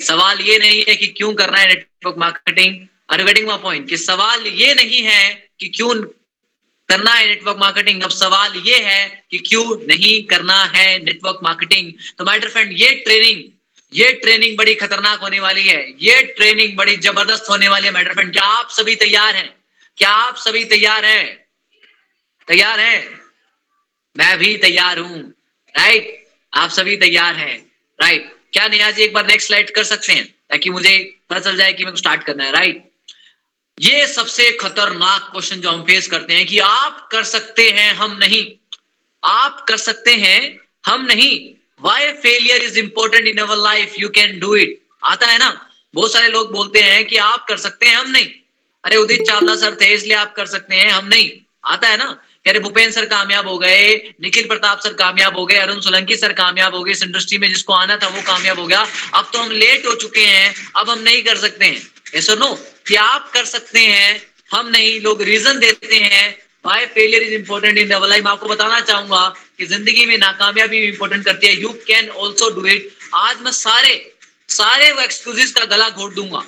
सवाल 0.00 0.40
ये 0.40 0.58
नहीं 0.58 0.84
है 0.88 0.94
कि 0.96 1.06
क्यों 1.06 1.32
करना 1.34 1.58
है 1.58 1.68
network 1.68 2.18
marketing 2.18 2.86
are 3.10 3.24
my 3.24 3.58
point 3.62 3.88
कि 3.88 3.96
सवाल 3.96 4.46
ये 4.46 4.74
नहीं 4.74 5.02
है 5.02 5.22
कि 5.60 5.68
क्यों 5.68 5.94
करना 6.88 7.12
है 7.12 7.26
नेटवर्क 7.26 7.58
मार्केटिंग 7.58 8.02
अब 8.02 8.10
सवाल 8.10 8.56
ये 8.56 8.78
है 8.84 9.24
कि 9.30 9.38
क्यों 9.38 9.64
नहीं 9.88 10.22
करना 10.24 10.62
है 10.74 10.86
नेटवर्क 11.04 11.38
मार्केटिंग 11.42 11.92
तो 12.18 12.24
माय 12.24 12.38
फ्रेंड 12.40 12.72
ये 12.72 12.90
ट्रेनिंग 13.06 13.42
ये 13.92 14.12
ट्रेनिंग 14.22 14.56
बड़ी 14.58 14.74
खतरनाक 14.74 15.20
होने 15.20 15.40
वाली 15.40 15.66
है। 15.66 15.78
ये 16.00 16.22
ट्रेनिंग 16.36 16.76
बड़ी 16.76 16.96
ज़बरदस्त 16.96 17.50
होने 17.50 17.68
वाली 17.68 17.86
है 17.86 17.92
माय 17.92 18.04
फ्रेंड 18.04 18.32
क्या 18.32 18.44
आप 18.44 18.70
सभी 18.70 18.94
तैयार 18.96 19.36
हैं? 19.36 19.48
क्या 19.98 20.10
आप 20.10 20.36
सभी 20.36 20.64
तैयार 20.64 21.04
हैं? 21.04 21.24
तैयार 22.48 22.80
हैं? 22.80 23.20
मैं 24.16 24.36
भी 24.38 24.56
तैयार 24.56 24.98
हूँ। 24.98 25.22
राइट 25.74 26.28
आप 26.52 26.70
सभी 26.70 26.96
तैयार 26.96 27.34
हैं। 27.36 27.56
राइट 27.98 28.39
क्या 28.52 28.68
नियाजी 28.68 29.02
एक 29.02 29.12
बार 29.12 29.26
नेक्स्ट 29.26 29.46
स्लाइड 29.46 29.70
कर 29.70 29.84
सकते 29.84 30.12
हैं? 30.12 30.34
ताकि 30.50 30.70
मुझे 30.70 31.18
पता 31.30 31.40
चल 31.40 31.56
जाए 31.56 31.72
कि 31.72 31.84
मेरे 31.84 31.92
को 31.92 31.96
स्टार्ट 31.96 32.22
करना 32.22 32.44
है 32.44 32.52
राइट 32.52 32.90
ये 33.80 34.06
सबसे 34.06 34.52
खतरनाक 34.52 35.22
क्वेश्चन 35.22 35.56
जो 35.56 35.70
हम 35.70 35.82
फेस 35.82 36.08
करते 36.08 36.34
हैं 36.34 36.46
कि 36.46 36.58
आप 36.58 37.08
कर 37.12 37.24
सकते 37.24 37.70
हैं, 37.70 37.94
हम 37.94 38.16
नहीं। 38.16 38.68
आप 39.24 39.64
कर 39.68 39.76
सकते 39.76 40.14
हैं, 40.14 40.60
हम 40.86 41.04
नहीं। 41.04 41.54
Why 41.80 42.12
failure 42.12 42.62
is 42.62 42.78
important 42.78 43.26
in 43.26 43.38
our 43.38 43.56
life 43.56 43.94
you 43.98 44.08
can 44.08 44.40
do 44.40 44.56
it 44.56 44.82
आता 45.04 45.26
है 45.26 45.38
ना? 45.38 45.70
बहुत 45.94 46.12
सारे 46.12 46.28
लोग 46.28 46.52
बोलते 46.52 46.80
हैं 46.80 47.04
कि 47.04 47.16
आप 47.16 47.46
कर 47.48 47.56
सकते 47.56 47.86
हैं, 47.86 47.96
हम 47.96 48.10
नहीं। 48.10 48.26
अरे 48.84 48.96
उदित 48.96 49.22
चावला 49.22 49.56
सर 49.56 49.74
थे, 49.80 49.94
इसलिए 49.94 50.16
आप 50.16 50.34
कर 50.36 50.46
सकते 50.46 50.76
हैं, 50.76 50.90
हम 50.90 51.06
नहीं। 51.06 51.30
आता 51.64 51.88
है 51.88 51.96
ना? 51.96 52.22
रहे 52.52 52.60
भूपेन्द्र 52.60 52.94
सर 52.94 53.04
कामयाब 53.06 53.48
हो 53.48 53.56
गए, 53.58 53.94
निखिल 54.20 54.46
प्रताप 54.48 54.80
सर 54.80 54.92
कामयाब 54.94 55.36
हो 55.36 55.44
गए, 55.46 55.56
अरुण 55.56 55.80
सोलंकी 55.80 56.16
सर 56.16 56.32
कामयाब 56.32 56.74
हो 56.74 56.82
गए, 56.82 56.92
इस 56.92 57.02
इंडस्ट्री 57.02 57.38
में 57.38 57.48
जिसको 57.48 57.72
आना 57.74 57.96
था 57.96 58.08
वो 58.08 58.22
कामयाब 58.22 58.58
हो 58.60 58.66
गया। 58.66 58.86
अब 59.14 59.30
तो 59.32 59.38
हम 59.38 59.50
लेट 59.52 59.86
हो 59.86 59.94
चुके 59.96 60.24
हैं, 60.26 60.54
अब 60.76 60.90
हम 60.90 60.98
नहीं 61.00 61.22
कर 61.22 61.36
सकते 61.38 61.64
हैं। 61.64 61.82
ऐसा 62.14 62.34
नो 62.34 62.54
कि 62.86 62.94
आप 62.96 63.30
कर 63.34 63.44
सकते 63.46 63.80
हैं, 63.80 64.22
हम 64.52 64.68
नहीं, 64.68 65.00
लोग 65.00 65.22
रीजन 65.22 65.58
देते 65.58 65.96
हैं। 65.96 66.38
Why 66.64 66.86
failure 66.86 67.22
is 67.22 67.34
important 67.34 67.78
in 67.78 67.90
our 67.90 68.08
life 68.08 68.26
आपको 68.26 68.48
बताना 68.48 68.80
चाहूँगा 68.82 69.26
कि 69.58 69.66
ज़िंदगी 69.66 70.06
में 70.06 70.16
नाकामयाबी 70.18 70.78
इंपॉर्टेंट 70.78 71.24
करती 71.24 71.46
है। 71.46 71.60
You 71.60 71.68
can 71.86 72.08
also 72.10 72.50
do 72.50 72.66
it 72.66 72.88
आज 73.16 73.36
मैं 73.42 73.52
सारे 73.54 73.94
सारे 74.50 74.88
एक्सक्यूजेस 75.04 75.52
का 75.52 75.64
गला 75.66 75.88
घोट 75.90 76.14
दूँगा। 76.14 76.42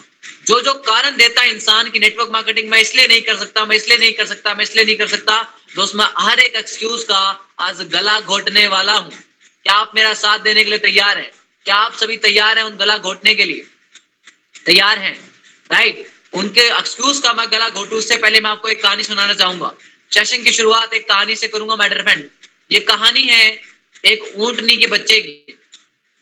जो 0.46 0.60
जो 0.60 0.72
कारण 0.74 1.16
देता 1.16 1.42
है 1.42 1.50
इंसान 1.50 1.90
की 1.90 1.98
नेटवर्क 1.98 2.30
मार्केटिंग 2.32 2.70
में 2.70 2.78
इसलिए 2.78 3.06
नहीं 3.06 3.20
कर 3.22 3.36
सकता, 3.36 3.64
मैं 3.64 3.76
इसलिए 3.76 3.98
नहीं 3.98 4.12
कर 4.12 4.26
सकता, 4.26 4.54
मैं 4.54 4.64
इसलिए 4.64 4.84
नहीं 4.84 4.96
कर 4.96 5.06
सकता, 5.06 5.42
दोस्त, 5.76 5.94
मैं 5.94 6.06
हर 6.18 6.40
एक 6.40 6.56
एक्सक्यूज 6.56 7.02
का 7.04 7.18
आज 7.60 7.82
गला 7.92 8.18
घोटने 8.20 8.66
वाला 8.68 8.92
हूँ। 8.92 9.10
क्या 9.10 9.74
आप 9.74 9.92
मेरा 9.94 10.14
साथ 10.14 10.38
देने 10.38 10.64
के 10.64 10.70
लिए 10.70 10.78
तैयार 10.78 11.18
है? 11.18 11.30
क्या 11.66 11.74
आप 11.76 11.94
सभी 11.96 12.16
तैयार 12.16 12.58
हैं 12.58 12.64
उन 12.64 12.76
गला 12.76 12.96
घोटने 12.98 13.34
के 13.34 13.44
लिए? 13.44 13.66
तैयार 14.66 14.98
हैं 14.98 15.14
राइट 15.70 16.06
उनके 16.34 16.60
एक्सक्यूज 16.68 17.18
का 17.18 17.32
मैं 17.32 17.46
गला 17.52 17.68
घोटू, 17.68 17.96
उससे 17.96 18.16
पहले 18.16 18.40
मैं 18.40 18.50
आपको 18.50 18.68
एक 18.68 18.82
कहानी 18.82 19.02
सुनाना 19.02 19.34
चाहूँगा। 19.34 19.72
सेशन 20.10 20.42
की 20.42 20.52
शुरुआत 20.52 20.94
एक 20.94 21.08
कहानी 21.08 21.36
से 21.36 21.48
करूँगा 21.48 21.76
माय 21.76 21.88
फ्रेंड 21.90 22.28
ये 22.70 22.80
कहानी 22.80 23.22
है 23.22 23.60
एक 24.04 24.32
ऊंटनी 24.36 24.76
के 24.76 24.86
बच्चे 24.86 25.20
की। 25.20 25.58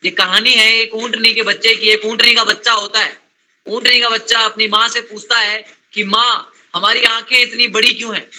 ये 0.03 0.11
कहानी 0.11 0.53
है 0.53 0.71
एक 0.75 0.93
ऊंटनी 0.95 1.33
के 1.33 1.43
बच्चे 1.43 1.73
की, 1.75 1.89
एक 1.89 2.05
ऊंटनी 2.05 2.33
का 2.35 2.43
बच्चा 2.43 2.71
होता 2.73 2.99
है। 2.99 3.19
ऊंटनी 3.67 4.01
का 4.01 4.09
बच्चा 4.09 4.39
अपनी 4.39 4.67
माँ 4.67 4.89
से 4.89 5.01
पूछता 5.01 5.39
है 5.39 5.65
कि 5.93 6.03
माँ, 6.03 6.53
हमारी 6.75 7.03
आँखें 7.03 7.41
इतनी 7.41 7.67
बड़ी 7.67 7.93
क्यों 7.93 8.15
हैं? 8.15 8.29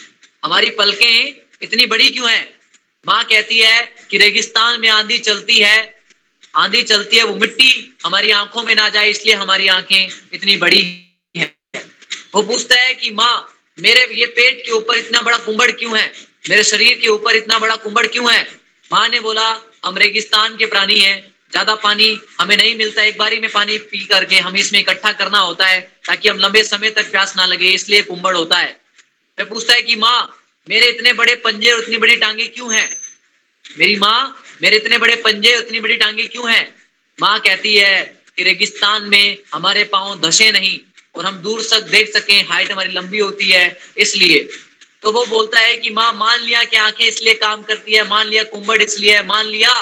हमारी 0.45 0.71
पलकें 0.71 1.35
इतनी 1.63 1.87
बड़ी 1.87 2.11
क्यों 2.11 2.31
हैं? 2.31 2.55
माँ 3.07 3.25
कहती 3.25 3.59
है 3.59 3.95
कि 4.11 4.19
रेगिस्तान 4.19 4.81
में 4.81 4.89
आंधी 4.89 5.19
चलती 5.19 5.59
है, 5.59 6.03
आंधी 6.57 6.83
चलती 6.83 7.17
है, 7.17 7.23
वो 7.23 7.37
मिट्टी 7.37 7.97
हमारी 8.05 8.31
आँखों 8.31 8.63
में 8.63 8.75
ना 8.75 8.89
जाए, 8.89 9.11
इसलिए 9.11 9.35
हमारी 9.35 9.69
आँखें 9.69 10.09
इतनी 10.33 10.57
बड़ी 10.57 11.13
है। 11.37 11.57
वो 12.35 12.43
पूछता 12.43 12.75
है 12.75 12.95
कि 12.95 13.11
माँ, 13.11 13.59
मेरे 13.81 14.15
ये 14.15 14.27
पेट 14.27 14.65
के 14.65 14.71
ऊपर 14.71 14.95
इतना 14.95 15.21
बड़ा 15.23 15.39
कुंभड़ 15.39 15.71
क्यों 15.71 15.99
है? 15.99 16.13
मेरे 16.51 16.65
शरीर 16.65 16.99
के 16.99 17.09
ऊपर 17.09 17.37
इतना 17.37 17.59
बड़ा 17.59 17.77
कुंभड़ 17.77 18.07
क्यों 18.07 18.33
है? 18.33 18.61
माँ 18.93 19.09
ने 19.09 19.21
बोला, 19.21 19.61
हम 19.85 19.99
रेगिस्तान 19.99 20.57
के 20.57 20.67
प्राणी 20.67 20.99
हैं 20.99 21.32
ज़्यादा 21.53 21.75
पानी 21.77 22.19
हमें 22.41 22.57
नहीं 22.57 22.75
मिलता, 22.77 23.03
एक 23.03 23.19
बारी 23.19 23.39
में 23.39 23.51
पानी 23.51 23.79
पी 23.81 24.05
करके 24.05 24.39
हमें 24.39 24.61
इसमें 24.61 24.79
इकट्ठा 24.81 25.13
करना 25.13 25.39
होता 25.39 25.67
है 25.67 25.81
ताकि 26.07 26.29
हम 26.29 26.39
लंबे 26.39 26.63
समय 26.65 26.91
तक 26.91 27.11
प्यास 27.11 27.35
ना 27.37 27.47
लगे, 27.47 27.71
इसलिए 27.71 28.03
कुंबड़ 28.03 28.37
होता 28.37 28.59
है। 28.59 28.81
मैं 29.39 29.49
पूछता 29.49 29.75
है 29.75 29.83
कि 29.83 29.97
माँ, 29.97 30.39
मेरे 30.67 30.89
इतने 30.89 31.13
बड़े 31.13 31.35
पंजे 31.37 31.73
और 31.73 31.83
इतनी 31.83 31.97
बड़ी 31.97 32.17
टांगे 32.17 32.47
क्यों 32.47 32.73
हैं? 32.75 32.89
मेरी 33.79 33.97
माँ, 33.97 34.43
मेरे 34.63 34.77
इतने 34.77 34.99
बड़े 34.99 35.17
पंजे 35.17 35.55
और 35.55 35.63
इतनी 35.63 35.81
बड़ी 35.81 35.97
टांगे 35.97 36.27
क्यों 36.27 36.51
हैं? 36.51 36.75
माँ 37.19 37.39
कहती 37.41 37.77
है 37.77 38.03
कि 38.37 38.43
रेगिस्तान 38.43 39.09
में 39.09 39.39
हमारे 39.55 39.85
पाँव 39.85 40.21
धसे 40.21 40.51
नहीं 40.53 40.79
और 41.15 41.27
हम 41.27 41.37
दूर 41.39 41.63
तक 41.71 41.91
देख 41.91 42.13
सके, 42.13 42.35
हाइट 42.43 42.71
हमारी 42.73 42.93
लंबी 42.93 43.19
होती 43.19 43.51
है, 43.51 43.79
इसलिए। 43.99 44.39
तो 45.03 45.13
वो 45.13 45.25
बोलता 45.27 45.61
है 45.61 45.77
कि 45.77 45.91
माँ, 45.91 46.13
मान 46.13 46.41
लिया 46.41 46.63
कि 46.65 46.77
आँखें 46.79 47.05
इसलिए 47.05 47.35
काम 47.37 47.63
करती 47.63 47.93
है, 47.93 48.09
मान 48.09 48.27
लिया 48.27 48.43
कुंभड़ 48.45 48.83
इसलिए 48.83 49.23
मान 49.23 49.47
लिया 49.47 49.73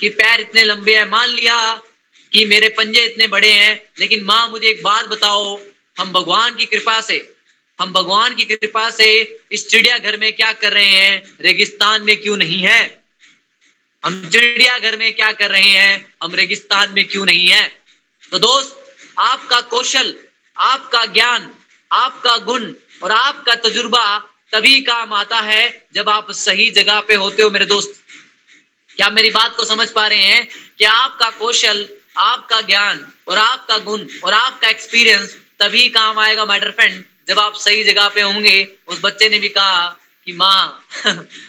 कि 0.00 0.08
पैर 0.08 0.40
इतने 0.40 0.64
लंबे 0.64 0.96
हैं, 0.96 1.10
मान 1.10 1.28
लिया 1.28 1.82
कि 2.32 2.44
मेरे 2.44 2.68
पंजे 2.68 3.04
इतने 3.04 3.26
बड़े 3.26 3.52
हैं, 3.52 3.82
लेकिन 3.98 4.24
माँ, 4.24 4.48
मुझे 4.48 4.68
एक 4.68 4.82
बात 4.82 5.04
बताओ, 5.04 5.60
हम 5.98 6.12
भगवान 6.12 6.54
की 6.54 6.66
कृपा 6.66 7.00
से, 7.00 7.34
हम 7.80 7.92
भगवान 7.92 8.34
की 8.34 8.44
कृपा 8.44 8.90
से 8.90 9.38
इस 9.52 9.68
चिड़ियाघर 9.68 10.16
में 10.16 10.32
क्या 10.32 10.52
कर 10.52 10.72
रहे 10.72 10.86
हैं? 10.86 11.36
रेगिस्तान 11.40 12.02
में 12.02 12.16
क्यों 12.16 12.36
नहीं 12.36 12.62
है? 12.62 13.04
हम 14.04 14.30
चिड़ियाघर 14.30 14.96
में 14.96 15.12
क्या 15.12 15.32
कर 15.32 15.50
रहे 15.50 15.70
हैं? 15.70 16.14
हम 16.22 16.34
रेगिस्तान 16.34 16.92
में 16.92 17.08
क्यों 17.08 17.26
नहीं 17.26 17.48
है? 17.48 17.82
तो 18.30 18.38
दोस्त, 18.38 18.96
आपका 19.18 19.60
कौशल, 19.60 20.14
आपका 20.56 21.06
ज्ञान, 21.06 21.54
आपका 21.92 22.36
गुण 22.36 22.72
और 23.02 23.10
आपका 23.10 23.54
तजुर्बा 23.54 24.18
तभी 24.52 24.80
काम 24.80 25.12
आता 25.12 25.40
है 25.40 25.86
जब 25.94 26.08
आप 26.08 26.30
सही 26.30 26.70
जगह 26.70 27.00
पे 27.00 27.14
होते 27.14 27.42
हो, 27.42 27.50
मेरे 27.50 27.66
दोस्त। 27.66 28.02
क्या 29.00 29.10
मेरी 29.10 29.30
बात 29.30 29.56
को 29.56 29.64
समझ 29.64 29.90
पा 29.90 30.06
रहे 30.06 30.18
हैं 30.18 30.48
कि 30.78 30.84
आपका 30.84 31.30
कौशल, 31.30 31.88
आपका 32.16 32.60
ज्ञान 32.60 33.12
और 33.28 33.38
आपका 33.38 33.78
गुण 33.78 34.06
और 34.24 34.32
आपका 34.32 34.68
एक्सपीरियंस 34.68 35.36
तभी 35.58 35.88
काम 35.88 36.18
आएगा 36.18 36.44
माइडर 36.44 36.70
फ्रेंड 36.70 37.04
जब 37.28 37.38
आप 37.38 37.54
सही 37.54 37.84
जगह 37.84 38.08
पे 38.08 38.20
होंगे। 38.20 38.68
उस 38.88 38.98
बच्चे 39.02 39.28
ने 39.28 39.38
भी 39.38 39.48
कहा 39.48 39.96
कि, 40.26 40.32
माँ, 40.32 40.86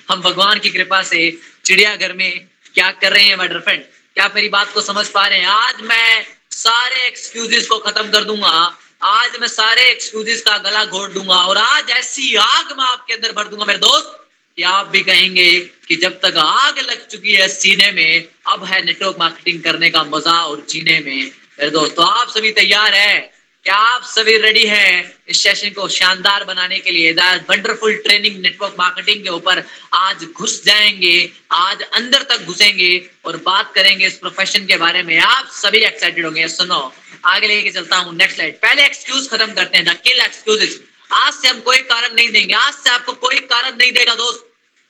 हम 0.10 0.22
भगवान 0.22 0.60
की 0.60 0.70
कृपा 0.70 1.04
से 1.04 1.42
चिड़ियाघर 1.66 2.14
में 2.14 2.48
क्या 2.74 2.92
कर 2.92 3.14
रहे 3.14 3.24
हैं 3.24 3.36
माइडर 3.36 3.60
फ्रेंड 3.60 3.84
क्या 3.84 4.26
आप 4.26 4.36
मेरी 4.36 4.50
बात 4.50 4.74
को 4.74 4.82
समझ 4.82 5.08
पा 5.08 5.28
रहे 5.28 5.40
हैं? 5.40 5.48
आज 5.48 5.82
मैं 5.82 6.26
सारे 6.52 7.08
एक्सक्यूजेस 7.08 7.68
को 7.68 7.78
खत्म 7.78 8.12
कर 8.12 8.24
दूँगा। 8.24 8.78
आज 9.04 9.32
मैं 9.42 9.48
सारे 9.48 9.82
एक्सक्यूजेस 9.82 10.42
का 10.42 10.58
गला 10.58 10.86
घोट 10.86 11.12
दूँगा 11.12 11.36
और 11.36 11.58
आज 11.58 11.90
ऐसी 11.90 12.36
आग 12.36 12.78
मैं 12.78 12.86
आपके 12.86 13.14
अंदर 13.14 13.32
भर 13.32 13.48
दूँगा, 13.48 13.66
मेरे 13.66 13.80
दोस्त। 13.80 14.21
कि 14.58 14.64
आप 14.64 14.88
भी 14.88 15.00
कहेंगे 15.02 15.52
कि 15.88 15.96
जब 15.96 16.20
तक 16.22 16.38
आग 16.38 16.80
लग 16.80 17.08
चुकी 17.08 17.34
है 17.34 17.48
सीने 17.48 17.92
में, 17.92 18.28
अब 18.48 18.64
है 18.66 18.84
नेटवर्क 18.86 19.16
मार्केटिंग 19.20 19.62
करने 19.64 19.90
का 19.90 20.04
मज़ा 20.06 20.42
और 20.44 20.66
जीने 20.70 21.00
में। 21.00 21.32
मेरे 21.60 21.70
दोस्त 21.72 21.96
तो 21.96 22.02
आप 22.02 22.30
सभी 22.30 22.52
तैयार 22.52 22.94
है? 22.94 23.42
क्या 23.66 23.76
आप 23.76 24.04
सभी 24.06 24.38
रेडी 24.38 24.66
हैं 24.66 25.18
इस 25.30 25.42
सेशन 25.44 25.70
को 25.70 25.88
शानदार 25.88 26.44
बनाने 26.44 26.80
के 26.80 26.92
लिए? 26.92 27.12
वंडरफुल 27.50 27.94
ट्रेनिंग 27.96 28.42
नेटवर्क 28.42 28.76
मार्केटिंग 28.80 29.24
के 29.24 29.30
ऊपर 29.30 29.64
आज 29.94 30.24
घुस 30.26 30.64
जाएँगे, 30.66 31.30
आज 31.52 31.82
अंदर 31.82 32.24
तक 32.30 32.46
घुसेंगे 32.46 33.10
और 33.26 33.38
बात 33.38 33.74
करेंगे 33.76 34.08
इस 34.08 34.18
प्रोफेशन 34.18 34.66
के 34.66 34.78
बारे 34.78 35.04
में। 35.04 35.18
आप 35.20 35.50
सभी 35.54 35.78
एक्साइटेड 35.80 36.26
होंगे, 36.26 36.48
सुनो। 36.50 36.94
आगे 37.26 37.48
लेके 37.48 37.72
चलता 37.72 37.98
हूँ 37.98 38.16
नेक्स्ट 38.18 38.36
स्लाइड 38.36 38.56
पहले 38.56 38.86
एक्सक्यूज 38.86 39.30
खत्म 39.30 39.54
करते 39.54 39.78
हैं। 39.78 39.86
द 39.86 39.98
किल 40.04 40.22
एक्सक्यूजेस 40.22 40.80
आज 41.14 41.34
से 41.34 41.48
हम 41.48 41.60
कोई 41.62 41.78
कारण 41.84 42.14
नहीं 42.16 42.30
देंगे। 42.32 42.54
आज 42.54 42.74
से 42.74 42.90
आपको 42.90 43.14
कोई 43.14 43.40
कारण 43.40 43.76
नहीं 43.78 43.92
देगा, 43.92 44.16
दोस्त। 44.16 44.48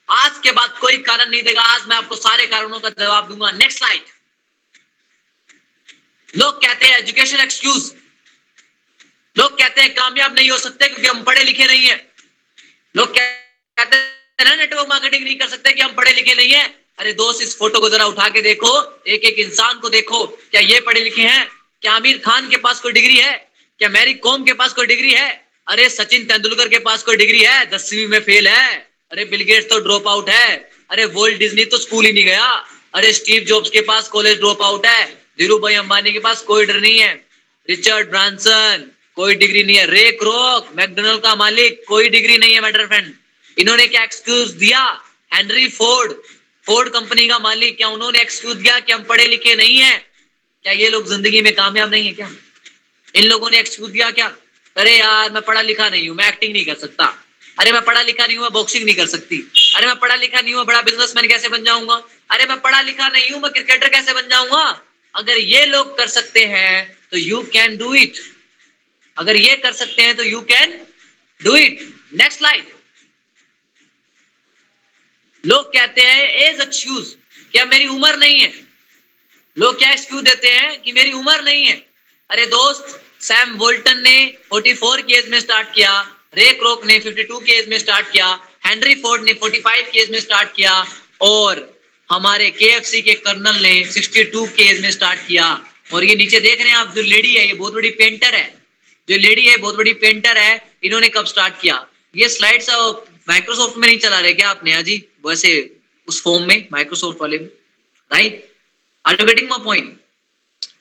आज 0.09 0.40
के 0.44 0.52
बाद 0.52 0.78
कोई 0.80 0.98
कारण 1.00 1.30
नहीं 1.30 1.44
देगा। 1.44 1.62
आज 1.64 1.86
मैं 1.88 1.96
आपको 1.98 2.16
सारे 2.16 2.46
कारणों 2.48 2.80
का 2.80 2.90
जवाब 2.90 3.28
दूँगा। 3.28 3.52
नेक्स्ट 3.52 3.78
स्लाइड 3.78 4.02
लोग 6.34 6.62
कहते 6.62 6.86
हैं 6.86 6.98
एजुकेशन 6.98 7.40
एक्सक्यूज 7.40 7.91
लोग 9.35 9.58
कहते 9.59 9.82
हैं, 9.82 9.94
कामयाब 9.94 10.35
नहीं 10.35 10.50
हो 10.52 10.58
सकते 10.58 10.88
क्योंकि 10.88 11.08
हम 11.08 11.23
पढ़े 11.23 11.44
लिखे 11.44 11.66
नहीं 11.66 11.85
है। 11.85 11.96
लोग 12.96 13.16
कहते 13.16 13.97
हैं 13.97 14.56
नेटवर्क 14.58 14.88
मार्केटिंग 14.90 15.24
नहीं 15.24 15.35
कर 15.35 15.47
सकते 15.47 15.74
कि 15.74 15.82
हम 15.82 15.94
पढ़े 15.94 16.14
लिखे 16.14 16.34
नहीं 16.35 16.52
है। 16.52 16.64
अरे 17.00 17.14
दोस्त, 17.14 17.41
इस 17.41 17.58
फ़ोटो 17.58 17.79
को 17.79 17.90
जरा 17.90 18.06
उठा 18.06 18.28
के 18.29 18.41
देखो। 18.41 19.03
एक 19.08 19.24
एक 19.24 19.40
इंसान 19.40 19.79
को 19.79 19.90
देखो। 19.90 20.26
क्या 20.26 20.62
ये 20.62 20.79
पढ़े 20.79 21.02
लिखे 21.02 21.22
हैं? 21.22 21.47
क्या 21.82 21.94
आमिर 21.94 22.17
खान 22.17 22.50
के 22.50 22.58
पास 22.58 22.79
कोई 22.79 22.91
डिग्री 22.91 23.17
है? 23.17 23.34
क्या 23.79 23.90
मैरी 23.90 24.14
कॉम 24.16 24.44
के 24.44 24.53
पास 24.53 24.74
कोई 24.74 24.85
डिग्री 24.85 25.12
है? 25.12 25.51
अरे 25.72 25.88
सचिन 25.90 26.26
तेंदुलकर 26.26 26.68
के 26.68 26.79
पास 26.79 27.03
कोई 27.03 27.18
डिग्री 27.18 27.41
है? 27.41 27.66
दसवीं 27.72 28.08
में 28.08 28.20
फेल 28.22 28.47
है। 28.47 28.78
अरे 29.12 29.26
बिलगेट्स 29.26 29.70
तो 29.70 29.79
ड्रॉप 29.79 30.08
आउट 30.08 30.29
है। 30.29 30.56
अरे 30.90 31.06
वर्ल्ड 31.14 31.38
डिज्नी 31.40 31.66
तो 31.66 31.78
स्कूल 31.78 32.06
ही 32.06 32.12
नहीं 32.14 32.26
गया। 32.26 32.47
अरे 32.94 33.12
स्टीव 33.14 33.44
जॉब्स 33.44 33.70
के 33.70 33.82
पास 33.82 34.08
कॉलेज 34.09 34.38
ड्रॉप 34.40 34.62
आउट 34.62 34.85
है। 34.85 35.06
धीरू 35.40 35.58
भाई 35.59 35.76
अंबानी 35.76 36.12
के 36.14 36.20
पास 36.20 36.41
कोई 36.44 36.66
डर 36.66 36.79
नहीं 36.79 37.00
है। 37.00 37.14
रिचर्ड 37.70 38.09
ब्रांसन, 38.09 38.85
कोई 39.16 39.35
डिग्री 39.35 39.64
नहीं 39.64 39.78
है। 39.78 39.85
रे 39.85 40.12
क्रॉक, 40.12 40.68
मैकडोनल्ड 40.76 41.22
का 41.23 41.35
मालिक, 41.35 41.84
कोई 41.88 42.09
डिग्री 42.09 42.38
नहीं 42.38 42.53
है 42.53 42.62
मेटर 42.62 42.85
फ्रेंड 42.88 43.14
इन्होंने 43.58 43.88
क्या 43.88 44.03
एक्सक्यूज 44.03 44.52
दिया? 44.58 44.84
हेनरी 45.34 45.67
फोर्ड 45.70 46.14
फोर्ड 46.66 46.90
कंपनी 46.90 47.28
का 47.28 47.40
मालिक। 47.40 47.78
क्या 47.78 47.88
उन्होंने 47.90 48.22
एक्सक्यूज 48.22 48.58
दिया 48.58 48.79
कि 48.79 48.91
हम 48.91 49.03
पढ़े 49.03 49.26
लिखे 49.28 49.56
नहीं 49.56 49.78
है? 49.78 49.97
क्या 50.66 50.74
ये 50.74 50.90
लोग 50.90 51.08
ज़िंदगी 51.08 51.41
में 51.41 51.53
कामयाब 51.56 51.91
नहीं 51.91 52.08
है 52.08 52.14
क्या? 52.14 52.29
इन 53.16 53.24
लोगों 53.24 53.50
ने 53.50 53.59
एक्सक्यूज 53.59 53.91
दिया 53.91 54.09
क्या? 54.12 54.34
अरे 54.76 54.97
यार, 54.97 55.32
मैं 55.32 55.41
पढ़ा 55.41 55.62
लिखा 55.62 55.90
नहीं 55.90 56.08
हूँ, 56.08 56.16
मैं 56.18 56.28
एक्टिंग 56.28 56.53
नहीं 56.53 56.66
कर 56.66 56.76
सकता। 56.76 57.06
अरे 57.59 57.72
मैं 57.72 57.82
पढ़ा 57.85 58.02
लिखा 58.02 58.26
नहीं 58.26 58.38
हुआ 58.38 58.50
बॉक्सिंग 58.50 58.85
नहीं 58.85 58.96
कर 58.96 59.08
सकती। 59.08 59.38
अरे 59.78 59.88
मैं 59.88 59.96
पढ़ा 60.00 60.16
लिखा 60.16 60.41
नहीं 60.41 60.53
हुआ 60.53 60.64
बड़ा 60.64 60.82
बिजनेसमैन 60.82 61.28
कैसे 61.28 61.50
बन 61.50 61.64
जाऊँगा? 61.64 62.02
अरे 62.32 62.46
मैं 62.46 62.59
पढ़ा 62.62 62.82
लिखा 62.82 63.08
नहीं 63.08 63.29
हूँ, 63.32 63.41
मैं 63.41 63.52
क्रिकेटर 63.52 63.90
कैसे 63.90 64.14
बन 64.14 64.29
जाऊँगा? 64.29 64.82
अगर 65.16 65.38
ये 65.38 65.66
लोग 65.66 65.97
कर 65.97 66.08
सकते 66.08 66.46
हैं 66.46 66.97
तो 67.12 67.18
यू 67.18 67.41
कैन 67.53 67.78
डू 67.78 67.94
इट 67.94 68.20
अगर 69.18 69.35
ये 69.35 69.56
कर 69.58 69.72
सकते 69.73 70.02
हैं 70.02 70.16
तो 70.18 70.23
you 70.23 70.41
can 70.52 70.79
do 71.40 71.56
it 71.56 71.82
next 72.14 72.40
slide 72.40 72.72
लोग 75.44 75.67
कहते 75.74 76.02
हैं 76.02 76.28
एज 76.46 76.62
एक्सक्यूज 76.62 77.16
क्या 77.52 77.66
मेरी 77.66 77.88
उम्र 77.88 78.16
नहीं 78.17 78.40
है? 78.40 78.52
लोग 79.58 79.78
क्या 79.79 79.91
एक्सक्यूज 79.91 80.24
देते 80.24 80.50
हैं 80.50 80.82
कि 80.82 80.91
मेरी 80.91 81.12
उम्र 81.14 81.41
नहीं 81.44 81.66
है? 81.66 81.74
अरे 82.29 82.46
दोस्त 82.47 83.00
सैम 83.22 83.53
वोल्टन 83.56 84.02
ने 84.02 84.38
44 84.53 85.02
केज 85.02 85.29
में 85.29 85.40
स्टार्ट 85.40 85.73
किया 85.76 85.91
रे 86.38 86.52
क्रोक 86.53 86.85
ने 86.85 87.00
52 87.00 87.40
केज 87.40 87.68
में 87.70 87.78
स्टार्ट 87.79 88.12
किया, 88.12 88.28
हेनरी 88.66 88.96
फोर्ड 88.96 89.23
ने 89.23 89.34
45 89.34 89.90
केज 89.91 90.09
में 90.12 90.20
स्टार्ट 90.20 90.53
किया, 90.56 90.85
और 91.22 91.82
हमारे 92.09 92.50
केएफसी 92.52 93.02
के 93.02 93.14
कर्नल 93.14 93.62
ने 93.62 93.73
62 93.85 94.47
केज 94.47 94.82
में 94.82 94.91
स्टार्ट 94.91 95.28
किया। 95.28 95.46
और 95.94 96.03
ये 96.03 96.16
नीचे 96.16 96.40
देख 96.40 96.62
रहे 96.62 96.70
हैं 96.70 96.78
आप, 96.78 96.94
जो 96.96 97.02
लेडी 97.02 97.35
है, 97.35 97.47
ये 97.47 97.53
बहुत 97.53 97.73
बड़ी 97.73 97.90
पेंटर 97.90 98.35
है। 98.35 98.47
जो 99.09 99.18
लेडी 99.18 99.46
है, 99.47 99.58
बहुत 99.58 99.76
बड़ी 99.76 99.94
पेंटर 99.94 100.38
है, 100.38 100.62
इन्होंने 100.84 101.09
कब 101.09 101.26
स्टार्ट 101.26 101.62
किया? 101.62 101.85
ये 102.16 102.29
स्लाइड्स 102.29 102.70
माइक्रोसॉफ्ट 103.29 103.78
में 103.78 103.88
नहीं 103.88 104.00
चला 104.00 104.20
रहे 104.20 104.34
क्या 104.34 104.50
आपने 104.50 104.74
अजी 104.74 104.97
वैसे 105.26 105.53
उस 106.08 106.22
फॉर्म 106.24 106.47
में 106.47 106.67
माइक्रोसॉफ्ट 106.72 107.22
वाले 107.22 107.40
में 107.40 107.50
right 108.12 108.50
are 109.06 109.17
you 109.20 109.26
getting 109.28 109.50
my 109.50 109.64
point 109.66 110.00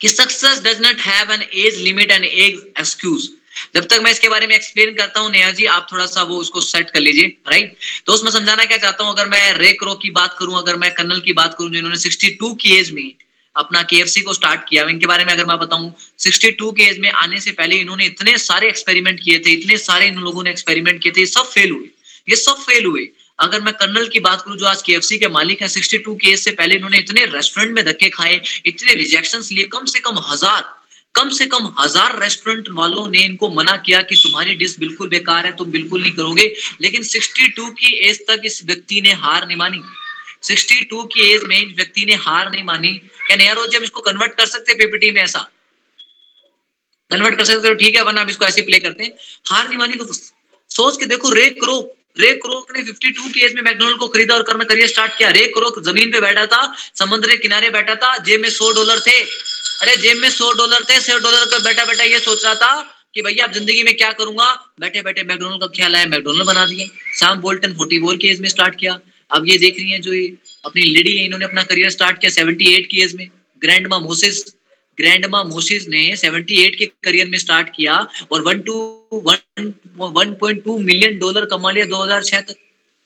कि 0.00 0.08
success 0.08 0.62
does 0.62 0.80
not 0.80 1.00
have 1.00 1.32
an 1.32 1.42
age 1.42 1.80
limit 1.80 2.10
and 2.10 2.24
age 2.24 2.62
excuse 2.80 3.28
जब 3.74 3.86
तक 3.86 4.00
मैं 4.02 4.10
इसके 4.10 4.28
बारे 4.28 4.46
में 4.46 4.54
एक्सप्लेन 4.54 4.94
करता 4.94 5.20
हूँ 5.20 5.30
नया 5.30 5.50
जी, 5.50 5.64
आप 5.66 5.86
थोड़ा 5.92 6.06
सा 6.06 6.22
वो 6.22 6.36
उसको 6.36 6.60
सेट 6.60 6.90
कर 6.90 7.00
लीजिए 7.00 7.26
राइट 7.48 7.76
तो 8.06 8.12
उसमें 8.12 8.30
समझाना 8.30 8.64
क्या 8.64 8.78
चाहता 8.78 9.04
हूँ, 9.04 9.12
अगर 9.12 9.28
मैं 9.28 9.52
रेक 9.54 9.82
रो 9.82 9.94
की 9.94 10.10
बात 10.10 10.36
करूँ, 10.38 10.56
अगर 10.58 10.76
मैं 10.76 10.90
कर्नल 10.94 11.20
की 11.20 11.32
बात 11.32 11.54
करूँ, 11.58 11.70
जिन्होंने 11.70 11.98
62 11.98 12.54
की 12.54 12.76
एज 12.76 12.90
में 12.90 13.12
अपना 13.56 13.82
के 13.82 14.22
को 14.22 14.32
स्टार्ट 14.32 14.60
किया, 14.68 14.84
इनके 14.88 15.06
बारे 15.06 15.24
में 15.24 15.32
अगर 15.32 15.46
मैं 15.46 15.58
बताऊँ 15.58 15.92
62 16.18 16.72
के 16.72 16.82
एज 16.82 16.98
में 16.98 17.10
आने 17.10 17.40
से 17.40 17.52
पहले 17.52 17.76
इन्होंने 17.76 18.04
इतने 18.06 18.36
सारे 18.38 18.68
एक्सपेरिमेंट 18.68 19.20
किए 19.20 19.38
थे, 19.38 19.50
इतने 19.50 19.76
सारे 19.78 20.06
इन 20.06 20.18
लोगों 20.18 20.44
ने 20.44 20.50
एक्सपेरिमेंट 20.50 21.02
किए 21.02 21.12
थे 21.12 21.26
सब 21.26 21.50
फेल 21.50 21.70
हुए। 21.70 21.88
ये 22.28 22.36
सब 22.36 22.62
फेल 22.62 22.84
हुए। 22.84 23.08
अगर 23.40 23.60
मैं 23.60 23.72
कर्नल 23.74 24.08
की 24.08 24.20
बात 24.20 24.42
करूँ, 24.42 24.56
जो 24.56 24.66
आज 24.66 24.82
के 24.82 24.92
के 25.18 25.28
मालिक 25.28 25.62
है 25.62 25.68
62 25.68 26.16
के 26.16 26.30
एज 26.30 26.38
से 26.40 26.50
पहले 26.50 26.74
इन्होंने 26.74 26.98
इतने 26.98 27.24
रेस्टोरेंट 27.26 27.74
में 27.74 27.84
धक्के 27.84 28.08
खाए, 28.08 28.40
इतने 28.66 28.94
रिजेक्शन 28.94 29.42
लिए, 29.54 29.64
कम 29.64 29.84
से 29.84 30.00
कम 30.00 30.18
हज़ार, 30.28 30.64
कम 31.14 31.28
से 31.28 31.46
कम 31.46 31.72
हज़ार 31.78 32.18
रेस्टोरेंट 32.22 32.68
वालों 32.70 33.06
ने 33.08 33.18
इनको 33.18 33.48
मना 33.50 33.76
किया 33.76 34.02
कि 34.02 34.16
तुम्हारी 34.16 34.54
डिश 34.54 34.76
बिल्कुल 34.78 35.08
बेकार 35.08 35.46
है, 35.46 35.56
तुम 35.56 35.70
बिल्कुल 35.70 36.02
नहीं 36.02 36.12
करोगे। 36.12 36.52
लेकिन 36.80 37.02
62 37.04 37.70
की 37.70 37.94
एज 38.08 38.20
तक 38.28 38.42
इस 38.44 38.64
व्यक्ति 38.64 39.00
ने 39.00 39.12
हार 39.12 39.46
नहीं 39.46 39.56
मानी। 39.56 39.82
62 40.42 41.02
की 41.04 41.30
एज 41.32 41.44
में 41.44 41.56
इस 41.56 41.74
व्यक्ति 41.76 42.04
ने 42.04 42.14
हार 42.16 42.50
नहीं 42.50 42.64
मानी। 42.64 42.92
क्या 43.26 43.36
नया 43.36 43.54
हम 43.76 43.82
इसको 43.82 44.00
कन्वर्ट 44.00 44.34
कर 44.34 44.46
सकते 44.46 44.74
पीपीटी 44.74 45.10
में 45.10 45.22
ऐसा? 45.22 45.40
कन्वर्ट 47.10 47.36
कर 47.36 47.44
सकते 47.44 47.68
हो 47.68 47.74
ठीक 47.74 47.96
है, 47.96 48.02
वरना 48.02 48.26
इसको 48.30 48.44
ऐसे 48.44 48.62
प्ले 48.62 48.78
करते 48.78 49.04
हैं। 49.04 49.12
हार 49.46 49.68
नहीं 49.68 49.78
मानी 49.78 49.94
तो 49.94 50.12
सोच 50.70 50.98
के 50.98 51.06
देखो 51.06 51.30
रे 51.30 51.48
करो। 51.50 51.80
रे 52.16 52.32
क्रोक 52.34 52.76
ने 52.76 52.82
52 52.82 53.32
की 53.32 53.40
एज 53.40 53.54
में 53.54 53.62
मैकडोनल्ड 53.62 53.98
को 53.98 54.08
खरीदा 54.08 54.34
और 54.34 54.42
करना 54.42 54.64
करियर 54.64 54.88
स्टार्ट 54.88 55.16
किया। 55.18 55.30
रे 55.30 55.46
क्रोक 55.46 55.78
ज़मीन 55.84 56.12
पे 56.12 56.20
बैठा 56.20 56.46
था, 56.46 56.62
समुद्र 56.94 57.28
के 57.28 57.36
किनारे 57.36 57.70
बैठा 57.70 57.94
था, 57.94 58.16
जेब 58.18 58.40
में 58.40 58.48
100 58.48 58.72
डॉलर 58.72 59.00
थे। 59.00 59.20
अरे, 59.20 59.96
जेब 59.96 60.16
में 60.16 60.30
100 60.30 60.52
डॉलर 60.52 60.84
थे 60.90 61.00
100 61.00 61.18
डॉलर 61.18 61.44
पे 61.44 61.62
बैठा 61.64 61.84
बैठा 61.84 62.04
ये 62.04 62.18
सोच 62.18 62.44
रहा 62.44 62.54
था 62.54 62.72
कि 63.14 63.22
भैया 63.22 63.44
अब 63.44 63.52
ज़िंदगी 63.52 63.82
में 63.82 63.96
क्या 63.96 64.12
करूँगा? 64.12 64.74
बैठे 64.80 65.02
बैठे 65.02 65.22
मैकडोनल्ड 65.22 65.60
का 65.60 65.66
ख्याल 65.66 65.96
आया 65.96 66.06
मैकडोनल्ड 66.06 66.46
बना 66.46 66.66
दिए। 66.66 66.90
सैम 67.20 67.40
बोल्टन 67.40 67.72
44 67.74 68.16
की 68.16 68.28
एज 68.28 68.40
में 68.40 68.48
स्टार्ट 68.48 68.74
किया। 68.74 68.98
अब 69.30 69.48
ये 69.48 69.58
देख 69.58 69.78
रही 69.78 69.90
है 69.90 69.98
जो 70.00 70.12
ये 70.12 70.26
अपनी 70.64 70.82
लेडी 70.82 71.16
है, 71.16 71.24
इन्होंने 71.24 71.44
अपना 71.44 71.62
करियर 71.62 71.90
स्टार्ट 71.90 72.20
किया 72.20 72.30
78 72.32 72.86
की 72.86 73.02
एज 73.02 73.14
में। 73.14 73.28
ग्रैंड 73.62 73.86
मा 73.86 73.98
मोसेस 73.98 74.44
ग्रैंडमा 75.00 75.42
मोसिस 75.44 75.88
ने 75.88 76.02
78 76.16 76.76
के 76.76 76.86
करियर 77.04 77.28
में 77.28 77.38
स्टार्ट 77.38 77.68
किया 77.76 77.94
और 78.32 78.44
1 78.46 78.66
टू 78.66 78.74
1.2 79.20 80.78
मिलियन 80.80 81.18
डॉलर 81.18 81.44
कमा 81.46 81.70
लिया 81.70 81.86
2006 81.88 82.40
तक। 82.42 82.56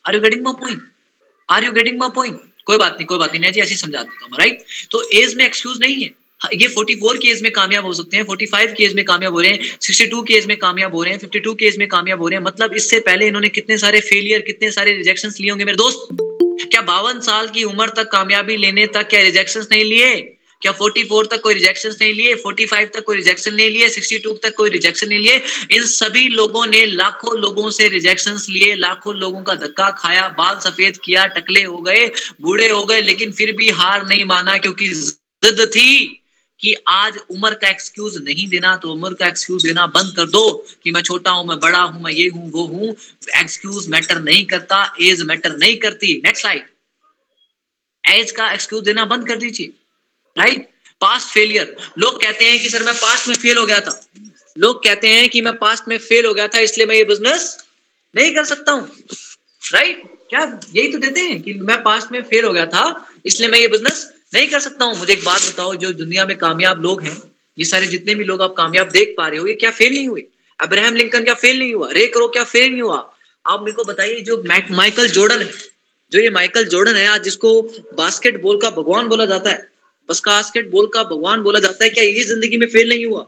Are 0.04 0.14
you 0.14 0.20
getting 0.20 0.42
my 0.44 0.54
point 0.60 0.82
are 1.48 1.64
you 1.64 1.72
getting 1.72 1.98
my 2.00 2.10
point 2.14 2.40
कोई 2.66 2.78
बात 2.78 2.92
नहीं 2.92 3.06
कोई 3.06 3.18
बात 3.18 3.34
नहीं 3.34 3.52
जी 3.52 3.60
ऐसे 3.60 3.76
समझा 3.76 4.02
देता 4.02 4.24
हूँ 4.24 4.38
राइट 4.38 4.62
तो 4.90 5.02
एज 5.14 5.34
में 5.36 5.44
एक्सक्यूज 5.44 5.78
नहीं 5.80 6.02
है। 6.02 6.10
हाँ, 6.40 6.50
ये 6.52 6.68
44 6.68 7.18
की 7.18 7.30
एज 7.30 7.42
में 7.42 7.50
कामयाब 7.52 7.84
हो 7.84 7.92
सकते 7.94 8.16
हैं 8.16 8.24
45 8.24 8.72
की 8.76 8.84
एज 8.84 8.94
में 8.94 9.04
कामयाब 9.04 9.32
हो 9.32 9.40
रहे 9.40 9.50
हैं 9.50 9.78
62 9.80 10.22
की 10.28 10.34
एज 10.34 10.46
में 10.46 10.56
कामयाब 10.58 10.94
हो 10.94 11.02
रहे 11.02 11.12
हैं 11.12 11.20
52 11.20 11.54
की 11.58 11.66
एज 11.66 11.76
में 11.78 11.86
कामयाब 11.88 12.20
हो 12.20 12.28
रहे 12.28 12.38
हैं। 12.38 12.44
मतलब 12.44 12.74
इससे 12.76 12.98
पहले 13.00 13.26
इन्होंने 13.26 13.48
कितने 13.48 13.78
सारे 13.78 14.00
फेलियर 14.00 14.40
कितने 14.46 14.70
सारे 14.70 14.92
रिजेक्शन 14.96 15.28
लिए 15.40 15.50
होंगे 15.50 15.64
मेरे 15.64 15.76
दोस्त? 15.76 16.08
क्या 16.70 16.80
बावन 16.82 17.20
साल 17.20 17.48
की 17.48 17.64
उम्र 17.64 17.88
तक 17.96 18.10
कामयाबी 18.12 18.56
लेने 18.56 18.86
तक 18.96 19.08
क्या 19.08 19.20
रिजेक्शन 19.22 19.66
नहीं 19.72 19.84
लिए? 19.84 20.10
क्या 20.64 20.72
44 20.72 21.26
तक 21.30 21.40
कोई 21.42 21.54
रिजेक्शन 21.54 21.94
नहीं 22.00 22.12
लिए 22.14 22.34
45 22.36 22.92
तक 22.92 23.04
कोई 23.04 23.16
रिजेक्शन 23.16 23.54
नहीं 23.54 23.70
लिए 23.70 23.88
62 23.90 24.36
तक 24.42 24.54
कोई 24.56 24.70
रिजेक्शन 24.70 25.08
नहीं 25.08 25.18
लिए। 25.18 25.42
इन 25.70 25.86
सभी 25.86 26.28
लोगों 26.28 26.64
ने 26.66 26.84
लाखों 26.86 27.36
लोगों 27.40 27.70
से 27.70 27.88
रिजेक्शन 27.88 28.38
लिए, 28.48 28.74
लाखों 28.76 29.14
लोगों 29.16 29.42
का 29.42 29.54
धक्का 29.56 29.90
खाया, 29.98 30.28
बाल 30.38 30.58
सफ़ेद 30.60 30.96
किया, 31.04 31.26
टकले 31.26 31.62
हो 31.62 31.78
गए, 31.78 32.06
बूढ़े 32.40 32.68
हो 32.68 32.84
गए, 32.84 33.00
लेकिन 33.02 33.32
फिर 33.32 33.52
भी 33.52 33.70
हार 33.72 34.06
नहीं 34.06 34.24
माना, 34.24 34.56
क्योंकि 34.58 34.88
जिद 34.88 35.60
थी 35.76 36.20
कि 36.60 36.74
आज 36.88 37.18
उम्र 37.30 37.54
का 37.54 37.68
एक्सक्यूज 37.68 38.16
नहीं 38.24 38.48
देना 38.48 38.74
तो 38.76 38.92
उम्र 38.92 39.14
का 39.14 39.26
एक्सक्यूज 39.26 39.62
देना 39.62 39.86
बंद 39.88 40.16
कर 40.16 40.26
दो 40.30 40.44
कि 40.84 40.90
मैं 40.92 41.02
छोटा 41.02 41.30
हूँ, 41.30 41.46
मैं 41.46 41.58
बड़ा 41.60 41.82
हूँ, 41.82 42.02
मैं 42.02 42.12
ये 42.12 42.28
हूँ, 42.28 42.50
वो 42.52 42.66
हूँ। 42.66 42.94
एक्सक्यूज 43.40 43.88
मैटर 43.90 44.20
नहीं 44.22 44.44
करता 44.46 44.82
एज 45.02 45.22
मैटर 45.22 45.56
नहीं 45.56 45.76
करती। 45.76 46.20
नेक्स्ट 46.24 46.40
स्लाइड 46.40 46.66
एज 48.04 48.30
का 48.32 48.52
एक्सक्यूज 48.52 48.84
देना 48.84 49.04
बंद 49.04 49.28
कर 49.28 49.36
दीजिए। 49.36 49.72
राइट 50.36 50.68
पास्ट 51.00 51.28
फेलियर 51.28 51.76
लोग 51.98 52.20
कहते 52.22 52.44
हैं 52.44 52.58
कि 52.60 52.70
सर 52.70 52.82
मैं 52.82 52.94
पास्ट 52.96 53.28
में 53.28 53.34
फेल 53.36 53.58
हो 53.58 53.66
गया 53.66 53.80
था। 53.80 54.00
लोग 54.56 54.82
कहते 54.84 55.08
हैं 55.08 55.28
कि 55.28 55.40
मैं 55.42 55.52
पास्ट 55.58 55.88
में 55.88 55.96
फेल 55.98 56.26
हो 56.26 56.32
गया 56.34 56.48
था, 56.48 56.58
इसलिए 56.60 56.86
मैं 56.86 56.96
ये 56.96 57.04
बिज़नेस 57.04 57.56
नहीं 58.14 58.34
कर 58.34 58.44
सकता 58.44 58.72
हूँ। 58.72 58.88
राइट 59.62 60.02
क्या 60.30 60.42
यही 60.74 60.92
तो 60.92 60.98
देते 60.98 61.20
हैं 61.20 61.40
कि 61.42 61.52
मैं 61.60 61.82
पास्ट 61.82 62.12
में 62.12 62.22
फेल 62.22 62.44
हो 62.44 62.52
गया 62.52 62.66
था, 62.66 63.08
इसलिए 63.26 63.48
मैं 63.50 63.58
ये 63.58 63.68
बिज़नेस 63.68 64.10
नहीं 64.34 64.46
कर 64.48 64.60
सकता 64.60 64.84
हूँ। 64.84 64.98
मुझे 64.98 65.12
एक 65.12 65.24
बात 65.24 65.40
बताओ, 65.42 65.74
जो 65.74 65.92
दुनिया 65.94 66.24
में 66.26 66.36
कामयाब 66.38 66.82
लोग 66.82 67.02
हैं, 67.02 67.16
ये 67.58 67.64
सारे 67.64 67.86
जितने 67.86 68.14
भी 68.14 68.24
लोग 68.24 68.42
आप 68.42 68.54
कामयाब 68.56 68.88
देख 68.90 69.14
पा 69.18 69.28
रहे 69.28 69.38
हो, 69.38 69.46
ये 69.46 69.54
क्या 69.54 69.70
फेल 69.72 69.92
नहीं 69.92 70.08
हुए? 70.08 70.24
अब्राहम 70.58 70.94
लिंकन 70.94 71.24
क्या 71.24 71.34
फेल 71.34 71.58
नहीं 71.58 71.74
हुआ? 71.74 71.90
रे 71.92 72.06
करो 72.06 72.28
क्या 72.28 72.44
फेल 72.44 72.70
नहीं 72.70 72.82
हुआ? 72.82 72.98
आप 73.44 73.60
मेरे 73.60 73.72
को 73.72 73.84
बताइए, 73.84 74.20
जो 74.20 74.42
माइकल 74.72 75.08
जोर्डन 75.08 75.42
है, 75.42 75.52
जो 76.12 76.20
ये 76.20 76.30
माइकल 76.30 76.64
जोर्डन 76.66 76.96
है, 76.96 77.06
आज 77.08 77.22
जिसको 77.24 77.60
बास्केटबॉल 77.94 78.60
का 78.60 78.70
भगवान 78.72 79.08
बोला 79.08 79.26
जाता 79.26 79.50
है 79.50 79.72
बस 80.08 80.20
कास्केट 80.20 80.70
बोल 80.70 80.86
का 80.94 81.02
भगवान 81.04 81.42
बोला 81.42 81.60
जाता 81.60 81.84
है 81.84 81.90
क्या 81.90 82.04
ये 82.04 82.22
ज़िंदगी 82.24 82.56
में 82.56 82.66
फेल 82.66 82.88
नहीं 82.88 83.06
हुआ। 83.06 83.26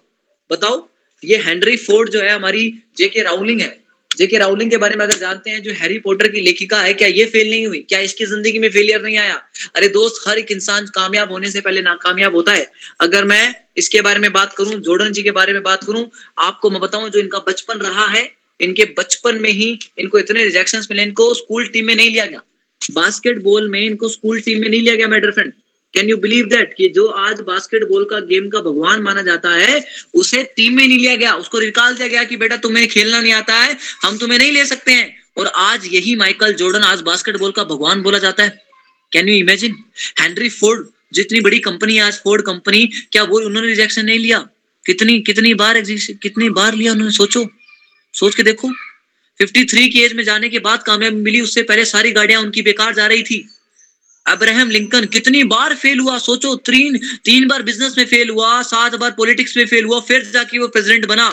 बताओ, 0.50 0.86
ये 1.22 1.36
हेनरी 1.38 1.76
फोर्ड 1.78 2.10
जो 2.10 2.20
है, 2.20 2.30
हमारी 2.30 2.72
जेके 2.98 3.22
राउलिंग 3.22 3.60
है। 3.60 3.76
जेके 4.10 4.38
राउलिंग 4.38 4.70
के 4.70 4.76
बारे 4.76 4.96
में 4.96 5.04
अगर 5.04 5.16
जानते 5.18 5.50
हैं, 5.50 5.62
जो 5.62 5.72
हैरी 5.72 5.98
पॉटर 5.98 6.28
की 6.28 6.40
लेखिका 6.40 6.80
है, 6.80 6.92
क्या 6.94 7.08
ये 7.08 7.24
फेल 7.24 7.50
नहीं 7.50 7.66
हुई? 7.66 7.78
क्या 7.88 7.98
इसकी 8.00 8.26
ज़िंदगी 8.26 8.58
में 8.58 8.68
फेलियर 8.70 9.02
नहीं 9.02 9.16
आया? 9.16 9.34
अरे 9.76 9.88
दोस्त, 9.88 10.22
हर 10.28 10.38
एक 10.38 10.52
इंसान 10.52 10.86
कामयाब 10.94 11.32
होने 11.32 11.50
से 11.50 11.60
पहले 11.60 11.82
नाकामयाब 11.82 12.34
होता 12.34 12.52
है। 12.52 12.70
अगर 13.00 13.24
मैं 13.24 13.54
इसके 13.76 14.00
बारे 14.00 14.20
में 14.20 14.32
बात 14.32 14.54
करूँ 14.54 14.80
जोर्डन 14.80 15.12
जी 15.12 15.22
के 15.22 15.30
बारे 15.30 15.52
में 15.52 15.62
बात 15.62 15.84
करूँ, 15.84 16.08
आपको 16.38 16.70
मैं 16.70 16.80
बताऊँ, 16.80 17.10
जो 17.10 17.20
इनका 17.20 17.38
बचपन 17.48 17.78
रहा 17.78 18.06
है, 18.06 18.30
इनके 18.60 18.84
बचपन 18.98 19.40
में 19.40 19.50
ही 19.50 19.78
इनको 19.98 20.18
इतने 20.18 20.44
रिजेक्शन 20.44 20.86
मिले, 20.90 21.02
इनको 21.02 21.32
स्कूल 21.34 21.66
टीम 21.66 21.86
में 21.86 21.94
नहीं 21.94 22.10
लिया 22.10 22.26
गया। 22.26 22.42
बास्केटबॉल 22.80 23.68
में 23.68 23.80
इनको 23.80 24.08
स्कूल 24.08 24.40
टीम 24.40 24.60
में 24.60 24.68
नहीं 24.68 24.80
लिया 24.80 24.94
गया 24.94 25.08
my dear 25.08 25.30
friend 25.30 25.52
can 25.96 26.08
you 26.08 26.16
believe 26.16 26.46
that 26.46 26.74
कि 26.78 26.88
जो 26.88 27.06
आज 27.06 27.40
बास्केटबॉल 27.40 28.04
का 28.04 28.20
गेम 28.20 28.48
का 28.48 28.58
भगवान 28.58 29.02
माना 29.02 29.22
जाता 29.22 29.50
है, 29.50 29.84
उसे 30.14 30.42
टीम 30.42 30.76
में 30.76 30.88
नहीं 30.88 30.98
लिया 30.98 31.16
गया। 31.16 31.34
उसको 31.34 31.60
निकाल 31.60 31.94
दिया 31.94 32.08
गया 32.08 32.24
कि 32.24 32.36
बेटा 32.36 32.56
तुम्हें 32.56 32.88
खेलना 32.88 33.20
नहीं 33.20 33.32
आता 33.32 33.54
है, 33.54 33.76
हम 34.02 34.18
तुम्हें 34.18 34.38
नहीं 34.38 34.52
ले 34.52 34.66
सकते 34.66 34.92
हैं। 34.92 35.26
और 35.36 35.46
आज 35.46 35.86
यही 35.86 36.16
माइकल 36.16 36.52
जॉर्डन 36.52 36.80
आज 36.80 37.00
बास्केटबॉल 37.00 37.50
का 37.50 37.64
भगवान 37.64 38.02
बोला 38.02 38.18
जाता 38.18 38.42
है। 38.42 38.64
Can 39.12 39.28
you 39.28 39.34
imagine 39.34 39.76
Henry 40.20 40.48
Ford 40.48 40.86
जितनी 41.12 41.40
बड़ी 41.40 41.58
कंपनी 41.58 41.98
आज 41.98 42.12
फोर्ड 42.12 42.42
कंपनी 42.42 42.86
क्या 42.86 43.22
वो 43.22 43.40
उन्होंने 43.40 43.68
रिजेक्शन 43.68 44.04
नहीं 44.04 44.18
लिया? 44.18 44.38
कितनी 44.86 45.20
कितनी 45.20 45.54
बार 45.54 45.80
कितनी 46.22 46.50
बार 46.50 46.74
लिया 46.74 46.92
उन्होंने? 46.92 47.12
सोचो। 47.12 47.48
सोच 48.14 48.34
के 48.34 48.42
देखो। 48.42 48.68
53 49.40 49.88
की 49.88 50.02
एज 50.02 50.12
में 50.12 50.24
जाने 50.24 50.48
के 50.48 50.58
बाद 50.58 50.82
कामयाबी 50.82 51.16
मिली, 51.16 51.40
उससे 51.40 51.62
पहले 51.62 51.84
सारी 51.84 52.12
गाड़ियाँ 52.12 52.42
उनकी 52.42 52.62
बेकार 52.62 52.94
जा 52.94 53.06
रही 53.06 53.22
थी। 53.22 53.48
अब्राहम 54.26 54.70
लिंकन, 54.70 55.04
कितनी 55.06 55.42
बार 55.44 55.74
फेल 55.74 55.98
हुआ, 55.98 56.18
सोचो, 56.18 56.54
तीन 56.56 56.98
तीन 57.24 57.46
बार 57.48 57.62
बिज़नेस 57.62 57.98
में 57.98 58.04
फेल 58.06 58.30
हुआ, 58.30 58.62
सात 58.62 58.94
बार 58.94 59.10
पॉलिटिक्स 59.10 59.56
में 59.56 59.66
फेल 59.66 59.84
हुआ, 59.84 60.00
फिर 60.00 60.24
जाके 60.24 60.58
वो 60.58 60.68
प्रेसिडेंट 60.68 61.06
बना। 61.06 61.28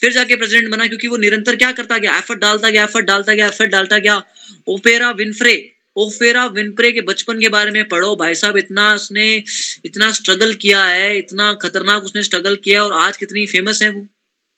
फिर 0.00 0.12
जाके 0.12 0.36
प्रेसिडेंट 0.36 0.70
बना, 0.70 0.86
क्योंकि 0.86 1.08
वो 1.08 1.16
निरंतर 1.16 1.56
क्या 1.56 1.72
करता 1.72 1.98
गया? 1.98 2.16
एफर्ट 2.18 2.40
डालता 2.40 2.70
गया 2.70 2.84
एफर्ट 2.84 3.06
डालता 3.06 3.34
गया 3.34 3.46
एफर्ट 3.46 3.70
डालता 3.70 3.98
गया। 3.98 4.22
ओपेरा 4.68 5.10
विनफ्रे 5.10 5.54
ओफेरा 5.96 6.44
विनप्रे 6.46 6.90
के 6.92 7.00
बचपन 7.00 7.40
के 7.40 7.48
बारे 7.48 7.70
में 7.70 7.88
पढ़ो। 7.88 8.14
भाई 8.16 8.34
साहब, 8.34 8.56
इतना 8.56 8.94
उसने, 8.94 9.44
इतना 9.84 10.10
स्ट्रगल 10.12 10.54
किया 10.54 10.84
है, 10.84 11.18
इतना 11.18 11.52
खतरनाक 11.54 12.04
उसने 12.04 12.22
स्ट्रगल 12.22 12.56
किया 12.56 12.84
और 12.84 12.92
आज 12.92 13.16
कितनी 13.16 13.46
फ़ेमस 13.46 13.82
है 13.82 13.88
वो। 13.90 14.06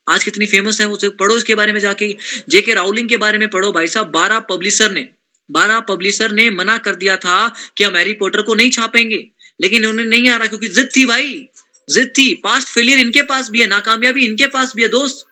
आज 0.06 0.24
कितनी 0.24 0.46
फ़ेमस 0.46 0.80
है 0.80 0.86
उसे 0.88 1.08
पढ़ो 1.08 1.36
इसके 1.36 1.54
बारे 1.54 1.72
में 1.72 1.80
जाके। 1.80 2.16
जेके 2.48 2.74
राउलिंग 2.74 3.08
के 3.08 3.16
बारे 3.16 3.38
में 3.38 3.48
पढ़ो। 3.48 3.72
भाई 3.72 3.86
साहब, 3.86 4.06
बारह 4.06 4.38
पब्लिशर 4.40 4.90
ने 4.90 5.08
बारह 5.50 5.80
पब्लिशर 5.80 6.32
ने 6.32 6.50
मना 6.50 6.78
कर 6.78 6.94
दिया 6.94 7.16
था 7.16 7.54
कि 7.76 7.84
हम 7.84 7.96
हैरी 7.96 8.12
पॉटर 8.12 8.42
को 8.42 8.54
नहीं 8.54 8.70
छापेंगे। 8.70 9.28
लेकिन 9.60 9.86
उन्हें 9.86 10.06
नहीं 10.06 10.28
आ 10.28 10.36
रहा 10.36 10.46
क्योंकि 10.46 10.68
जिद 10.68 10.88
थी 10.96 11.06
भाई, 11.06 11.48
जिद 11.90 12.12
थी। 12.18 12.34
पास्ट 12.34 12.68
फेलियर 12.68 12.98
इनके 12.98 13.22
पास 13.22 13.50
भी 13.50 13.60
है, 13.60 13.66
नाकामयाबी 13.66 14.24
इनके 14.24 14.46
पास 14.46 14.72
भी 14.76 14.82
है, 14.82 14.88
दोस्त। 14.88 15.26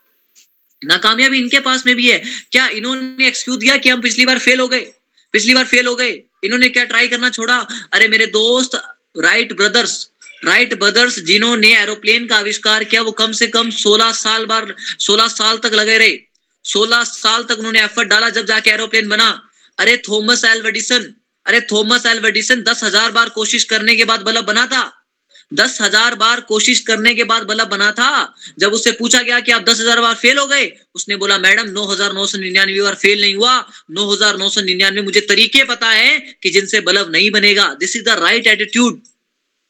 नाकामयाबी 0.85 1.39
इनके 1.39 1.61
पास 1.61 1.87
में 1.87 1.97
भी 1.97 2.11
है। 2.11 2.23
क्या 2.53 2.69
इन्होंने 2.69 3.29
एक्सक्यूज 3.29 3.59
दिया 3.59 3.77
कि 3.77 3.89
हम 3.89 4.01
पिछली 4.01 4.27
बार 4.27 4.39
फेल 4.39 4.61
हो 4.61 4.69
गए? 4.69 4.93
पिछली 5.33 5.55
बार 5.55 5.65
फेल 5.65 5.87
हो 5.87 5.97
गए। 5.97 6.23
इन्होंने 6.45 6.69
क्या 6.69 6.85
ट्राई 6.85 7.09
करना 7.09 7.31
छोड़ा? 7.31 7.67
अरे 7.93 8.09
मेरे 8.09 8.27
दोस्त 8.27 8.75
राइट 9.19 9.53
ब्रदर्स 9.53 10.09
राइट 10.45 10.79
ब्रदर्स 10.79 11.19
जिन्होंने 11.19 11.79
एरोप्लेन 11.79 12.27
का 12.27 12.37
आविष्कार 12.37 12.85
किया, 12.85 13.03
वो 13.03 13.13
कम 13.13 13.33
से 13.33 13.47
कम 13.47 13.71
16 13.71 14.13
साल 14.13 14.47
बार 14.47 14.75
16 14.99 15.29
साल 15.29 15.59
तक 15.59 15.71
लगे 15.75 15.99
रहे। 15.99 16.19
16 16.65 17.05
साल 17.05 17.45
तक 17.45 17.59
उन्होंने 17.59 17.83
एफर्ट 17.83 18.09
डाला 18.09 18.31
जब 18.31 18.47
जाके 18.47 18.71
एरोप्लेन 18.71 19.09
बना। 19.09 19.49
अरे 19.79 19.97
थॉमस 20.09 20.45
एल्वेडिसन 20.45 21.13
अरे 21.47 21.61
थॉमस 21.73 22.07
एल्वेडिसन 22.07 22.63
दस 22.63 22.83
हज़ार 22.85 23.13
बार 23.13 23.29
कोशिश 23.31 23.65
करने 23.67 23.95
के 23.97 24.05
बाद 24.05 24.21
बल्ब 24.23 24.45
बना 24.47 24.67
था। 24.67 24.91
दस 25.53 25.77
हज़ार 25.81 26.15
बार 26.15 26.41
कोशिश 26.43 26.81
करने 26.81 27.15
के 27.15 27.25
बाद 27.25 27.43
बल्ब 27.43 27.69
बना 27.69 27.91
था। 27.93 28.11
जब 28.59 28.73
उससे 28.73 28.93
पूछा 28.93 29.23
गया 29.23 29.41
कि 29.41 29.53
आप 29.53 29.63
दस 29.63 29.81
हज़ार 29.81 30.01
बार 30.01 30.15
फेल 30.17 30.39
हो 30.39 30.47
गए, 30.47 30.71
उसने 30.95 31.17
बोला, 31.17 31.39
मैडम, 31.39 31.71
नौ 31.71 31.85
हज़ार 31.87 32.13
नौ 32.13 32.27
सौ 32.27 32.39
निन्यानवे 32.39 32.81
बार 32.83 32.95
फेल 32.97 33.21
नहीं 33.21 33.35
हुआ। 33.35 33.59
नौ 33.91 34.11
हज़ार 34.13 34.39
नौ 34.39 34.49
सौ 34.49 34.61
निन्यानवे 34.63 35.03
मुझे 35.03 35.21
तरीके 35.29 35.65
पता 35.67 35.91
है 35.91 36.19
कि 36.43 36.51
जिनसे 36.51 36.81
बल्ब 36.83 37.11
नहीं 37.13 37.31
बनेगा। 37.31 37.67
This 37.81 37.97
is 37.97 38.05
the 38.05 38.19
right 38.21 38.47
attitude 38.47 39.01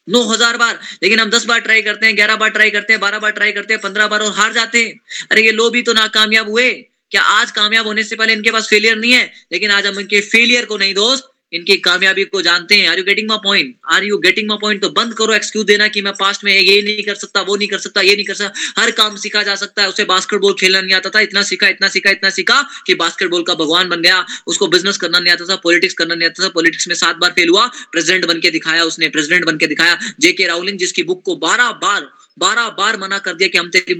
नौ 0.08 0.22
हज़ार 0.24 0.56
बार, 0.56 0.78
लेकिन 1.02 1.20
हम 1.20 1.30
दस 1.30 1.44
बार 1.46 1.60
ट्राई 1.60 1.82
करते 1.82 2.06
हैं, 2.06 2.16
ग्यारह 2.16 2.36
बार 2.36 2.50
ट्राई 2.50 2.70
करते 2.70 2.92
हैं, 2.92 3.00
बारह 3.00 3.18
बार 3.18 3.30
ट्राई 3.32 3.52
करते 3.52 3.74
हैं, 3.74 3.80
पंद्रह 3.82 4.06
बार 4.08 4.22
और 4.22 4.32
हार 4.34 4.52
जाते 4.52 4.78
हैं। 4.78 5.26
अरे 5.30 5.44
ये 5.44 5.52
लो 5.52 5.68
भी 5.70 5.82
तो 5.82 5.92
नाकामयाब 5.94 6.48
हुए। 6.50 6.70
क्या 7.12 7.22
आज 7.22 7.50
कामयाब 7.50 7.86
होने 7.86 8.02
से 8.04 8.16
पहले 8.16 8.32
इनके 8.32 8.50
पास 8.50 8.68
फेलियर 8.68 8.96
नहीं 8.96 9.12
है? 9.12 9.30
लेकिन 9.52 9.70
आज 9.70 9.86
हम 9.86 9.98
इनके 10.00 10.20
फेलियर 10.22 10.64
को 10.64 10.76
नहीं 10.76 10.94
दोस्त, 10.94 11.28
इनकी 11.52 11.76
कामयाबी 11.76 12.24
को 12.24 12.40
जानते 12.42 12.74
हैं। 12.74 12.88
Are 12.88 12.98
you 12.98 13.04
getting 13.04 13.28
my 13.28 13.38
point 13.44 13.74
are 13.92 14.04
you 14.04 14.18
getting 14.18 14.48
my 14.48 14.58
point 14.60 14.80
तो 14.82 14.88
बंद 14.90 15.14
करो 15.14 15.34
एक्सक्यूज 15.34 15.66
देना 15.66 15.88
कि 15.88 16.02
मैं 16.02 16.12
पास्ट 16.12 16.44
में 16.44 16.52
ये 16.52 16.80
नहीं 16.82 17.02
कर 17.02 17.14
सकता, 17.14 17.40
वो 17.40 17.56
नहीं 17.56 17.68
कर 17.68 17.78
सकता, 17.78 18.00
ये 18.00 18.14
नहीं 18.14 18.24
कर 18.24 18.34
सकता। 18.34 18.80
हर 18.80 18.90
काम 18.92 19.16
सीखा 19.16 19.42
जा 19.42 19.54
सकता 19.54 19.82
है। 19.82 19.88
उसे 19.88 20.04
बास्केटबॉल 20.04 20.54
खेलना 20.60 20.80
नहीं 20.80 20.94
आता 20.94 21.10
था। 21.10 21.20
इतना 21.20 21.42
सीखा 21.42 21.68
इतना 21.68 21.88
सीखा 21.88 22.10
इतना 22.10 22.30
सीखा 22.30 22.60
कि 22.86 22.94
बास्केटबॉल 22.94 23.42
का 23.42 23.54
भगवान 23.54 23.88
बन 23.88 24.02
गया। 24.02 24.24
उसको 24.46 24.66
बिज़नेस 24.68 24.96
करना 24.96 25.18
नहीं 25.18 25.32
आता 25.32 25.44
था 25.44 25.56
पॉलिटिक्स 25.58 25.94
करना 25.94 26.14
नहीं 26.14 26.28
आता 26.28 26.44
था। 26.44 26.48
पॉलिटिक्स 26.48 26.88
में 26.88 26.94
सात 26.94 27.16
बार 27.16 27.30
फेल 27.30 27.48
हुआ। 27.48 27.66
प्रेसिडेंट 27.92 28.24
बन 28.24 28.40
के 28.40 28.50
दिखाया 28.50 28.84
उसने 28.84 29.08
प्रेसिडेंट 29.08 29.44
बन 29.44 29.58
के 29.58 29.66
दिखाया। 29.66 29.98
जेके 30.20 30.46
राउलिंग 30.46 30.78
जिसकी 30.78 31.02
बुक 31.02 31.22
को 31.24 31.36
बारह 31.36 31.70
बार 31.84 32.10
बारह 32.38 32.68
बार 32.78 32.96
मना 32.98 33.18
कर 33.18 33.34
दिया 33.34 33.48
कि 33.48 33.58
हम 33.58 33.70
तेरी 33.70 33.94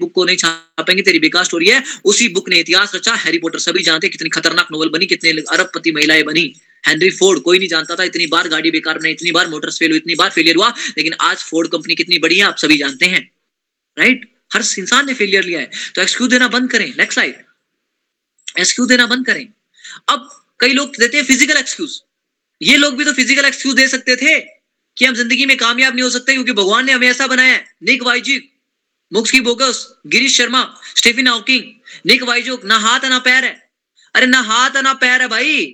बुक 0.00 0.12
को 0.12 0.24
नहीं 0.24 0.36
छापेंगे, 0.36 1.02
तेरी 1.02 1.18
बेकार 1.20 1.44
स्टोरी 1.44 1.66
है। 1.66 1.82
उसी 2.04 2.28
बुक 2.30 2.48
ने 2.48 2.58
इतिहास 2.60 2.94
रचा 2.94 3.14
हैरी 3.16 3.38
पॉटर 3.38 3.58
सभी 3.60 3.82
जानते 3.82 4.08
कितनी 4.08 4.28
खतरनाक 4.30 4.68
नोवेल 4.72 4.88
बनी, 4.90 5.06
कितने 5.06 5.30
अरबपति 5.30 5.92
महिलाएँ 5.92 6.22
बनी। 6.24 6.52
हेनरी 6.84 7.10
फोर्ड 7.12 7.40
कोई 7.42 7.58
नहीं 7.58 7.68
जानता 7.68 7.96
था, 7.96 8.04
इतनी 8.04 8.26
बार 8.28 8.48
गाड़ी 8.48 8.70
बेकार 8.70 8.98
बनी 8.98 9.10
इतनी 9.12 9.30
बार 9.32 9.48
मोटर्स 9.48 9.78
फेल 9.78 9.90
हुई, 9.90 9.98
इतनी 9.98 10.14
बार 10.14 10.30
फेलियर 10.30 10.56
हुआ, 10.56 10.68
लेकिन 10.98 11.12
आज 11.22 11.36
फोर्ड 11.40 11.68
कंपनी 11.70 11.94
कितनी 11.94 12.18
बड़ी 12.18 12.38
है, 12.38 12.44
आप 12.44 12.56
सभी 12.58 12.76
जानते 12.78 13.06
हैं। 13.06 13.20
राइट 13.96 14.30
हर 14.54 14.62
इंसान 14.78 15.06
ने 15.06 15.14
फेलियर 15.14 15.44
लिया 15.44 15.60
है। 15.60 15.70
तो 15.94 16.02
एक्सक्यूज 16.02 16.30
देना 16.30 16.48
बंद 16.48 16.70
करें 16.70 16.86
नेक्स्ट 16.88 17.12
स्लाइड 17.12 17.34
एक्सक्यूज 18.56 18.88
देना 18.88 19.06
बंद 19.06 19.26
करें। 19.26 19.46
अब 20.08 20.28
कई 20.60 20.72
लोग 20.72 20.96
देते 20.98 21.16
हैं 21.16 21.24
फ़िज़िकल 21.24 21.56
एक्सक्यूज 21.58 22.00
ये 22.60 22.76
लोग 22.76 22.96
भी 22.96 23.04
तो 23.04 23.12
फ़िज़िकल 23.12 23.44
एक्सक्यूज 23.44 23.74
दे 23.76 23.86
सकते 23.88 24.16
थे 24.16 24.38
कि 24.40 25.04
हम 25.04 25.14
ज़िंदगी 25.14 25.46
में 25.46 25.56
कामयाब 25.56 25.94
नहीं 25.94 26.02
हो 26.02 26.10
सकते, 26.10 26.32
क्योंकि 26.32 26.52
भगवान 26.54 26.86
ने 26.86 26.92
हमें 26.92 27.08
ऐसा 27.08 27.26
बनाया 27.26 27.52
है। 27.52 27.64
निक 27.84 28.02
वाइजिक 28.02 28.50
मुक्सकी 29.12 29.40
bogus, 29.40 29.86
Girish 30.06 30.36
Sharma, 30.36 30.62
Stephen 30.96 31.26
Hawking 31.28 31.64
Nick 32.06 32.22
Vujicic, 32.22 32.64
ना 32.64 32.78
हाथ 32.78 33.00
है 33.00 33.10
ना 33.10 33.18
पैर 33.20 33.44
है। 33.44 33.62
अरे 34.14 34.26
ना 34.26 34.40
हाथ 34.42 34.76
है 34.76 34.82
ना 34.82 34.92
पैर 34.94 35.22
है 35.22 35.28
भाई। 35.28 35.64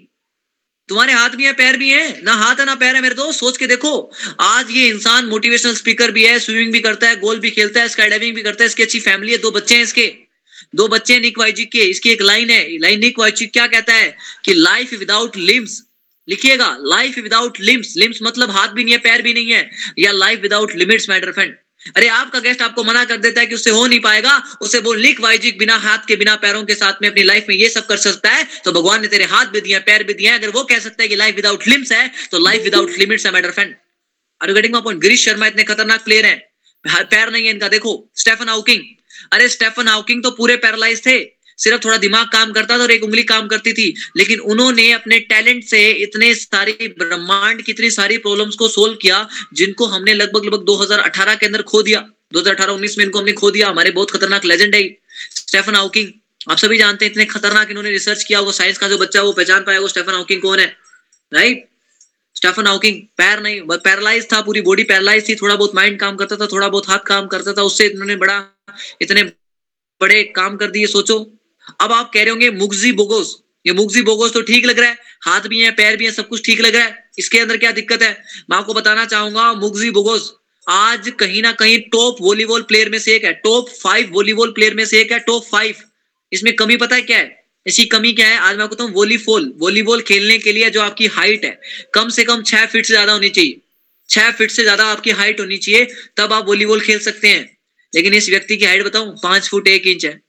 तुम्हारे 0.88 1.12
हाथ 1.12 1.30
भी 1.30 1.44
है, 1.44 1.52
पैर 1.52 1.76
भी 1.76 1.90
है। 1.90 2.22
ना 2.22 2.32
हाथ 2.34 2.60
है 2.60 2.64
ना 2.66 2.74
पैर 2.74 2.94
है 2.94 3.00
मेरे 3.02 3.14
दोस्त, 3.14 3.38
सोच 3.40 3.56
के 3.56 3.66
देखो। 3.66 3.92
आज 4.40 4.70
ये 4.70 4.86
इंसान 4.88 5.26
मोटिवेशनल 5.26 5.74
स्पीकर 5.74 6.10
भी 6.10 6.24
है 6.24 6.38
स्विमिंग 6.38 6.72
भी 6.72 6.80
करता 6.80 7.08
है 7.08 7.16
गोल 7.20 7.38
भी 7.38 7.50
खेलता 7.50 7.80
है 7.80 7.88
स्काई 7.88 8.08
डाइविंग 8.08 8.34
भी 8.34 8.42
करता 8.42 8.64
है, 8.64 8.66
इसकी 8.66 8.82
अच्छी 8.82 9.00
फैमिली 9.00 9.32
है, 9.32 9.38
दो 9.38 9.50
बच्चे 9.50 9.76
हैं 9.76 9.82
इसके। 9.82 10.06
दो 10.74 10.88
बच्चे 10.88 11.14
हैं 11.14 11.20
निक 11.20 11.38
वाइजिक 11.38 11.70
के, 11.72 11.84
इसकी 11.86 12.10
एक 12.10 12.22
लाइन 12.22 12.50
है। 12.50 12.78
लाइन 12.78 13.00
निक 13.00 13.18
वाइजिक 13.18 13.52
क्या 13.52 13.66
कहता 13.66 13.94
है 13.94 14.16
कि 14.44 14.54
लाइफ 14.54 14.92
विदाउट 14.94 15.36
लिम्स 15.36 15.82
लिखिएगा 16.28 16.76
लाइफ 16.82 17.18
विदाउट 17.18 17.60
लिम्स 17.60 17.94
लिम्स 17.96 18.18
मतलब 18.22 18.50
हाथ 18.50 18.68
भी 18.68 18.84
नहीं 18.84 18.94
है, 18.94 19.00
पैर 19.00 19.22
भी 19.22 19.34
नहीं 19.34 19.52
है, 19.52 19.70
या 19.98 20.12
life 20.12 20.40
without 20.40 20.74
limits 20.74 21.08
my dear 21.08 21.32
friend 21.32 21.54
अरे 21.86 22.08
आपका 22.10 22.38
गेस्ट 22.40 22.62
आपको 22.62 22.84
मना 22.84 23.04
कर 23.04 23.16
देता 23.18 23.40
है 23.40 23.46
कि 23.46 23.54
उससे 23.54 23.70
हो 23.70 23.86
नहीं 23.86 24.00
पाएगा, 24.00 24.36
उसे 24.62 24.78
वो 24.80 24.92
लिख 24.94 25.20
वाइजिक 25.20 25.58
बिना 25.58 25.76
हाथ 25.78 26.06
के, 26.08 26.16
बिना 26.16 26.34
पैरों 26.38 26.64
के 26.64 26.74
साथ 26.74 27.02
में 27.02 27.08
अपनी 27.08 27.22
लाइफ 27.24 27.46
में 27.48 27.54
ये 27.56 27.68
सब 27.70 27.86
कर 27.86 27.96
सकता 27.98 28.30
है 28.30 28.46
तो 28.64 28.72
भगवान 28.72 29.02
ने 29.02 29.08
तेरे 29.08 29.24
हाथ 29.26 29.46
भी 29.46 29.60
दिए, 29.60 29.78
पैर 29.80 30.04
भी 30.04 30.14
दिए 30.14 30.28
अगर 30.30 30.50
वो 30.50 30.64
कह 30.64 30.78
सकता 30.80 31.02
है 31.02 31.08
कि 31.08 31.16
लाइफ 31.16 31.36
विदाउट 31.36 31.66
लिम्स 31.68 31.92
है 31.92 32.10
तो 32.30 32.38
लाइफ 32.38 32.62
विदाउट 32.64 32.98
लिमिट्स 32.98 33.26
है 33.26 33.32
matter 33.32 33.50
friend 33.50 33.74
are 34.40 34.52
getting 34.52 34.76
point 34.76 35.00
Girish 35.00 35.24
Sharma 35.24 35.46
इतने 35.46 35.64
खतरनाक 35.64 36.04
प्लेयर 36.04 36.26
है। 36.26 36.36
पैर 36.84 37.30
नहीं 37.30 37.44
है 37.44 37.50
इनका, 37.50 37.68
देखो, 37.68 38.10
स्टेफन 38.16 38.48
हाउकिंग। 38.48 38.82
अरे 39.32 39.48
स्टेफन 39.48 39.88
हाउकिंग 39.88 40.22
तो 40.22 40.30
पूरे 40.32 40.56
पैरालाइज 40.56 41.04
थे। 41.06 41.18
सिर्फ़ 41.60 41.84
थोड़ा 41.84 41.96
दिमाग 41.96 42.26
काम 42.26 42.52
करता 42.52 42.78
था 42.78 42.82
और 42.82 42.90
एक 42.90 43.04
उंगली 43.04 43.22
काम 43.22 43.48
करती 43.48 43.72
थी, 43.72 43.94
लेकिन 44.16 44.38
उन्होंने 44.40 44.90
अपने 44.92 45.18
टैलेंट 45.20 45.64
से 45.64 45.90
इतने 46.02 46.34
सारी 46.34 46.88
ब्रह्मांड 46.98 47.62
की 47.62 47.72
इतनी 47.72 47.90
सारी 47.90 48.18
प्रॉब्लम्स 48.18 48.54
को 48.54 48.68
सोल्व 48.68 48.94
किया, 48.94 49.26
जिनको 49.52 49.86
हमने 49.86 50.14
लगभग 50.14 50.44
लगभग 50.44 50.64
2018 50.64 51.34
के 51.34 51.46
अंदर 51.46 51.62
खो 51.62 51.82
दिया। 51.82 52.00
2018-19 52.32 52.98
में 52.98 53.04
इनको 53.04 53.18
हमने 53.18 53.32
खो 53.32 53.50
दिया। 53.50 53.68
हमारे 53.68 53.90
बहुत 53.90 54.10
खतरनाक 54.10 54.44
लेजेंड 54.44 54.74
है 54.74 54.82
स्टेफन 55.36 55.74
हाउकिंग 55.74 56.12
आप 56.50 56.58
सभी 56.58 56.78
जानते 56.78 57.04
हैं 57.04 57.12
इतने 57.12 57.24
खतरनाक 57.24 57.70
इन्होंने 57.70 57.90
रिसर्च 57.90 58.22
किया 58.24 58.40
वो 58.40 58.52
साइंस 58.52 58.78
का 58.78 58.88
जो 58.88 58.98
बच्चा 58.98 59.22
वो 59.22 59.32
पहचान 59.32 59.64
पाया 59.64 59.80
वो 59.80 59.88
स्टेफन 59.88 60.12
हाउकिंग 60.12 60.40
कौन 60.42 60.60
है। 60.60 60.66
राइट 61.32 61.66
स्टेफन 62.36 62.66
हाउकिंग 62.66 63.00
पैर 63.18 63.40
नहीं 63.40 63.60
पैरालाइज 63.62 64.26
था, 64.32 64.40
पूरी 64.40 64.60
बॉडी 64.60 64.82
पैरालाइज 64.84 65.28
थी, 65.28 65.34
थोड़ा 65.34 65.56
बहुत 65.56 65.74
माइंड 65.74 65.98
काम 66.00 66.16
करता 66.16 66.36
था, 66.36 66.46
थोड़ा 66.46 66.68
बहुत 66.68 66.88
हाथ 66.88 66.98
काम 67.06 67.26
करता 67.26 67.52
था, 67.52 67.62
उससे 67.62 67.86
इन्होंने 67.86 68.16
बड़ा, 68.16 68.38
इतने 69.02 69.22
बड़े 70.00 70.22
काम 70.36 70.56
कर 70.56 70.70
दिए, 70.70 70.86
सोचो। 70.86 71.18
अब 71.80 71.92
आप 71.92 72.10
कह 72.14 72.20
रहे 72.20 72.30
होंगे, 72.30 72.50
मुगजी 72.52 72.92
बोगोस 72.94 73.36
ये 73.66 73.72
मुगजी 73.74 74.02
बोगोस 74.02 74.32
तो 74.32 74.40
ठीक 74.42 74.66
लग 74.66 74.78
रहा 74.78 74.88
है, 74.88 74.96
हाथ 75.22 75.46
भी 75.48 75.60
है, 75.60 75.70
पैर 75.72 75.96
भी 75.96 76.04
है, 76.04 76.10
सब 76.12 76.28
कुछ 76.28 76.44
ठीक 76.46 76.60
लग 76.60 76.74
रहा 76.76 76.84
है। 76.84 77.08
इसके 77.18 77.38
अंदर 77.38 77.56
क्या 77.56 77.72
दिक्कत 77.72 78.02
है? 78.02 78.10
मैं 78.50 78.56
आपको 78.58 78.74
बताना 78.74 79.04
चाहूँगा, 79.06 79.52
मुगजी 79.54 79.90
बोगोस 79.92 80.32
आज 80.66 81.08
कहीं 81.18 81.42
ना 81.42 81.50
कहीं 81.54 81.78
टॉप 81.92 82.16
वॉलीबॉल 82.20 82.62
प्लेयर 82.62 82.88
में 82.90 82.98
से 82.98 83.14
एक 83.14 83.24
है 83.24 83.32
टॉप 83.44 83.68
फाइव 83.72 84.10
वॉलीबॉल 84.12 84.50
प्लेयर 84.52 84.74
में 84.74 84.84
से 84.84 85.00
एक 85.00 85.12
है 85.12 85.18
टॉप 85.20 85.44
फाइव 85.44 85.74
इसमें 86.32 86.54
कमी 86.56 86.76
पता 86.76 86.96
है 86.96 87.02
क्या 87.02 87.18
है? 87.18 87.38
इसकी 87.66 87.84
कमी 87.86 88.12
क्या 88.12 88.26
है? 88.28 88.36
आज 88.38 88.56
मैं 88.56 88.64
आपको 88.64 88.86
वॉलीबॉल 88.90 89.52
वॉलीबॉल 89.60 90.02
खेलने 90.02 90.38
के 90.38 90.52
लिए 90.52 90.70
जो 90.70 90.80
आपकी 90.82 91.06
हाइट 91.08 91.44
है, 91.44 91.58
कम 91.94 92.08
से 92.10 92.24
कम 92.24 92.42
छह 92.44 92.66
फीट 92.66 92.86
से 92.86 92.92
ज़्यादा 92.92 93.12
होनी 93.12 93.28
चाहिए। 93.30 93.60
छह 94.08 94.30
फीट 94.32 94.50
से 94.50 94.62
ज़्यादा 94.62 94.84
आपकी 94.86 95.10
हाइट 95.12 95.40
होनी 95.40 95.56
चाहिए, 95.58 95.86
तब 96.16 96.32
आप 96.32 96.46
वॉलीबॉल 96.46 96.80
खेल 96.80 96.98
सकते 97.00 97.28
हैं। 97.28 97.58
लेकिन 97.92 98.14
इस 98.14 98.28
व्यक्ति 98.30 98.56
की 98.56 98.64
हाइट 98.64 98.84
बताऊँ, 98.84 99.14
पाँच 99.22 99.48
फुट 99.48 99.68
एक 99.68 99.86
इंच 99.86 100.04
है। 100.04 100.20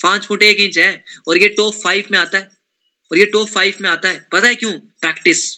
पाँच 0.00 0.26
फुट 0.26 0.42
एक 0.42 0.60
इंच 0.60 0.78
है, 0.78 1.04
और 1.28 1.38
ये 1.38 1.48
टॉप 1.48 1.74
फाइव 1.74 2.08
में 2.10 2.18
आता 2.18 2.38
है, 2.38 2.50
और 3.10 3.18
ये 3.18 3.24
टॉप 3.26 3.48
फाइव 3.48 3.74
में 3.80 3.88
आता 3.90 4.08
है। 4.08 4.26
पता 4.32 4.46
है 4.48 4.54
क्यों? 4.54 4.72
Practice 4.72 5.54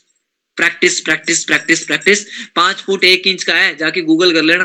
practice 0.58 1.00
practice 1.00 1.44
practice 1.44 1.84
practice. 1.86 2.24
पाँच 2.56 2.76
फुट 2.76 3.04
एक 3.04 3.26
इंच 3.26 3.44
का 3.44 3.54
है, 3.54 3.74
जाके 3.76 4.00
गूगल 4.02 4.32
कर 4.32 4.42
लेना। 4.42 4.64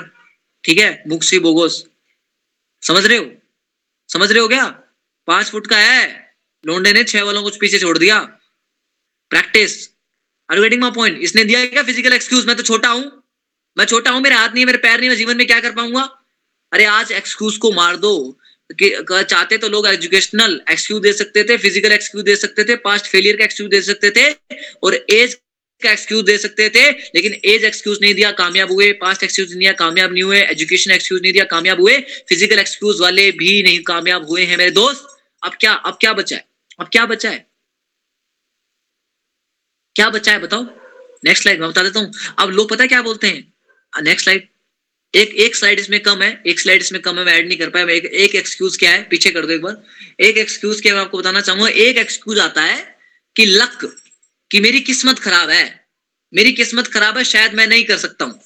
ठीक 0.63 0.77
है? 0.79 1.03
मुक्सी 1.07 1.39
बोगोस। 1.39 1.83
समझ 2.83 3.05
रहे 3.05 3.17
हो? 3.17 3.29
समझ 4.09 4.31
रहे 4.31 4.39
हो 4.39 4.47
क्या? 4.47 4.65
पाँच 5.27 5.49
फुट 5.49 5.67
का 5.67 5.77
है। 5.77 6.03
लोंडे 6.63 6.93
ने 6.93 7.03
छह 7.03 7.23
वालों 7.23 7.43
को 7.43 7.49
पीछे 7.59 7.79
छोड़ 7.79 7.97
दिया। 7.97 8.19
Practice. 9.31 9.77
Are 10.49 10.59
getting 10.61 10.81
my 10.81 10.91
point 10.91 11.17
इसने 11.19 11.43
दिया 11.43 11.65
क्या 11.65 11.83
फ़िज़िकल 11.83 12.13
एक्सक्यूज 12.13 12.45
मैं 12.47 12.55
तो 12.55 12.63
छोटा 12.63 12.89
हूँ। 12.89 13.03
मैं 13.77 13.85
छोटा 13.85 14.11
हूँ, 14.11 14.21
मेरे 14.21 14.35
हाथ 14.35 14.49
नहीं 14.49 14.59
है, 14.59 14.65
मेरे 14.65 14.77
पैर 14.77 14.99
नहीं 14.99 15.09
मैं 15.09 15.17
जीवन 15.17 15.37
में 15.37 15.45
क्या 15.47 15.59
कर 15.59 15.71
पाऊँगा? 15.71 16.01
अरे 16.71 16.85
आज 16.85 17.11
एक्सक्यूज 17.11 17.57
को 17.57 17.71
मार 17.71 17.97
दो। 17.97 18.15
चाहते 18.69 19.57
तो 19.57 19.69
लोग 19.69 19.87
एजुकेशनल 19.87 20.59
एक्सक्यूज 20.71 21.01
दे 21.01 21.11
सकते 21.13 21.43
थे 21.43 21.57
फ़िज़िकल 21.57 21.91
एक्सक्यूज 21.91 22.23
दे 22.25 22.35
सकते 22.35 22.63
थे 22.63 22.75
पास्ट 22.85 23.05
फेलियर 23.07 23.35
का 23.37 23.43
एक्सक्यूज 23.43 23.69
दे 23.71 23.81
सकते 23.83 24.11
थे 24.11 24.29
और 24.83 24.95
एज 25.11 25.33
का 25.81 25.91
एक्सक्यूज 25.91 26.23
दे 26.25 26.37
सकते 26.37 26.69
थे, 26.69 26.89
लेकिन 27.15 27.33
एज 27.45 27.63
एक्सक्यूज 27.65 27.97
नहीं 28.01 28.13
दिया, 28.15 28.31
कामयाब 28.33 28.71
हुए 28.71 28.91
पास्ट 29.01 29.23
एक्सक्यूज 29.23 29.49
नहीं 29.49 29.59
दिया, 29.59 29.71
कामयाब 29.73 30.13
नहीं 30.13 30.23
हुए 30.23 30.39
एजुकेशन 30.41 30.91
एक्सक्यूज 30.91 31.21
नहीं 31.21 31.33
दिया, 31.33 31.43
कामयाब 31.45 31.81
हुए 31.81 31.97
फ़िज़िकल 32.29 32.59
एक्सक्यूज 32.59 33.01
वाले 33.01 33.29
भी 33.33 33.61
नहीं 33.63 33.81
कामयाब 33.83 34.27
हुए 34.29 34.43
हैं 34.45 34.57
मेरे 34.57 34.71
दोस्त। 34.71 35.07
अब 35.43 35.57
क्या 35.59 35.73
अब 35.73 35.97
क्या 36.01 36.13
बचा 36.13 36.35
है? 36.35 36.45
अब 36.79 36.89
क्या 36.91 37.05
बचा 37.05 37.29
है? 37.29 37.45
क्या 39.95 40.09
बचा 40.09 40.31
है 40.31 40.39
बताओ? 40.39 40.63
नेक्स्ट 41.25 41.43
स्लाइड 41.43 41.59
मैं 41.61 41.69
बता 41.69 41.83
देता 41.83 41.99
हूँ। 41.99 42.11
अब 42.39 42.49
लोग 42.51 42.69
पता 42.69 42.85
क्या 42.87 43.01
बोलते 43.01 43.27
हैं? 43.27 43.53
नेक्स्ट 43.93 44.23
स्लाइड 44.23 44.47
एक 45.15 45.33
एक 45.35 45.55
स्लाइड 45.55 45.79
इसमें 45.79 45.99
कम 45.99 46.21
है 46.21 46.29
एक 46.47 46.59
स्लाइड 46.59 46.81
इसमें 46.81 47.01
कम 47.01 47.19
है 47.19 47.23
मैं 47.25 47.33
ऐड 47.33 47.47
नहीं 47.47 47.57
कर 47.57 47.69
पाया 47.69 47.89
एक, 47.89 48.05
एक 48.05 48.35
एक्सक्यूज 48.35 48.77
क्या 48.77 48.91
है 48.91 49.03
पीछे 49.09 49.29
कर 49.31 49.45
दो 49.45 49.53
एक 49.53 49.61
बार। 49.61 49.81
एक 50.19 50.37
एक्सक्यूज 50.37 50.81
क्या 50.81 50.93
मैं 50.95 51.01
आपको 51.01 51.17
बताना 51.17 51.41
चाहूँगा 51.41 51.67
एक 51.67 51.97
एक्सक्यूज 51.97 52.39
आता 52.39 52.61
है 52.61 52.81
कि 53.35 53.45
लक 53.45 53.85
कि 54.51 54.59
मेरी 54.59 54.79
किस्मत 54.81 55.19
खराब 55.19 55.49
है। 55.49 55.63
मेरी 56.33 56.51
किस्मत 56.53 56.87
खराब 56.87 57.17
है 57.17 57.23
शायद 57.23 57.53
मैं 57.53 57.67
नहीं 57.67 57.83
कर 57.83 57.97
सकता 57.97 58.25
हूँ। 58.25 58.39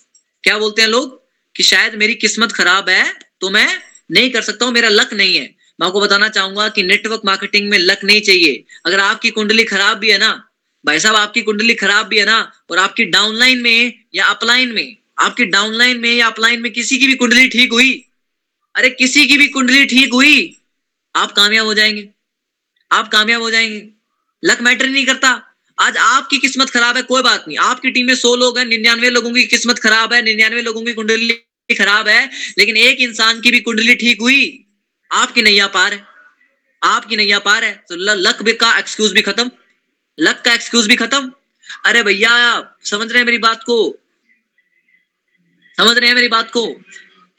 क्या 0.43 0.57
बोलते 0.57 0.81
हैं 0.81 0.89
लोग? 0.89 1.17
कि 1.55 1.63
शायद 1.63 1.95
मेरी 1.95 2.15
किस्मत 2.15 2.51
खराब 2.51 2.89
है 2.89 3.13
तो 3.41 3.49
मैं 3.49 3.67
नहीं 4.11 4.29
कर 4.31 4.41
सकता 4.41 4.65
हूँ 4.65 4.73
मेरा 4.73 4.89
लक 4.89 5.13
नहीं 5.13 5.35
है। 5.37 5.43
मैं 5.79 5.87
आपको 5.87 6.01
बताना 6.01 6.29
चाहूँगा 6.29 6.67
कि 6.69 6.83
नेटवर्क 6.83 7.21
मार्केटिंग 7.25 7.69
में 7.69 7.77
लक 7.77 8.03
नहीं 8.03 8.21
चाहिए। 8.21 8.63
अगर 8.85 8.99
आपकी 8.99 9.29
कुंडली 9.31 9.63
खराब 9.63 9.97
भी 9.97 10.11
है 10.11 10.17
ना 10.17 10.31
भाई 10.85 10.99
साहब 10.99 11.15
आपकी 11.15 11.41
कुंडली 11.41 11.73
खराब 11.75 12.07
भी 12.07 12.19
है 12.19 12.25
ना 12.25 12.39
और 12.71 12.77
आपकी 12.77 13.05
डाउनलाइन 13.11 13.61
में 13.61 13.93
या 14.15 14.25
अपलाइन 14.25 14.71
में 14.71 14.95
आपकी 15.19 15.45
डाउनलाइन 15.45 15.99
में 15.99 16.15
या 16.15 16.27
अपलाइन 16.27 16.61
में 16.61 16.71
किसी 16.73 16.97
की 16.97 17.07
भी 17.07 17.15
कुंडली 17.15 17.49
ठीक 17.49 17.71
हुई? 17.71 18.05
अरे, 18.75 18.89
किसी 18.89 19.27
की 19.27 19.37
भी 19.37 19.47
कुंडली 19.47 19.85
ठीक 19.85 20.13
हुई, 20.13 20.55
आप 21.15 21.31
कामयाब 21.31 21.65
हो 21.65 21.73
जाएँगे। 21.73 22.09
आप 22.91 23.07
कामयाब 23.07 23.41
हो 23.41 23.51
जाएँगे। 23.51 23.89
लक 24.45 24.61
मैटर 24.61 24.89
नहीं 24.89 25.05
करता। 25.05 25.55
आज 25.79 25.97
आपकी 25.97 26.37
किस्मत 26.37 26.69
खराब 26.69 26.97
है, 26.97 27.01
कोई 27.01 27.21
बात 27.21 27.45
नहीं। 27.47 27.57
आपकी 27.57 27.91
टीम 27.91 28.07
में 28.07 28.15
सौ 28.15 28.35
लोग 28.35 28.57
हैं, 28.57 28.65
निन्यानवे 28.65 29.09
लोगों 29.09 29.33
की 29.33 29.43
किस्मत 29.43 29.79
खराब 29.79 30.13
है, 30.13 30.21
निन्यानवे 30.21 30.61
लोगों 30.61 30.81
की 30.81 30.93
कुंडली 30.93 31.33
खराब 31.75 32.07
है, 32.07 32.29
लेकिन 32.57 32.77
एक 32.77 32.97
इंसान 32.97 33.41
की 33.41 33.51
भी 33.51 33.59
कुंडली 33.59 33.95
ठीक 33.95 34.21
हुई, 34.21 34.65
आपकी 35.11 35.41
नैया 35.41 35.67
पार 35.67 35.93
है। 35.93 36.05
आपकी 36.83 37.15
नैया 37.15 37.39
पार 37.39 37.63
है। 37.63 37.83
तो 37.89 37.95
लक 37.95 38.43
भी 38.43 38.53
का 38.53 38.77
एक्सक्यूज 38.77 39.11
भी 39.11 39.21
खत्म। 39.21 39.51
लक 40.19 40.41
का 40.45 40.53
एक्सक्यूज 40.53 40.87
भी 40.87 40.95
खत्म। 40.95 41.31
अरे 41.85 42.03
भैया, 42.03 42.63
समझ 42.83 43.09
रहे 43.09 43.17
हैं 43.17 43.25
मेरी 43.25 43.37
बात 43.37 43.63
को? 43.63 43.97
समझ 45.79 45.97
रहे 45.97 46.07
हैं 46.07 46.15
मेरी 46.15 46.27
बात 46.27 46.49
को? 46.51 46.61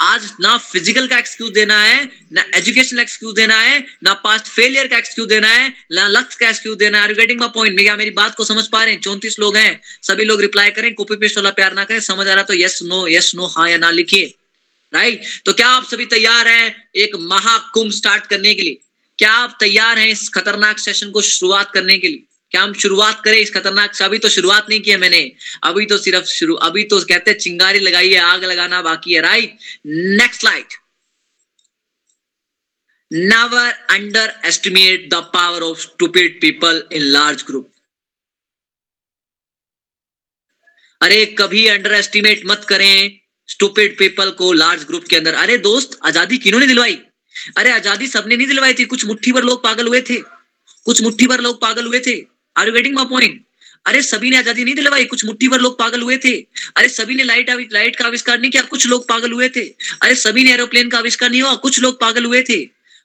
आज 0.00 0.28
ना 0.40 0.56
फ़िज़िकल 0.58 1.06
का 1.06 1.16
एक्सक्यूज 1.18 1.50
देना 1.52 1.78
है, 1.78 2.04
ना 2.32 2.44
एजुकेशन 2.56 2.98
एक्सक्यूज 2.98 3.34
देना 3.34 3.56
है, 3.56 3.84
ना 4.04 4.12
पास्ट 4.22 4.46
फेलियर 4.46 4.86
का 4.86 4.98
एक्सक्यूज 4.98 5.28
देना 5.28 5.48
है, 5.48 5.68
ना 5.92 6.06
लक्ष्य 6.08 6.38
का 6.40 6.48
एक्सक्यूज 6.48 6.78
देना 6.78 7.02
है। 7.02 7.14
गेटिंग 7.14 7.40
माई 7.40 7.48
पॉइंट 7.54 7.76
भैया, 7.76 7.96
मेरी 7.96 8.10
बात 8.10 8.34
को 8.34 8.44
समझ 8.44 8.66
पा 8.68 8.82
रहे 8.84 8.94
हैं? 8.94 9.00
चौंतीस 9.00 9.38
लोग 9.38 9.56
हैं। 9.56 9.80
सभी 10.02 10.24
लोग 10.24 10.40
रिप्लाई 10.40 10.70
करें 10.70 10.92
कॉपी 10.94 11.16
पेस्ट 11.16 11.36
वाला 11.36 11.50
प्यार 11.50 11.74
ना 11.74 11.84
करें। 11.84 12.00
समझ 12.00 12.26
आ 12.28 12.34
रहा 12.34 12.42
तो 12.44 12.54
यस 12.54 12.78
नो 12.82 13.06
यस 13.08 13.34
नो 13.34 13.46
हाँ 13.48 13.68
या 13.70 13.76
ना 13.78 13.90
लिखिए। 13.90 14.34
राइट 14.92 15.26
तो 15.46 15.52
क्या 15.52 15.68
आप 15.68 15.90
सभी 15.90 16.06
तैयार 16.06 16.48
हैं 16.48 16.90
एक 16.96 17.16
महाकुंभ 17.26 17.92
स्टार्ट 17.92 18.26
करने 18.26 18.54
के 18.54 18.62
लिए? 18.62 18.80
क्या 19.18 19.32
आप 19.34 19.56
तैयार 19.60 19.98
हैं 19.98 20.08
इस 20.08 20.28
खतरनाक 20.34 20.78
सेशन 20.78 21.10
को 21.10 21.22
शुरुआत 21.24 21.70
करने 21.74 21.98
के 21.98 22.08
लिए? 22.08 22.26
क्या 22.50 22.62
हम 22.62 22.72
शुरुआत 22.72 23.22
करें, 23.24 23.38
इस 23.38 23.54
खतरनाक 23.54 23.94
से। 23.94 24.04
अभी 24.04 24.18
तो 24.18 24.28
शुरुआत 24.28 24.66
नहीं 24.68 24.80
की 24.80 24.90
है 24.90 24.96
मैंने। 24.96 25.32
अभी 25.64 25.86
तो 25.86 25.98
सिर्फ़ 25.98 26.26
शुरू, 26.26 26.54
अभी 26.54 26.84
तो 26.84 27.00
कहते 27.00 27.30
हैं, 27.30 27.38
चिंगारी 27.38 27.78
लगाई 27.78 28.12
है, 28.12 28.20
आग 28.20 28.44
लगाना 28.44 28.82
बाकी 28.82 29.14
है 29.14 29.20
right 29.20 29.58
next 29.86 30.44
slide 30.44 30.66
never 33.10 33.68
underestimate 33.90 35.06
the 35.12 35.20
power 35.34 35.62
of 35.62 35.78
stupid 35.78 36.34
people 36.44 36.76
in 36.92 37.06
large 37.14 37.42
group. 37.46 37.64
अरे, 41.00 41.26
कभी 41.26 41.66
अंडर 41.66 41.92
एस्टिमेट 41.92 42.42
मत 42.46 42.66
करें 42.68 43.20
स्टूपिड 43.48 43.98
पीपल 43.98 44.30
को 44.30 44.52
लार्ज 44.52 44.84
ग्रुप 44.84 45.04
के 45.04 45.16
अंदर। 45.16 45.34
अरे, 45.34 45.58
दोस्त, 45.58 45.98
आज़ादी 46.04 46.38
किन्होंने 46.38 46.66
दिलवाई? 46.66 46.94
अरे, 47.56 47.70
आज़ादी 47.70 48.06
सबने 48.06 48.36
नहीं 48.36 48.46
दिलवाई 48.46 48.74
थी। 48.74 48.84
कुछ 48.84 49.04
मुट्ठी 49.04 49.32
भर 49.32 49.42
लोग 49.42 49.62
पागल 49.62 49.86
हुए 49.86 50.00
थे। 50.00 50.20
कुछ 50.84 51.02
मुट्ठी 51.02 51.26
भर 51.26 51.40
लोग 51.40 51.60
पागल 51.60 51.86
हुए 51.86 52.00
थे। 52.00 52.39
Are 52.60 52.66
you 52.66 52.72
getting 52.72 52.94
my 52.94 53.04
point 53.10 53.40
अरे 53.86 54.00
सभी 54.02 54.30
ने 54.30 54.36
आज़ादी 54.36 54.64
नहीं 54.64 54.74
दिलवाई, 54.74 55.04
कुछ 55.04 55.24
मुट्ठी 55.24 55.48
भर 55.48 55.60
लोग 55.60 55.78
पागल 55.78 56.02
हुए 56.02 56.16
थे। 56.16 56.32
अरे 56.76 56.88
सभी 56.90 57.14
ने 57.14 57.24
लाइट 57.24 57.50
लाइट 57.72 57.96
का 57.96 58.04
आविष्कार 58.04 58.38
नहीं 58.40 58.50
किया, 58.50 58.62
कुछ 58.64 58.86
लोग 58.86 59.08
पागल 59.08 59.32
हुए 59.32 59.48
थे। 59.48 59.60
अरे 60.02 60.14
सभी 60.16 60.44
ने 60.44 60.52
एरोप्लेन 60.52 60.88
का 60.88 60.98
आविष्कार 60.98 61.30
नहीं 61.30 61.42
हुआ, 61.42 61.54
कुछ 61.56 61.80
लोग 61.80 62.00
पागल 62.00 62.24
हुए 62.24 62.42
थे। 62.42 62.58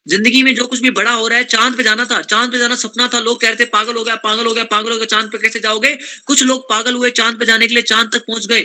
ज़िंदगी 0.05 0.41
में 0.43 0.53
जो 0.55 0.65
कुछ 0.67 0.79
भी 0.79 0.89
बड़ा 0.91 1.11
हो 1.11 1.27
रहा 1.27 1.37
है, 1.37 1.43
चाँद 1.45 1.77
पे 1.77 1.83
जाना 1.83 2.05
था, 2.05 2.21
चाँद 2.23 2.51
पे 2.51 2.57
जाना 2.57 2.75
सपना 2.75 3.07
था। 3.13 3.19
लोग 3.19 3.39
कह 3.41 3.47
रहे 3.47 3.55
थे, 3.55 3.65
पागल 3.67 3.95
हो 3.95 4.03
गया, 4.03 4.15
पागल 4.17 4.45
हो 4.45 4.53
गया, 4.53 4.63
पागल 4.65 4.91
हो 4.91 4.97
गया, 4.97 5.05
चाँद 5.05 5.31
पे 5.31 5.37
कैसे 5.37 5.59
जाओगे? 5.59 5.95
कुछ 6.25 6.43
लोग 6.43 6.69
पागल 6.69 6.93
हुए 6.93 7.09
चाँद 7.11 7.39
पे 7.39 7.45
जाने 7.45 7.67
के 7.67 7.73
लिए 7.73 7.83
चाँद 7.83 8.11
तक 8.13 8.25
पहुँच 8.27 8.45
गए। 8.47 8.61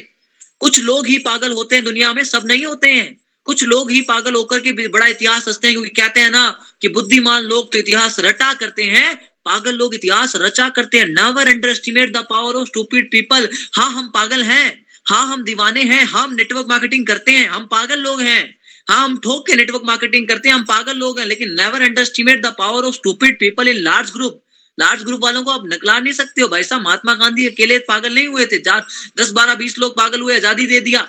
कुछ 0.61 0.81
लोग 0.81 1.07
ही 1.07 1.19
पागल 1.21 1.53
होते 1.53 1.77
हैं 1.77 1.85
दुनिया 1.85 2.13
में, 2.13 2.23
सब 2.25 2.47
नहीं 2.47 2.67
होते 2.67 2.89
हैं। 2.89 3.17
कुछ 3.47 3.65
लोग 3.65 3.91
ही 3.91 4.01
पागल 4.03 4.35
होकर 4.35 4.61
के 4.61 4.89
बड़ा 4.89 5.07
इतिहास 5.07 5.49
रचते 5.49 5.67
हैं, 5.67 5.75
क्योंकि 5.75 6.01
कहते 6.01 6.21
हैं 6.21 6.31
ना 6.31 6.49
कि 6.83 6.89
बुद्धिमान 6.91 7.43
लोग 7.45 7.73
तो 7.73 7.79
इतिहास 7.79 8.17
रटा 8.21 8.53
करते 8.55 8.85
हैं 8.87 9.30
पागल 9.47 9.75
लोग 9.75 9.95
इतिहास 9.95 10.37
रचा 10.37 10.69
करते 10.69 10.99
हैं। 10.99 11.07
Never 11.07 11.49
underestimate 11.69 12.13
the 12.13 12.25
power 12.31 12.55
of 12.55 12.69
stupid 12.69 13.11
people 13.11 13.49
हाँ 13.75 13.91
हम 13.93 14.11
पागल 14.11 14.43
हैं। 14.43 14.87
हाँ 15.07 15.27
हम 15.27 15.43
दीवाने 15.45 15.83
हैं। 15.85 16.03
हम 16.07 16.35
नेटवर्क 16.35 16.67
मार्केटिंग 16.69 17.07
करते 17.07 17.33
हैं। 17.33 17.49
हम 17.49 17.67
पागल 17.67 17.99
लोग 18.01 18.21
हैं। 18.21 18.43
हाँ 18.89 19.05
हम 19.05 19.17
ठोक 19.19 19.47
के 19.47 19.57
नेटवर्क 19.57 19.83
मार्केटिंग 19.85 20.29
करते 20.29 20.49
हैं। 20.49 20.55
हम 20.57 20.65
पागल 20.65 20.97
लोग 20.97 21.19
हैं। 21.19 21.27
लेकिन 21.27 21.53
never 21.55 21.83
underestimate 22.03 22.43
the 22.43 22.55
power 22.59 22.85
of 22.85 22.95
stupid 22.95 23.39
people 23.41 23.69
in 23.69 23.83
large 23.83 24.11
group 24.11 24.43
large 24.79 25.03
group 25.03 25.23
वालों 25.23 25.43
को 25.43 25.51
आप 25.51 25.63
नकला 25.67 25.99
नहीं 25.99 26.13
सकते 26.13 26.43
हो। 26.43 26.49
भाई 26.49 26.63
साहब, 26.63 26.83
महात्मा 26.83 27.15
गांधी 27.15 27.47
अकेले 27.47 27.79
पागल 27.79 28.15
नहीं 28.15 28.29
हुए 28.29 28.47
थे। 28.47 28.59
दस, 28.59 29.31
बारह, 29.31 29.55
बीस 29.55 29.79
लोग 29.79 29.97
पागल 29.97 30.21
हुए, 30.21 30.37
आज़ादी 30.37 30.67
दे 30.67 30.81
दिया। 30.81 31.03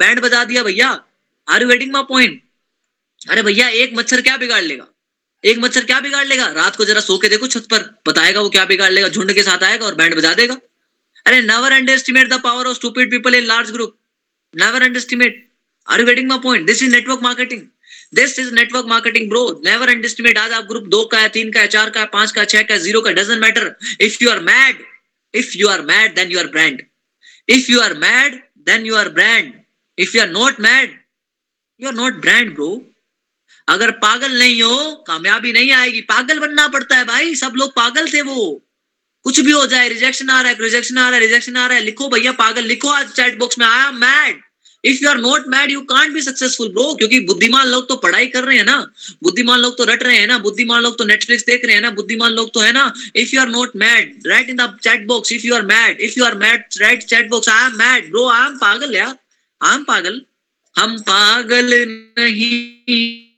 बैंड 0.00 0.20
बजा 0.20 0.44
दिया, 0.44 0.62
भैया। 0.62 0.88
Are 1.48 1.62
you 1.62 1.68
getting 1.68 1.92
my 1.92 2.02
point 2.02 2.40
अरे 3.28 3.42
भैया, 3.42 3.68
एक 3.68 3.96
मच्छर 3.96 4.20
क्या 4.20 4.36
बिगाड़ 4.36 4.62
लेगा? 4.62 4.86
एक 5.44 5.58
मच्छर 5.58 5.84
क्या 5.84 6.00
बिगाड़ 6.00 6.26
लेगा? 6.26 6.46
रात 6.46 6.76
को 6.76 6.84
जरा 6.84 7.00
सो 7.00 7.16
के 7.18 7.28
देखो 7.28 7.46
छत 7.46 7.66
पर। 7.70 7.82
बताएगा 8.08 8.40
वो 8.40 8.48
क्या 8.50 8.64
बिगाड़ 8.64 8.90
लेगा? 8.92 9.08
झुंड 9.08 9.32
के 9.34 9.42
साथ 9.42 9.62
आएगा 9.62 9.86
और 9.86 9.94
बैंड 9.94 10.14
बजा 10.16 10.34
देगा। 10.34 10.56
अरे 11.26 11.40
never 11.42 11.72
underestimate 11.92 12.28
the 12.28 12.40
power 12.42 12.66
of 12.66 12.76
stupid 12.76 13.10
people 13.10 13.34
in 13.34 13.44
large 13.44 13.70
group 13.70 13.96
never 14.54 14.82
underestimate 14.98 15.46
are 15.88 16.00
you 16.00 16.06
getting 16.06 16.28
my 16.28 16.38
point 16.38 16.66
this 16.66 16.82
is 16.82 16.92
network 16.92 17.22
marketing 17.22 17.62
this 18.14 18.38
is 18.38 18.52
network 18.54 18.86
marketing 18.86 19.28
bro 19.28 19.42
never 19.64 19.88
underestimate 19.88 20.38
आज 20.38 20.52
आप 20.52 20.64
ग्रुप 20.64 20.86
दो 20.88 21.04
का 21.04 21.18
है, 21.18 21.28
तीन 21.28 21.50
का 21.52 21.60
है, 21.60 21.66
चार 21.66 21.90
का 21.90 22.00
है, 22.00 22.06
पाँच 22.06 22.32
का 22.32 22.44
छह 22.44 22.62
का 22.62 22.76
ज़ीरो 22.76 23.00
का 23.00 23.10
doesn't 23.12 23.40
matter 23.40 23.74
if 24.00 24.16
you 24.22 24.30
are 24.30 24.40
mad 24.40 24.82
if 25.34 25.56
you 25.56 25.68
are 25.68 25.82
mad 25.82 26.14
then 26.14 26.30
you 26.30 26.38
are 26.38 26.46
brand 26.46 26.82
if 27.48 27.70
you 27.70 27.80
are 27.80 27.94
mad 27.94 28.40
then 28.66 28.86
you 28.86 28.94
are 28.96 29.08
brand 29.08 29.52
if 29.98 30.16
you 30.16 30.22
are 30.22 30.30
not 30.30 30.60
mad 30.60 30.98
you 31.80 31.88
are 31.88 31.94
not 31.94 32.20
brand 32.20 32.54
bro 32.54 32.70
अगर 33.70 33.90
पागल 34.00 34.38
नहीं 34.38 34.62
हो, 34.62 35.04
कामयाबी 35.06 35.52
नहीं 35.52 35.70
आएगी। 35.72 36.00
पागल 36.08 36.38
बनना 36.38 36.66
पड़ता 36.68 36.96
है 36.96 37.04
भाई, 37.06 37.34
सब 37.36 37.52
लोग 37.56 37.70
पागल 37.74 38.08
थे 38.12 38.22
वो। 38.22 38.62
कुछ 39.24 39.40
भी 39.40 39.52
हो 39.52 39.66
जाए 39.66 39.88
रिजेक्शन 39.88 40.30
आ 40.30 40.40
रहा 40.40 40.50
है 40.50 40.56
रिजेक्शन 40.60 40.98
आ 40.98 41.08
रहा 41.08 41.14
है 41.14 41.20
रिजेक्शन 41.20 41.56
आ 41.56 41.66
रहा 41.66 41.76
है, 41.76 41.84
लिखो 41.84 42.08
भैया 42.08 42.32
पागल, 42.34 42.64
लिखो 42.66 42.88
आज 42.90 43.10
चैट 43.10 43.38
बॉक्स 43.38 43.58
में 43.58 43.66
I 43.66 43.88
am 43.88 44.00
mad 44.00 44.40
if 44.84 45.02
you 45.02 45.08
are 45.10 45.18
not 45.18 45.48
mad 45.48 45.70
you 45.70 45.80
can't 45.86 46.12
be 46.12 46.20
successful 46.22 46.68
bro 46.68 46.94
क्योंकि 46.94 47.20
बुद्धिमान 47.26 47.66
लोग 47.68 47.88
तो 47.88 47.96
पढ़ाई 47.98 48.26
कर 48.28 48.44
रहे 48.44 48.56
हैं 48.56 48.64
ना। 48.64 48.76
बुद्धिमान 49.22 49.60
लोग 49.60 49.76
तो 49.78 49.84
रट 49.84 50.02
रहे 50.02 50.16
हैं 50.18 50.26
ना, 50.26 50.38
बुद्धिमान 50.40 50.82
लोग 50.82 50.98
तो 50.98 51.04
नेटफ्लिक्स 51.04 51.44
देख 51.46 51.64
रहे 51.64 51.74
हैं 51.74 51.82
ना, 51.82 51.90
बुद्धिमान 51.92 52.32
लोग 52.32 52.52
तो 52.54 52.60
है 52.60 52.72
ना। 52.72 52.92
If 53.16 53.34
you 53.34 53.40
are 53.40 53.48
not 53.48 53.76
mad 53.76 54.26
write 54.26 54.50
in 54.50 54.56
the 54.56 54.76
chat 54.82 55.06
box 55.06 55.32
if 55.32 55.46
you 55.46 55.54
are 55.54 55.66
mad 55.66 56.00
if 56.00 56.18
you 56.18 56.24
are 56.24 56.34
mad 56.38 56.64
write 56.80 57.02
chat 57.04 57.30
box 57.30 57.48
I 57.48 57.66
am 57.66 57.76
mad 57.78 58.10
bro 58.10 58.28
I 58.28 58.46
am 58.46 58.56
पागल 58.58 58.94
यार 58.96 59.16
आई 59.60 59.74
एम 59.74 59.84
पागल। 59.84 60.22
हम 60.76 60.98
पागल 61.08 61.74
नहीं। 62.18 63.29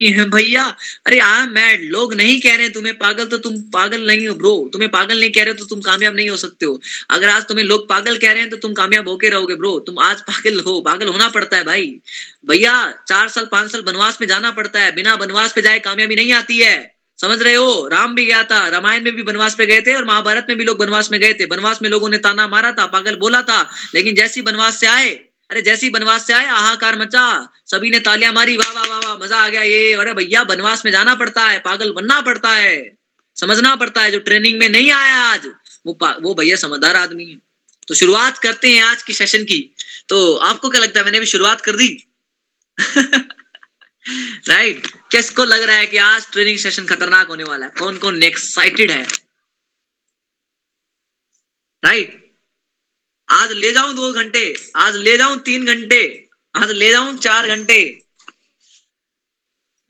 भैया? 0.00 0.64
अरे 1.06 1.18
आ 1.18 1.46
मैड 1.46 1.82
लोग 1.82 2.12
नहीं 2.14 2.40
कह 2.40 2.56
रहे 2.56 2.68
तुम्हें 2.68 2.96
पागल 2.98 3.26
तो 3.26 3.38
तुम 3.38 3.60
पागल 3.72 4.06
नहीं 4.06 4.26
हो 4.28 4.34
ब्रो 4.34 4.68
तुम्हें 4.72 4.90
पागल 4.90 5.20
नहीं 5.20 5.30
कह 5.30 5.44
रहे 5.44 5.54
तो 5.54 5.64
तुम 5.64 5.80
कामयाब 5.80 6.14
नहीं 6.14 6.28
हो 6.30 6.36
सकते 6.36 6.66
हो। 6.66 6.80
अगर 7.10 7.28
आज 7.28 7.42
तुम्हें 7.42 7.64
लोग 7.64 7.88
पागल 7.88 8.18
कह 8.18 8.32
रहे 8.32 8.40
हैं 8.40 8.50
तो 8.50 8.56
तुम 8.56 8.74
कामयाब 8.74 9.08
होके 9.08 9.28
रहोगे 9.28 9.54
ब्रो 9.54 9.78
तुम 9.80 9.98
आज 9.98 10.20
पागल 10.20 10.60
हो, 10.60 10.80
पागल 10.80 11.08
होना 11.08 11.28
पड़ता 11.28 11.56
है 11.56 11.64
भाई। 11.64 12.00
भैया, 12.46 12.94
चार 13.08 13.28
साल, 13.28 13.48
पाँच 13.52 13.72
साल 13.72 13.82
बनवास 13.82 14.18
में 14.20 14.28
जाना 14.28 14.50
पड़ता 14.50 14.80
है। 14.80 14.94
बिना 14.94 15.16
बनवास 15.16 15.52
पे 15.52 15.62
जाए 15.62 15.78
कामयाबी 15.78 16.16
नहीं 16.16 16.32
आती 16.32 16.58
है। 16.58 16.96
समझ 17.18 17.42
रहे 17.42 17.54
हो? 17.54 17.88
राम 17.88 18.14
भी 18.14 18.24
गया 18.26 18.42
था, 18.42 18.68
रामायण 18.68 19.04
में 19.04 19.14
भी 19.16 19.22
बनवास 19.22 19.54
पे 19.54 19.66
गए 19.66 19.80
थे 19.80 19.94
और 19.94 20.04
महाभारत 20.04 20.46
में 20.48 20.58
भी 20.58 20.64
लोग 20.64 20.78
बनवास 20.78 21.10
में 21.12 21.20
गए 21.20 21.32
थे। 21.34 21.46
बनवास 21.46 21.82
में 21.82 21.90
लोगों 21.90 22.08
ने 22.08 22.18
ताना 22.18 22.48
मारा 22.48 22.72
था, 22.72 22.86
पागल 22.86 23.16
बोला 23.16 23.42
था। 23.42 23.68
लेकिन 23.94 24.14
जैसी 24.14 24.42
बनवास 24.42 24.80
से 24.80 24.86
आए 24.86 25.27
अरे 25.50 25.62
जैसी 25.62 25.90
बनवास 25.90 26.26
से 26.26 26.32
आए 26.32 26.46
आहाकार 26.46 26.98
मचा। 26.98 27.48
सभी 27.66 27.90
ने 27.90 28.00
तालियाँ 28.00 28.32
मारी, 28.32 28.56
वाह 28.56 28.72
वाह 28.72 28.84
वाह 28.84 28.98
वाह, 28.98 29.16
मज़ा 29.16 29.36
आ 29.36 29.48
गया 29.48 29.62
ये। 29.62 29.92
अरे 29.92 30.14
भैया, 30.14 30.44
बनवास 30.44 30.84
में 30.84 30.92
जाना 30.92 31.14
पड़ता 31.14 31.42
है, 31.42 31.58
पागल 31.58 31.92
बनना 31.92 32.20
पड़ता 32.20 32.50
है। 32.50 32.98
समझना 33.40 33.76
पड़ता 33.76 34.02
है, 34.02 34.10
जो 34.10 34.18
ट्रेनिंग 34.18 34.58
में 34.58 34.68
नहीं 34.68 34.92
आया 34.92 35.14
आज, 35.14 35.46
वो 35.86 35.98
वो 36.02 36.34
भैया 36.34 36.56
समझदार 36.56 36.96
आदमी 36.96 37.24
है। 37.24 37.36
तो 37.88 37.94
शुरुआत 37.94 38.38
करते 38.38 38.70
हैं 38.70 38.82
आज 38.82 39.02
की 39.02 39.12
सेशन 39.12 39.44
की। 39.44 39.74
तो 40.08 40.36
आपको 40.36 40.68
क्या 40.68 40.80
लगता 40.80 40.98
है, 40.98 41.04
मैंने 41.04 41.20
भी 41.20 41.26
शुरुआत 41.26 41.60
कर 41.60 41.76
दी? 41.76 42.06
राइट 44.48 44.86
किसको 44.86 45.44
लग 45.44 45.62
रहा 45.62 45.76
है 45.76 45.86
कि 45.86 45.96
आज 45.96 46.30
ट्रेनिंग 46.32 46.58
सेशन 46.58 46.86
खतरनाक 46.86 47.28
होने 47.28 47.44
वाला 47.44 47.66
है? 47.66 47.72
कौन 47.78 47.98
कौन 47.98 48.22
एक्साइटेड 48.22 48.90
है? 48.90 49.06
राइट 51.84 52.27
आज 53.38 53.52
ले 53.52 53.70
जाऊँ 53.72 53.94
दो 53.94 54.12
घंटे, 54.12 54.54
आज 54.76 54.96
ले 54.96 55.16
जाऊँ 55.18 55.38
तीन 55.40 55.66
घंटे, 55.66 56.02
आज 56.54 56.70
ले 56.72 56.90
जाऊँ 56.90 57.16
चार 57.18 57.48
घंटे। 57.48 57.80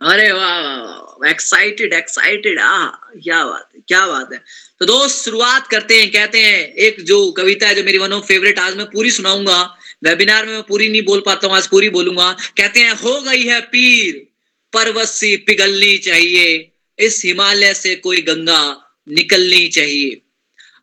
अरे 0.00 0.30
वाह 0.32 0.58
वाह 0.60 1.28
एक्साइटेड 1.30 1.92
एक्साइटेड 1.92 2.58
आ 2.60 2.86
क्या 3.14 3.44
बात 3.44 3.68
है, 3.74 3.80
क्या 3.88 4.06
बात 4.06 4.32
है। 4.32 4.38
तो 4.80 4.86
दोस्त, 4.86 5.24
शुरुआत 5.24 5.66
करते 5.66 6.00
हैं, 6.00 6.10
कहते 6.10 6.40
हैं, 6.40 6.74
एक 6.74 7.00
जो 7.04 7.30
कविता 7.32 7.68
है 7.68 7.74
जो 7.74 7.82
मेरी 7.84 7.98
वन 7.98 8.12
ऑफ़ 8.12 8.24
फेवरेट 8.26 8.58
आज 8.58 8.76
मैं 8.76 8.86
पूरी 8.86 9.10
सुनाऊँगा। 9.10 9.62
वेबिनार 10.04 10.46
में 10.46 10.52
मैं 10.52 10.62
पूरी 10.62 10.88
नहीं 10.88 11.02
बोल 11.02 11.22
पाता 11.26 11.46
हूँ, 11.46 11.56
आज 11.56 11.66
पूरी 11.66 11.88
बोलूँगा। 11.90 12.30
कहते 12.56 12.80
हैं, 12.80 12.92
हो 12.92 13.20
गई 13.22 13.42
है 13.44 13.60
पीर 13.72 14.26
पर्वत 14.72 15.08
सी 15.08 15.36
पिघलनी 15.46 15.96
चाहिए। 15.98 16.70
इस 16.98 17.22
हिमालय 17.24 17.74
से 17.74 17.94
कोई 17.96 18.20
गंगा 18.22 18.62
निकलनी 19.08 19.68
चाहिए। 19.68 20.20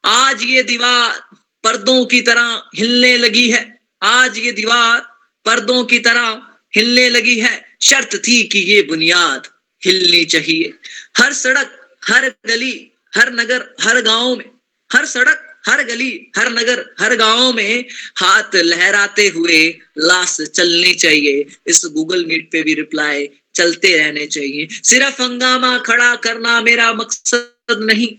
आज 0.05 0.43
ये 0.43 0.63
दीवार 0.63 1.23
पर्दों 1.65 2.05
की 2.05 2.21
तरह 2.21 2.63
हिलने 2.75 3.17
लगी 3.17 3.49
है। 3.51 3.81
आज 4.03 4.37
ये 4.37 4.51
दीवार 4.51 4.99
पर्दों 5.45 5.83
की 5.83 5.99
तरह 5.99 6.41
हिलने 6.75 7.09
लगी 7.09 7.39
है। 7.39 7.77
शर्त 7.81 8.15
थी 8.27 8.43
कि 8.43 8.59
ये 8.59 8.81
बुनियाद 8.81 9.47
हिलनी 9.85 10.25
चाहिए। 10.25 10.73
हर 11.17 11.33
सड़क, 11.33 11.97
हर 12.07 12.29
गली, 12.29 12.91
हर 13.15 13.33
नगर, 13.33 13.75
हर 13.81 14.01
गाँव 14.01 14.35
में, 14.35 14.45
हर 14.93 15.05
सड़क, 15.05 15.61
हर 15.67 15.83
गली, 15.83 16.31
हर 16.37 16.51
नगर, 16.51 16.95
हर 16.99 17.15
गाँव 17.15 17.53
में 17.53 17.85
हाथ 18.15 18.55
लहराते 18.55 19.27
हुए 19.27 19.79
लाश 19.97 20.41
चलनी 20.41 20.93
चाहिए। 20.93 21.45
इस 21.67 21.85
गूगल 21.85 22.25
मीट 22.25 22.51
पे 22.51 22.63
भी 22.63 22.73
रिप्लाई 22.73 23.29
चलते 23.55 23.97
रहने 23.97 24.25
चाहिए। 24.25 24.67
सिर्फ़ 24.71 25.21
हंगामा 25.21 25.77
खड़ा 25.77 26.15
करना 26.15 26.61
मेरा 26.61 26.93
मकसद 26.93 27.55
नहीं। 27.71 28.15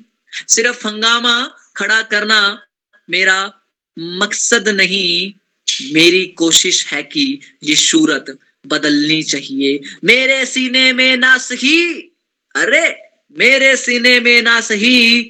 सिर्फ़ 0.49 0.87
हंगामा 0.89 1.51
खड़ा 1.77 2.03
करना 2.03 2.63
मेरा 3.11 3.53
मकसद 3.99 4.69
नहीं, 4.69 5.33
मेरी 5.95 6.27
कोशिश 6.27 6.87
है 6.87 7.03
कि 7.03 7.41
ये 7.65 7.77
सूरत 7.77 8.39
बदलनी 8.67 9.23
चाहिए। 9.23 9.81
मेरे 10.05 10.47
सीने 10.47 10.93
में 10.93 11.17
ना 11.17 11.39
सही, 11.39 11.95
अरे, 12.57 12.99
मेरे 13.39 13.77
सीने 13.77 14.21
में 14.21 14.43
ना 14.43 14.61
सही, 14.61 15.23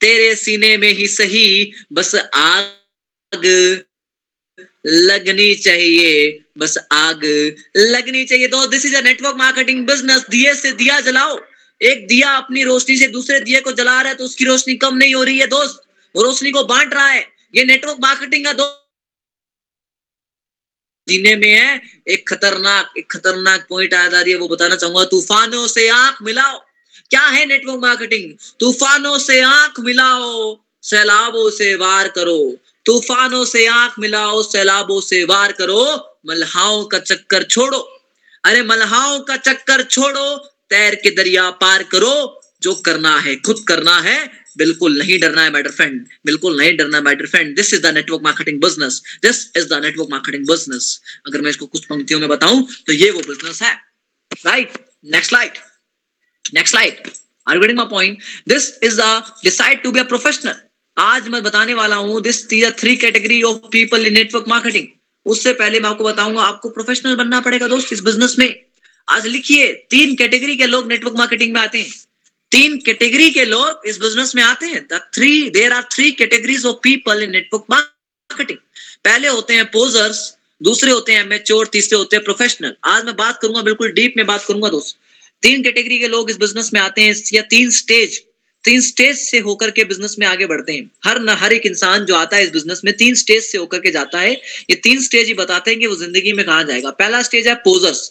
तेरे 0.00 0.36
सीने 0.36 0.76
में 0.76 0.92
ही 0.92 1.08
सही, 1.08 1.72
बस 1.92 2.14
आग 2.34 3.84
लगनी 4.86 5.54
चाहिए, 5.54 6.40
बस 6.58 6.78
आग 6.92 7.24
लगनी 7.76 8.24
चाहिए। 8.24 8.48
तो 8.48 8.66
this 8.66 8.86
is 8.86 8.96
a 8.96 9.00
network 9.00 9.36
marketing 9.36 9.86
business 9.86 10.22
दिए 10.30 10.54
से 10.54 10.72
दिया 10.72 11.00
जलाओ। 11.00 11.40
एक 11.82 12.06
दिया 12.06 12.30
अपनी 12.30 12.62
रोशनी 12.62 12.96
से 12.96 13.08
दूसरे 13.08 13.40
दिए 13.40 13.60
को 13.60 13.72
जला 13.72 14.00
रहा 14.00 14.12
है 14.12 14.18
तो 14.18 14.24
उसकी 14.24 14.44
रोशनी 14.44 14.74
कम 14.74 14.96
नहीं 14.96 15.14
हो 15.14 15.24
रही 15.24 15.38
है, 15.38 15.46
दोस्त। 15.46 15.83
रोशनी 16.22 16.50
को 16.50 16.64
बांट 16.64 16.94
रहा 16.94 17.06
है। 17.06 17.20
ये 17.54 17.64
नेटवर्क 17.64 17.98
मार्केटिंग 18.00 18.44
का 18.44 18.52
दोस्त 18.52 18.80
जीने 21.08 21.36
में 21.36 21.52
है। 21.52 21.80
एक 22.08 22.28
खतरनाक 22.28 22.92
एक 22.98 23.10
खतरनाक 23.12 23.66
पॉइंट 23.70 23.94
आ 23.94 24.06
रही 24.06 24.32
है 24.32 24.38
वो 24.38 24.48
बताना 24.48 24.76
चाहूँगा। 24.76 25.04
तूफानों 25.04 25.66
से 25.66 25.88
आँख 25.88 26.22
मिलाओ। 26.22 26.58
क्या 27.10 27.22
है 27.22 27.46
नेटवर्क 27.46 27.80
मार्केटिंग 27.80 28.32
तूफानों 28.60 29.18
से 29.18 29.40
आँख 29.40 29.80
मिलाओ, 29.80 30.60
सैलाबों 30.82 31.50
से 31.50 31.74
वार 31.74 32.08
करो। 32.08 32.56
तूफानों 32.86 33.44
से 33.44 33.66
आँख 33.66 33.98
मिलाओ, 33.98 34.42
सैलाबों 34.42 35.00
से 35.00 35.24
वार 35.24 35.52
करो। 35.52 35.84
मल्हाओं 36.26 36.84
का 36.84 36.98
चक्कर 36.98 37.42
छोड़ो। 37.42 37.78
अरे 38.44 38.62
मल्हाओं 38.62 39.20
का 39.20 39.36
चक्कर 39.36 39.82
छोड़ो। 39.82 40.36
तैर 40.70 40.94
के 40.94 41.10
दरिया 41.10 41.50
पार 41.50 41.82
करो। 41.82 42.40
जो 42.64 42.74
करना 42.86 43.18
है, 43.20 43.36
खुद 43.38 43.64
करना 43.68 43.98
है, 44.00 44.18
बिल्कुल 44.58 44.98
नहीं 44.98 45.18
डरना 45.20 45.42
है 45.42 45.50
माइटर 45.52 45.70
फ्रेंड 45.72 46.06
बिल्कुल 46.26 46.56
नहीं 46.58 46.76
डरना 46.76 46.96
है 46.96 47.02
my dear 47.04 47.26
friend 47.26 47.54
this 47.56 47.72
is 47.74 47.80
the 47.82 47.94
network 47.94 48.22
marketing 48.24 48.60
business 48.62 49.02
this 49.22 49.40
is 49.56 49.68
the 49.68 49.80
network 49.84 50.10
marketing 50.10 50.46
business 50.48 51.00
अगर 51.26 51.40
मैं 51.40 51.50
इसको 51.50 51.66
कुछ 51.66 51.84
पंक्तियों 51.86 52.20
में 52.20 52.28
बताऊँ 52.28 52.66
तो 52.86 52.92
ये 52.94 53.10
वो 53.10 53.20
बिज़नेस 53.28 53.62
है. 53.62 53.74
Right 54.46 54.72
next 55.12 55.28
slide 55.28 55.58
next 56.44 56.70
slide 56.70 57.10
are 57.46 57.58
getting 57.58 57.78
my 57.78 57.86
point 57.90 58.18
this 58.48 58.72
is 58.82 59.00
the 59.00 59.22
decide 59.44 59.82
to 59.82 59.92
be 59.92 60.00
a 60.00 60.04
professional 60.12 60.54
आज 60.96 61.28
मैं 61.28 61.42
बताने 61.42 61.74
वाला 61.74 61.96
हूँ 61.96 62.20
this 62.22 62.46
three 62.80 62.96
category 62.96 63.42
of 63.42 63.56
people 63.72 64.06
in 64.06 64.14
network 64.14 64.48
marketing 64.48 64.86
उससे 65.26 65.52
पहले 65.54 65.80
मैं 65.80 65.88
आपको 65.88 66.04
बताऊँगा, 66.04 66.42
आपको 66.42 66.68
प्रोफेशनल 66.70 67.14
बनना 67.16 67.40
पड़ेगा 67.40 67.68
दोस्त 67.68 67.92
इस 67.92 68.00
बिज़नेस 68.04 68.34
में. 68.38 68.48
आज 69.08 69.26
लिखिए, 69.26 69.72
तीन 69.90 70.14
कैटेगरी 70.16 70.56
के 70.56 70.66
लोग 70.66 70.88
नेटवर्क 70.88 71.16
मार्केटिंग 71.18 71.52
में 71.54 71.60
आते 71.60 71.78
हैं. 71.78 71.92
तीन 72.54 72.76
कैटेगरी 72.78 73.30
के 73.30 73.44
लोग 73.44 73.86
इस 73.86 73.98
बिज़नेस 74.00 74.34
में 74.34 74.42
आते 74.42 74.66
हैं। 74.66 74.80
The 74.92 74.98
three 75.14 75.50
there 75.50 75.72
are 75.72 75.82
three 75.92 76.10
categories 76.12 76.66
of 76.66 76.76
people 76.82 77.22
in 77.22 77.30
network 77.30 77.64
marketing 77.70 78.58
पहले 79.04 79.28
होते 79.28 79.54
हैं 79.54 79.64
पोजर्स 79.70 80.20
दूसरे 80.60 80.90
होते 80.90 81.12
हैं 81.12 81.24
मेच्योर 81.28 81.66
तीसरे 81.72 81.98
होते 81.98 82.16
हैं 82.16 82.24
प्रोफेशनल 82.24 82.74
आज 82.84 83.04
मैं 83.04 83.14
बात 83.16 83.38
करूँगा, 83.42 83.62
बिल्कुल 83.62 83.90
डीप 83.92 84.14
में 84.16 84.24
बात 84.26 84.44
करूँगा 84.44 84.68
दोस्त। 84.68 84.96
तीन 85.42 85.62
कैटेगरी 85.62 85.98
के 85.98 86.08
लोग 86.08 86.30
इस 86.30 86.36
बिज़नेस 86.36 86.70
में 86.74 86.80
आते 86.80 87.02
हैं, 87.02 87.14
या 87.34 87.42
तीन 87.44 87.70
स्टेज 87.72 88.22
तीन 88.64 88.80
स्टेज 88.80 89.16
से 89.20 89.38
होकर 89.40 89.70
के 89.70 89.84
बिज़नेस 89.84 90.14
में 90.18 90.26
आगे 90.26 90.46
बढ़ते 90.46 90.72
हैं। 90.72 90.90
हर 91.04 91.20
न, 91.20 91.28
हर 91.30 91.52
एक 91.52 91.66
इंसान 91.66 92.04
जो 92.04 92.14
आता 92.16 92.36
है 92.36 92.44
इस 92.44 92.52
बिज़नेस 92.52 92.80
में 92.84 92.92
तीन 92.96 93.14
स्टेज 93.14 93.42
से 93.44 93.58
होकर 93.58 93.78
के 93.78 93.90
जाता 93.90 94.20
है। 94.20 94.32
ये 94.32 94.76
तीन 94.78 95.02
स्टेज 95.02 95.26
ही 95.26 95.34
बताते 95.36 95.70
हैं 95.70 95.80
कि 95.80 95.86
वो 95.86 95.96
ज़िंदगी 95.96 96.32
में 96.32 96.44
कहा 96.46 96.62
जाएगा। 96.62 96.90
पहला 96.92 97.22
स्टेज 97.22 97.48
है 97.48 97.54
पोजर्स 97.64 98.06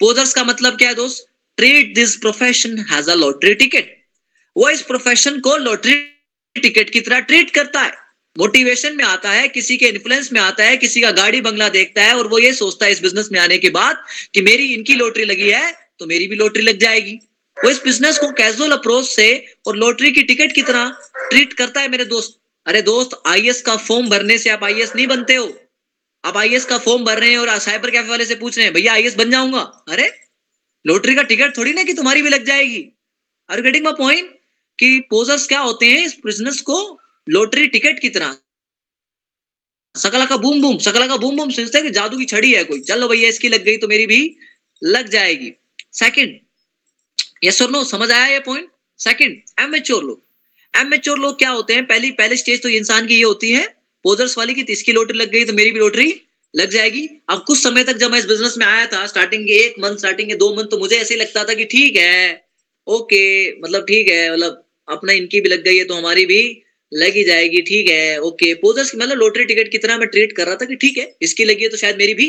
पोजर्स 0.00 0.32
का 0.34 0.44
मतलब 0.44 0.78
क्या 0.78 0.88
है 0.88 0.94
दोस्त? 0.94 1.27
Treat 1.58 1.94
this 1.94 2.16
profession 2.16 2.78
has 2.90 3.10
a 3.10 3.14
lottery 3.16 3.54
ticket 3.54 3.96
वो 4.56 4.68
इस 4.70 4.82
प्रोफेशन 4.84 5.38
को 5.40 5.56
लॉटरी 5.58 5.94
टिकट 6.56 6.90
की 6.90 7.00
तरह 7.00 7.20
ट्रीट 7.22 7.50
करता 7.50 7.80
है। 7.82 7.92
मोटिवेशन 8.36 8.96
में 8.96 9.04
आता 9.04 9.30
है, 9.30 9.46
किसी 9.48 9.76
के 9.76 9.86
इन्फ्लुएंस 9.88 10.32
में 10.32 10.40
आता 10.40 10.64
है, 10.64 10.76
किसी 10.76 11.00
का 11.00 11.10
गाड़ी 11.12 11.40
बंगला 11.40 11.68
देखता 11.70 12.02
है 12.02 12.16
और 12.16 12.26
वो 12.26 12.38
ये 12.38 12.52
सोचता 12.54 12.86
है 12.86 12.92
इस 12.92 13.02
बिज़नेस 13.02 13.28
में 13.32 13.38
आने 13.40 13.58
के 13.58 13.70
बाद 13.70 14.04
कि 14.34 14.42
मेरी 14.42 14.72
इनकी 14.74 14.94
लॉटरी 14.94 15.24
लगी 15.24 15.50
है 15.50 15.72
तो 15.98 16.06
मेरी 16.06 16.26
भी 16.26 16.36
लॉटरी 16.36 16.62
लग 16.62 16.78
जाएगी। 16.78 17.14
वो 17.56 17.70
इस 17.70 17.82
बिज़नेस 17.84 18.18
को 18.18 18.30
कैजुअल 18.32 18.72
अप्रोच 18.72 19.06
से 19.06 19.28
और 19.66 19.76
लॉटरी 19.76 20.10
की 20.12 20.22
टिकट 20.24 20.52
की 20.54 20.62
तरह 20.62 20.92
ट्रीट 21.20 21.52
करता 21.52 21.80
है 21.80 21.88
मेरे 21.88 22.04
दोस्त। 22.06 22.38
अरे 22.66 22.82
दोस्त 22.84 23.20
आई 23.26 23.50
का 23.66 23.76
फॉर्म 23.78 24.08
भरने 24.08 24.38
से 24.38 24.50
आप 24.50 24.64
आई 24.64 24.84
नहीं 24.86 25.06
बनते 25.06 25.34
हो। 25.34 25.46
आप 26.24 26.36
आई 26.36 26.58
का 26.60 26.78
फॉर्म 26.78 27.04
भर 27.04 27.18
रहे 27.18 27.30
हैं 27.30 27.38
और 27.38 27.58
साइबर 27.60 27.90
कैफ़े 27.90 28.08
वाले 28.08 28.24
से 28.24 28.34
पूछ 28.36 28.56
रहे 28.56 28.64
हैं, 28.66 28.74
भैया 28.74 28.92
आई 28.92 29.10
बन 29.18 29.30
जाऊँगा? 29.30 29.60
अरे 29.88 30.08
लॉटरी 30.88 31.14
का 31.14 31.22
टिकट 31.22 31.56
थोड़ी 31.56 31.72
ना 31.72 31.82
कि 31.84 31.92
तुम्हारी 31.94 32.22
भी 32.22 32.28
लग 32.28 32.44
जाएगी। 32.46 32.84
आर 33.48 33.60
गेटिंग 33.60 33.84
माई 33.84 33.94
पॉइंट 33.94 34.30
कि 34.78 34.98
पोजर्स 35.10 35.46
क्या 35.46 35.60
होते 35.60 35.86
हैं 35.86 36.04
इस 36.04 36.16
बिज़नेस 36.24 36.60
को 36.60 36.76
लॉटरी 37.26 37.66
टिकट 37.68 37.98
की 38.00 38.08
तरह। 38.10 38.36
सकला 39.94 40.24
का 40.26 40.36
बूम 40.36 40.60
बूम, 40.62 40.76
सकला 40.78 41.06
का 41.06 41.16
बूम 41.16 41.36
बूम 41.36 41.50
सोचते 41.50 41.82
कि 41.82 41.90
जादू 41.90 42.18
की 42.18 42.24
छड़ी 42.26 42.52
है 42.52 42.62
कोई। 42.64 42.80
चलो 42.82 43.08
भैया, 43.08 43.28
इसकी 43.28 43.48
लग 43.48 43.64
गई 43.64 43.76
तो 43.76 43.88
मेरी 43.88 44.06
भी 44.06 44.36
लग 44.82 45.08
जाएगी। 45.08 45.52
सेकंड 45.94 46.38
यस 47.44 47.60
और 47.62 47.70
नो 47.70 47.82
समझ 47.84 48.10
आया 48.10 48.26
ये 48.26 48.38
पॉइंट 48.40 48.68
सेकंड 49.00 49.60
एमेच्योर 49.60 50.04
लोग। 50.04 50.22
एमेच्योर 50.74 51.18
लोग 51.18 51.38
क्या 51.38 51.50
होते 51.50 51.74
हैं? 51.74 51.86
पहली, 51.86 52.10
पहले 52.12 52.36
स्टेज 52.36 52.62
तो 52.62 52.68
इंसान 52.70 53.06
की 53.06 53.14
ये 53.14 53.22
होती 53.22 53.50
है 53.52 53.66
पोजर्स 54.04 54.38
वाली 54.38 54.54
की 54.54 54.62
इसकी 54.72 54.92
लॉटरी 54.92 55.18
लग 55.18 55.30
गई 55.30 55.44
तो 55.44 55.52
मेरी 55.52 55.70
भी 55.72 55.80
लॉटरी 55.80 56.10
लग 56.58 56.70
जाएगी। 56.70 57.08
अब 57.30 57.42
कुछ 57.46 57.58
समय 57.58 57.84
तक 57.84 57.96
जब 57.96 58.10
मैं 58.10 58.18
इस 58.18 58.26
बिज़नेस 58.26 58.54
में 58.58 58.66
आया 58.66 58.86
था 58.86 59.06
स्टार्टिंग 59.06 59.46
के 59.46 59.56
एक 59.64 59.74
मंथ 59.80 59.96
स्टार्टिंग 59.98 60.28
के 60.28 60.36
दो 60.36 60.54
मंथ 60.54 60.66
तो 60.66 60.78
मुझे 60.78 60.96
ऐसे 60.96 61.16
लगता 61.16 61.44
था 61.44 61.54
कि 61.54 61.64
ठीक 61.66 61.96
है। 61.96 62.46
ओके 62.86 63.20
मतलब 63.60 63.84
ठीक 63.84 64.08
है 64.08 64.32
मतलब 64.32 64.64
अपना 64.88 65.12
इनकी 65.14 65.40
भी 65.40 65.48
लग 65.48 65.62
गई 65.64 65.76
है 65.76 65.84
तो 65.84 65.94
हमारी 65.94 66.24
भी 66.26 66.40
लग 66.92 67.16
ही 67.16 67.24
जाएगी, 67.24 67.60
ठीक 67.62 67.88
है। 67.88 68.18
ओके 68.20 68.52
पोजर्स 68.56 68.94
मतलब 68.94 69.18
लॉटरी 69.18 69.44
टिकट 69.44 69.70
की 69.72 69.78
तरह 69.78 69.98
मैं 69.98 70.08
ट्रीट 70.08 70.32
कर 70.32 70.46
रहा 70.46 70.56
था 70.56 70.64
कि 70.66 70.76
ठीक 70.76 70.98
है, 70.98 71.14
इसकी 71.22 71.44
लगी 71.44 71.62
है 71.62 71.68
तो 71.68 71.76
शायद 71.76 71.96
मेरी 71.98 72.14
भी 72.14 72.28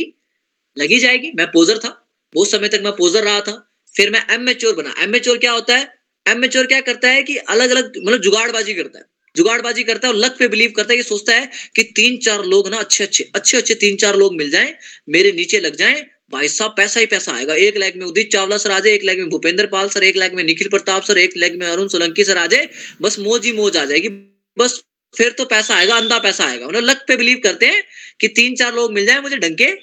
लगी 0.77 0.99
जाएगी। 0.99 1.31
मैं 1.35 1.45
पोजर 1.47 1.77
था, 1.77 1.89
बहुत 2.35 2.49
समय 2.49 2.67
तक 2.67 2.81
मैं 2.83 2.91
पोजर 2.95 3.23
रहा 3.23 3.41
था। 3.41 3.53
फिर 3.95 4.11
मैं 4.11 4.25
एम 4.31 4.45
बना। 4.73 4.93
एम 5.03 5.17
क्या 5.19 5.51
होता 5.51 5.77
है? 5.77 5.87
एम 6.25 6.47
क्या 6.47 6.79
करता 6.81 7.09
है 7.09 7.23
कि 7.23 7.35
अलग 7.37 7.69
अलग 7.69 7.97
मतलब 7.97 8.21
जुगाड़बाजी 8.21 8.73
करता 8.73 8.99
है। 8.99 9.05
जुगाड़बाजी 9.35 9.83
करता 9.83 10.07
है 10.07 10.13
और 10.13 10.19
लक 10.19 10.35
पे 10.39 10.47
बिलीव 10.47 10.71
करता 10.71 10.93
है, 10.93 10.97
ये 10.97 11.03
सोचता 11.03 11.33
है 11.33 11.49
कि 11.75 11.83
तीन 11.95 12.17
चार 12.19 12.43
लोग 12.45 12.67
ना 12.69 12.77
अच्छे 12.77 13.03
अच्छे 13.03 13.29
अच्छे 13.35 13.57
अच्छे 13.57 13.75
तीन 13.75 13.95
चार 13.97 14.15
लोग 14.15 14.35
मिल 14.35 14.49
जाएँ, 14.51 14.73
मेरे 15.09 15.31
नीचे 15.31 15.59
लग 15.59 15.75
जाएँ, 15.75 16.05
भाई 16.31 16.47
साहब 16.49 16.73
पैसा 16.77 16.99
ही 16.99 17.05
पैसा 17.05 17.33
आएगा। 17.33 17.53
एक 17.57 17.77
लैग 17.77 17.95
में 17.97 18.05
उदित 18.05 18.31
चावला 18.31 18.57
सर 18.57 18.71
आ 18.71 18.79
जाए, 18.79 18.93
एक 18.93 19.03
लाख 19.03 19.17
में 19.17 19.29
भूपेंद्र 19.29 19.65
पाल 19.67 19.89
सर, 19.89 20.03
एक 20.03 20.17
लाख 20.17 20.33
में 20.33 20.43
निखिल 20.43 20.67
प्रताप 20.69 21.03
सर, 21.03 21.17
एक 21.17 21.37
लैग 21.37 21.59
में 21.59 21.65
अरुण 21.67 21.87
सोलंकी 21.87 22.23
सर 22.23 22.37
आ 22.37 22.45
जाए, 22.47 22.69
बस 23.01 23.19
मोज 23.19 23.45
ही 23.45 23.51
मोज 23.53 23.77
आ 23.77 23.85
जाएगी। 23.85 24.09
बस 24.57 24.81
फिर 25.13 25.31
तो 25.31 25.45
पैसा 25.45 25.75
आएगा, 25.75 25.95
अंधा 25.95 26.17
पैसा 26.19 26.45
आएगा। 26.45 26.67
मतलब 26.67 26.83
लक 26.83 27.03
पे 27.07 27.15
बिलीव 27.17 27.39
करते 27.43 27.65
हैं 27.65 27.83
कि 28.19 28.27
तीन 28.29 28.55
चार 28.55 28.73
लोग 28.73 28.93
मिल 28.93 29.05
जाए 29.05 29.21
मुझे 29.21 29.37
ढंके 29.37 29.73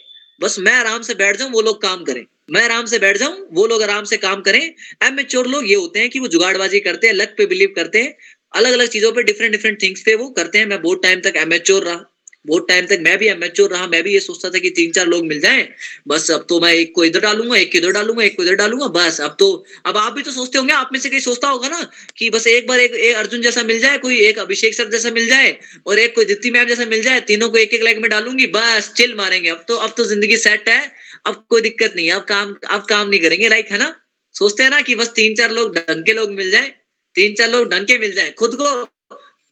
बस 0.41 0.59
मैं 0.59 0.73
आराम 0.73 1.03
से 1.03 1.15
बैठ 1.15 1.37
जाऊँ, 1.37 1.51
वो 1.53 1.61
लोग 1.61 1.81
काम 1.83 2.03
करें। 2.05 2.25
मैं 2.51 2.63
आराम 2.63 2.87
से 2.87 2.99
बैठ 2.99 3.17
जाऊँ, 3.17 3.47
वो 3.53 3.67
लोग 3.67 3.83
आराम 3.83 4.05
से 4.05 4.17
काम 4.17 4.41
करें। 4.41 4.61
एमेच्योर 5.05 5.47
लोग 5.47 5.69
ये 5.69 5.75
होते 5.75 6.01
हैं 6.01 6.11
कि 6.11 6.21
वो 6.21 6.29
जुगाड़बाजी 6.29 6.81
करते 6.81 7.07
हैं 7.07 7.15
लक 7.15 7.35
पे 7.39 7.47
बिलीव 7.47 7.73
करते 7.77 8.03
हैं 8.03 8.17
अलग 8.57 8.73
अलग 8.73 8.89
चीज़ों 8.89 9.13
पे 9.13 9.23
डिफरेंट 9.23 9.53
डिफरेंट 9.53 9.83
थिंग्स 9.83 10.03
पे 10.03 10.15
वो 10.17 10.29
करते 10.33 10.59
हैं। 10.59 10.67
मैं 10.67 10.83
बहुत 10.83 11.03
टाइम 11.03 11.21
तक 11.21 11.37
एमेच्योर 11.39 11.85
रहा। 11.85 12.05
बहुत 12.45 12.67
टाइम 12.69 12.87
तक 12.87 12.99
मैं 13.03 13.17
भी 13.19 13.27
एमेच्योर 13.29 13.71
रहा। 13.71 13.87
मैं 13.87 14.03
भी 14.03 14.13
ये 14.13 14.19
सोचता 14.21 14.49
था 14.51 14.59
कि 14.59 14.71
तीन 14.71 14.91
चार 14.93 15.07
लोग 15.07 15.25
मिल 15.27 15.41
जाएँ। 15.41 15.67
बस 16.09 16.31
अब 16.31 16.45
तो 16.49 16.59
मैं 16.61 16.73
एक 16.75 16.95
को 16.95 17.05
इधर 17.05 17.21
डालूँगा 17.21 17.57
एक 17.57 17.73
को 17.73 17.79
इधर 17.79 17.93
डालूँगा 17.93 18.25
एक 18.25 18.37
को 18.37 18.43
इधर 18.43 18.55
डालूँगा 18.57 18.87
बस। 18.97 19.21
अब 19.21 19.37
तो 19.39 19.49
अब 19.87 19.97
आप 19.97 20.13
भी 20.13 20.23
तो 20.23 20.31
सोचते 20.33 20.59
होंगे 20.59 20.73
आप 20.75 20.91
में 20.93 20.99
से 21.01 21.09
कहीं 21.11 21.21
सोचता 21.21 21.49
होगा 21.49 21.69
ना 21.69 21.83
कि 22.19 22.31
बस 22.31 22.47
एक 22.47 22.67
बार 22.69 22.81
एक, 22.81 22.95
एक 22.95 23.17
अर्जुन 23.17 23.43
जैसा 23.43 23.63
मिल 23.65 23.81
जाए 23.81 23.99
कोई 23.99 24.21
एक 24.21 24.39
अभिषेक 24.39 24.75
सर 24.75 24.91
जैसा 24.91 25.11
मिल 25.11 25.29
जाए 25.29 25.57
और 25.87 25.99
एक 25.99 26.15
कोई 26.15 26.25
दित्ती 26.25 26.51
मैम 26.51 26.67
जैसा 26.69 26.85
मिल 26.87 27.03
जाए 27.03 27.21
तीनों 27.27 27.51
को 27.51 27.59
एक 27.59 27.75
एक 27.75 27.83
लाइक 27.83 27.99
में 27.99 28.11
डालूँगी 28.11 28.47
बस 28.55 28.93
चिल 28.97 29.15
मारेंगे। 29.15 29.49
अब 29.49 29.65
तो 29.69 29.77
अब 29.79 29.95
तो 29.97 30.05
ज़िंदगी 30.05 30.37
सेट 30.39 30.69
है। 30.69 30.81
अब 31.27 31.45
कोई 31.51 31.63
दिक्कत 31.63 31.93
नहीं 31.97 32.07
है। 32.07 32.13
अब 32.13 32.25
काम 32.25 32.57
अब 32.71 32.87
काम 32.89 33.09
नहीं 33.09 33.21
करेंगे 33.21 33.49
लाइक 33.49 33.71
है 33.71 33.79
ना? 33.79 33.95
सोचते 34.35 34.63
हैं 34.63 34.71
ना 34.71 34.81
कि 34.81 34.95
बस 34.95 35.13
तीन 35.17 35.35
चार 35.35 35.53
लोग 35.53 35.77
ढंग 35.77 36.05
के 36.05 36.13
लोग 36.13 36.31
मिल 36.33 36.51
जाए। 36.51 36.75
तीन 37.17 37.35
चार 37.35 37.49
लोग 37.51 37.69
ढंग 37.71 37.87
के 37.87 37.99
मिल 37.99 38.15
जाए। 38.15 38.31
खुद 38.39 38.55
को 38.61 38.85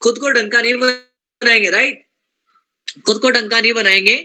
खुद 0.03 0.19
को 0.19 0.31
डंका 0.31 0.61
नहीं 0.61 0.75
बनाएँगे 0.77 1.71
राइट 1.71 2.03
खुद 3.07 3.19
को 3.19 3.31
डंका 3.31 3.61
नहीं 3.61 3.73
बनाएँगे। 3.73 4.17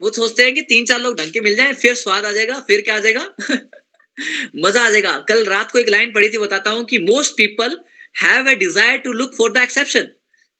वो 0.00 0.10
सोचते 0.12 0.42
हैं 0.42 0.54
कि 0.54 0.62
तीन 0.64 0.84
चार 0.84 1.00
लोग 1.00 1.16
ढंग 1.18 1.32
के 1.32 1.40
मिल 1.40 1.54
जाए, 1.56 1.72
फिर 1.74 1.94
स्वाद 1.94 2.24
आ 2.24 2.32
जाएगा, 2.32 2.58
फिर 2.60 2.80
क्या 2.80 2.96
आ 2.96 2.98
जाएगा? 2.98 3.20
मज़ा 4.56 4.84
आ 4.84 4.90
जाएगा। 4.90 5.18
कल 5.28 5.44
रात 5.44 5.70
को 5.70 5.78
एक 5.78 5.88
लाइन 5.88 6.12
पढ़ी 6.12 6.28
थी, 6.28 6.38
बताता 6.38 6.70
हूँ 6.70 6.84
कि 6.84 6.98
most 7.00 7.36
people 7.36 7.78
have 8.14 8.50
a 8.50 8.54
desire 8.54 8.98
to 8.98 9.12
look 9.12 9.34
for 9.34 9.52
the 9.52 9.62
exception 9.62 10.08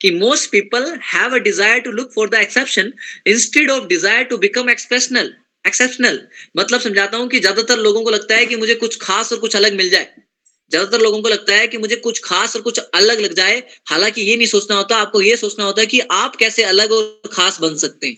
कि 0.00 0.10
most 0.10 0.50
people 0.50 0.92
have 1.04 1.34
a 1.34 1.38
desire 1.40 1.80
to 1.80 1.90
look 1.92 2.12
for 2.14 2.28
the 2.28 2.34
exception 2.34 2.92
instead 3.26 3.70
of 3.70 3.86
desire 3.86 4.24
to 4.24 4.38
become 4.38 4.70
expressional 4.70 5.32
exceptional 5.64 6.20
मतलब 6.56 6.80
समझाता 6.80 7.16
हूँ 7.16 7.28
कि 7.28 7.40
ज़्यादातर 7.40 7.78
लोगों 7.78 8.02
को 8.04 8.10
लगता 8.10 8.34
है 8.34 8.46
कि 8.46 8.56
मुझे 8.56 8.74
कुछ 8.74 8.98
खास 9.02 9.32
और 9.32 9.38
कुछ 9.38 9.56
अलग 9.56 9.74
मिल 9.74 9.90
जाए। 9.90 10.25
ज़्यादातर 10.72 11.00
लोगों 11.00 11.20
को 11.22 11.28
लगता 11.28 11.54
है 11.54 11.66
कि 11.68 11.78
मुझे 11.78 11.96
कुछ 11.98 12.20
खास 12.24 12.56
और 12.56 12.62
कुछ 12.62 12.78
अलग 12.78 13.20
लग 13.20 13.32
जाए। 13.34 13.62
हालाँकि 13.86 14.22
ये 14.22 14.36
नहीं 14.36 14.46
सोचना 14.48 14.76
होता, 14.76 14.96
आपको 14.96 15.20
ये 15.22 15.36
सोचना 15.36 15.64
होता 15.64 15.80
है 15.80 15.86
कि 15.86 16.00
आप 16.12 16.36
कैसे 16.36 16.62
अलग 16.64 16.92
और 16.92 17.30
खास 17.32 17.60
बन 17.60 17.76
सकते 17.78 18.06
हैं। 18.06 18.16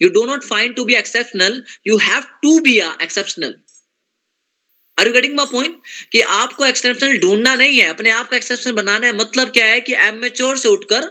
You 0.00 0.08
do 0.10 0.26
not 0.26 0.44
find 0.44 0.76
to 0.76 0.84
be 0.84 0.94
exceptional 0.94 1.62
you 1.86 1.96
have 1.98 2.22
to 2.42 2.58
be 2.60 2.76
exceptional 2.78 3.54
are 4.98 5.06
you 5.06 5.12
getting 5.12 5.34
my 5.36 5.46
point 5.46 5.80
कि 6.12 6.20
आपको 6.34 6.64
एक्सेप्शनल 6.66 7.18
ढूंढना 7.18 7.54
नहीं 7.54 7.78
है, 7.78 7.88
अपने 7.88 8.10
आप 8.10 8.28
का 8.30 8.36
एक्सेप्शनल 8.36 8.72
बनाना 8.74 9.06
है 9.06 9.16
मतलब 9.16 9.50
क्या 9.50 9.66
है 9.66 9.80
कि 9.80 9.94
एमेच्योर 10.04 10.56
से 10.58 10.68
उठकर 10.68 11.10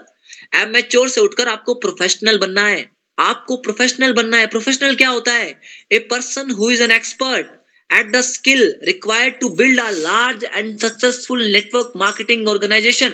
एमेच्योर 0.56 1.10
से 1.10 1.22
उठकर 1.22 1.48
आपको 1.48 1.74
प्रोफेशनल 1.78 2.38
बनना 2.38 2.66
है। 2.68 2.90
आपको 3.18 3.56
प्रोफेशनल 3.58 4.14
बनना 4.14 4.38
है। 4.38 4.48
प्रोफेशनल 4.48 4.96
क्या 4.96 5.10
होता 5.10 5.34
है? 5.34 5.50
A 5.92 6.00
person 6.12 6.52
who 6.52 6.70
is 6.72 6.84
an 6.84 6.92
expert 6.92 7.48
at 7.94 8.08
the 8.14 8.22
skill 8.24 8.64
required 8.88 9.36
to 9.42 9.50
build 9.50 9.80
a 9.80 9.92
large 10.06 10.44
and 10.60 10.82
successful 10.86 11.44
network 11.56 11.96
marketing 11.96 12.48
organization. 12.48 13.14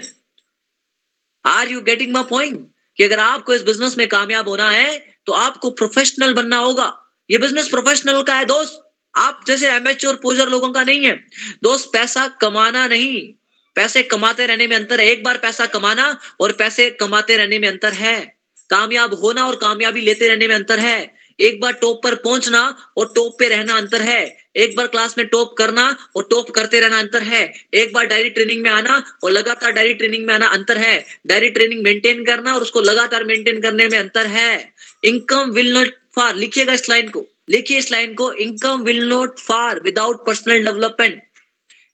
Are 1.46 1.68
you 1.72 1.82
getting 1.90 2.14
my 2.16 2.24
point? 2.32 2.58
कि 2.98 3.04
अगर 3.04 3.20
आपको 3.20 3.54
इस 3.54 3.64
बिज़नेस 3.64 3.98
में 3.98 4.08
कामयाब 4.08 4.48
होना 4.48 4.70
है 4.70 5.14
तो 5.26 5.34
आपको 5.34 5.70
प्रोफेशनल 5.70 6.34
बनना 6.34 6.58
होगा। 6.58 7.16
ये 7.30 7.38
बिज़नेस 7.38 7.70
प्रोफेशनल 7.70 8.24
का 8.24 8.36
है, 8.36 8.46
दोस्त। 8.46 8.80
आप 9.16 9.44
जैसे 9.48 9.70
एमेच्योर 9.70 10.16
पोजर 10.16 10.50
लोगों 10.50 10.72
का 10.72 10.84
नहीं 10.84 11.06
है। 11.06 11.28
दोस्त, 11.64 11.90
पैसा 11.94 12.28
कमाना 12.28 12.88
नहीं। 12.88 13.34
पैसे 13.76 14.04
कमाते 14.04 14.46
रहने 14.46 14.68
में 14.68 14.76
अंतर 14.76 15.02
है। 15.02 15.08
एक 15.08 15.24
बार 15.24 15.38
पैसा 15.38 15.66
कमाना 15.66 16.20
और 16.40 16.52
पैसे 16.52 16.90
कमाते 16.90 17.38
रहने 17.38 17.60
में 17.60 17.68
अंतर 17.68 17.94
है। 17.94 18.38
कामयाब 18.70 19.14
होना 19.14 19.48
और 19.48 19.56
कामयाबी 19.56 20.02
लेते 20.02 20.28
रहने 20.28 20.48
में 20.48 20.56
अंतर 20.56 20.80
है। 20.80 21.23
एक 21.40 21.62
बार 21.62 21.74
टॉप 21.74 22.04
पर 22.04 22.16
पहुँचना 22.16 22.92
और 22.98 23.12
टॉप 23.16 23.36
पे 23.40 23.48
रहना 23.48 23.78
अंतर 23.78 24.02
है। 24.02 24.38
एक 24.56 24.76
बार 24.76 24.88
क्लास 24.88 25.18
में 25.18 25.28
टॉप 25.28 25.56
करना 25.58 25.98
और 26.16 26.28
टॉप 26.30 26.52
करते 26.52 26.80
रहना 26.80 27.00
अंतर 27.00 27.24
है। 27.24 27.54
एक 27.74 27.94
बार 27.94 28.06
डायरी 28.06 28.30
ट्रेनिंग 28.30 28.64
में 28.64 28.70
आना 28.70 29.04
और 29.24 29.32
लगातार 29.32 29.72
डायरी 29.72 29.94
ट्रेनिंग 29.94 30.26
में 30.26 30.34
आना 30.34 30.48
अंतर 30.48 30.78
है। 30.78 31.06
डायरी 31.28 31.50
ट्रेनिंग 31.50 31.84
मेंटेन 31.84 32.26
करना 32.26 32.54
और 32.54 32.62
उसको 32.62 32.82
लगातार 32.82 33.24
मेंटेन 33.24 33.62
करने 33.62 33.88
में 33.88 33.98
अंतर 34.00 34.28
है। 34.28 34.74
इनकम 35.04 35.52
विल 35.52 35.74
नॉट 35.74 35.94
फार 36.16 36.36
लिखिएगा 36.36 36.74
इस 36.74 36.90
लाइन 36.90 37.10
को। 37.10 37.26
लिखिए 37.50 37.78
इस 37.78 37.92
लाइन 37.92 38.14
को। 38.14 38.34
Income 38.34 38.84
will 38.84 39.08
not 39.10 39.40
far 39.40 39.80
without 39.80 40.26
personal 40.26 40.66
development 40.66 41.22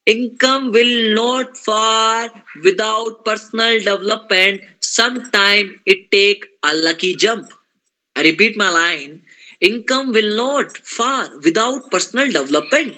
income 0.08 0.72
will 0.72 1.14
not 1.16 1.58
far 1.58 2.30
without 2.64 3.24
personal 3.26 3.80
development 3.80 4.62
sometime 4.82 5.80
it 5.86 6.10
take 6.12 6.46
a 6.64 6.74
lucky 6.76 7.16
jump 7.16 7.52
i 8.16 8.24
repeat 8.24 8.58
my 8.58 8.70
income 9.62 10.14
will 10.14 10.36
not 10.36 10.78
far 10.78 11.38
without 11.38 11.92
personal 11.92 12.32
development. 12.32 12.94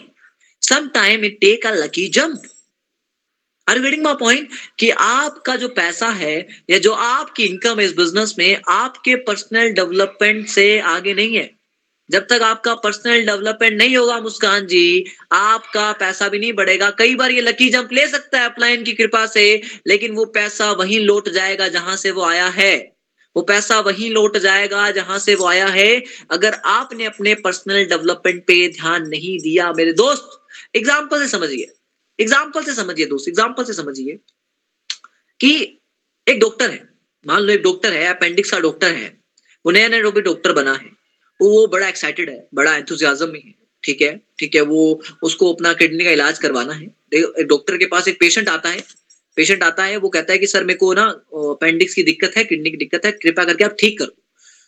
Sometime 0.60 1.24
it 1.24 1.42
take 1.42 1.66
a 1.66 1.72
lucky 1.72 2.10
jump. 2.10 2.40
Are 3.70 3.80
getting 3.80 4.04
my 4.04 4.14
point 4.14 4.50
कि 4.80 4.90
आपका 4.90 5.56
जो 5.56 5.68
पैसा 5.68 6.10
है, 6.10 6.48
या 6.70 6.78
जो 6.78 6.92
आपकी 6.92 7.44
income 7.44 7.80
है 7.80 7.86
इस 7.86 7.96
बिज़नेस 7.96 8.36
में, 8.40 8.62
आपके 8.68 9.16
पर्सनल 9.16 9.70
डेवलपमेंट 9.70 10.48
से 10.48 10.80
आगे 10.80 11.14
नहीं 11.14 11.36
है। 11.36 11.52
जब 12.10 12.28
तक 12.28 12.42
आपका 12.42 12.76
पर्सनल 12.76 13.26
डेवलपमेंट 13.26 13.78
नहीं 13.78 13.98
होगा 13.98 14.20
मुस्कान 14.20 14.68
जी, 14.68 15.06
आपका 15.32 15.92
पैसा 15.92 16.28
भी 16.28 16.40
नहीं 16.40 16.54
बढ़ेगा। 16.54 16.90
कई 16.90 17.16
बार 17.16 17.32
ये 17.32 17.42
लकी 17.42 17.70
जंप 17.70 17.90
ले 17.94 18.08
सकता 18.08 18.40
है 18.40 18.46
अपलाइन 18.46 18.84
की 18.84 18.94
कृपा 18.94 19.26
से, 19.26 19.62
लेकिन 19.88 20.12
वो 20.12 20.26
पैसा 20.26 20.72
वहीं 20.72 21.00
लौट 21.00 21.30
जाएगा 21.30 21.68
जहाँ 21.68 21.96
से 21.96 22.12
वो 22.12 22.24
आया 22.24 22.48
है। 22.48 22.91
वो 23.36 23.42
पैसा 23.44 23.80
वहीं 23.82 24.10
लौट 24.12 24.38
जाएगा 24.40 24.90
जहाँ 24.92 25.20
से 25.20 25.36
वो 25.36 25.46
आया 25.48 25.68
है। 25.70 26.04
अगर 26.32 26.54
आपने 26.68 27.06
अपने 27.06 27.34
पर्सनल 27.38 27.86
डेवलपमेंट 27.86 28.44
पे 28.48 28.68
ध्यान 28.72 29.08
नहीं 29.10 29.38
दिया, 29.40 29.72
मेरे 29.74 29.94
दोस्त 29.96 30.40
एग्ज़ाम्पल 30.76 31.20
से 31.20 31.28
समझिए। 31.30 31.72
एग्ज़ाम्पल 32.20 32.64
से 32.64 32.74
समझिए 32.76 33.06
दोस्त 33.08 33.28
एग्ज़ाम्पल 33.30 33.64
से 33.64 33.74
समझिए 33.74 34.20
कि 35.40 35.54
एक 36.28 36.40
डॉक्टर 36.40 36.70
है। 36.70 36.88
मान 37.26 37.42
लो 37.42 37.54
एक 37.54 37.62
डॉक्टर 37.64 37.94
है 37.94 38.06
अपेंडिक्स 38.08 38.52
का 38.52 38.60
डॉक्टर 38.60 38.92
है। 38.94 39.08
वो 39.66 39.72
नया 39.72 39.88
नया 39.88 40.02
डॉक्टर 40.02 40.54
बना 40.54 40.74
है, 40.74 40.90
वो 41.40 41.68
बड़ा 41.68 41.88
एक्साइटेड 41.88 42.30
है, 42.30 42.48
बड़ा 42.54 42.76
एंथुजियाजम 42.76 43.30
में 43.30 43.42
है। 43.42 43.54
ठीक 43.84 44.02
है 44.02 44.16
ठीक 44.40 44.56
है, 44.56 44.62
वो 44.64 45.02
उसको 45.24 45.54
अपना 45.54 45.74
किडनी 45.74 46.04
का 46.04 46.12
इलाज 46.12 46.40
करवाना 46.40 46.74
है। 46.74 47.46
डॉक्टर 47.46 47.78
के 47.78 47.86
पास 47.88 48.08
एक 48.08 48.20
पेशेंट 48.20 48.50
आता 48.50 48.70
है 48.70 48.84
पेशेंट 49.36 49.64
आता 49.64 49.84
है, 49.84 49.98
वो 49.98 50.10
कहता 50.10 50.34
है 50.34 50.40
कि, 50.40 50.48
सर, 50.48 50.64
मेरे 50.64 50.78
को 50.78 50.94
ना 50.94 51.04
अपेंडिक्स 51.34 51.94
की 51.94 52.04
दिक्कत 52.04 52.38
है, 52.38 52.44
किडनी 52.44 52.72
की 52.72 52.78
दिक्कत 52.78 53.06
है, 53.06 53.12
कृपया 53.12 53.46
करके 53.46 53.64
आप 53.64 53.76
ठीक 53.80 54.00
करो। 54.00 54.18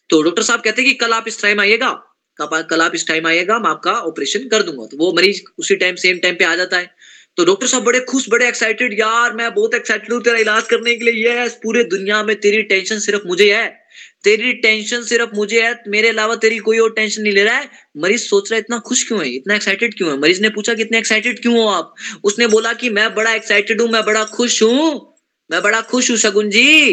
तो 0.10 0.22
डॉक्टर 0.22 0.44
साहब 0.44 0.62
कहते 0.62 0.82
हैं 0.82 0.92
कि, 0.92 0.98
कल 0.98 1.12
आप 1.12 1.28
इस 1.28 1.42
टाइम 1.42 1.60
आइएगा 1.60 2.10
कल 2.42 2.82
आप 2.82 2.96
इस 2.96 3.08
टाइम 3.08 3.28
आइएगा, 3.28 3.60
मैं 3.60 3.70
आपका 3.70 3.92
ऑपरेशन 3.92 4.48
कर 4.48 4.64
दूँगा। 4.64 4.86
तो 4.86 4.98
वो 4.98 5.14
मरीज़ 5.14 5.42
उसी 5.60 5.76
टाइम 5.76 5.96
सेम 5.96 6.18
टाइम 6.18 6.36
पे 6.36 6.46
आ 6.46 6.56
जाता 6.56 6.78
है। 6.78 6.96
तो 7.38 7.46
डॉक्टर 7.46 7.68
साहब 7.68 7.84
बड़े 7.84 8.00
खुश, 8.00 8.30
बड़े 8.30 8.48
एक्साइटेड 8.48 9.00
यार, 9.00 9.34
मैं 9.34 9.54
बहुत 9.54 9.74
एक्साइटेड 9.74 10.14
हूँ 10.14 10.22
तेरा 10.24 10.38
इलाज 10.38 10.64
करने 10.64 10.96
के 10.96 11.12
लिए 11.12 11.38
यस 11.38 11.60
पूरे 11.64 11.84
दुनिया 11.84 12.24
में 12.24 12.36
तेरी 12.36 12.62
टेंशन 12.64 13.00
सिर्फ़ 13.00 13.28
मुझे 13.28 13.54
है। 13.56 13.84
तेरी 14.24 14.54
टेंशन 14.54 15.04
सिर्फ़ 15.04 15.30
मुझे 15.36 15.68
है, 15.68 15.84
मेरे 15.88 16.10
अलावा 16.10 16.36
तेरी 16.36 16.58
कोई 16.58 16.80
और 16.80 16.94
टेंशन 16.94 17.22
नहीं 17.22 17.34
ले 17.34 17.44
रहा 17.44 17.58
है। 17.58 17.70
मरीज़ 17.98 18.22
सोच 18.22 18.52
रहा 18.52 18.56
है, 18.56 18.60
इतना 18.60 18.80
खुश 18.80 19.08
क्यों 19.08 19.22
है? 19.22 19.30
इतना 19.30 19.56
एक्साइटेड 19.56 19.98
क्यों 19.98 20.12
है? 20.12 20.18
मरीज़ 20.18 20.42
ने 20.42 20.50
पूछा 20.50 20.74
कितने 20.74 20.98
एक्साइटेड 20.98 21.42
क्यों 21.42 21.58
हो 21.58 21.68
आप? 21.68 21.96
उसने 22.24 22.48
बोला 22.48 22.74
कि 22.74 22.90
मैं 22.90 23.16
बड़ा 23.16 23.34
एक्साइटेड 23.34 23.82
हूँ, 23.82 23.90
मैं 23.90 24.06
बड़ा 24.06 24.26
खुश 24.26 24.64
हूँ। 24.64 25.16
मैं 25.52 25.62
बड़ा 25.62 25.82
खुश 25.82 26.10
हूँ, 26.10 26.18
शगुन 26.18 26.50
जी। 26.50 26.90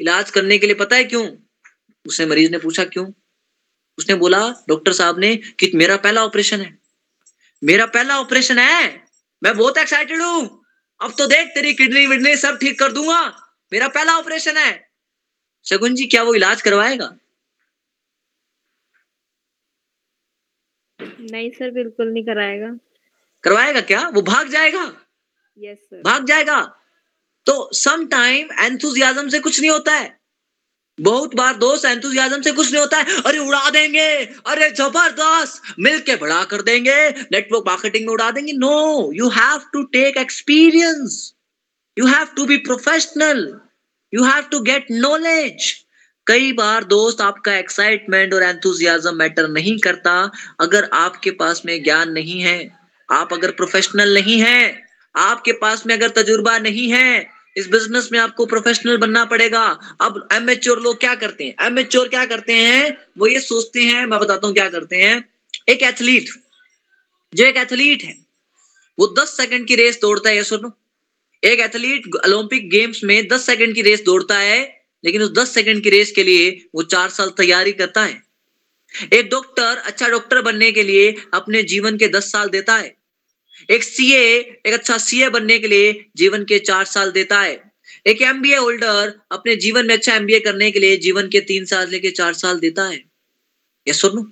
इलाज 0.00 0.30
करने 0.30 0.58
के 0.58 0.66
लिए 0.66 0.74
पता 0.74 0.96
है 0.96 1.04
क्यों? 1.04 1.30
उसने 2.06 2.26
मरीज़ 2.26 2.50
ने 2.50 2.58
पूछा, 2.58 2.84
क्यों? 2.84 3.12
उसने 3.98 4.14
बोला, 4.14 4.54
डॉक्टर 4.68 4.92
साहब 4.92 5.18
ने, 5.18 5.36
कि 5.36 5.72
मेरा 5.74 5.96
पहला 5.96 6.24
ऑपरेशन 6.24 6.60
है। 6.60 6.78
मेरा 7.64 7.86
पहला 7.86 8.20
ऑपरेशन 8.20 8.58
है। 8.58 9.04
मैं 9.42 9.56
बहुत 9.56 9.78
एक्साइटेड 9.78 10.22
हूँ। 10.22 10.64
अब 11.00 11.14
तो 11.18 11.26
देख, 11.26 11.46
तेरी 11.46 11.74
किडनी 11.74 12.06
विडनी 12.06 12.36
सब 12.36 12.58
ठीक 12.58 12.78
कर 12.78 12.92
दूँगा। 12.92 13.42
मेरा 13.72 13.88
पहला 13.88 14.18
ऑपरेशन 14.18 14.56
है। 14.56 14.85
शगुन 15.66 15.94
जी 15.94 16.06
क्या 16.06 16.22
वो 16.22 16.34
इलाज 16.34 16.62
करवाएगा? 16.62 17.14
नहीं 21.20 21.50
सर 21.50 21.70
बिल्कुल 21.70 22.12
नहीं 22.12 22.24
कराएगा। 22.24 22.68
करवाएगा 23.44 23.80
क्या? 23.80 24.08
वो 24.08 24.22
भाग 24.22 24.48
जाएगा? 24.48 24.84
यस 25.58 25.78
सर 25.78 26.02
भाग 26.02 26.26
जाएगा। 26.26 26.60
तो 27.46 27.70
सम 27.72 28.06
टाइम 28.06 28.48
एंथुजियाजम 28.60 29.28
से 29.28 29.40
कुछ 29.40 29.60
नहीं 29.60 29.70
होता 29.70 29.92
है। 29.92 30.20
बहुत 30.98 31.34
बार 31.34 31.56
दोस्त 31.56 31.84
एंथुजियाजम 31.84 32.42
से 32.42 32.52
कुछ 32.52 32.70
नहीं 32.72 32.80
होता 32.80 32.98
है। 32.98 33.22
अरे 33.22 33.38
उड़ा 33.38 33.70
देंगे। 33.70 34.08
अरे 34.46 34.70
ज़बरदस्त। 34.70 35.62
मिलके 35.78 36.16
बड़ा 36.16 36.44
कर 36.44 36.62
देंगे। 36.62 36.96
नेटवर्क 37.32 37.64
मार्केटिंग 37.66 38.06
में 38.06 38.12
उड़ा 38.12 38.30
देंगे। 38.30 38.52
No 38.52 39.12
you 39.12 39.28
have 39.28 39.68
to 39.72 39.82
take 39.82 40.16
experience 40.16 41.34
you 41.98 42.06
have 42.06 42.26
to 42.36 42.46
be 42.46 42.56
professional 42.56 43.60
you 44.14 44.24
have 44.24 44.42
to 44.42 44.60
get 44.60 44.86
knowledge 44.90 45.86
कई 46.26 46.52
बार 46.52 46.84
दोस्त 46.84 47.20
आपका 47.20 47.56
एक्साइटमेंट 47.56 48.34
और 48.34 48.42
एंथुजियाज्म 48.42 49.14
मैटर 49.14 49.48
नहीं 49.48 49.78
करता 49.78 50.32
अगर 50.60 50.88
आपके 50.92 51.30
पास 51.30 51.62
में 51.66 51.82
ज्ञान 51.82 52.10
नहीं 52.10 52.40
है। 52.40 52.78
आप 53.10 53.32
अगर 53.32 53.50
प्रोफेशनल 53.50 54.14
नहीं 54.14 54.40
है, 54.40 54.82
आपके 55.16 55.52
पास 55.52 55.86
में 55.86 55.94
अगर 55.94 56.08
तजुर्बा 56.08 56.58
नहीं 56.58 56.92
है, 56.92 57.30
इस 57.56 57.68
बिज़नेस 57.68 58.08
में 58.12 58.18
आपको 58.18 58.46
प्रोफेशनल 58.46 58.96
बनना 58.96 59.24
पड़ेगा। 59.24 59.78
अब 60.00 60.28
एमेच्योर 60.32 60.80
लोग 60.80 61.00
क्या 61.00 61.14
करते 61.14 61.44
हैं? 61.44 61.66
एमेच्योर 61.66 62.08
क्या 62.08 62.24
करते 62.24 62.52
हैं? 62.52 62.96
वो 63.18 63.26
ये 63.26 63.40
सोचते 63.40 63.82
हैं, 63.82 64.06
मैं 64.06 64.20
बताता 64.20 64.46
हूँ 64.46 64.54
क्या 64.54 64.68
करते 64.68 64.96
हैं। 64.96 65.28
एक 65.68 65.82
एथलीट 65.82 66.28
जो 67.34 67.44
एक 67.44 67.56
एथलीट 67.56 68.02
है, 68.02 68.16
वो 68.98 69.14
10 69.18 69.36
सेकंड 69.36 69.66
की 69.66 69.76
रेस 69.76 69.98
दौड़ता 70.02 70.28
है, 70.28 70.36
ये 70.36 70.44
सुनो। 70.44 70.78
एक 71.42 71.60
एथलीट 71.60 72.06
ओलंपिक 72.16 72.68
गेम्स 72.70 73.04
में 73.04 73.28
10 73.28 73.46
सेकंड 73.46 73.74
की 73.74 73.82
रेस 73.82 74.02
दौड़ता 74.04 74.38
है, 74.38 74.60
लेकिन 75.04 75.22
उस 75.22 75.32
10 75.32 75.54
सेकंड 75.54 75.82
की 75.82 75.90
रेस 75.90 76.12
के 76.12 76.22
लिए 76.24 76.50
वो 76.74 76.82
चार 76.82 77.08
साल 77.08 77.30
तैयारी 77.30 77.72
करता 77.72 78.04
है। 78.04 78.22
एक 79.12 79.28
डॉक्टर 79.30 79.76
अच्छा 79.76 80.08
डॉक्टर 80.08 80.40
बनने 80.42 80.72
के 80.72 80.82
लिए 80.82 81.14
अपने 81.34 81.62
जीवन 81.62 81.96
के 81.96 82.08
10 82.08 82.30
साल 82.32 82.48
देता 82.48 82.76
है। 82.76 82.94
एक 83.70 83.84
सीए, 83.84 84.38
एक 84.66 84.72
अच्छा 84.72 84.98
सीए 84.98 85.28
बनने 85.28 85.58
के 85.58 85.68
लिए 85.68 86.04
जीवन 86.16 86.44
के 86.44 86.58
चार 86.58 86.84
साल 86.84 87.10
देता 87.10 87.40
है। 87.40 87.72
एक 88.06 88.22
एमबीए 88.22 88.56
होल्डर 88.56 89.12
अपने 89.32 89.56
जीवन 89.56 89.86
में 89.86 89.94
अच्छा 89.94 90.14
एमबीए 90.14 90.40
करने 90.40 90.70
के 90.70 90.80
लिए 90.80 90.96
जीवन 90.96 91.28
के 91.28 91.40
तीन 91.40 91.64
साल 91.64 91.88
लेके 91.90 92.10
चार 92.10 92.34
साल 92.34 92.58
देता 92.58 92.84
है। 92.84 92.96
ये 93.86 93.92
सुनो, 93.92 94.22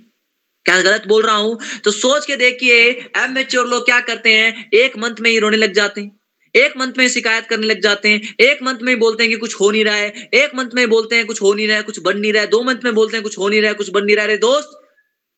क्या 0.66 0.80
गलत 0.82 1.06
बोल 1.06 1.22
रहा 1.22 1.36
हूँ? 1.36 1.58
तो 1.84 1.90
सोच 1.90 2.26
के 2.26 2.36
देखिए 2.36 2.80
एमेच्योर 3.16 3.66
लोग 3.66 3.84
क्या 3.84 4.00
करते 4.00 4.34
हैं? 4.34 4.70
एक 4.74 4.98
मंथ 4.98 5.20
में 5.20 5.30
ही 5.30 5.38
रोने 5.38 5.56
लग 5.56 5.72
जाते 5.72 6.00
हैं। 6.00 6.20
एक 6.54 6.76
मंथ 6.76 6.98
में 6.98 7.08
शिकायत 7.08 7.46
करने 7.46 7.66
लग 7.66 7.80
जाते 7.80 8.08
हैं, 8.08 8.34
एक 8.40 8.62
मंथ 8.62 8.78
में 8.82 8.98
बोलते 8.98 9.22
हैं 9.22 9.32
कि 9.32 9.38
कुछ 9.38 9.54
हो 9.54 9.70
नहीं 9.70 9.84
रहा 9.84 9.94
है, 9.94 10.28
एक 10.34 10.54
मंथ 10.54 10.74
में 10.74 10.88
बोलते 10.88 11.16
हैं 11.16 11.26
कुछ 11.26 11.42
हो 11.42 11.52
नहीं 11.54 11.68
रहा 11.68 11.76
है, 11.76 11.82
कुछ 11.82 11.98
बन 12.00 12.18
नहीं 12.18 12.32
रहा 12.32 12.42
है, 12.42 12.48
दो 12.48 12.62
मंथ 12.62 12.84
में 12.84 12.94
बोलते 12.94 13.16
हैं 13.16 13.22
कुछ 13.22 13.38
हो 13.38 13.48
नहीं 13.48 13.60
रहा 13.60 13.70
है, 13.70 13.74
कुछ 13.74 13.90
बन 13.90 14.04
नहीं 14.04 14.16
रहा 14.16 14.26
है। 14.26 14.36
दोस्त, 14.38 14.80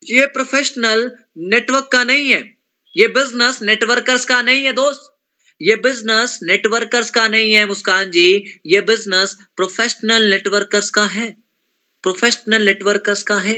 ये 0.03 0.27
प्रोफेशनल 0.29 1.11
नेटवर्क 1.51 1.89
का 1.93 2.03
नहीं 2.05 2.29
है, 2.29 2.41
ये 2.97 3.09
बिज़नेस 3.09 3.63
नेटवर्कर्स 3.63 4.25
का 4.25 4.41
नहीं 4.43 4.65
है 4.65 4.73
दोस्त। 4.73 5.13
ये 5.61 5.75
बिज़नेस 5.77 6.39
नेटवर्कर्स 6.43 7.11
का 7.11 7.27
नहीं 7.29 7.53
है 7.53 7.65
मुस्कान 7.67 8.11
जी, 8.11 8.61
ये 8.67 8.81
बिज़नेस 8.83 9.37
प्रोफेशनल 9.57 10.29
नेटवर्कर्स 10.31 10.91
का 10.91 11.05
है। 11.07 11.31
प्रोफेशनल 12.05 12.63
नेटवर्कर्स 12.63 13.23
का 13.23 13.39
है। 13.39 13.57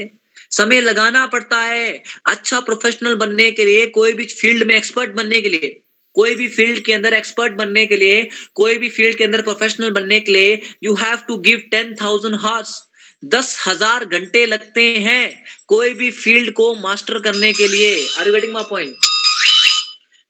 समय 0.51 0.81
लगाना 0.81 1.25
पड़ता 1.27 1.57
है 1.61 2.03
अच्छा 2.25 2.59
प्रोफेशनल 2.59 3.15
बनने 3.15 3.49
के 3.51 3.65
लिए, 3.65 3.85
कोई 3.87 4.13
भी 4.13 4.25
फ़ील्ड 4.25 4.67
में 4.67 4.75
एक्सपर्ट 4.75 5.11
बनने 5.11 5.41
के 5.41 5.49
लिए। 5.49 5.81
कोई 6.19 6.35
भी 6.35 6.47
फ़ील्ड 6.49 6.83
के 6.85 6.93
अंदर 6.93 7.13
एक्सपर्ट 7.13 7.53
बनने 7.55 7.85
के 7.85 7.97
लिए, 7.97 8.29
कोई 8.55 8.77
भी 8.77 8.89
फ़ील्ड 8.89 9.17
के 9.17 9.23
अंदर 9.23 9.41
प्रोफेशनल 9.41 9.91
बनने 9.91 10.19
के 10.19 10.31
लिए 10.31 10.61
you 10.83 10.93
have 10.97 11.17
to 11.27 11.37
give 11.45 11.63
ten 11.71 11.95
thousand 12.01 12.35
hours 12.41 12.81
दस 13.25 13.55
हज़ार 13.67 14.05
घंटे 14.07 14.45
लगते 14.45 14.83
हैं 14.99 15.43
कोई 15.67 15.93
भी 15.93 16.09
फ़ील्ड 16.13 16.51
को 16.53 16.73
मास्टर 16.77 17.19
करने 17.19 17.51
के 17.53 17.67
लिए। 17.67 17.93
Are 18.19 18.27
you 18.27 18.33
getting 18.33 18.53
my 18.53 18.63
point 18.69 18.95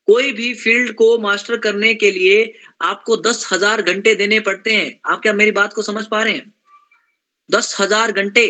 कोई 0.07 0.31
भी 0.31 0.53
फ़ील्ड 0.55 0.93
को 0.95 1.17
मास्टर 1.19 1.57
करने 1.57 1.93
के 1.95 2.11
लिए 2.11 2.37
आपको 2.81 3.17
दस 3.19 3.47
हज़ार 3.51 3.81
घंटे 3.83 4.15
देने 4.15 4.39
पड़ते 4.39 4.73
हैं। 4.73 4.99
आप 5.05 5.21
क्या 5.21 5.33
मेरी 5.33 5.51
बात 5.51 5.73
को 5.73 5.81
समझ 5.81 6.05
पा 6.05 6.21
रहे 6.23 6.33
हैं? 6.33 6.53
दस 7.49 7.75
हज़ार 7.79 8.11
घंटे। 8.11 8.45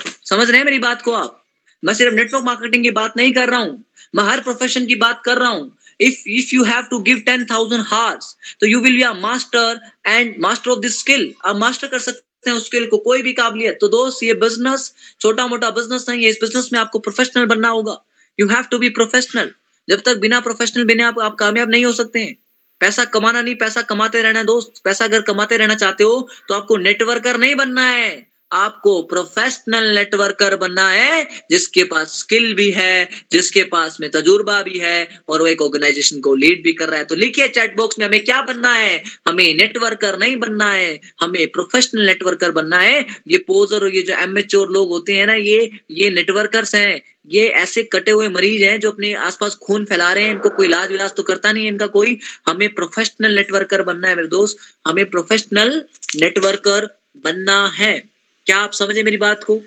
समझ 0.00 0.48
रहे 0.48 0.58
हैं 0.58 0.64
मेरी 0.64 0.78
बात 0.78 1.02
को 1.02 1.12
आप? 1.12 1.44
मैं 1.82 1.94
सिर्फ़ 1.94 2.14
नेटवर्क 2.14 2.44
मार्केटिंग 2.44 2.84
की 2.84 2.90
बात 2.92 3.16
नहीं 3.16 3.32
कर 3.32 3.48
रहा 3.48 3.60
हूँ। 3.60 3.84
मैं 4.14 4.24
हर 4.24 4.40
प्रोफेशन 4.40 4.86
की 4.86 4.94
बात 4.96 5.22
कर 5.24 5.38
रहा 5.38 5.48
हूँ। 5.48 5.77
If 6.00 6.24
if 6.26 6.52
you 6.52 6.64
have 6.64 6.88
to 6.90 7.02
give 7.02 7.24
10000 7.24 7.84
hours 7.92 8.36
तो 8.60 8.66
you 8.66 8.80
will 8.80 8.96
be 8.96 9.02
a 9.02 9.14
master 9.22 9.68
and 10.06 10.38
master 10.38 10.70
of 10.70 10.82
this 10.82 10.98
skill. 11.02 11.24
आप 11.44 11.56
मास्टर 11.56 11.88
कर 11.88 11.98
सकते 11.98 12.50
उस 12.50 12.66
स्किल 12.66 12.86
को 12.86 12.98
कोई 12.98 13.22
भी 13.22 13.32
काबिलियत। 13.32 13.78
तो 13.80 13.88
दोस्त 13.88 14.22
ये 14.22 14.34
बिज़नेस 14.34 14.92
छोटा 15.20 15.46
मोटा 15.46 15.70
बिज़नेस 15.70 16.08
नहीं 16.08 16.24
है। 16.24 16.30
इस 16.30 16.38
बिज़नेस 16.40 16.72
में 16.72 16.80
आपको 16.80 16.98
प्रोफेशनल 16.98 17.46
बनना 17.46 17.68
होगा। 17.68 18.00
You 18.40 18.48
have 18.48 18.62
to 18.62 18.78
be 18.78 18.88
professional 18.88 19.50
जब 19.88 20.02
तक 20.06 20.16
बिना 20.16 20.40
प्रोफेशनल 20.40 20.84
बने 20.84 21.02
आप, 21.02 21.18
आप 21.18 21.34
कामयाब 21.34 21.70
नहीं 21.70 21.84
हो 21.84 21.92
सकते 21.92 22.20
हैं। 22.20 22.36
पैसा 22.80 23.04
कमाना 23.04 23.42
नहीं 23.42 23.54
पैसा 23.56 23.82
कमाते 23.82 24.22
रहना 24.22 24.42
दोस्त। 24.42 24.80
पैसा 24.84 25.04
अगर 25.04 25.22
कमाते 25.22 25.56
रहना 25.56 25.74
चाहते 25.74 26.04
हो 26.04 26.28
तो 26.48 26.54
आपको 26.54 26.76
नेटवर्कर 26.76 27.38
नहीं 27.38 27.54
बनना 27.54 27.86
है। 27.90 28.27
आपको 28.52 29.02
प्रोफेशनल 29.02 29.84
नेटवर्कर 29.94 30.56
बनना 30.56 30.88
है, 30.90 31.28
जिसके 31.50 31.84
पास 31.84 32.18
स्किल 32.18 32.54
भी 32.54 32.70
है, 32.70 33.08
जिसके 33.32 33.62
पास 33.64 33.96
में 34.00 34.10
तजुर्बा 34.10 34.62
भी 34.62 34.78
है 34.78 35.08
और 35.28 35.40
वो 35.40 35.46
एक 35.46 35.62
ऑर्गेनाइजेशन 35.62 36.20
को 36.20 36.34
लीड 36.34 36.62
भी 36.62 36.72
कर 36.72 36.88
रहा 36.88 36.98
है। 36.98 37.04
तो 37.04 37.14
लिखिए 37.14 37.48
चैट 37.48 37.76
बॉक्स 37.76 37.98
में 37.98 38.06
हमें 38.06 38.24
क्या 38.24 38.40
बनना 38.42 38.72
है? 38.74 39.02
हमें 39.28 39.54
नेटवर्कर 39.54 40.18
नहीं 40.18 40.36
बनना 40.36 40.70
है, 40.72 41.00
हमें 41.20 41.46
प्रोफेशनल 41.48 42.06
नेटवर्कर 42.06 42.50
बनना 42.50 42.78
है। 42.78 43.06
ये 43.28 43.38
पोजर 43.38 43.76
और 43.76 43.94
ये 43.94 44.02
जो 44.02 44.14
एमेच्योर 44.14 44.70
लोग 44.70 44.88
होते 44.88 45.16
हैं 45.16 45.26
ना, 45.26 45.34
ये 45.34 45.70
ये 45.90 46.10
नेटवर्कर्स 46.10 46.74
हैं। 46.74 47.00
ये 47.26 47.48
ऐसे 47.48 47.82
कटे 47.82 48.10
हुए 48.10 48.28
मरीज़ 48.28 48.64
हैं 48.64 48.78
जो 48.80 48.90
अपने 48.90 49.12
आसपास 49.14 49.54
खून 49.54 49.84
फैला 49.84 50.12
रहे 50.12 50.24
हैं, 50.24 50.30
इनको 50.30 50.48
कोई 50.48 50.66
इलाज 50.66 50.90
विलाज 50.90 51.14
तो 51.14 51.22
करता 51.22 51.52
नहीं 51.52 51.64
है 51.64 51.70
इनका 51.70 51.86
कोई। 51.86 52.18
हमें 52.46 52.68
प्रोफेशनल 52.74 53.34
नेटवर्कर 53.34 53.82
बनना 53.82 54.08
है 54.08 54.14
मेरे 54.16 54.28
दोस्त, 54.28 54.58
हमें 54.86 55.04
प्रोफेशनल 55.10 55.82
नेटवर्कर 56.16 56.88
बनना 57.24 57.66
है। 57.68 58.17
क्या 58.48 58.58
आप 58.58 58.72
समझे 58.72 59.02
मेरी 59.02 59.16
बात 59.16 59.42
को? 59.44 59.58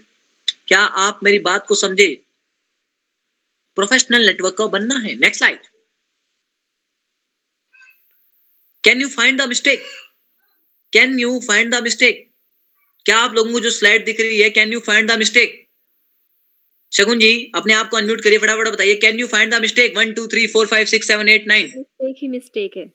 क्या 0.67 0.79
आप 0.79 1.19
मेरी 1.23 1.39
बात 1.39 1.65
को 1.67 1.75
समझे? 1.75 2.07
प्रोफेशनल 3.77 4.25
नेटवर्क 4.25 4.55
का 4.57 4.65
बनना 4.67 4.97
है। 4.99 5.13
Next 5.15 5.37
slide 5.37 5.59
can 8.83 9.01
you 9.01 9.09
find 9.09 9.41
the 9.41 9.47
mistake 9.49 9.83
can 10.93 11.19
you 11.19 11.39
find 11.47 11.75
the 11.75 11.83
mistake 11.83 12.27
क्या 13.05 13.17
आप 13.19 13.33
लोगों 13.33 13.51
को 13.51 13.59
जो 13.59 13.71
स्लाइड 13.71 14.05
दिख 14.05 14.19
रही 14.19 14.41
है 14.41 14.49
can 14.49 14.73
you 14.73 14.79
find 14.79 15.11
the 15.11 15.17
mistake 15.19 15.57
Shagun 16.91 17.19
ji 17.19 17.31
अपने 17.55 17.73
आप 17.73 17.89
को 17.89 17.97
अनम्यूट 17.97 18.23
करिए 18.23 18.37
फटाफट 18.39 18.73
बताइए। 18.73 18.95
Can 19.05 19.19
you 19.19 19.27
find 19.27 19.53
the 19.53 19.61
mistake 19.61 19.97
one 19.97 20.13
two 20.13 20.27
three 20.27 20.47
four 20.47 20.67
five 20.67 20.85
six 20.87 21.07
seven 21.07 21.29
eight 21.29 21.47
nine 21.47 21.71
mistake 21.77 22.15
he 22.21 22.27
mistake 22.27 22.77
है। 22.77 22.85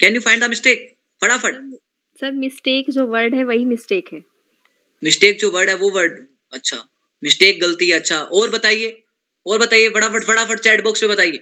Can 0.00 0.14
you 0.14 0.20
find 0.20 0.44
the 0.44 0.48
mistake 0.48 0.88
फटाफट। 1.22 1.54
सर 2.20 2.32
मिस्टेक 2.32 2.90
जो 2.90 3.06
word 3.06 3.34
है, 3.34 3.44
वही 3.44 3.64
मिस्टेक 3.64 4.12
है। 4.12 4.22
मिस्टेक 5.02 5.38
जो 5.38 5.50
वर्ड 5.50 5.68
है, 5.68 5.74
वो 5.74 5.90
वर्ड 5.90 6.26
अच्छा 6.52 6.76
मिस्टेक 7.22 7.60
गलती 7.60 7.90
अच्छा। 7.90 8.18
और 8.20 8.50
बताइए 8.50 9.02
और 9.46 9.58
बताइए, 9.58 9.88
फटाफट 9.88 10.24
फटाफट 10.24 10.60
चैट 10.60 10.82
बॉक्स 10.84 11.02
में 11.02 11.10
बताइए। 11.12 11.38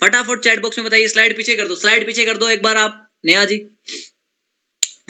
फटाफट 0.00 0.40
चैट 0.40 0.60
बॉक्स 0.60 0.78
में 0.78 0.86
बताइए 0.86 1.08
स्लाइड 1.08 1.36
पीछे 1.36 1.56
कर 1.56 1.68
दो 1.68 1.74
स्लाइड 1.74 2.06
पीछे 2.06 2.24
कर 2.24 2.36
दो 2.36 2.48
एक 2.48 2.62
बार 2.62 2.76
आप, 2.76 3.10
नेहा 3.24 3.44
जी। 3.44 3.58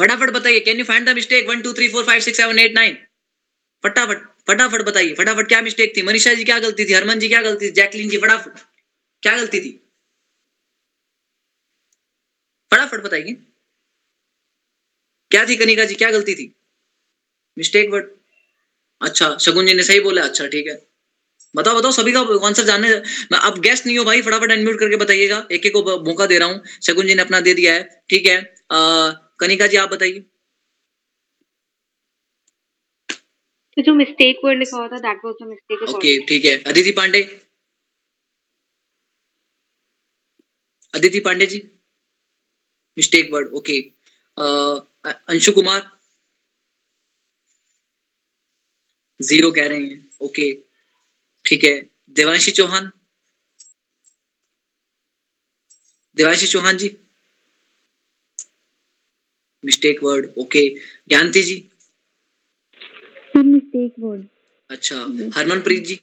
फटाफट 0.01 0.31
बताइए 0.31 0.61
can 0.61 0.79
you 0.79 0.85
find 0.85 1.09
the 1.09 1.15
mistake 1.15 1.49
one 1.49 1.63
two 1.63 1.73
three 1.73 1.89
four 1.89 2.05
five 2.05 2.21
six 2.21 2.39
seven 2.39 2.59
eight 2.59 2.75
nine 2.75 2.99
फटाफट 3.85 4.27
फटाफट 4.49 4.83
बताइए, 4.83 5.15
फटाफट, 5.15 5.49
क्या 5.49 5.61
मिस्टेक 5.63 5.97
थी? 5.97 6.03
मनीषा 6.03 6.33
जी 6.35 6.45
क्या 6.45 6.59
गलती 6.59 6.85
थी? 6.85 6.93
हरमन 6.93 7.19
जी 7.19 7.29
क्या 7.29 7.43
गलती 7.43 7.67
थी? 7.67 7.71
जैकलिन 7.71 8.09
जी, 8.09 8.19
फटाफट। 8.19 8.59
क्या 9.23 9.37
गलती 9.37 9.61
थी? 9.61 9.71
फटाफट 12.73 13.01
बताइए। 13.01 13.37
क्या 15.33 15.45
थी 15.49 15.57
कनिका 15.57 15.85
जी? 15.85 15.95
क्या 15.95 16.11
गलती 16.11 16.35
थी? 16.35 16.53
मिस्टेक 17.57 17.91
वर्ड 17.91 18.11
अच्छा 19.01 19.37
शगुन 19.41 19.67
जी 19.67 19.75
ने 19.75 19.83
सही 19.83 20.01
बोला। 20.01 20.23
अच्छा 20.25 20.47
ठीक 20.49 20.67
है। 20.67 20.75
बताओ 21.55 21.79
बताओ 21.79 21.91
सभी 21.93 22.13
का 22.13 22.21
आंसर 22.47 22.65
जानने 22.65 22.91
अब 23.39 23.59
गेस्ट 23.63 23.87
नहीं 23.87 23.97
हो 23.99 24.05
भाई 24.05 24.23
फटाफट 24.23 24.51
अनम्यूट 24.53 24.79
करके 24.81 24.97
बताइएगा। 24.97 25.47
एक 25.53 25.67
एक 25.67 25.73
को 25.75 25.97
मौका 26.05 26.27
दे 26.27 26.39
रहा 26.39 26.49
हूँ। 26.49 26.63
शगुन 26.83 27.07
जी 27.07 27.15
ने 27.15 27.23
अपना 27.23 27.41
दे 27.41 27.55
दिया 27.55 27.75
है। 27.75 27.83
ठीक 28.11 28.27
है। 28.27 28.37
आ, 28.73 28.79
कनिका 29.41 29.67
जी 29.67 29.77
आप 29.77 29.91
बताइए। 29.91 30.21
तो 33.77 33.83
जो 33.83 33.95
मिस्टेक 33.95 34.41
वर्ड 34.45 34.59
लिखा 34.59 34.77
हुआ 34.77 34.89
था 34.89 34.99
that 35.01 35.25
was 35.25 35.35
the 35.43 35.47
mistake 35.49 35.83
okay 35.89 36.19
ठीक 36.27 36.45
है। 36.45 36.57
Aditi 36.65 36.91
Pandey? 36.93 37.23
Aditi 40.95 41.21
Pandey 41.21 41.47
ji? 41.47 41.63
Mistake 42.97 43.33
word 43.33 43.53
okay 43.55 43.79
Anshu 45.05 45.53
Kumar? 45.53 45.91
Zero 49.21 49.51
कह 49.53 49.67
रहे 49.69 49.85
हैं। 49.87 50.11
ओके 50.23 50.53
ठीक 51.45 51.65
है। 51.65 51.75
Devanshi 52.17 52.51
Chauhan? 52.51 52.91
Devanshi 56.17 56.47
Chauhan 56.47 56.77
ji? 56.77 56.97
Mistake 59.65 60.03
word 60.05 60.33
okay 60.39 60.69
Gyanti 61.09 61.43
ji? 61.43 61.57
Mistake 63.37 63.95
word 64.01 64.27
अच्छा। 64.71 64.97
Harmanpreet 65.37 65.85
ji? 65.85 66.01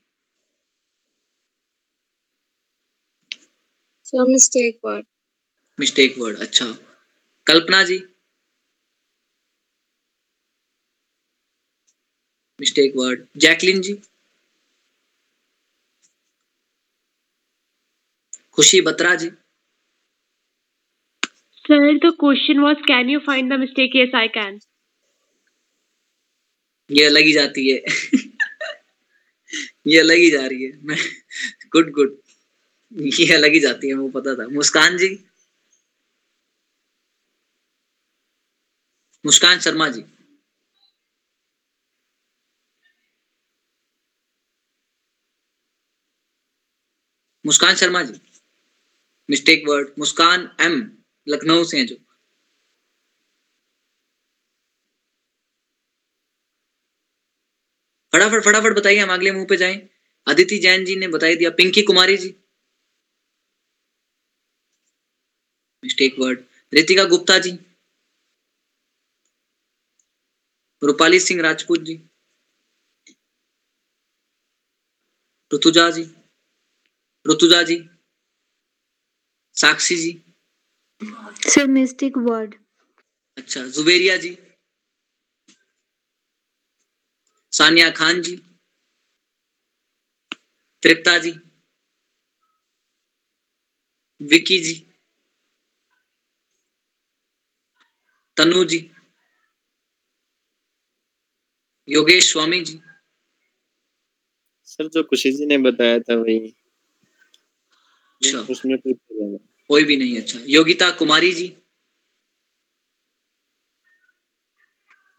Mistake 4.14 4.80
word 4.86 5.06
mistake 5.80 6.16
word 6.20 6.40
अच्छा। 6.42 6.66
Kalpana 7.48 7.84
ji? 7.84 7.98
Mistake 12.60 12.96
word 12.98 13.26
Jacqueline 13.38 13.82
ji 13.82 13.94
Khushi 18.58 18.82
Batra 18.82 19.16
ji 19.16 19.32
Sir, 21.66 21.78
the 22.04 22.10
question 22.14 22.62
was, 22.64 22.78
can 22.88 23.10
you 23.10 23.20
find 23.22 23.52
the 23.52 23.58
mistake? 23.60 23.94
Yes, 23.94 24.14
I 24.14 24.28
can. 24.28 24.56
ये 26.90 27.06
अलग 27.06 27.24
ही 27.24 27.34
जाती 27.34 27.70
है 27.70 27.76
ये 29.88 30.00
अलग 30.00 30.18
ही 30.18 30.30
जा 30.32 30.46
रही 30.46 30.64
है 30.64 30.72
मैं 30.84 30.98
गुड 31.74 31.92
गुड 31.94 32.16
ये 32.92 33.34
अलग 33.34 33.54
ही 33.54 33.60
जाती 33.60 33.88
है 33.88 33.94
वो 33.96 34.08
पता 34.10 34.34
था 34.36 34.48
Muskan 34.54 34.98
ji 34.98 35.10
Muskan 39.26 39.60
Sharma 39.60 39.88
ji 39.90 40.04
Muskan 47.50 47.76
Sharma 47.76 48.02
ji. 48.04 48.20
Mistake 49.30 49.64
word 49.68 49.88
Muskan 50.00 50.50
ma'am 50.62 50.76
Lucknow 51.28 51.64
से 51.64 51.78
हैं 51.78 51.86
जो। 51.88 51.96
फटाफट 58.14 58.44
फटाफट 58.44 58.74
बताइए, 58.74 59.00
हम 59.00 59.14
अगले 59.14 59.32
मुँह 59.32 59.46
पे 59.46 59.58
जाएँ। 59.58 59.90
अदिति 60.28 60.58
जैन 60.58 60.86
जी 60.86 60.96
ने 60.96 61.08
बताई 61.08 61.36
दिया, 61.36 61.50
Pinki 61.50 61.82
Kumari 61.82 62.18
ji. 62.18 62.36
Mistake 65.84 66.16
word 66.20 66.44
Ritika 66.74 67.04
Gupta 67.04 67.38
ji. 67.40 67.58
Rupali 70.84 71.20
Singh 71.20 71.42
Rajput 71.42 71.80
ji. 71.80 72.02
Rituja 75.54 75.90
ji. 75.92 76.04
Rituja 77.32 77.62
ji 77.64 77.78
Sakshi 79.56 79.96
ji. 79.96 80.12
Sir 81.50 81.68
mistake 81.68 82.18
word 82.18 82.56
अच्छा 83.38 83.66
जुबेरिया 83.68 84.18
जी। 84.18 84.38
सानिया 87.54 87.90
खान 87.90 88.22
जी। 88.22 88.36
तृप्ता 90.84 91.18
जी। 91.18 91.32
विकी 94.22 94.60
जी। 94.60 94.74
तनु 98.38 98.64
जी। 98.64 98.80
योगेश 101.88 102.32
स्वामी 102.32 102.62
जी। 102.62 102.82
सर 104.66 104.88
जो 104.88 105.04
खुशी 105.04 105.32
जी 105.32 105.46
ने 105.46 105.58
बताया 105.58 106.00
था 106.00 106.16
वही। 106.16 106.59
अच्छा। 108.22 108.40
उसमें। 108.54 108.78
कोई 109.70 109.84
भी 109.84 109.98
नहीं 109.98 110.18
अच्छा। 110.22 110.40
योगिता 110.50 110.90
कुमारी 111.00 111.32
जी? 111.34 111.46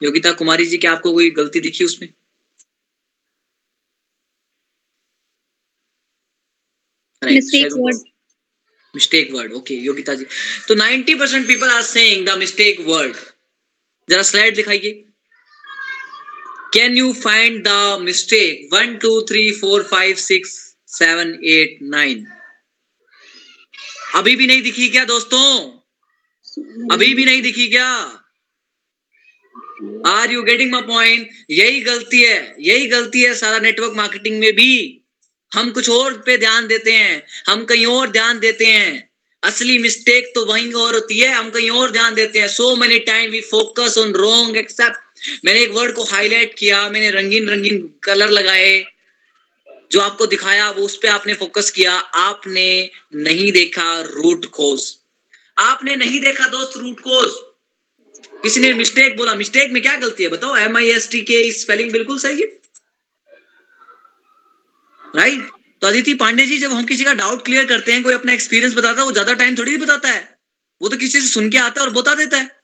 योगिता 0.03 0.33
कुमारी 0.33 0.67
जी 0.67 0.79
क्या 0.79 0.93
आपको 0.93 1.13
कोई 1.13 1.31
गलती 1.31 1.61
दिखी 1.61 1.85
उसमें? 1.85 2.09
Mistake 8.95 9.33
word 9.33 9.53
okay 9.53 9.75
Yogita 9.75 10.15
ji. 10.15 10.25
तो 10.69 10.75
90 10.75 11.15
percent 11.19 11.47
people 11.47 11.71
are 11.71 11.83
saying 11.83 12.27
the 12.27 12.37
mistake 12.39 12.81
word 12.87 13.17
जरा 14.09 14.23
स्लाइड 14.31 14.57
दिखाइए। 14.57 14.93
Can 16.75 16.97
you 16.97 17.13
find 17.23 17.63
the 17.67 17.99
mistake 18.03 18.69
one 18.75 18.97
two 18.97 19.21
three 19.29 19.51
four 19.61 19.83
five 19.91 20.17
six 20.25 20.57
seven 20.99 21.39
eight 21.55 21.79
nine 21.83 22.27
अभी 24.15 24.35
भी 24.37 24.47
नहीं 24.47 24.63
दिखी 24.63 24.89
क्या 24.89 25.05
दोस्तों? 25.05 25.45
अभी 26.93 27.13
भी 27.15 27.25
नहीं 27.25 27.43
दिखी 27.43 27.67
क्या? 27.69 27.89
Are 30.07 30.33
you 30.33 30.43
getting 30.43 30.71
my 30.73 30.83
point 30.83 31.29
यही 31.51 31.81
गलती 31.81 32.23
है, 32.23 32.57
यही 32.61 32.87
गलती 32.87 33.23
है 33.23 33.35
सारा 33.35 33.59
नेटवर्क 33.59 33.93
मार्केटिंग 33.97 34.39
में 34.41 34.53
भी। 34.53 34.97
हम 35.53 35.71
कुछ 35.71 35.89
और 35.91 36.23
पे 36.27 36.37
ध्यान 36.39 36.67
देते 36.67 36.93
हैं, 36.93 37.23
हम 37.49 37.65
कहीं 37.65 37.87
और 37.87 38.11
ध्यान 38.11 38.39
देते 38.39 38.67
हैं। 38.67 39.09
असली 39.43 39.79
मिस्टेक 39.79 40.33
तो 40.35 40.45
वहीं 40.47 40.73
और 40.73 40.95
होती 40.95 41.19
है, 41.19 41.33
हम 41.33 41.51
कहीं 41.51 41.71
और 41.71 41.91
ध्यान 41.91 42.15
देते 42.15 42.41
हैं। 42.41 42.49
So 42.49 42.75
many 42.77 42.99
time 42.99 43.31
we 43.31 43.41
focus 43.41 43.99
on 43.99 44.13
wrong 44.15 44.57
except 44.57 45.45
मैंने 45.45 45.61
एक 45.61 45.71
वर्ड 45.71 45.95
को 45.95 46.05
हाईलाइट 46.05 46.55
किया, 46.59 46.89
मैंने 46.89 47.11
रंगीन 47.11 47.49
रंगीन 47.49 47.79
कलर 48.03 48.31
लगाए। 48.31 48.85
जो 49.91 50.01
आपको 50.01 50.27
दिखाया, 50.27 50.71
वो 50.71 50.85
उस 50.85 50.97
पर 50.97 51.09
आपने 51.09 51.35
फोकस 51.35 51.71
किया। 51.71 51.93
आपने 51.93 52.91
नहीं 53.17 53.51
देखा 53.53 54.01
रूट 54.03 54.47
कोज 54.53 54.83
आपने 55.57 55.97
नहीं 55.97 56.21
देखा 56.21 56.47
दोस्त 56.49 56.77
रूट 56.77 57.01
कोज 57.01 57.33
किसी 58.43 58.61
ने 58.61 58.73
मिस्टेक 58.75 59.17
बोला। 59.17 59.35
मिस्टेक 59.35 59.73
में 59.73 59.81
क्या 59.83 59.97
गलती 59.97 60.23
है? 60.23 60.29
बताओ 60.31 60.57
एम 60.57 60.77
आई 60.77 60.91
एस 60.91 61.09
टी 61.11 61.21
के 61.23 61.51
स्पेलिंग 61.53 61.93
बिल्कुल 61.93 62.19
सही 62.19 62.41
है। 62.41 62.47
राइट 65.17 65.49
तो 65.83 65.87
अदिति 65.87 66.15
पांडे 66.15 66.47
जी, 66.47 66.59
जब 66.59 66.73
हम 66.73 66.85
किसी 66.87 67.05
का 67.05 67.13
डाउट 67.15 67.45
क्लियर 67.45 67.67
करते 67.67 67.93
हैं, 67.93 68.03
कोई 68.03 68.15
अपना 68.15 68.33
एक्सपीरियंस 68.33 68.75
बताता 68.75 69.01
है, 69.01 69.07
वो 69.07 69.13
ज़्यादा 69.13 69.33
टाइम 69.35 69.57
थोड़ी 69.59 69.77
बताता 69.77 70.09
है। 70.09 70.39
वो 70.81 70.89
तो 70.89 70.97
किसी 70.97 71.21
से 71.21 71.29
सुन 71.29 71.51
के 71.51 71.59
आता 71.59 71.81
है 71.81 71.87
और 71.87 71.93
बता 71.93 72.15
देता 72.15 72.37
है। 72.37 72.60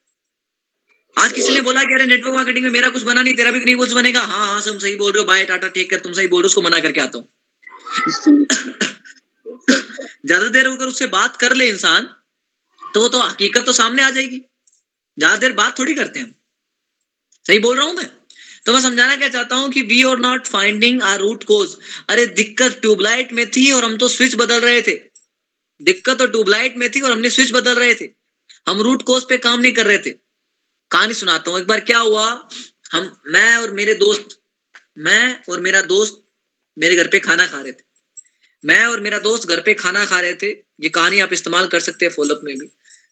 आज 1.17 1.33
किसी 1.33 1.53
ने 1.55 1.61
बोला 1.61 1.83
कि 1.83 1.95
अरे 1.95 2.07
नेटवर्क 2.07 2.35
मार्केटिंग 2.35 2.65
में 2.65 2.71
मेरा 2.73 2.89
कुछ 2.91 3.03
बना 3.03 3.23
नहीं, 3.23 3.35
तेरा 3.35 3.51
भी 3.51 3.59
नहीं 3.61 3.77
कुछ 3.77 3.93
बनेगा। 3.93 4.21
हाँ 4.23 4.47
हाँ 4.47 4.63
तुम 4.63 4.79
सही 4.79 4.97
बोल 4.97 5.13
रहे 5.13 5.21
हो 5.21 5.27
बाय 5.27 5.45
टाटा 5.45 5.69
टेक 5.69 5.91
कर, 5.91 5.99
तुम 5.99 6.13
सही 6.13 6.27
बोल 6.29 6.43
रहे 6.43 6.45
हो, 6.45 6.49
उसको 6.49 6.63
मना 6.63 6.81
करके 6.81 7.01
आता 7.01 7.19
हूँ। 7.19 7.27
ज़्यादा 10.27 10.49
देर 10.49 10.67
होकर 10.67 10.87
उससे 10.87 11.07
बात 11.09 11.37
कर 11.37 11.55
ले 11.55 11.69
इंसान 11.69 12.09
तो 12.83 13.01
वो 13.01 13.09
तो 13.09 13.21
हकीकत 13.21 13.65
तो 13.67 13.73
सामने 13.73 14.03
आ 14.03 14.11
जाएगी। 14.11 14.39
ज़्यादा 15.19 15.37
देर 15.37 15.53
बात 15.55 15.79
थोड़ी 15.79 15.95
करते 15.95 16.21
हैं 16.21 16.35
सही 17.47 17.59
बोल 17.59 17.77
रहा 17.77 17.87
हूँ 17.87 17.95
मैं? 17.95 18.07
तो 18.67 18.73
मैं 18.73 18.81
समझाना 18.81 19.17
क्या 19.17 19.29
चाहता 19.29 19.57
हूँ 19.57 19.71
कि 19.71 19.83
we 19.85 20.03
are 20.05 20.19
not 20.19 20.47
finding 20.47 21.03
our 21.03 21.19
root 21.21 21.45
cause 21.45 21.77
अरे, 22.09 22.27
दिक्कत 22.27 22.79
ट्यूबलाइट 22.81 23.33
में 23.33 23.47
थी 23.51 23.71
और 23.73 23.85
हम 23.85 23.97
तो 23.97 24.09
स्विच 24.09 24.35
बदल 24.35 24.61
रहे 24.61 24.83
थे। 24.83 24.95
दिक्कत 25.81 26.19
तो 26.19 26.27
ट्यूबलाइट 26.27 26.77
में 26.77 26.89
थी 26.91 27.01
और 27.01 27.13
हमने 27.13 27.31
स्विच 27.31 27.53
बदल 27.53 27.75
रहे 27.75 27.95
थे। 27.95 28.09
हम 28.67 28.81
रूट 28.83 29.03
कोज 29.03 29.29
पे 29.29 29.39
काम 29.39 29.61
नहीं 29.61 29.73
कर 29.73 29.87
रहे 29.87 29.99
थे। 29.99 30.15
कहानी 30.91 31.15
सुनाता 31.15 31.51
हूँ। 31.51 31.61
एक 31.61 31.67
बार 31.67 31.81
क्या 31.81 31.99
हुआ? 31.99 32.49
हम, 32.93 33.17
मैं 33.27 33.57
और 33.57 33.71
मेरे 33.71 33.95
दोस्त, 33.95 34.29
मैं 34.99 35.43
और 35.49 35.61
मेरा 35.61 35.83
दोस्त 35.83 36.23
मेरे 36.79 36.97
घर 36.97 37.09
पे 37.09 37.19
खाना 37.19 37.47
खा 37.47 37.61
रहे 37.61 37.73
थे। 37.73 37.85
मैं 38.65 38.87
और 38.87 39.01
मेरा 39.01 39.19
दोस्त 39.19 39.49
घर 39.49 39.61
पे 39.61 39.75
खाना 39.75 40.05
खा 40.05 40.21
रहे 40.21 40.35
थे। 40.35 40.51
ये 40.81 40.89
कहानी 40.89 41.21
आप 41.21 41.33
इस्तेमाल 41.33 41.67
कर 41.67 41.81
सकते 41.81 42.07
हैं 42.07 42.13
फॉलोअप 42.13 42.41
में 42.45 42.59
भी। 42.59 42.67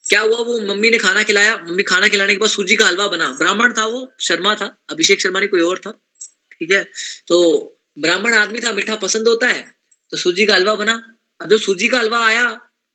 क्या 0.09 0.21
हुआ? 0.21 0.39
वो 0.39 0.61
मम्मी 0.61 0.91
ने 0.91 0.99
खाना 0.99 1.23
खिलाया। 1.23 1.57
मम्मी 1.57 1.83
खाना 1.83 2.09
खिलाने 2.09 2.33
के 2.33 2.39
बाद 2.39 2.51
सूजी 2.51 2.77
का 2.77 2.87
हलवा 2.87 3.09
बना। 3.09 3.31
ब्राह्मण 3.31 3.73
था 3.73 3.87
वो, 3.87 4.13
शर्मा 4.21 4.55
था। 4.55 4.77
अभिषेक 4.91 5.21
शर्मा 5.21 5.41
ने 5.41 5.47
कोई 5.47 5.61
और 5.61 5.79
था। 5.79 5.91
ठीक 6.53 6.73
है? 6.73 6.85
तो 7.27 7.37
ब्राह्मण 7.99 8.35
आदमी 8.35 8.61
था, 8.61 8.73
मीठा 8.73 8.97
पसंद 8.97 9.29
होता 9.29 9.47
है। 9.47 9.75
तो 10.11 10.17
सूजी 10.17 10.47
का 10.47 10.55
हलवा 10.55 10.75
बना। 10.75 11.17
अब 11.41 11.51
जब 11.51 11.59
सूजी 11.59 11.89
का 11.89 11.99
हलवा 11.99 12.27
आया, 12.27 12.45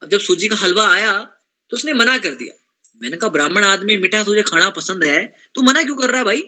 अब 0.01 0.09
जब 0.09 0.19
सूजी 0.19 0.47
का 0.47 0.55
हलवा 0.55 0.89
आया 0.93 1.11
तो 1.69 1.77
उसने 1.77 1.93
मना 1.93 2.17
कर 2.17 2.29
दिया। 2.29 2.68
मैंने 3.01 3.17
कहा, 3.17 3.29
ब्राह्मण 3.29 3.63
आदमी 3.63 3.97
मीठा 3.97 4.23
तुझे 4.23 4.41
खाना 4.41 4.69
पसंद 4.69 5.03
है, 5.03 5.35
तू 5.55 5.61
मना 5.61 5.83
क्यों 5.83 5.95
कर 5.95 6.09
रहा 6.09 6.17
है 6.17 6.25
भाई? 6.25 6.41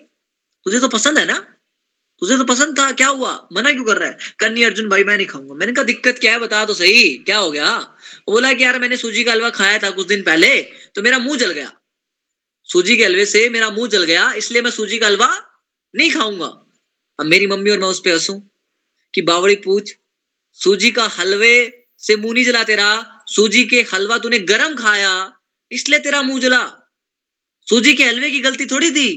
तुझे 0.65 0.79
तो 0.79 0.87
पसंद 0.87 1.17
है 1.17 1.25
ना? 1.25 1.37
तुझे 2.21 2.37
तो 2.37 2.43
पसंद 2.43 2.77
था, 2.79 2.91
क्या 2.91 3.07
हुआ? 3.07 3.47
मना 3.53 3.71
क्यों 3.71 3.83
कर 3.83 3.97
रहा 3.97 4.09
है? 4.09 4.17
कन्नी 4.39 4.63
अर्जुन, 4.63 4.89
भाई 4.89 5.03
मैं 5.03 5.15
नहीं 5.17 5.27
खाऊँगा। 5.27 5.53
मैंने 5.53 5.73
कहा, 5.73 5.83
दिक्कत 5.83 6.19
क्या 6.19 6.31
है, 6.31 6.39
बता 6.39 6.65
तो 6.65 6.73
सही, 6.73 7.17
क्या 7.17 7.37
हो 7.37 7.51
गया? 7.51 7.77
बोला 8.29 8.53
कि 8.53 8.63
यार 8.63 8.79
मैंने 8.79 8.97
सूजी 8.97 9.23
का 9.23 9.31
हलवा 9.31 9.49
खाया 9.49 9.79
था 9.79 9.89
कुछ 9.89 10.07
दिन 10.07 10.21
पहले 10.21 10.61
तो 10.95 11.01
मेरा 11.01 11.19
मुँह 11.19 11.37
जल 11.37 11.51
गया। 11.51 11.71
सूजी 12.69 12.97
के 12.97 13.05
हलवे 13.05 13.25
से 13.25 13.49
मेरा 13.49 13.69
मुँह 13.69 13.87
जल 13.89 14.03
गया, 14.03 14.31
इसलिए 14.33 14.61
मैं 14.61 14.71
सूजी 14.71 14.97
का 14.97 15.07
हलवा 15.07 15.29
नहीं 15.95 16.11
खाऊँगा। 16.11 16.45
अब 17.19 17.25
मेरी 17.25 17.47
मम्मी 17.47 17.69
और 17.69 17.79
मैं 17.79 17.87
उस 17.87 17.99
पर 17.99 18.11
हंसू 18.11 18.33
कि 19.13 19.21
बावड़ी 19.21 19.55
पूछ, 19.55 19.95
सूजी 20.53 20.91
का 20.91 21.07
हलवे 21.07 21.53
से 21.97 22.15
मुँह 22.15 22.33
नहीं 22.33 22.45
जला 22.45 22.63
तेरा 22.63 22.89
सूजी 23.27 23.63
के 23.63 23.81
हलवा 23.93 24.17
तूने 24.17 24.39
गरम 24.39 24.75
खाया। 24.75 25.11
इसलिए 25.71 25.99
तेरा 25.99 26.21
मुँह 26.21 26.39
जला। 26.39 26.63
सूजी 27.67 27.93
के 27.93 28.03
हलवे 28.03 28.31
की 28.31 28.39
गलती 28.39 28.65
थोड़ी 28.65 28.91
थी। 28.91 29.09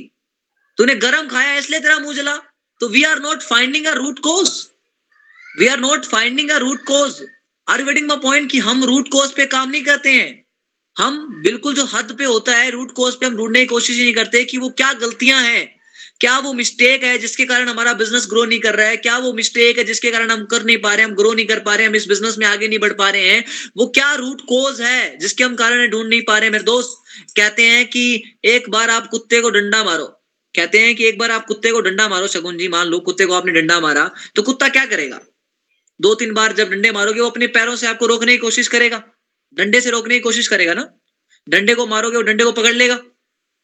तूने 0.79 0.95
गरम 0.97 1.29
खाया, 1.29 1.55
इसलिए 1.57 1.81
तेरा 1.81 1.99
मुँह 1.99 2.15
जला। 2.15 2.37
तो 2.81 2.89
we 2.89 3.03
are 3.03 3.21
not 3.21 3.43
finding 3.43 3.87
a 3.87 3.93
root 3.95 4.19
cause 4.19 4.51
we 5.59 5.67
are 5.67 5.81
not 5.81 6.05
finding 6.05 6.51
a 6.51 6.57
root 6.59 6.85
cause 6.85 7.23
are 7.69 7.83
getting 7.83 8.09
my 8.09 8.19
point 8.19 8.51
कि 8.51 8.59
हम 8.59 8.85
रूट 8.85 9.09
कोज 9.09 9.33
पे 9.33 9.47
काम 9.47 9.71
नहीं 9.71 9.85
करते 9.85 10.13
हैं। 10.13 10.45
हम 10.97 11.43
बिल्कुल 11.43 11.75
जो 11.75 11.85
हद 11.85 12.15
पे 12.19 12.25
होता 12.25 12.57
है 12.57 12.71
रूट 12.71 12.93
कोज 12.93 13.15
पे 13.15 13.27
हम 13.27 13.37
ढूँढने 13.37 13.61
की 13.61 13.67
कोशिश 13.67 13.99
नहीं 13.99 14.15
करते 14.15 14.45
कि 14.45 14.59
वो 14.59 14.69
क्या 14.71 14.93
गलतियाँ 14.93 15.41
हैं। 15.43 15.63
क्या 16.25 16.39
वो 16.39 16.53
मिस्टेक 16.53 17.03
है 17.05 17.17
जिसके 17.19 17.45
कारण 17.45 17.69
हमारा 17.69 17.93
बिज़नेस 17.95 18.27
ग्रो 18.31 18.45
नहीं 18.45 18.59
कर 18.61 18.75
रहा 18.75 18.87
है? 18.87 18.97
क्या 18.97 19.17
वो 19.19 19.33
मिस्टेक 19.33 19.79
है 19.79 19.85
जिसके 19.85 20.11
कारण 20.11 20.31
हम 20.31 20.45
कर 20.45 20.63
नहीं 20.65 20.77
पा 20.79 20.95
रहे, 20.95 21.05
हम 21.05 21.15
ग्रो 21.15 21.33
नहीं 21.33 21.47
कर 21.47 21.59
पा 21.61 21.75
रहे, 21.75 21.87
हम 21.87 21.95
इस 21.95 22.07
बिज़नेस 22.09 22.39
में 22.39 22.47
आगे 22.47 22.69
नहीं 22.69 22.79
बढ़ 22.79 22.93
पा 22.93 23.09
रहे 23.11 23.29
हैं? 23.31 23.45
वो 23.77 23.87
क्या 23.89 24.15
रूट 24.15 24.41
कोज 24.41 24.81
है 24.81 25.19
जिसके 25.19 25.45
हम 25.45 25.55
कारण 25.57 25.91
ढूंढ 25.91 26.09
नहीं 26.09 26.23
पा 26.23 26.39
रहे 26.39 26.51
मेरे 26.51 26.65
दोस्त 26.65 27.35
कहते 27.37 27.63
हैं 27.63 27.87
कि 27.87 28.23
एक 28.45 28.71
बार 28.71 28.91
आप 28.91 29.07
कुत्ते 29.07 29.41
को 29.41 29.51
डंडा 29.51 29.85
मारो। 29.85 30.07
कहते 30.55 30.79
हैं 30.79 30.95
कि 30.97 31.05
एक 31.05 31.19
बार 31.19 31.31
आप 31.31 31.47
कुत्ते 31.47 31.73
को 31.73 31.81
डंडा 31.81 32.09
मारो 32.09 32.27
शगुन 32.29 32.59
जी, 32.59 32.69
मान 32.69 32.87
लो 32.87 33.01
कुत्ते 33.01 33.27
को 33.27 33.35
आपने 33.35 33.53
डंडा 33.53 33.81
मारा 33.81 34.11
तो 34.37 34.43
कुत्ता 34.43 34.69
क्या 34.69 34.87
करेगा? 34.87 35.21
दो 36.01 36.15
तीन 36.15 36.35
बार 36.35 36.53
जब 36.53 36.71
डंडे 36.71 36.91
मारोगे, 36.91 37.21
वो 37.21 37.31
अपने 37.31 37.47
पैरों 37.47 37.77
से 37.77 37.87
आपको 37.87 38.07
रोकने 38.07 38.33
की 38.33 38.39
कोशिश 38.39 38.69
करेगा। 38.69 39.03
डंडे 39.55 39.81
से 39.81 39.91
रोकने 39.91 40.15
की 40.15 40.21
कोशिश 40.21 40.49
करेगा 40.49 40.75
ना? 40.75 40.89
डंडे 41.49 41.75
को 41.75 41.87
मारोगे, 41.87 42.17
वो 42.17 42.23
डंडे 42.23 42.45
को 42.45 42.53
पकड़ 42.53 42.75
लेगा। 42.75 43.01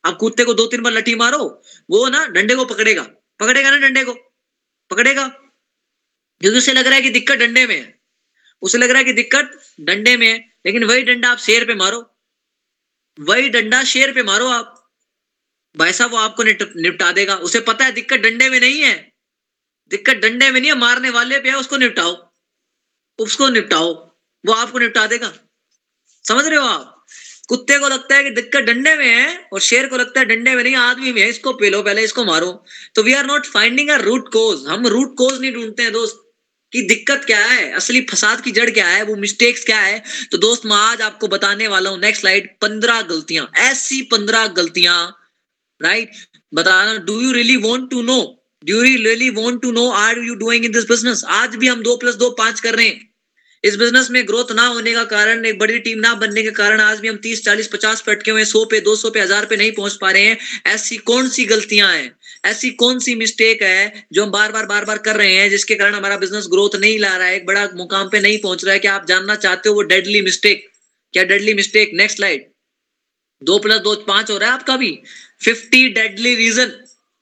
आप 0.04 0.16
कुत्ते 0.16 0.44
को 0.44 0.54
दो 0.54 0.66
तीन 0.66 0.82
बार 0.82 0.92
लठी 0.92 1.14
मारो, 1.14 1.62
वो 1.90 2.08
ना 2.08 2.26
डंडे 2.26 2.54
को 2.54 2.64
पकड़ेगा। 2.64 3.02
पकड़ेगा 3.40 3.70
ना 3.70 3.76
डंडे 3.76 4.04
को? 4.04 4.12
पकड़ेगा। 4.90 5.28
क्योंकि 6.40 6.58
उसे 6.58 6.72
लग 6.72 6.86
रहा 6.86 6.94
है 6.94 7.02
कि 7.02 7.10
दिक्कत 7.10 7.34
डंडे 7.34 7.66
में 7.66 7.76
है। 7.76 8.00
उसे 8.62 8.78
लग 8.78 8.90
रहा 8.90 8.98
है 8.98 9.04
कि 9.04 9.12
दिक्कत 9.12 9.74
डंडे 9.80 10.16
में 10.16 10.28
है, 10.28 10.54
लेकिन 10.66 10.84
वही 10.84 11.02
डंडा 11.02 11.30
आप 11.30 11.38
शेर 11.38 11.64
पे 11.64 11.74
मारो। 11.74 12.18
वही 13.20 13.48
डंडा 13.48 13.84
शेर 13.84 14.12
पे 14.12 14.22
मारो 14.22 14.46
आप। 14.46 14.92
भाई 15.76 15.92
साहब, 15.92 16.10
वो 16.10 16.16
आपको 16.16 16.42
निपटा 16.42 17.12
देगा। 17.12 17.36
उसे 17.36 17.60
पता 17.60 17.84
है 17.84 17.92
दिक्कत 17.92 18.16
डंडे 18.16 18.48
में 18.48 18.60
नहीं 18.60 18.82
है। 18.82 19.12
दिक्कत 19.88 20.16
डंडे 20.16 20.50
में 20.50 20.60
नहीं 20.60 20.70
है, 20.70 20.78
मारने 20.78 21.10
वाले 21.10 21.40
पे 21.40 21.48
है, 21.48 21.56
उसको 21.56 21.76
निपटाओ। 21.76 22.32
उसको 23.18 23.48
निपटाओ। 23.48 24.16
वो 24.46 24.52
आपको 24.52 24.78
निपटा 24.78 25.06
देगा। 25.06 25.34
समझ 26.24 26.46
रहे 26.46 26.58
हो 26.58 26.66
आप? 26.66 26.99
कुत्ते 27.50 27.78
को 27.78 27.88
लगता 27.88 28.16
है 28.16 28.24
कि 28.24 28.30
दिक्कत 28.30 28.64
डंडे 28.64 28.94
में 28.96 29.06
है 29.06 29.36
और 29.52 29.60
शेर 29.60 29.86
को 29.86 29.96
लगता 29.96 30.20
है 30.20 30.26
डंडे 30.26 30.54
में 30.54 30.62
नहीं, 30.62 30.74
आदमी 30.76 31.12
में 31.12 31.20
है, 31.22 31.28
इसको 31.28 31.52
पेलो, 31.54 31.82
पहले 31.82 32.02
इसको 32.04 32.24
मारो। 32.24 32.50
तो 32.94 33.02
we 33.02 33.12
are 33.12 33.26
not 33.26 33.46
finding 33.48 33.90
a 33.90 33.96
root 34.00 34.28
cause 34.32 34.66
हम 34.68 34.86
रूट 34.88 35.14
कोज 35.18 35.40
नहीं 35.40 35.52
ढूंढते 35.52 35.82
हैं, 35.82 35.92
दोस्त, 35.92 36.26
कि 36.72 36.82
दिक्कत 36.84 37.24
क्या 37.26 37.44
है, 37.44 37.70
असली 37.74 38.00
फसाद 38.10 38.40
की 38.40 38.50
जड़ 38.50 38.68
क्या 38.70 38.86
है, 38.86 39.02
वो 39.04 39.16
मिस्टेक्स 39.16 39.64
क्या 39.64 39.78
है। 39.78 40.02
तो 40.32 40.38
दोस्त, 40.38 40.66
मैं 40.66 40.76
आज 40.78 41.00
आपको 41.02 41.28
बताने 41.28 41.68
वाला 41.68 41.90
हूँ 41.90 41.98
नेक्स्ट 42.00 42.20
स्लाइड 42.20 42.48
पंद्रह 42.60 43.00
गलतियाँ, 43.04 43.50
ऐसी 43.60 44.00
पंद्रह 44.12 44.46
गलतियाँ 44.56 44.98
राइट 45.80 46.10
बताना 46.52 46.96
do 47.04 47.20
you 47.20 47.32
really 47.32 47.56
want 47.58 47.90
to 47.90 48.02
know 48.02 48.22
do 48.64 48.82
you 48.84 48.96
really 48.96 49.30
want 49.32 49.62
to 49.62 49.70
know 49.72 49.88
are 49.90 50.18
you 50.18 50.34
doing 50.36 50.64
in 50.64 50.72
this 50.72 50.84
business 50.84 51.24
आज 51.34 51.56
भी 51.56 51.68
हम 51.68 51.82
दो 51.82 51.96
प्लस 51.96 52.14
दो 52.14 52.30
पाँच 52.38 52.60
कर 52.60 52.74
रहे 52.74 52.86
हैं। 52.86 53.09
इस 53.64 53.74
बिज़नेस 53.76 54.08
में 54.10 54.26
ग्रोथ 54.26 54.52
ना 54.52 54.66
होने 54.66 54.92
का 54.92 55.02
कारण, 55.04 55.44
एक 55.46 55.58
बड़ी 55.58 55.78
टीम 55.78 55.98
ना 55.98 56.14
बनने 56.14 56.42
के 56.42 56.50
कारण 56.50 56.80
आज 56.80 57.00
भी 57.00 57.08
हम 57.08 57.16
30 57.16 57.42
40 57.44 57.66
50 57.68 58.00
पे 58.02 58.12
अटके 58.12 58.30
हुए 58.30 58.44
सौ 58.44 58.64
पे 58.64 58.80
200 58.80 59.10
पे, 59.10 59.20
हज़ार 59.20 59.46
पे 59.46 59.56
नहीं 59.56 59.72
पहुँच 59.72 59.96
पा 59.96 60.10
रहे 60.10 60.22
हैं। 60.22 60.38
ऐसी 60.66 60.96
कौन 61.04 61.28
सी 61.28 61.44
गलतियाँ 61.46 61.92
हैं? 61.92 62.10
ऐसी 62.44 62.70
कौन 62.74 62.98
सी 62.98 63.14
मिस्टेक 63.14 63.62
है 63.62 64.04
जो 64.12 64.22
हम 64.24 64.30
बार 64.30 64.52
बार 64.52 64.66
बार 64.66 64.84
बार 64.84 64.98
कर 64.98 65.16
रहे 65.16 65.34
हैं, 65.34 65.50
जिसके 65.50 65.74
कारण 65.74 65.94
हमारा 65.94 66.16
बिज़नेस 66.16 66.46
ग्रोथ 66.50 66.76
नहीं 66.76 66.98
ला 66.98 67.16
रहा 67.16 67.26
है, 67.26 67.36
एक 67.36 67.46
बड़ा 67.46 67.68
मुकाम 67.74 68.08
पे 68.08 68.20
नहीं 68.20 68.38
पहुँच 68.38 68.64
रहा 68.64 68.74
है? 68.74 68.80
क्या 68.80 68.94
आप 68.94 69.06
जानना 69.06 69.34
चाहते 69.36 69.68
हो 69.68 69.74
वो 69.74 69.82
डेडली 69.84 70.20
मिस्टेक 70.22 70.68
क्या 71.14 71.24
डेडली 71.24 71.54
मिस्टेक 71.54 71.90
नेक्स्ट 71.94 72.16
स्लाइड 72.16 72.46
दो 73.42 73.58
प्लस 73.58 73.80
दो, 73.80 73.94
पाँच 73.96 74.30
हो 74.30 74.38
रहा 74.38 74.48
है 74.48 74.54
आपका 74.54 74.76
भी। 74.76 74.90
Fifty 75.44 75.88
deadly 75.90 76.34
reason 76.36 76.72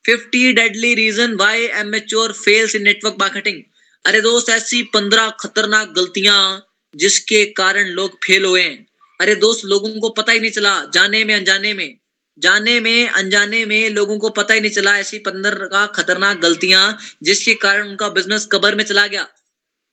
fifty 0.05 0.53
deadly 0.53 0.95
reason 0.95 1.35
why 1.37 1.65
am 1.65 1.77
amateur 1.79 2.33
fails 2.35 2.75
in 2.75 2.83
network 2.83 3.17
marketing 3.21 3.63
अरे 4.09 4.21
दोस्त, 4.21 4.49
ऐसी 4.49 4.83
पंद्रह 4.83 5.31
खतरनाक 5.41 5.89
गलतियाँ 5.89 6.67
जिसके 6.97 7.45
कारण 7.45 7.87
लोग 7.87 8.25
फेल 8.25 8.45
हुए 8.45 8.63
हैं। 8.63 8.87
अरे 9.21 9.35
दोस्त, 9.35 9.65
लोगों 9.65 10.01
को 10.01 10.09
पता 10.09 10.33
ही 10.33 10.41
नहीं 10.41 10.51
चला, 10.51 10.85
जाने 10.95 11.25
में, 11.25 11.35
अनजाने 11.35 11.75
में। 11.75 11.99
जाने 12.39 12.81
में, 12.81 13.09
अनजाने 13.09 13.65
में 13.65 13.91
लोगों 13.91 14.19
को 14.19 14.29
पता 14.29 14.55
ही 14.55 14.61
नहीं 14.61 14.71
चला 14.71 14.99
ऐसी 14.99 15.19
पंद्रह 15.19 15.55
का 15.55 15.87
खतरनाक 15.87 16.39
गलतियाँ 16.39 16.99
जिसके 17.23 17.55
कारण 17.55 17.89
उनका 17.89 18.09
बिज़नेस 18.09 18.49
कबर 18.53 18.75
में 18.75 18.85
चला 18.85 19.07
गया। 19.07 19.29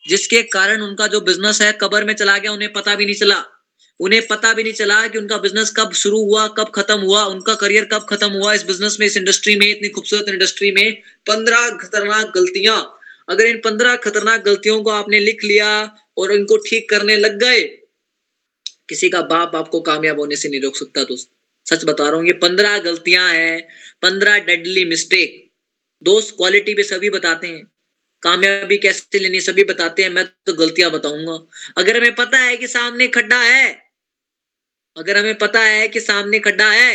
जिसके 0.10 0.44
कारण 0.44 0.82
उनका 0.82 1.08
जो 1.08 1.22
बिज़नेस 1.22 1.62
है 1.62 1.78
कबर 1.82 2.04
में 2.04 2.14
चला 2.14 2.38
गया, 2.38 2.52
उन्हें 2.52 2.74
पता 2.74 2.96
भी 2.96 3.06
नहीं 3.06 3.16
चला। 3.16 3.46
उन्हें 4.00 4.28
पता 4.28 4.54
भी 4.54 4.64
नहीं 4.64 4.74
चला 4.74 5.08
कि 5.08 5.18
उनका 5.18 5.38
बिज़नेस 5.38 5.74
कब 5.78 5.94
शुरू 5.94 6.18
हुआ, 6.18 6.48
कब 6.48 6.72
खत्म 6.76 7.00
हुआ, 7.00 7.24
उनका 7.24 7.56
करियर 7.56 7.86
कब 7.86 8.06
खत्म 8.10 8.30
हुआ 8.30 8.54
इस 8.54 8.64
बिज़नेस 8.64 8.98
में, 9.00 9.08
इस 9.08 9.18
इंडस्ट्री 9.18 9.56
में, 9.56 9.68
इतनी 9.68 9.90
खूबसूरत 9.90 10.26
इंडस्ट्री 10.28 10.72
में। 10.72 11.02
पंद्रह 11.28 11.70
खतरनाक 11.70 12.32
गलतियाँ। 12.36 12.95
अगर 13.28 13.46
इन 13.46 13.58
पंद्रह 13.58 13.96
खतरनाक 13.98 14.42
गलतियों 14.42 14.82
को 14.84 14.90
आपने 14.92 15.20
लिख 15.20 15.44
लिया 15.44 15.70
और 16.18 16.32
इनको 16.32 16.58
ठीक 16.60 16.90
करने 16.90 17.18
लग 17.18 17.38
गए, 17.40 17.62
किसी 18.90 19.10
का 19.10 19.22
बाप 19.24 19.56
आपको 19.56 19.80
कामयाब 19.82 20.20
होने 20.20 20.36
से 20.36 20.50
नहीं 20.50 20.62
रोक 20.62 20.76
सकता 20.76 21.04
दोस्त। 21.04 21.30
सच 21.66 21.86
बता 21.86 22.08
रहा 22.10 22.16
हूँ, 22.16 22.26
ये 22.28 22.34
पंद्रह 22.34 22.78
गलतियाँ 22.80 23.30
हैं, 23.30 23.62
पंद्रह 24.02 24.38
डेडली 24.40 24.84
मिस्टेक 24.86 25.42
दोस्त 26.02 26.36
क्वालिटी 26.38 26.74
पे 26.74 26.84
सभी 26.84 27.10
बताते 27.10 27.48
हैं। 27.48 27.64
कामयाबी 28.24 28.78
कैसे 28.78 29.20
लेनी 29.20 29.40
सभी 29.42 29.64
बताते 29.64 30.04
हैं, 30.04 30.10
मैं 30.10 30.26
तो 30.46 30.54
गलतियाँ 30.54 30.92
बताऊँगा। 30.92 31.34
अगर 31.78 31.98
हमें 31.98 32.16
पता 32.16 32.38
है 32.38 32.56
कि 32.58 32.68
सामने 32.68 33.08
खड्डा 33.08 33.42
है, 33.42 33.72
अगर 34.98 35.18
हमें 35.18 35.38
पता 35.38 35.62
है 35.62 35.88
कि 35.88 36.00
सामने 36.00 36.40
खड्डा 36.40 36.70
है 36.72 36.94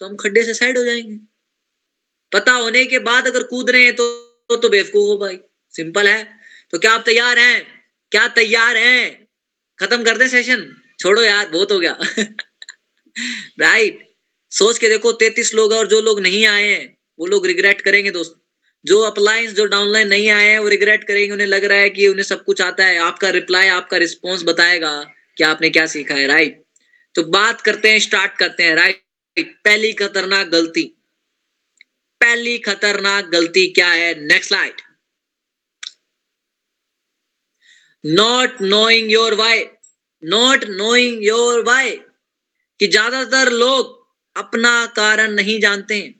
तो 0.00 0.06
हम 0.06 0.16
खड्डे 0.16 0.42
से 0.44 0.54
साइड 0.54 0.78
हो 0.78 0.84
जाएँगे। 0.84 1.16
पता 2.32 2.52
होने 2.52 2.84
के 2.84 2.98
बाद 3.00 3.26
अगर 3.26 3.42
कूद 3.42 3.70
रहे 3.70 3.84
हैं 3.84 3.94
तो 3.96 4.56
तो 4.56 4.68
बेवकूफ़ 4.68 5.08
हो 5.08 5.16
भाई। 5.18 5.38
सिंपल 5.76 6.08
है। 6.08 6.38
तो 6.70 6.78
क्या 6.78 6.92
आप 6.92 7.02
तैयार 7.06 7.38
हैं? 7.38 7.66
क्या 8.10 8.28
तैयार 8.28 8.76
हैं? 8.76 9.28
खत्म 9.78 10.04
कर 10.04 10.18
दे 10.18 10.28
सेशन 10.28 10.76
छोड़ो 11.00 11.22
यार, 11.22 11.48
बहुत 11.48 11.72
हो 11.72 11.78
गया। 11.78 11.98
राइट 13.60 14.14
सोच 14.50 14.78
के 14.78 14.88
देखो, 14.88 15.12
तैतीस 15.12 15.54
लोग 15.54 15.72
और 15.72 15.86
जो 15.86 16.00
लोग 16.00 16.20
नहीं 16.20 16.46
आए 16.46 16.68
हैं, 16.68 16.98
वो 17.18 17.26
लोग 17.26 17.46
रिग्रेट 17.46 17.80
करेंगे 17.80 18.10
दोस्त। 18.10 18.40
जो 18.84 19.00
अपलाइंस 19.00 19.52
जो 19.52 19.66
डाउनलाइन 19.66 20.08
नहीं 20.08 20.30
आए 20.30 20.48
हैं, 20.48 20.58
वो 20.58 20.68
रिग्रेट 20.68 21.04
करेंगे। 21.04 21.32
उन्हें 21.32 21.46
लग 21.46 21.64
रहा 21.64 21.78
है 21.78 21.90
कि 21.90 22.08
उन्हें 22.08 22.24
सब 22.24 22.44
कुछ 22.44 22.60
आता 22.60 22.86
है। 22.86 22.98
आपका 22.98 23.30
रिप्लाई 23.30 23.68
आपका 23.68 23.96
रिस्पॉन्स 23.96 24.42
बताएगा 24.42 24.92
कि 25.38 25.44
आपने 25.44 25.70
क्या 25.70 25.86
सीखा 25.86 26.14
है। 26.14 26.26
राइट 26.26 26.64
तो 27.14 27.22
बात 27.22 27.60
करते 27.60 27.90
हैं 27.90 28.00
स्टार्ट 28.00 28.32
करते 28.32 28.62
हैं। 28.62 28.74
राइट 28.74 29.04
पहली 29.38 29.92
खतरनाक 29.92 30.46
गलती। 30.46 30.82
पहली 32.20 32.58
खतरनाक 32.58 33.24
गलती 33.24 33.66
क्या 33.66 33.88
है? 33.88 34.26
Next 34.26 34.48
slide 34.48 34.83
not 38.04 38.60
knowing 38.62 39.12
your 39.12 39.34
why 39.34 39.64
not 40.22 40.64
knowing 40.70 41.24
your 41.24 41.62
why 41.64 41.90
कि 42.80 42.86
ज़्यादातर 42.86 43.50
लोग 43.52 43.92
अपना 44.36 44.74
कारण 44.96 45.32
नहीं 45.32 45.60
जानते। 45.60 45.94
हैं 45.94 46.14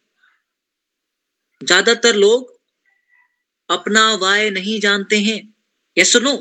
ज़्यादातर 1.60 2.14
लोग 2.14 2.52
अपना 3.70 4.12
वाय 4.14 4.50
नहीं 4.50 4.78
जानते 4.80 5.18
हैं। 5.18 5.36
ये 5.96 6.04
सुनो, 6.04 6.36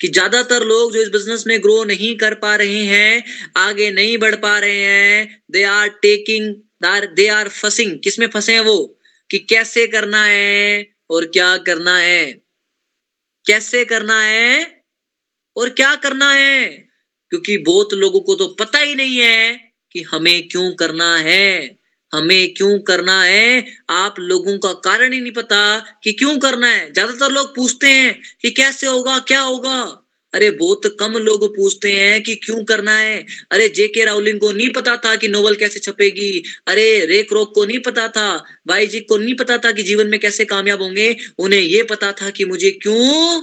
कि 0.00 0.08
ज़्यादातर 0.08 0.64
लोग 0.64 0.92
जो 0.92 1.02
इस 1.02 1.08
बिज़नेस 1.08 1.46
में 1.46 1.58
ग्रो 1.62 1.82
नहीं 1.84 2.16
कर 2.16 2.34
पा 2.34 2.54
रहे 2.56 2.84
हैं, 2.84 3.24
आगे 3.56 3.90
नहीं 3.90 4.16
बढ़ 4.18 4.34
पा 4.36 4.58
रहे 4.58 4.78
हैं 4.78 5.42
they 5.52 5.62
are 5.64 5.88
taking 6.02 6.54
they 7.16 7.26
are 7.28 7.48
fussing 7.50 7.98
किसमें 8.04 8.26
फंसे 8.28 8.54
हैं 8.54 8.60
वो? 8.60 8.78
कि 9.30 9.38
कैसे 9.38 9.86
करना 9.86 10.24
है 10.24 10.86
और 11.10 11.26
क्या 11.26 11.56
करना 11.58 11.96
है? 11.98 12.41
कैसे 13.46 13.84
करना 13.84 14.20
है 14.22 14.82
और 15.56 15.70
क्या 15.70 15.94
करना 15.96 16.32
है? 16.32 16.68
क्योंकि 17.30 17.58
बहुत 17.58 17.94
लोगों 17.94 18.20
को 18.20 18.34
तो 18.34 18.46
पता 18.48 18.78
ही 18.78 18.94
नहीं 18.94 19.18
है 19.18 19.54
कि 19.92 20.02
हमें 20.02 20.48
क्यों 20.48 20.72
करना 20.74 21.16
है। 21.16 21.78
हमें 22.14 22.54
क्यों 22.54 22.78
करना 22.80 23.22
है? 23.22 23.66
आप 23.90 24.14
लोगों 24.18 24.58
का 24.58 24.72
कारण 24.72 25.12
ही 25.12 25.20
नहीं 25.20 25.32
पता 25.32 25.78
कि 26.04 26.12
क्यों 26.12 26.38
करना 26.38 26.66
है। 26.68 26.92
ज़्यादातर 26.92 27.32
लोग 27.32 27.56
पूछते 27.56 27.86
हैं 27.86 28.22
कि 28.42 28.50
कैसे 28.50 28.86
होगा, 28.86 29.18
क्या 29.18 29.40
होगा? 29.40 30.01
अरे 30.32 30.50
बहुत 30.50 30.96
कम 31.00 31.12
लोग 31.12 31.56
पूछते 31.56 31.92
हैं 31.92 32.22
कि 32.22 32.34
क्यों 32.34 32.64
करना 32.64 32.98
है। 32.98 33.26
अरे 33.50 33.68
जेके 33.68 34.04
राउलिंग 34.04 34.40
को 34.40 34.52
नहीं 34.52 34.70
पता 34.70 34.96
था 34.96 35.16
कि 35.16 35.28
नोवेल 35.28 35.54
कैसे 35.54 35.78
छपेगी। 35.78 36.44
अरे 36.66 37.06
रेक 37.06 37.32
रोक 37.32 37.54
को 37.54 37.64
नहीं 37.64 37.78
पता 37.78 38.08
था 38.08 38.44
भाई 38.66 38.86
जी 38.86 39.00
को 39.00 39.16
नहीं 39.16 39.34
पता 39.34 39.58
था 39.58 39.72
कि 39.72 39.82
जीवन 39.82 40.06
में 40.06 40.20
कैसे 40.20 40.44
कामयाब 40.44 40.82
होंगे। 40.82 41.16
उन्हें 41.38 41.60
ये 41.60 41.82
पता 41.82 42.12
था 42.12 42.30
कि 42.30 42.44
मुझे 42.44 42.70
क्यों 42.70 43.42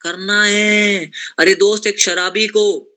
करना 0.00 0.44
है। 0.44 1.10
अरे 1.38 1.54
दोस्त, 1.54 1.86
एक 1.86 2.00
शराबी 2.00 2.46
को, 2.46 2.92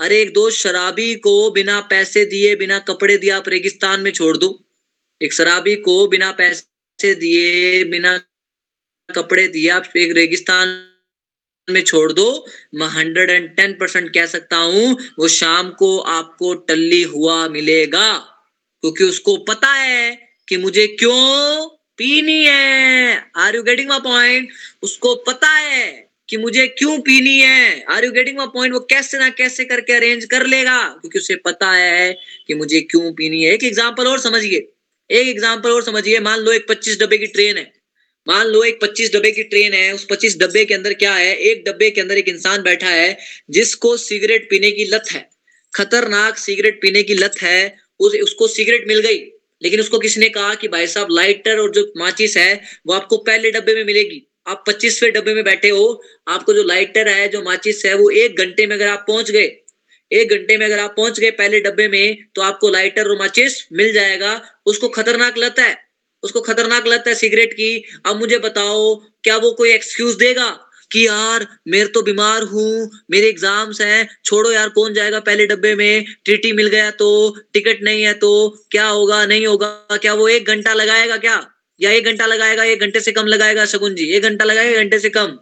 अरे 0.00 0.22
एक 0.22 0.32
दोस्त 0.32 0.58
शराबी 0.58 1.14
को 1.14 1.50
बिना 1.50 1.80
पैसे 1.80 2.24
दिए, 2.24 2.56
बिना 2.56 2.78
कपड़े 2.78 3.16
दिए 3.16 3.30
आप 3.30 3.48
रेगिस्तान 3.48 4.00
में 4.00 4.10
छोड़ 4.10 4.36
दो। 4.36 4.64
एक 5.22 5.32
शराबी 5.32 5.76
को 5.76 6.06
बिना 6.08 6.30
पैसे 6.32 7.14
दिए, 7.14 7.84
बिना 7.84 8.18
कपड़े 9.14 9.48
दिए 9.48 9.68
आप 9.68 9.92
एक 9.96 10.12
रेगिस्तान 10.12 10.91
में 11.68 11.82
छोड़ 11.82 12.12
दो। 12.12 12.46
मैं 12.74 12.86
हंड्रेड 12.88 13.30
एंड 13.30 13.48
टेन 13.56 13.72
परसेंट 13.72 14.08
कह 14.14 14.26
सकता 14.26 14.56
हूँ, 14.56 14.96
वो 15.18 15.28
शाम 15.28 15.70
को 15.70 15.98
आपको 15.98 16.54
टल्ली 16.54 17.02
हुआ 17.02 17.48
मिलेगा। 17.48 18.12
क्योंकि 18.82 19.04
उसको 19.04 19.36
पता 19.44 19.72
है 19.72 20.18
कि 20.48 20.56
मुझे 20.56 20.86
क्यों 20.86 21.68
पीनी 21.98 22.44
है। 22.44 23.30
Are 23.36 23.56
you 23.56 23.62
getting 23.62 23.88
my 23.88 24.00
point 24.00 24.48
उसको 24.82 25.14
पता 25.26 25.48
है 25.48 26.08
कि 26.28 26.36
मुझे 26.36 26.66
क्यों 26.68 26.98
पीनी 27.00 27.38
है। 27.38 27.84
Are 27.84 28.04
you 28.04 28.10
getting 28.12 28.38
my 28.38 28.46
point 28.46 28.74
वो 28.74 28.80
कैसे 28.80 29.18
ना 29.18 29.28
कैसे 29.30 29.64
करके 29.64 29.92
अरेंज 29.92 30.24
कर 30.24 30.46
लेगा। 30.46 30.78
क्योंकि 31.00 31.18
उसे 31.18 31.34
पता 31.36 31.70
है 31.72 32.12
कि 32.46 32.54
मुझे 32.54 32.80
क्यों 32.80 33.12
पीनी 33.12 33.42
है। 33.44 33.52
एक 33.54 33.64
एग्ज़ाम्पल 33.64 34.08
और 34.08 34.18
समझिए। 34.18 34.58
एक 35.10 35.28
एग्ज़ाम्पल 35.28 35.70
और 35.70 35.82
समझिए। 35.82 36.20
मान 36.20 36.38
लो 36.38 36.52
एक 36.52 36.66
पच्चीस 36.68 36.98
डब्बे 37.00 37.18
की 37.18 37.26
ट्रेन 37.26 37.56
है। 37.56 37.81
मान 38.26 38.46
लो 38.46 38.62
एक 38.62 38.78
पच्चीस 38.82 39.12
डब्बे 39.12 39.30
की 39.30 39.42
ट्रेन 39.44 39.72
है 39.72 39.92
उस 39.94 40.06
पच्चीस 40.10 40.36
डब्बे 40.38 40.64
के 40.64 40.74
अंदर 40.74 40.92
क्या 40.94 41.14
है? 41.14 41.34
एक 41.34 41.64
डब्बे 41.66 41.90
के 41.90 42.00
अंदर 42.00 42.18
एक 42.18 42.28
इंसान 42.28 42.62
बैठा 42.62 42.88
है 42.88 43.18
जिसको 43.50 43.96
सिगरेट 43.96 44.48
पीने 44.50 44.70
की 44.70 44.84
लत 44.84 45.12
है। 45.12 45.28
खतरनाक 45.72 46.38
सिगरेट 46.38 46.80
पीने 46.82 47.02
की 47.02 47.14
लत 47.14 47.34
है। 47.42 47.76
उस, 48.00 48.14
उसको 48.14 48.48
सिगरेट 48.48 48.84
मिल 48.88 49.00
गई 49.00 49.18
लेकिन 49.62 49.80
उसको 49.80 49.98
किसने 49.98 50.28
कहा 50.28 50.54
कि 50.54 50.68
भाई 50.68 50.86
साहब 50.86 51.08
लाइटर 51.10 51.58
और 51.58 51.70
जो 51.70 51.92
माचिस 51.96 52.36
है 52.36 52.62
वो 52.86 52.94
आपको 52.94 53.16
पहले 53.18 53.50
डब्बे 53.50 53.74
में 53.74 53.84
मिलेगी। 53.84 54.22
आप 54.46 54.64
पच्चीसवें 54.66 55.12
डब्बे 55.12 55.34
में 55.34 55.44
बैठे 55.44 55.68
हो 55.68 56.02
आपको 56.28 56.54
जो 56.54 56.62
लाइटर 56.62 57.08
है 57.08 57.28
जो 57.28 57.42
माचिस 57.42 57.84
है 57.86 57.94
वो 57.94 58.10
एक 58.10 58.38
घंटे 58.38 58.66
में 58.66 58.76
अगर 58.76 58.88
आप 58.88 59.04
पहुँच 59.08 59.30
गए 59.30 59.44
एक 60.10 60.30
घंटे 60.30 60.56
में 60.58 60.66
अगर 60.66 60.78
आप 60.78 60.94
पहुँच 60.96 61.20
गए 61.20 61.30
पहले 61.30 61.60
डब्बे 61.60 61.88
में 61.88 62.24
तो 62.34 62.42
आपको 62.42 62.70
लाइटर 62.70 63.08
और 63.08 63.18
माचिस 63.18 63.62
मिल 63.72 63.92
जाएगा। 63.92 64.40
उसको 64.66 64.88
खतरनाक 64.88 65.38
लत 65.38 65.58
है। 65.58 65.91
उसको 66.22 66.40
खतरनाक 66.40 66.86
लत 66.86 67.04
है 67.06 67.14
सिगरेट 67.14 67.52
की। 67.52 67.84
अब 68.06 68.16
मुझे 68.16 68.38
बताओ 68.40 68.94
क्या 69.24 69.36
वो 69.36 69.50
कोई 69.52 69.72
एक्सक्यूज 69.72 70.14
देगा 70.16 70.50
कि 70.90 71.06
यार 71.06 71.46
मेरे 71.68 71.88
तो 71.88 72.02
बीमार 72.02 72.42
हूँ 72.44 72.90
मेरे 73.10 73.28
एग्ज़ाम्स 73.28 73.80
हैं 73.80 74.08
छोड़ो 74.24 74.50
यार 74.52 74.68
कौन 74.70 74.94
जाएगा 74.94 75.20
पहले 75.20 75.46
डब्बे 75.46 75.74
में? 75.74 76.04
टीटी 76.24 76.52
मिल 76.52 76.68
गया 76.68 76.90
तो 76.92 77.08
टिकट 77.52 77.82
नहीं 77.82 78.02
है 78.02 78.12
तो 78.16 78.32
क्या 78.70 78.86
होगा 78.86 79.24
नहीं 79.26 79.46
होगा 79.46 79.96
क्या 79.96 80.14
वो 80.14 80.28
एक 80.28 80.46
घंटा 80.46 80.74
लगाएगा 80.74 81.16
क्या? 81.18 81.46
या 81.80 81.90
एक 81.90 82.04
घंटा 82.04 82.26
लगाएगा 82.26 82.64
एक 82.64 82.80
घंटे 82.80 83.00
से 83.00 83.12
कम 83.12 83.26
लगाएगा 83.26 83.64
शगुन 83.66 83.94
जी? 83.94 84.04
एक 84.06 84.22
घंटा 84.22 84.44
लगाएगा 84.44 84.82
घंटे 84.82 84.98
से 84.98 85.10
कम? 85.10 85.38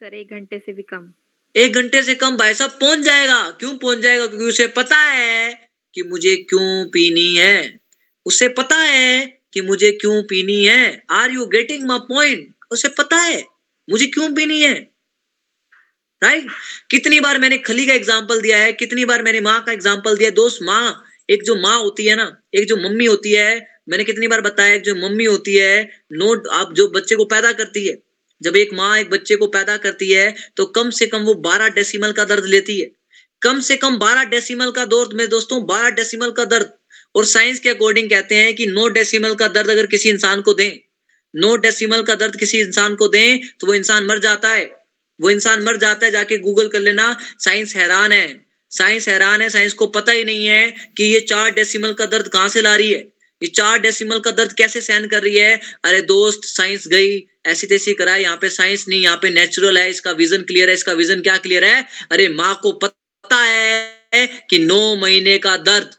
सर 0.00 0.14
एक 0.14 0.30
घंटे 0.30 0.58
से 0.58 0.72
भी 0.72 0.82
कम। 0.82 1.12
एक 1.54 1.74
घंटे 1.74 2.02
से 2.02 2.14
कम 2.16 2.36
भाई 2.36 2.54
साहब 2.54 2.70
पहुँच 2.80 2.98
जाएगा। 2.98 3.40
क्यों 3.50 3.76
पहुँच 3.78 3.98
जाएगा? 3.98 4.26
क्योंकि 4.26 4.44
उसे 4.44 4.66
पता 4.76 4.96
है 4.96 5.52
कि 5.96 6.02
मुझे 6.02 6.36
क्यों 6.48 6.86
पीनी 6.88 7.34
है। 7.36 7.85
उसे 8.26 8.48
पता 8.50 8.76
है 8.76 9.26
कि 9.52 9.60
मुझे 9.62 9.90
क्यों 9.92 10.22
पीनी 10.24 10.64
है? 10.64 11.02
Are 11.10 11.30
you 11.30 11.46
getting 11.48 11.86
my 11.88 11.98
point 12.08 12.54
उसे 12.70 12.88
पता 12.98 13.16
है। 13.18 13.44
मुझे 13.88 14.06
क्यों 14.08 14.32
पीनी 14.34 14.60
है? 14.60 14.74
Right 16.22 16.42
right? 16.42 16.54
कितनी 16.90 17.20
बार 17.20 17.38
मैंने 17.38 17.58
खली 17.58 17.86
का 17.86 17.92
एग्ज़ाम्पल 17.92 18.40
दिया 18.40 18.58
है, 18.58 18.72
कितनी 18.74 19.04
बार 19.04 19.22
मैंने 19.22 19.40
माँ 19.40 19.62
का 19.64 19.72
एग्ज़ाम्पल 19.72 20.16
दिया 20.16 20.30
दोस्त, 20.32 20.58
माँ, 20.62 21.04
एक 21.30 21.42
जो 21.42 21.54
माँ 21.56 21.78
होती 21.78 22.06
है 22.06 22.14
ना, 22.16 22.24
एक 22.54 22.66
जो 22.68 22.76
मम्मी 22.78 23.06
होती 23.06 23.32
है, 23.32 23.66
मैंने 23.88 24.04
कितनी 24.04 24.28
बार 24.28 24.40
बताया 24.40 24.76
जो 24.78 24.94
मम्मी 24.96 25.24
होती 25.24 25.54
है 25.56 25.82
नोट 26.14 26.46
आप 26.52 26.72
जो 26.72 26.88
बच्चे 26.90 27.16
को 27.16 27.24
पैदा 27.26 27.52
करती 27.52 27.86
है, 27.86 27.96
जब 28.40 28.56
एक 28.56 28.72
माँ 28.74 28.96
एक 28.98 29.10
बच्चे 29.10 29.36
को 29.36 29.46
पैदा 29.48 29.76
करती 29.76 30.10
है 30.12 30.34
तो 30.56 30.64
कम 30.72 30.90
से 30.90 31.06
कम 31.06 31.22
वो 31.22 31.34
बारह 31.42 31.68
डेसिमल 31.70 32.12
का 32.12 32.24
दर्द 32.24 32.44
लेती 32.46 32.78
है। 32.80 32.90
कम 33.42 33.60
से 33.60 33.76
कम 33.76 33.98
बारह 33.98 34.24
डेसिमल 34.26 34.70
का 34.70 34.84
दर्द 34.86 35.12
में 35.12 35.28
दोस्तों, 35.28 35.64
बारह 35.66 35.90
डेसिमल 35.92 36.30
का 36.30 36.44
दर्द। 36.46 36.72
और 37.16 37.24
साइंस 37.26 37.60
के 37.60 37.68
अकॉर्डिंग 37.68 38.10
कहते 38.10 38.34
हैं 38.34 38.54
कि 38.54 38.66
नो 38.68 38.88
डेसिमल 38.90 39.34
का 39.34 39.48
दर्द 39.50 39.70
अगर 39.70 39.86
किसी 39.86 40.10
इंसान 40.10 40.40
को 40.40 40.54
दें 40.54 40.72
नो 41.34 41.54
डेसिमल 41.58 42.02
का 42.02 42.14
दर्द 42.14 42.36
किसी 42.36 42.60
इंसान 42.60 42.94
को 42.94 43.08
दें 43.08 43.40
तो 43.60 43.66
वो 43.66 43.74
इंसान 43.74 44.04
मर 44.06 44.18
जाता 44.18 44.48
है। 44.48 44.64
वो 45.20 45.30
इंसान 45.30 45.62
मर 45.62 45.76
जाता 45.76 46.06
है, 46.06 46.12
जाके 46.12 46.38
गूगल 46.38 46.68
कर 46.68 46.80
लेना 46.80 47.16
साइंस 47.40 47.74
हैरान 47.76 48.12
है। 48.12 48.46
साइंस 48.72 49.08
हैरान 49.08 49.42
है 49.42 49.48
साइंस 49.50 49.72
को 49.72 49.86
पता 49.88 50.12
ही 50.12 50.24
नहीं 50.24 50.46
है 50.46 50.70
कि 50.96 51.04
ये 51.04 51.20
चार 51.22 51.50
डेसिमल 51.50 51.92
का 51.92 52.06
दर्द 52.06 52.28
कहाँ 52.28 52.48
से 52.48 52.62
ला 52.62 52.74
रही 52.76 52.92
है। 52.92 52.98
ये 53.42 53.48
चार 53.48 53.78
डेसिमल 53.80 54.18
का 54.20 54.30
दर्द 54.32 54.52
कैसे 54.52 54.80
सहन 54.80 55.06
कर 55.06 55.22
रही 55.22 55.36
है? 55.36 55.60
अरे 55.84 56.00
दोस्त 56.02 56.44
साइंस 56.46 56.86
गई, 56.88 57.18
ऐसी 57.46 57.66
तैसी 57.66 57.94
कराए 57.94 58.22
यहाँ 58.22 58.36
पे 58.36 58.48
साइंस 58.50 58.84
नहीं, 58.88 59.02
यहाँ 59.02 59.18
पे 59.22 59.30
नेचुरल 59.30 59.78
है, 59.78 59.88
इसका 59.90 60.10
विजन 60.14 60.42
क्लियर 60.42 60.68
है, 60.68 60.74
इसका 60.74 60.92
विजन 60.94 61.20
क्या 61.20 61.36
क्लियर 61.38 61.64
है? 61.64 61.86
अरे 62.12 62.28
माँ 62.30 62.58
को 62.62 62.72
पता 62.74 63.42
है 63.42 64.26
कि 64.50 64.58
नौ 64.60 64.94
महीने 64.96 65.38
का 65.38 65.56
दर्द 65.58 65.94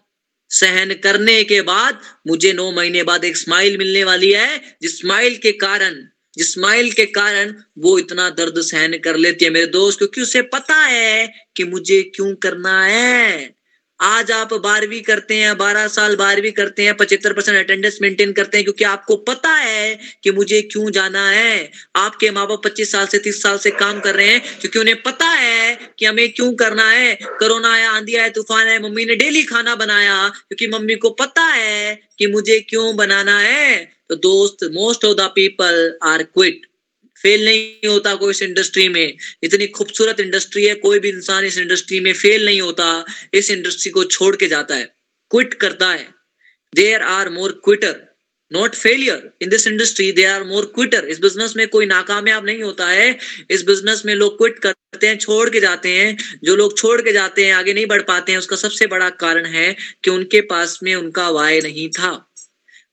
सहन 0.49 0.93
करने 0.93 1.43
के 1.43 1.61
बाद 1.61 1.99
मुझे 2.27 2.53
नौ 2.53 2.71
महीने 2.71 3.03
बाद 3.03 3.25
एक 3.25 3.37
स्माइल 3.37 3.77
मिलने 3.77 4.03
वाली 4.03 4.31
है। 4.31 4.61
जिस 4.81 4.99
स्माइल 4.99 5.37
के 5.37 5.51
कारण, 5.51 5.95
जिस 6.37 6.53
स्माइल 6.53 6.91
के 6.91 7.05
कारण 7.05 7.53
वो 7.77 7.99
इतना 7.99 8.29
दर्द 8.29 8.61
सहन 8.61 8.97
कर 8.97 9.17
लेती 9.17 9.45
है 9.45 9.51
मेरे 9.51 9.67
दोस्त, 9.67 9.97
क्योंकि 9.97 10.21
उसे 10.21 10.41
पता 10.41 10.75
है 10.75 11.33
कि 11.55 11.63
मुझे 11.63 12.01
क्यों 12.15 12.35
करना 12.35 12.85
है। 12.85 13.56
आज 13.99 14.31
आप 14.31 14.53
बारहवीं 14.53 15.01
करते 15.01 15.35
हैं, 15.35 15.57
बारह 15.57 15.87
साल 15.87 16.15
बारहवीं 16.15 16.51
करते 16.51 16.83
हैं, 16.83 16.97
पचहत्तर 16.97 17.33
परसेंट 17.33 17.57
अटेंडेंस 17.57 17.97
मेंटेन 18.01 18.33
करते 18.33 18.57
हैं, 18.57 18.63
क्योंकि 18.63 18.83
आपको 18.83 19.15
पता 19.15 19.49
है 19.49 19.99
कि 20.23 20.31
मुझे 20.31 20.61
क्यों 20.61 20.91
जाना 20.91 21.29
है। 21.29 21.71
आपके 21.95 22.31
माँ 22.31 22.47
बाप 22.47 22.61
पच्चीस 22.63 22.91
साल 22.91 23.07
से 23.07 23.19
तीस 23.19 23.41
साल 23.43 23.57
से 23.57 23.71
काम 23.71 23.99
कर 23.99 24.15
रहे 24.15 24.27
हैं, 24.27 24.41
क्योंकि 24.59 24.79
उन्हें 24.79 25.01
पता 25.01 25.25
है 25.25 25.79
कि 25.99 26.05
हमें 26.05 26.31
क्यों 26.31 26.53
करना 26.53 26.89
है। 26.89 27.15
कोरोना 27.23 27.73
आया, 27.73 27.91
आंधी 27.91 28.15
आया, 28.15 28.29
तूफ़ान 28.29 28.67
है 28.67 28.79
मम्मी 28.83 29.05
ने 29.05 29.15
डेली 29.15 29.43
खाना 29.43 29.75
बनाया, 29.75 30.29
क्योंकि 30.29 30.67
मम्मी 30.67 30.95
को 30.95 31.09
पता 31.09 31.43
है 31.43 31.99
कि 32.19 32.27
मुझे 32.27 32.59
क्यों 32.59 32.95
बनाना 32.95 33.39
है। 33.39 33.97
तो 34.09 34.15
दोस्त 34.15 34.63
most 34.63 35.05
of 35.05 35.17
the 35.17 35.21
people 35.35 35.97
are 36.03 36.23
quit 36.23 36.67
fail 37.23 37.45
नहीं 37.45 37.87
होता 37.87 38.15
कोई 38.15 38.31
इस 38.31 38.41
इंडस्ट्री 38.41 38.89
में। 38.89 39.17
इतनी 39.43 39.67
खूबसूरत 39.67 40.19
इंडस्ट्री 40.19 40.65
है, 40.65 40.75
कोई 40.75 40.99
भी 40.99 41.09
इंसान 41.09 41.45
इस 41.45 41.57
इंडस्ट्री 41.57 41.99
में 41.99 42.13
फेल 42.13 42.45
नहीं 42.45 42.61
होता। 42.61 43.05
इस 43.33 43.51
इंडस्ट्री 43.51 43.91
को 43.91 44.03
छोड़ 44.03 44.35
के 44.35 44.47
जाता 44.47 44.75
है। 44.75 44.95
क्विट 45.31 45.53
करता 45.53 45.91
है। 45.91 46.09
There 46.75 47.01
are 47.01 47.29
more 47.29 47.61
quitter 47.63 47.95
not 48.53 48.75
failure 48.75 49.29
in 49.41 49.49
this 49.49 49.67
industry 49.67 50.11
they 50.11 50.23
are 50.23 50.43
more 50.43 50.65
quitter 50.65 51.05
इस 51.05 51.19
बिज़नेस 51.19 51.53
में 51.57 51.67
कोई 51.67 51.85
नाकामयाब 51.85 52.45
नहीं 52.45 52.63
होता 52.63 52.87
है। 52.87 53.17
इस 53.49 53.63
बिज़नेस 53.63 54.03
में 54.05 54.15
लोग 54.15 54.37
क्विट 54.37 54.59
करते 54.59 55.07
हैं, 55.07 55.17
छोड़ 55.17 55.49
के 55.49 55.59
जाते 55.59 55.89
हैं। 55.89 56.39
जो 56.43 56.55
लोग 56.55 56.77
छोड़ 56.77 57.01
के 57.01 57.13
जाते 57.13 57.45
हैं, 57.45 57.53
आगे 57.53 57.73
नहीं 57.73 57.85
बढ़ 57.85 58.01
पाते 58.01 58.31
हैं, 58.31 58.39
उसका 58.39 58.55
सबसे 58.55 58.87
बड़ा 58.87 59.09
कारण 59.09 59.45
है 59.45 59.75
कि 60.03 60.09
उनके 60.09 60.41
पास 60.41 60.79
में 60.83 60.95
उनका 60.95 61.29
वाय 61.29 61.61
नहीं 61.61 61.89
था। 61.89 62.33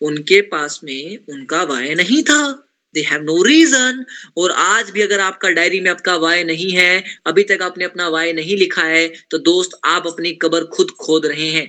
उनके 0.00 0.40
पास 0.40 0.80
में 0.84 1.18
उनका 1.28 1.62
वाय 1.62 1.94
नहीं 1.94 2.22
था। 2.22 2.60
दे 2.94 3.00
हैव 3.02 3.22
नो 3.22 3.42
रीजन 3.42 4.04
और 4.36 4.50
आज 4.58 4.90
भी 4.90 5.02
अगर 5.02 5.20
आपका 5.20 5.48
डायरी 5.50 5.80
में 5.80 5.90
आपका 5.90 6.16
वाय 6.18 6.44
नहीं 6.44 6.70
है, 6.72 7.04
अभी 7.26 7.44
तक 7.44 7.62
आपने 7.62 7.84
अपना 7.84 8.08
वाय 8.08 8.32
नहीं 8.32 8.56
लिखा 8.56 8.82
है 8.84 9.06
तो 9.30 9.38
दोस्त 9.40 9.78
आप 9.84 10.06
अपनी 10.06 10.32
कबर 10.42 10.64
खुद 10.66 10.90
खोद 11.00 11.26
रहे 11.26 11.48
हैं। 11.50 11.66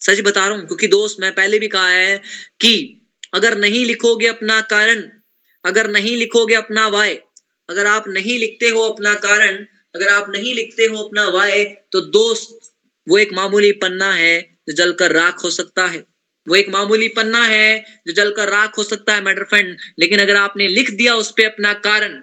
सच 0.00 0.20
बता 0.20 0.46
रहा 0.46 0.56
हूँ, 0.56 0.66
क्योंकि 0.66 0.86
दोस्त 0.88 1.20
मैं 1.20 1.34
पहले 1.34 1.58
भी 1.58 1.68
कहा 1.68 1.88
है 1.88 2.16
कि 2.60 2.96
अगर 3.34 3.56
नहीं 3.58 3.84
लिखोगे 3.86 4.26
अपना 4.26 4.60
कारण, 4.60 5.02
अगर 5.64 5.90
नहीं 5.90 6.16
लिखोगे 6.16 6.54
अपना 6.54 6.86
वाय, 6.88 7.14
अगर 7.68 7.86
आप 7.86 8.08
नहीं 8.08 8.38
लिखते 8.38 8.68
हो 8.68 8.82
अपना 8.82 9.14
कारण, 9.16 9.64
अगर 9.94 10.08
आप 10.08 10.30
नहीं 10.30 10.54
लिखते 10.54 10.84
हो 10.84 11.02
अपना 11.04 11.26
वाय 11.28 11.64
तो 11.92 12.00
दोस्त 12.10 12.58
वो 13.06 13.18
एक 13.18 13.32
मामूली 13.32 13.72
पन्ना 13.74 14.12
है 14.12 14.40
जो 14.68 14.72
जलकर 14.74 15.12
राख 15.12 15.44
हो 15.44 15.50
सकता 15.50 15.86
है। 15.86 16.04
वो 16.46 16.54
एक 16.56 16.68
मामूली 16.68 17.08
पन्ना 17.08 17.44
है 17.44 17.84
जो 18.06 18.12
जलकर 18.12 18.48
राख 18.48 18.78
हो 18.78 18.82
सकता 18.84 19.14
है 19.14 19.22
मैटर 19.22 19.44
फ्रेंड 19.44 19.76
लेकिन 19.98 20.20
अगर 20.20 20.36
आपने 20.36 20.68
लिख 20.68 20.90
दिया 20.90 21.14
उस 21.16 21.30
पर 21.30 21.44
अपना 21.44 21.72
कारण, 21.80 22.20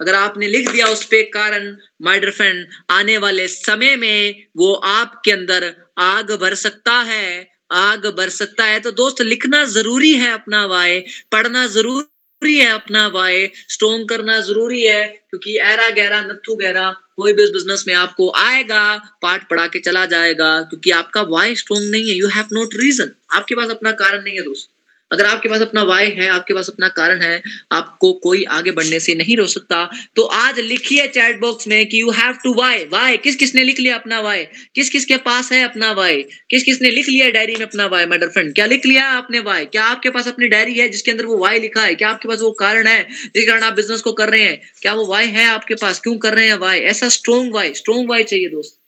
अगर 0.00 0.14
आपने 0.14 0.48
लिख 0.48 0.70
दिया 0.70 0.86
उस 0.86 1.04
पर 1.04 1.22
कारण 1.34 1.76
माइडर 2.02 2.30
फ्रेंड 2.30 2.66
आने 2.90 3.16
वाले 3.18 3.46
समय 3.48 3.96
में 3.96 4.44
वो 4.56 4.72
आपके 4.72 5.32
अंदर 5.32 5.74
आग 5.98 6.32
भर 6.32 6.54
सकता 6.54 6.92
है, 7.02 7.48
आग 7.72 8.06
भर 8.16 8.28
सकता 8.30 8.64
है। 8.64 8.80
तो 8.80 8.90
दोस्त, 8.92 9.20
लिखना 9.22 9.64
ज़रूरी 9.66 10.12
है 10.14 10.32
अपना 10.32 10.64
वाय 10.66 10.98
पढ़ना 11.32 11.66
ज़रूरी 11.66 12.04
है 12.42 12.66
अपना 12.66 13.06
वाय 13.08 13.50
स्ट्रोंग 13.68 14.08
करना 14.08 14.40
ज़रूरी 14.40 14.80
है, 14.82 15.06
क्योंकि 15.30 15.56
एरा 15.62 15.88
गहरा 15.90 16.20
नथु 16.22 16.54
गहरा, 16.54 16.90
कोई 17.16 17.32
भी 17.32 17.46
बिज़नेस 17.52 17.84
में 17.88 17.94
आपको 17.94 18.30
आएगा 18.38 18.82
पार्ट 19.22 19.48
पढ़ा 19.50 19.66
के 19.66 19.78
चला 19.80 20.04
जाएगा, 20.06 20.50
क्योंकि 20.62 20.90
आपका 20.92 21.22
वाय 21.30 21.54
स्ट्रोंग 21.54 21.90
नहीं 21.90 22.08
है 22.10 22.16
यू 22.16 22.28
हैव 22.28 22.48
नोट 22.52 22.74
रीजन 22.74 23.10
आपके 23.32 23.54
पास 23.54 23.70
अपना 23.70 23.92
कारण 23.92 24.22
नहीं 24.24 24.34
है 24.34 24.42
दोस्त. 24.42 24.70
अगर 25.10 25.26
आपके 25.26 25.48
पास 25.48 25.60
अपना 25.60 25.82
वाय 25.82 26.06
है, 26.08 26.28
आपके 26.28 26.54
पास 26.54 26.68
अपना 26.68 26.88
कारण 26.90 27.22
है, 27.22 27.42
आपको 27.72 28.12
कोई 28.22 28.44
आगे 28.50 28.70
बढ़ने 28.70 29.00
से 29.00 29.14
नहीं 29.14 29.36
रोक 29.36 29.48
सकता 29.48 29.88
तो 30.16 30.22
आज 30.22 30.58
लिखिए 30.60 31.06
चैट 31.08 31.40
बॉक्स 31.40 31.68
में 31.68 31.86
कि 31.86 32.00
you 32.00 32.10
have 32.10 32.32
to 32.44 32.52
why 32.54 32.84
why 32.84 33.16
किस 33.16 33.36
किसने 33.36 33.62
लिख 33.64 33.80
लिया 33.80 33.94
अपना 33.94 34.20
वाई 34.20 34.44
किस 34.74 34.90
किस 34.90 35.04
के 35.04 35.16
पास 35.20 35.50
है 35.52 35.62
अपना 35.64 35.90
वाई 35.92 36.22
किस 36.50 36.64
किसने 36.64 36.90
लिख 36.90 37.08
लिया 37.08 37.30
डायरी 37.30 37.56
में 37.56 37.66
अपना 37.66 37.86
वाई 37.86 38.06
माय 38.06 38.18
फ्रेंड 38.20 38.54
क्या 38.54 38.66
लिख 38.66 38.86
लिया 38.86 39.06
आपने 39.10 39.40
वाई 39.40 39.64
क्या 39.66 39.84
आपके 39.86 40.10
पास 40.10 40.28
अपनी 40.28 40.48
डायरी 40.48 40.74
है 40.74 40.88
जिसके 40.88 41.10
अंदर 41.10 41.26
वो 41.26 41.38
वाई 41.38 41.60
लिखा 41.60 41.82
है? 41.82 41.94
क्या 41.94 42.08
आपके 42.10 42.28
पास 42.28 42.40
वो 42.40 42.50
कारण 42.60 42.86
है 42.86 43.02
जिस 43.34 43.46
कारण 43.46 43.62
आप 43.62 43.72
बिज़नेस 43.72 44.00
को 44.00 44.12
कर 44.12 44.30
रहे 44.30 44.42
हैं? 44.42 44.60
क्या 44.82 44.94
वो 44.94 45.06
वाई 45.06 45.26
है 45.28 45.46
आपके 45.46 45.74
पास? 45.74 46.00
क्यों 46.00 46.16
कर 46.18 46.34
रहे 46.34 46.46
हैं 46.46 46.58
वाई 46.58 46.80
ऐसा 46.92 47.08
स्ट्रॉन्ग 47.08 47.54
वाई 47.54 47.74
स्ट्रॉन्ग 47.74 48.10
वाई 48.10 48.24
चाहिए 48.24 48.48
दोस्त। 48.48 48.78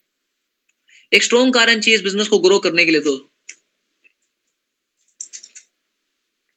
एक 1.11 1.23
स्ट्रॉन्ग 1.23 1.53
कारण 1.53 1.79
चाहिए 1.79 1.97
इस 1.97 2.03
बिज़नेस 2.03 2.27
को 2.27 2.39
ग्रो 2.39 2.59
करने 2.59 2.85
के 2.85 2.91
लिए 2.91 3.01
दोस्त। 3.01 3.29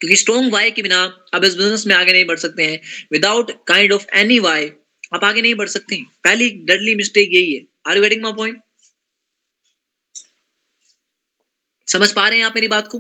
क्योंकि 0.01 0.17
स्ट्रॉन्ग 0.17 0.53
वाई 0.53 0.71
के 0.71 0.83
बिना 0.83 0.99
आप 1.35 1.45
इस 1.45 1.55
बिज़नेस 1.55 1.87
में 1.87 1.95
आगे 1.95 2.13
नहीं 2.13 2.25
बढ़ 2.25 2.39
सकते 2.39 2.65
हैं। 2.67 2.81
Without 3.13 3.53
kind 3.67 3.93
of 3.93 4.07
any 4.15 4.39
why 4.39 4.71
आप 5.15 5.25
आगे 5.25 5.43
नहीं 5.43 5.55
बढ़ 5.55 5.69
सकते 5.69 5.97
हैं। 5.97 6.05
पहली 6.25 6.51
डडली 6.51 6.95
मिस्टेक 6.95 7.31
यही 7.33 7.55
है। 7.55 7.63
आर 7.87 7.97
यू 7.97 8.21
माई 8.23 8.33
पॉइंट 8.33 8.63
समझ 11.89 12.13
पा 12.13 12.29
रहे 12.29 12.39
हैं 12.39 12.47
आप 12.47 12.55
मेरी 12.55 12.69
बात 12.69 12.89
को? 12.89 12.99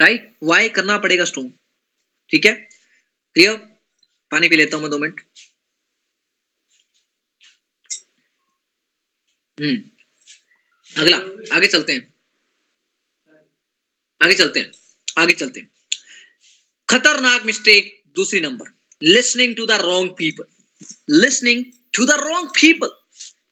राइट 0.00 0.32
वाई 0.42 0.68
करना 0.68 0.98
पड़ेगा 0.98 1.24
स्ट्रॉन्ग 1.24 1.52
ठीक 2.30 2.46
है? 2.46 2.52
क्लियर 3.36 3.56
पानी 4.30 4.48
पी 4.48 4.56
लेता 4.56 4.76
हूँ 4.76 4.82
मैं 4.82 4.90
दो 4.90 4.98
मिनट। 4.98 5.20
हम्म। 9.58 11.00
अगला। 11.02 11.16
आगे 11.56 11.66
चलते 11.66 11.92
हैं। 11.92 12.12
आगे 14.20 14.34
चलते 14.34 14.60
हैं। 14.60 14.83
आगे 15.16 15.32
चलते 15.34 15.60
हैं। 15.60 15.70
खतरनाक 16.88 17.44
मिस्टेक 17.46 17.92
दूसरी 18.16 18.40
number 18.40 18.72
listening 19.02 19.54
to 19.56 19.66
the 19.66 19.78
wrong 19.80 20.10
people 20.10 21.16
listening 21.20 21.64
to 21.94 22.04
the 22.04 22.10
wrong 22.20 22.48
people 22.50 22.90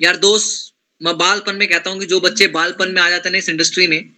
यार 0.00 0.16
दोस्त, 0.16 0.72
मैं 1.00 1.16
बालपन 1.18 1.56
में 1.56 1.68
कहता 1.68 1.90
हूँ 1.90 2.00
कि 2.00 2.06
जो 2.06 2.20
बच्चे 2.20 2.46
बालपन 2.48 2.92
में 2.92 3.00
आ 3.02 3.08
जाते 3.10 3.28
हैं 3.28 3.36
इस 3.36 3.48
इंडस्ट्री 3.48 3.86
में, 3.86 4.10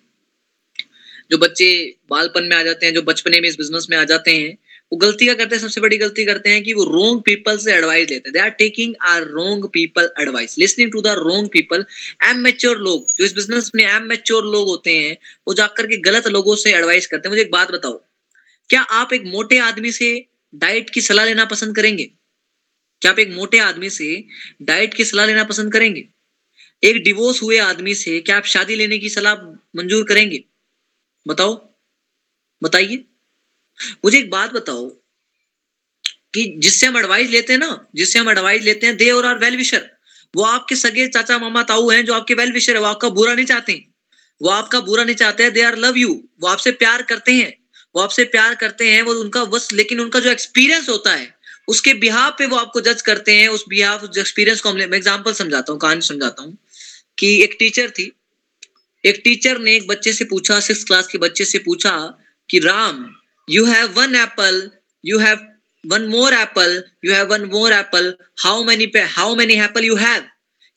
जो 1.30 1.38
बच्चे 1.38 1.68
बालपन 2.10 2.44
में 2.44 2.56
आ 2.56 2.62
जाते 2.62 2.86
हैं, 2.86 2.94
जो 2.94 3.02
बचपने 3.02 3.40
में 3.40 3.48
इस 3.48 3.56
बिज़नेस 3.56 3.86
में 3.90 3.96
आ 3.98 4.04
जाते 4.04 4.30
हैं 4.30 4.56
वो 4.94 4.98
गलती 4.98 5.24
क्या 5.24 5.34
करते 5.34 5.54
हैं, 5.54 5.60
सबसे 5.62 5.80
बड़ी 5.80 5.96
गलती 5.98 6.24
करते 6.24 6.50
हैं 6.50 6.62
कि 6.62 6.72
वो 6.74 6.84
रोंग 6.84 7.20
पीपल 7.22 7.56
से 7.58 7.72
एडवाइस 7.74 8.10
लेते 8.10 8.28
हैं। 8.28 8.32
They 8.32 8.38
are 8.38 8.50
taking 8.58 8.94
our 9.02 9.22
wrong 9.28 9.64
people 9.68 10.08
advice 10.20 10.56
listening 10.58 10.90
to 10.92 11.00
the 11.02 11.14
wrong 11.18 11.48
people 11.52 11.84
amateur 12.40 12.76
लोग, 12.78 13.06
जो 13.18 13.24
इस 13.24 13.34
बिज़नेस 13.34 13.70
में 13.74 13.84
एम 13.84 14.02
मेच्योर 14.08 14.44
लोग 14.46 14.68
होते 14.68 14.96
हैं, 14.98 15.16
वो 15.48 15.54
जाकर 15.54 15.86
के 15.86 15.96
गलत 16.00 16.26
लोगों 16.28 16.54
से 16.56 16.72
एडवाइस 16.72 17.06
करते 17.06 17.28
हैं। 17.28 17.30
मुझे 17.30 17.42
एक 17.42 17.50
बात 17.52 17.70
बताओ, 17.70 17.98
क्या 18.70 18.82
आप 18.98 19.12
एक 19.12 19.24
मोटे 19.26 19.58
आदमी 19.60 19.92
से 19.92 20.10
डाइट 20.52 20.90
की 20.90 21.00
सलाह 21.00 21.24
लेना 21.24 21.44
पसंद 21.46 21.76
करेंगे? 21.76 22.04
क्या 23.02 23.12
आप 23.12 23.18
एक 23.18 23.32
मोटे 23.32 23.58
आदमी 23.60 23.90
से 23.90 24.06
डाइट 24.62 24.94
की 24.94 25.04
सलाह 25.04 25.26
लेना 25.26 25.44
पसंद 25.44 25.72
करेंगे? 25.72 26.04
एक 26.82 27.02
डिवोर्स 27.04 27.42
हुए 27.42 27.58
आदमी 27.60 27.94
से 27.94 28.20
क्या 28.20 28.36
आप 28.36 28.44
शादी 28.46 28.74
लेने 28.74 28.98
की 28.98 29.08
सलाह 29.10 29.34
मंजूर 29.76 30.04
करेंगे? 30.04 30.42
बताओ, 31.26 31.58
बताइए। 32.62 33.04
मुझे 34.04 34.18
एक 34.18 34.30
बात 34.30 34.52
बताओ 34.52 34.88
कि 36.34 36.44
जिससे 36.58 36.86
हम 36.86 36.96
एडवाइस 36.98 37.30
लेते 37.30 37.52
हैं 37.52 37.60
ना, 37.60 37.86
जिससे 37.94 38.18
हम 38.18 38.30
एडवाइस 38.30 38.62
लेते 38.62 38.86
हैं 38.86 38.96
दे 38.96 39.10
और 39.10 39.26
आर 39.26 39.38
वेल 39.38 39.56
विशर 39.56 39.90
वो 40.34 40.42
आपके 40.44 40.76
सगे 40.76 41.06
चाचा 41.08 41.38
मामा 41.38 41.62
ताऊ 41.62 41.90
हैं 41.90 42.04
जो 42.04 42.14
आपके 42.14 42.34
वेल 42.34 42.52
विशर 42.52 42.74
है, 42.74 42.80
वो 42.80 42.86
आपका 42.86 43.08
बुरा 43.10 43.34
नहीं 43.34 43.46
चाहते, 43.46 43.84
वो 44.40 44.50
आपका 44.50 44.80
बुरा 44.80 45.04
नहीं 45.04 45.16
चाहते 45.16 45.50
दे 45.50 45.62
आर 45.62 45.76
लव 45.76 45.96
यू 45.96 46.08
वो 46.40 46.48
आपसे 46.48 46.70
प्यार 46.72 47.02
करते 47.02 47.32
हैं, 47.32 47.52
वो 47.94 48.02
आपसे 48.02 48.24
प्यार 48.24 48.54
करते 48.54 48.90
हैं, 48.90 49.02
वो 49.02 49.14
उनका 49.14 49.44
बस, 49.44 49.68
लेकिन 49.72 50.00
उनका 50.00 50.20
जो 50.20 50.30
एक्सपीरियंस 50.30 50.88
होता 50.88 51.12
है, 51.12 51.32
उसके 51.68 51.94
बिहार 51.94 52.30
पे 52.38 52.46
वो 52.46 52.56
आपको 52.56 52.80
जज 52.80 53.02
करते 53.02 53.36
हैं, 53.36 53.48
उस 53.48 53.64
बिहार 53.68 54.00
उस 54.00 54.18
एक्सपीरियंस 54.18 54.60
को 54.60 54.72
मैं 54.72 54.86
एग्ज़ाम्पल 54.86 55.32
समझाता 55.32 55.72
हूँ, 55.72 55.80
कहानी 55.80 56.00
समझाता 56.00 56.42
हूँ, 56.42 56.56
कि 57.18 57.42
एक 57.42 57.56
टीचर 57.58 57.90
थी, 57.90 58.10
एक 59.04 59.20
टीचर 59.24 59.58
ने 59.58 59.74
एक 59.76 59.86
बच्चे 59.86 60.12
से 60.12 60.24
पूछा 60.24 60.60
सिक्स 60.60 60.84
क्लास 60.84 61.06
के 61.06 61.18
बच्चे 61.18 61.44
से 61.44 61.58
पूछा 61.58 61.96
कि 62.50 62.58
Ram 62.58 63.04
you 63.48 63.64
have 63.64 63.96
one 63.96 64.14
apple, 64.14 64.70
you 65.04 65.18
have 65.18 65.38
one 65.84 66.08
more 66.08 66.32
apple, 66.32 66.82
you 67.04 67.12
have 67.12 67.28
one 67.28 67.50
more 67.50 67.72
apple. 67.72 68.12
How 68.46 68.64
many 68.64 68.90
how 69.18 69.34
many 69.34 69.58
apple 69.60 69.84
you 69.84 69.96
have? 69.96 70.22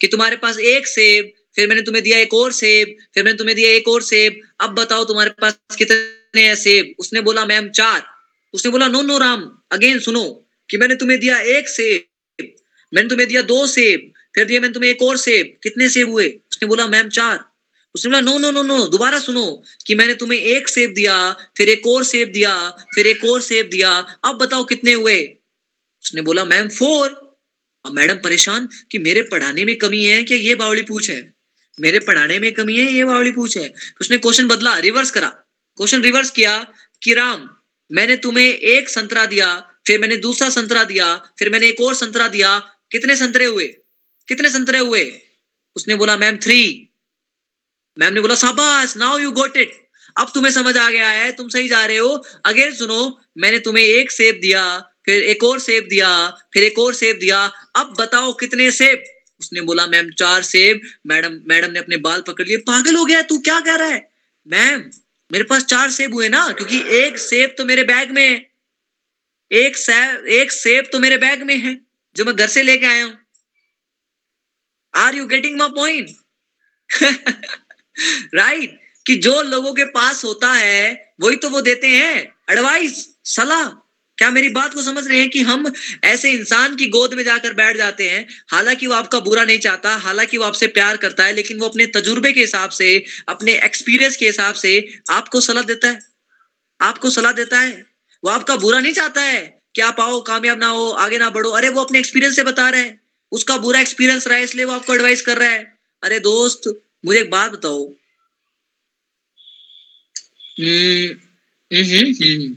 कि 0.01 0.07
तुम्हारे 0.07 0.37
पास 0.37 0.59
एक 0.59 0.87
सेब, 0.87 1.31
फिर 1.55 1.69
मैंने 1.69 1.81
तुम्हें 1.81 2.03
दिया 2.03 2.17
एक 2.17 2.33
और 2.33 2.51
सेब, 2.51 2.97
फिर 3.13 3.23
मैंने 3.23 3.37
तुम्हें 3.37 3.55
दिया 3.55 3.69
एक 3.69 3.87
और 3.87 4.01
सेब। 4.01 4.41
अब 4.59 4.69
बताओ 4.69 5.05
तुम्हारे 5.05 5.29
पास 5.29 5.57
कितने 5.77 6.41
हैं 6.41 6.55
सेब? 6.55 6.95
उसने 6.99 7.21
बोला, 7.21 7.45
मैम, 7.45 7.69
चार. 7.69 8.03
उसने 8.53 8.71
बोला, 8.71 8.87
नो 8.87 9.01
नो, 9.01 9.17
राम 9.17 9.57
अगेन 9.71 9.99
सुनो 9.99 10.49
कि 10.69 10.77
मैंने 10.77 10.95
तुम्हें 10.95 11.19
दिया 11.19 11.39
एक 11.39 11.69
सेब, 11.69 12.03
मैंने 12.93 13.09
तुम्हें 13.09 13.29
दिया 13.29 13.41
दो 13.41 13.67
सेब, 13.67 14.13
फिर 14.35 14.45
दिया 14.45 14.61
मैंने 14.61 14.73
तुम्हें 14.73 14.91
एक 14.91 15.01
और 15.01 15.17
सेब। 15.17 15.57
कितने 15.63 15.89
सेब 15.89 16.09
हुए? 16.09 16.27
उसने 16.51 16.67
बोला, 16.67 16.87
मैम, 16.87 17.09
चार. 17.09 17.46
उसने 17.97 18.09
बोला 18.09 18.21
नो 18.21 18.37
नो 18.37 18.51
नो 18.51 18.63
नो 18.63 18.87
दोबारा 18.87 19.19
सुनो 19.19 19.63
कि 19.85 19.95
मैंने 19.95 20.13
तुम्हें 20.13 20.39
एक 20.39 20.67
सेब 20.67 20.93
दिया, 20.93 21.35
फिर 21.57 21.69
एक 21.69 21.87
और 21.87 22.03
सेब 22.03 22.31
दिया, 22.31 22.69
फिर 22.95 23.07
एक 23.07 23.23
और 23.23 23.41
सेब 23.41 23.69
दिया। 23.69 24.17
अब 24.23 24.35
बताओ 24.35 24.63
कितने 24.63 24.93
हुए? 24.93 25.37
उसने 26.03 26.21
बोला 26.21 26.45
मैम 26.45 26.69
फोर 26.69 27.27
अब 27.85 27.93
मैडम 27.93 28.15
परेशान 28.15 28.69
कि 28.91 28.97
मेरे 28.97 29.21
पढ़ाने 29.21 29.65
में 29.65 29.75
कमी 29.75 30.03
है 30.03 30.23
कि 30.23 30.35
ये 30.35 30.55
बावली 30.55 30.81
पूछ 30.81 31.09
है? 31.09 31.33
मेरे 31.79 31.99
पढ़ाने 31.99 32.39
में 32.39 32.51
कमी 32.51 32.75
है, 32.75 32.91
ये 32.91 33.05
बावली 33.05 33.31
पूछ 33.31 33.57
है? 33.57 33.73
उसने 34.01 34.17
क्वेश्चन 34.17 34.47
बदला 34.47 34.77
रिवर्स 34.77 35.11
करा। 35.11 35.29
क्वेश्चन 35.77 36.01
रिवर्स 36.01 36.29
किया 36.29 36.67
कि, 37.03 37.13
राम, 37.13 37.49
मैंने 37.91 38.17
तुम्हें 38.17 38.53
एक 38.53 38.89
संतरा 38.89 39.25
दिया, 39.25 39.71
फिर 39.87 39.99
मैंने 39.99 40.17
दूसरा 40.17 40.49
संतरा 40.49 40.83
दिया, 40.83 41.31
फिर 41.39 41.49
मैंने 41.49 41.67
एक 41.67 41.81
और 41.81 41.95
संतरा 41.95 42.27
दिया। 42.27 42.59
कितने 42.91 43.15
संतरे 43.15 43.45
हुए? 43.45 43.67
कितने 44.27 44.49
संतरे 44.49 44.79
हुए? 44.79 45.21
उसने 45.75 45.95
बोला 45.95 46.17
मैम 46.17 46.37
थ्री 46.37 46.89
मैम 47.97 48.13
ने 48.13 48.21
बोला, 48.21 48.35
शाबाश 48.35 48.95
नाउ 48.97 49.17
यू 49.17 49.31
गोट 49.31 49.57
इट 49.57 49.71
अब 50.15 50.31
तुम्हें 50.33 50.51
समझ 50.51 50.75
आ 50.77 50.89
गया 50.89 51.09
है, 51.09 51.31
तुम 51.31 51.49
सही 51.49 51.67
जा 51.69 51.85
रहे 51.85 51.97
हो। 51.97 52.09
अगेन 52.45 52.73
सुनो, 52.73 53.19
मैंने 53.37 53.59
तुम्हें 53.59 53.83
एक 53.83 54.11
सेब 54.11 54.39
दिया, 54.41 54.63
फिर 55.05 55.23
एक 55.23 55.43
और 55.43 55.59
सेब 55.59 55.87
दिया, 55.89 56.09
फिर 56.53 56.63
एक 56.63 56.79
और 56.79 56.93
सेब 56.93 57.17
दिया। 57.19 57.45
अब 57.75 57.93
बताओ 57.99 58.33
कितने 58.33 58.69
सेब 58.71 59.03
उसने 59.41 59.61
बोला, 59.61 59.85
मैम, 59.87 60.09
चार 60.11 60.41
सेब 60.43 60.81
मैडम 61.07 61.39
मैडम 61.45 61.71
ने 61.71 61.79
अपने 61.79 61.97
बाल 61.99 62.21
पकड़ 62.27 62.45
लिए। 62.47 62.57
पागल 62.67 62.95
हो 62.95 63.05
गया, 63.05 63.21
तू 63.21 63.37
क्या 63.39 63.59
कह 63.59 63.75
रहा 63.75 63.87
है? 63.87 64.07
मैम, 64.47 64.83
मेरे 65.31 65.43
पास 65.43 65.65
चार 65.65 65.91
सेब 65.91 66.13
हुए 66.13 66.29
ना, 66.29 66.47
क्योंकि 66.51 66.81
एक 66.97 67.17
सेब 67.17 67.55
तो 67.57 67.65
मेरे 67.65 67.83
बैग 67.83 68.11
में 68.11 68.27
है। 68.29 68.45
एक 69.51 69.77
सेब 69.77 70.25
एक 70.33 70.51
सेब 70.51 70.89
तो 70.91 70.99
मेरे 70.99 71.17
बैग 71.17 71.43
में 71.43 71.55
है, 71.55 71.77
जो 72.15 72.25
मैं 72.25 72.35
घर 72.35 72.47
से 72.47 72.63
लेके 72.63 72.85
आया 72.85 73.03
हूँ। 73.05 73.17
Are 74.93 75.15
you 75.15 75.25
getting 75.27 75.57
my 75.59 75.69
point 75.75 76.09
right 78.35 78.79
कि 79.07 79.15
जो 79.15 79.41
लोगों 79.41 79.73
के 79.73 79.85
पास 79.85 80.23
होता 80.23 80.53
है, 80.53 81.13
वही 81.21 81.35
तो 81.35 81.49
वो 81.49 81.61
देते 81.61 81.87
हैं। 81.87 82.35
एडवाइस 82.49 83.09
सलाह। 83.25 83.83
क्या 84.17 84.29
मेरी 84.29 84.49
बात 84.49 84.73
को 84.73 84.81
समझ 84.81 85.07
रहे 85.07 85.19
हैं 85.19 85.29
कि 85.29 85.41
हम 85.41 85.73
ऐसे 86.03 86.31
इंसान 86.31 86.75
की 86.75 86.87
गोद 86.87 87.13
में 87.13 87.23
जाकर 87.23 87.53
बैठ 87.53 87.77
जाते 87.77 88.09
हैं? 88.09 88.27
हालाँकि 88.47 88.87
वो 88.87 88.93
आपका 88.93 89.19
बुरा 89.19 89.43
नहीं 89.43 89.59
चाहता, 89.59 89.95
हालाँकि 89.95 90.37
वो 90.37 90.45
आपसे 90.45 90.67
प्यार 90.67 90.97
करता 90.97 91.23
है, 91.23 91.33
लेकिन 91.33 91.59
वो 91.59 91.69
अपने 91.69 91.85
तजुर्बे 91.85 92.33
के 92.33 92.39
हिसाब 92.39 92.69
से, 92.69 93.05
अपने 93.29 93.53
एक्सपीरियंस 93.53 94.15
के 94.15 94.25
हिसाब 94.25 94.55
से 94.55 94.99
आपको 95.09 95.41
सलाह 95.41 95.63
देता 95.63 95.87
है। 95.87 95.99
आपको 96.81 97.09
सलाह 97.09 97.31
देता 97.31 97.59
है। 97.59 97.85
वो 98.23 98.29
आपका 98.29 98.55
बुरा 98.55 98.79
नहीं 98.79 98.93
चाहता 98.93 99.21
है 99.21 99.61
कि 99.75 99.81
आप 99.81 99.99
आओ, 99.99 100.21
कामयाब 100.21 100.59
ना 100.59 100.67
हो, 100.67 100.89
आगे 100.89 101.17
ना 101.17 101.29
बढ़ो। 101.29 101.49
अरे, 101.49 101.69
वो 101.69 101.81
अपने 101.81 101.99
एक्सपीरियंस 101.99 102.35
से 102.35 102.43
बता 102.43 102.69
रहे 102.69 102.81
हैं। 102.81 103.01
उसका 103.31 103.57
बुरा 103.57 103.79
एक्सपीरियंस 103.79 104.27
रहा 104.27 104.37
है, 104.37 104.43
इसलिए 104.43 104.65
वो 104.65 104.73
आपको 104.73 104.95
एडवाइस 104.95 105.21
कर 105.21 105.37
रहा 105.37 105.49
है। 105.49 105.79
अरे, 106.03 106.19
दोस्त 106.19 106.81
मुझे 107.07 107.19
एक 107.19 107.29
बात 107.31 107.51
बताओ। 107.51 107.83
हम्म 110.59 111.09
हम्म 111.71 112.13
हम्म। 112.21 112.55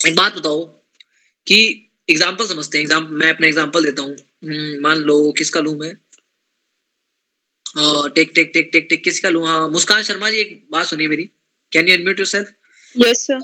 एक 0.00 0.16
बात 0.16 0.36
बताओ 0.36 0.64
कि 1.46 1.58
एग्ज़ाम्पल 2.08 2.46
समझते 2.46 2.78
हैं। 2.78 2.82
एग्ज़ाम 2.84 3.06
मैं 3.20 3.30
अपना 3.34 3.46
एग्ज़ाम्पल 3.46 3.84
देता 3.84 4.02
हूँ। 4.02 4.16
मान 4.82 4.98
लो 5.00 5.16
किसका 5.38 5.60
लू 5.60 5.74
मैं? 5.76 5.92
Take 8.14 8.32
take 8.34 8.50
take 8.54 8.70
take 8.72 8.86
take 8.90 9.02
किसका 9.04 9.28
लू? 9.28 9.44
हाँ 9.44 9.68
मुस्कान 9.70 10.02
शर्मा 10.02 10.30
जी 10.30 10.38
एक 10.38 10.66
बात 10.72 10.86
सुनिए 10.86 11.08
मेरी। 11.08 11.24
Can 11.72 11.88
you 11.88 11.96
unmute 11.96 12.18
yourself 12.18 12.52
yes 12.96 13.26
sir 13.26 13.38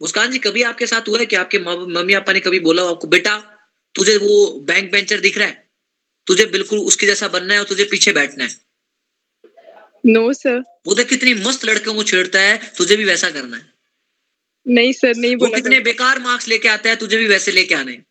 Muskan 0.00 0.30
ji 0.30 0.38
कभी 0.38 0.62
आपके 0.62 0.86
साथ 0.86 1.08
हुआ 1.08 1.18
है 1.18 1.26
कि 1.26 1.36
आपके 1.36 1.58
मम्मी 1.60 2.14
पापा 2.14 2.32
ने 2.32 2.40
कभी 2.40 2.60
बोला 2.60 2.82
आपको 2.90 3.08
बेटा 3.08 3.36
तुझे 3.94 4.16
वो 4.18 4.36
बैंक 4.66 4.90
बेंचर 4.92 5.20
दिख 5.20 5.38
रहा 5.38 5.48
है 5.48 5.67
तुझे 6.28 6.46
बिल्कुल 6.46 6.78
उसके 6.78 7.06
जैसा 7.06 7.28
बनना 7.28 7.54
है 7.54 7.60
और 7.60 7.66
तुझे 7.66 7.84
पीछे 7.84 8.12
बैठना 8.12 8.44
है। 8.44 8.50
नो 10.06 10.32
सर 10.32 10.58
वो 10.86 10.94
देख 10.94 11.08
कितनी 11.08 11.34
मस्त 11.34 11.64
लड़कियों 11.64 11.94
को 11.94 12.02
छेड़ता 12.02 12.40
है 12.40 12.72
तुझे 12.78 12.96
भी 12.96 13.04
वैसा 13.04 13.30
करना 13.30 13.56
है। 13.56 13.72
नहीं 14.66 14.92
सर 14.92 15.16
नहीं 15.16 15.36
वो 15.36 15.46
बोला 15.46 15.58
कितने 15.58 15.80
बेकार 15.80 16.18
मार्क्स 16.18 16.48
लेके 16.48 16.68
आता 16.68 16.90
है 16.90 16.96
तुझे 16.96 17.16
भी 17.16 17.26
वैसे 17.26 17.52
लेके 17.52 17.74
आने। 17.74 18.02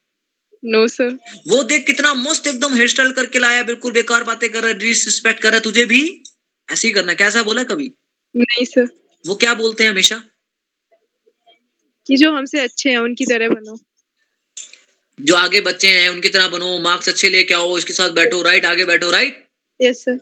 नो 0.66 0.88
सर 0.88 1.10
वो 1.48 1.64
देख 1.64 1.86
कितना 1.86 2.14
मस्त 2.14 2.48
एकदम 2.48 2.74
हेयर 2.74 2.88
स्टाइल 2.88 3.12
करके 3.12 3.40
लाया 3.40 3.64
बिल्कुल 3.64 3.92
बेकार 3.92 4.24
बातें 4.24 4.50
कर 4.50 4.60
रहा 4.60 4.68
है 4.68 4.78
डिसरिस्पेक्ट 4.78 5.42
कर 5.42 5.50
रहा 5.50 5.58
है 5.58 5.64
तुझे 5.64 5.86
भी 5.86 6.24
ऐसे 6.72 6.88
ही 6.88 6.94
करना। 6.94 7.14
कैसा 7.14 7.44
बोला 7.44 7.64
कभी? 7.64 7.94
नहीं 8.36 8.66
सर 8.66 8.88
वो 9.28 9.36
क्या 9.36 9.54
बोलते 9.54 9.84
हैं 9.84 9.92
हमेशा? 9.92 10.24
कि 12.08 12.16
जो 12.16 12.32
हमसे 12.32 12.60
अच्छे 12.60 12.90
हैं 12.90 12.98
उनकी 12.98 13.26
तरह 13.26 13.50
बनो। 13.50 13.87
जो 15.20 15.36
आगे 15.36 15.62
बच्चे 15.62 15.88
हैं 15.88 16.10
उनकी 16.10 16.30
तरह 16.30 16.48
बनो 16.48 16.78
मार्क्स 16.80 17.10
अच्छे 17.10 17.30
लेके 17.30 17.54
आओ 17.54 17.78
इसके 17.78 17.94
साथ 17.94 18.10
बैठो 18.10 18.42
राइट 18.42 18.66
आगे 18.66 18.86
बैठो 18.86 19.12
राइट 19.12 19.46
यस 19.80 20.04
सर 20.06 20.20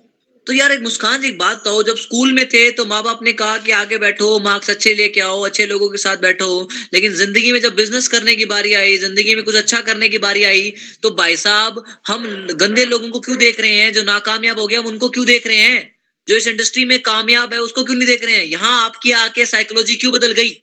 तो 0.47 0.53
यार 0.53 0.71
एक 0.71 0.81
मुस्कान 0.81 1.21
जी 1.21 1.27
एक 1.27 1.37
बात 1.37 1.57
बताओ 1.57 1.81
जब 1.83 1.97
स्कूल 1.97 2.33
में 2.33 2.45
थे 2.49 2.69
तो 2.71 2.85
माँ 2.85 3.01
बाप 3.03 3.19
ने 3.23 3.33
कहा 3.33 3.57
कि 3.57 3.71
आगे 3.71 3.97
बैठो 3.97 4.27
मार्क्स 4.39 4.69
अच्छे 4.69 4.93
लेके 4.93 5.21
आओ 5.21 5.41
अच्छे 5.41 5.65
लोगों 5.65 5.89
के 5.89 5.97
साथ 5.97 6.17
बैठो 6.17 6.47
लेकिन 6.93 7.13
ज़िंदगी 7.13 7.51
में 7.51 7.59
जब 7.61 7.75
बिज़नेस 7.75 8.07
करने 8.07 8.35
की 8.35 8.45
बारी 8.45 8.73
आई 8.73 8.97
ज़िंदगी 8.97 9.35
में 9.35 9.43
कुछ 9.43 9.55
अच्छा 9.55 9.81
करने 9.81 10.09
की 10.09 10.17
बारी 10.17 10.43
आई 10.43 10.73
तो 11.03 11.11
भाई 11.11 11.35
साहब 11.35 11.83
हम 12.07 12.27
गंदे 12.51 12.85
लोगों 12.85 13.09
को 13.09 13.19
क्यों 13.19 13.37
देख 13.37 13.59
रहे 13.59 13.71
हैं? 13.71 13.93
जो 13.93 14.03
नाकामयाब 14.03 14.59
हो 14.59 14.67
गया 14.67 14.79
हम 14.79 14.85
उनको 14.85 15.09
क्यों 15.09 15.25
देख 15.25 15.47
रहे 15.47 15.57
हैं? 15.57 15.95
जो 16.27 16.35
इस 16.35 16.47
इंडस्ट्री 16.47 16.85
में 16.85 17.01
कामयाब 17.01 17.53
है 17.53 17.59
उसको 17.59 17.83
क्यों 17.83 17.95
नहीं 17.95 18.07
देख 18.07 18.23
रहे 18.23 18.35
हैं? 18.35 18.45
यहाँ 18.45 18.83
आपकी 18.85 19.11
आके 19.11 19.45
साइकोलॉजी 19.45 19.95
क्यों 19.95 20.13
बदल 20.13 20.31
गई? 20.31 20.61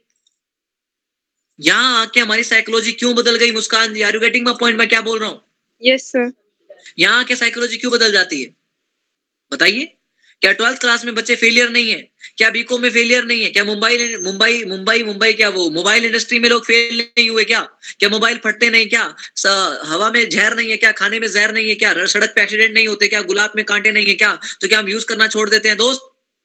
यहाँ 1.60 2.02
आके 2.02 2.20
हमारी 2.20 2.44
साइकोलॉजी 2.44 2.92
क्यों 2.92 3.14
बदल 3.14 3.36
गई 3.36 3.52
Muskan 3.52 3.94
ji? 3.94 4.02
Are 4.02 4.14
you 4.14 4.20
getting 4.20 4.44
my 4.44 4.54
point 4.60 4.78
मैं 4.78 4.88
क्या 4.88 5.00
बोल 5.00 5.18
रहा 5.18 5.28
हूँ? 5.28 5.42
यस 5.82 6.02
सर 6.02 6.32
यहाँ 6.98 7.20
आके 7.20 7.36
साइकोलॉजी 7.36 7.76
क्यों 7.76 7.92
बदल 7.92 8.12
जाती 8.12 8.42
है? 8.42 8.56
बताइए। 9.52 9.96
क्या 10.40 10.52
ट्वेल्थ 10.52 10.80
क्लास 10.80 11.04
में 11.04 11.14
बच्चे 11.14 11.36
फेलियर 11.36 11.70
नहीं 11.70 11.90
है? 11.90 12.12
क्या 12.36 12.50
बीकॉम 12.50 12.82
में 12.82 12.90
फेलियर 12.90 13.24
नहीं 13.24 13.44
है? 13.44 13.50
क्या 13.50 13.64
मुंबई 13.64 14.16
मुंबई 14.16 14.64
मुंबई 14.64 15.02
मुंबई 15.02 15.32
क्या 15.32 15.48
वो 15.48 15.70
मोबाइल 15.70 16.04
इंडस्ट्री 16.04 16.38
में 16.38 16.48
लोग 16.48 16.64
फेल 16.64 17.00
नहीं 17.00 17.30
हुए 17.30 17.44
क्या? 17.44 17.60
क्या 17.98 18.08
मोबाइल 18.08 18.38
फटते 18.44 18.70
नहीं 18.70 18.88
क्या? 18.88 19.16
स- 19.36 19.82
हवा 19.84 20.10
में 20.10 20.28
जहर 20.28 20.56
नहीं 20.56 20.70
है 20.70 20.76
क्या? 20.76 20.92
खाने 20.92 21.20
में 21.20 21.28
जहर 21.28 21.52
नहीं 21.54 21.68
है 21.68 21.74
क्या? 21.74 22.06
सड़क 22.06 22.32
पे 22.36 22.42
एक्सीडेंट 22.42 22.74
नहीं 22.74 22.88
होते 22.88 23.08
क्या? 23.08 23.22
गुलाब 23.22 23.52
में 23.56 23.64
कांटे 23.64 23.92
नहीं 23.92 24.06
है 24.06 24.14
क्या? 24.14 24.40
तो 24.60 24.68
क्या 24.68 24.78
हम 24.78 24.88
यूज़ 24.88 25.06
करना 25.06 25.28
छोड़ 25.28 25.50
देते 25.50 25.68
हैं 25.68 25.76
दोस्त? 25.78 26.00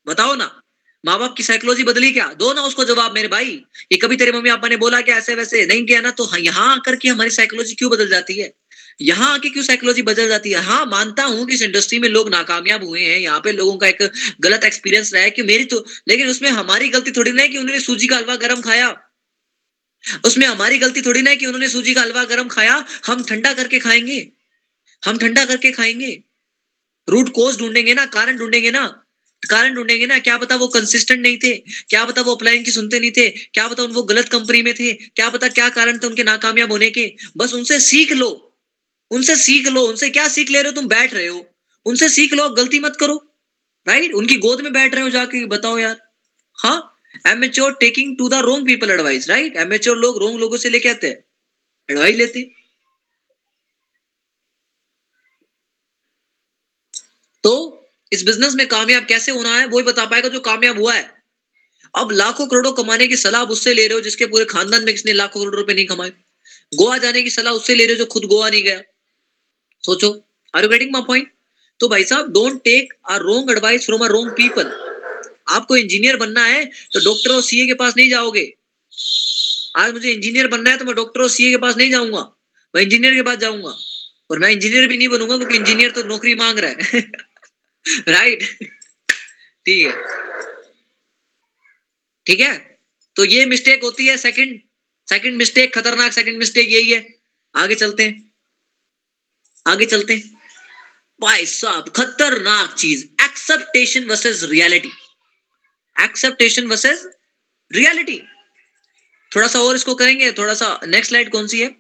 बताओ 0.08 0.36
ना। 0.36 0.62
माँ 1.04 1.18
बाप 1.20 1.34
की 1.38 1.44
साइकोलॉजी 1.44 1.84
बदली 1.84 2.12
क्या? 2.12 2.28
दो 2.34 2.54
ना 2.54 2.62
उसको 2.62 2.84
जवाब 2.86 3.14
मेरे 3.14 3.28
भाई। 3.28 3.52
ये 3.92 3.98
कभी 3.98 4.16
तेरे 4.18 4.32
मम्मी 4.32 4.50
पापा 4.50 4.68
ने 4.68 4.78
बोला 4.78 5.02
कि 5.02 5.12
ऐसे 5.12 5.36
वैसे 5.36 5.66
नहीं 5.66 5.86
किया 5.86 6.02
ना 6.02 6.12
तो 6.12 6.26
हाँ, 6.26 6.40
यहाँ 6.40 6.76
आकर 6.76 6.96
के 6.96 7.10
हमारी 7.10 7.30
साइकोलॉजी 7.30 7.76
क्यों 7.76 7.92
बदल 7.92 8.10
जाती 8.10 8.40
है? 8.40 8.54
यहाँ 9.02 9.34
आके 9.34 9.50
क्यों 9.50 9.64
साइकोलॉजी 9.64 10.02
बदल 10.02 10.28
जाती 10.28 10.52
है? 10.52 10.62
हाँ 10.62 10.86
मानता 10.86 11.24
हूँ 11.24 11.46
कि 11.48 11.54
इस 11.54 11.62
इंडस्ट्री 11.62 12.00
में 12.00 12.10
लोग 12.10 12.30
नाकामयाब 12.30 12.84
हुए 12.84 13.02
हैं। 13.02 13.20
यहाँ 13.20 13.40
पे 13.40 13.52
लोगों 13.52 13.78
का 13.78 13.88
एक 13.88 14.12
गलत 14.42 14.64
एक्सपीरियंस 14.64 15.14
रहा 15.14 15.24
है 15.24 15.30
कि 15.30 15.44
मेरी 15.44 15.66
तो 15.66 15.86
लेकिन 16.08 16.28
उसमें 16.28 16.50
हमारी 16.50 16.90
गलती 16.90 17.12
थोड़ी 17.12 17.32
ना 17.32 17.42
है 17.42 17.48
कि 17.48 17.58
उन्होंने 17.58 17.80
सूजी 17.80 18.08
का 18.08 18.18
हलवा 18.18 18.36
गर्म 18.36 18.62
खाया। 18.62 18.96
उसमें 20.26 20.48
हमारी 20.48 20.78
गलती 20.78 21.02
थोड़ी 21.02 21.22
ना 21.22 21.30
है 21.30 21.36
कि 21.36 21.46
उन्होंने 21.46 21.70
सूजी 21.70 21.94
का 21.94 22.02
हलवा 22.02 22.24
गर्म 22.24 22.48
खाया। 22.48 22.86
हम 23.08 23.24
ठंडा 23.24 23.54
करके 23.54 23.80
खाएँगे। 23.80 24.32
हम 25.04 25.18
ठंडा 25.18 25.46
करके 25.46 25.72
खाएँगे। 25.72 26.24
रूट 27.10 27.30
कोज 27.30 27.60
ढूंढेंगे 27.60 27.94
ना 27.94 28.06
कारण 28.06 28.38
ढूंढेंगे 28.38 28.72
ना। 28.72 29.04
कारण 29.44 29.76
ढूंढेंगे 29.76 30.06
ना, 30.06 30.18
क्या 30.20 30.38
पता 30.38 30.56
वो 30.56 30.68
कंसिस्टेंट 30.68 31.20
नहीं 31.22 31.38
थे, 31.38 31.54
क्या 31.90 32.04
पता 32.06 32.22
वो 32.22 32.36
अपलाइन 32.36 32.64
की 32.64 32.72
सुनते 32.72 33.00
नहीं 33.00 33.12
थे, 33.12 33.30
क्या 33.30 33.68
पता 33.68 33.84
वो 33.86 34.04
गलत 34.04 34.30
कंपनी 34.30 34.62
में 34.62 34.74
थे, 34.74 34.92
क्या 34.94 35.30
पता 35.30 35.48
क्या 35.50 35.70
कारण 35.70 35.98
थे 35.98 36.08
उनके 36.08 36.24
नाकामयाब 36.24 36.72
होने 36.72 36.90
के। 36.92 37.06
बस 37.38 37.54
उनसे 37.54 37.80
सीख 37.80 38.12
लो, 38.14 38.30
उनसे 39.12 39.36
सीख 39.38 39.68
लो, 39.68 39.82
उनसे 39.84 40.10
क्या 40.10 40.28
सीख 40.30 40.50
ले 40.52 40.62
रहे 40.62 40.72
हो 40.72 40.76
तुम? 40.76 40.88
बैठ 40.88 41.14
रहे 41.14 41.28
हो। 41.28 41.46
उनसे 41.86 42.10
सीख 42.10 42.34
लो 42.34 42.50
गलती 42.52 42.80
मत 42.80 42.98
करो 43.00 43.16
राइट 43.88 44.14
उनकी 44.14 44.38
गोद 44.38 44.62
में 44.62 44.72
बैठ 44.74 44.96
रहे 44.96 45.04
हो 45.04 45.10
जाके, 45.10 45.46
बताओ 45.48 45.78
यार। 45.78 45.98
हाँ 46.58 46.94
amateur 47.28 47.74
taking 47.80 48.18
to 48.18 48.28
the 48.30 48.34
wrong 48.44 48.66
people 48.68 48.92
advice 48.92 49.30
right 49.30 49.56
amateur 49.58 49.98
लोग 49.98 50.18
रोंग 50.20 50.40
लोगों 50.40 50.58
से 50.58 50.70
लेके 50.70 50.90
आते 50.90 51.08
हैं। 51.08 51.24
एडवाइस 51.90 52.16
लेते। 52.16 52.42
तो 57.44 57.54
इस 58.12 58.24
बिज़नेस 58.24 58.54
में 58.56 58.68
कामयाब 58.68 59.06
कैसे 59.06 59.32
होना 59.32 59.58
है 59.58 59.66
वो 59.66 59.76
वही 59.76 59.86
बता 59.86 60.06
पाएगा 60.06 60.30
जो 60.30 60.40
कामयाब 60.42 60.80
हुआ 60.80 60.94
है। 60.94 61.06
अब 61.94 62.12
लाखों 62.14 62.48
करोड़ों 62.48 62.72
कमाने 62.74 63.08
की 63.08 63.18
सलाह 63.18 63.44
उससे 63.50 63.74
ले 63.74 63.88
रहे 63.88 63.96
हो 63.96 64.02
जिसके 64.02 64.26
पूरे 64.26 64.46
खानदान 64.46 64.84
में 64.84 64.94
किसने 64.94 65.14
लाखों 65.14 65.40
करोड़ 65.42 65.56
रुपए 65.56 65.74
नहीं 65.74 65.86
कमाए। 65.86 66.10
गोवा 66.72 66.98
जाने 66.98 67.22
की 67.22 67.30
सलाह 67.30 67.54
उससे 67.54 67.76
ले 67.76 67.86
रहे 67.86 67.94
हो 67.94 67.98
जो 67.98 68.06
खुद 68.08 68.26
गोवा 68.26 68.50
नहीं 68.50 68.64
गया। 68.64 68.82
सोचो 69.84 70.12
are 70.54 70.64
you 70.64 70.70
getting 70.70 70.92
my 70.94 71.02
point 71.08 71.32
तो 71.80 71.88
भाई 71.90 72.04
साहब 72.04 72.32
don't 72.34 72.62
take 72.64 72.94
a 73.10 73.18
wrong 73.18 73.52
advice 73.52 73.86
from 73.86 74.06
a 74.06 74.08
wrong 74.08 74.30
people 74.32 74.72
आपको 75.50 75.78
इंजीनियर 75.78 76.18
बनना 76.18 76.44
है 76.46 76.64
तो 76.94 77.00
डॉक्टर 77.00 77.32
और 77.32 77.42
सीए 77.42 77.66
के 77.68 77.74
पास 77.74 77.94
नहीं 77.98 78.10
जाओगे। 78.10 78.52
आज 79.76 79.94
मुझे 79.94 80.12
इंजीनियर 80.12 80.48
बनना 80.48 80.70
है 80.70 80.78
तो 80.78 80.86
मैं 80.86 80.96
डॉक्टर 80.96 81.22
और 81.22 81.30
सीए 81.30 81.52
के 81.52 81.58
पास 81.58 81.78
नहीं 81.78 81.90
जाऊँगा। 81.92 82.22
मैं 82.74 82.82
इंजीनियर 82.84 83.14
के 83.14 83.22
पास 83.22 83.38
जाऊँगा। 83.38 83.76
और 84.32 84.40
मैं 84.40 84.50
इंजीनियर 84.52 84.88
भी 84.88 84.98
नहीं 84.98 85.08
बनूँगा 85.08 85.38
क्योंकि 85.38 85.58
इंजीनियर 85.58 85.92
तो 85.92 86.04
नौकरी 86.04 86.36
मांग 86.36 86.60
रहा 86.60 86.72
है। 86.72 87.02
राइट 88.08 88.44
ठीक 89.66 89.86
है। 89.86 89.92
ठीक 92.26 92.40
है? 92.40 92.80
तो 93.16 93.26
ये 93.26 93.46
मिस्टेक 93.46 93.84
होती 93.84 94.08
है 94.08 94.18
सेकंड 94.18 94.62
सेकंड 95.10 95.36
मिस्टेक 95.36 95.76
खतरनाक 95.76 96.14
सेकंड 96.14 96.38
मिस्टेक 96.38 96.70
यही 96.70 96.92
है। 96.92 97.16
आगे 97.56 97.76
चलते 97.76 98.04
हैं। 98.04 98.34
आगे 99.68 99.86
चलते 99.86 100.14
हैं। 100.14 100.38
भाई 101.20 101.46
साहब, 101.46 101.90
खतरनाक 101.90 102.76
चीज़। 102.76 103.06
Expectation 103.24 104.06
versus 104.06 104.44
reality 104.44 104.92
expectation 106.02 106.68
versus 106.68 107.08
reality 107.72 108.24
थोड़ा 109.36 109.48
सा 109.48 109.60
और 109.60 109.76
इसको 109.76 109.96
करेंगे, 109.96 110.32
थोड़ा 110.32 110.54
सा 110.54 110.80
नेक्स्ट 110.86 111.10
स्लाइड 111.10 111.32
कौन 111.32 111.48
सी 111.48 111.60
है? 111.60 111.76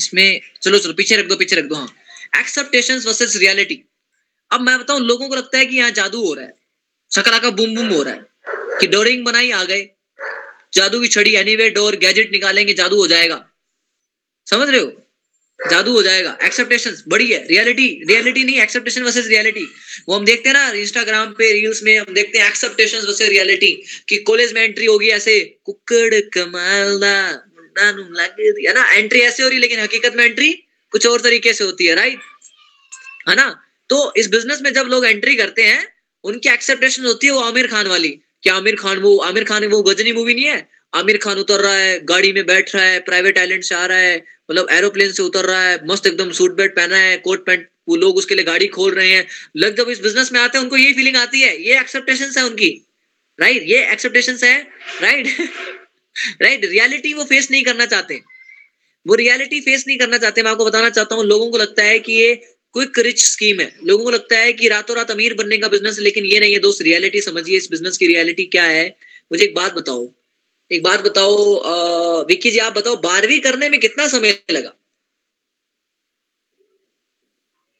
इसमें, 0.00 0.40
चलो 0.62 0.78
चलो, 0.78 0.92
पीछे 0.92 1.16
रख 1.16 1.26
दो, 1.26 1.36
पीछे 1.36 1.56
रख 1.56 1.64
दो 1.64 1.74
हाँ। 1.74 1.96
एक्सेप्टेशन 2.38 2.98
वर्सेस 2.98 3.36
रियलिटी 3.36 3.84
अब 4.52 4.60
मैं 4.60 4.78
बताऊँ, 4.78 5.00
लोगों 5.00 5.28
को 5.28 5.36
लगता 5.36 5.58
है 5.58 5.66
कि 5.66 5.76
यहाँ 5.76 5.90
जादू 5.90 6.24
हो 6.26 6.34
रहा 6.34 6.44
है। 6.44 6.54
शकरा 7.14 7.38
का 7.38 7.50
बुम 7.50 7.74
बुम 7.76 7.88
हो 7.88 8.02
रहा 8.02 8.14
है 8.14 8.26
कि 8.80 8.86
डोरिंग 8.86 9.24
बनाई, 9.24 9.50
आ 9.50 9.64
गए। 9.64 9.88
जादू 10.74 11.00
की 11.00 11.08
छड़ी 11.08 11.34
एनीवे 11.36 11.70
डोर 11.70 11.96
गैजेट 11.96 12.32
निकालेंगे, 12.32 12.74
जादू 12.74 12.96
हो 12.96 13.06
जाएगा। 13.06 13.46
समझ 14.46 14.68
रहे 14.68 14.80
हो? 14.80 14.92
जादू 15.60 15.92
हो 15.92 16.02
जाएगा। 16.02 16.36
एक्सेप्टेशन 16.42 16.96
बड़ी 17.08 17.32
है। 17.32 17.46
रियलिटी 17.48 17.86
रियलिटी 18.08 18.44
नहीं 18.44 18.60
एक्सेप्टेशन 18.60 19.02
वर्सेज 19.02 19.26
रियलिटी 19.26 19.66
वो 20.08 20.14
हम 20.14 20.24
देखते 20.24 20.48
हैं 20.48 20.54
ना 20.54 20.70
इंस्टाग्राम 20.70 21.32
पे 21.32 21.52
रील्स 21.52 21.82
में 21.82 21.98
हम 21.98 22.14
देखते 22.14 22.38
हैं 22.38 22.46
एक्सेप्टेशन 22.46 22.98
वर्सेस 22.98 23.28
रियलिटी 23.28 23.72
कि 24.08 24.16
कॉलेज 24.16 24.52
में 24.52 24.62
एंट्री 24.62 24.86
होगी 24.86 25.08
ऐसे 25.08 25.40
कुकड़ 25.64 26.14
लग 26.14 26.38
है 27.78 28.72
ना? 28.74 28.90
एंट्री 28.92 29.20
ऐसे 29.20 29.42
हो 29.42 29.48
रही, 29.48 29.58
लेकिन 29.58 29.80
हकीकत 29.80 30.14
में 30.16 30.24
एंट्री 30.24 30.52
कुछ 30.92 31.06
और 31.06 31.20
तरीके 31.20 31.52
से 31.52 31.64
होती 31.64 31.86
है 31.86 31.94
राइट 31.94 32.18
है 33.28 33.34
ना? 33.34 33.61
तो 33.90 34.12
इस 34.16 34.28
बिज़नेस 34.30 34.60
में 34.62 34.72
जब 34.72 34.86
लोग 34.86 35.06
एंट्री 35.06 35.34
करते 35.34 35.62
हैं, 35.62 35.86
उनकी 36.24 36.48
एक्सेप्टेशन 36.48 37.04
होती 37.04 37.26
है 37.26 37.32
वो 37.32 37.40
आमिर 37.40 37.66
खान 37.66 37.86
वाली। 37.86 38.08
कि 38.42 38.50
आमिर 38.50 38.76
खान 38.76 38.98
वो, 38.98 39.16
आमिर 39.18 39.44
खान 39.44 39.64
वो 39.64 39.82
गजनी 39.82 40.12
मूवी 40.12 40.34
नहीं 40.34 40.44
है? 40.44 40.68
आमिर 40.94 41.16
खान 41.16 41.38
उतर 41.38 41.60
रहा 41.60 41.74
है, 41.74 41.98
गाड़ी 42.04 42.32
में 42.32 42.46
बैठ 42.46 42.74
रहा 42.74 42.84
है 42.84 43.00
प्राइवेट 43.00 43.38
आइलैंड 43.38 43.62
से 43.62 43.74
आ 43.74 43.84
रहा 43.86 43.98
है 43.98 44.16
मतलब 44.50 44.66
एरोप्लेन 44.70 45.12
से 45.12 45.22
उतर 45.22 45.44
रहा 45.44 45.62
है, 45.62 45.78
मस्त 45.86 46.06
एकदम 46.06 46.30
सूट 46.32 46.56
बेट 46.56 46.74
पहना 46.76 46.96
है 46.96 47.16
कोट 47.16 47.46
पैंट 47.46 47.68
वो 47.88 47.96
लोग 47.96 48.16
उसके 48.16 48.34
लिए 48.34 48.44
गाड़ी 48.44 48.66
खोल 48.66 48.94
रहे 48.94 49.10
हैं। 49.10 49.26
लोग 49.56 49.74
जब 49.74 49.88
इस 49.88 50.00
बिज़नेस 50.00 50.32
में 50.32 50.40
आते 50.40 50.58
हैं, 50.58 50.64
उनको 50.64 50.76
ये 50.76 50.92
फीलिंग 50.92 51.16
आती 51.16 51.40
है, 51.40 51.56
ये 51.62 51.78
एक्सेप्टेशन 51.80 52.32
है 52.38 52.44
उनकी। 52.44 52.70
राइट 53.38 53.62
ये 53.62 53.78
एक्सेप्टेशन 53.92 54.38
है 54.44 54.56
राइट 55.02 55.26
राइट 56.42 56.64
रियलिटी 56.64 57.14
वो 57.14 57.24
फेस 57.24 57.50
नहीं 57.50 57.62
करना 57.64 57.86
चाहते। 57.86 58.20
वो 59.06 59.14
रियलिटी 59.14 59.60
फेस 59.60 59.84
नहीं 59.86 59.98
करना 59.98 60.18
चाहते। 60.18 60.42
मैं 60.42 60.50
आपको 60.50 60.64
बताना 60.64 60.90
चाहता 60.90 61.14
हूँ, 61.14 61.24
लोगों 61.24 61.50
को 61.50 61.58
लगता 61.58 61.82
है 61.82 61.98
कि 61.98 62.12
ये 62.12 62.51
क्विक 62.74 62.98
रिच 62.98 63.24
स्कीम 63.24 63.60
है। 63.60 63.72
लोगों 63.84 64.04
को 64.04 64.10
लगता 64.10 64.36
है 64.38 64.52
कि 64.52 64.68
रातों 64.68 64.96
रात 64.96 65.10
अमीर 65.10 65.34
बनने 65.34 65.58
का 65.58 65.68
बिज़नेस 65.68 65.96
है 65.98 66.04
लेकिन 66.04 66.24
ये 66.24 66.38
नहीं 66.40 66.52
है 66.52 66.58
दोस्त 66.60 66.82
रियलिटी 66.82 67.20
समझिए 67.20 67.56
इस 67.56 67.68
बिज़नेस 67.70 67.98
की 67.98 68.06
रियलिटी 68.06 68.44
क्या 68.46 68.64
है? 68.64 68.88
मुझे 69.30 69.44
एक 69.44 69.54
बात 69.54 69.74
बताओ। 69.74 70.08
एक 70.70 70.82
बात 70.82 71.00
बताओ 71.00 72.24
विक्की 72.28 72.50
जी 72.50 72.58
आप 72.58 72.72
बताओ 72.72 72.96
बारहवीं 73.02 73.40
करने 73.40 73.68
में 73.68 73.78
कितना 73.80 74.06
समय 74.08 74.38
लगा? 74.50 74.72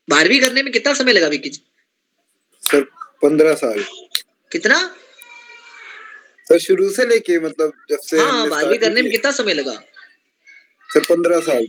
बारहवीं 0.09 0.41
करने 0.41 0.63
में 0.63 0.73
कितना 0.73 0.95
समय 0.95 1.13
लगा 1.13 1.29
विक्की 1.29 1.49
जी? 1.49 1.63
सर 2.63 2.83
पंद्रह 3.23 3.55
साल। 3.55 3.85
कितना? 4.53 4.79
सर 6.47 6.59
शुरू 6.59 6.91
से 6.91 7.07
लेके 7.07 7.39
मतलब 7.41 7.73
जब 7.91 7.99
से 8.01 8.19
हाँ 8.19 8.49
बारहवीं 8.49 8.79
करने 8.79 9.03
में 9.03 9.11
कितना 9.11 9.31
समय 9.33 9.55
लगा? 9.55 9.75
सर 10.91 11.05
पंद्रह 11.09 11.41
साल। 11.41 11.67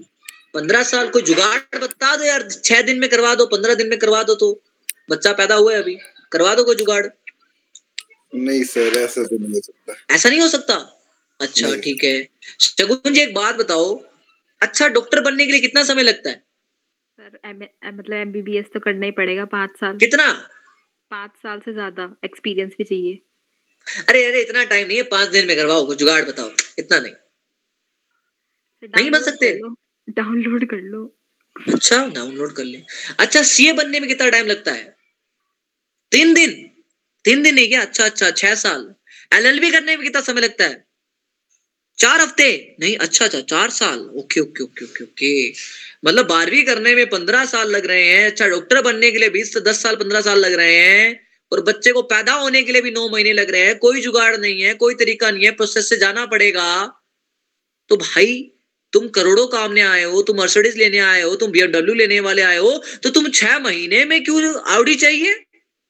पंद्रह 0.54 0.84
साल 0.84 1.10
कोई 1.10 1.22
जुगाड़ 1.24 1.80
बता 1.80 2.16
दो 2.16 2.24
यार 2.24 2.48
छह 2.52 2.82
दिन 2.82 3.00
में 3.00 3.10
करवा 3.10 3.34
दो 3.36 3.46
पंद्रह 3.48 3.76
दिन 3.76 3.88
में 3.90 3.98
करवा 4.00 4.22
दो 4.24 4.36
तो 4.36 4.52
बच्चा 5.12 5.34
पैदा 5.34 5.56
हुआ 5.56 5.74
है 5.74 5.82
अभी 5.82 5.96
करवा 6.32 6.54
दो 6.56 6.64
कोई 6.64 6.76
जुगाड़। 6.76 7.06
नहीं 8.34 8.64
सर 8.66 8.98
ऐसा 8.98 9.24
तो 9.24 9.38
नहीं 9.38 9.54
हो 9.54 9.60
सकता। 9.62 9.96
ऐसा 10.16 10.30
नहीं 10.30 10.42
हो 10.42 10.48
सकता? 10.48 10.76
अच्छा 11.40 11.76
ठीक 11.84 12.04
है। 12.04 12.28
शगुन 12.62 13.14
जी 13.14 13.22
एक 13.22 13.34
बात 13.34 13.56
बताओ 13.56 13.94
अच्छा 14.62 14.88
डॉक्टर 14.90 15.22
बनने 15.22 15.46
के 15.46 15.52
लिए 15.52 15.62
कितना 15.62 15.84
समय 15.84 16.04
लगता 16.04 16.30
है? 16.30 16.36
सर 17.20 17.60
मतलब 17.88 18.14
एमबीबीएस 18.16 18.66
तो 18.74 18.80
करना 18.80 19.06
ही 19.06 19.12
पड़ेगा 19.14 19.46
पाँच 19.48 19.78
साल। 19.80 19.98
कितना? 19.98 20.32
पाँच 21.12 21.32
साल 21.44 21.60
से 21.60 21.74
ज़्यादा 21.74 22.10
एक्सपीरियंस 22.26 22.72
भी 22.78 22.84
चाहिए। 22.84 23.20
अरे 24.10 24.24
अरे 24.26 24.42
इतना 24.42 24.64
टाइम 24.66 24.88
नहीं 24.88 24.98
है 24.98 25.04
पाँच 25.10 25.30
दिन 25.30 25.48
में 25.48 25.56
करवाओ 25.58 25.94
जुगाड़ 25.96 26.24
बताओ 26.26 26.50
इतना 26.80 27.00
नहीं। 27.00 27.14
नहीं 28.84 29.12
बन 29.12 29.22
सकते। 29.24 29.52
डाउनलोड 30.14 30.66
कर 30.70 30.78
लो। 30.78 31.20
अच्छा 31.74 32.08
डाउनलोड 32.08 32.54
कर 32.54 32.64
ले। 32.64 32.84
अच्छा 33.20 33.44
सीए 33.44 33.74
बनने 33.74 34.00
में 34.00 34.10
कितना 34.10 34.30
टाइम 34.30 34.46
लगता 34.46 34.72
है? 34.72 34.98
तीन 36.12 36.34
दिन? 36.34 36.70
तीन 37.24 37.44
दिन 37.44 37.56
नहीं 37.56 37.68
क्या? 37.68 37.82
अच्छा 37.82 38.06
अच्छा 38.06 38.32
छह 38.32 38.56
साल। 38.56 38.96
एलएलबी 39.34 39.72
करने 39.72 39.98
में 39.98 40.06
कितना 40.06 40.22
समय 40.22 40.42
लगता 40.42 40.64
है? 40.64 40.86
चार 41.98 42.22
हफ़्ते? 42.22 42.76
नहीं 42.80 42.98
अच्छा 42.98 43.26
अच्छा 43.26 43.42
चार 43.42 43.70
साल। 43.70 44.00
Okay 44.00 44.40
okay 44.40 44.64
okay 44.64 44.86
okay 44.86 45.04
okay. 45.04 45.50
मतलब 46.06 46.28
बारहवीं 46.28 46.64
करने 46.64 46.96
में 46.96 47.10
पंद्रह 47.10 47.46
साल 47.46 47.70
लग 47.72 47.86
रहे 47.86 48.06
हैं। 48.06 48.32
अच्छा 48.32 48.48
डॉक्टर 48.48 48.82
बनने 48.82 49.12
के 49.12 49.18
लिए 49.18 49.30
बीस 49.30 49.54
से 49.54 49.60
दस 49.60 49.84
साल, 49.84 49.96
पंद्रह 49.96 50.22
साल 50.22 50.40
लग 50.40 50.54
रहे 50.54 50.76
हैं। 50.76 51.28
और 51.52 51.62
बच्चे 51.62 51.92
को 51.92 52.02
पैदा 52.02 52.34
होने 52.34 52.64
के 52.64 52.72
लिए 52.72 52.82
भी 52.82 52.92
नौ 52.92 53.10
महीने 53.10 53.34
लग 53.34 53.50
रहे 53.50 53.62
हैं। 53.62 53.80
कोई 53.80 54.02
जुगाड़ 54.02 54.38
नहीं 54.38 54.62
है, 54.62 54.74
कोई 54.74 54.96
तरीका 54.96 55.32
नहीं 55.32 55.46
है। 55.46 55.52
प्रोसेस 55.52 55.90
से 55.90 55.98
जाना 55.98 56.26
पड़ेगा। 56.26 57.00
तो 57.90 57.98
भाई 57.98 58.53
तुम 58.94 59.08
करोड़ों 59.10 59.48
कामने 59.48 59.82
आए 59.82 60.04
हो, 60.04 60.22
तुम 60.22 60.38
मर्सिडीज 60.38 60.78
लेने 60.78 61.00
आए 61.02 61.22
हो, 61.22 61.36
तुम 61.36 61.52
बीएमडब्ल्यू 61.52 61.96
लेने 61.96 62.20
वाले 62.20 62.42
आए 62.42 62.58
हो 62.58 62.84
तो 63.04 63.10
तुम 63.10 63.30
छह 63.32 63.58
महीने 63.60 64.04
में 64.06 64.24
क्यों 64.24 64.54
आउडी 64.72 64.96
चाहिए? 64.96 65.40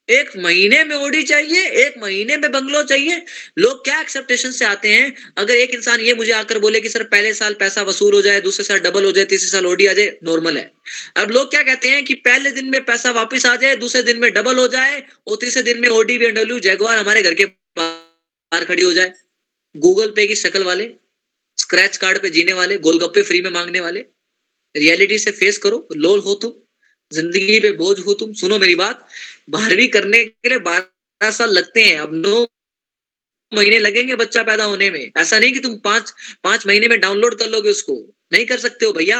एक 0.10 0.32
महीने 0.38 0.84
में 0.84 0.96
ओडी 0.96 1.22
चाहिए, 1.24 1.66
एक 1.82 1.94
महीने 1.98 2.38
में 2.38 2.52
बंगलो 2.52 2.82
चाहिए। 2.84 3.22
लोग 3.60 3.84
क्या 3.84 4.00
एक्सेप्टेशन 4.02 4.52
से 4.52 4.66
आते 4.66 4.90
हैं? 4.90 5.14
अगर 5.38 5.56
एक 5.56 5.70
इंसान 5.70 6.00
ये 6.00 6.14
मुझे 6.14 6.32
आकर 6.32 6.60
बोले 6.60 6.82
कि, 6.82 6.90
सर, 6.90 7.04
पहले 7.04 7.34
साल 7.34 7.54
पैसा 7.54 7.82
वसूल 7.82 8.14
हो 8.14 8.22
जाए, 8.22 8.42
दूसरे 8.42 8.66
साल 8.66 8.80
डबल 8.80 9.06
हो 9.06 9.12
जाए, 9.12 9.26
तीसरे 9.26 9.50
साल 9.50 9.66
ओडी 9.66 9.86
आ 9.86 9.94
जाए 9.94 10.18
नॉर्मल 10.24 10.58
है। 10.58 10.72
अब 11.18 11.32
लोग 11.32 11.50
क्या 11.50 11.62
कहते 11.64 11.90
हैं 11.90 12.04
कि, 12.06 12.14
पहले 12.14 12.52
दिन 12.52 12.66
में 12.66 12.84
पैसा 12.86 13.12
वापस 13.12 13.46
आ 13.46 13.56
जाए, 13.56 13.76
दूसरे 13.76 14.04
दिन 14.04 14.20
में 14.20 14.32
डबल 14.34 14.58
हो 14.58 14.68
जाए 14.68 15.04
और 15.28 15.38
तीसरे 15.42 15.64
दिन 15.64 15.80
में 15.80 15.90
ओडी 15.90 16.18
बी 16.18 16.60
जैगवार 16.60 16.98
हमारे 16.98 17.22
घर 17.22 17.34
के 17.34 17.46
बाहर 17.46 18.66
खड़ी 18.66 18.84
हो 18.84 18.94
जाए। 18.94 19.14
गूगल 19.76 20.12
पे 20.12 20.28
की 20.28 20.36
शक्ल 20.36 20.64
वाले 20.64 20.92
स्क्रैच 21.58 21.98
कार्ड 21.98 22.22
पे 22.22 22.30
जीने 22.30 22.54
वाले, 22.54 22.78
गोलगप्पे 22.78 23.22
फ्री 23.22 23.42
में 23.42 23.50
मांगने 23.52 23.80
वाले 23.80 24.06
रियलिटी 24.76 25.18
से 25.20 25.32
फेस 25.32 25.58
करो 25.58 25.88
लोल 25.96 26.20
हो 26.20 26.34
तुम, 26.36 26.52
ज़िंदगी 27.12 27.60
पे 27.60 27.72
बोझ 27.72 28.00
हो 28.00 28.14
तुम, 28.14 28.34
सुनो 28.34 28.58
मेरी 28.60 28.76
बात, 28.76 29.08
बारहवीं 29.50 29.88
करने 29.88 30.24
के 30.26 30.50
लिए 30.50 30.60
बारह 30.60 31.32
साल 31.32 31.52
लगते 31.52 31.84
हैं, 31.84 31.98
अब 32.00 32.14
नौ 32.14 32.46
महीने 33.54 33.80
लगेंगे 33.80 34.16
बच्चा 34.16 34.44
पैदा 34.44 34.64
होने 34.64 34.90
में। 34.90 35.12
ऐसा 35.18 35.40
नहीं 35.40 35.54
कि 35.54 35.60
तुम 35.60 35.76
पाँच 35.76 36.14
पाँच 36.44 36.68
महीने 36.68 36.88
में 36.88 37.00
डाउनलोड 37.00 37.36
कर 37.36 37.50
लोगे 37.50 37.70
उसको। 37.70 38.04
नहीं 38.34 38.46
कर 38.46 38.58
सकते 38.58 38.86
हो 38.86 38.92
भैया। 38.94 39.18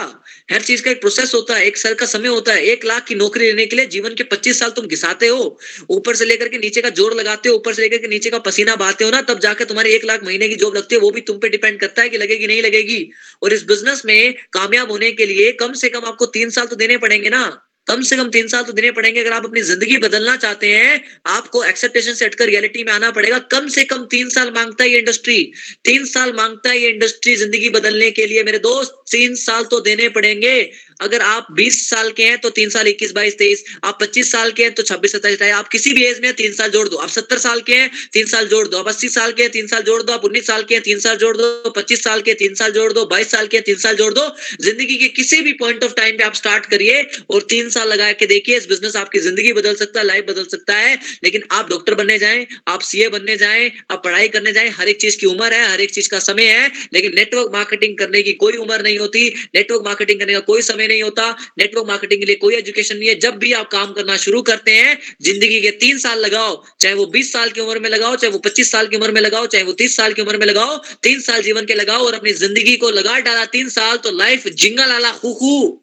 हर 0.52 0.62
चीज़ 0.62 0.84
का 0.84 0.92
एक 0.92 1.00
प्रोसेस 1.02 1.34
होता 1.34 1.56
है, 1.56 1.66
एक 1.66 1.78
सर 1.78 1.94
का 1.94 2.06
समय 2.06 2.28
होता 2.28 2.54
है। 2.54 2.64
एक 2.64 2.86
लाख 2.86 3.04
की 3.06 3.16
नौकरी 3.16 3.46
लेने 3.46 3.66
के 3.66 3.76
लिए 3.76 3.86
जीवन 3.86 4.14
के 4.14 4.24
पच्चीस 4.24 4.60
साल 4.60 4.70
तुम 4.70 4.88
घिसाते 4.88 5.28
हो। 5.28 5.60
ऊपर 5.90 6.16
से 6.16 6.26
लेकर 6.26 6.48
के 6.48 6.58
नीचे 6.58 6.82
का 6.82 6.90
ज़ोर 6.90 7.14
लगाते 7.14 7.50
हो, 7.50 7.56
ऊपर 7.56 7.74
से 7.74 7.82
लेकर 7.82 7.98
के 7.98 8.08
नीचे 8.08 8.30
का 8.30 8.40
पसीना 8.40 8.76
बहाते 8.76 9.04
हो 9.04 9.12
ना, 9.12 9.22
तब 9.22 9.40
जाकर 9.40 9.66
तुम्हारे 9.66 9.94
एक 9.94 10.06
लाख 10.06 10.24
महीने 10.24 10.50
की 10.50 10.56
जॉब 10.56 10.76
लगती 10.76 10.96
है। 10.96 11.02
वो 11.02 11.12
भी 11.12 11.22
तुम 11.22 11.38
पे 11.38 11.50
डिपेंड 11.50 11.80
करता 11.80 12.02
है 12.02 12.10
कि 12.10 12.18
लगेगी, 12.18 12.48
नहीं 12.48 12.62
लगेगी। 12.62 13.10
और 13.44 13.54
इस 13.54 13.64
बिज़नेस 13.64 14.02
में 14.06 14.34
कामयाब 14.54 14.92
होने 14.92 15.12
के 15.12 15.26
लिए 15.26 15.52
कम 15.52 15.74
से 15.74 15.90
कम 15.90 16.06
आपको 16.06 16.26
तीन 16.26 16.50
साल 16.50 16.66
तो 16.66 16.76
देने 16.76 16.98
पड़ेंगे 16.98 17.30
ना। 17.30 17.44
कम 17.88 18.02
से 18.02 18.16
कम 18.16 18.30
तीन 18.30 18.48
साल 18.48 18.64
तो 18.64 18.74
देने 18.74 18.92
पड़ेंगे 18.92 19.20
अगर 19.20 19.34
आप 19.34 19.46
अपनी 19.46 19.62
ज़िंदगी 19.62 19.98
बदलना 19.98 20.36
चाहते 20.36 20.68
हैं 20.68 21.04
आपको 21.28 21.64
एक्सेप्टेशन 21.64 22.14
से 22.14 22.26
हटकर 22.26 22.46
रियलिटी 22.46 22.84
में 22.84 22.92
आना 22.94 23.10
पड़ेगा 23.12 23.40
कम 23.52 23.68
से 23.68 23.84
कम 23.84 24.06
तीन 24.12 24.30
साल 24.30 24.52
माँगता 24.56 24.84
है 24.84 24.90
ये 24.90 25.00
इंडस्ट्री 25.00 25.40
तीन 25.86 26.06
साल 26.06 26.34
माँगता 26.34 26.70
है 26.70 26.78
ये 26.80 26.90
इंडस्ट्री 26.90 27.36
ज़िंदगी 27.36 27.70
बदलने 27.70 28.10
के 28.12 28.26
लिए 28.26 28.44
मेरे 28.44 28.60
दोस्त 28.60 29.04
तीन 29.12 29.36
साल 29.36 29.64
तो 29.72 29.80
देने 29.80 30.10
पड़ेंगे 30.10 30.56
अगर 31.02 31.22
आप 31.22 31.48
20 31.56 31.78
साल 31.84 32.12
के 32.12 32.24
हैं 32.24 32.38
तो 32.38 32.50
तीन 32.50 32.70
साल 32.70 32.88
21 32.88 33.12
बाईस 33.16 33.38
तेईस 33.38 33.64
आप 33.84 33.98
25 34.02 34.30
साल 34.32 34.52
के 34.52 34.64
हैं 34.64 34.74
तो 34.74 34.84
26 34.84 35.12
सत्ताईस 35.12 35.34
अट्ठाईस 35.36 35.54
आप 35.54 35.68
किसी 35.68 35.94
भी 35.94 36.04
एज 36.06 36.20
में 36.20 36.28
हैं, 36.28 36.36
तीन 36.36 36.54
साल 36.54 36.70
जोड़ 36.70 36.88
दो 36.90 36.98
आप 36.98 37.10
70 37.10 37.38
साल 37.38 37.62
के 37.62 37.76
हैं 37.76 37.90
तीन 38.14 38.26
साल 38.26 38.48
जोड़ 38.48 38.68
दो 38.68 38.78
आप 38.78 38.88
80 38.88 39.10
साल 39.10 39.32
के 39.32 39.44
हैं 39.44 39.52
तीन 39.52 39.68
साल 39.68 39.84
जोड़ 39.84 40.02
दो 40.04 40.14
आप 40.14 40.26
19 40.26 40.46
साल 40.48 40.64
के 40.64 40.76
हैं 40.76 40.84
तीन 40.84 41.00
साल 41.00 41.18
जोड़ 41.18 41.36
दो 41.38 41.74
25 41.78 42.04
साल 42.04 42.22
के 42.22 42.34
तीन 42.34 42.56
साल 42.56 42.72
जोड़ 42.72 42.92
दो 42.94 43.08
22 43.14 43.32
साल 43.32 43.48
के 43.48 43.62
तीन 43.62 43.78
साल 43.78 43.96
जोड़ 43.96 44.14
दो 44.14 44.28
ज़िंदगी 44.62 44.98
के 44.98 45.08
किसी 45.20 45.42
भी 45.42 45.54
पॉइंट 45.54 45.84
ऑफ़ 45.84 45.94
टाइम 45.94 46.18
पे 46.18 46.24
आप 46.24 46.36
स्टार्ट 46.36 46.66
करिए 46.66 47.02
और 47.30 47.42
तीन 47.50 47.70
साल 47.74 47.88
लगा 47.90 48.12
के 48.14 48.26
देखिए, 48.28 48.58
इस 48.58 48.68
बिज़नेस 48.68 48.96
आपकी 48.96 49.20
ज़िंदगी 49.20 49.54
बदल 49.54 49.76
सकता 49.76 50.00
है 50.00 50.06
लाइफ 50.06 50.26
बदल 50.28 50.46
सकता 50.46 50.76
है, 50.76 50.98
लेकिन 51.24 51.44
आप 51.52 51.70
डॉक्टर 51.70 51.96
बनने 51.96 52.18
जाएँ, 52.20 52.46
आप 52.68 52.82
सीए 52.84 53.10
बनने 53.10 53.38
जाएँ, 53.38 53.72
आप 53.92 54.04
पढ़ाई 54.04 54.28
करने 54.30 54.54
जाएँ, 54.54 54.70
हर 54.72 54.88
एक 54.88 55.02
चीज़ 55.02 55.18
की 55.18 55.28
उम्र 55.28 55.54
है, 55.54 55.72
हर 55.72 55.82
एक 55.82 55.92
चीज़ 55.92 56.10
का 56.10 56.20
समय 56.22 56.48
है, 56.50 56.72
लेकिन 56.94 57.16
नेटवर्क 57.16 57.52
मार्केटिंग 57.54 57.98
करने 57.98 58.22
की 58.24 58.34
कोई 58.44 58.58
उम्र 58.58 58.82
नहीं 58.82 58.98
होती 59.00 59.28
नेटवर्क 59.56 59.86
मार्केटिंग 59.86 60.20
करने 60.20 60.34
का 60.34 60.40
कोई 60.44 60.62
समय 60.64 60.88
नहीं 60.88 61.04
होता 61.04 61.30
नेटवर्क 61.60 61.88
मार्केटिंग 61.88 62.22
के 62.22 62.26
लिए 62.26 62.36
कोई 62.38 62.56
एजुकेशन 62.56 62.98
नहीं 62.98 63.10
है, 63.10 63.16
जब 63.20 63.38
भी 63.38 63.54
आप 63.54 63.70
काम 63.72 63.94
करना 63.94 64.18
शुरू 64.18 64.42
करते 64.44 64.72
हैं, 64.72 64.98
ज़िंदगी 65.24 65.62
के 65.62 65.72
तीन 65.80 65.98
साल 66.00 66.20
लगाओ, 66.20 66.64
चाहे 66.82 66.96
वो 66.96 67.06
बीस 67.08 67.32
साल 67.34 67.50
की 67.50 67.62
उम्र 67.62 67.80
में 67.80 67.90
लगाओ, 67.90 68.16
चाहे 68.16 68.32
वो 68.34 68.40
पच्चीस 68.42 68.72
साल 68.72 68.88
की 68.88 68.98
उम्र 68.98 69.12
में 69.12 69.22
लगाओ, 69.22 69.48
चाहे 69.48 69.64
वो 69.64 69.74
तीस 69.74 69.96
साल 69.98 70.14
की 70.14 70.22
उम्र 70.22 70.38
में 70.38 70.46
लगाओ, 70.46 70.78
तीन 71.04 71.22
साल 71.22 71.42
जीवन 71.44 71.66
के 71.66 71.74
लगाओ 71.74 72.06
और 72.06 72.14
अपनी 72.14 72.34
ज़िंदगी 72.36 72.76
को 72.78 72.90
लगा 72.92 73.20
डाला 73.20 73.46
तीन 73.54 73.70
साल 73.70 73.98
तो 73.98 74.12
लाइफ 74.18 74.48
जिंगल 74.48 74.92
आला 74.92 75.12
खू 75.14 75.34
खू 75.34 75.83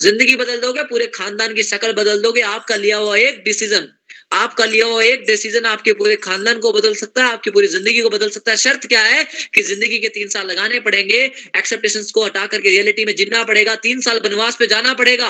ज़िंदगी 0.00 0.36
बदल 0.36 0.60
दोगे, 0.60 0.82
पूरे 0.84 1.06
खानदान 1.08 1.54
की 1.54 1.62
शक्ल 1.62 1.92
बदल 1.92 2.20
दोगे, 2.22 2.40
आपका 2.42 2.76
लिया 2.76 2.96
हुआ 2.96 3.16
एक 3.18 3.42
डिसीज़न 3.44 3.88
आपका 4.32 4.64
लिया 4.64 4.86
हुआ 4.86 5.02
एक 5.02 5.24
डिसीज़न 5.26 5.64
आपके 5.66 5.92
पूरे 5.92 6.16
खानदान 6.18 6.58
को 6.60 6.72
बदल 6.72 6.94
सकता 6.94 7.24
है, 7.24 7.32
आपकी 7.32 7.50
पूरी 7.50 7.68
ज़िंदगी 7.68 8.00
को 8.00 8.10
बदल 8.10 8.30
सकता 8.30 8.50
है। 8.50 8.56
शर्त 8.56 8.86
क्या 8.86 9.02
है 9.02 9.24
कि 9.54 9.62
ज़िंदगी 9.62 9.98
के 9.98 10.08
तीन 10.08 10.28
साल 10.28 10.46
लगाने 10.46 10.80
पड़ेंगे 10.80 11.18
एक्सेप्टेशन 11.56 12.04
को 12.14 12.24
हटा 12.24 12.46
करके 12.46 12.70
रियलिटी 12.70 13.04
में 13.04 13.14
जीना 13.16 13.42
पड़ेगा, 13.44 13.74
तीन 13.76 14.00
साल 14.00 14.20
बनवास 14.20 14.56
पे 14.56 14.66
जाना 14.66 14.94
पड़ेगा। 14.94 15.28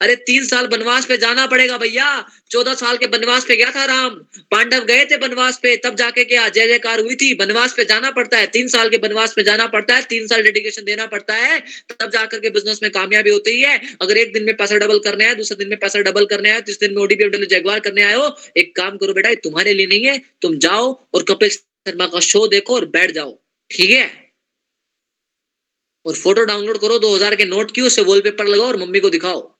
अरे 0.00 0.16
तीन 0.16 0.44
साल 0.44 0.66
वनवास 0.66 1.06
पे 1.06 1.16
जाना 1.16 1.46
पड़ेगा 1.46 1.78
भैया। 1.78 2.28
चौदह 2.50 2.74
साल 2.74 2.96
के 2.96 3.06
वनवास 3.06 3.44
पे 3.44 3.56
गया 3.56 3.70
था 3.70 3.84
राम। 3.84 4.10
पांडव 4.50 4.84
गए 4.84 5.04
थे 5.04 5.16
वनवास 5.16 5.60
पे, 5.62 5.76
तब 5.76 5.94
जाके 5.94 6.24
क्या 6.24 6.48
जय 6.48 6.66
जयकार 6.66 7.00
हुई 7.00 7.14
थी? 7.14 7.34
वनवास 7.34 7.74
पे 7.76 7.84
जाना 7.84 8.10
पड़ता 8.10 8.38
है। 8.38 8.46
तीन 8.46 8.68
साल 8.68 8.88
के 8.88 8.96
वनवास 8.96 9.32
पे 9.32 9.42
जाना 9.42 9.66
पड़ता 9.66 9.94
है, 9.94 10.02
तीन 10.02 10.26
साल 10.26 10.42
डेडिकेशन 10.42 10.84
देना 10.84 11.06
पड़ता 11.06 11.34
है, 11.34 11.60
तब 12.00 12.10
जाकर 12.10 12.38
के 12.38 12.50
बिज़नेस 12.50 12.80
में 12.82 12.92
कामयाबी 12.92 13.30
होती 13.30 13.60
है। 13.60 13.96
अगर 14.02 14.16
एक 14.16 14.32
दिन 14.32 14.44
में 14.44 14.56
पैसा 14.56 14.76
डबल 14.76 14.98
करने 14.98 15.24
आए, 15.24 15.34
दूसरे 15.34 15.56
दिन 15.56 15.68
में 15.68 15.78
पैसा 15.78 15.98
डबल 15.98 16.26
करने 16.26 16.50
आए 16.50 16.60
तीस 16.60 16.80
दिन 16.80 16.94
में 16.94 17.02
ओडीपी 17.02 17.46
जगवार 17.46 17.80
करने 17.80 18.12
हो, 18.12 18.36
एक 18.56 18.76
काम 18.76 18.96
करो 18.96 19.12
बेटा 19.12 19.34
तुम्हारे 19.34 19.74
लिए 19.74 19.86
नहीं 19.86 20.04
है। 20.04 20.22
तुम 20.42 20.58
जाओ 20.58 21.06
और 21.14 21.22
कपिल 21.22 21.48
शर्मा 21.48 22.06
का 22.06 22.20
शो 22.20 22.46
देखो 22.46 22.74
और 22.74 22.84
बैठ 22.84 23.10
जाओ। 23.10 23.38
ठीक 23.70 23.90
है? 23.90 24.34
और 26.06 26.14
फ़ोटो 26.14 26.44
डाउनलोड 26.44 26.78
करो 26.78 26.98
2000 26.98 27.36
के 27.36 27.44
नोट 27.44 27.70
की 27.70 27.80
उसे 27.80 28.02
वॉलपेपर 28.02 28.46
लगाओ 28.46 28.66
और 28.66 28.76
मम्मी 28.76 29.00
को 29.00 29.10
दिखाओ। 29.10 29.59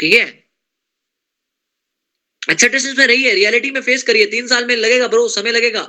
ठीक 0.00 0.14
है? 0.14 0.26
एक्सेप्टेशन 2.50 2.94
में 2.98 3.06
रही 3.06 3.22
है 3.22 3.34
रियलिटी 3.34 3.70
में 3.70 3.80
फेस 3.80 4.02
करिए 4.02 4.26
तीन 4.26 4.46
साल 4.46 4.66
में 4.66 4.76
लगेगा 4.76 5.06
ब्रो 5.08 5.28
समय 5.28 5.52
लगेगा। 5.52 5.82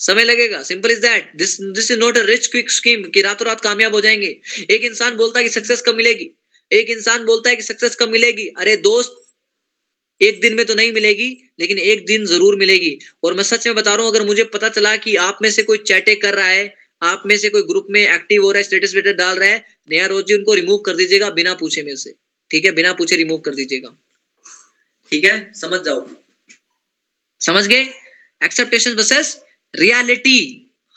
समय 0.00 0.24
लगेगा 0.24 0.62
simple 0.62 0.90
is 0.90 1.00
that 1.00 1.30
this 1.36 1.60
this 1.60 1.90
is 1.90 1.98
not 1.98 2.18
a 2.18 2.22
rich 2.22 2.46
quick 2.46 2.70
scheme 2.70 3.02
कि 3.04 3.22
रातों 3.22 3.46
रात 3.46 3.60
कामयाब 3.60 3.94
हो 3.94 4.00
जाएँगे। 4.00 4.40
एक 4.70 4.82
इंसान 4.84 5.16
बोलता 5.16 5.38
है 5.38 5.44
कि 5.44 5.50
सक्सेस 5.50 5.82
कब 5.86 5.94
मिलेगी? 5.94 6.30
एक 6.70 6.90
इंसान 6.90 7.24
बोलता 7.24 7.50
है 7.50 7.56
कि 7.56 7.62
सक्सेस 7.62 7.96
कब 7.96 8.08
मिलेगी? 8.08 8.46
अरे 8.48 8.76
दोस्त, 8.76 9.22
एक 10.20 10.40
दिन 10.40 10.54
में 10.54 10.64
तो 10.66 10.74
नहीं 10.74 10.92
मिलेगी, 10.92 11.28
लेकिन 11.60 11.78
एक 11.78 12.04
दिन 12.06 12.26
ज़रूर 12.26 12.56
मिलेगी। 12.56 12.98
और 13.24 13.34
मैं 13.34 13.42
सच 13.42 13.66
में 13.66 13.76
बता 13.76 13.94
रहा 13.94 14.06
हूँ, 14.06 14.14
अगर 14.14 14.26
मुझे 14.26 14.44
पता 14.44 14.68
चला 14.68 14.96
कि 14.96 15.16
आप 15.16 15.38
में 15.42 15.50
से 15.50 15.62
कोई 15.62 15.78
चैटे 15.78 16.14
कर 16.14 16.34
रहा 16.34 16.46
है, 16.46 16.74
आप 17.02 17.22
में 17.26 17.36
से 17.38 17.48
कोई 17.48 17.62
ग्रुप 17.62 17.86
में 17.90 18.00
एक्टिव 18.02 18.42
हो 18.42 18.52
रहा 18.52 18.58
है 18.58 18.64
स्टेटस 18.64 18.94
वेटस 18.94 19.16
डाल 19.16 19.38
रहा 19.38 19.48
है, 19.48 19.64
नया 19.90 20.06
रोज 20.06 20.32
उनको 20.32 20.54
रिमूव 20.54 20.78
कर 20.78 20.96
दीजिएगा 20.96 21.30
बिना 21.30 21.54
पूछे 21.54 21.82
मेरे 21.82 21.96
से। 21.96 22.14
ठीक 22.50 22.64
है? 22.64 22.70
बिना 22.72 22.92
पूछे 22.92 23.16
रिमूव 23.16 23.38
कर 23.40 23.54
दीजिएगा। 23.54 23.96
ठीक 25.12 25.24
है? 25.24 25.52
समझ 25.54 25.80
जाओ। 25.80 26.06
समझ 27.40 27.66
गए? 27.66 27.82
एक्सेप्टेशन 28.40 28.94
वर्सेस 28.94 29.36
रियलिटी 29.74 30.40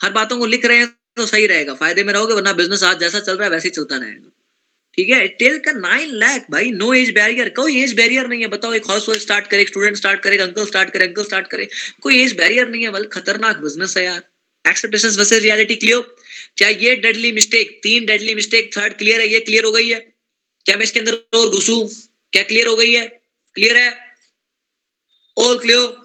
हर 0.00 0.10
बातों 0.12 0.38
को 0.38 0.46
लिख 0.46 0.64
रहे 0.64 0.78
हैं 0.78 0.88
तो 1.16 1.26
सही 1.26 1.46
रहेगा। 1.46 1.74
फ़ायदे 1.74 2.02
में 2.04 2.12
रहोगे, 2.12 2.34
वरना 2.34 2.52
बिज़नेस 2.52 2.82
आज 2.82 2.98
जैसा 3.00 3.20
चल 3.20 3.36
रहा 3.36 3.44
है, 3.44 3.50
वैसे 3.50 3.68
ही 3.68 3.70
चलता 3.70 3.96
रहेगा। 3.96 4.30
ठीक 4.94 5.08
है? 5.10 5.26
टेल 5.28 5.58
का 5.58 5.72
नाइन 5.72 6.14
लाख 6.14 6.46
भाई 6.50 6.70
नो 6.72 6.92
एज 6.94 7.10
बैरियर 7.14 7.48
कोई 7.56 7.76
एज 7.82 7.92
बैरियर 7.94 8.26
नहीं 8.26 8.40
है। 8.40 8.48
बताओ, 8.48 8.72
एक 8.74 8.88
हाउस 8.90 9.08
वाइफ 9.08 9.20
स्टार्ट 9.22 9.46
करे 9.46 9.64
स्टूडेंट 9.64 9.96
स्टार्ट 9.96 10.20
करे 10.22 10.38
अंकल 10.38 10.66
स्टार्ट 10.66 10.90
करे 10.90 11.06
अंकल 11.06 11.24
स्टार्ट 11.24 11.46
करे। 11.46 11.68
कोई 12.02 12.22
एज 12.22 12.36
बैरियर 12.36 12.68
नहीं 12.68 12.82
है 12.82 12.90
बल्कि 12.90 13.20
खतरनाक 13.20 13.56
बिज़नेस 13.58 13.96
है 13.96 14.04
यार। 14.04 14.22
एक्सेप्टेशन 14.64 15.08
वर्सेस 15.18 15.42
रियलिटी 15.42 15.76
क्लियर 15.76 16.00
क्या 16.56 16.68
ये 16.68 16.94
डेडली 16.96 17.32
मिस्टेक 17.32 17.78
तीन 17.82 18.06
डेडली 18.06 18.34
मिस्टेक 18.34 18.76
थर्ड 18.76 18.96
क्लियर 18.98 19.20
है, 19.20 19.28
ये 19.28 19.40
क्लियर 19.40 19.64
हो 19.64 19.72
गई 19.72 19.88
है? 19.88 20.00
क्या 20.66 20.76
मैं 20.76 20.84
इसके 20.84 21.00
अंदर 21.00 21.14
और 21.38 21.48
घुसू? 21.50 21.84
क्या 22.32 22.42
क्लियर 22.42 22.66
हो 22.66 22.76
गई 22.76 22.92
है? 22.92 23.06
क्लियर 23.56 23.76
है? 23.76 23.90
ऑल 25.36 25.58
क्लियर 25.58 25.98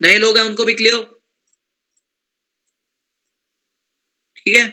नए 0.00 0.18
लोग 0.18 0.36
हैं, 0.38 0.44
उनको 0.44 0.64
भी 0.64 0.74
क्लियर 0.74 1.02
ठीक 4.36 4.56
है? 4.56 4.66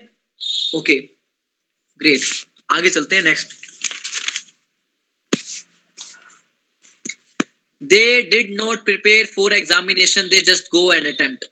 ओके 0.75 0.99
ग्रेट 2.01 2.21
आगे 2.69 2.89
चलते 2.89 3.15
हैं 3.15 3.23
next 3.23 3.53
they 7.81 8.21
did 8.21 8.53
not 8.55 8.83
prepare 8.85 9.25
for 9.25 9.53
examination 9.53 10.29
they 10.29 10.41
just 10.41 10.69
go 10.71 10.91
and 10.93 11.07
attempt 11.07 11.45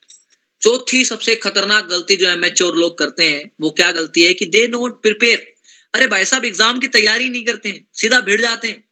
चौथी 0.61 1.03
सबसे 1.05 1.35
खतरनाक 1.35 1.85
गलती 1.85 2.15
जो 2.15 2.29
एमेच्योर 2.29 2.75
लोग 2.75 2.97
करते 2.97 3.29
हैं, 3.29 3.51
वो 3.61 3.69
क्या 3.71 3.91
गलती 3.91 4.23
है 4.23 4.33
कि 4.33 4.45
दे 4.45 4.67
नॉट 4.67 5.01
प्रिपेयर 5.01 5.54
अरे 5.95 6.07
भाई 6.07 6.25
साहब 6.25 6.45
एग्ज़ाम 6.45 6.79
की 6.79 6.87
तैयारी 6.89 7.29
नहीं 7.29 7.43
करते 7.45 7.69
हैं, 7.69 7.85
सीधा 7.93 8.19
भिड़ 8.21 8.41
जाते 8.41 8.67
हैं, 8.67 8.83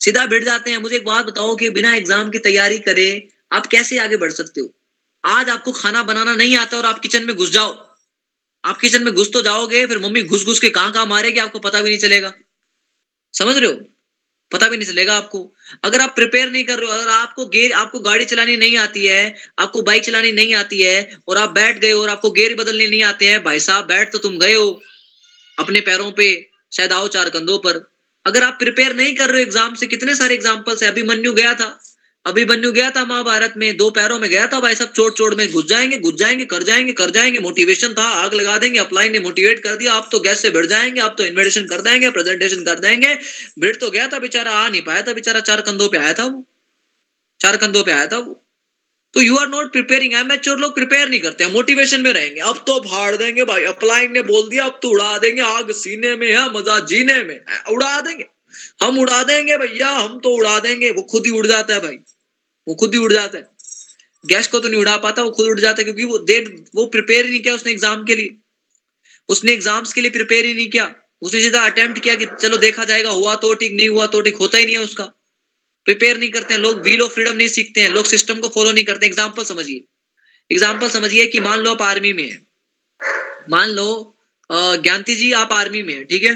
सीधा 0.00 0.24
भिड़ 0.26 0.44
जाते 0.44 0.70
हैं। 0.70 0.78
मुझे 0.78 0.96
एक 0.96 1.04
बात 1.04 1.26
बताओ 1.26 1.54
कि 1.56 1.70
बिना 1.70 1.94
एग्ज़ाम 1.96 2.30
की 2.30 2.38
तैयारी 2.40 2.78
करे 2.80 3.06
आप 3.52 3.66
कैसे 3.66 3.98
आगे 3.98 4.16
बढ़ 4.16 4.32
सकते 4.32 4.60
हो? 4.60 4.72
आज 5.24 5.48
आपको 5.50 5.72
खाना 5.74 6.02
बनाना 6.04 6.34
नहीं 6.34 6.56
आता 6.56 6.76
और 6.76 6.86
आप 6.86 6.98
किचन 6.98 7.24
में 7.24 7.36
घुस 7.36 7.50
जाओ। 7.50 7.70
आप 8.64 8.78
किचन 8.78 9.04
में 9.04 9.12
घुस 9.14 9.32
तो 9.32 9.42
जाओगे, 9.42 9.86
फिर 9.86 9.98
मम्मी 9.98 10.22
घुस 10.24 10.44
घुस 10.44 10.58
के 10.58 10.70
कहाँ 10.70 10.92
कहाँ 10.92 11.06
मारेगी, 11.06 11.38
आपको 11.38 11.58
पता 11.60 11.80
भी 11.80 11.88
नहीं 11.88 11.98
चलेगा। 11.98 12.32
समझ 13.34 13.56
रहे 13.56 13.70
हो? 13.70 13.78
पता 14.50 14.68
भी 14.68 14.76
नहीं 14.76 14.88
चलेगा 14.88 15.16
आपको। 15.16 15.40
अगर 15.84 16.00
आप 16.00 16.14
प्रिपेयर 16.14 16.50
नहीं 16.50 16.64
कर 16.64 16.78
रहे 16.78 16.86
हो, 16.86 16.92
अगर 16.92 17.10
आपको 17.10 17.46
गेयर 17.46 17.72
आपको 17.72 17.98
गाड़ी 18.00 18.24
चलानी 18.24 18.56
नहीं 18.56 18.76
आती 18.76 19.06
है, 19.06 19.34
आपको 19.58 19.82
बाइक 19.82 20.04
चलानी 20.04 20.32
नहीं 20.32 20.54
आती 20.54 20.80
है, 20.82 21.18
और 21.28 21.38
आप 21.38 21.50
बैठ 21.50 21.78
गए 21.78 21.90
हो 21.90 22.02
और 22.02 22.08
आपको 22.10 22.30
गेयर 22.30 22.54
बदलने 22.54 22.88
नहीं 22.88 23.02
आते 23.02 23.26
हैं, 23.26 23.42
भाई 23.44 23.60
साहब, 23.60 23.84
बैठ 23.86 24.12
तो 24.12 24.18
तुम 24.18 24.38
गए 24.38 24.54
हो। 24.54 24.82
अपने 25.60 25.80
पैरों 25.80 26.10
पे 26.12 26.26
शायद 26.72 26.92
आओ 26.92 27.08
चार 27.08 27.30
कंधों 27.30 27.58
पर। 27.58 27.84
अगर 28.26 28.42
आप 28.42 28.56
प्रिपेयर 28.58 28.94
नहीं 28.96 29.14
कर 29.16 29.30
रहे 29.30 29.42
हो 29.42 29.46
एग्ज़ाम 29.46 29.74
से, 29.74 29.86
कितने 29.86 30.14
सारे 30.14 30.34
एग्जाम्पल्स 30.34 30.82
है? 30.82 30.88
अभिमन्यु 30.90 31.32
गया 31.32 31.54
था। 31.54 31.78
अभिमन्यु 32.26 32.70
गया 32.72 32.90
था 32.90 33.04
महाभारत 33.04 33.54
में, 33.56 33.76
दो 33.76 33.88
पैरों 33.90 34.18
में 34.18 34.28
गया 34.30 34.46
था 34.46 34.58
भाई 34.60 34.74
सब 34.74 34.92
चोट 34.92 35.16
चोट 35.16 35.34
में 35.34 35.52
घुस 35.52 35.64
जाएँगे 35.66 35.98
घुस 35.98 36.14
जाएँगे, 36.14 36.44
कर 36.44 36.62
जाएँगे 36.62 36.92
कर 36.92 37.10
जाएँगे। 37.10 37.38
मोटिवेशन 37.38 37.94
था, 37.94 38.02
आग 38.02 38.34
लगा 38.34 38.56
देंगे 38.58 38.78
अपलाई 38.78 39.08
ने 39.08 39.20
मोटिवेट 39.20 39.62
कर 39.62 39.76
दिया, 39.76 39.92
आप 39.92 40.08
तो 40.12 40.20
गैस 40.20 40.42
से 40.42 40.50
भिड़ 40.50 40.66
जाएँगे, 40.66 41.00
आप 41.00 41.14
तो 41.18 41.24
इन्विटेशन 41.24 41.66
कर 41.66 41.80
देंगे 41.80 42.10
प्रेजेंटेशन 42.10 42.64
कर 42.64 42.78
देंगे। 42.78 43.14
भिड़ 43.58 43.74
तो 43.76 43.90
गया 43.90 44.06
था 44.08 44.18
बेचारा, 44.18 44.52
आ 44.52 44.68
नहीं 44.68 44.82
पाया 44.82 45.02
था 45.02 45.12
बेचारा, 45.12 45.40
चार 45.40 45.60
कंधों 45.60 45.88
पे 45.88 45.98
आया 45.98 46.12
था 46.12 46.24
वो। 46.24 46.44
चार 47.40 47.56
कंधों 47.56 47.84
पे 47.84 47.92
आया 47.92 48.06
था 48.06 48.18
वो। 48.18 48.40
तो 49.14 49.20
you 49.20 49.36
are 49.36 49.48
not 49.48 49.72
preparing 49.72 50.12
amateur 50.14 50.58
लोग 50.58 50.74
प्रिपेयर 50.74 51.08
नहीं 51.08 51.20
करते 51.20 51.44
हैं. 51.44 51.52
मोटिवेशन 51.52 52.00
में 52.00 52.12
रहेंगे. 52.12 52.40
अब 52.40 52.62
तो 52.66 52.78
फाड़ 52.80 53.16
देंगे 53.16 53.44
भाई. 53.44 53.64
अप्लाइंग 53.64 54.12
ने 54.12 54.22
बोल 54.24 54.48
दिया, 54.48 54.64
अब 54.64 54.78
तो 54.82 54.90
उड़ा 54.90 55.16
देंगे. 55.18 55.42
आग 55.42 55.72
सीने 55.74 56.14
में 56.16 56.26
है, 56.28 56.48
मज़ा 56.52 56.78
जीने 56.86 57.22
में 57.22 57.40
उड़ा 57.70 58.00
देंगे. 58.00 58.26
हम 58.82 58.98
उड़ा 58.98 59.22
देंगे 59.22 59.56
भैया, 59.58 59.88
हम 59.88 60.18
तो 60.20 60.30
उड़ा 60.36 60.58
देंगे. 60.60 60.90
वो 60.90 61.02
खुद 61.10 61.26
ही 61.26 61.32
उड़ 61.32 61.46
जाता 61.46 61.74
है 61.74 61.80
भाई. 61.80 61.98
वो 62.66 62.74
खुद 62.74 62.94
ही 62.94 63.00
उड़ 63.00 63.12
जाता 63.12 63.38
है. 63.38 63.48
गैस 64.24 64.46
को 64.46 64.58
तो 64.60 64.68
नहीं 64.68 64.80
उड़ा 64.80 64.96
पाता, 64.98 65.22
वो 65.22 65.30
खुद 65.30 65.46
उड़ 65.46 65.60
जाता 65.60 65.80
है 65.80 65.84
क्योंकि 65.84 66.04
वो 66.04 66.18
देर 66.30 66.48
वो 66.74 66.86
प्रिपेयर 66.86 67.24
ही 67.24 67.30
नहीं 67.30 67.42
किया 67.42 67.54
उसने 67.54 67.72
एग्ज़ाम 67.72 68.04
के 68.04 68.16
लिए. 68.16 68.36
उसने 69.28 69.52
एग्ज़ाम्स 69.52 69.92
के 69.92 70.00
लिए 70.00 70.10
प्रिपेयर 70.10 70.44
ही 70.44 70.54
नहीं 70.54 70.68
किया. 70.70 70.94
उसने 71.22 71.40
सीधा 71.40 71.60
अटेम्प्ट 71.66 72.02
किया 72.02 72.14
कि 72.14 72.26
चलो 72.40 72.56
देखा 72.58 72.84
जाएगा, 72.84 73.10
हुआ 73.10 73.34
तो 73.36 73.52
ठीक, 73.54 73.72
नहीं 73.72 73.88
हुआ 73.88 74.06
तो 74.06 74.20
ठीक, 74.20 74.36
होता 74.36 74.58
ही 74.58 74.66
नहीं 74.66 74.76
है 74.76 74.82
उसका. 74.82 75.04
प्रिपेयर 75.86 76.18
नहीं 76.18 76.30
करते 76.30 76.54
हैं 76.54 76.60
लोग 76.60 76.82
व्हील 76.82 77.00
ऑफ़ 77.02 77.12
फ्रीडम 77.12 77.36
नहीं 77.36 77.48
सीखते 77.48 77.80
हैं 77.80 77.90
लोग 77.90 78.06
सिस्टम 78.06 78.40
को 78.40 78.48
फॉलो 78.50 78.72
नहीं 78.72 78.84
करते। 78.84 79.06
एग्ज़ाम्पल 79.06 79.44
समझिए। 79.44 79.84
एग्ज़ाम्पल 80.50 80.88
समझिए 80.90 81.26
कि 81.26 81.40
मान 81.40 81.58
लो 81.60 81.70
आप 81.70 81.82
आर्मी 81.82 82.12
में 82.12 82.24
है। 82.24 82.40
मान 83.50 83.68
लो 83.70 84.16
ज्ञानती 84.50 85.14
जी 85.16 85.32
आप 85.34 85.52
आर्मी 85.52 85.82
में 85.82 85.94
है 85.94 86.04
ठीक 86.04 86.22
है? 86.24 86.32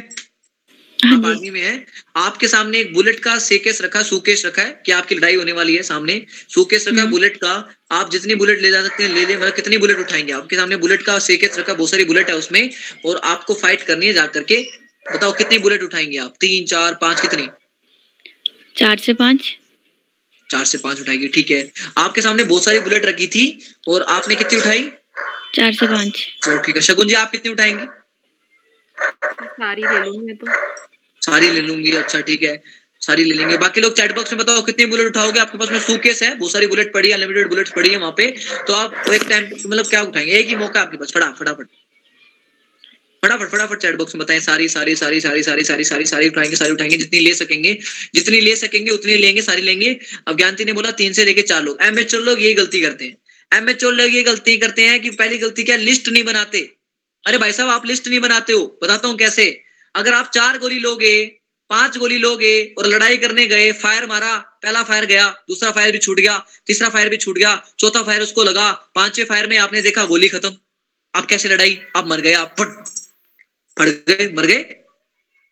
आप 0.99 1.25
आर्मी 1.27 1.51
में 1.51 1.61
है। 1.61 1.75
आपके 2.17 2.49
सामने 2.49 2.79
एक 2.81 2.93
बुलेट 2.95 3.19
का 3.21 3.37
सेकेस 3.41 3.81
रखा 3.83 4.03
सूकेस 4.03 4.45
रखा 4.47 4.63
है 4.63 4.83
कि 4.87 4.93
आपकी 4.93 5.15
लड़ाई 5.15 5.35
होने 5.35 5.53
वाली 5.53 5.75
है 5.77 5.83
सामने। 5.83 6.15
सूकेस 6.51 6.87
रखा 6.89 7.01
है 7.01 7.09
बुलेट 7.11 7.37
का 7.37 7.53
आप 7.93 8.11
जितनी 8.11 8.35
बुलेट 8.35 8.63
ले 8.63 8.71
जा 8.71 8.83
सकते 8.83 9.03
हैं 9.03 9.11
ले 9.15 9.25
ले 9.27 9.37
मतलब 9.37 9.55
कितनी 9.55 9.79
बुलेट 9.79 9.99
उठाएँगे? 9.99 10.33
आपके 10.33 10.57
सामने 10.57 10.77
बुलेट 10.79 11.03
का 11.03 11.19
सेकेस 11.21 11.59
रखा 11.59 11.75
बहुत 11.75 11.91
सारी 11.91 12.05
बुलेट 12.05 12.31
है 12.31 12.37
उसमें 12.37 12.71
और 13.07 13.21
आपको 13.25 13.55
फाइट 13.57 13.83
करनी 13.83 14.07
है 14.07 14.13
जाकर 14.13 14.43
के 14.45 14.63
बताओ 15.07 15.33
कितनी 15.35 15.59
बुलेट 15.59 15.83
उठाएँगे 15.83 16.19
आप? 16.19 16.35
तीन 16.41 16.65
चार 16.67 16.95
पाँच 17.01 17.21
कितनी? 17.21 17.49
चार 18.77 18.99
से 18.99 19.13
पाँच। 19.15 19.57
चार 20.51 20.65
से 20.65 20.79
पाँच 20.79 21.01
उठाएगी 21.01 21.29
ठीक 21.29 21.51
है। 21.51 21.71
आपके 21.99 22.21
सामने 22.21 22.45
बहुत 22.45 22.65
सारी 22.65 22.81
बुलेट 22.81 23.05
रखी 23.05 23.27
थी 23.27 23.45
और 23.89 24.03
आपने 24.03 24.35
कितनी 24.35 24.59
उठाई? 24.59 24.91
चार 25.55 25.73
से 25.73 25.87
पाँच। 25.87 26.27
चलो 26.45 26.59
ठीक 26.59 26.77
है। 26.77 26.83
शगुन 26.83 27.09
जी 27.09 27.15
आप 27.15 27.31
कितनी 27.31 27.53
उठाएँगे? 27.53 27.87
सारी 29.45 29.83
ले 29.83 29.99
लूँगी 30.05 30.27
मैं 30.27 30.37
तो। 30.37 30.47
सारी 31.23 31.51
ले 31.51 31.61
लूँगी 31.61 31.93
अच्छा 31.93 32.21
ठीक 32.21 32.43
है। 32.43 32.63
सारी 33.03 33.25
ले 33.25 33.35
लेंगे। 33.35 33.57
बाकी 33.59 33.81
लोग 33.81 33.97
चैट 33.97 34.15
बॉक्स 34.15 34.33
में 34.33 34.41
बताओ 34.43 34.63
कितनी 34.63 34.87
बुलेट 34.87 35.07
उठाओगे? 35.07 35.41
आपके 35.41 35.59
पास 35.59 35.71
में 35.73 35.79
सूकेस 35.81 36.23
है 36.23 36.35
बहुत 36.35 36.53
सारी 36.53 36.67
बुलेट 36.67 36.93
पड़ी 36.95 37.09
है 37.09 37.15
अनलिमिटेड 37.15 37.49
बुलेट्स 37.49 37.73
पड़ी 37.77 37.91
है 37.91 37.97
वहाँ 37.97 38.13
पे। 38.17 38.31
तो 38.67 38.73
आप 38.73 39.09
एक 39.13 39.29
टाइम 39.29 39.51
मतलब 39.67 39.87
क्या 39.87 40.03
उठाएँगे? 40.03 40.33
एक 40.33 40.49
ही 40.49 40.57
मौका 40.57 40.81
आपके 40.81 40.97
पास 40.97 41.13
फटा 41.15 41.31
फटाफट। 41.41 41.67
फटाफट 43.25 43.49
फटाफट 43.49 43.79
चैट 43.79 43.97
बॉक्स 43.97 44.15
में 44.15 44.25
बताएँ, 44.25 44.41
सारी 44.41 44.69
सारी 44.69 44.97
सारी 44.97 45.21
सारी 45.21 45.43
सारी 45.43 45.65
सारी 45.65 45.85
सारी 45.85 46.05
सारी 46.05 46.29
उठाएँगे 46.29 46.57
सारी 46.57 46.73
उठाएँगे, 46.73 46.97
जितनी 46.97 47.21
ले 47.21 47.35
सकेंगे, 47.35 47.79
जितनी 48.15 48.41
ले 48.41 48.57
सकेंगे, 48.57 48.91
उतनी 48.91 49.17
लेंगे, 49.17 49.43
सारी 49.43 49.63
लेंगे। 49.63 50.01
अब 50.29 50.37
ज्ञानती 50.37 50.65
ने 50.65 50.73
बोला, 50.73 50.91
तीन 50.91 51.13
से 51.13 51.25
लेके 51.25 51.43
चार 51.43 51.63
लोग। 51.63 51.79
एमएचओ 51.83 52.19
लोग 52.19 52.43
यही 52.43 52.55
गलती 52.55 52.81
करते 52.81 53.05
हैं। 53.05 53.19
एमएचओ 53.55 53.91
लोग 53.91 54.15
ये 54.15 54.23
गलती 54.23 54.57
करते 54.57 54.83
हैं 54.83 55.03
कि 55.03 55.11
पहली 55.11 55.39
गलती 55.39 55.63
क्या, 55.63 55.77
लिस्ट 55.77 56.09
नहीं 56.09 56.25
बनाते। 56.25 56.73
अरे 57.27 57.39
भाई 57.39 57.53
साहब, 57.53 57.69
आप 57.69 57.87
लिस्ट 57.87 58.09
नहीं 58.09 58.21
बनाते 58.21 58.53
हो। 58.53 58.81
बताता 58.83 59.09
हूँ 59.09 59.19
कैसे। 59.19 59.63
अगर 59.95 60.13
आप 60.13 60.31
चार 60.35 60.59
गोली 60.59 60.79
लोगे, 60.79 61.25
पाँच 61.71 61.97
गोली 61.97 62.19
लोगे 62.19 62.75
और 62.79 62.87
लड़ाई 62.87 63.17
करने 63.17 63.47
गए 63.47 63.73
फायर 63.73 64.07
मारा, 64.07 64.37
पहला 64.37 64.83
फायर 64.83 65.05
गया, 65.05 65.29
दूसरा 65.49 65.71
फायर 65.71 65.93
भी 65.93 65.99
छूट 65.99 66.21
गया, 66.21 66.47
तीसरा 66.67 66.89
फायर 66.89 67.09
भी 67.09 67.17
छूट 67.17 67.39
गया, 67.39 67.67
चौथा 67.79 68.03
फायर 68.03 68.23
उसको 68.23 68.45
लगा, 68.45 68.71
पांचवे 68.73 69.25
फायर 69.25 69.47
में 69.47 69.59
आपने 69.59 69.83
देखा 69.83 70.05
गोली 70.05 70.29
खत्म। 70.29 70.57
आप 71.15 71.27
कैसे 71.27 71.49
लड़ाई? 71.49 71.81
आप 71.97 72.07
मर 72.07 72.21
गए, 72.21 72.33
आप 72.33 72.55
फट। 72.61 72.94
फट 73.77 73.89
गए, 74.09 74.33
मर 74.37 74.47
गए 74.47 74.65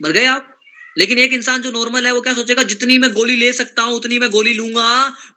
मर 0.00 0.12
गए 0.12 0.24
आप। 0.26 0.48
लेकिन 0.96 1.18
एक 1.18 1.32
इंसान 1.32 1.62
जो 1.62 1.70
नॉर्मल 1.70 2.06
है, 2.06 2.12
वो 2.12 2.20
क्या 2.20 2.32
सोचेगा, 2.34 2.62
जितनी 2.62 2.96
मैं 2.98 3.10
गोली 3.12 3.36
ले 3.36 3.52
सकता 3.52 3.82
हूँ, 3.82 3.94
उतनी 3.94 4.18
मैं 4.18 4.30
गोली 4.30 4.52
लूँगा 4.54 4.88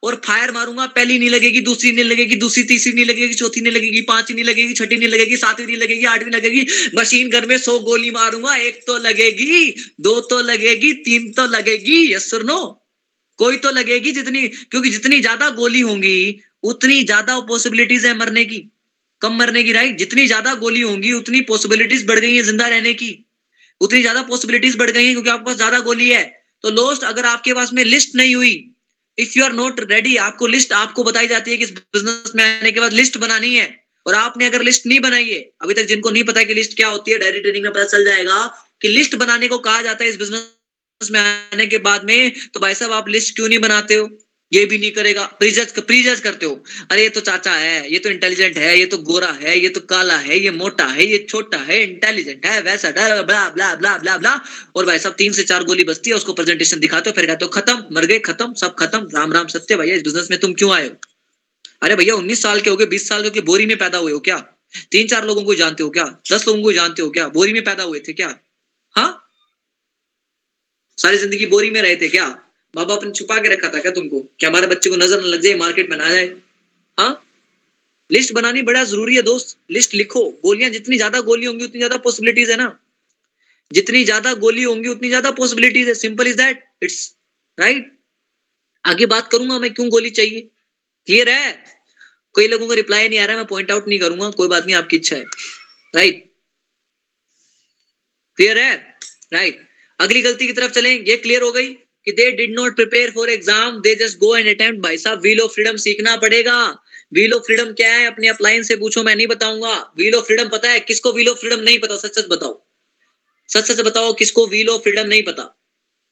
और 0.03 0.15
फायर 0.25 0.51
मारूँगा, 0.51 0.85
पहली 0.87 1.19
नहीं 1.19 1.29
लगेगी, 1.29 1.61
दूसरी 1.61 1.91
नहीं 1.91 2.05
लगेगी, 2.05 2.35
दूसरी 2.35 2.63
तीसरी 2.63 2.93
नहीं 2.93 3.05
लगेगी, 3.05 3.33
चौथी 3.33 3.61
नहीं 3.61 3.73
लगेगी, 3.73 4.01
पांचवी 4.01 4.35
नहीं 4.35 4.45
लगेगी, 4.45 4.73
छठी 4.73 4.97
नहीं 4.97 5.09
लगेगी, 5.09 5.37
सातवीं 5.37 5.67
नहीं 5.67 5.77
लगेगी, 5.77 6.05
आठवीं 6.05 6.31
लगेगी। 6.31 6.65
मशीन 6.95 7.29
गन 7.29 7.47
में 7.49 7.57
सौ 7.57 7.79
गोली 7.79 8.11
मारूँगा, 8.11 8.55
एक 8.55 8.83
तो 8.87 8.97
लगेगी, 8.97 9.69
दो 10.01 10.19
तो 10.21 10.41
लगेगी, 10.41 10.93
तीन 10.93 11.31
तो 11.31 11.45
लगेगी 11.47 12.13
यस 12.13 12.33
और 12.33 12.43
नो 12.43 12.59
कोई 13.39 13.57
तो 13.57 13.71
लगेगी 13.71 14.11
जितनी, 14.11 14.47
क्योंकि 14.47 14.89
जितनी 14.89 15.19
ज़्यादा 15.21 15.49
गोली 15.49 15.79
होंगी, 15.81 16.39
उतनी 16.63 17.03
ज़्यादा 17.03 17.39
पॉसिबिलिटीज 17.39 18.05
है 18.05 18.17
मरने 18.17 18.45
की। 18.45 18.69
कम 19.25 19.37
मरने 19.39 19.63
की 19.63 19.71
राइट 19.73 19.97
जितनी 19.97 20.27
ज़्यादा 20.27 20.53
गोली 20.55 20.81
होंगी, 20.83 21.11
उतनी 21.13 21.41
पॉसिबिलिटीज 21.43 22.05
बढ़ 22.07 22.19
गई 22.19 22.35
है 22.35 22.43
ज़िंदा 22.43 22.67
रहने 22.67 22.93
की। 22.95 23.11
उतनी 23.81 24.01
ज़्यादा 24.01 24.21
पॉसिबिलिटीज 24.23 24.75
बढ़ 24.77 24.89
गई 24.91 25.05
हैं 25.05 25.13
क्योंकि 25.13 25.29
आपके 25.29 25.45
पास 25.45 25.55
ज़्यादा 25.57 25.79
गोली 25.81 26.09
है। 26.09 26.23
तो 26.63 26.69
लोस्ट 26.71 27.03
अगर 27.05 27.25
आपके 27.27 27.53
पास 27.53 27.73
में 27.73 27.83
लिस्ट 27.85 28.15
नहीं 28.15 28.35
हुई 28.35 28.53
if 29.17 29.37
you 29.37 29.43
are 29.43 29.53
not 29.53 29.79
ready 29.91 30.15
आपको 30.19 30.47
लिस्ट 30.47 30.73
आपको 30.73 31.03
बताई 31.03 31.27
जाती 31.27 31.51
है 31.51 31.57
कि 31.57 31.63
इस 31.63 31.71
बिज़नेस 31.71 32.31
में 32.35 32.43
आने 32.43 32.71
के 32.71 32.79
बाद 32.79 32.93
लिस्ट 32.93 33.17
बनानी 33.17 33.53
है। 33.55 33.67
और 34.05 34.15
आपने 34.15 34.45
अगर 34.45 34.61
लिस्ट 34.63 34.85
नहीं 34.87 34.99
बनाई 35.01 35.25
है, 35.25 35.39
अभी 35.61 35.73
तक 35.73 35.85
जिनको 35.85 36.09
नहीं 36.09 36.23
पता 36.23 36.43
कि 36.43 36.53
लिस्ट 36.53 36.75
क्या 36.77 36.87
होती 36.89 37.11
है 37.11 37.17
डायरी 37.19 37.39
ट्रेनिंग 37.39 37.63
में 37.63 37.71
पता 37.73 37.83
चल 37.85 38.05
जाएगा 38.05 38.45
कि 38.81 38.87
लिस्ट 38.89 39.15
बनाने 39.15 39.47
को 39.47 39.57
कहा 39.59 39.81
जाता 39.81 40.03
है 40.03 40.09
इस 40.09 40.17
बिज़नेस 40.17 41.09
में 41.11 41.19
आने 41.19 41.65
के 41.67 41.77
बाद 41.87 42.03
में 42.05 42.31
तो 42.53 42.59
भाई 42.59 42.75
साहब 42.75 42.91
आप 42.93 43.09
लिस्ट 43.09 43.35
क्यों 43.35 43.47
नहीं 43.49 43.59
बनाते 43.59 43.95
हो? 43.95 44.09
ये 44.53 44.65
भी 44.65 44.77
नहीं 44.77 44.91
करेगा। 44.91 45.25
प्रीजज 45.25 45.71
प्रीजज 45.79 46.19
करते 46.19 46.45
हो। 46.45 46.63
अरे, 46.91 47.01
ये 47.03 47.09
तो 47.09 47.21
चाचा 47.21 47.53
है, 47.53 47.93
ये 47.93 47.99
तो 47.99 48.09
इंटेलिजेंट 48.09 48.57
है, 48.57 48.79
ये 48.79 48.85
तो 48.85 48.97
गोरा 48.97 49.31
है, 49.31 49.59
ये 49.59 49.69
तो 49.69 49.79
काला 49.79 50.17
है, 50.17 50.39
ये 50.39 50.51
मोटा 50.51 50.85
है, 50.85 51.05
ये 51.05 51.25
छोटा 51.29 51.57
है 51.57 51.83
इंटेलिजेंट 51.83 52.45
है, 52.45 52.61
वैसा 52.61 52.91
डर 52.91 53.23
blah 53.23 53.49
blah 53.49 53.75
blah 53.75 53.97
blah 53.97 54.17
blah. 54.17 54.41
और 54.75 54.85
भाई 54.85 54.99
साहब, 54.99 55.15
तीन 55.15 55.31
से 55.31 55.43
चार 55.43 55.63
गोली 55.63 55.83
बचती 55.83 56.09
है, 56.09 56.15
उसको 56.15 56.33
प्रेजेंटेशन 56.33 56.79
दिखाते 56.79 57.09
हो, 57.09 57.13
फिर 57.13 57.25
कहते 57.25 57.45
हो, 57.45 57.51
खत्म, 57.51 57.85
मर 57.91 58.05
गए, 58.05 58.19
खत्म, 58.19 58.53
सब 58.53 58.75
खत्म, 58.75 59.09
राम 59.13 59.33
राम, 59.33 59.47
सत्य, 59.47 59.75
भैया, 59.75 59.95
इस 59.95 60.03
बिज़नेस 60.03 60.27
में 60.31 60.39
तुम 60.39 60.53
क्यों 60.53 60.73
आए 60.73 60.87
हो? 60.87 60.95
अरे 61.81 61.95
भैया, 61.95 62.15
उन्नीस 62.15 62.41
साल 62.41 62.61
के 62.61 62.69
हो 62.69 62.75
गए, 62.75 62.85
बीस 62.85 63.09
साल 63.09 63.21
के 63.21 63.27
हो 63.27 63.33
गए, 63.33 63.41
बोरी 63.41 63.65
में 63.65 63.77
पैदा 63.77 63.97
हुए 63.97 64.11
हो 64.11 64.19
क्या? 64.19 64.37
तीन 64.91 65.07
चार 65.07 65.25
लोगों 65.25 65.43
को 65.43 65.55
जानते 65.55 65.83
हो 65.83 65.89
क्या? 65.89 66.21
दस 66.31 66.47
लोगों 66.47 66.63
को 66.63 66.73
जानते 66.73 67.01
हो 67.01 67.09
क्या? 67.09 67.27
बोरी 67.27 67.53
में 67.53 67.63
पैदा 67.63 67.83
हुए 67.83 67.99
थे 67.99 68.13
क्या? 68.13 68.39
हाँ? 68.91 69.29
सारी 70.97 71.17
ज़िंदगी 71.17 71.45
बोरी 71.45 71.71
में 71.71 71.81
रहे 71.81 71.95
थे 71.95 72.09
क्या? 72.09 72.44
माँ 72.75 72.85
बाप 72.85 73.03
ने 73.03 73.11
छुपा 73.11 73.37
के 73.39 73.49
रखा 73.49 73.69
था 73.69 73.79
क्या 73.79 73.91
तुमको? 73.91 74.19
क्या 74.39 74.49
हमारे 74.49 74.67
बच्चे 74.67 74.89
को 74.89 74.95
नज़र 74.95 75.21
न 75.21 75.25
लग 75.25 75.41
जाए 75.41 75.55
मार्केट 75.57 75.89
में 75.89 75.97
ना 75.97 76.09
जाए? 76.09 76.25
हाँ? 76.97 77.21
लिस्ट 78.09 78.33
बनानी 78.33 78.61
बड़ा 78.61 78.83
ज़रूरी 78.83 79.15
है 79.15 79.21
दोस्त। 79.21 79.57
लिस्ट 79.71 79.93
लिखो। 79.93 80.23
गोलियाँ 80.43 80.69
जितनी 80.71 80.97
ज़्यादा 80.97 81.19
गोली 81.21 81.45
होंगी, 81.45 81.65
उतनी 81.65 81.79
ज़्यादा 81.79 81.97
पॉसिबिलिटीज 81.99 82.49
है 82.51 82.57
ना। 82.57 82.67
जितनी 83.71 84.03
ज़्यादा 84.03 84.33
गोली 84.35 84.63
होंगी, 84.63 84.89
उतनी 84.89 85.07
ज़्यादा 85.07 85.31
पॉसिबिलिटीज 85.31 85.87
है। 85.87 85.93
Simple 85.93 86.27
is 86.27 86.37
that 86.37 86.63
it's 86.83 87.15
right 87.57 87.91
आगे 88.85 89.05
बात 89.05 89.31
करूँगा 89.31 89.59
मैं, 89.59 89.73
क्यों 89.73 89.89
गोली 89.89 90.09
चाहिए? 90.11 90.41
क्लियर 91.07 91.29
है? 91.29 91.51
कोई 92.35 92.47
लोगों 92.47 92.67
का 92.67 92.75
रिप्लाई 92.75 93.09
नहीं 93.09 93.19
आ 93.19 93.25
रहा, 93.25 93.37
मैं 93.37 93.45
पॉइंट 93.45 93.71
आउट 93.71 93.87
नहीं 93.87 93.99
करूँगा। 93.99 94.29
कोई 94.31 94.47
बात 94.47 94.65
नहीं, 94.65 94.75
आपकी 94.75 94.95
इच्छा 94.95 95.15
है। 95.15 95.23
राइट 95.93 96.23
क्लियर 98.37 98.57
है? 98.57 98.75
राइट 99.33 99.67
अगली 99.99 100.21
गलती 100.21 100.47
की 100.47 100.53
तरफ़ 100.53 100.71
चलें। 100.71 100.91
ये 100.91 101.17
क्लियर 101.17 101.41
हो 101.41 101.51
गई। 101.51 101.73
कि 102.07 102.11
they 102.11 102.29
did 102.31 102.53
not 102.55 102.75
prepare 102.75 103.11
for 103.11 103.29
exam 103.29 103.79
they 103.81 103.95
just 103.95 104.17
go 104.19 104.35
and 104.37 104.47
attempt 104.49 104.81
भाई 104.81 104.97
साहब 104.97 105.21
व्हील 105.21 105.41
ऑफ़ 105.41 105.51
फ्रीडम 105.53 105.77
सीखना 105.83 106.15
पड़ेगा। 106.17 106.57
व्हील 107.13 107.33
ऑफ़ 107.33 107.43
फ्रीडम 107.43 107.71
क्या 107.73 107.93
है? 107.93 108.05
अपने 108.07 108.27
अपलाइन 108.27 108.63
से 108.63 108.75
पूछो, 108.75 109.03
मैं 109.03 109.15
नहीं 109.15 109.27
बताऊँगा। 109.27 109.73
व्हील 109.97 110.15
ऑफ़ 110.15 110.25
फ्रीडम 110.25 110.49
पता 110.49 110.69
है? 110.69 110.79
किसको 110.81 111.13
व्हील 111.13 111.29
ऑफ़ 111.29 111.39
फ्रीडम 111.39 111.59
नहीं 111.59 111.79
पता? 111.79 111.97
सच 111.97 112.19
सच 112.19 112.27
बताओ। 112.29 112.61
सच 113.49 113.71
सच 113.71 113.81
बताओ, 113.81 114.13
किसको 114.13 114.45
व्हील 114.47 114.69
ऑफ़ 114.69 114.81
फ्रीडम 114.81 115.07
नहीं 115.07 115.23
पता? 115.23 115.51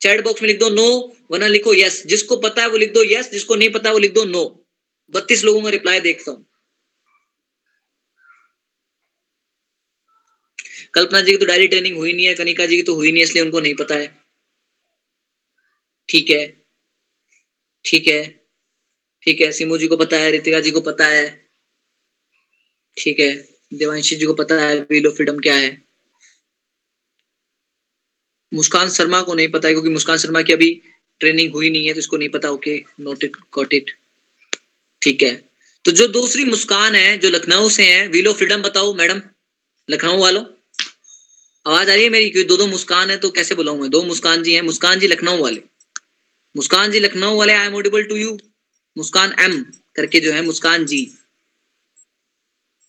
चैट 0.01 0.23
बॉक्स 0.23 0.41
में 0.41 0.47
लिख 0.49 0.59
दो 0.59 0.69
नो 0.69 0.87
वरना 1.31 1.47
लिखो 1.47 1.73
यस 1.73 2.01
जिसको 2.07 2.35
पता 2.37 2.61
है 2.61 2.69
वो 2.69 2.77
लिख 2.77 2.93
दो 2.93 3.03
यस 3.03 3.31
जिसको 3.31 3.55
नहीं 3.55 3.69
पता 3.71 3.91
वो 3.91 3.99
लिख 3.99 4.13
दो 4.13 4.23
नो 4.25 4.43
बत्तीस 5.13 5.43
लोगों 5.43 5.61
का 5.61 5.69
रिप्लाई 5.69 5.99
देखता 5.99 6.31
हूँ। 6.31 6.45
कल्पना 10.93 11.21
जी 11.21 11.31
की 11.31 11.37
तो 11.37 11.45
डायरी 11.45 11.67
ट्रेनिंग 11.67 11.95
हुई 11.97 12.13
नहीं 12.13 12.25
है, 12.25 12.33
कनिका 12.35 12.65
जी 12.65 12.75
की 12.75 12.83
तो 12.83 12.95
हुई 12.95 13.11
नहीं 13.11 13.21
है, 13.21 13.23
इसलिए 13.23 13.43
उनको 13.43 13.59
नहीं 13.59 13.75
पता 13.75 13.95
है। 13.95 14.22
ठीक 16.09 16.29
है 16.29 16.45
ठीक 17.85 18.07
है 18.07 18.23
ठीक 19.23 19.41
है, 19.41 19.51
सिमू 19.51 19.77
जी 19.77 19.87
को 19.87 19.97
पता 19.97 20.17
है, 20.17 20.31
रितिका 20.31 20.59
जी 20.59 20.71
को 20.71 20.81
पता 20.81 21.05
है, 21.07 21.27
ठीक 22.97 23.19
है, 23.19 23.33
देवांशी 23.73 24.15
जी 24.15 24.25
को 24.25 24.33
पता 24.33 24.55
है 24.61 24.75
व्हील 24.79 25.07
ऑफ़ 25.07 25.15
फ्रीडम 25.15 25.39
क्या 25.39 25.55
है। 25.55 25.71
मुस्कान 28.51 28.89
शर्मा 28.89 29.21
को 29.21 29.33
नहीं 29.33 29.47
पता 29.51 29.67
है, 29.67 29.73
क्योंकि 29.73 29.89
मुस्कान 29.89 30.17
शर्मा 30.17 30.41
की 30.41 30.53
अभी 30.53 30.71
ट्रेनिंग 31.21 31.53
हुई 31.53 31.69
नहीं 31.69 31.87
है 31.87 31.93
तो 31.93 31.99
इसको 31.99 32.17
नहीं 32.17 32.29
पता 32.29 32.49
okay 32.51 32.77
note 32.99 33.23
it 33.23 33.37
got 33.53 33.73
it 33.73 33.91
ठीक 35.01 35.23
है। 35.23 35.33
तो 35.85 35.91
जो 35.91 36.07
दूसरी 36.09 36.45
मुस्कान 36.45 36.95
है, 36.95 37.17
जो 37.17 37.29
लखनऊ 37.29 37.69
से 37.69 37.83
है 37.85 38.07
व्हील 38.07 38.27
ऑफ़ 38.27 38.37
फ्रीडम 38.37 38.61
बताओ 38.61 38.93
मैडम, 38.93 39.21
लखनऊ 39.89 40.17
वालों, 40.19 40.43
आवाज़ 41.65 41.89
आ 41.89 41.93
रही 41.93 42.03
है 42.03 42.09
मेरी, 42.09 42.29
क्योंकि 42.29 42.47
दो 42.49 42.57
दो 42.57 42.67
मुस्कान 42.67 43.09
है 43.09 43.17
तो 43.17 43.29
कैसे 43.31 43.55
बुलाऊं 43.55 43.79
मैं? 43.79 43.89
दो 43.89 44.03
मुस्कान 44.03 44.43
जी 44.43 44.53
हैं, 44.53 44.61
मुस्कान 44.63 44.99
जी 44.99 45.07
लखनऊ 45.07 45.41
वाले। 45.43 45.61
मुस्कान 46.55 46.91
जी 46.91 46.99
लखनऊ 46.99 47.37
वाले 47.37 47.53
I 47.53 47.67
am 47.67 47.75
audible 47.75 48.03
to 48.05 48.15
you 48.15 48.37
Muskan 48.97 49.33
M 49.39 49.61
करके 49.95 50.19
जो 50.19 50.31
है 50.33 50.41
Muskan 50.45 50.85
ji 50.85 51.01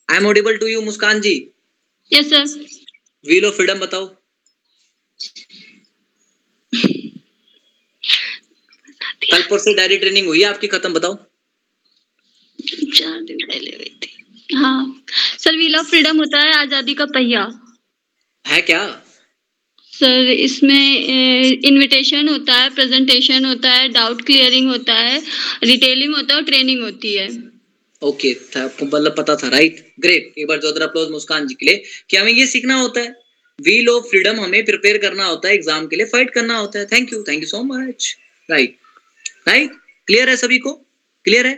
I 0.09 0.17
am 0.17 0.27
audible 0.27 0.57
to 0.59 0.67
you 0.67 0.81
Muskan 0.83 1.21
ji 1.21 1.35
yes 2.12 2.29
sir 2.31 2.45
wheel 3.25 3.45
of 3.47 3.55
freedom 3.57 3.79
बताओ। 3.81 4.07
कल 9.25 9.43
परसों 9.51 9.75
डायरी 9.77 9.97
ट्रेनिंग 9.99 10.27
हुई 10.27 10.43
है 10.43 10.49
आपकी 10.49 10.67
खत्म 10.69 10.93
बताओ। 10.93 11.15
चार 12.59 13.21
दिन 13.23 13.39
पहले 13.47 13.71
हुई 13.71 13.89
थी। 14.03 14.57
हाँ। 14.57 15.05
सर 15.39 15.57
व्हील 15.57 15.77
ऑफ़ 15.77 15.87
फ्रीडम 15.91 16.19
होता 16.19 16.41
है 16.41 16.53
आज़ादी 16.57 16.95
का 16.95 17.07
पहिया। 17.15 17.47
है 18.45 18.61
क्या? 18.62 18.83
सर, 19.95 20.28
इसमें 20.30 21.61
इनविटेशन 21.64 22.28
होता 22.28 22.55
है 22.55 22.68
प्रेजेंटेशन 22.74 23.45
होता 23.45 23.72
है 23.72 23.88
डाउट 23.88 24.24
क्लियरिंग 24.26 24.68
होता 24.68 24.95
है 24.95 25.20
रिटेलिंग 25.64 26.14
होता 26.16 26.34
है 26.34 26.40
और 26.40 26.47
ट्रेनिंग 26.47 26.82
होती 26.82 27.14
है। 27.14 27.28
ओके 28.03 28.32
था, 28.34 28.62
आपको 28.64 28.86
मतलब 28.86 29.14
पता 29.18 29.36
था 29.36 29.49
राइट 29.49 29.76
ग्रेट 30.01 30.34
एक 30.38 30.47
बार 30.49 30.59
जोरदार 30.59 30.88
अप्लॉज 30.88 31.11
मुस्कान 31.11 31.47
जी 31.47 31.55
के 31.55 31.66
लिए। 31.66 31.82
कि 32.11 32.16
हमें 32.16 32.32
ये 32.32 32.47
सीखना 32.47 32.74
होता 32.76 33.01
है। 33.01 33.14
व्हील 33.59 33.88
ऑफ़ 33.88 34.05
फ्रीडम 34.05 34.40
हमें 34.40 34.64
प्रिपेयर 34.64 34.99
करना 34.99 35.24
होता 35.24 35.49
है 35.49 35.55
एग्ज़ाम 35.55 35.86
के 35.86 35.97
लिए 35.97 36.07
फाइट 36.07 36.30
करना 36.30 36.57
होता 36.57 36.78
है। 36.78 36.86
Thank 36.86 37.12
you 37.12 37.22
thank 37.22 37.42
you 37.42 37.49
so 37.49 37.62
much 37.64 38.16
right 38.49 38.76
right 39.49 39.70
clear 40.09 40.28
है 40.28 40.36
सभी 40.36 40.59
को? 40.59 40.72
क्लियर 41.24 41.47
है? 41.47 41.55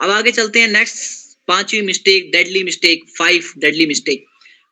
अब 0.00 0.10
आगे 0.10 0.30
चलते 0.32 0.60
हैं 0.60 0.68
नेक्स्ट 0.68 1.38
पांचवी 1.48 1.80
mistake 1.82 2.30
deadly 2.32 2.62
mistake 2.64 3.04
five 3.18 3.52
deadly 3.58 3.86
mistake 3.86 4.24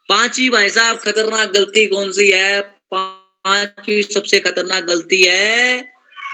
पांचवी 0.08 0.48
भाई 0.50 0.68
साहब, 0.70 0.98
खतरनाक 0.98 1.52
गलती 1.52 1.86
कौन 1.86 2.12
सी 2.12 2.30
है? 2.30 2.77
पांचवी 2.92 4.02
सबसे 4.02 4.40
खतरनाक 4.40 4.84
गलती 4.84 5.22
है 5.22 5.80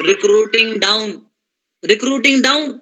recruiting 0.03 0.75
down 0.81 1.21
recruiting 1.83 2.43
down 2.43 2.81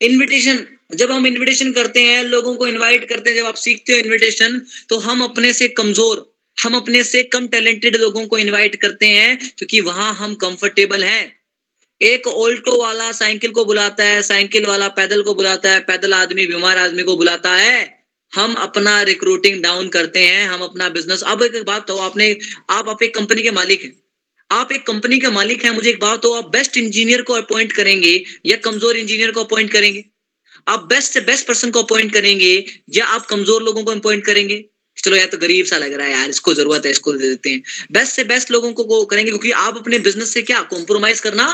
invitation 0.00 0.66
जब 0.94 1.10
हम 1.10 1.26
इनविटेशन 1.26 1.72
करते 1.72 2.02
हैं, 2.02 2.22
लोगों 2.24 2.54
को 2.56 2.66
इनवाइट 2.66 3.08
करते 3.08 3.30
हैं, 3.30 3.36
जब 3.36 3.46
आप 3.46 3.54
सीखते 3.54 3.92
हो 3.92 3.98
इनविटेशन 3.98 4.58
तो 4.88 4.98
हम 4.98 5.22
अपने 5.24 5.52
से 5.52 5.68
कमज़ोर, 5.68 6.34
हम 6.56 6.76
अपने 6.76 7.02
से 7.04 7.22
कम 7.22 7.48
टैलेंटेड 7.48 7.96
लोगों 7.96 8.26
को 8.26 8.38
इनवाइट 8.38 8.76
करते 8.76 9.06
हैं, 9.06 9.38
क्योंकि 9.58 9.80
वहाँ 9.80 10.14
हम 10.14 10.34
कंफर्टेबल 10.34 11.04
हैं। 11.04 11.36
एक 12.00 12.26
ऑल्टो 12.26 12.82
वाला 12.82 13.10
साइकिल 13.12 13.50
को 13.50 13.64
बुलाता 13.64 14.04
है, 14.04 14.22
साइकिल 14.22 14.66
वाला 14.66 14.88
पैदल 14.88 15.22
को 15.22 15.34
बुलाता 15.34 15.72
है, 15.72 15.80
पैदल 15.80 16.14
आदमी, 16.14 16.46
बीमार 16.46 16.78
आदमी 16.78 17.02
को 17.02 17.16
बुलाता 17.16 17.54
है। 17.54 17.97
हम 18.32 18.54
अपना 18.56 19.00
रिक्रूटिंग 19.04 19.62
डाउन 19.62 19.88
करते 19.88 20.20
हैं, 20.20 20.46
हम 20.48 20.62
अपना 20.62 20.88
बिज़नेस 20.88 21.22
अब 21.24 21.42
एक 21.42 21.62
बात 21.66 21.86
तो 21.88 21.96
आपने, 21.98 22.36
आप 22.70 22.88
आप 22.88 23.02
एक 23.02 23.14
कंपनी 23.14 23.42
के 23.42 23.50
मालिक 23.52 23.82
हैं। 23.82 23.92
आप 24.50 24.72
एक 24.72 24.86
कंपनी 24.86 25.18
के 25.18 25.28
मालिक 25.30 25.64
हैं, 25.64 25.70
मुझे 25.70 25.90
एक 25.90 26.00
बात 26.00 26.24
हो 26.24 26.32
आप 26.32 26.48
बेस्ट 26.50 26.76
इंजीनियर 26.76 27.22
को 27.22 27.34
अपॉइंट 27.34 27.72
करेंगे 27.72 28.12
या 28.46 28.56
कमज़ोर 28.58 28.96
इंजीनियर 28.96 29.30
को 29.30 29.44
अपॉइंट 29.44 29.70
करेंगे? 29.72 30.04
आप 30.66 30.84
बेस्ट 30.84 31.12
से 31.12 31.20
बेस्ट 31.22 31.46
पर्सन 31.46 31.70
को 31.70 31.82
अपॉइंट 31.82 32.12
करेंगे 32.12 32.52
या 32.94 33.06
आप 33.06 33.26
कमज़ोर 33.26 33.62
लोगों 33.62 33.84
को 33.84 33.92
अपॉइंट 33.92 34.24
करेंगे? 34.24 34.64
चलो 34.96 35.16
यार 35.16 35.26
तो 35.26 35.38
गरीब 35.38 35.66
सा 35.66 35.76
लग 35.78 35.92
रहा 35.92 36.06
है 36.06 36.12
यार, 36.12 36.30
इसको 36.30 36.54
ज़रूरत 36.54 36.86
है, 36.86 36.90
इसको 36.90 37.12
दे 37.12 37.28
देते 37.28 37.50
हैं। 37.50 37.62
बेस्ट 37.92 38.12
से 38.12 38.24
बेस्ट 38.24 38.50
लोगों 38.50 38.72
को 38.72 39.04
करेंगे, 39.04 39.30
क्योंकि 39.30 39.50
आप 39.52 39.76
अपने 39.76 39.98
बिज़नेस 39.98 40.32
से 40.34 40.42
क्या 40.42 40.60
कॉम्प्रोमाइज 40.70 41.20
करना 41.20 41.46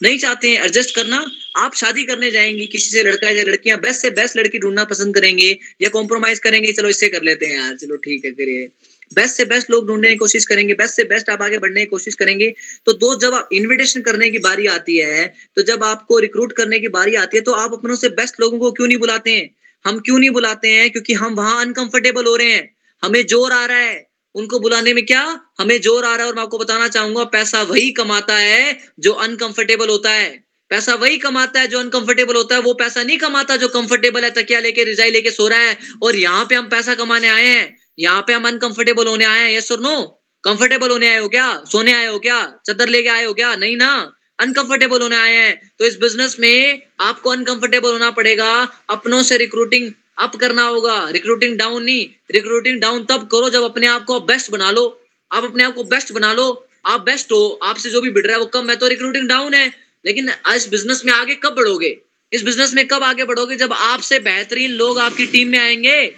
नहीं 0.00 0.18
चाहते 0.18 0.50
हैं 0.50 0.64
एडजस्ट 0.64 0.94
करना, 0.94 1.24
आप 1.56 1.74
शादी 1.74 2.02
करने 2.04 2.30
जाएँगी, 2.30 2.66
किसी 2.66 2.90
से 2.90 3.02
लड़का 3.02 3.30
या 3.30 3.42
लड़कियाँ 3.44 3.78
बेस्ट 3.80 4.00
से 4.02 4.10
बेस्ट 4.10 4.36
लड़की 4.36 4.58
ढूंढना 4.58 4.84
पसंद 4.84 5.14
करेंगे 5.14 5.48
या 5.82 5.88
कॉम्प्रोमाइज 5.88 6.38
करेंगे, 6.38 6.72
चलो 6.72 6.88
इससे 6.88 7.08
कर 7.08 7.22
लेते 7.22 7.46
हैं 7.46 7.56
यार, 7.56 7.76
चलो 7.76 7.96
ठीक 7.96 8.24
है 8.24 8.30
करिए 8.32 8.68
बेस्ट 9.12 9.36
से 9.36 9.44
बेस्ट 9.44 9.70
लोग 9.70 9.86
ढूँढने 9.86 10.08
की 10.10 10.16
कोशिश 10.16 10.44
करेंगे 10.46 10.74
बेस्ट 10.74 10.94
से 10.94 11.04
बेस्ट 11.04 11.30
आप 11.30 11.42
आगे 11.42 11.58
बढ़ने 11.58 11.80
की 11.80 11.86
कोशिश 11.86 12.14
करेंगे 12.14 12.52
तो 12.86 12.92
दो 12.94 13.14
जब 13.20 13.34
आप 13.34 13.48
इन्विटेशन 13.52 14.00
करने 14.02 14.30
की 14.30 14.38
बारी 14.38 14.66
आती 14.68 14.96
है 14.98 15.26
तो 15.56 15.62
जब 15.62 15.84
आपको 15.84 16.18
रिक्रूट 16.18 16.52
करने 16.52 16.78
की 16.80 16.88
बारी 16.88 17.14
आती 17.16 17.36
है 17.36 17.42
तो 17.42 17.52
आप 17.54 17.72
अपनों 17.72 17.96
से 17.96 18.08
बेस्ट 18.10 18.40
लोगों 18.40 18.58
को 18.58 18.70
क्यों 18.72 18.86
नहीं 18.88 18.98
बुलाते 18.98 19.30
हैं? 19.30 19.48
हम 19.84 19.98
क्यों 19.98 20.18
नहीं 20.18 20.30
बुलाते 20.30 20.68
हैं? 20.68 20.90
क्योंकि 20.90 21.14
हम 21.14 21.34
वहाँ 21.34 21.60
अनकंफर्टेबल 21.60 22.26
हो 22.26 22.36
रहे 22.36 22.52
हैं, 22.52 22.70
हमें 23.02 23.26
ज़ोर 23.26 23.52
आ 23.52 23.64
रहा 23.66 23.78
है। 23.78 24.09
उनको 24.34 24.58
बुलाने 24.58 24.94
में 24.94 25.06
क्या? 25.06 25.40
हमें 25.60 25.80
ज़ोर 25.80 26.04
आ 26.04 26.14
रहा 26.14 26.22
है 26.22 26.26
और 26.26 26.34
मैं 26.34 26.42
आपको 26.42 26.58
बताना 26.58 26.88
चाहूँगा, 26.88 27.24
पैसा 27.24 27.62
वही 27.62 27.90
कमाता 27.90 28.36
है 28.36 28.78
जो 28.98 29.12
अनकंफर्टेबल 29.12 29.88
होता 29.88 30.10
है। 30.10 30.44
पैसा 30.70 30.94
वही 30.94 31.16
कमाता 31.18 31.60
है 31.60 31.66
जो 31.66 31.78
अनकंफर्टेबल 31.80 32.36
होता 32.36 32.54
है, 32.54 32.60
वो 32.60 32.74
पैसा 32.74 33.02
नहीं 33.02 33.18
कमाता 33.18 33.56
जो 33.56 33.68
कंफर्टेबल 33.68 34.24
है, 34.24 34.30
तकिया 34.30 34.60
लेके, 34.60 34.84
रिजाई 34.84 35.10
लेके 35.10 35.30
सो 35.30 35.48
रहा 35.48 35.58
है। 35.58 35.78
और 36.02 36.16
यहाँ 36.16 36.44
पे 36.44 36.54
हम 36.54 36.68
पैसा 36.68 36.94
कमाने 36.94 37.28
आए 37.28 37.46
हैं। 37.46 37.76
यहाँ 37.98 38.22
पे 38.26 38.32
हम 38.32 38.48
अनकंफर्टेबल 38.48 39.06
होने 39.06 39.24
आए 39.24 39.40
हैं। 39.40 39.50
ये 39.50 39.60
और 39.60 39.80
नो 39.80 39.96
कंफर्टेबल 40.44 40.90
होने 40.90 41.08
आए 41.08 41.18
हो 41.18 41.28
क्या? 41.28 41.64
सोने 41.72 41.92
आए 41.92 42.06
हो 42.06 42.18
क्या? 42.18 42.60
चद्दर 42.66 42.88
लेके 42.88 43.08
आए 43.08 43.24
हो 43.24 43.34
क्या? 43.34 43.54
नहीं 43.56 43.76
ना? 43.76 44.12
अनकंफर्टेबल 44.38 45.02
होने 45.02 45.16
आए 45.16 45.34
हैं। 45.34 45.72
तो 45.78 45.84
इस 45.84 45.98
बिज़नेस 46.00 46.36
में 46.40 46.82
आपको 47.00 47.30
अनकंफर्टेबल 47.30 47.92
होना 47.92 48.10
पड़ेगा। 48.10 48.52
अपनों 48.90 49.22
से 49.22 49.36
रिक्रूटिंग 49.36 49.90
अप 50.20 50.36
करना 50.36 50.62
होगा। 50.62 51.08
रिक्रूटिंग 51.10 51.58
डाउन 51.58 51.84
नहीं। 51.84 52.08
रिक्रूटिंग 52.30 52.80
डाउन 52.80 53.04
तब 53.04 53.28
करो 53.32 53.50
जब 53.50 53.62
अपने 53.62 53.86
आप 53.86 54.04
को 54.04 54.20
बेस्ट 54.20 54.50
बना 54.50 54.70
लो। 54.70 55.00
आप 55.32 55.44
अपने 55.44 55.64
आप 55.64 55.74
को 55.74 55.84
बेस्ट 55.84 56.12
बना 56.12 56.32
लो। 56.32 56.66
आप 56.86 57.00
बेस्ट 57.00 57.32
हो। 57.32 57.58
आपसे 57.62 57.90
जो 57.90 58.00
भी 58.00 58.10
बिड़ 58.10 58.26
रहा 58.26 58.34
है 58.34 58.40
वो 58.40 58.46
कम 58.46 58.70
है। 58.70 58.76
तो 58.76 58.88
रिक्रूटिंग 58.88 59.28
डाउन 59.28 59.54
है। 59.54 59.72
लेकिन 60.06 60.30
इस 60.54 60.68
बिज़नेस 60.68 61.02
में 61.04 61.12
आगे 61.12 61.34
कब 61.34 61.54
बढ़ोगे? 61.54 61.98
इस 62.32 62.42
बिज़नेस 62.42 62.74
में 62.74 62.88
कब 62.88 63.02
आगे 63.02 63.24
बढ़ोगे? 63.24 63.56
जब 63.56 63.72
आपसे 63.72 64.18
बेहतरीन 64.18 64.70
लोग 64.70 64.98
आपकी 64.98 65.26
टीम 65.26 65.48
में 65.48 65.58
आएँगे। 65.58 66.14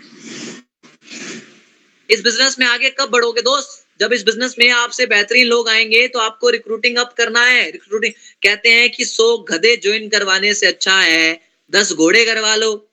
इस 2.10 2.20
बिज़नेस 2.20 2.56
में 2.58 2.66
आगे 2.66 2.90
कब 2.90 3.08
बढ़ोगे 3.08 3.42
दोस्त? 3.42 3.86
जब 4.00 4.12
इस 4.12 4.22
बिज़नेस 4.22 4.54
में 4.58 4.70
आपसे 4.70 5.06
बेहतरीन 5.06 5.46
लोग 5.46 5.68
आएँगे 5.68 6.08
तो 6.08 6.18
आपको 6.18 6.50
रिक्रूटिंग 6.50 6.96
अप 6.96 7.14
करना 7.18 7.44
है। 7.44 7.70
रिक्रूटिंग 7.70 8.12
कहते 8.42 8.68
हैं 8.68 8.90
कि 8.90 9.04
सौ 9.04 9.38
गधे 9.38 9.76
ज्वाइन 9.76 10.08
करवाने 10.08 10.54
से 10.54 10.66
अच्छा 10.66 11.00
है। 11.00 11.40
दस 11.70 11.92
घोड़े 11.92 12.24
करवा 12.24 12.56
लो। 12.56 12.91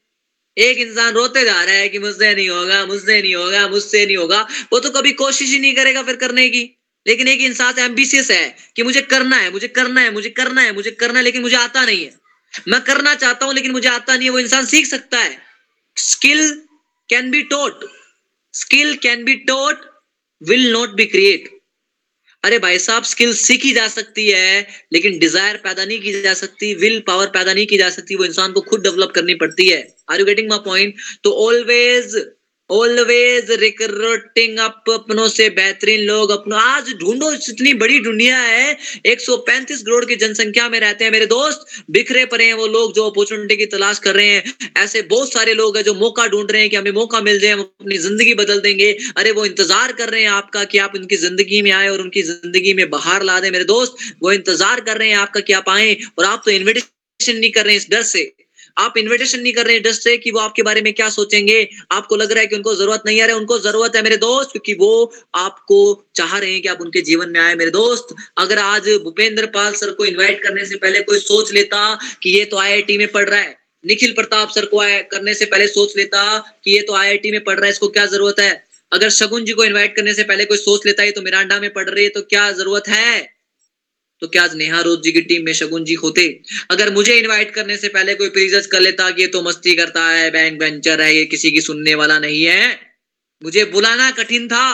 एक 0.58 0.78
इंसान 0.78 1.14
रोते 1.14 1.46
जा 1.46 1.64
रहा 1.64 1.76
है 1.76 1.90
कि 1.90 2.00
मुझसे 2.00 2.36
नहीं 2.36 2.50
होगा, 2.50 2.86
मुझसे 2.86 3.22
नहीं 3.22 3.36
होगा, 3.36 3.68
मुझसे 3.68 4.06
नहीं 4.06 4.18
होगा। 4.18 4.48
वो 4.74 4.80
तो 4.80 4.90
कभी 4.90 5.12
कोशिश 5.12 5.50
ही 5.50 5.60
नहीं 5.60 5.76
करेगा 5.76 6.04
फिर 6.04 6.16
करने 6.16 6.50
की। 6.50 6.80
लेकिन 7.08 7.28
एक 7.28 7.42
इंसान 7.42 7.80
एम्बिशियस 7.80 8.32
है 8.32 8.56
कि 8.76 8.84
मुझे 8.84 9.02
करना 9.02 9.36
है, 9.36 9.52
मुझे 9.52 9.68
करना 9.68 10.02
है, 10.02 10.12
मुझे 10.12 10.30
करना 10.30 10.62
है, 10.62 10.74
मुझे 10.74 10.92
करना 10.92 11.20
है, 11.20 11.26
लेकिन 11.26 11.42
मुझे 11.42 11.56
आता 11.56 11.86
नहीं 11.86 12.06
है। 12.06 12.20
मैं 12.68 12.82
करना 12.82 13.16
चाहता 13.16 13.46
हूँ, 13.46 13.54
लेकिन 13.54 13.72
मुझे 13.72 13.90
आता 13.90 14.16
नहीं 14.16 14.26
है। 14.26 14.30
वो 14.30 14.40
इंसान 14.40 14.66
सीख 14.66 14.86
सकता 14.86 15.20
है। 15.20 15.42
Skill 15.98 16.62
can 17.10 17.32
be 17.32 17.42
taught 17.42 17.86
skill 18.54 18.96
can 18.96 19.24
be 19.24 19.36
taught 19.36 19.86
will 20.44 20.72
not 20.72 20.90
be 20.90 21.06
create 21.06 21.59
अरे 22.44 22.57
भाई 22.60 22.80
साहब 22.80 23.03
स्किल 23.03 23.34
सीखी 23.36 23.72
जा 23.74 23.88
सकती 23.88 24.28
है, 24.30 24.68
लेकिन 24.94 25.18
डिज़ायर 25.20 25.57
पैदा 25.57 25.86
नहीं 25.86 25.99
की 25.99 26.11
जा 26.22 26.34
सकती 26.34 26.74
विल 26.76 26.99
पावर 27.07 27.28
पैदा 27.28 27.53
नहीं 27.53 27.66
की 27.68 27.78
जा 27.78 27.90
सकती, 27.90 28.16
वो 28.16 28.26
इंसान 28.26 28.52
को 28.52 28.61
खुद 28.61 28.84
डेवलप 28.84 29.11
करनी 29.16 29.34
पड़ती 29.36 29.68
है। 29.70 29.82
Are 30.11 30.20
you 30.20 30.26
getting 30.26 30.49
my 30.49 30.60
point 30.66 30.95
तो 31.24 31.32
ऑलवेज 31.48 32.16
ऑलवेज 32.70 33.52
रिक्रूटिंग 33.60 34.58
अप 34.60 34.90
अपनों 34.90 35.28
से 35.30 35.50
बेहतरीन 35.52 36.02
लोग 36.02 36.32
अपनों। 36.32 36.60
आज 36.62 36.91
ढूंढो, 37.00 37.32
इतनी 37.34 37.74
बड़ी 37.76 38.00
दुनिया 38.00 38.38
है। 38.40 38.78
135 39.08 39.82
करोड़ 39.82 40.04
की 40.06 40.16
जनसंख्या 40.18 40.68
में 40.70 40.80
रहते 40.80 41.04
हैं 41.04 41.12
मेरे 41.12 41.26
दोस्त। 41.28 41.66
बिखरे 41.91 42.26
पड़े 42.28 42.46
हैं 42.46 42.54
वो 42.56 42.68
लोग 42.68 42.94
जो 42.96 43.10
अपॉर्चुनिटी 43.10 43.56
की 43.58 43.66
तलाश 43.68 44.00
कर 44.00 44.16
रहे 44.16 44.28
हैं। 44.28 44.72
ऐसे 44.78 45.02
बहुत 45.10 45.34
सारे 45.34 45.54
लोग 45.54 45.78
हैं 45.78 45.84
जो 45.84 45.94
मौका 45.96 46.28
ढूंढ 46.28 46.52
रहे 46.52 46.62
हैं 46.62 46.70
कि 46.70 46.76
हमें 46.76 46.91
मौका 46.91 47.22
मिल 47.22 47.40
जाए, 47.40 47.52
हम 47.52 47.62
अपनी 47.62 47.98
ज़िंदगी 48.00 48.34
बदल 48.36 48.60
देंगे। 48.62 48.91
अरे 49.18 49.32
वो 49.32 49.46
इंतज़ार 49.46 49.91
कर 49.94 50.10
रहे 50.10 50.22
हैं 50.22 50.30
आपका 50.32 50.64
कि 50.66 50.78
आप 50.80 50.96
उनकी 50.96 51.16
ज़िंदगी 51.18 51.62
में 51.62 51.72
आए 51.72 51.88
और 51.90 52.02
उनकी 52.02 52.22
ज़िंदगी 52.24 52.74
में 52.74 52.90
बाहर 52.90 53.24
ला 53.24 53.40
दें 53.40 53.50
मेरे 53.52 53.64
दोस्त। 53.66 53.96
वो 54.22 54.32
इंतज़ार 54.32 54.82
कर 54.82 54.98
रहे 54.98 55.10
हैं 55.10 55.18
आपका 55.18 55.40
कि 55.40 55.54
आप 55.54 55.70
आए 55.70 55.98
और 56.20 56.26
आप 56.26 56.41
तो 56.46 56.52
इन्विटेशन 56.52 57.36
नहीं 57.36 57.52
कर 57.52 57.66
रहे 57.66 57.74
हैं 57.74 57.82
इस 57.82 57.90
डर 57.91 58.02
से। 58.04 58.24
आप 58.80 58.97
इन्विटेशन 58.97 59.39
नहीं 59.39 59.53
कर 59.53 59.65
रहे 59.65 59.80
जस्ट 59.81 60.03
से 60.03 60.18
कि 60.18 60.31
वो 60.31 60.39
आपके 60.39 60.64
बारे 60.64 60.81
में 60.81 60.91
क्या 60.93 61.10
सोचेंगे। 61.11 61.68
आपको 61.91 62.15
लग 62.15 62.31
रहा 62.31 62.41
है 62.41 62.47
कि 62.47 62.56
उनको 62.56 62.76
ज़रूरत 62.76 63.03
नहीं 63.06 63.22
आ 63.22 63.26
रहा 63.26 63.38
उनको 63.38 63.57
ज़रूरत 63.60 63.95
है 63.95 64.01
मेरे 64.03 64.18
दोस्त, 64.19 64.51
क्योंकि 64.51 64.73
वो 64.76 65.14
आपको 65.38 65.80
चाह 66.15 66.38
रहे 66.38 66.51
हैं 66.51 66.61
कि 66.61 66.68
आप 66.68 66.81
उनके 66.81 67.01
जीवन 67.03 67.30
में 67.30 67.39
आए 67.39 67.56
मेरे 67.56 67.72
दोस्त। 67.72 68.15
अगर 68.38 68.60
आज 68.60 68.89
भूपेंद्र 69.03 69.45
पाल 69.49 69.73
सर 69.76 69.91
को 69.91 70.06
इन्वाइट 70.06 70.43
करने 70.43 70.65
से 70.65 70.76
पहले 70.77 71.01
कोई 71.03 71.19
सोच 71.22 71.51
लेता 71.53 71.97
कि 72.23 72.30
ये 72.30 72.45
तो 72.45 72.57
आईआईटी 72.60 72.97
में 72.97 73.07
पढ़ 73.10 73.30
रहा 73.30 73.39
है, 73.39 73.57
निखिल 73.84 74.11
प्रताप 74.14 74.49
सर 74.51 74.65
को 74.68 74.80
करने 75.11 75.34
से 75.34 75.45
पहले 75.47 75.68
सोच 75.69 75.95
लेता 75.97 76.38
कि 76.64 76.72
ये 76.72 76.81
तो 76.81 76.93
आईआईटी 76.95 77.31
में 77.31 77.43
पढ़ 77.43 77.56
रहा 77.56 77.65
है, 77.65 77.72
इसको 77.72 77.88
क्या 77.89 78.06
ज़रूरत 78.07 78.39
है? 78.39 78.64
अगर 78.91 79.10
शगुन 79.11 79.45
जी 79.45 79.53
को 79.53 79.64
इन्वाइट 79.64 79.95
करने 79.95 80.14
से 80.14 80.23
पहले 80.23 80.45
कोई 80.45 80.57
सोच 80.60 80.85
लेता 80.85 81.03
है 81.03 81.11
तो 81.11 81.22
मिरांडा 81.22 81.60
में 81.60 81.69
पढ़ 81.73 81.89
रही 81.89 82.03
है 82.03 82.10
तो 82.10 82.22
क्या 82.23 82.51
ज़रूरत 82.53 82.88
है? 82.89 83.39
तो 84.22 84.28
क्या 84.28 84.44
आज 84.44 84.56
नेहा 84.56 84.82
रोज 84.82 85.02
जी 85.02 85.12
की 85.12 85.22
टीम 85.24 85.46
में 85.46 85.54
शगुन 85.54 85.84
जी 85.86 85.94
होते? 85.96 86.24
अगर 86.72 86.90
मुझे 86.94 87.16
इनवाइट 87.18 87.54
करने 87.56 87.78
से 87.78 87.88
पहले 87.90 88.16
कोई 88.16 88.30
प्रीजर्स 88.30 88.68
कर 88.68 88.80
लेता 88.82 89.10
कि 89.12 89.22
ये 89.22 89.28
तो 89.30 89.41
मस्ती 89.44 89.76
करता 89.76 90.08
है 90.08 90.30
बैंक 90.32 90.62
वेंचर 90.62 91.02
है, 91.02 91.14
ये 91.16 91.26
किसी 91.28 91.52
की 91.52 91.62
सुनने 91.62 91.96
वाला 91.96 92.20
नहीं 92.20 92.44
है, 92.44 92.80
मुझे 93.41 93.66
बुलाना 93.68 94.12
कठिन 94.14 94.48
था। 94.48 94.68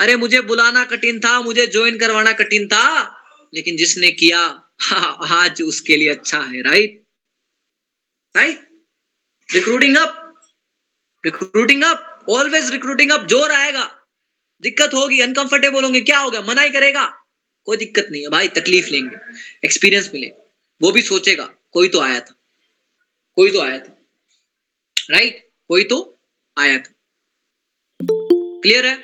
अरे 0.00 0.16
मुझे 0.16 0.40
बुलाना 0.42 0.84
कठिन 0.86 1.20
था, 1.20 1.40
मुझे 1.42 1.66
ज्वाइन 1.68 1.98
करवाना 1.98 2.32
कठिन 2.34 2.66
था, 2.68 2.86
लेकिन 3.52 3.76
जिसने 3.76 4.10
किया 4.12 4.40
आज 5.32 5.62
उसके 5.62 5.96
लिए 5.96 6.08
अच्छा 6.10 6.38
है 6.40 6.62
right 6.62 7.00
right 8.34 8.68
recruiting 9.48 9.96
up 9.96 10.44
recruiting 11.24 11.82
up 11.84 12.26
always 12.30 12.70
recruiting 12.72 13.10
up 13.12 13.26
ज़ोर 13.28 13.52
आएगा। 13.52 13.84
दिक्कत 14.62 14.94
होगी 14.94 15.20
अनकंफर्टेबल 15.20 15.84
होंगे, 15.84 16.00
क्या 16.02 16.18
होगा, 16.18 16.40
मना 16.42 16.62
ही 16.62 16.70
करेगा। 16.70 17.04
कोई 17.66 17.76
दिक्कत 17.76 18.08
नहीं 18.10 18.22
है 18.22 18.28
भाई, 18.28 18.48
तकलीफ़ 18.50 18.88
लेंगे 18.90 19.16
एक्सपीरियंस 19.64 20.10
मिले 20.14 20.32
वो 20.80 20.90
भी 20.92 21.02
सोचेगा, 21.02 21.44
कोई 21.72 21.88
तो 21.88 22.00
आया 22.00 22.20
था, 22.20 22.34
कोई 23.36 23.50
तो 23.50 23.60
आया 23.60 23.78
था। 23.78 23.96
राइट 25.10 25.46
कोई 25.70 25.84
तो 25.84 26.18
आया 26.56 26.78
था। 26.78 26.92
क्लियर 28.00 28.86
है? 28.86 28.94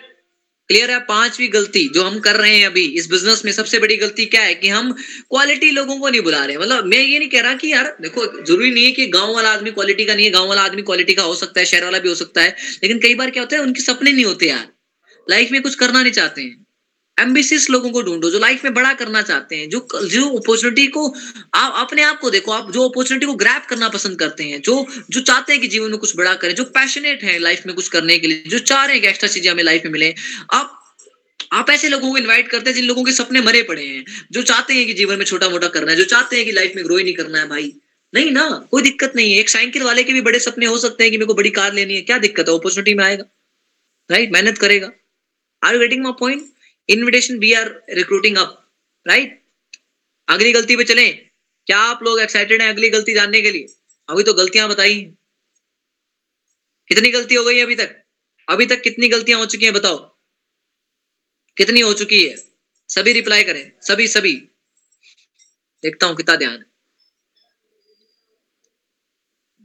क्लियर 0.71 0.91
है? 0.91 0.99
पांचवी 1.01 1.47
गलती 1.49 1.87
जो 1.89 2.03
हम 2.03 2.19
कर 2.21 2.37
रहे 2.37 2.57
हैं 2.57 2.67
अभी, 2.67 2.85
इस 2.85 3.09
बिज़नेस 3.11 3.45
में 3.45 3.53
सबसे 3.53 3.79
बड़ी 3.79 3.97
गलती 3.97 4.25
क्या 4.27 4.43
है 4.43 4.55
कि 4.55 4.69
हम 4.69 4.93
क्वालिटी 4.93 5.71
लोगों 5.71 5.99
को 6.01 6.09
नहीं 6.09 6.21
बुला 6.21 6.45
रहे 6.45 6.57
मतलब 6.59 6.85
मैं 6.85 6.99
ये 6.99 7.19
नहीं 7.19 7.29
कह 7.29 7.41
रहा 7.41 7.55
कि 7.55 7.73
यार, 7.73 7.97
देखो, 8.01 8.27
ज़रूरी 8.45 8.71
नहीं 8.71 8.85
है 8.85 8.91
कि 8.93 9.07
गाँव 9.07 9.35
वाला 9.35 9.53
आदमी 9.53 9.71
क्वालिटी 9.71 10.05
का 10.05 10.15
नहीं 10.15 10.27
है, 10.27 10.33
गाँव 10.33 10.49
वाला 10.49 10.63
आदमी 10.63 10.83
क्वालिटी 10.83 11.15
का 11.15 11.23
हो 11.23 11.35
सकता 11.35 11.61
है, 11.61 11.67
शहर 11.67 11.85
वाला 11.85 11.99
भी 11.99 12.09
हो 12.09 12.15
सकता 12.15 12.43
है, 12.43 12.57
लेकिन 12.83 12.99
कई 12.99 13.15
बार 13.15 13.31
क्या 13.31 13.43
होता 13.43 13.57
है, 13.57 13.63
उनके 13.63 13.81
सपने 13.81 14.13
नहीं 14.13 14.25
होते 14.25 14.47
यार। 14.47 14.69
लाइफ 15.31 15.53
में 15.53 15.63
कुछ 15.63 15.75
करना 15.75 16.03
नहीं 16.03 16.13
चाहते 16.13 16.43
हैं। 16.43 16.67
एम्बिशियस 17.19 17.69
लोगों 17.71 17.91
को 17.91 18.03
ढूंढो, 18.03 18.31
जो 18.31 18.39
लाइफ 18.39 18.65
में 18.65 18.75
बड़ा 18.75 18.93
करना 18.95 19.23
चाहते 19.23 19.57
हैं, 19.57 19.69
जो 19.69 19.87
जो 20.05 20.29
अपॉर्चुनिटी 20.39 20.87
को 20.87 21.07
आप, 21.55 21.73
अपने 21.77 22.03
आप 22.03 22.21
को 22.21 22.31
देखो, 22.31 22.53
आप 22.53 22.71
जो 22.73 22.89
अपॉर्चुनिटी 22.89 23.27
को 23.27 23.35
ग्रैप 23.35 23.67
करना 23.67 23.89
पसंद 23.89 24.19
करते 24.19 24.45
हैं, 24.45 24.61
जो 24.63 24.87
जो 25.11 25.21
चाहते 25.23 25.53
हैं 25.53 25.61
कि 25.63 25.69
जीवन 25.69 25.91
में 25.91 25.99
कुछ 25.99 26.17
बड़ा 26.17 26.35
करें, 26.35 26.55
जो 26.55 26.65
पैशनेट 26.77 27.25
है 27.25 27.39
लाइफ 27.39 27.67
में 27.67 27.75
कुछ 27.77 27.89
करने 27.89 28.19
के 28.19 28.27
लिए, 28.27 28.43
जो 28.47 28.59
चाह 28.61 28.85
रहे 28.85 28.95
हैं 28.95 29.03
कि 29.03 29.09
एक्स्ट्रा 29.09 29.29
चीज़ें 29.29 29.51
हमें 29.51 29.65
लाइफ 29.65 29.85
में 29.85 29.93
मिले, 29.93 30.15
आप 30.53 30.75
आप 31.53 31.71
ऐसे 31.71 31.89
लोगों 31.89 32.11
को 32.11 32.19
इनवाइट 32.19 32.49
करते 32.49 32.71
हैं 32.71 32.75
जिन 32.77 32.85
लोगों 32.85 33.03
के 33.05 33.13
सपने 33.13 33.41
मरे 33.41 33.63
पड़े 33.63 33.85
हैं, 33.85 34.05
जो 34.33 34.43
चाहते 34.43 34.75
हैं 34.75 34.87
कि 34.87 34.95
जीवन 34.95 35.19
में 35.19 35.25
छोटा 35.25 35.49
मोटा 35.49 35.69
करना 35.69 35.91
है, 35.91 35.97
जो 35.97 36.05
चाहते 36.05 36.37
हैं 36.37 36.45
कि 36.45 36.53
लाइफ 36.53 36.73
में 36.77 36.85
ग्रो 36.85 36.97
ही 36.97 37.05
नहीं 37.05 37.15
करना 37.15 37.39
है 37.39 37.49
भाई। 37.49 37.73
नहीं 38.13 38.31
ना, 38.31 38.45
कोई 38.71 38.83
दिक्कत 38.83 39.13
नहीं 39.17 39.33
है, 39.33 39.39
एक 39.41 39.49
साइकिल 39.49 39.83
वाले 39.83 40.03
के 40.05 40.13
भी 40.13 40.21
बड़े 40.21 40.39
सपने 40.41 40.67
हो 40.67 40.79
सकते 40.79 41.05
हैं 41.05 41.11
कि 41.11 41.19
मेरे 41.19 41.27
को 41.27 41.35
बड़ी 41.35 41.51
कार 41.51 41.75
लेनी 41.75 41.95
है, 41.95 42.01
क्या 42.03 42.19
दिक्कत 42.19 42.49
है 42.49 42.55
अपॉर्चुनिटी 42.55 42.95
में 42.95 43.05
आएगा 43.05 43.25
राइट 44.11 44.33
मेहनत 44.33 44.59
करेगा। 44.59 44.91
Are 45.63 45.75
you 45.75 45.81
getting 45.81 46.03
my 46.03 46.13
point 46.21 46.47
invitation 46.89 47.39
we 47.39 47.53
are 47.53 47.69
recruiting 47.93 48.37
up 48.37 48.55
right 49.07 49.41
अगली 50.29 50.53
गलती 50.53 50.77
पे 50.77 50.85
चलें। 50.85 51.29
क्या 51.67 51.79
आप 51.79 52.03
लोग 52.03 52.21
एक्साइटेड 52.21 52.63
हैं 52.63 52.69
अगली 52.69 52.89
गलती 52.91 53.15
जानने 53.15 53.41
के 53.43 53.51
लिए? 53.51 53.67
अभी 54.09 54.23
तो 54.23 54.33
गलतियाँ 54.35 54.69
बताई 54.69 55.01
कितनी 56.89 57.11
गलती 57.11 57.35
हो 57.35 57.45
गई 57.45 57.61
अभी 57.61 57.75
तक? 57.75 57.95
अभी 58.49 58.67
तक 58.67 58.81
कितनी 58.83 59.09
गलतियाँ 59.09 59.39
हो 59.41 59.47
चुकी 59.47 59.65
हैं 59.65 59.75
बताओ। 59.75 59.99
कितनी 61.57 61.81
हो 61.81 61.93
चुकी 61.95 62.23
है? 62.29 62.37
सभी 62.89 63.13
रिप्लाई 63.13 63.45
करें। 63.45 63.71
सभी 63.83 64.07
सभी। 64.09 64.33
देखता 65.83 66.07
हूँ 66.07 66.17
कितना 66.17 66.37
ध्यान। 66.37 66.65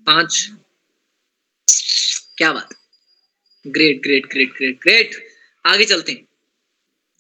पाँच। 0.08 0.50
क्या 2.38 2.52
बात। 2.54 2.74
Great 3.66 4.02
great 4.04 4.26
great 4.26 4.54
great 4.54 4.80
great 4.82 5.16
आगे 5.66 5.86
चलते 5.86 6.12
हैं। 6.12 6.28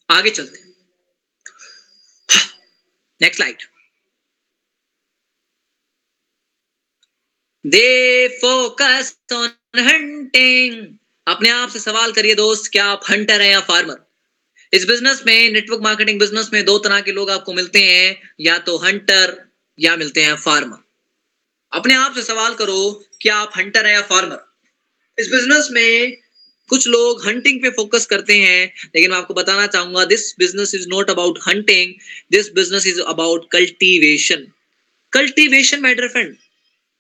आगे 0.10 0.30
चलते 0.30 0.62
next 3.22 3.36
slide 3.36 3.64
the 7.66 8.28
focus 8.40 9.16
on 9.34 9.50
hunting 9.80 10.88
अपने 11.28 11.50
आप 11.50 11.70
से 11.70 11.80
सवाल 11.80 12.12
करिए 12.12 12.36
दोस्त, 12.36 12.72
क्या 12.72 12.86
आप 12.86 13.02
हंटर 13.10 13.42
हैं 13.42 13.52
या 13.52 13.60
फार्मर 13.62 14.00
इस 14.74 14.86
बिज़नेस 14.88 15.22
में 15.26 15.52
नेटवर्क 15.52 15.82
मार्केटिंग 15.84 16.20
बिज़नेस 16.20 16.50
में 16.54 16.64
दो 16.66 16.78
तरह 16.80 17.02
के 17.02 17.12
लोग 17.12 17.30
आपको 17.30 17.54
मिलते 17.54 17.80
हैं, 17.82 18.34
या 18.40 18.58
तो 18.60 18.78
हंटर 18.78 19.38
या 19.80 19.96
मिलते 19.96 20.24
हैं 20.24 20.36
फार्मर 20.38 20.78
अपने 21.72 21.94
आप 21.96 22.16
से 22.16 22.24
सवाल 22.24 22.56
करो, 22.56 23.04
क्या 23.22 23.36
आप 23.36 23.52
हंटर 23.58 23.86
हैं 23.86 23.94
या 23.94 24.02
फार्मर 24.04 24.40
इस 25.18 25.30
बिज़नेस 25.30 25.68
में 25.72 26.18
कुछ 26.70 26.88
लोग 26.88 27.26
हंटिंग 27.26 27.62
पे 27.62 27.70
फोकस 27.70 28.06
करते 28.06 28.38
हैं, 28.38 28.74
लेकिन 28.96 29.12
मैं 29.12 29.18
आपको 29.18 29.34
बताना 29.34 29.68
चाहूँगा 29.68 30.06
this 30.06 30.34
business 30.40 30.76
is 30.76 30.88
not 30.90 31.10
about 31.10 31.40
hunting 31.48 31.94
this 32.32 32.52
business 32.54 32.88
is 32.88 33.02
about 33.02 33.50
cultivation 33.52 34.48
cultivation 35.14 35.82
dear 35.84 36.08
friend 36.08 36.36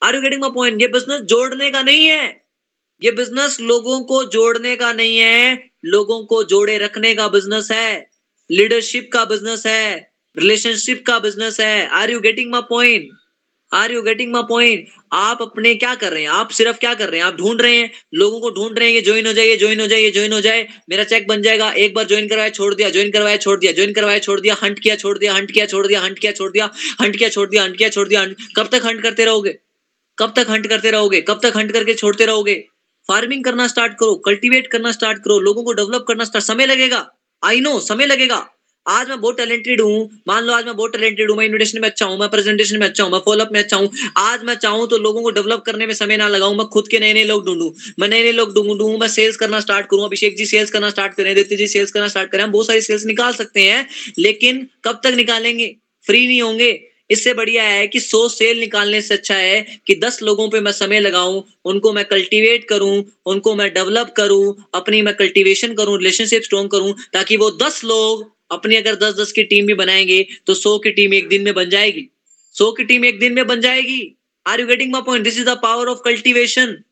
are 0.01 0.15
you 0.15 0.21
getting 0.21 0.41
my 0.41 0.49
point 0.49 0.81
ये 0.81 0.87
बिज़नेस 0.87 1.21
जोड़ने 1.21 1.69
का 1.71 1.81
नहीं 1.81 2.05
है। 2.05 2.25
ये 3.01 3.11
बिज़नेस 3.11 3.59
लोगों 3.61 3.99
को 4.01 4.23
जोड़ने 4.25 4.75
का 4.75 4.91
नहीं 4.93 5.17
है। 5.17 5.71
लोगों 5.85 6.23
को 6.25 6.43
जोड़े 6.43 6.77
रखने 6.77 7.13
का 7.15 7.27
बिज़नेस 7.27 7.71
है। 7.71 8.09
लीडरशिप 8.49 9.09
का 9.13 9.23
बिज़नेस 9.25 9.65
है। 9.67 10.13
रिलेशनशिप 10.37 11.03
का 11.07 11.17
बिज़नेस 11.19 11.59
है। 11.59 11.87
Are 11.87 12.11
you 12.11 12.19
getting 12.19 12.51
my 12.51 12.61
point 12.69 13.09
are 13.73 13.91
you 13.91 14.01
getting 14.01 14.31
my 14.33 14.43
point 14.49 14.87
आप 15.13 15.41
अपने 15.41 15.75
क्या 15.75 15.93
कर 15.95 16.11
रहे 16.13 16.21
हैं? 16.21 16.29
आप 16.29 16.49
सिर्फ़ 16.49 16.77
क्या 16.77 16.93
कर 16.93 17.09
रहे 17.09 17.19
हैं? 17.19 17.25
आप 17.25 17.35
ढूंढ 17.35 17.61
रहे 17.61 17.77
हैं? 17.77 17.91
लोगों 18.13 18.39
को 18.41 18.49
ढूंढ 18.49 18.79
रहे 18.79 18.87
हैं 18.87 18.95
ये 18.95 19.01
ज्वाइन 19.01 19.27
हो 19.27 19.33
जाए 19.33 19.55
ज्वाइन 19.57 19.79
हो 19.79 19.87
जाए 19.87 20.09
ज्वाइन 20.11 20.33
हो 20.33 20.41
जाए। 20.41 20.67
मेरा 20.89 21.03
चेक 21.03 21.27
बन 21.27 21.41
जाएगा। 21.41 21.71
एक 21.71 21.93
बार 21.93 22.05
ज्वाइन 22.05 22.27
करवाया, 22.27 22.49
छोड़ 22.49 22.73
दिया 22.75 22.89
ज्वाइन 22.89 23.11
करवाया, 23.11 23.37
छोड़ 23.37 23.59
दिया 23.59 23.71
ज्वाइन 23.71 23.93
करवाया, 23.93 24.19
छोड़ 24.19 24.39
दिया 24.39 24.55
हंट 24.63 24.79
किया, 24.79 24.95
छोड़ 24.95 25.17
दिया 25.17 25.33
हंट 25.33 25.51
किया, 25.51 25.65
छोड़ 25.65 25.85
दिया 25.87 26.01
हंट 26.01 26.19
किया, 26.19 26.31
छोड़ 26.31 26.51
दिया 26.51 26.69
हंट 27.01 27.15
किया, 27.17 27.29
छोड़ 27.29 27.49
दिया 27.49 27.63
हंट 27.63 27.77
किया, 27.77 27.89
छोड़ 27.89 28.07
दिया 28.07 28.25
कब 28.57 28.69
तक 28.71 28.81
हंट 28.85 29.01
करते 29.01 29.25
रहोगे? 29.25 29.59
कब 30.19 30.33
तक 30.35 30.47
हंट 30.49 30.67
करते 30.67 30.91
रहोगे? 30.91 31.21
कब 31.21 31.39
तक 31.43 31.53
हंट 31.55 31.71
करके 31.71 31.93
छोड़ते 31.93 32.25
रहोगे? 32.25 32.55
फ़ार्मिंग 33.07 33.43
करना 33.43 33.67
स्टार्ट 33.67 33.93
करो 33.99 34.15
कल्टीवेट 34.15 34.67
करना 34.67 34.91
स्टार्ट 34.91 35.23
करो, 35.23 35.39
लोगों 35.39 35.63
को 35.63 35.73
डेवलप 35.73 36.05
करना 36.07 36.23
स्टार्ट 36.23 36.45
समय 36.45 36.65
लगेगा। 36.65 37.07
आई 37.43 37.59
नो 37.59 37.79
समय 37.79 38.05
लगेगा। 38.05 38.49
आज 38.85 39.09
मैं 39.09 39.21
बहुत 39.21 39.37
टैलेंटेड 39.37 39.81
हूँ। 39.81 40.09
मान 40.27 40.43
लो 40.43 40.53
आज 40.53 40.65
मैं 40.65 40.75
बहुत 40.75 40.91
टैलेंटेड 40.91 41.29
हूँ, 41.29 41.37
मैं 41.37 41.45
इन्विटेशन 41.45 41.81
में 41.81 41.89
अच्छा 41.89 42.05
हूँ, 42.05 42.17
मैं 42.19 42.29
प्रेजेंटेशन 42.29 42.79
में 42.79 42.87
अच्छा 42.87 43.03
हूँ, 43.03 43.11
मैं 43.11 43.19
फॉलोअप 43.19 43.49
में 43.51 43.59
अच्छा 43.59 43.77
हूँ। 43.77 43.89
आज 44.17 44.43
मैं 44.43 44.55
चाहूँ 44.55 44.87
तो 44.87 44.97
लोगों 44.97 45.21
को 45.23 45.29
डेवलप 45.29 45.63
करने 45.65 45.85
में 45.85 45.93
समय 45.93 46.17
ना 46.17 46.27
लगाऊँ, 46.27 46.55
मैं 46.55 46.65
खुद 46.67 46.87
के 46.87 46.99
नए 46.99 47.13
नए 47.13 47.23
लोग 47.23 47.45
ढूंढूं। 47.45 47.71
मैं 47.99 48.07
नए 48.07 48.23
नए 48.23 48.31
लोग 48.31 48.53
ढूंढूं, 48.55 48.97
मैं 48.97 49.07
सेल्स 49.07 49.37
करना 49.37 49.59
स्टार्ट 49.59 49.85
करूँ। 49.85 50.05
अभिषेक 50.05 50.37
जी 50.37 50.45
सेल्स 50.45 50.71
करना 50.71 50.89
स्टार्ट 50.89 51.13
करें 51.13 51.35
दीप्ति 51.35 51.55
जी 51.55 51.67
सेल्स 51.67 51.91
करना 51.91 52.07
स्टार्ट 52.07 52.31
करें। 52.31 52.43
हम 52.43 52.51
बहुत 52.51 52.67
सारी 52.67 52.81
सेल्स 52.81 53.05
निकाल 53.05 53.33
सकते 53.33 53.61
हैं, 53.61 53.87
लेकिन 54.19 54.67
कब 54.85 54.99
तक 55.03 55.13
निकालेंगे? 55.15 55.75
फ्री 56.07 56.27
नहीं 56.27 56.41
होंगे। 56.41 56.89
इससे 57.11 57.33
बढ़िया 57.33 57.63
है 57.63 57.87
कि 57.87 57.99
सौ 57.99 58.27
सेल 58.27 58.59
निकालने 58.59 59.01
से 59.01 59.13
अच्छा 59.13 59.35
है 59.35 59.79
कि 59.87 59.95
दस 59.95 60.21
लोगों 60.23 60.49
पे 60.49 60.59
मैं 60.59 60.71
समय 60.71 60.99
लगाऊँ, 60.99 61.43
उनको 61.65 61.93
मैं 61.93 62.05
कल्टीवेट 62.05 62.67
करूँ, 62.67 63.03
उनको 63.25 63.55
मैं 63.55 63.73
डेवलप 63.73 64.13
करूँ, 64.17 64.55
अपनी 64.75 65.01
मैं 65.01 65.13
कल्टीवेशन 65.15 65.73
करूँ 65.73 65.97
रिलेशनशिप 65.97 66.43
स्ट्रॉन्ग 66.43 66.71
करूँ, 66.71 66.93
ताकि 67.13 67.37
वो 67.37 67.51
दस 67.51 67.83
लोग 67.83 68.31
अपनी 68.51 68.75
अगर 68.75 68.95
दस 68.95 69.13
दस 69.13 69.31
की 69.31 69.43
टीम 69.43 69.65
भी 69.65 69.73
बनाएँगे 69.73 70.27
तो 70.47 70.53
सौ 70.53 70.77
की 70.79 70.91
टीम 70.91 71.13
एक 71.13 71.27
दिन 71.27 71.41
में 71.41 71.53
बन 71.53 71.69
जाएगी। 71.69 72.09
सौ 72.53 72.71
की 72.71 72.83
टीम 72.83 73.05
एक 73.05 73.19
दिन 73.19 73.33
में 73.33 73.47
बन 73.47 73.61
जाएगी। 73.61 74.17
Are 74.47 74.59
you 74.59 74.67
getting 74.67 74.91
my 74.91 75.01
point 75.01 75.23
this 75.23 75.37
is 75.37 75.45
the 75.45 75.49
power 75.49 75.87
of 75.87 75.99
cultivation 76.05 76.83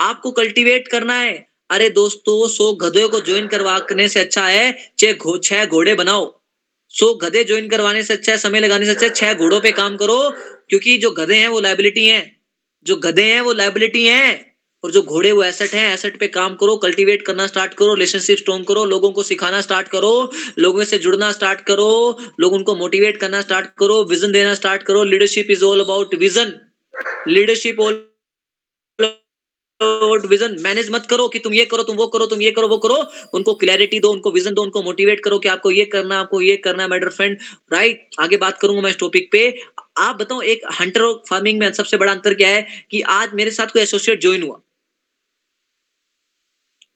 आपको 0.00 0.30
कल्टीवेट 0.30 0.88
करना 0.88 1.20
है। 1.20 1.48
अरे 1.70 1.90
दोस्तों, 1.90 2.48
सो 2.48 2.72
गधे 2.72 3.08
को 3.08 3.20
ज्वाइन 3.20 3.46
करवाने 3.46 4.08
से 4.08 4.20
अच्छा 4.20 4.48
है, 4.48 4.92
छह 4.98 5.38
छह 5.38 5.66
घोड़े 5.66 5.94
बनाओ। 5.94 6.40
सो 6.88 7.14
गधे 7.14 7.44
ज्वाइन 7.44 7.68
करवाने 7.68 8.02
से 8.02 8.14
अच्छा 8.14 8.32
है, 8.32 8.38
समय 8.38 8.60
लगाने 8.60 8.84
से 8.84 8.90
अच्छा 8.90 9.06
है, 9.06 9.12
छह 9.12 9.34
घोड़ों 9.34 9.60
पे 9.60 9.72
काम 9.72 9.96
करो, 9.96 10.30
क्योंकि 10.68 10.98
जो 10.98 11.10
गधे 11.10 11.36
हैं, 11.36 11.48
वो 11.48 11.60
लाइबिलिटी 11.60 12.06
हैं। 12.06 12.40
जो 12.84 12.96
गधे 12.96 13.22
हैं, 13.22 13.40
वो 13.40 13.52
लाइबिलिटी 13.52 14.06
हैं। 14.06 14.51
और 14.84 14.90
जो 14.90 15.02
घोड़े 15.02 15.32
वो 15.32 15.42
एसेट 15.44 15.74
है 15.74 15.92
एसेट 15.92 16.18
पे 16.20 16.28
काम 16.28 16.54
करो 16.56 16.76
कल्टीवेट 16.76 17.22
करना 17.26 17.46
स्टार्ट 17.46 17.74
करो 17.74 17.94
रिलेशनशिप 17.94 18.38
स्ट्रॉन्ग 18.38 18.66
करो, 18.66 18.84
लोगों 18.84 19.10
को 19.12 19.22
सिखाना 19.22 19.60
स्टार्ट 19.60 19.88
करो, 19.88 20.30
लोगों 20.58 20.84
से 20.84 20.98
जुड़ना 20.98 21.30
स्टार्ट 21.32 21.60
करो, 21.66 22.18
लोग 22.40 22.52
उनको 22.52 22.74
मोटिवेट 22.76 23.16
करना 23.16 23.40
स्टार्ट 23.42 23.66
करो 23.78 24.02
विजन 24.04 24.32
देना 24.32 24.54
स्टार्ट 24.54 24.82
करो। 24.82 25.04
Leadership 25.04 25.50
is 25.50 25.64
all 25.64 25.80
about 25.80 26.14
vision 26.16 26.52
leadership 27.28 27.80
all 27.80 28.00
vision 30.26 30.56
manage 30.60 30.90
मत 30.90 31.06
करो 31.10 31.26
कि 31.28 31.38
तुम 31.38 31.54
ये 31.54 31.64
करो, 31.64 31.82
तुम 31.82 31.96
वो 31.96 32.06
करो, 32.06 32.26
तुम 32.26 32.42
ये 32.42 32.50
करो, 32.50 32.68
वो 32.68 32.76
करो। 32.78 32.96
उनको 33.34 33.54
क्लैरिटी 33.54 34.00
दो, 34.00 34.10
उनको 34.12 34.30
विजन 34.30 34.54
दो, 34.54 34.62
उनको 34.62 34.82
मोटिवेट 34.82 35.20
करो 35.24 35.38
कि 35.38 35.48
आपको 35.48 35.70
ये 35.70 35.84
करना, 35.86 36.18
आपको 36.20 36.40
ये 36.40 36.56
करना 36.58 36.82
है 36.84 37.08
फ्रेंड 37.08 37.38
राइट 37.72 38.20
आगे 38.20 38.36
बात 38.38 38.58
करूँगा 38.60 38.82
मैं 38.82 38.90
इस 38.90 38.98
टॉपिक 38.98 39.28
पे। 39.32 39.46
आप 39.98 40.16
बताओ, 40.16 40.40
एक 40.42 40.60
हंटर 40.80 41.12
फ़ार्मिंग 41.28 41.58
में 41.60 41.72
सबसे 41.72 41.96
बड़ा 41.96 42.12
अंतर 42.12 42.34
क्या 42.34 42.48
है 42.48 42.66
कि 42.90 43.00
आज 43.12 43.34
मेरे 43.34 43.50
साथ 43.52 43.72
कोई 43.72 43.82
एसोसिएट 43.82 44.20
ज्वाइन 44.20 44.42
हुआ? 44.42 44.60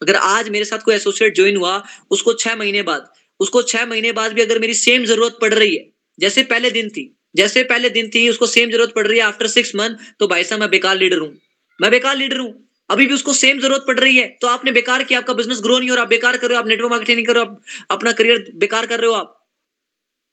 अगर 0.02 0.16
आज 0.16 0.48
मेरे 0.48 0.64
साथ 0.64 0.78
कोई 0.80 0.94
एसोसिएट 0.94 1.34
ज्वाइन 1.36 1.56
हुआ, 1.56 1.82
उसको 2.10 2.32
छह 2.34 2.56
महीने 2.56 2.82
बाद, 2.82 3.08
उसको 3.40 3.62
छह 3.64 3.86
महीने 3.86 4.12
बाद 4.12 4.32
भी 4.32 4.42
अगर 4.42 4.58
मेरी 4.58 4.74
सेम 4.76 5.04
ज़रूरत 5.06 5.38
पड़ 5.40 5.52
रही 5.54 5.74
है, 5.76 5.84
जैसे 6.18 6.42
पहले 6.44 6.70
दिन 6.70 6.88
थी, 6.90 7.12
जैसे 7.34 7.62
पहले 7.64 7.90
दिन 7.90 8.10
थी, 8.10 8.28
उसको 8.28 8.46
सेम 8.48 8.70
ज़रूरत 8.70 8.92
पड़ 8.94 9.06
रही 9.06 9.18
है 9.18 9.24
आफ्टर 9.24 9.46
सिक्स 9.48 9.74
मंथ 9.76 9.96
तो 10.18 10.28
भाई 10.28 10.44
साहब 10.44 10.60
मैं 10.60 10.70
बेकार 10.70 10.96
लीडर 10.96 11.18
हूँ। 11.18 11.32
मैं 11.80 11.90
बेकार 11.90 12.16
लीडर 12.16 12.38
हूँ। 12.38 12.52
अभी 12.90 13.06
भी 13.06 13.14
उसको 13.14 13.32
सेम 13.34 13.60
ज़रूरत 13.60 13.84
पड़ 13.86 13.98
रही 13.98 14.16
है 14.16 14.26
तो 14.42 14.48
आपने 14.48 14.72
बेकार 14.72 15.02
किया, 15.04 15.18
आपका 15.18 15.34
बिज़नेस 15.34 15.60
ग्रो 15.62 15.78
नहीं 15.78 15.90
हो 15.90 15.94
रहा, 15.94 16.04
आप 16.04 16.10
बेकार 16.10 16.36
कर 16.36 16.48
रहे 16.48 16.56
हो, 16.56 16.62
आप 16.62 16.68
नेटवर्क 16.68 16.90
मार्केटिंग 16.90 17.16
नहीं 17.16 17.26
कर 17.26 17.34
रहे 17.34 17.44
हो, 17.44 17.50
आप 17.50 17.92
अपना 17.92 18.12
करियर 18.12 18.44
बेकार 18.56 18.86
कर 18.86 19.00
रहे 19.00 19.10
हो 19.10 19.14
आप। 19.14 19.32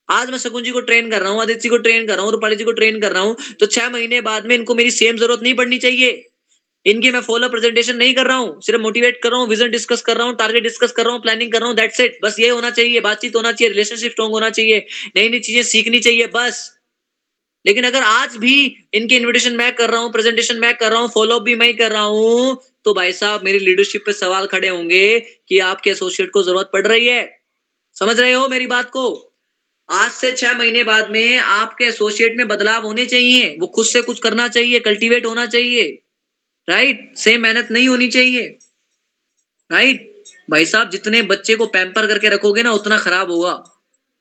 आज 0.09 0.29
मैं 0.31 0.37
शकुन 0.39 0.63
जी 0.63 0.71
को 0.71 0.79
ट्रेन 0.81 1.09
कर 1.11 1.21
रहा 1.21 1.31
हूँ, 1.31 1.41
आदित्य 1.41 1.59
जी 1.59 1.69
को 1.69 1.77
ट्रेन 1.79 2.07
कर 2.07 2.15
रहा 2.15 2.23
हूँ, 2.23 2.31
रूपाली 2.31 2.55
जी 2.55 2.63
को 2.63 2.71
ट्रेन 2.73 2.99
कर 3.01 3.11
रहा 3.11 3.23
हूँ 3.23 3.35
तो 3.59 3.65
छह 3.67 3.89
महीने 3.89 4.21
बाद 4.21 4.45
में 4.45 4.55
इनको 4.55 4.75
मेरी 4.75 4.91
सेम 4.91 5.17
ज़रूरत 5.17 5.43
नहीं 5.43 5.53
पड़नी 5.55 5.77
चाहिए। 5.79 6.11
इनकी 6.85 7.11
मैं 7.11 7.19
फॉलो 7.21 7.49
प्रेजेंटेशन 7.49 7.95
नहीं 7.97 8.13
कर 8.15 8.27
रहा 8.27 8.37
हूँ, 8.37 8.61
सिर्फ़ 8.61 8.81
मोटिवेट 8.81 9.19
कर 9.23 9.31
रहा 9.31 9.39
हूँ 9.39 9.47
विजन 9.49 9.69
डिस्कस 9.71 10.01
कर 10.01 10.17
रहा 10.17 10.27
हूँ 10.27 10.35
टारगेट 10.37 10.63
डिस्कस 10.63 10.91
कर 10.91 11.05
रहा 11.05 11.13
हूँ 11.13 11.21
प्लानिंग 11.21 11.51
कर 11.51 11.59
रहा 11.59 11.67
हूँ 11.67 11.75
दैट्स 11.77 11.99
इट 12.01 12.17
बस 12.23 12.39
ये 12.39 12.49
होना 12.49 12.69
चाहिए, 12.71 12.99
बातचीत 13.01 13.35
होना 13.35 13.51
चाहिए 13.51 13.69
रिलेशनशिप 13.69 14.11
स्ट्रॉन्ग 14.11 14.33
होना 14.33 14.49
चाहिए 14.51 14.85
नई 15.15 15.29
नई 15.29 15.39
चीज़ें 15.41 15.63
सीखनी 15.63 15.99
चाहिए, 15.99 16.27
बस। 16.27 16.71
लेकिन 17.65 17.83
अगर 17.85 18.03
आज 18.03 18.35
भी 18.37 18.55
इनके 18.93 19.15
इन्विटेशन 19.15 19.55
मैं 19.55 19.71
कर 19.75 19.89
रहा 19.89 19.99
हूँ 20.01 20.11
प्रेजेंटेशन 20.11 20.57
मैं 20.59 20.73
कर 20.77 20.91
रहा 20.91 21.01
हूँ 21.01 21.09
फॉलो 21.09 21.39
भी 21.41 21.55
मैं 21.55 21.75
कर 21.77 21.91
रहा 21.91 22.01
हूँ 22.03 22.57
तो 22.85 22.93
भाई 22.93 23.13
साहब, 23.13 23.43
मेरी 23.43 23.59
लीडरशिप 23.59 24.03
पे 24.05 24.13
सवाल 24.13 24.45
खड़े 24.47 24.67
होंगे 24.67 25.19
कि 25.19 25.59
आपके 25.61 25.89
एसोसिएट 25.89 26.31
को 26.31 26.43
ज़रूरत 26.43 26.69
पड़ 26.73 26.85
रही 26.87 27.07
है। 27.07 27.23
समझ 27.95 28.19
रहे 28.19 28.31
हो 28.33 28.47
मेरी 28.47 28.67
बात 28.67 28.89
को? 28.89 29.05
आज 29.89 30.11
से 30.11 30.31
छह 30.33 30.57
महीने 30.57 30.83
बाद 30.83 31.09
में 31.11 31.37
आपके 31.37 31.85
एसोसिएट 31.85 32.37
में 32.37 32.47
बदलाव 32.47 32.85
होने 32.85 33.05
चाहिए, 33.05 33.55
वो 33.59 33.67
खुद 33.67 33.85
से 33.85 34.01
कुछ 34.01 34.19
करना 34.19 34.47
चाहिए 34.49 34.79
कल्टीवेट 34.81 35.25
होना 35.25 35.45
चाहिए। 35.47 36.02
राइट 36.69 37.17
सेम 37.17 37.41
मेहनत 37.41 37.67
नहीं 37.71 37.87
होनी 37.87 38.07
चाहिए। 38.07 38.59
राइट 39.71 40.23
भाई 40.51 40.65
साहब, 40.65 40.89
जितने 40.89 41.21
बच्चे 41.21 41.55
को 41.55 41.65
पैम्पर 41.65 42.07
करके 42.07 42.29
रखोगे 42.29 42.63
ना, 42.63 42.71
उतना 42.71 42.97
खराब 42.97 43.31
होगा। 43.31 43.63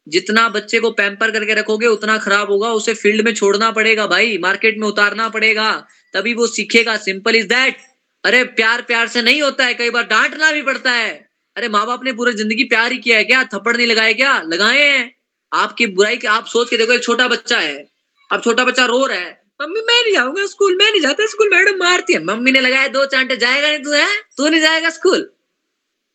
जितना 0.08 0.48
बच्चे 0.48 0.80
को 0.80 0.90
पैम्पर 0.90 1.30
करके 1.30 1.54
रखोगे, 1.54 1.86
उतना 1.86 2.18
खराब 2.18 2.50
होगा। 2.50 2.72
उसे 2.72 2.94
फ़ील्ड 2.94 3.24
में 3.24 3.34
छोड़ना 3.34 3.70
पड़ेगा 3.70 4.06
भाई 4.06 4.38
मार्केट 4.38 4.78
में 4.78 4.88
उतारना 4.88 5.28
पड़ेगा। 5.28 5.86
तभी 6.14 6.34
वो 6.34 6.46
सीखेगा। 6.46 6.96
सिंपल 6.96 7.36
इज़ 7.36 7.46
दैट 7.46 7.76
अरे, 8.24 8.44
प्यार 8.44 8.82
प्यार 8.82 9.08
से 9.08 9.22
नहीं 9.22 9.42
होता 9.42 9.64
है। 9.64 9.74
कई 9.74 9.90
बार 9.90 10.02
डांटना 10.02 10.52
भी 10.52 10.62
पड़ता 10.62 10.92
है। 10.92 11.28
अरे 11.56 11.68
माँ 11.68 11.86
बाप 11.86 12.04
ने 12.04 12.12
पूरी 12.12 12.32
ज़िंदगी 12.32 12.64
प्यार 12.64 12.92
ही 12.92 12.98
किया 12.98 13.16
है 13.16 13.24
क्या? 13.24 13.44
थप्पड़ 13.44 13.76
नहीं 13.76 13.86
लगाए 13.86 14.14
क्या? 14.14 14.42
लगाए 14.42 14.88
हैं। 14.88 15.14
आपकी 15.52 15.86
बुराई 15.86 16.16
के, 16.16 16.26
आप 16.26 16.46
सोच 16.46 16.70
के 16.70 16.76
देखो, 16.76 16.92
एक 16.92 17.02
छोटा 17.02 17.28
बच्चा 17.28 17.58
है। 17.58 17.88
अब 18.32 18.42
छोटा 18.42 18.64
बच्चा 18.64 18.86
रो 18.86 19.06
रहा 19.06 19.18
है। 19.18 19.41
मम्मी 19.60 19.80
मैं 19.80 20.02
नहीं 20.02 20.12
जाऊँगा 20.12 20.46
स्कूल, 20.46 20.76
मैं 20.76 20.90
नहीं 20.90 21.00
जाता 21.00 21.26
स्कूल, 21.26 21.50
मैडम 21.50 21.78
मारती 21.78 22.12
है। 22.12 22.24
मम्मी 22.24 22.52
ने 22.52 22.60
लगाया 22.60 22.88
दो 22.88 23.04
चांटे, 23.06 23.36
जाएगा 23.36 23.68
नहीं 23.68 23.78
तू, 23.78 23.92
है? 23.92 24.20
तू 24.36 24.48
नहीं 24.48 24.60
जाएगा 24.60 24.90
स्कूल। 24.90 25.30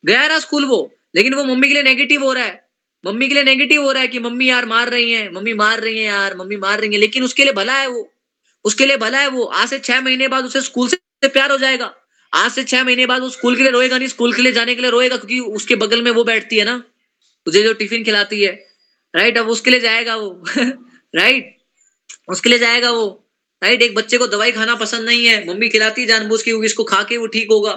गया 0.05 0.27
ना 0.27 0.39
स्कूल 0.39 0.65
वो, 0.65 0.95
लेकिन 1.15 1.34
वो 1.34 1.43
मम्मी 1.43 1.68
के 1.68 1.73
लिए 1.73 1.84
नेगेटिव 1.84 2.23
हो 2.23 2.34
रहा 2.34 2.43
है। 2.43 2.69
मम्मी 3.05 3.27
के 3.27 3.34
लिए 3.34 3.43
नेगेटिव 3.43 3.84
हो 3.84 3.91
रहा 3.91 4.01
है 4.01 4.07
कि 4.07 4.19
मम्मी 4.19 4.49
यार 4.49 4.65
मार 4.65 4.89
रही 4.89 5.11
है, 5.11 5.31
मम्मी 5.34 5.53
मार 5.53 5.80
रही 5.80 5.97
है 5.97 6.03
यार, 6.03 6.38
मम्मी 6.38 6.57
मार 6.57 6.80
रही 6.80 6.93
है, 6.93 6.97
लेकिन 6.97 7.23
उसके 7.23 7.43
लिए 7.43 7.53
भला 7.53 7.73
है 7.73 7.88
वो। 7.88 8.14
उसके 8.65 8.85
लिए 8.85 8.97
भला 8.97 9.19
है 9.19 9.27
वो। 9.27 9.43
आज 9.43 9.69
से 9.69 9.80
छह 9.80 10.01
महीने 10.01 10.27
बाद 10.27 10.45
उसे 10.45 10.61
स्कूल 10.61 10.88
से 10.88 11.27
प्यार 11.27 11.51
हो 11.51 11.57
जाएगा। 11.57 11.95
आज 12.34 12.51
से 12.51 12.64
छह 12.64 12.84
महीने 12.84 13.05
बाद 13.05 13.22
वो 13.22 13.30
स्कूल 13.30 13.55
के 13.55 13.64
लिए 13.64 13.72
रोएगा 13.72 13.97
नहीं, 13.97 14.07
स्कूल 14.07 14.34
के 14.34 14.41
लिए 14.41 14.51
जाने 14.51 14.76
के 14.76 14.81
लिए 14.81 14.91
रोएगा, 14.91 15.18
क्योंकि 15.18 15.39
उसके 15.39 15.76
बगल 15.76 16.01
में 16.01 16.11
वो 16.11 16.23
बैठती 16.23 16.57
है 16.57 16.65
ना। 16.65 16.84
तुझे 17.45 17.64
जो 17.64 17.73
टिफ़िन 17.73 18.03
खिलाती 18.03 18.43
है 18.43 18.68
राइट 19.15 19.38
अब 19.38 19.49
उसके 19.49 19.72
लिए 19.72 19.80
जाएगा 19.80 20.15
वो। 20.15 20.43
राइट 21.15 21.57
उसके 22.30 22.49
लिए 22.49 22.59
जाएगा 22.59 22.91
वो। 22.91 23.27
राइट 23.62 23.82
एक 23.82 23.96
बच्चे 23.96 24.18
को 24.18 24.28
दवाई 24.28 24.52
खाना 24.52 24.76
पसंद 24.76 25.06
नहीं 25.06 25.26
है, 25.26 25.46
मम्मी 25.48 25.70
खिलाती 25.70 26.06
जानबूझ 26.06 26.42
की 26.44 26.52
इसको 26.66 26.84
खा 26.86 27.02
के 27.04 27.18
वो 27.18 27.28
ठीक 27.28 27.52
होगा। 27.52 27.72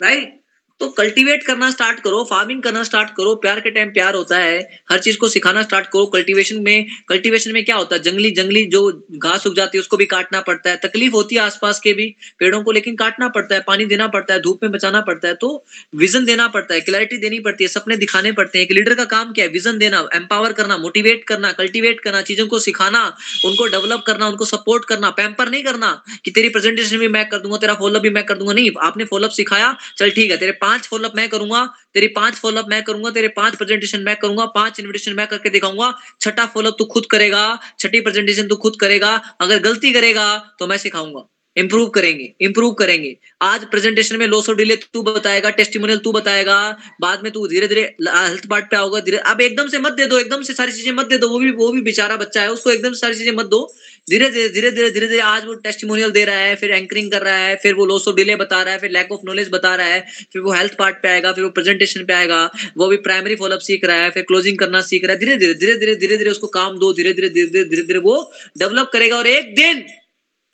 राइट 0.00 0.40
तो 0.80 0.88
कल्टीवेट 0.88 1.42
करना 1.42 1.70
स्टार्ट 1.70 2.00
करो 2.00 2.22
फ़ार्मिंग 2.24 2.62
करना 2.62 2.82
स्टार्ट 2.82 3.10
करो, 3.16 3.34
प्यार 3.34 3.60
के 3.60 3.70
टाइम 3.70 3.90
प्यार 3.90 4.14
होता 4.14 4.38
है, 4.38 4.58
हर 4.90 4.98
चीज़ 4.98 5.18
को 5.18 5.28
सिखाना 5.28 5.62
स्टार्ट 5.62 5.86
करो। 5.86 6.06
कल्टीवेशन 6.06 6.60
में 6.62 6.86
कल्टीवेशन 7.08 7.52
में 7.52 7.64
क्या 7.64 7.76
होता 7.76 7.96
है? 7.96 8.02
जंगली 8.02 8.30
जंगली 8.30 8.64
जो 8.64 9.06
घास 9.12 9.46
उग 9.46 9.54
जाती 9.56 9.78
है, 9.78 9.80
उसको 9.80 9.96
भी 9.96 10.06
काटना 10.06 10.40
पड़ता 10.40 10.70
है। 10.70 10.76
तकलीफ़ 10.76 11.12
होती 11.12 11.34
है 11.34 11.40
आसपास 11.40 11.80
के 11.80 11.92
भी, 11.92 12.06
पेड़ों 12.38 12.62
को 12.62 12.72
लेकिन 12.72 12.96
काटना 12.96 13.28
पड़ता 13.28 13.54
है, 13.54 13.60
पानी 13.66 13.84
देना 13.84 14.08
पड़ता 14.08 14.34
है, 14.34 14.40
धूप 14.40 14.60
में 14.62 14.72
बचाना 14.72 15.00
पड़ता 15.00 15.28
है। 15.28 15.34
तो 15.34 15.64
विजन 15.94 16.24
देना 16.24 16.48
पड़ता 16.48 16.74
है 16.74 16.80
क्लैरिटी 16.80 17.16
देनी 17.16 17.38
पड़ती 17.38 17.64
है, 17.64 17.68
सपने 17.68 17.96
दिखाने 17.96 18.32
पड़ते 18.32 18.58
हैं 18.58 18.66
एक 18.66 18.72
लीडर 18.72 18.94
का 18.94 19.04
काम 19.04 19.32
क्या 19.32 19.44
है? 19.44 19.50
विजन 19.50 19.78
देना 19.78 20.08
एम्पावर 20.14 20.52
करना 20.52 20.76
मोटिवेट 20.76 21.24
करना 21.24 21.52
कल्टिवेट 21.52 22.00
करना, 22.00 22.22
चीज़ों 22.22 22.46
को 22.46 22.58
सिखाना, 22.58 23.04
उनको 23.44 23.66
डेवलप 23.66 24.04
करना, 24.06 24.28
उनको 24.28 24.44
सपोर्ट 24.44 24.84
करना 24.84 25.10
पैम्पर 25.10 25.50
नहीं 25.50 25.64
करना 25.64 26.02
कि 26.24 26.30
तेरी 26.30 26.48
प्रेजेंटेशन 26.48 26.98
भी 26.98 27.08
मैं 27.08 27.28
कर 27.28 27.38
दूँगा, 27.38 27.56
तेरा 27.56 27.74
फॉलोअप 27.74 28.02
भी 28.02 28.10
मैं 28.10 28.24
कर 28.26 28.38
दूँगा। 28.38 28.52
नहीं, 28.52 28.70
आपने 28.82 29.04
फॉलोअप 29.04 29.32
सिखाया, 29.32 29.76
चल 29.96 30.10
ठीक 30.10 30.30
है, 30.30 30.36
तेरे 30.36 30.52
पाँच 30.66 30.86
फॉलोअप 30.86 31.16
मैं 31.16 31.28
करूँगा, 31.28 31.64
तेरी 31.94 32.06
पाँच 32.16 32.34
फॉलोअप 32.34 32.68
मैं 32.68 32.82
करूँगा, 32.82 33.10
तेरे 33.10 33.28
पाँच 33.36 33.56
प्रेजेंटेशन 33.56 34.02
मैं 34.02 34.16
करूँगा, 34.16 34.46
पाँच 34.54 34.80
इन्विटेशन 34.80 35.14
मैं 35.14 35.26
करके 35.26 35.50
दिखाऊँगा। 35.50 35.92
छठा 36.20 36.46
फॉलोअप 36.46 36.76
तू 36.78 36.84
खुद 36.84 37.06
करेगा, 37.06 37.44
छठी 37.78 38.00
प्रेजेंटेशन 38.00 38.48
तू 38.48 38.56
खुद 38.56 38.76
करेगा, 38.80 39.14
अगर 39.40 39.62
गलती 39.62 39.92
करेगा 39.92 40.26
तो 40.58 40.66
मैं 40.66 40.78
सिखाऊँगा। 40.78 41.26
इंप्रूव 41.56 41.88
करेंगे 41.88 42.32
इंप्रूव 42.40 42.72
करेंगे 42.74 43.16
आज 43.42 43.64
प्रेजेंटेशन 43.70 44.16
में 44.16 44.26
लॉस 44.26 44.48
ऑफ़ 44.50 44.56
डिले 44.56 44.76
तू 44.76 45.02
बताएगा 45.02 45.50
टेस्टिमोनियल 45.52 45.98
तू 45.98 46.12
बताएगा 46.12 46.56
बाद 47.00 47.22
में 47.24 47.30
तू 47.32 47.46
धीरे 47.48 47.68
धीरे 47.68 47.82
हेल्थ 48.02 48.46
पार्ट 48.46 48.70
पे 48.70 48.76
आओगे 48.76 49.00
धीरे 49.00 49.18
अब 49.26 49.40
एकदम 49.40 49.68
से 49.68 49.78
मत 49.78 49.92
दे 49.94 50.06
दो 50.06 50.18
एकदम 50.18 50.42
से 50.42 50.54
सारी 50.54 50.72
चीज़ें 50.72 50.92
मत 50.94 51.06
दे 51.06 51.18
दो 51.18 51.28
वो 51.28 51.38
भी 51.38 51.50
वो 51.54 51.70
भी 51.72 51.80
बेचारा 51.82 52.16
बच्चा 52.16 52.42
है 52.42 52.50
उसको 52.50 52.70
एकदम 52.70 52.92
से 52.92 52.98
सारी 52.98 53.14
चीज़ें 53.14 53.32
मत 53.34 53.46
दो 53.46 53.62
धीरे 54.08 54.30
धीरे 54.30 54.48
धीरे 54.50 54.70
धीरे 54.70 54.90
धीरे 54.90 55.08
धीरे 55.08 55.20
आज 55.22 55.46
वो 55.46 55.54
टेस्टिमोनियल 55.62 56.10
दे 56.12 56.24
रहा 56.24 56.38
है 56.38 56.54
फिर 56.56 56.70
एंकरिंग 56.72 57.10
कर 57.12 57.22
रहा 57.22 57.38
है 57.38 57.56
फिर 57.62 57.74
वो 57.74 57.86
लॉस 57.86 58.08
ऑफ़ 58.08 58.16
डिले 58.16 58.36
बता 58.36 58.62
रहा 58.62 58.74
है 58.74 58.80
फिर 58.80 58.90
लैक 58.90 59.12
ऑफ़ 59.12 59.20
नॉलेज 59.24 59.48
बता 59.52 59.74
रहा 59.74 59.86
है 59.86 60.00
फिर 60.32 60.42
वो 60.42 60.52
हेल्थ 60.52 60.76
पार्ट 60.78 61.02
पे 61.02 61.08
आएगा 61.08 61.32
फिर 61.32 61.44
वो 61.44 61.50
प्रेजेंटेशन 61.52 62.04
पे 62.04 62.12
आएगा 62.12 62.44
वो 62.76 62.88
भी 62.88 62.96
प्राइमरी 63.04 63.36
फॉलोअप 63.36 63.60
सीख 63.62 63.84
रहा 63.84 63.96
है 63.98 64.10
फिर 64.10 64.22
क्लोजिंग 64.24 64.58
करना 64.58 64.80
सीख 64.84 65.04
रहा 65.04 65.12
है 65.12 65.18
धीरे 65.18 65.36
धीरे 65.36 65.54
धीरे 65.56 65.76
धीरे 65.76 65.94
धीरे 65.96 66.16
धीरे 66.16 66.30
उसको 66.30 66.46
काम 66.54 66.78
दो 66.78 66.92
धीरे 66.94 67.12
धीरे 67.14 67.28
धीरे 67.30 67.46
धीरे 67.48 67.64
धीरे 67.66 67.82
धीरे 67.84 67.98
वो 68.00 68.16
डेवलप 68.58 68.90
करेगा 68.92 69.16
और 69.16 69.26
एक 69.28 69.54
दिन 69.56 69.84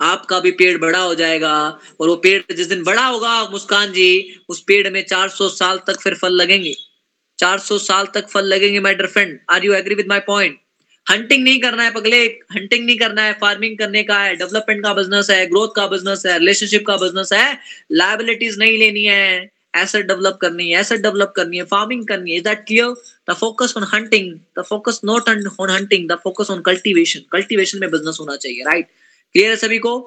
आपका 0.02 0.38
भी 0.40 0.50
पेड़ 0.52 0.76
बड़ा 0.78 0.98
हो 0.98 1.14
जाएगा 1.14 1.52
और 2.00 2.08
वो 2.08 2.16
पेड़ 2.18 2.54
जिस 2.54 2.68
दिन 2.68 2.82
बड़ा 2.84 3.06
होगा 3.06 3.42
मुस्कान 3.50 3.92
जी, 3.92 4.34
उस 4.48 4.62
पेड़ 4.62 4.88
में 4.90 5.04
400 5.06 5.48
साल 5.50 5.78
तक 5.86 6.00
फिर 6.00 6.14
फल 6.14 6.32
लगेंगे। 6.34 6.74
400 7.38 7.78
साल 7.80 8.06
तक 8.14 8.28
फल 8.28 8.46
लगेंगे 8.46 8.80
my 8.80 8.94
dear 8.94 9.08
friend 9.08 9.38
are 9.50 9.64
you 9.64 9.72
agree 9.74 9.94
with 9.94 10.08
my 10.08 10.20
point 10.26 10.58
hunting 11.06 11.44
नहीं 11.44 11.60
करना 11.60 11.82
है 11.82 11.90
पगले 11.92 12.22
हंटिंग 12.52 12.84
नहीं 12.86 12.98
करना 12.98 13.22
है 13.22 13.32
फ़ार्मिंग 13.40 13.78
करने 13.78 14.02
का 14.02 14.18
है 14.18 14.34
डेवलपमेंट 14.36 14.82
का 14.84 14.92
बिज़नेस 14.94 15.30
है 15.30 15.46
ग्रोथ 15.46 15.68
का 15.76 15.86
बिज़नेस 15.86 16.22
है 16.26 16.38
रिलेशनशिप 16.38 16.86
का 16.86 16.96
बिज़नेस 16.96 17.32
है 17.32 17.58
लाइबिलिटीज 17.92 18.58
नहीं 18.58 18.78
लेनी 18.78 19.04
है। 19.04 19.50
एसेट 19.76 20.06
डेवलप 20.06 20.38
करनी 20.40 20.68
है 20.70 20.80
एसेट 20.80 21.00
डेवलप 21.00 21.32
करनी 21.36 21.58
है 21.58 21.64
फ़ार्मिंग 21.64 22.06
करनी 22.06 22.30
है। 22.30 22.36
Is 22.36 22.44
that 22.44 22.64
clear 22.66 22.94
the 23.30 23.34
focus 23.34 23.74
on 23.76 23.86
hunting 23.92 24.32
the 24.58 24.62
focus 24.68 25.00
not 25.04 25.28
on 25.28 25.70
hunting 25.70 26.08
the 26.08 26.18
focus 26.24 26.50
on 26.50 26.60
cultivation 26.62 27.20
cultivation 27.32 27.78
में 27.78 27.90
बिज़नेस 27.90 28.18
होना 28.20 28.36
चाहिए 28.36 28.64
राइट 28.64 28.88
क्लियर 29.34 29.50
है 29.50 29.56
सभी 29.56 29.78
को? 29.78 29.98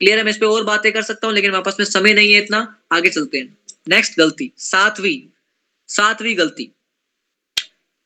क्लियर 0.00 0.18
है, 0.18 0.24
मैं 0.24 0.30
इस 0.30 0.36
पर 0.36 0.46
और 0.46 0.64
बातें 0.64 0.92
कर 0.92 1.02
सकता 1.02 1.26
हूँ, 1.26 1.34
लेकिन 1.34 1.50
मेरे 1.50 1.62
पास 1.62 1.76
में 1.78 1.86
समय 1.86 2.14
नहीं 2.14 2.32
है 2.32 2.42
इतना। 2.42 2.80
आगे 2.92 3.10
चलते 3.10 3.38
हैं। 3.38 3.58
नेक्स्ट 3.88 4.18
गलती, 4.18 4.52
सातवीं। 4.58 5.20
सातवीं 5.88 6.38
गलती। 6.38 6.72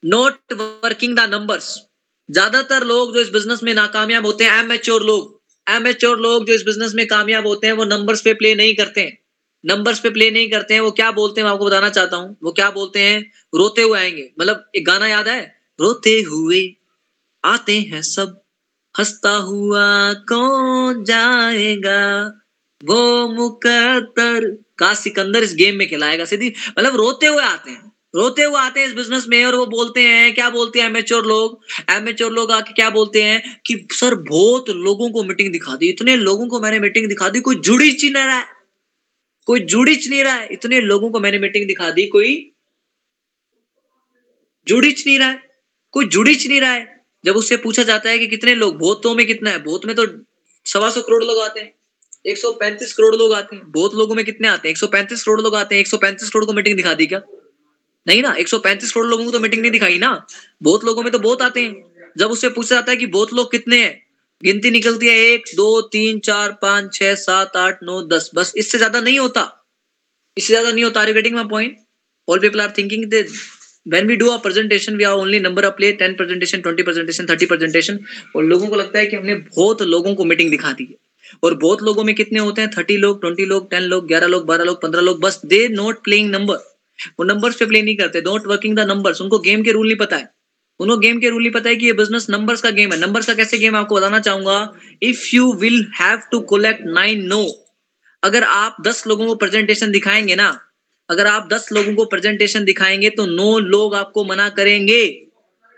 नोट 0.04 0.52
वर्किंग 0.52 1.16
द 1.16 1.20
नंबर्स 1.20 1.78
ज़्यादातर 2.30 2.84
लोग 2.84 3.14
जो 3.14 3.20
इस 3.20 3.28
बिज़नेस 3.28 3.62
में 3.62 3.74
नाकामयाब 3.74 4.26
होते 4.26 4.44
हैं 4.44 4.52
एमेच्योर 4.52 5.02
लोग। 5.02 5.40
एमेच्योर 5.70 6.18
लोग 6.18 6.46
जो 6.46 6.52
इस 6.52 6.62
बिज़नेस 6.62 6.94
में 6.94 7.06
कामयाब 7.06 7.46
होते 7.46 7.66
हैं, 7.66 7.74
वो 7.74 7.84
नंबर्स 7.84 8.20
पे 8.20 8.34
प्ले 8.34 8.54
नहीं 8.54 8.74
करते 8.74 9.00
हैं। 9.00 9.18
नंबर्स 9.64 10.00
पे 10.00 10.10
प्ले 10.10 10.30
नहीं 10.30 10.50
करते 10.50 10.74
हैं, 10.74 10.80
वो 10.80 10.90
क्या 10.90 11.10
बोलते 11.10 11.40
हैं, 11.40 11.46
मैं 11.46 11.52
आपको 11.52 11.66
बताना 11.66 11.88
चाहता 11.90 12.16
हूँ। 12.16 12.36
वो 12.42 12.52
क्या 12.52 12.70
बोलते 12.70 13.00
हैं? 13.00 13.32
रोते 13.54 13.82
हुए 13.82 13.98
आएँगे। 13.98 14.30
मतलब 14.40 14.70
एक 14.76 14.86
गाना 14.86 15.06
याद 15.06 15.28
है? 15.28 15.56
रोते 15.80 16.20
हुए 16.22 16.76
आते 17.44 17.80
हैं 17.80 18.02
सब। 18.02 18.45
हंसता 18.98 19.30
हुआ 19.30 20.12
कौन 20.12 21.04
जाएगा? 21.04 22.32
वो 22.84 23.28
मुकद्दर 23.28 24.64
का 24.78 24.94
सिकंदर 24.94 25.42
इस 25.42 25.54
गेम 25.54 25.76
में 25.76 25.88
खिलाएगा। 25.88 26.24
सीधी 26.24 26.54
मतलब 26.78 26.96
रोते 26.96 27.26
हुए 27.26 27.42
आते 27.42 27.70
हैं। 27.70 27.92
रोते 28.14 28.42
हुए 28.42 28.60
आते 28.60 28.80
हैं 28.80 28.88
इस 28.88 28.94
बिज़नेस 28.94 29.26
में 29.28 29.44
और 29.44 29.54
वो 29.54 29.66
बोलते 29.66 30.00
हैं, 30.00 30.34
क्या 30.34 30.50
बोलते 30.50 30.80
हैं 30.80 30.86
एमेच्योर 30.86 31.26
लोग? 31.26 31.64
एमेच्योर 31.90 32.32
लोग 32.32 32.52
आके 32.52 32.72
क्या 32.72 32.90
बोलते 32.90 33.22
हैं? 33.22 33.60
कि 33.66 33.88
सर, 33.92 34.14
बहुत 34.14 34.70
लोगों 34.70 35.10
को 35.10 35.24
मीटिंग 35.24 35.52
दिखा 35.52 35.76
दी। 35.76 35.88
इतने 35.88 36.16
लोगों 36.16 36.48
को 36.48 36.60
मैंने 36.60 36.80
मीटिंग 36.80 37.08
दिखा 37.08 37.28
दी, 37.28 37.40
कोई 37.40 37.56
जुड़ी 37.56 37.92
च 37.92 38.04
नहीं 38.04 38.12
रहा 38.12 38.38
है। 38.38 38.46
कोई 39.46 39.60
जुड़ी 39.60 40.00
नहीं 40.08 40.24
रहा 40.24 40.34
है। 40.34 40.48
इतने 40.52 40.80
लोगों 40.80 41.10
को 41.10 41.20
मैंने 41.20 41.38
मीटिंग 41.38 41.66
दिखा 41.66 41.90
दी, 41.90 42.06
कोई 42.06 42.52
जुड़ी 44.68 44.94
नहीं 45.06 45.18
रहा 45.18 45.28
है। 45.28 45.42
कोई 45.90 46.06
जुड़ी 46.06 46.38
नहीं 46.48 46.60
रहा 46.60 46.72
है। 46.72 46.95
जब 47.26 47.36
उससे 47.36 47.56
पूछा 47.56 47.82
जाता 47.82 48.10
है 48.10 48.18
कि 48.18 48.26
कितने 48.26 48.54
लोग, 48.54 48.78
भूतों 48.78 49.14
में 49.14 49.26
कितना 49.26 49.50
है? 49.50 49.62
भूत 49.62 49.86
में 49.86 49.96
तो 49.96 50.06
सवा 50.66 50.90
सौ 50.90 51.02
करोड़ 51.02 51.24
लोग 51.24 51.38
आते 51.38 51.60
हैं। 51.60 51.74
135 52.26 52.92
करोड़ 52.92 53.16
लोग 53.16 53.32
आते 53.32 53.56
हैं। 53.56 53.72
बहुत 53.72 53.94
लोगों 53.94 54.14
में 54.14 54.24
कितने 54.24 54.48
आते 54.48 54.68
हैं? 54.68 54.72
135 54.72 55.22
करोड़ 55.22 55.40
लोग 55.40 55.54
आते 55.54 55.74
हैं। 55.74 55.80
135 55.80 56.30
करोड़ 56.30 56.44
को 56.44 56.52
मीटिंग 56.52 56.76
दिखा 56.76 56.94
दी 56.94 57.06
क्या? 57.06 57.22
नहीं 58.08 58.22
ना? 58.22 58.34
135 58.34 58.92
करोड़ 58.92 59.06
लोगों 59.06 59.24
को 59.24 59.30
तो 59.30 59.40
मीटिंग 59.40 59.62
नहीं 59.62 59.72
दिखाई 59.72 59.98
ना? 59.98 60.26
बहुत 60.62 60.84
लोगों 60.84 61.02
में 61.02 61.12
तो 61.12 61.18
बहुत 61.18 61.42
आते 61.42 61.60
हैं। 61.60 61.84
जब 62.18 62.30
उससे 62.30 62.48
पूछा 62.48 62.74
जाता 62.74 62.90
है 62.90 62.96
कि 62.96 63.06
बहुत 63.06 63.32
लोग 63.32 63.50
कितने 63.50 63.84
हैं? 63.84 64.02
गिनती 64.42 64.70
निकलती 64.70 65.06
है 65.06 65.14
एक, 65.14 65.42
दो, 65.54 65.80
तीन, 65.82 66.18
चार, 66.18 66.52
पाँच, 66.52 66.94
छह, 66.94 67.14
सात, 67.14 67.56
आठ, 67.56 67.78
नौ, 67.82 68.02
दस। 68.02 68.30
बस 68.34 68.52
इससे 68.56 68.78
ज़्यादा 68.78 69.00
नहीं 69.00 69.18
होता। 69.18 69.66
इससे 70.38 70.52
ज़्यादा 70.52 70.72
नहीं 70.72 70.84
होता। 70.84 71.04
Getting 71.04 71.34
my 71.34 71.44
point 71.44 71.76
all 72.28 72.38
people 72.38 72.60
are 72.60 72.74
thinking 72.78 73.04
when 73.92 74.06
we 74.06 74.16
do 74.16 74.30
a 74.32 74.38
presentation, 74.38 74.96
we 74.96 75.04
are 75.04 75.14
only 75.14 75.38
number 75.38 75.62
of 75.62 75.76
play 75.76 75.96
10 75.96 76.14
presentation 76.14 76.62
20 76.62 76.82
presentation 76.82 77.26
30 77.26 77.46
presentation. 77.46 77.98
और 78.36 78.44
लोगों 78.44 78.68
को 78.68 78.76
लगता 78.76 78.98
है 78.98 79.06
कि 79.06 79.16
हमने 79.16 79.34
बहुत 79.34 79.82
लोगों 79.82 80.14
को 80.14 80.24
मीटिंग 80.24 80.50
दिखा 80.50 80.72
दी 80.72 80.84
है। 80.84 80.94
और 81.42 81.54
बहुत 81.54 81.82
लोगों 81.82 82.04
में 82.04 82.14
कितने 82.14 82.38
होते 82.38 82.62
हैं? 82.62 82.70
30 82.70 82.96
लोग 82.96 83.20
20 83.20 83.46
लोग 83.46 83.70
10 83.70 83.80
लोग 83.80 84.08
11 84.08 84.26
लोग 84.26 84.46
12 84.46 84.64
लोग 84.64 84.82
15 84.82 85.00
लोग, 85.00 85.20
बस 85.20 85.40
दे 85.46 85.68
नॉट 85.68 86.04
प्लेइंग 86.04 86.30
नंबर 86.30 86.54
वो 87.20 87.24
नंबर्स 87.24 87.56
पे 87.56 87.66
प्ले 87.66 87.82
नहीं 87.82 87.96
करते 87.96 88.20
नॉट 88.20 88.46
वर्किंग 88.46 88.76
द 88.76 88.80
नंबर्स 88.80 89.20
उनको 89.20 89.38
गेम 89.38 89.62
के 89.62 89.72
रूल 89.72 89.86
नहीं 89.86 89.96
पता 89.96 90.16
है। 90.16 90.30
उनको 90.80 90.96
गेम 90.96 91.20
के 91.20 91.28
रूल 91.28 91.42
नहीं 91.42 91.52
पता 91.52 91.70
है 91.70 91.76
कि 91.76 91.86
ये 91.86 91.92
बिज़नेस 91.92 92.26
नंबर्स 92.30 92.60
का 92.60 92.70
गेम 92.70 92.92
है। 92.92 93.00
नंबर्स 93.00 93.26
का 93.26 93.34
कैसे 93.34 93.58
गेम 93.58 93.76
आपको 93.76 93.96
बताना 93.96 94.20
चाहूँगा 94.20 94.72
if 95.02 95.36
you 95.36 95.52
will 95.52 95.86
have 96.00 96.20
to 96.32 96.40
collect 96.40 96.80
nine 96.84 97.26
no 97.26 97.66
अगर 98.22 98.42
आप 98.42 98.76
दस 98.80 99.06
लोगों 99.06 99.26
को 99.26 99.34
प्रेजेंटेशन 99.34 99.90
दिखाएँगे 99.90 100.34
ना 100.34 100.65
अगर 101.08 101.26
आप 101.26 101.48
दस 101.52 101.68
लोगों 101.72 101.94
को 101.94 102.04
प्रेजेंटेशन 102.06 102.64
दिखाएँगे 102.64 103.10
तो 103.10 103.26
नौ 103.26 103.58
लोग 103.60 103.94
आपको 103.94 104.24
मना 104.24 104.48
करेंगे। 104.50 105.04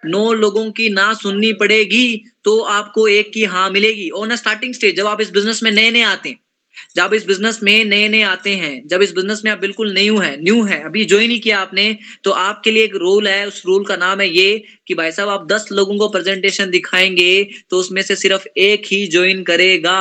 नौ 0.03 0.33
लोगों 0.35 0.71
की 0.71 0.89
ना 0.91 1.13
सुननी 1.15 1.53
पड़ेगी 1.55 2.23
तो 2.45 2.59
आपको 2.73 3.07
एक 3.11 3.33
की 3.33 3.45
हाँ 3.47 3.69
मिलेगी। 3.71 4.09
और 4.11 4.27
ना 4.29 4.37
स्टार्टिंग 4.37 4.75
स्टेज 4.75 4.97
जब 4.97 5.07
आप 5.07 5.21
इस 5.21 5.31
बिज़नेस 5.31 5.63
में 5.63 5.71
नए 5.71 5.91
नए 5.91 6.03
आते 6.05 6.29
हैं, 6.29 6.39
जब 6.97 7.15
इस 7.15 7.27
बिज़नेस 7.27 7.59
में 7.63 7.85
नए 7.85 8.09
नए 8.09 8.23
आते 8.23 8.51
हैं, 8.53 8.87
जब 8.89 9.03
इस 9.03 9.13
बिज़नेस 9.15 9.43
में 9.45 9.51
आप 9.53 9.59
बिल्कुल 9.59 9.93
न्यू 9.95 10.19
है 10.19 10.37
न्यू 10.43 10.63
है, 10.65 10.83
अभी 10.85 11.05
ज्वाइन 11.05 11.31
ही 11.31 11.39
किया 11.39 11.59
आपने 11.59 11.97
तो 12.25 12.31
आपके 12.33 12.71
लिए 12.71 12.85
एक 12.85 12.95
रूल 12.97 13.29
है, 13.29 13.47
उस 13.47 13.63
रूल 13.67 13.85
का 13.85 13.97
नाम 13.97 14.21
है 14.21 14.29
ये 14.29 14.63
कि 14.87 14.95
भाई 14.95 15.13
साहब, 15.13 15.29
आप 15.29 15.47
दस 15.49 15.69
लोगों 15.73 15.99
को 15.99 16.09
प्रेजेंटेशन 16.09 16.71
दिखाएँगे 16.71 17.49
तो 17.71 17.79
उसमें 17.79 18.03
से 18.03 18.17
सिर्फ़ 18.17 18.47
एक 18.59 18.87
ही 18.87 19.07
ज्वाइन 19.09 19.43
करेगा। 19.45 20.01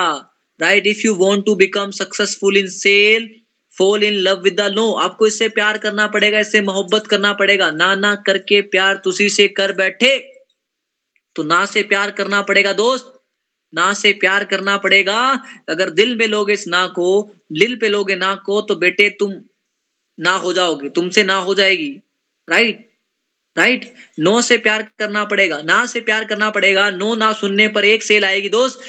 Right 0.60 0.88
if 0.88 1.06
you 1.06 1.14
want 1.16 1.46
to 1.46 1.56
become 1.56 1.92
successful 1.94 2.58
in 2.58 2.68
sale 2.70 3.30
fall 3.78 4.04
in 4.04 4.14
love 4.22 4.40
with 4.42 4.60
the 4.62 4.72
no 4.74 4.92
आपको 5.00 5.28
इससे 5.28 5.50
प्यार 5.50 5.78
करना 5.78 6.08
पड़ेगा, 6.08 6.40
इससे 6.40 6.62
मोहब्बत 6.62 7.08
करना 7.08 7.34
पड़ेगा। 7.34 7.70
ना 7.74 7.94
ना 7.98 8.16
करके 8.28 8.62
प्यार 8.70 9.02
तुसी 9.04 9.30
से 9.32 9.48
कर 9.50 9.74
बैठे 9.74 10.18
तो 11.36 11.44
ना 11.44 11.66
से 11.66 11.84
प्यार 11.84 12.12
करना 12.12 12.42
पड़ेगा 12.42 12.74
दोस्त। 12.76 13.14
ना 13.74 13.94
से 13.94 14.12
प्यार 14.16 14.44
करना 14.46 14.78
पड़ेगा। 14.78 15.20
अगर 15.70 15.90
दिल 15.92 16.16
में 16.18 16.28
लोगे 16.28 16.54
इस 16.54 16.68
ना 16.68 16.86
को, 16.88 17.08
दिल 17.54 17.76
पे 17.78 17.90
लोगे 17.90 18.16
ना 18.16 18.34
को 18.46 18.62
तो 18.62 18.76
बेटे 18.78 19.10
तुम 19.20 19.34
ना 20.18 20.32
हो 20.36 20.54
जाओगे, 20.54 20.90
तुमसे 20.90 21.24
ना 21.24 21.36
हो 21.38 21.56
जाएगी। 21.56 21.90
राइट 22.48 22.86
राइट 23.56 23.94
नो 24.20 24.42
से 24.42 24.58
प्यार 24.58 24.82
करना 25.00 25.24
पड़ेगा। 25.26 25.62
ना 25.64 25.86
से 25.86 26.02
प्यार 26.02 26.26
करना 26.26 26.50
पड़ेगा। 26.50 26.90
नो 26.92 27.14
ना 27.16 27.32
सुनने 27.34 27.68
पर 27.68 27.86
एक 27.86 28.04
सेल 28.04 28.26
आएगी 28.26 28.50
दोस्त। 28.50 28.80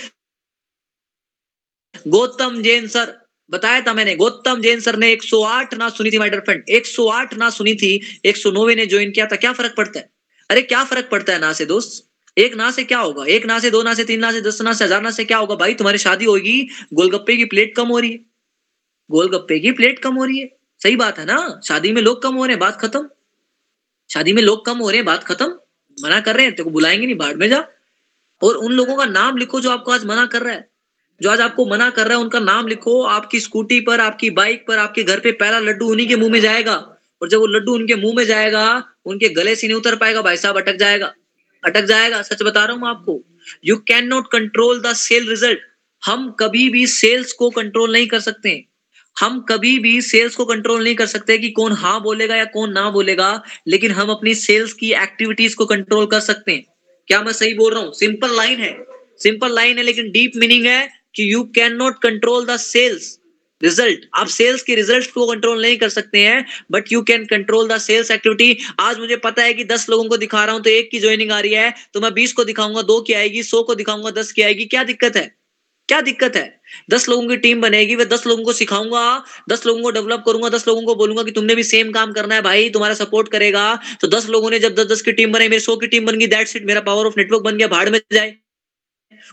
गौतम 2.09 2.61
जैन 2.63 2.87
सर। 2.89 3.17
बताया 3.51 3.81
था 3.81 3.95
मैंने, 3.95 4.17
गौतम 4.17 4.61
जैन 4.61 4.81
सर 4.81 4.97
ने 4.97 5.13
108 5.13 5.75
ना 5.75 5.89
सुनी 5.89 6.11
थी 6.11 6.19
माय 6.19 6.31
डियर 6.31 6.43
फ्रेंड 6.43 6.65
108 6.69 7.35
ना 7.35 7.51
सुनी 7.51 7.75
थी 7.75 8.21
109 8.25 8.75
ने 8.75 8.87
ज्वाइन 8.87 9.11
किया 9.11 9.27
था, 9.27 9.37
क्या 9.37 9.53
फ़र्क 9.53 9.75
पड़ता 9.77 9.99
है? 9.99 10.11
अरे, 10.51 10.63
क्या 10.63 10.85
फ़र्क 10.85 11.09
पड़ता 11.11 11.33
है 11.33 11.39
ना 11.39 11.53
से 11.53 11.67
दोस्त? 11.67 12.05
एक 12.39 12.55
ना 12.55 12.71
से 12.71 12.85
क्या 12.85 12.99
होगा? 12.99 13.25
एक 13.25 13.47
ना 13.47 13.59
से, 13.59 13.71
दो 13.71 13.83
ना 13.83 13.95
से, 13.95 14.05
तीन 14.05 14.21
ना 14.21 14.33
से, 14.33 14.41
दस 14.41 14.63
ना 14.63 14.73
से, 14.73 14.85
हज़ार 14.85 15.03
ना 15.03 15.11
से 15.11 15.25
क्या 15.25 15.39
होगा? 15.39 15.55
भाई, 15.55 15.75
तुम्हारी 15.75 15.99
शादी 15.99 16.25
होगी, 16.25 16.69
गोलगप्पे 16.95 17.37
की 17.37 17.45
प्लेट 17.45 17.77
कम 17.77 17.89
हो 17.89 17.99
रही 17.99 18.11
है। 18.11 18.19
गोलगप्पे 19.11 19.59
की 19.59 19.73
प्लेट 19.73 19.99
कम 19.99 20.15
हो 20.15 20.25
रही 20.25 20.39
है। 20.39 20.57
सही 20.83 20.97
बात 20.97 21.19
है 21.19 21.25
ना? 21.25 21.61
शादी 21.65 21.93
में 21.93 22.03
लोग 22.03 22.23
कम 22.23 22.35
हो 22.35 22.45
रहे 22.45 22.53
हैं, 22.53 22.61
बात 22.61 22.81
खत्म। 22.81 23.09
शादी 24.13 24.33
में 24.33 24.43
लोग 24.43 24.67
कम 24.67 24.79
हो 24.79 24.89
रहे 24.89 24.97
हैं, 24.97 25.07
बात 25.07 25.25
खत्म। 25.25 25.59
मना 26.03 26.21
कर 26.21 26.37
रहे 26.37 26.47
हैं, 26.47 26.55
तेरे 26.55 26.65
को 26.65 26.71
बुलाएँगे 26.71 27.07
नहीं 27.07 27.17
बाढ़ 27.17 27.35
में 27.35 27.49
जा। 27.49 27.69
और 28.43 28.55
उन 28.55 28.73
लोगों 28.73 28.97
का 28.97 29.05
नाम 29.05 29.37
लिखो 29.37 29.61
जो 29.61 29.71
आपको 29.71 29.93
आज 29.93 30.05
मना 30.05 30.27
कर 30.27 30.43
रहा 30.43 30.55
है। 30.55 30.71
जो 31.23 31.31
आज 31.31 31.41
आपको 31.41 31.67
मना 31.67 31.91
कर 31.91 32.07
रहा 32.07 32.19
है, 32.19 32.25
उनका 32.25 32.41
नाम 32.41 32.69
लिखो, 32.69 33.03
आपकी 33.03 33.41
स्कूटी 33.41 33.81
पर, 33.81 34.01
आपकी 34.01 34.31
बाइक 34.31 34.65
पर, 34.69 34.79
आपके 34.79 35.03
घर 35.03 35.21
पे 35.21 35.33
पहला 35.33 35.59
लड्डू 35.59 35.91
उन्हीं 35.91 36.09
के 36.09 36.17
मुँह 36.17 36.33
में 36.33 36.41
जाएगा। 36.41 36.75
और 37.23 37.29
जब 37.29 37.39
वो 37.39 37.47
लड्डू 37.47 37.75
उनके 37.75 37.95
मुँह 37.95 38.15
में 38.17 38.25
जाएगा, 38.25 38.85
उनके 39.07 39.29
गले 39.29 39.57
से 39.57 39.67
नहीं 39.67 39.77
उतर 39.77 39.97
पाएगा, 39.97 40.23
भाई 40.23 40.37
साहब 40.37 40.57
अटक 40.57 40.77
जाएगा। 40.77 41.15
अटक 41.65 41.85
जाएगा, 41.85 42.23
सच 42.23 42.43
बता 42.43 42.65
रहा 42.65 42.77
हूँ 42.77 42.89
आपको। 42.89 43.25
You 43.65 43.77
can 43.77 44.07
not 44.07 44.31
control 44.33 44.81
the 44.81 44.93
sale 44.93 45.29
result 45.29 45.59
हम 46.05 46.31
कभी 46.31 46.69
भी 46.69 46.87
सेल्स 46.87 47.33
को 47.33 47.51
कंट्रोल 47.51 47.93
नहीं 47.93 48.07
कर 48.07 48.21
सकते। 48.21 48.65
हम 49.21 49.41
कभी 49.41 49.79
भी 49.79 50.03
सेल्स 50.03 50.37
को 50.37 50.45
कंट्रोल 50.45 50.85
नहीं 50.85 50.95
कर 50.95 51.07
सकते 51.07 51.39
कि 51.39 51.51
कौन 51.51 51.73
हाँ 51.73 52.03
बोलेगा 52.03 52.37
या 52.37 52.45
कौन 52.45 52.73
ना 52.73 52.91
बोलेगा, 52.91 53.43
लेकिन 53.69 53.91
हम 53.91 54.11
अपनी 54.11 54.35
सेल्स 54.35 54.73
की 54.73 54.93
एक्टिविटीज़ 54.93 55.57
को 55.57 55.67
कंट्रोल 55.67 56.07
कर 56.07 56.21
सकते 56.21 56.53
हैं। 56.53 56.65
क्या 57.07 57.23
मैं 57.23 57.33
सही 57.33 57.55
बोल 57.55 57.75
रहा 57.75 57.83
हूँ? 57.83 57.93
सिंपल 57.93 58.37
लाइन 58.37 58.61
है। 58.61 58.87
सिंपल 59.19 59.55
लाइन 59.55 59.79
है, 59.79 59.83
लेकिन 59.83 60.11
डीप 60.11 60.33
मीनिंग 60.37 60.67
है। 60.67 60.98
कि 61.15 61.33
you 61.33 61.43
can 61.55 61.77
not 61.77 62.03
control 62.03 62.47
the 62.47 62.57
sales 62.57 63.19
result 63.63 64.01
आप 64.15 64.27
सेल्स 64.27 64.63
के 64.63 64.75
रिज़ल्ट 64.75 65.11
को 65.13 65.27
कंट्रोल 65.27 65.63
नहीं 65.63 65.77
कर 65.77 65.89
सकते 65.89 66.19
हैं 66.19 66.45
but 66.71 66.93
you 66.93 67.01
can 67.03 67.25
control 67.25 67.69
the 67.69 67.79
sales 67.79 68.11
activity 68.11 68.57
आज 68.81 68.99
मुझे 68.99 69.17
पता 69.17 69.43
है 69.43 69.55
कि 69.55 69.65
दस 69.65 69.89
लोगों 69.91 70.05
को 70.05 70.17
दिखा 70.17 70.45
रहा 70.45 70.55
हूँ 70.55 70.63
तो 70.63 70.71
एक 70.71 70.91
की 70.91 70.99
ज्वाइनिंग 71.01 71.33
आ 71.33 71.41
रही 71.41 71.55
है 71.55 71.75
तो 71.95 72.01
मैं 72.01 72.13
बीस 72.15 72.33
को 72.33 72.45
दिखाऊँगा, 72.45 72.83
दो 72.83 73.01
की 73.01 73.13
आएगी, 73.13 73.43
सौ 73.43 73.63
को 73.63 73.75
दिखाऊँगा, 73.75 74.11
दस 74.11 74.33
की 74.33 74.43
आएगी। 74.43 74.65
क्या 74.67 74.85
दिक्कत 74.85 75.17
है? 75.17 75.35
क्या 75.89 76.01
दिक्कत 76.01 76.37
है? 76.37 76.61
दस 76.91 77.09
लोगों 77.09 77.29
की 77.29 77.37
टीम 77.37 77.61
बनेगी, 77.61 77.97
मैं 77.97 78.09
दस 78.09 78.27
लोगों 78.27 78.45
को 78.45 78.53
सिखाऊँगा, 78.53 79.25
दस 79.51 79.67
लोगों 79.67 79.83
को 79.83 79.91
डेवलप 79.91 80.23
करूँगा, 80.27 80.49
दस 80.49 80.67
लोगों 80.69 80.83
को 80.83 80.95
बोलूँगा 80.95 81.23
कि 81.23 81.31
तुमने 81.31 81.55
भी 81.55 81.63
सेम 81.65 81.93
काम 81.93 82.13
करना 82.13 82.35
है 82.35 82.43
भाई, 82.43 82.69
तुम्हारा 82.71 82.95
सपोर्ट 82.95 83.29
करेगा। 83.29 83.75
तो 84.01 84.09
दस 84.09 84.29
लोगों 84.29 84.51
ने 84.51 84.59
जब 84.59 84.75
दस 84.75 84.87
दस 84.87 85.03
की 85.03 85.13
टीम 85.13 85.33
बनाई, 85.33 85.49
मेरी 85.49 85.61
सौ 85.61 85.77
की 85.77 85.87
टीम 85.87 86.07
बन 86.07 86.19
गई 86.19 86.27
दैट्स 86.27 86.57
इट 86.57 86.67
मेरा 86.67 86.81
पावर 86.81 87.07
ऑफ़ 87.07 87.15
नेटवर्क 87.19 87.43
बन 87.43 87.57
गया, 87.57 87.69
भाड़ 87.69 87.89
में 87.91 88.01
जाए। 88.13 88.35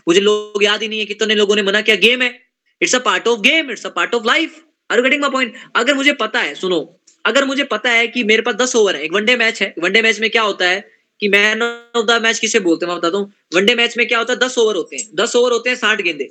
मुझे 0.08 0.20
लोग 0.20 0.64
याद 0.64 0.82
ही 0.82 0.88
नहीं 0.88 0.98
है 1.00 1.06
कितने 1.06 1.34
लोगों 1.34 1.56
ने 1.56 1.62
मना 1.62 1.80
किया। 1.80 1.96
गेम 1.96 2.22
है। 2.22 2.42
It's 2.82 2.94
a 2.94 2.98
part 2.98 3.28
of 3.28 3.40
game 3.40 3.70
it's 3.70 3.86
a 3.86 3.88
part 3.88 4.14
of 4.14 4.26
life 4.26 4.62
are 4.90 5.02
getting 5.02 5.22
my 5.22 5.30
point 5.30 5.54
अगर 5.76 5.94
मुझे 5.94 6.12
पता 6.12 6.40
है, 6.40 6.54
सुनो। 6.54 7.00
अगर 7.24 7.44
मुझे 7.44 7.64
पता 7.64 7.90
है 7.90 8.08
कि 8.08 8.24
मेरे 8.24 8.42
पास 8.42 8.54
दस 8.54 8.76
ओवर 8.76 8.96
है, 8.96 9.02
एक 9.02 9.12
वनडे 9.12 9.36
मैच 9.36 9.62
है। 9.62 9.74
वनडे 9.78 10.02
मैच 10.02 10.20
में 10.20 10.30
क्या 10.30 10.42
होता 10.42 10.68
है 10.68 10.88
कि 11.20 11.28
मैन 11.28 11.62
ऑफ़ 11.62 12.06
द 12.06 12.20
मैच 12.22 12.38
किसे 12.38 12.60
बोलते 12.60 12.86
हैं, 12.86 12.92
मैं 12.92 13.00
बताता 13.00 13.18
हूँ। 13.18 13.32
वनडे 13.54 13.74
मैच 13.74 13.96
में 13.98 14.08
क्या 14.08 14.18
होता 14.18 14.32
है? 14.32 14.38
दस 14.38 14.58
ओवर 14.58 14.76
होते 14.76 14.96
हैं। 14.96 15.08
दस 15.14 15.36
ओवर 15.36 15.52
होते 15.52 15.70
हैं 15.70 15.76
साठ 15.76 16.02
गेंदे। 16.02 16.30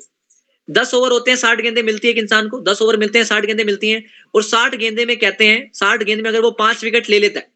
दस 0.70 0.94
ओवर 0.94 1.12
होते 1.12 1.32
हैं, 1.32 1.38
साठ 1.38 1.62
गेंदे 1.62 1.84
मिलती 1.84 2.08
है 2.08 2.14
एक 2.14 2.20
इंसान 2.20 2.50
को। 2.50 2.60
दस 2.60 2.82
ओवर 2.82 2.98
मिलते 2.98 3.20
हैं, 3.20 3.26
साठ 3.26 3.46
गेंदे 3.46 3.64
मिलती 3.64 3.90
हैं। 3.90 4.06
और 4.36 4.44
साठ 4.44 4.76
गेंदे 4.76 5.06
में 5.06 5.18
कहते 5.18 5.48
हैं, 5.48 5.72
साठ 5.74 6.04
गेंद 6.04 6.22
में 6.22 6.30
अगर 6.30 6.42
वो 6.42 6.52
पाँच 6.52 6.84
विकेट 6.84 7.10
ले 7.10 7.20
लेता 7.20 7.40
है, 7.40 7.48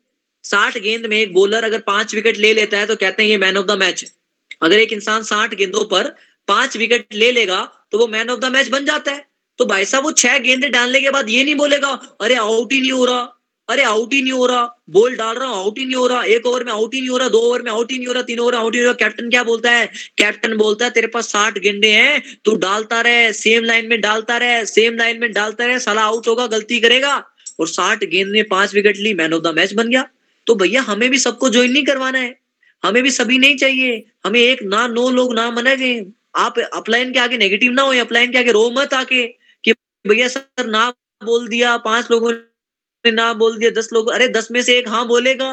साठ 0.44 0.78
गेंद 0.78 1.06
में 1.06 1.18
एक 1.18 1.34
बॉलर 1.34 1.64
अगर 1.64 1.80
पाँच 1.80 2.16
विकेट 2.16 2.38
ले 2.38 2.54
लेता 2.54 2.78
है 2.78 2.86
तो 2.86 2.96
कहते 2.96 3.24
हैं 3.24 3.30
ये 3.30 3.38
मैन 3.38 3.58
ऑफ़ 3.58 3.66
द 3.66 3.72
मैच 3.72 4.04
है। 4.04 4.19
अगर 4.62 4.78
एक 4.78 4.94
इंसान 4.94 5.24
साठ 5.24 5.54
गेंदों 5.56 5.84
पर 5.88 6.16
पाँच 6.48 6.78
विकेट 6.78 7.14
ले 7.14 7.32
लेगा 7.32 7.62
तो 7.92 7.98
वो 7.98 8.08
मैन 8.08 8.30
ऑफ़ 8.30 8.40
द 8.40 8.46
मैच 8.46 8.68
बन 8.68 8.86
जाता 8.86 9.12
है। 9.12 9.28
तो 9.60 9.66
भाई 9.66 9.86
साहब, 9.86 10.04
वो 10.04 10.12
छह 10.14 10.38
गेंदे 10.40 10.70
डालने 10.70 11.00
के 11.02 11.10
बाद 11.10 11.30
ये 11.30 11.44
नहीं 11.44 11.56
बोलेगा, 11.56 11.90
अरे 12.22 12.36
आउट 12.36 12.74
ही 12.74 12.82
नहीं 12.82 12.92
हो 12.92 13.06
रहा, 13.06 13.36
अरे 13.70 13.84
आउट 13.84 14.14
ही 14.14 14.22
नहीं 14.22 14.34
हो 14.34 14.46
रहा 14.46 14.64
बॉल 14.90 15.16
डाल 15.16 15.36
रहा 15.36 15.48
हूँ 15.50 15.58
आउट 15.58 15.80
ही 15.80 15.86
नहीं 15.86 15.96
हो 15.96 16.06
रहा, 16.08 16.24
एक 16.26 16.46
ओवर 16.46 16.64
में 16.64 16.72
आउट 16.74 16.94
ही 16.94 17.00
नहीं 17.00 17.10
हो 17.10 17.18
रहा, 17.18 17.30
दो 17.30 17.40
ओवर 17.40 17.62
में 17.62 17.72
आउट 17.72 17.92
ही 17.92 17.98
नहीं 17.98 18.08
हो 18.08 18.14
रहा, 18.14 18.24
तीन 18.24 18.40
ओवर 18.40 18.56
आउट 18.56 18.76
ही 18.76 18.80
नहीं 18.80 18.88
हो 18.88 18.92
रहा। 18.92 19.08
कैप्टन 19.08 19.30
क्या 19.30 19.44
बोलता 19.44 19.72
है? 19.72 19.88
कैप्टन 20.18 20.56
बोलता 20.58 20.86
है, 20.86 20.92
तेरे 20.92 21.08
पास 21.08 21.28
साठ 21.28 21.58
गेंदे 21.58 21.92
हैं, 21.92 22.24
तू 22.46 22.56
डालता 22.56 23.02
रहे 23.02 23.34
सेम 23.34 23.64
लाइन 23.64 23.90
में 23.90 24.00
डालता 24.02 24.38
रहे 24.38 24.66
सेम 24.66 24.98
लाइन 24.98 25.20
में 25.20 25.32
डालता 25.34 25.66
रहे, 25.66 25.80
साला 25.80 26.02
आउट 26.02 26.28
होगा, 26.28 26.48
गलती 26.48 26.80
करेगा। 26.80 27.16
और 27.60 27.68
साठ 27.68 28.04
गेंद 28.04 28.32
में 28.32 28.44
पाँच 28.48 28.74
विकेट 28.76 28.98
ली 28.98 29.14
मैन 29.14 29.34
ऑफ़ 29.34 29.44
द 29.44 29.48
मैच 29.48 29.74
बन 29.74 29.90
गया। 29.90 30.08
तो 30.48 30.56
भैया, 30.56 30.82
हमें 30.82 31.10
भी 31.10 31.18
सबको 31.20 31.50
ज्वाइन 31.50 31.72
नहीं 31.72 31.86
करवाना 31.86 32.20
है। 32.20 32.39
हमें 32.84 33.02
भी 33.04 33.12
सभी 33.12 33.38
नहीं 33.38 33.56
चाहिए। 33.58 34.04
हमें 34.26 34.40
एक 34.40 34.64
ना 34.64 34.88
नो 34.88 35.10
लोग 35.10 35.34
ना 35.36 35.50
मना 35.52 35.76
गए। 35.76 36.06
आप 36.38 36.60
अपलाइन 36.60 37.12
के 37.14 37.20
आगे 37.20 37.38
नेगेटिव 37.38 37.72
ना 37.72 37.82
हो 37.82 37.94
अपलाइन 38.02 38.32
के 38.32 38.38
आगे 38.38 38.52
रो 38.52 38.70
मत 38.72 38.94
आके 38.94 39.26
कि 39.64 39.74
भैया 40.06 40.28
सर 40.28 40.66
ना 40.68 40.90
बोल 41.24 41.48
दिया, 41.48 41.78
पाँच 41.78 42.12
लोगों 42.12 42.32
ने 42.32 43.12
ना 43.12 43.34
बोल 43.34 43.58
दिया, 43.58 43.70
दस 43.72 43.90
लोग, 43.94 44.10
अरे 44.12 44.28
दस 44.30 44.48
में 44.52 44.62
से 44.64 44.78
एक 44.80 44.88
हाँ 44.90 45.06
बोलेगा। 45.08 45.50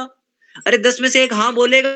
अरे 0.67 0.79
दस 0.79 1.01
में 1.01 1.09
से 1.09 1.23
एक 1.25 1.33
हाँ 1.35 1.53
बोलेगा, 1.55 1.91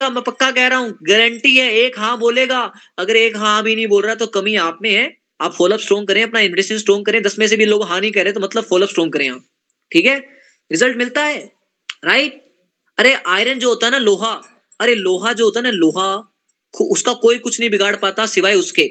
मैं 0.00 0.22
पक्का 0.22 0.50
कह 0.50 0.66
रहा 0.68 0.78
हूँ 0.78 0.96
गारंटी 1.02 1.56
है, 1.56 1.70
एक 1.74 1.98
हाँ 1.98 2.16
बोलेगा। 2.18 2.60
अगर 2.98 3.16
एक 3.16 3.36
हाँ 3.36 3.62
भी 3.62 3.74
नहीं 3.76 3.86
बोल 3.86 4.02
रहा 4.04 4.14
तो 4.14 4.26
कमी 4.28 4.54
आप 4.56 4.78
में 4.82 4.90
है। 4.90 5.10
आप 5.40 5.54
फॉलोअप 5.54 5.80
स्ट्रॉन्ग 5.80 6.08
करें, 6.08 6.22
अपना 6.22 6.40
इन्वेस्टिंग 6.40 6.78
स्ट्रॉन्ग 6.80 7.06
करें। 7.06 7.22
दस 7.22 7.38
में 7.38 7.46
से 7.48 7.56
भी 7.56 7.64
लोग 7.66 7.84
हाँ 7.84 8.00
नहीं 8.00 8.12
कह 8.12 8.22
रहे 8.22 8.32
तो 8.32 8.40
मतलब 8.40 8.64
फॉलोअप 8.64 8.90
स्ट्रॉन्ग 8.90 9.12
करें 9.12 9.28
आप। 9.30 9.44
ठीक 9.90 10.06
है? 10.06 10.18
रिज़ल्ट 10.70 10.96
मिलता 10.96 11.24
है। 11.24 11.38
राइट 12.04 12.42
अरे 13.02 13.12
आयरन 13.26 13.58
जो 13.58 13.68
होता 13.68 13.86
है 13.86 13.90
ना 13.92 13.98
लोहा, 13.98 14.30
अरे 14.80 14.94
लोहा 14.94 15.32
जो 15.32 15.44
होता 15.44 15.60
है 15.60 15.64
ना 15.64 15.70
लोहा 15.70 16.10
उसका 16.74 17.12
कोई 17.12 17.38
कुछ 17.38 17.60
नहीं 17.60 17.70
बिगाड़ 17.70 17.94
पाता 17.96 18.26
सिवाय 18.26 18.54
उसके। 18.54 18.84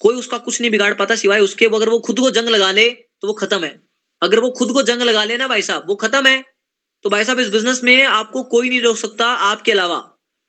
कोई 0.00 0.14
उसका 0.14 0.38
कुछ 0.38 0.60
नहीं 0.60 0.70
बिगाड़ 0.70 0.94
पाता 0.94 1.14
सिवाय 1.14 1.40
उसके। 1.40 1.66
वो 1.66 1.76
अगर 1.76 1.88
वो 1.88 1.98
खुद 1.98 2.20
को 2.20 2.30
जंग 2.30 2.48
लगा 2.48 2.70
ले 2.70 2.88
तो 2.90 3.26
वो 3.28 3.32
खत्म 3.32 3.64
है। 3.64 3.80
अगर 4.22 4.40
वो 4.40 4.50
खुद 4.50 4.72
को 4.72 4.82
जंग 4.82 5.02
लगा 5.02 5.24
लेना 5.24 5.48
भाई 5.48 5.62
साहब, 5.62 5.84
वो 5.88 5.94
खत्म 5.94 6.26
है। 6.26 6.44
तो 7.04 7.10
भाई 7.10 7.24
साहब, 7.24 7.40
इस 7.40 7.48
बिज़नेस 7.48 7.82
में 7.84 8.04
आपको 8.04 8.42
कोई 8.44 8.68
नहीं 8.68 8.80
रोक 8.82 8.96
सकता 8.96 9.26
आपके 9.26 9.72
अलावा। 9.72 9.98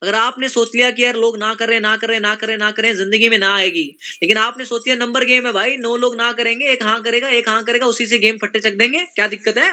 अगर 0.01 0.15
आपने 0.15 0.49
सोच 0.49 0.75
लिया 0.75 0.91
कि 0.91 1.03
यार 1.03 1.15
लोग 1.15 1.37
ना 1.37 1.53
कर 1.55 1.69
रहे 1.69 1.79
ना 1.79 1.95
कर 1.97 2.07
रहे 2.07 2.19
ना 2.19 2.35
करें 2.35 2.57
ना 2.57 2.71
करें, 2.71 2.93
ज़िंदगी 2.95 3.29
में 3.29 3.37
ना 3.37 3.53
आएगी। 3.55 3.85
लेकिन 4.21 4.37
आपने 4.37 4.65
सोच 4.65 4.87
लिया 4.87 4.95
नंबर 4.97 5.25
गेम 5.25 5.45
है 5.45 5.51
भाई 5.53 5.75
नौ 5.77 5.95
लोग 5.97 6.15
ना 6.15 6.31
करेंगे, 6.33 6.65
एक 6.65 6.83
हाँ 6.83 7.01
करेगा, 7.03 7.29
एक 7.29 7.49
हाँ 7.49 7.63
करेगा, 7.63 7.87
उसी 7.87 8.07
से 8.07 8.19
गेम 8.19 8.37
फट्टे 8.37 8.59
चक 8.59 8.77
देंगे, 8.77 9.05
क्या 9.05 9.27
दिक्कत 9.27 9.57
है? 9.57 9.71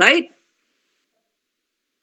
राइट 0.00 0.30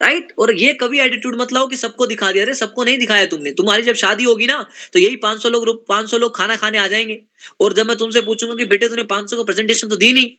राइट 0.05 0.33
और 0.39 0.53
ये 0.55 0.73
कभी 0.73 0.99
एटीट्यूड 0.99 1.41
मत 1.41 1.53
लाओ 1.53 1.67
कि 1.67 1.77
सबको 1.77 2.05
दिखा 2.07 2.31
दिया। 2.31 2.43
अरे, 2.43 2.53
सबको 2.53 2.83
नहीं 2.83 2.97
दिखाया 2.97 3.25
तुमने। 3.25 3.51
तुम्हारी 3.51 3.83
जब 3.83 3.93
शादी 3.93 4.23
होगी 4.23 4.45
ना 4.45 4.69
तो 4.93 4.99
यही 4.99 5.15
500 5.15 5.49
लोग 5.49 5.87
500 5.87 6.17
लोग 6.17 6.35
खाना 6.35 6.55
खाने 6.55 6.77
आ 6.77 6.87
जाएँगे। 6.87 7.21
और 7.61 7.73
जब 7.73 7.85
मैं 7.85 7.97
तुमसे 7.97 8.21
पूछूँगा 8.21 8.55
कि 8.55 8.65
बेटे 8.65 8.87
तुमने 8.87 9.03
500 9.03 9.35
को 9.35 9.43
प्रेजेंटेशन 9.43 9.87
तो 9.87 9.95
दी 9.95 10.13
नहीं? 10.13 10.31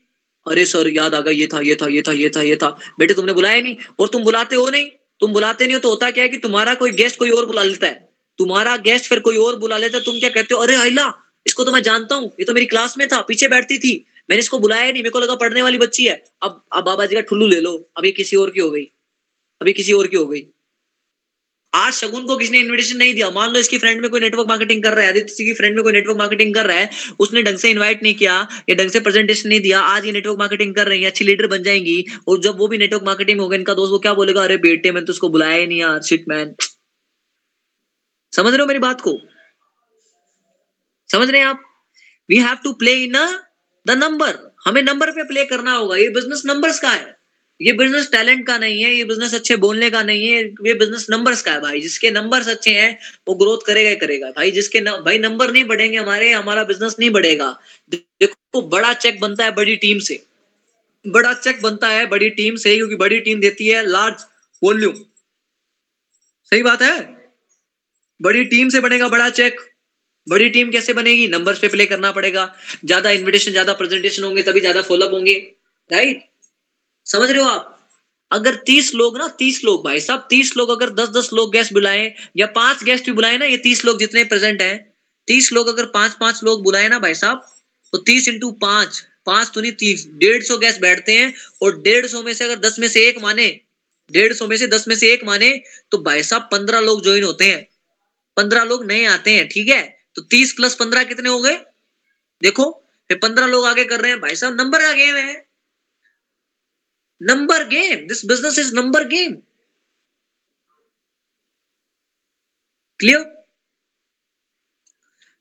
अरे 0.49 0.65
सर 0.65 0.89
याद 0.89 1.15
आ 1.15 1.21
गया। 1.21 1.33
ये 1.33 1.47
था 1.47 1.61
ये 1.61 1.75
था 1.75 1.87
ये 1.87 2.03
था 2.03 2.13
ये 2.13 2.31
था 2.37 2.43
ये 2.43 2.57
था। 2.57 2.79
बेटे, 2.99 3.15
तुमने 3.15 3.33
बुलाया 3.33 3.61
नहीं। 3.61 3.77
और 3.99 4.09
तुम 4.09 4.25
बुलाते 4.25 4.57
हो 4.57 4.71
नहीं? 4.71 4.87
तुम 5.21 5.33
बुलाते 5.33 5.65
नहीं 5.65 5.75
हो 5.75 5.81
तो 5.81 5.91
होता 5.91 6.11
क्या 6.11 6.25
है 6.25 6.29
कि 6.31 6.37
तुम्हारा 6.37 6.75
कोई 6.75 6.91
गेस्ट 6.91 7.19
कोई 7.19 7.31
और 7.31 7.47
बुला 7.47 7.63
लेता 7.63 7.87
है। 7.87 8.09
तुम्हारा 8.39 8.77
गेस्ट 8.77 9.09
फिर 9.09 9.21
कोई 9.21 9.37
और 9.37 9.57
बुला 9.57 9.79
लेता 9.79 9.99
है। 9.99 10.05
तुम 10.05 10.19
क्या 10.19 10.31
कहते 10.31 10.55
हो? 10.55 10.61
अरे 10.61 10.77
आइला 10.77 11.13
इसको 11.47 11.65
तो 11.65 11.73
मैं 11.73 11.83
जानता 11.83 12.15
हूँ। 12.15 12.33
ये 12.41 12.45
तो 12.45 12.55
मेरी 12.55 12.67
क्लास 12.67 12.99
में 12.99 13.09
था, 13.09 13.21
पीछे 13.21 13.49
बैठती 13.49 13.79
थी। 13.79 14.07
मैंने 14.31 14.41
इसको 14.41 14.59
बुलाया 14.59 14.85
नहीं। 14.85 15.03
मेरे 15.03 15.11
को 15.11 15.21
लगा 15.21 15.35
पढ़ने 15.35 15.63
वाली 15.63 15.79
बच्ची 15.79 16.05
है। 16.05 16.25
अब 16.43 16.65
अब 16.73 16.85
बाबा 16.85 17.07
जी 17.07 17.15
का 17.15 17.21
ठुल्लू 17.21 17.47
ले 17.47 17.61
लो। 17.61 17.89
अब 17.97 18.05
ये 18.05 18.13
किसी 18.13 18.37
और 18.37 18.51
की 18.51 18.61
हो 18.61 18.71
गई। 18.71 18.91
अभी 19.61 19.73
किसी 19.73 19.93
और 19.93 20.07
की 20.07 20.17
हो 20.17 20.27
गई। 20.27 20.47
आज 21.75 21.93
शगुन 21.93 22.27
को 22.27 22.37
किसने 22.37 22.59
इनविटेशन 22.61 22.97
नहीं 22.97 23.15
दिया। 23.15 23.31
मान 23.31 23.51
लो 23.51 23.61
इसकी 23.61 23.79
फ्रेंड 23.79 24.01
में 24.01 24.11
कोई 24.11 24.21
नेटवर्क 24.21 24.49
मार्केटिंग 24.49 24.83
कर 24.83 24.93
रहा 24.93 25.05
है, 25.05 25.11
आदित्य 25.11 25.45
की 25.45 25.55
फ्रेंड 25.55 25.75
में 25.75 25.85
कोई 25.85 25.93
नेटवर्क 25.93 26.19
मार्केटिंग 26.19 26.55
कर 26.55 26.67
रहा 26.67 26.77
है, 26.77 26.91
उसने 27.21 27.43
ढंग 27.43 27.59
से 27.59 27.71
इनवाइट 27.71 28.03
नहीं 28.03 28.15
किया, 28.15 28.49
या 28.69 28.75
ढंग 28.75 28.91
से 28.91 29.01
प्रेजेंटेशन 29.01 29.49
नहीं 29.49 29.61
दिया, 29.61 29.81
आज 29.81 30.05
ये 30.05 30.13
नेटवर्क 30.13 30.39
मार्केटिंग 30.39 30.75
कर 30.75 30.89
रही 30.89 31.03
है, 31.03 31.11
अच्छी 31.11 31.25
लीडर 31.25 31.47
बन 31.47 31.63
जाएँगी, 31.63 32.05
और 32.29 32.41
जब 32.41 32.59
वो 32.59 32.69
भी 32.69 32.79
नेटवर्क 32.79 33.03
मार्केटिंग 33.03 33.41
होगा 33.41 33.57
इनका 33.57 33.75
दोस्त 33.75 33.93
वो 33.93 33.99
क्या 33.99 34.15
बोलेगा? 34.15 34.43
अरे 34.43 34.57
बेटे, 34.57 34.93
मैंने 34.93 35.07
तो 35.07 35.13
उसको 35.13 35.29
बुलाया 35.29 35.57
ही 35.57 35.67
नहीं 35.67 35.81
यार 35.81 36.03
शिट 36.03 36.25
मैन 36.29 36.55
समझ 38.33 38.53
रहे 38.53 38.61
हो 38.61 38.67
मेरी 38.67 38.79
बात 38.79 39.01
को? 39.01 39.19
समझ 41.13 41.31
रहे 41.31 41.41
हैं 41.41 41.49
आप? 41.49 41.63
We 42.29 42.37
have 42.37 42.57
to 42.65 42.73
play 42.73 42.95
in 42.95 43.13
the 43.87 43.91
number 43.91 44.39
हमें 44.67 44.83
नंबर 44.83 45.11
पे 45.11 45.25
प्ले 45.25 45.45
करना 45.45 45.73
होगा। 45.73 45.97
ये 45.97 46.09
बिज़नेस 46.09 46.43
नंबर्स 46.47 46.81
का 46.81 46.91
है। 46.91 47.16
ये 47.61 47.73
बिज़नेस 47.73 48.11
टैलेंट 48.13 48.47
का 48.47 48.57
नहीं 48.59 48.83
है 48.83 48.93
ये 48.95 49.05
बिज़नेस 49.05 49.35
अच्छे 49.35 49.57
बोलने 49.57 49.89
का 49.91 50.03
नहीं 50.03 50.27
है 50.27 50.43
ये 50.67 50.75
बिज़नेस 50.75 51.07
नंबर्स 51.11 51.43
का 51.43 51.53
है 51.53 51.61
भाई। 51.61 51.81
जिसके 51.81 52.11
नंबर्स 52.11 52.49
अच्छे 52.49 52.71
हैं 52.73 52.99
वो 53.29 53.35
ग्रोथ 53.35 53.67
करेगा 53.67 53.91
ही 53.91 53.97
करेगा। 53.97 54.31
भाई 54.31 54.51
जिसके 54.53 54.81
न, 54.81 54.91
भाई 55.05 55.19
नंबर 55.19 55.53
नहीं 55.53 55.65
बढ़ेंगे 55.67 55.97
हमारे 55.99 56.31
हमारा 56.33 56.65
बिज़नेस 56.65 56.97
नहीं 56.99 57.11
बढ़ेगा। 57.11 57.51
देखो 57.93 58.63
बड़ा 58.69 58.93
चेक 58.95 59.21
बनता 59.21 59.45
है 59.45 59.55
बड़ी 59.55 59.77
टीम 59.79 59.99
से। 60.01 60.23
बड़ा 61.05 61.33
चेक 61.35 61.63
बनता 61.63 61.89
है 61.89 62.07
बड़ी 62.09 62.31
टीम 62.33 62.57
से 62.57 62.77
क्योंकि 62.77 62.97
बड़ी 62.97 63.21
टीम 63.21 63.41
देती 63.41 63.69
है 63.69 63.87
लार्ज 63.87 64.25
वॉल्यूम 64.63 64.95
सही 66.53 66.63
बात 66.63 66.83
है? 66.83 66.99
बड़ी 68.21 68.45
टीम 68.47 68.69
से 68.69 68.81
बनेगा 68.81 69.09
बड़ा 69.09 69.29
चेक 69.31 69.61
बड़ी 70.27 70.49
टीम 70.51 70.71
कैसे 70.71 70.93
बनेगी? 70.93 71.27
नंबर्स 71.29 71.59
पे 71.59 71.69
प्ले 71.69 71.87
करना 71.87 72.11
पड़ेगा। 72.13 72.45
ज़्यादा 72.85 73.11
इन्विटेशन 73.13 73.51
ज़्यादा 73.51 73.73
प्रेजेंटेशन 73.75 74.25
होंगे 74.25 74.43
तभी 74.43 74.61
ज़्यादा 74.61 74.83
फॉलोअप 74.85 75.13
होंगे। 75.13 75.35
राइट 75.91 76.25
समझ 77.07 77.31
रहे 77.31 77.43
हो 77.43 77.49
आप? 77.49 77.73
अगर 78.31 78.55
तीस 78.57 78.95
लोग 78.95 79.19
ना, 79.19 79.29
तीस 79.29 79.63
लोग 79.65 79.85
भाई 79.85 80.01
साहब, 80.01 80.27
तीस 80.31 80.57
लोग 80.57 80.71
अगर 80.71 80.91
दस 80.91 81.09
दस 81.09 81.31
लोग 81.33 81.53
गेस्ट 81.53 81.73
बुलाए, 81.73 82.15
या 82.37 82.47
पाँच 82.47 82.83
गेस्ट 82.85 83.07
भी 83.07 83.13
बुलाए 83.13 83.37
ना, 83.39 83.45
ये 83.45 83.57
तीस 83.57 83.85
लोग 83.85 83.99
जितने 83.99 84.25
प्रेजेंट 84.25 84.63
हैं, 84.63 84.95
तीस 85.29 85.53
लोग 85.53 85.69
अगर 85.69 85.87
पाँच 85.87 86.17
पाँच 86.21 86.41
लोग 86.45 86.63
बुलाए 86.63 86.89
ना 86.89 86.99
भाई 86.99 87.15
साहब 87.15 87.47
तो 87.93 87.99
तीस 87.99 88.29
इंटू 88.29 88.51
पाँच 88.53 89.03
पाँच 89.27 89.51
तो 89.55 89.61
नहीं, 89.61 89.73
तीस, 89.73 90.07
डेढ़ 90.09 90.43
सौ 90.43 90.57
गेस्ट 90.59 90.81
बैठते 90.81 91.13
हैं, 91.13 91.33
और 91.63 91.81
डेढ़ 91.83 92.07
सौ 92.07 92.23
में 92.23 92.33
से 92.35 92.45
अगर 92.45 92.59
दस 92.59 92.79
में 92.79 92.89
से 92.89 93.07
एक 93.09 93.19
माने, 93.23 93.49
डेढ़ 94.11 94.33
सौ 94.33 94.47
में 94.47 94.57
से 94.57 94.67
दस 94.67 94.89
में 94.89 94.97
से 94.97 95.13
एक 95.13 95.25
माने 95.25 95.51
तो 95.91 95.99
भाई 95.99 96.23
साहब 96.23 96.49
पंद्रह 96.53 96.81
लोग 96.81 97.03
ज्वाइन 97.03 97.25
होते 97.25 97.45
हैं। 97.45 97.67
पंद्रह 98.37 98.65
लोग 98.65 98.85
नए 98.85 99.05
आते 99.05 99.31
हैं, 99.31 99.49
ठीक 99.49 99.69
है? 99.69 99.83
तो 100.15 100.23
तीस 100.23 100.53
प्लस 100.53 100.75
पंद्रह 100.75 101.05
कितने 101.05 101.29
हो 101.29 101.39
गए? 101.41 101.57
देखो, 102.43 102.71
फिर 103.11 103.19
पंद्रह 103.19 103.47
लोग 103.47 103.67
आगे 103.67 103.85
कर 103.85 104.01
रहे 104.01 104.11
हैं, 104.11 104.21
भाई 104.21 104.37
साहब 104.37 104.61
नंबर 104.61 104.83
का 104.83 104.93
गेम 104.93 105.17
है। 105.17 105.46
Number 107.21 107.65
game. 107.65 108.07
This 108.09 108.25
business 108.25 108.59
is 108.59 108.73
number 108.73 109.05
game. 109.05 109.37
Clear 113.01 113.25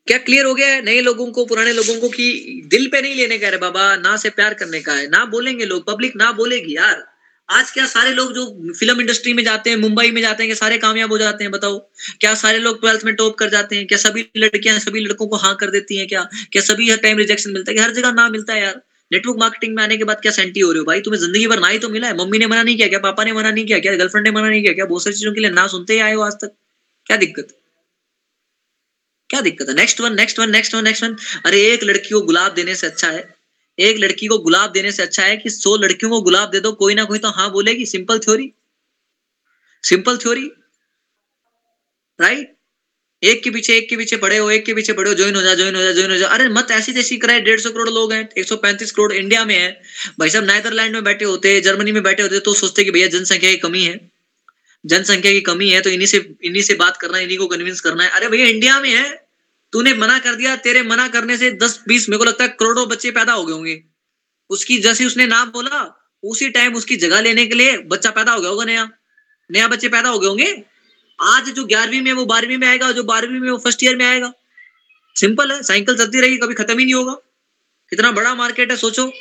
क्या 0.07 0.18
क्लियर 0.18 0.45
हो 0.45 0.53
गया 0.56 0.68
है? 0.68 0.81
नए 0.81 1.02
लोगों 1.02 1.31
को, 1.31 1.45
पुराने 1.45 1.73
लोगों 1.73 1.99
को 1.99 2.10
कि 2.10 2.61
दिल 2.68 2.88
पे 2.88 3.02
नहीं 3.02 3.15
लेने 3.15 3.38
का 3.38 3.47
है 3.47 3.57
बाबा, 3.57 3.95
ना 3.95 4.18
से 4.18 4.30
प्यार 4.30 4.53
करने 4.53 4.81
का 4.81 4.93
है, 4.93 5.07
ना 5.07 5.26
बोलेंगे 5.26 5.65
लोग 5.65 5.85
पब्लिक 5.85 6.15
ना 6.15 6.31
बोलेगी 6.31 6.76
यार। 6.76 7.07
आज 7.49 7.72
क्या 7.72 7.85
सारे 7.85 8.11
लोग 8.11 8.34
जो 8.34 8.73
फ़िल्म 8.73 9.02
इंडस्ट्री 9.02 9.34
में 9.34 9.43
जाते 9.43 9.69
हैं, 9.69 9.77
मुंबई 9.77 10.11
में 10.11 10.22
जाते 10.22 10.43
हैं 10.43 10.49
क्या 10.49 10.56
सारे 10.56 10.77
कामयाब 10.77 11.11
हो 11.11 11.18
जाते 11.18 11.43
हैं, 11.43 11.52
बताओ। 11.52 11.80
क्या 12.19 12.35
सारे 12.35 12.60
लोग 12.60 12.81
ट्वेल्थ 12.81 13.06
में 13.06 13.15
टॉप 13.15 13.35
कर 13.35 13.49
जाते 13.49 13.76
हैं? 13.76 13.88
क्या 13.88 13.97
सभी 13.97 14.30
लड़कियाँ 14.38 14.80
सभी 14.80 14.99
लड़कों 14.99 15.27
को 15.27 15.35
हाँ 15.35 15.56
कर 15.56 15.72
देती 15.72 15.97
हैं 15.97 16.07
क्या? 16.07 16.23
क्या 16.52 16.61
सभी 16.61 16.89
हर 16.91 16.97
टाइम 16.97 17.18
रिजेक्शन 17.18 17.52
मिलता 17.52 17.72
है? 17.72 17.77
हर 17.77 17.91
जगह 17.91 18.11
ना 18.11 18.30
मिलता 18.30 18.53
है 18.53 18.61
यार। 18.61 18.81
नेटवर्क 19.11 19.38
मार्केटिंग 19.40 19.76
में 19.76 19.82
आने 19.84 19.98
के 19.98 20.03
बाद 20.03 20.22
क्या 20.22 20.32
सेंटी 20.32 20.60
हो 20.60 20.72
रहे 20.72 20.80
हो 20.80 20.86
भाई? 20.86 21.02
तुम्हें 21.02 21.19
ज़िंदगी 21.22 21.48
भर 21.48 21.60
ना 21.60 21.68
ही 21.68 21.80
तो 21.80 21.90
मिला 21.90 22.07
है। 22.07 22.18
मम्मी 22.18 22.38
ने 22.40 22.48
मना 22.48 22.64
नहीं 22.64 22.76
किया 22.77 22.88
क्या? 22.88 22.99
पापा 22.99 23.23
ने 23.23 23.34
मना 23.34 23.52
नहीं 23.52 23.65
किया 23.65 23.80
क्या? 23.80 23.95
गर्लफ्रेंड 23.95 24.27
ने 24.27 24.32
मना 24.32 24.49
नहीं 24.49 24.61
किया 24.61 24.73
क्या? 24.73 24.86
बहुत 24.86 25.03
सारी 25.03 25.15
चीज़ों 25.15 25.34
के 25.34 25.41
लिए 25.41 25.52
ना 25.52 25.68
सुनते 25.68 25.94
ही 25.94 25.99
आए 25.99 26.14
हो 26.14 26.22
आज 26.22 26.34
तक। 26.41 26.56
क्या 27.07 27.18
दिक्कत? 27.18 27.48
क्या 29.30 29.41
दिक्कत 29.41 29.69
है? 29.69 29.76
Next 29.76 30.02
one 30.02 30.15
next 30.15 30.40
one 30.40 30.52
next 30.52 30.76
one 30.76 30.84
next 30.84 31.03
one 31.03 31.15
अरे, 31.45 31.61
एक 31.73 31.84
लड़की 31.84 32.10
को 32.10 32.22
गुलाब 32.22 32.53
देने 32.53 32.76
से 32.76 32.88
अच्छा 32.88 33.10
है। 33.10 33.23
एक 33.77 33.98
लड़की 33.99 34.27
को 34.27 34.38
गुलाब 34.40 34.72
देने 34.72 34.91
से 34.91 35.03
अच्छा 35.03 35.23
है 35.23 35.38
कि 35.38 35.49
सौ 35.49 35.76
लड़कियों 35.77 36.11
को 36.11 36.22
गुलाब 36.22 36.49
दे 36.49 36.60
दो, 36.60 36.72
कोई 36.73 36.95
ना 36.95 37.03
कोई 37.06 37.19
तो 37.19 37.30
हाँ 37.32 37.49
बोलेगी। 37.52 37.86
Simple 37.86 38.19
theory 38.19 38.52
simple 39.84 40.18
theory 40.18 40.52
right 42.19 42.55
एक 43.24 43.44
के 43.44 43.50
पीछे, 43.50 43.78
एक 43.78 43.90
के 43.90 43.98
पीछे 43.98 44.18
पड़े 44.18 44.38
हो, 44.38 44.50
एक 44.52 44.66
के 44.66 44.74
पीछे 44.74 44.94
पड़े 44.94 45.10
हो 45.10 45.16
ज्वाइन 45.16 45.36
हो 45.36 45.42
जा 45.42 45.54
ज्वाइन 45.56 45.76
हो 45.76 45.82
जा 45.82 45.92
ज्वाइन 45.92 46.12
हो 46.12 46.18
जा। 46.18 46.28
अरे 46.28 46.50
मत 46.50 46.72
ऐसी 46.72 46.94
तैसी 46.94 47.18
कराए, 47.18 47.42
डेढ़ 47.42 47.60
सौ 47.60 47.70
करोड़ 47.70 47.90
लोग 47.90 48.14
हैं, 48.14 48.30
एक 48.38 48.48
सौ 48.48 48.56
पैंतीस 48.56 48.92
करोड़ 48.92 49.14
इंडिया 49.14 49.46
में 49.46 49.56
है। 49.56 49.82
भाई 50.20 50.30
साहब 50.30 50.44
नाइदरलैंड 50.44 50.94
में 50.94 51.04
बैठे 51.04 51.26
होते 51.26 51.62
जर्मनी 51.62 51.92
में 51.92 52.04
बैठे 52.04 52.24
होते 52.24 52.40
तो 52.40 52.54
सोचते 52.54 52.84
कि 52.84 52.92
भैया 52.92 53.08
जनसंख्या 53.08 53.52
की 53.52 53.58
कमी 53.58 53.84
है। 53.84 54.12
जनसंख्या 54.86 55.32
की 55.32 55.42
कमी 55.42 55.70
है 55.70 55.82
तो 55.82 55.90
इन्हीं 55.90 56.08
से 56.08 56.36
इन्हीं 56.44 56.64
से 56.64 56.74
बात 56.74 56.98
करना 56.98 57.18
है 57.18 57.24
इन्हीं 57.24 57.38
को 57.38 57.48
कन्विंस 57.48 57.82
करना 57.82 58.04
है। 58.04 58.10
अरे 58.10 58.30
भैया 58.30 58.48
इंडिया 58.48 58.80
में 58.80 58.90
है। 58.90 59.26
तूने 59.72 59.94
मना 59.94 60.20
कर 60.20 60.36
दिया, 60.36 60.56
तेरे 60.56 60.82
मना 60.84 61.08
करने 61.08 61.38
से 61.38 61.52
दस, 61.52 61.80
बीस, 61.88 62.10
मेरे 62.10 62.18
को 62.18 62.26
लगता 62.26 62.44
है 62.44 62.56
करोड़ों 62.60 62.88
बच्चे 62.90 63.12
पैदा 63.12 63.34
हो 63.34 63.46
गए 63.46 63.54
होंगे। 63.54 63.84
उसकी, 64.50 64.78
जैसे 64.78 65.06
उसने 65.06 65.28
नाम 65.28 65.50
बोला, 65.50 66.10
उसी 66.24 66.50
टाइम 66.50 66.76
उसकी 66.76 66.96
जगह 66.96 67.22
लेने 67.22 67.46
के 67.46 67.56
लिए 67.56 67.78
बच्चा 67.78 68.10
पैदा 68.10 68.32
हो 68.32 68.42
गया 68.42 68.50
होगा 68.50 68.66
नया। 68.66 68.90
नया 69.52 69.68
बच्चे 69.68 69.90
पैदा 69.90 70.10
हो 70.10 70.20
गए 70.20 70.28
होंगे। 70.28 70.64
आज 71.20 71.50
जो 71.50 71.66
ग्यारहवीं 71.66 72.02
में, 72.02 72.14
वो 72.14 72.26
बारहवीं 72.26 72.58
में 72.58 72.68
आएगा, 72.68 72.92
जो 72.92 73.04
बारहवीं 73.04 73.40
में, 73.40 73.52
वो 73.52 73.58
फ़र्स्ट 73.58 73.84
ईयर 73.84 73.96
में 73.96 74.06
आएगा। 74.06 74.34
सिंपल 75.16 75.52
है 75.52 75.64
साइकिल 75.64 75.98
चलती 75.98 76.22
रहेगी, 76.22 76.38
कभी 76.38 76.54
खत्म 76.54 76.80
ही 76.80 76.86
नहीं 76.86 76.94
होगा। 76.94 77.14
कितना 77.90 78.12
बड़ा 78.12 78.36
मार्केट 78.36 78.72
है, 78.72 78.78
सोचो। 78.78 79.12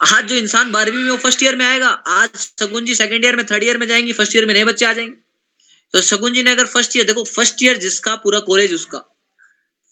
आज 0.00 0.24
जो 0.24 0.34
इंसान 0.34 0.72
बारहवीं 0.72 1.04
में, 1.04 1.10
वो 1.10 1.16
फ़र्स्ट 1.16 1.42
ईयर 1.42 1.56
में 1.56 1.66
आएगा, 1.66 1.88
आज 1.88 2.30
शगुन 2.36 2.84
जी 2.84 2.94
सेकंड 2.94 3.24
ईयर 3.24 3.36
में 3.36 3.46
थर्ड 3.46 3.64
ईयर 3.64 3.78
में 3.78 3.86
जाएँगी 3.86 4.12
फ़र्स्ट 4.12 4.36
ईयर 4.36 4.46
में 4.46 4.54
नए 4.54 4.64
बच्चे 4.64 4.84
आ 4.84 4.92
जाएँगे। 4.92 5.16
तो 5.92 6.00
शगुन 6.00 6.32
जी 6.32 6.42
ने 6.42 6.50
अगर 6.50 6.66
फ़र्स्ट 6.66 6.96
ईयर 6.96 7.06
देखो 7.06 7.24
फ़र्स्ट 7.24 7.62
ईयर 7.62 7.76
जिसका 7.76 8.14
पूरा 8.14 8.40
कॉलेज 8.40 8.74
उसका। 8.74 8.98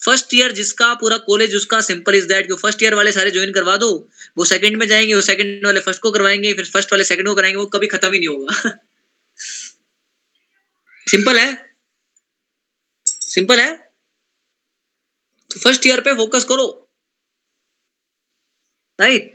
फ़र्स्ट 0.04 0.34
ईयर 0.34 0.52
जिसका 0.52 0.94
पूरा 0.94 1.16
कॉलेज 1.16 1.54
उसका 1.54 1.80
simple 1.80 2.14
is 2.14 2.26
that 2.26 2.52
first 2.52 2.82
year 2.82 2.94
वाले 2.94 3.12
सारे 3.12 3.30
ज्वाइन 3.30 3.52
करवा 3.52 3.76
दो। 3.76 4.08
वो 4.38 4.44
सेकंड 4.44 4.76
में 4.76 4.88
जाएँगे, 4.88 5.14
वो 5.14 5.20
सेकंड 5.20 5.66
वाले 5.66 5.80
फ़र्स्ट 5.80 6.02
को 6.02 6.10
करवाएँगे, 6.10 6.54
फिर 6.54 6.64
फ़र्स्ट 6.64 6.92
वाले 6.92 7.04
सेकंड 7.04 7.26
को 7.26 7.34
कराएँगे, 7.34 7.58
वो 7.58 7.66
कभी 7.66 7.86
खत्म 7.86 8.12
ही 8.12 8.18
नहीं 8.18 8.28
होगा। 8.28 8.78
सिंपल 11.10 11.38
है? 11.38 11.76
सिंपल 13.06 13.60
है? 13.60 13.76
तो 15.50 15.60
फ़र्स्ट 15.60 15.86
ईयर 15.86 16.00
पे 16.00 16.12
फोकस 16.12 16.44
करो। 16.44 16.90
राइट 19.00 19.34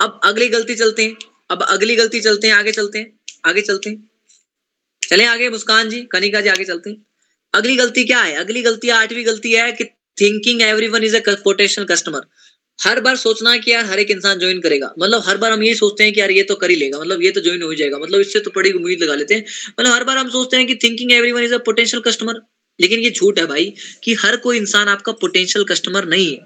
अब 0.00 0.20
अगली 0.24 0.48
गलती 0.48 0.74
चलते 0.74 1.04
हैं। 1.04 1.16
अब 1.50 1.62
अगली 1.62 1.96
गलती 1.96 2.20
चलते 2.20 2.46
हैं, 2.46 2.54
आगे 2.54 2.72
चलते 2.72 2.98
हैं। 2.98 3.20
आगे 3.44 3.62
चलते 3.62 3.90
हैं। 3.90 4.10
चलें 5.10 5.26
आगे, 5.26 5.50
मुस्कान 5.50 5.88
जी, 5.88 6.02
कनिका 6.02 6.40
जी, 6.40 6.48
आगे 6.48 6.64
चलते 6.64 6.90
हैं। 6.90 7.06
अगली 7.54 7.76
गलती 7.76 8.04
क्या 8.04 8.22
है? 8.22 8.34
अगली 8.34 8.62
गलती, 8.62 8.88
आठवीं 8.88 9.26
गलती 9.26 9.52
है 9.52 9.72
कि 9.72 9.84
thinking 10.20 10.62
everyone 10.62 11.04
is 11.04 11.16
a 11.16 11.42
potential 11.44 11.86
customer 11.86 12.20
हर 12.78 13.00
बार 13.00 13.16
सोचना 13.16 13.50
है 13.50 13.58
कि 13.58 13.70
यार 13.72 13.84
हर 13.84 13.98
एक 13.98 14.10
इंसान 14.10 14.38
ज्वाइन 14.38 14.60
करेगा। 14.60 14.92
मतलब 14.98 15.22
हर 15.26 15.36
बार 15.36 15.52
हम 15.52 15.62
ये 15.62 15.74
सोचते 15.74 16.04
हैं 16.04 16.12
कि 16.12 16.20
यार 16.20 16.30
ये 16.30 16.42
तो 16.42 16.54
कर 16.54 16.70
ही 16.70 16.76
लेगा। 16.76 16.98
मतलब 17.00 17.22
ये 17.22 17.30
तो 17.30 17.40
ज्वाइन 17.40 17.62
हो 17.62 17.70
ही 17.70 17.76
जाएगा। 17.76 17.98
मतलब 17.98 18.20
इससे 18.20 18.40
तो 18.40 18.50
बड़ी 18.56 18.72
उम्मीद 18.72 19.02
लगा 19.02 19.14
लेते 19.14 19.34
हैं। 19.34 19.44
मतलब 19.80 19.92
हर 19.92 20.04
बार 20.04 20.16
हम 20.18 20.28
सोचते 20.30 20.56
हैं 20.56 20.66
कि 20.66 20.74
thinking 20.74 21.12
everyone 21.12 21.42
is 21.42 21.54
a 21.54 21.58
potential 21.58 22.02
customer 22.02 22.40
लेकिन 22.78 23.00
ये 23.00 23.10
झूठ 23.10 23.38
है 23.38 23.46
भाई 23.46 23.72
कि 24.04 24.14
हर 24.14 24.36
कोई 24.36 24.56
इंसान 24.58 24.88
आपका 24.88 25.12
पोटेंशियल 25.12 25.64
कस्टमर 25.64 26.04
नहीं 26.04 26.30
है। 26.32 26.40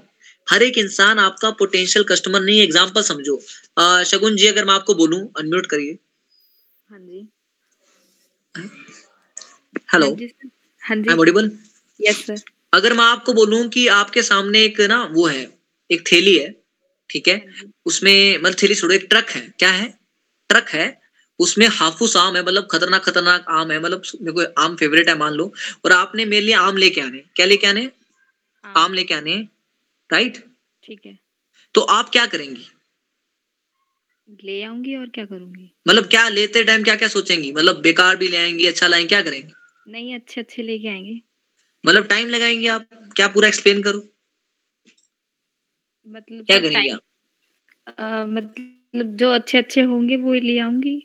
हर 0.49 0.63
एक 0.63 0.79
इंसान 0.79 1.19
आपका 1.19 1.51
पोटेंशियल 1.61 2.05
कस्टमर 2.05 2.41
नहीं 2.41 2.59
है। 2.59 2.65
एग्ज़ाम्पल 2.65 3.03
समझो। 3.03 3.37
अ, 3.77 4.03
शगुन 4.05 4.37
जी 4.37 4.47
अगर 4.47 4.65
मैं 4.65 4.75
आपको 4.75 4.95
बोलूँ 4.95 5.21
अनम्यूट 5.39 5.67
करिए। 5.67 5.99
हाँ 6.89 6.99
जी। 6.99 7.29
हेलो 9.93 10.07
हाँ 10.83 10.97
जी 10.97 11.09
हाँ 11.09 11.17
ऑडिबल 11.17 11.51
यस 12.01 12.25
सर 12.27 12.41
अगर 12.73 12.93
मैं 12.93 13.05
आपको 13.05 13.33
बोलूँ 13.33 13.67
कि 13.69 13.87
आपके 13.89 14.23
सामने 14.23 14.63
एक 14.65 14.81
ना 14.81 15.03
वो 15.13 15.27
है 15.27 15.45
एक 15.91 16.07
थैली 16.13 16.37
है 16.39 16.55
ठीक 17.11 17.29
है? 17.29 17.35
हाँ 17.35 17.71
उसमें 17.87 18.39
मतलब 18.39 18.57
थैली 18.63 18.75
छोड़ो 18.75 18.95
एक 18.95 19.07
ट्रक 19.11 19.31
है 19.31 19.41
क्या 19.59 19.71
है? 19.71 19.89
ट्रक 20.51 20.69
है 20.71 20.87
उसमें 21.41 21.67
हाफूस 21.69 22.17
आम 22.17 22.37
है 22.37 22.43
मतलब 22.43 22.67
खतरनाक 22.71 23.03
खतरनाक 23.05 23.45
आम 23.49 23.71
है 23.71 23.79
मतलब 23.81 24.03
मेरे 24.23 24.33
को 24.33 24.63
आम 24.63 24.75
फेवरेट 24.77 25.09
है 25.09 25.17
मान 25.19 25.33
लो। 25.33 25.53
और 25.85 25.93
आपने 25.93 26.25
मेरे 26.25 26.47
लिए 26.47 26.55
आम 26.55 26.77
लेके 26.77 27.01
आने 27.01 27.19
क्या 27.37 27.47
लेके 27.47 27.67
आने? 27.67 27.89
आम। 28.65 28.93
लेके 28.95 29.15
आने 29.15 29.37
राइट 30.11 30.45
ठीक 30.85 31.01
है। 31.07 31.19
तो 31.75 31.81
आप 31.81 32.09
क्या 32.09 32.27
करेंगी? 32.27 32.67
ले 34.45 34.63
आऊँगी 34.63 34.95
और 34.97 35.07
क्या 35.09 35.25
करूँगी? 35.25 35.71
मतलब 35.89 36.07
क्या 36.07 36.29
लेते 36.29 36.65
टाइम 36.65 36.83
क्या 36.83 36.97
क्या 36.97 37.09
सोचेंगी? 37.09 37.53
मतलब 37.53 37.81
बेकार 37.81 38.17
भी 38.17 38.29
ले 38.29 38.37
आएँगी 38.37 38.67
अच्छा 38.67 38.87
लाएँगे 38.87 39.09
क्या 39.09 39.23
करेंगे? 39.23 39.53
नहीं 39.89 40.15
अच्छे 40.15 40.41
अच्छे 40.41 40.63
लेके 40.63 40.89
आएँगे। 40.89 41.21
मतलब 41.85 42.07
टाइम 42.07 42.29
लगाएँगे 42.29 42.69
आप? 42.69 42.89
क्या 43.17 43.29
पूरा 43.29 43.49
एक्सप्लेन 43.49 43.83
करो? 43.83 44.07
मतलब 46.09 46.45
क्या 46.47 46.59
करेंगे 46.59 46.91
आप? 46.91 47.01
मतलब 48.31 49.17
जो 49.17 49.31
अच्छे 49.31 49.59
अच्छे 49.59 49.83
होंगे 49.83 50.17
वो 50.17 50.33
ही 50.33 50.41
ले 50.41 50.59
आऊँगी। 50.59 50.97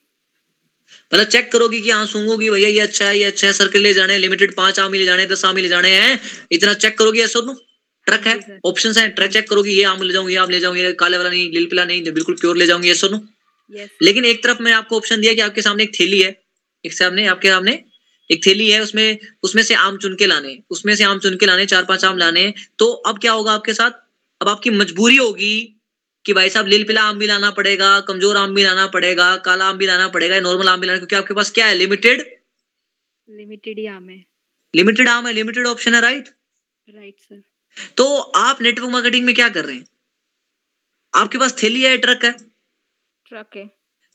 मतलब 1.11 1.25
चेक 1.25 1.51
करोगी 1.51 1.81
कि 1.81 1.89
हाँ 1.89 2.05
सूंघोगी 2.05 2.49
भैया 2.49 2.69
ये 2.69 2.79
अच्छा 2.79 3.05
है 3.05 3.17
ये 3.17 3.23
अच्छा 3.23 3.47
है 3.47 3.53
सर्कल 3.53 3.79
ले 3.79 3.93
जाने 3.93 4.17
लिमिटेड 4.17 4.55
पाँच 4.55 4.79
आम 4.79 4.93
ले 4.93 5.05
जाने 5.05 5.25
दस 5.25 5.45
आम 5.45 5.57
ले 5.57 5.67
जाने 5.67 5.89
हैं। 5.95 6.19
इतना 6.51 6.73
चेक 6.73 6.97
करोगी 6.97 7.21
ऐसा 7.21 7.39
ट्रक 8.07 8.27
है? 8.27 8.59
ऑप्शन 8.65 8.93
है 8.97 9.07
ट्रक 9.09 9.29
चेक 9.31 9.49
करोगी 9.49 9.73
ये 9.73 9.83
आम 9.83 10.01
ले 10.01 10.13
जाऊँगी 10.13 10.33
ये 10.33 10.39
आम 10.39 10.49
ले 10.49 10.59
जाऊँगी 10.59 10.91
काले 10.93 11.17
वाला 11.17 11.29
नहीं 11.29 11.51
लिल 11.51 11.65
पिला 11.65 11.85
नहीं 11.85 12.11
बिल्कुल 12.13 12.35
प्योर 12.35 12.57
ले 12.57 12.65
जाऊँगी 12.65 12.91
ऐसा 12.91 13.07
यस 13.71 13.89
लेकिन 14.01 14.25
एक 14.25 14.43
तरफ़ 14.43 14.61
मैंने 14.61 14.75
आपको 14.77 14.97
ऑप्शन 14.97 15.21
दिया 15.21 15.33
कि 15.33 15.41
आपके 15.41 15.61
सामने 15.61 15.83
एक 15.83 15.91
थैली 15.99 16.21
है। 16.21 16.35
एक 16.85 16.93
सामने 16.93 17.25
आपके 17.27 17.49
सामने 17.49 17.83
एक 18.29 18.45
थैली 18.47 18.69
है 18.71 18.81
उसमें 18.81 19.17
उसमें 19.43 19.63
से 19.63 19.73
आम 19.75 19.97
चुन 19.97 20.15
के 20.15 20.25
लाने 20.25 20.57
उसमें 20.69 20.95
से 20.95 21.03
आम 21.03 21.19
चुन 21.19 21.37
के 21.37 21.45
लाने 21.45 21.65
चार 21.65 21.85
पाँच 21.85 22.05
आम 22.05 22.17
लाने 22.17 22.53
तो 22.79 22.91
अब 23.09 23.19
क्या 23.19 23.31
होगा 23.31 23.51
आपके 23.51 23.73
साथ? 23.73 23.91
अब 24.43 24.49
आपकी 24.49 24.69
मजबूरी 24.71 25.15
होगी 25.17 25.55
कि 26.25 26.33
भाई 26.33 26.49
साहब 26.49 26.67
लिल 26.67 26.83
पिला 26.83 27.03
आम 27.03 27.19
भी 27.19 27.27
लाना 27.27 27.49
पड़ेगा 27.53 27.89
कमज़ोर 28.07 28.37
आम 28.37 28.53
भी 28.55 28.63
लाना 28.63 28.87
पड़ेगा 28.89 29.35
काला 29.45 29.65
आम 29.65 29.77
भी 29.77 29.87
लाना 29.87 30.07
पड़ेगा 30.09 30.39
नॉर्मल 30.39 30.69
आम 30.69 30.81
भी 30.81 30.87
लाना 30.87 30.99
क्योंकि 30.99 31.15
आपके 31.15 31.33
पास 31.33 31.51
क्या 31.51 31.65
है? 31.67 31.75
लिमिटेड 31.75 32.21
लिमिटेड 33.27 33.79
ही 33.79 33.85
आम 33.87 34.09
है। 34.09 34.23
लिमिटेड 34.73 35.09
आम 35.09 35.27
है 35.27 35.33
लिमिटेड 35.33 35.67
ऑप्शन 35.67 35.95
है 35.95 36.01
राइट 36.01 36.29
राइट 36.87 37.15
सर 37.19 37.41
तो 37.97 38.17
आप 38.17 38.61
नेटवर्क 38.61 38.91
मार्केटिंग 38.91 39.25
में 39.25 39.33
क्या 39.35 39.49
कर 39.49 39.65
रहे 39.65 39.75
हैं? 39.75 39.85
आपके 41.13 41.37
पास 41.37 41.55
थैली 41.63 41.81
है 41.83 41.97
ट्रक 41.97 42.25
है? 42.25 42.31
ट्रक 43.31 43.57
है। 43.57 43.65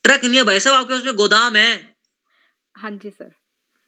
ट्रक 0.03 0.25
नहीं 0.25 0.37
है 0.37 0.43
भाई 0.43 0.59
साहब 0.59 0.75
आपके 0.75 0.93
पास 0.93 1.03
में 1.05 1.15
गोदाम 1.15 1.55
है। 1.55 1.95
हाँ 2.75 2.91
जी 2.93 3.09
सर 3.09 3.31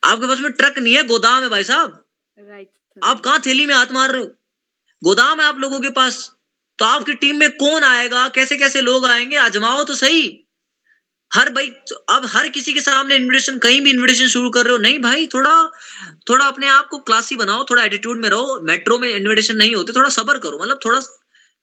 आपके 0.03 0.27
पास 0.27 0.39
में 0.39 0.51
ट्रक 0.51 0.79
नहीं 0.79 0.95
है 0.95 1.03
गोदाम 1.07 1.43
है 1.43 1.49
भाई 1.49 1.63
साहब। 1.63 2.03
राइट 2.37 2.69
आप 2.97 3.19
कहाँ 3.19 3.39
थैली 3.45 3.65
में 3.65 3.73
हाथ 3.75 3.91
मार 3.93 4.11
रहे 4.11 4.21
हो? 4.21 4.27
गोदाम 5.03 5.41
है 5.41 5.47
आप 5.47 5.57
लोगों 5.57 5.79
के 5.79 5.89
पास 5.89 6.31
तो 6.79 6.85
आपकी 6.85 7.13
टीम 7.13 7.35
में 7.35 7.49
कौन 7.51 7.83
आएगा? 7.83 8.27
कैसे 8.27 8.57
कैसे 8.57 8.81
लोग 8.81 9.05
आएँगे? 9.05 9.35
आजमाओ 9.35 9.83
तो 9.83 9.95
सही। 9.95 10.37
हर 11.31 11.49
भाई 11.49 11.67
अब 12.09 12.25
हर 12.25 12.49
किसी 12.49 12.73
के 12.73 12.81
सामने 12.81 13.15
इन्विटेशन 13.15 13.57
कहीं 13.57 13.81
भी 13.81 13.89
इन्विटेशन 13.89 14.27
शुरू 14.27 14.49
कर 14.49 14.63
रहे 14.65 14.71
हो, 14.71 14.77
नहीं 14.77 14.99
भाई, 14.99 15.27
थोड़ा 15.27 15.71
थोड़ा 16.29 16.45
अपने 16.45 16.67
आप 16.67 16.87
को 16.87 16.97
क्लासी 16.99 17.35
बनाओ, 17.35 17.63
थोड़ा 17.63 17.83
एटीट्यूड 17.83 18.17
में 18.17 18.29
रहो। 18.29 18.59
मेट्रो 18.61 18.97
में 18.99 19.09
इन्विटेशन 19.09 19.57
नहीं 19.57 19.75
होते, 19.75 19.93
थोड़ा 19.93 20.09
सबर 20.09 20.37
करो 20.37 20.59
मतलब 20.63 20.79
थोड़ा 20.85 20.99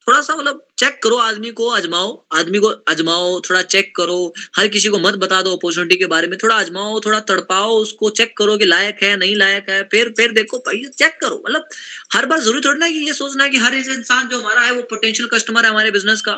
थोड़ा 0.09 0.20
सा 0.20 0.35
मतलब 0.36 0.62
चेक 0.78 0.98
करो 1.02 1.16
आदमी 1.16 1.51
को, 1.51 1.68
आजमाओ, 1.70 2.12
आदमी 2.32 2.59
को 2.59 2.68
आजमाओ, 2.89 3.40
थोड़ा 3.40 3.60
चेक 3.62 3.94
करो, 3.97 4.35
हर 4.56 4.68
किसी 4.68 4.89
को 4.89 4.98
मत 4.98 5.14
बता 5.14 5.40
दो 5.43 5.56
अपॉर्चुनिटी 5.56 5.97
के 5.97 6.06
बारे 6.06 6.28
में, 6.28 6.36
थोड़ा 6.43 6.55
आजमाओ, 6.56 7.01
थोड़ा 7.01 7.18
तड़पाओ 7.20 7.74
उसको 7.78 8.10
चेक 8.10 8.36
करो 8.39 8.56
कि 8.59 8.64
लायक 8.64 9.02
है, 9.02 9.16
नहीं 9.16 9.35
लायक 9.36 9.68
है, 9.70 9.82
फिर 9.85 10.12
फिर 10.16 10.32
देखो 10.32 10.62
चेक 10.68 11.18
करो 11.20 11.43
मतलब 11.47 11.68
हर 12.14 12.26
बार 12.26 12.40
ज़रूरी 12.40 12.60
थोड़ी 12.60 12.78
ना 12.80 12.89
कि 12.89 13.06
ये 13.06 13.14
सोचना 13.14 13.48
कि 13.48 13.59
हर 13.59 13.74
एक 13.74 13.89
इंसान 13.89 14.28
जो 14.28 14.40
हमारा 14.40 14.60
है 14.60 14.72
वो 14.72 14.82
पोटेंशियल 14.90 15.28
कस्टमर 15.28 15.64
है 15.64 15.70
हमारे 15.70 15.90
बिज़नेस 15.90 16.20
का 16.20 16.32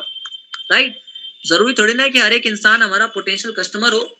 राइट 0.71 0.99
ज़रूरी 1.47 1.73
थोड़ी 1.73 1.93
ना 1.93 2.07
कि 2.07 2.19
हर 2.19 2.33
एक 2.33 2.45
इंसान 2.47 2.81
हमारा 2.81 3.05
पोटेंशियल 3.07 3.53
कस्टमर 3.53 3.93
हो, 3.93 4.17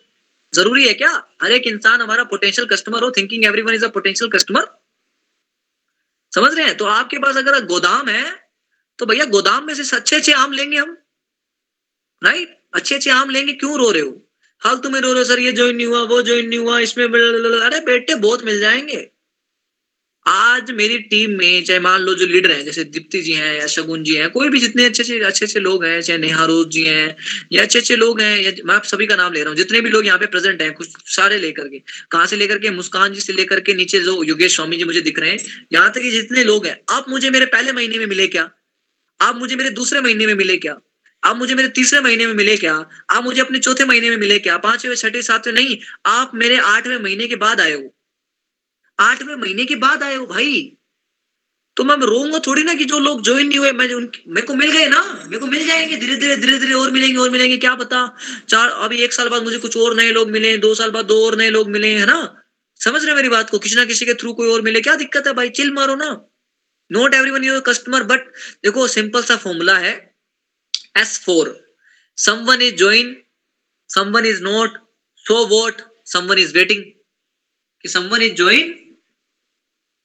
ज़रूरी 0.54 0.88
है 0.88 0.94
क्या? 0.94 1.12
हर 1.44 1.52
एक 1.52 1.68
इंसान 1.68 2.02
हमारा 2.02 2.24
पोटेंशियल 2.26 2.68
कस्टमर 2.68 3.04
हो 3.04 3.12
thinking 3.12 3.46
everyone 3.46 3.74
is 3.74 3.86
a 3.86 3.88
potential 3.90 4.30
customer 4.32 4.68
समझ 6.34 6.54
रहे 6.54 6.66
हैं? 6.66 6.78
तो 6.78 6.86
आपके 6.88 7.18
पास 7.18 7.38
अगर 7.38 7.66
गोदाम 7.66 8.10
है 8.10 8.41
तो 9.02 9.06
भैया 9.06 9.26
गोदाम 9.26 9.66
में 9.68 9.74
से 9.76 9.96
अच्छे 9.96 10.16
अच्छे 10.16 10.32
आम 10.32 10.52
लेंगे 10.52 10.78
हम 10.78 10.98
राइट 12.22 12.58
अच्छे 12.74 12.96
अच्छे 12.96 13.10
आम 13.10 13.30
लेंगे, 13.30 13.54
क्यों 13.54 13.78
रो 13.78 13.92
रहे 13.92 14.02
हो? 14.02 14.22
हाल 14.62 14.78
तुम्हें 14.78 15.02
रो 15.02 15.14
रहे 15.14 15.22
हो, 15.22 15.26
सर, 15.26 15.40
ये 15.40 15.52
ज्वाइन 15.52 15.76
नहीं 15.76 15.88
हुआ, 15.88 16.02
वो 16.02 16.22
ज्वाइन 16.22 16.50
नहीं 16.50 16.60
हुआ, 16.60 16.80
इसमें 16.80 17.06
अरे 17.06 17.80
बेटे, 17.80 18.16
बहुत 18.16 18.44
मिल 18.46 18.60
जाएँगे। 18.60 19.10
आज 20.26 20.72
मेरी 20.72 21.00
टीम 21.00 21.32
में, 21.38 21.64
चाहे 21.64 21.80
मान 21.80 22.02
लो 22.02 22.14
जो 22.14 22.26
लीडर 22.26 22.52
हैं, 22.52 22.64
जैसे 22.66 22.84
दीप्ति 22.84 23.22
जी 23.22 23.34
हैं 23.34 23.54
या 23.60 23.68
शगुन 23.68 24.04
जी 24.04 24.16
हैं, 24.16 24.30
कोई 24.30 24.50
भी 24.50 24.60
जितने 24.60 24.86
अच्छे 24.86 25.04
अच्छे 25.04 25.20
अच्छे 25.20 25.46
अच्छे 25.46 25.60
लोग 25.60 25.86
हैं, 25.86 26.02
चाहे 26.02 26.20
नेहा 26.20 26.46
रोज 26.46 26.68
जी 26.68 26.84
हैं, 26.84 27.16
या 27.52 27.64
अच्छे 27.64 27.80
अच्छे 27.80 27.96
लोग 27.96 28.22
हैं, 28.22 28.40
या 28.40 28.52
मैं 28.66 28.76
आप 28.76 28.84
सभी 28.84 29.08
का 29.08 29.16
नाम 29.16 29.34
ले 29.34 29.40
रहा 29.40 29.50
हूँ, 29.50 29.58
जितने 29.58 29.82
भी 29.82 29.90
लोग 29.90 30.06
यहाँ 30.06 30.20
पे 30.20 30.26
प्रेजेंट 30.26 30.62
हैं, 30.62 30.74
कुछ 30.74 30.90
सारे 31.16 31.40
लेकर 31.40 31.68
के, 31.68 31.80
कहाँ 32.12 32.26
से 32.26 32.36
लेकर 32.36 32.60
के, 32.60 32.70
मुस्कान 32.70 33.14
जी 33.14 33.22
से 33.22 33.34
लेकर 33.34 33.60
के, 33.60 33.74
नीचे 33.74 34.00
जो 34.00 34.24
योगेश 34.24 34.56
स्वामी 34.56 34.78
जी 34.78 34.84
मुझे 34.84 35.02
दिख 35.02 35.20
रहे 35.20 35.32
हैं, 35.32 35.68
यहाँ 35.74 35.92
तक 35.92 36.02
कि 36.02 36.12
जितने 36.12 36.44
लोग 36.44 36.66
हैं, 36.66 36.82
आप 36.90 37.10
मुझे 37.10 37.30
मेरे 37.30 37.46
पहले 37.46 37.72
महीने 37.72 37.98
में 37.98 38.06
मिले 38.06 38.28
क्या? 38.28 38.50
आप 39.22 39.36
मुझे 39.36 39.56
मेरे 39.56 39.70
दूसरे 39.70 40.02
महीने 40.02 40.26
में 40.26 40.34
मिले 40.34 40.58
क्या? 40.58 40.78
आप 41.24 41.38
मुझे 41.38 41.56
मेरे 41.56 41.70
तीसरे 41.70 42.00
महीने 42.00 42.26
में 42.26 42.34
मिले 42.34 42.58
क्या? 42.58 42.86
आप 43.10 43.24
मुझे 43.24 43.42
अपने 43.42 43.60
चौथे 43.60 43.86
महीने 43.86 44.10
में 44.10 44.18
मिले 44.18 44.40
क्या? 44.40 44.58
पाँचवें 44.58 44.96
छठे 44.96 45.22
सातवें? 45.22 45.54
नहीं, 45.54 45.78
आप 46.06 46.32
मेरे 46.36 46.58
आठवें 46.58 46.98
महीने 46.98 47.28
के 47.28 47.36
बाद 47.36 47.62
आए 47.62 47.74
हो। 47.74 47.96
आठवें 49.00 49.36
महीने 49.36 49.66
के 49.66 49.76
बाद 49.76 50.04
आए 50.04 50.16
हो 50.16 50.26
भाई। 50.26 50.78
तो 51.76 51.84
मैं 51.84 51.98
रोऊँगा 51.98 52.40
थोड़ी 52.40 52.64
ना 52.64 52.74
कि 52.74 52.86
जो 52.86 53.00
लोग 53.00 53.24
ज्वाइन 53.24 53.48
नहीं 53.48 53.60
हुए, 53.60 53.72
मैं 53.72 53.88
मेरे 54.28 54.48
को 54.48 54.56
मिल 54.56 54.72
गए 54.72 54.88
ना? 54.88 55.24
मेरे 55.26 55.40
को 55.40 55.46
मिल 55.46 55.68
जाएँगे 55.68 55.98
धीरे 55.98 56.16
धीरे 56.16 56.38
धीरे 56.38 56.60
धीरे 56.60 56.74
और 56.74 56.92
मिलेंगे 56.92 57.18
और 57.18 57.30
मिलेंगे, 57.30 57.58
क्या 57.58 57.76
पता? 57.76 58.18
चार, 58.50 58.70
अभी 58.70 58.98
एक 58.98 59.14
साल 59.14 59.30
बाद 59.30 59.44
मुझे 59.44 59.58
कुछ 59.58 59.78
और 59.78 59.96
नए 59.96 60.12
लोग 60.12 60.32
मिले, 60.32 60.58
दो 60.58 60.76
साल 60.76 60.92
बाद 60.92 61.06
दो 61.06 61.26
और 61.26 61.38
नए 61.38 61.50
लोग 61.50 61.70
मिले, 61.70 61.88
है 61.88 62.06
ना? 62.06 62.44
समझ 62.84 63.06
रहे 63.06 63.16
मेरी 63.16 63.30
बात 63.30 63.50
को? 63.50 63.60
किसी 63.60 63.76
ना 63.76 63.86
किसी 63.86 64.06
के 64.06 64.14
थ्रू 64.14 64.34
कोई 64.34 64.50
और 64.50 64.62
मिले। 64.62 64.82
क्या 64.82 64.96
दिक्कत 64.96 65.28
है 65.28 65.34
भाई? 65.34 65.50
चिल 65.50 65.72
मारो 65.72 65.96
ना। 65.96 66.31
Not 66.92 67.14
everyone 67.14 67.44
your 67.44 67.62
customer 67.62 68.04
but 68.04 68.28
देखो 68.64 68.88
सिंपल 68.88 69.24
सा 69.24 69.38
फॉर्मूला 69.38 69.78
है 69.78 70.16
as 70.98 71.20
for 71.26 71.68
someone 72.18 72.62
is 72.62 72.76
join 72.76 73.24
someone 73.90 74.26
is 74.26 74.44
not 74.44 74.78
so 75.18 75.46
what 75.48 75.82
someone 76.06 76.38
is 76.38 76.54
waiting 76.54 76.84
कि 77.82 77.90
someone 77.90 78.22
is 78.22 78.34
join 78.34 78.98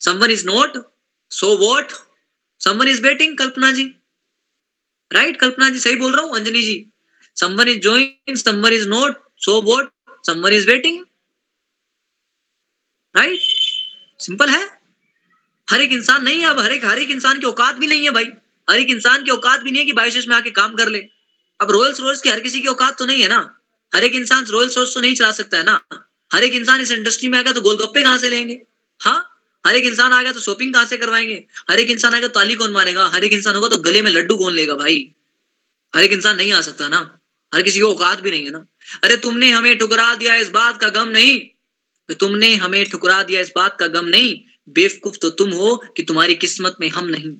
someone 0.00 0.30
is 0.30 0.46
not 0.46 0.90
so 1.30 1.56
what 1.56 1.92
someone 2.60 2.88
is 2.88 3.02
waiting 3.02 3.38
Kalpana 3.38 3.72
ji. 3.72 3.94
Right 5.12 5.26
right? 5.26 5.40
Kalpana 5.40 5.70
ji, 5.70 5.78
सही 5.78 5.96
बोल 5.96 6.16
रहा 6.16 6.22
हूँ, 6.22 6.36
Anjani 6.36 6.62
ji. 6.62 6.86
Someone 7.36 7.68
is 7.68 7.78
join 7.78 8.36
someone 8.36 8.72
is 8.72 8.88
not 8.88 9.30
so 9.36 9.62
what 9.62 9.92
someone 10.26 10.52
is 10.52 10.66
waiting 10.66 11.04
right 13.16 13.40
simple 14.20 14.48
है? 14.48 14.75
हर 15.70 15.80
एक 15.80 15.92
इंसान 15.92 16.24
नहीं 16.24 16.40
है, 16.40 16.46
अब 16.46 16.60
हर 16.60 16.72
एक 16.72 16.84
हर 16.84 16.98
एक 16.98 17.10
इंसान 17.10 17.38
की 17.38 17.46
औकात 17.46 17.76
भी 17.76 17.86
नहीं 17.86 18.04
है 18.04 18.10
भाई। 18.10 18.24
हर 18.70 18.76
एक 18.76 18.90
इंसान 18.90 19.24
की 19.24 19.30
औकात 19.30 19.60
भी 19.60 19.70
नहीं 19.70 19.80
है 19.80 19.86
कि 19.86 19.92
बायोशेष 19.92 20.28
में 20.28 20.36
आके 20.36 20.50
काम 20.50 20.74
कर 20.74 20.88
ले। 20.88 20.98
अब 21.60 21.70
रोयल्स 21.70 22.00
रोयल्स 22.00 22.22
की 22.22 22.28
हर 22.28 22.40
किसी 22.40 22.60
की 22.60 22.68
औकात 22.68 22.98
तो 22.98 23.06
नहीं 23.06 23.22
है 23.22 23.28
ना? 23.28 23.58
हर 23.94 24.04
एक 24.04 24.14
इंसान 24.14 24.44
रोयल्स 24.44 24.76
रोयल्स 24.76 24.94
तो 24.94 25.00
नहीं 25.00 25.14
चला 25.14 25.32
सकता 25.32 25.58
है 25.58 25.64
ना? 25.64 25.80
हर 26.32 26.44
एक 26.44 26.52
इंसान 26.52 26.80
इस 26.80 26.90
इंडस्ट्री 26.90 27.28
में 27.28 27.38
आएगा 27.38 27.52
तो 27.52 27.60
गोलगप्पे 27.60 28.02
कहाँ 28.02 28.18
से 28.18 28.30
लेंगे? 28.30 28.62
हाँ? 29.00 29.32
हर 29.66 29.76
एक 29.76 29.84
इंसान 29.84 30.12
आ 30.12 30.22
गया 30.22 30.32
तो 30.32 30.40
शॉपिंग 30.40 30.74
कहाँ 30.74 30.86
से 30.86 30.96
करवाएँगे? 30.96 31.44
हर 31.70 31.80
एक 31.80 31.90
इंसान 31.90 32.14
आएगा 32.14 32.28
तो 32.28 32.34
ताली 32.34 32.54
कौन 32.54 32.70
मारेगा? 32.70 33.06
हर 33.06 33.24
एक 33.24 33.32
इंसान 33.32 33.54
होगा 33.54 33.68
तो 33.68 33.76
गले 33.76 34.02
में 34.02 34.10
लड्डू 34.10 34.36
कौन 34.36 34.52
लेगा 34.52 34.74
भाई? 34.74 35.14
हर 35.96 36.02
एक 36.02 36.12
इंसान 36.12 36.36
नहीं 36.36 36.52
आ 36.52 36.60
सकता 36.60 36.88
ना? 36.88 37.18
हर 37.54 37.62
किसी 37.62 37.78
की 37.78 37.82
औकात 37.82 38.20
भी 38.20 38.30
नहीं 38.30 38.44
है 38.44 38.50
ना? 38.50 38.66
अरे 39.04 39.16
तुमने 39.16 39.50
हमें 39.50 39.78
ठुकरा 39.78 40.14
दिया 40.14 40.34
इस 40.34 40.50
बात 40.50 40.80
का 40.80 40.88
गम 40.88 41.08
नहीं। 41.08 41.40
तुमने 42.14 42.54
हमें 42.54 42.90
ठुकरा 42.90 43.22
दिया 43.22 43.40
इस 43.40 43.52
बात 43.56 43.78
का 43.78 43.86
गम 43.86 44.04
नहीं। 44.04 44.40
बेवकूफ़ 44.68 45.16
तो 45.18 45.30
तुम 45.30 45.50
हो 45.50 45.76
कि 45.96 46.02
तुम्हारी 46.02 46.34
किस्मत 46.34 46.76
में 46.80 46.88
हम 46.88 47.06
नहीं, 47.06 47.30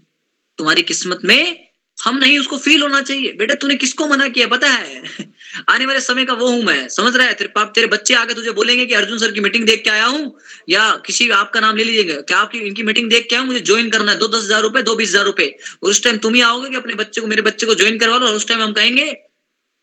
तुम्हारी 0.59 0.83
किस्मत 0.83 1.21
में 1.25 1.67
हम 1.99 2.17
नहीं, 2.17 2.39
उसको 2.39 2.59
फील 2.59 2.83
होना 2.83 3.01
चाहिए। 3.03 3.33
बेटा, 3.33 3.55
तूने 3.55 3.75
किसको 3.75 4.07
मना 4.07 4.29
किया? 4.29 4.47
पता 4.47 4.69
है? 4.69 5.03
आने 5.69 5.87
वाले 5.87 6.01
समय 6.01 6.25
का 6.25 6.33
वो 6.33 6.49
हूँ 6.49 6.63
मैं। 6.63 6.89
समझ 6.89 7.17
रहा 7.17 7.27
है? 7.27 7.35
तेरे 7.35 7.51
पाप, 7.55 7.73
तेरे 7.75 7.87
बच्चे 7.87 8.15
आगे 8.15 8.35
तुझे 8.35 8.51
बोलेंगे 8.51 8.87
कि 8.87 8.95
अर्जुन 8.95 9.19
सर 9.19 9.33
की 9.33 9.41
मीटिंग 9.41 9.67
देख 9.67 9.85
के 9.85 9.91
आया 9.91 10.05
हूँ, 10.05 10.39
या 10.69 10.97
किसी 11.07 11.31
आपका 11.31 11.61
नाम 11.61 11.77
ले 11.77 11.85
लीजिएगा। 11.85 12.21
क्या 12.21 12.39
आपकी, 12.39 12.59
इनकी 12.59 12.83
मीटिंग 12.83 13.11
देख 13.11 13.27
के 13.31 13.37
आया 13.37 13.45
मुझे 13.45 13.61
ज्वाइन 13.61 13.91
करना 13.91 14.13
है। 14.13 14.19
दो 14.19 14.29
दस 14.29 14.45
हज़ार 14.45 14.63
रुपए, 14.63 14.83
दो 14.83 14.95
बीस 14.95 15.09
हज़ार 15.09 15.25
रुपए। 15.25 15.59
उस 15.83 16.03
टाइम 16.05 16.19
तुम 16.19 16.35
ही 16.35 16.41
आओगे 16.41 16.71
कि 16.71 16.77
अपने 16.77 16.95
बच्चे 16.95 17.21
को, 17.21 17.27
मेरे 17.27 17.43
बच्चे 17.43 17.67
को 17.67 17.75
ज्वाइन 17.75 17.99
करवा 17.99 18.19
लो। 18.19 18.27
और 18.27 18.35
उस 18.35 18.49
टाइम 18.49 18.63
हम 18.63 18.73
कहेंगे 18.73 19.13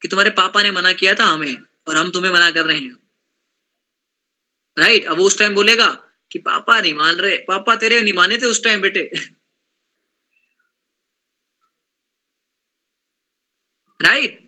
कि 0.02 0.08
तुम्हारे 0.08 0.30
पापा 0.30 0.64
ने 0.64 0.72
मना 0.72 0.94
किया 0.94 1.14
था 1.14 1.26
हमें, 1.26 1.58
और 1.88 1.98
हम 1.98 2.10
तुम्हें 2.10 2.32
मना 2.32 2.52
कर 2.52 2.66
रहे 2.66 2.78
हैं। 2.78 2.96
राइट 4.78 5.06
अब 5.06 5.20
उस 5.20 5.40
टाइम 5.40 5.56
बोलेगा 5.56 5.98
कि 6.34 6.40
पापा 6.40 6.80
नहीं 6.82 6.94
मान 6.94 7.16
रहे, 7.16 7.38
पापा 7.48 7.76
तेरे 7.76 8.02
नहीं 8.02 8.14
माने 8.14 8.38
थे 8.38 8.46
उस 8.46 8.64
टाइम 8.64 8.82
बेटे। 8.82 9.02
राइट 14.00 14.40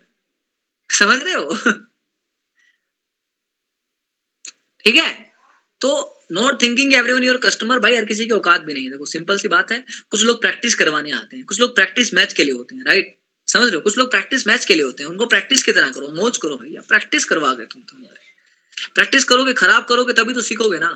समझ 0.89 1.21
रहे 1.23 1.33
हो? 1.33 1.55
ठीक 4.85 4.95
है? 4.95 5.33
तो 5.81 5.89
not 6.31 6.61
thinking 6.61 6.93
everyone 6.93 7.23
your 7.23 7.37
customer 7.37 7.79
भाई, 7.79 7.95
हर 7.95 8.05
किसी 8.05 8.25
की 8.25 8.31
औकात 8.31 8.61
भी 8.61 8.73
नहीं 8.73 8.83
है। 8.85 8.91
देखो 8.91 9.05
सिंपल 9.05 9.37
सी 9.37 9.47
बात 9.47 9.71
है, 9.71 9.83
कुछ 10.11 10.23
लोग 10.23 10.41
प्रैक्टिस 10.41 10.75
करवाने 10.75 11.11
आते 11.11 11.37
हैं, 11.37 11.45
कुछ 11.45 11.59
लोग 11.59 11.75
प्रैक्टिस 11.75 12.13
मैच 12.13 12.33
के 12.33 12.43
लिए 12.43 12.53
होते 12.53 12.75
हैं 12.75 12.83
राइट 12.83 13.17
समझ 13.47 13.67
रहे 13.67 13.75
हो? 13.75 13.81
कुछ 13.81 13.97
लोग 13.97 14.09
प्रैक्टिस 14.11 14.47
मैच 14.47 14.65
के 14.65 14.73
लिए 14.73 14.83
होते 14.83 15.03
हैं, 15.03 15.09
उनको 15.09 15.25
प्रैक्टिस 15.25 15.63
की 15.63 15.71
तरह 15.71 15.91
करो, 15.91 16.07
मौज 16.11 16.37
करो 16.37 16.57
भैया 16.57 16.81
प्रैक्टिस 16.87 17.25
करवा 17.25 17.53
गए 17.53 17.65
तुम 17.65 17.81
तुम्हारे 17.81 18.23
प्रैक्टिस 18.95 19.23
करोगे, 19.23 19.53
खराब 19.53 19.85
करोगे, 19.85 20.13
तभी 20.13 20.33
तो 20.33 20.41
सीखोगे 20.41 20.79
ना। 20.79 20.89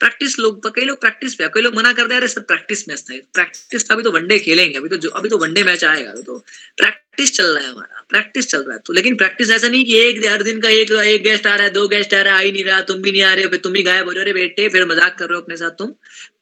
प्रैक्टिस 0.00 0.38
लोग 0.38 0.66
कई 0.74 0.84
लोग 0.84 1.00
प्रैक्टिस 1.00 1.34
पे 1.34 1.48
कई 1.54 1.60
लोग 1.62 1.74
मना 1.76 1.92
करते 1.92 2.14
दे 2.14 2.18
रहे 2.20 2.28
सर 2.28 2.40
प्रैक्टिस 2.42 2.88
मैच 2.88 3.02
था 3.02 3.16
प्रैक्टिस 3.34 3.90
अभी 3.90 4.02
तो 4.02 4.10
वनडे 4.12 4.38
खेलेंगे, 4.38 4.78
अभी 4.78 4.88
तो 4.88 4.96
जो, 4.96 5.10
अभी 5.10 5.28
तो 5.28 5.38
वनडे 5.38 5.62
मैच 5.64 5.84
आएगा, 5.84 6.10
अभी 6.10 6.22
तो 6.22 6.38
प्रैक्टिस 6.76 7.32
चल 7.36 7.46
रहा 7.46 7.64
है 7.64 7.70
हमारा 7.70 8.04
प्रैक्टिस 8.08 8.48
चल 8.48 8.62
रहा 8.62 8.74
है। 8.74 8.80
तो 8.86 8.92
लेकिन 8.92 9.16
प्रैक्टिस 9.16 9.50
ऐसा 9.50 9.68
नहीं 9.68 9.84
कि 9.84 9.98
एक 9.98 10.24
हर 10.26 10.42
दिन 10.42 10.60
का 10.60 10.68
एक 10.70 10.92
एक 10.92 11.22
गेस्ट 11.22 11.46
आ 11.46 11.54
रहा 11.54 11.64
है, 11.64 11.70
दो 11.72 11.86
गेस्ट 11.88 12.14
आ 12.14 12.20
रहा 12.22 12.34
है, 12.34 12.38
आ 12.38 12.44
ही 12.44 12.52
नहीं 12.52 12.64
रहा, 12.64 12.80
तुम 12.82 13.02
भी 13.02 13.12
नहीं 13.12 13.22
आ 13.22 13.32
रहे 13.34 13.44
हो, 13.44 13.50
फिर 13.50 13.60
तुम 13.60 13.72
भी 13.72 13.82
गायब 13.82 14.06
हो 14.06 14.12
रहे 14.12 14.24
हो 14.24 14.34
बेटे, 14.34 14.68
फिर 14.68 14.86
मज़ाक 14.86 15.18
कर 15.18 15.28
रहे 15.28 15.36
हो 15.36 15.42
अपने 15.42 15.56
साथ 15.56 15.78
तुम। 15.78 15.92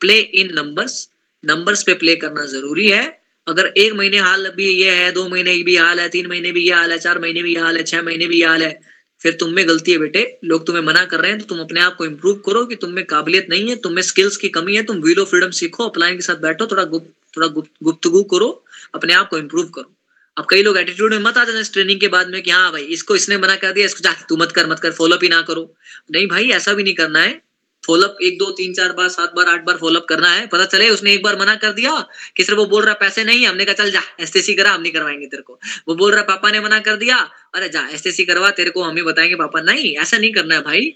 प्ले 0.00 0.18
इन 0.18 0.54
नंबर्स 0.54 1.08
नंबर्स 1.44 1.82
पे 1.82 1.94
प्ले 1.94 2.14
करना 2.16 2.44
ज़रूरी 2.46 2.88
है। 2.88 3.04
अगर 3.46 3.66
एक 3.76 3.92
महीने 3.92 4.18
हाल 4.18 4.48
भी 4.56 4.68
ये 4.68 4.90
है, 4.90 5.10
दो 5.12 5.28
महीने 5.28 5.56
भी 5.62 5.76
हाल 5.76 6.00
है, 6.00 6.08
तीन 6.08 6.26
महीने 6.26 6.52
भी 6.52 6.62
ये 6.62 6.72
हाल 6.72 6.92
है, 6.92 6.98
चार 6.98 7.18
महीने 7.18 7.42
भी 7.42 7.54
ये 7.54 7.60
हाल 7.60 7.76
है, 7.76 7.82
छह 7.84 8.02
महीने 8.02 8.26
भी 8.26 8.40
ये 8.40 8.46
हाल 8.46 8.62
है 8.62 8.91
फिर 9.22 9.36
तुम 9.40 9.50
में 9.50 9.66
गलती 9.68 9.92
है 9.92 9.98
बेटे। 9.98 10.20
लोग 10.44 10.66
तुम्हें 10.66 10.82
मना 10.82 11.04
कर 11.04 11.20
रहे 11.20 11.30
हैं 11.30 11.38
तो 11.40 11.44
तुम 11.46 11.60
अपने 11.60 11.80
आप 11.80 11.96
को 11.96 12.04
इम्प्रूव 12.06 12.36
करो 12.46 12.64
कि 12.66 12.76
तुम 12.76 12.90
में 12.90 13.04
काबिलियत 13.06 13.46
नहीं 13.50 13.68
है, 13.68 13.76
तुम 13.76 13.92
में 13.92 14.02
स्किल्स 14.02 14.36
की 14.36 14.48
कमी 14.48 14.76
है, 14.76 14.82
तुम 14.82 14.96
व्हील 14.98 15.18
ऑफ़ 15.18 15.28
फ्रीडम 15.28 15.50
सीखो 15.52 15.88
अपलाइन 15.88 16.16
के 16.16 16.22
साथ 16.22 16.36
बैठो, 16.36 16.66
थोड़ा 16.66 16.84
गुप्त, 16.84 17.12
थोड़ा 17.36 17.46
गुप्तगु 17.46 18.22
करो, 18.24 18.48
अपने 18.94 19.12
आप 19.12 19.28
को 19.28 19.38
इम्प्रूव 19.38 19.66
करो। 19.66 19.92
अब 20.36 20.46
कई 20.50 20.62
लोग 20.62 20.76
एटीट्यूड 20.78 21.12
में 21.12 21.18
मत 21.18 21.38
आ 21.38 21.44
जाना 21.44 21.60
इस 21.60 21.72
ट्रेनिंग 21.72 22.00
के 22.00 22.08
बाद 22.08 22.28
में 22.28 22.42
कि 22.42 22.50
हाँ 22.50 22.70
भाई, 22.72 22.82
इसको 22.82 23.16
इसने 23.16 23.36
मना 23.36 23.56
कर 23.56 23.72
दिया, 23.72 23.86
इसको 23.86 24.12
तू 24.28 24.36
मत 24.36 24.52
कर 24.52 24.66
मत 24.66 24.78
कर 24.78 24.92
फॉलोअप 24.92 25.22
ही 25.22 25.28
ना 25.28 25.40
करो। 25.42 25.72
नहीं 26.12 26.26
भाई, 26.28 26.50
ऐसा 26.50 26.72
भी 26.72 26.82
नहीं 26.82 26.94
करना 26.94 27.20
है। 27.20 27.40
फॉलोअप 27.86 28.16
एक, 28.22 28.38
दो, 28.38 28.50
तीन, 28.50 28.74
चार 28.74 28.92
बार, 28.92 29.08
सात 29.08 29.32
बार, 29.34 29.46
आठ 29.46 29.64
बार 29.64 29.76
फॉलोअप 29.76 30.06
करना 30.08 30.28
है। 30.28 30.46
पता 30.46 30.64
चले, 30.64 30.90
उसने 30.90 31.12
एक 31.12 31.22
बार 31.22 31.38
मना 31.38 31.56
कर 31.56 31.72
दिया 31.72 32.08
कि 32.36 32.44
सिर्फ़ 32.44 32.60
वो 32.60 32.66
बोल 32.66 32.84
रहा 32.84 32.94
पैसे 32.94 33.24
नहीं 33.24 33.46
हमने 33.46 33.64
कहा, 33.64 33.74
चल 33.74 33.90
जा 33.90 34.02
एस 34.20 34.32
करा, 34.36 34.70
हम 34.70 34.82
नहीं 34.82 34.92
करवाएँगे 34.92 35.26
तेरे 35.26 35.42
को। 35.42 35.60
वो 35.88 35.94
बोल 35.94 36.12
रहा 36.12 36.22
पापा 36.22 36.50
ने 36.50 36.60
मना 36.60 36.80
कर 36.80 36.96
दिया। 36.96 37.16
अरे 37.54 37.68
जा 37.68 37.88
एस 37.88 38.16
करवा, 38.20 38.50
तेरे 38.50 38.70
को 38.70 38.82
हम 38.82 38.96
ही 38.96 39.02
बताएँगे, 39.02 39.34
पापा। 39.34 39.60
नहीं, 39.60 39.96
ऐसा 39.96 40.18
नहीं 40.18 40.32
करना 40.32 40.54
है 40.54 40.62
भाई। 40.62 40.94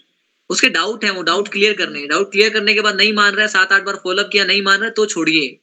उसके 0.50 0.68
डाउट 0.68 1.04
है, 1.04 1.10
वो 1.10 1.22
डाउट 1.22 1.48
क्लियर 1.48 1.72
करने 1.72 2.06
डाउट 2.06 2.32
क्लियर 2.32 2.50
करने 2.50 2.74
के 2.74 2.80
बाद 2.80 2.96
नहीं 2.96 3.12
मान 3.12 3.32
रहा 3.32 3.42
है, 3.42 3.48
सात, 3.48 3.72
आठ 3.72 3.82
बार 3.82 3.96
फॉलोअप 3.96 4.28
किया, 4.32 4.44
नहीं 4.44 4.62
मान 4.62 4.80
रहा 4.80 4.90
तो 4.90 5.06
छोड़िए। 5.06 5.60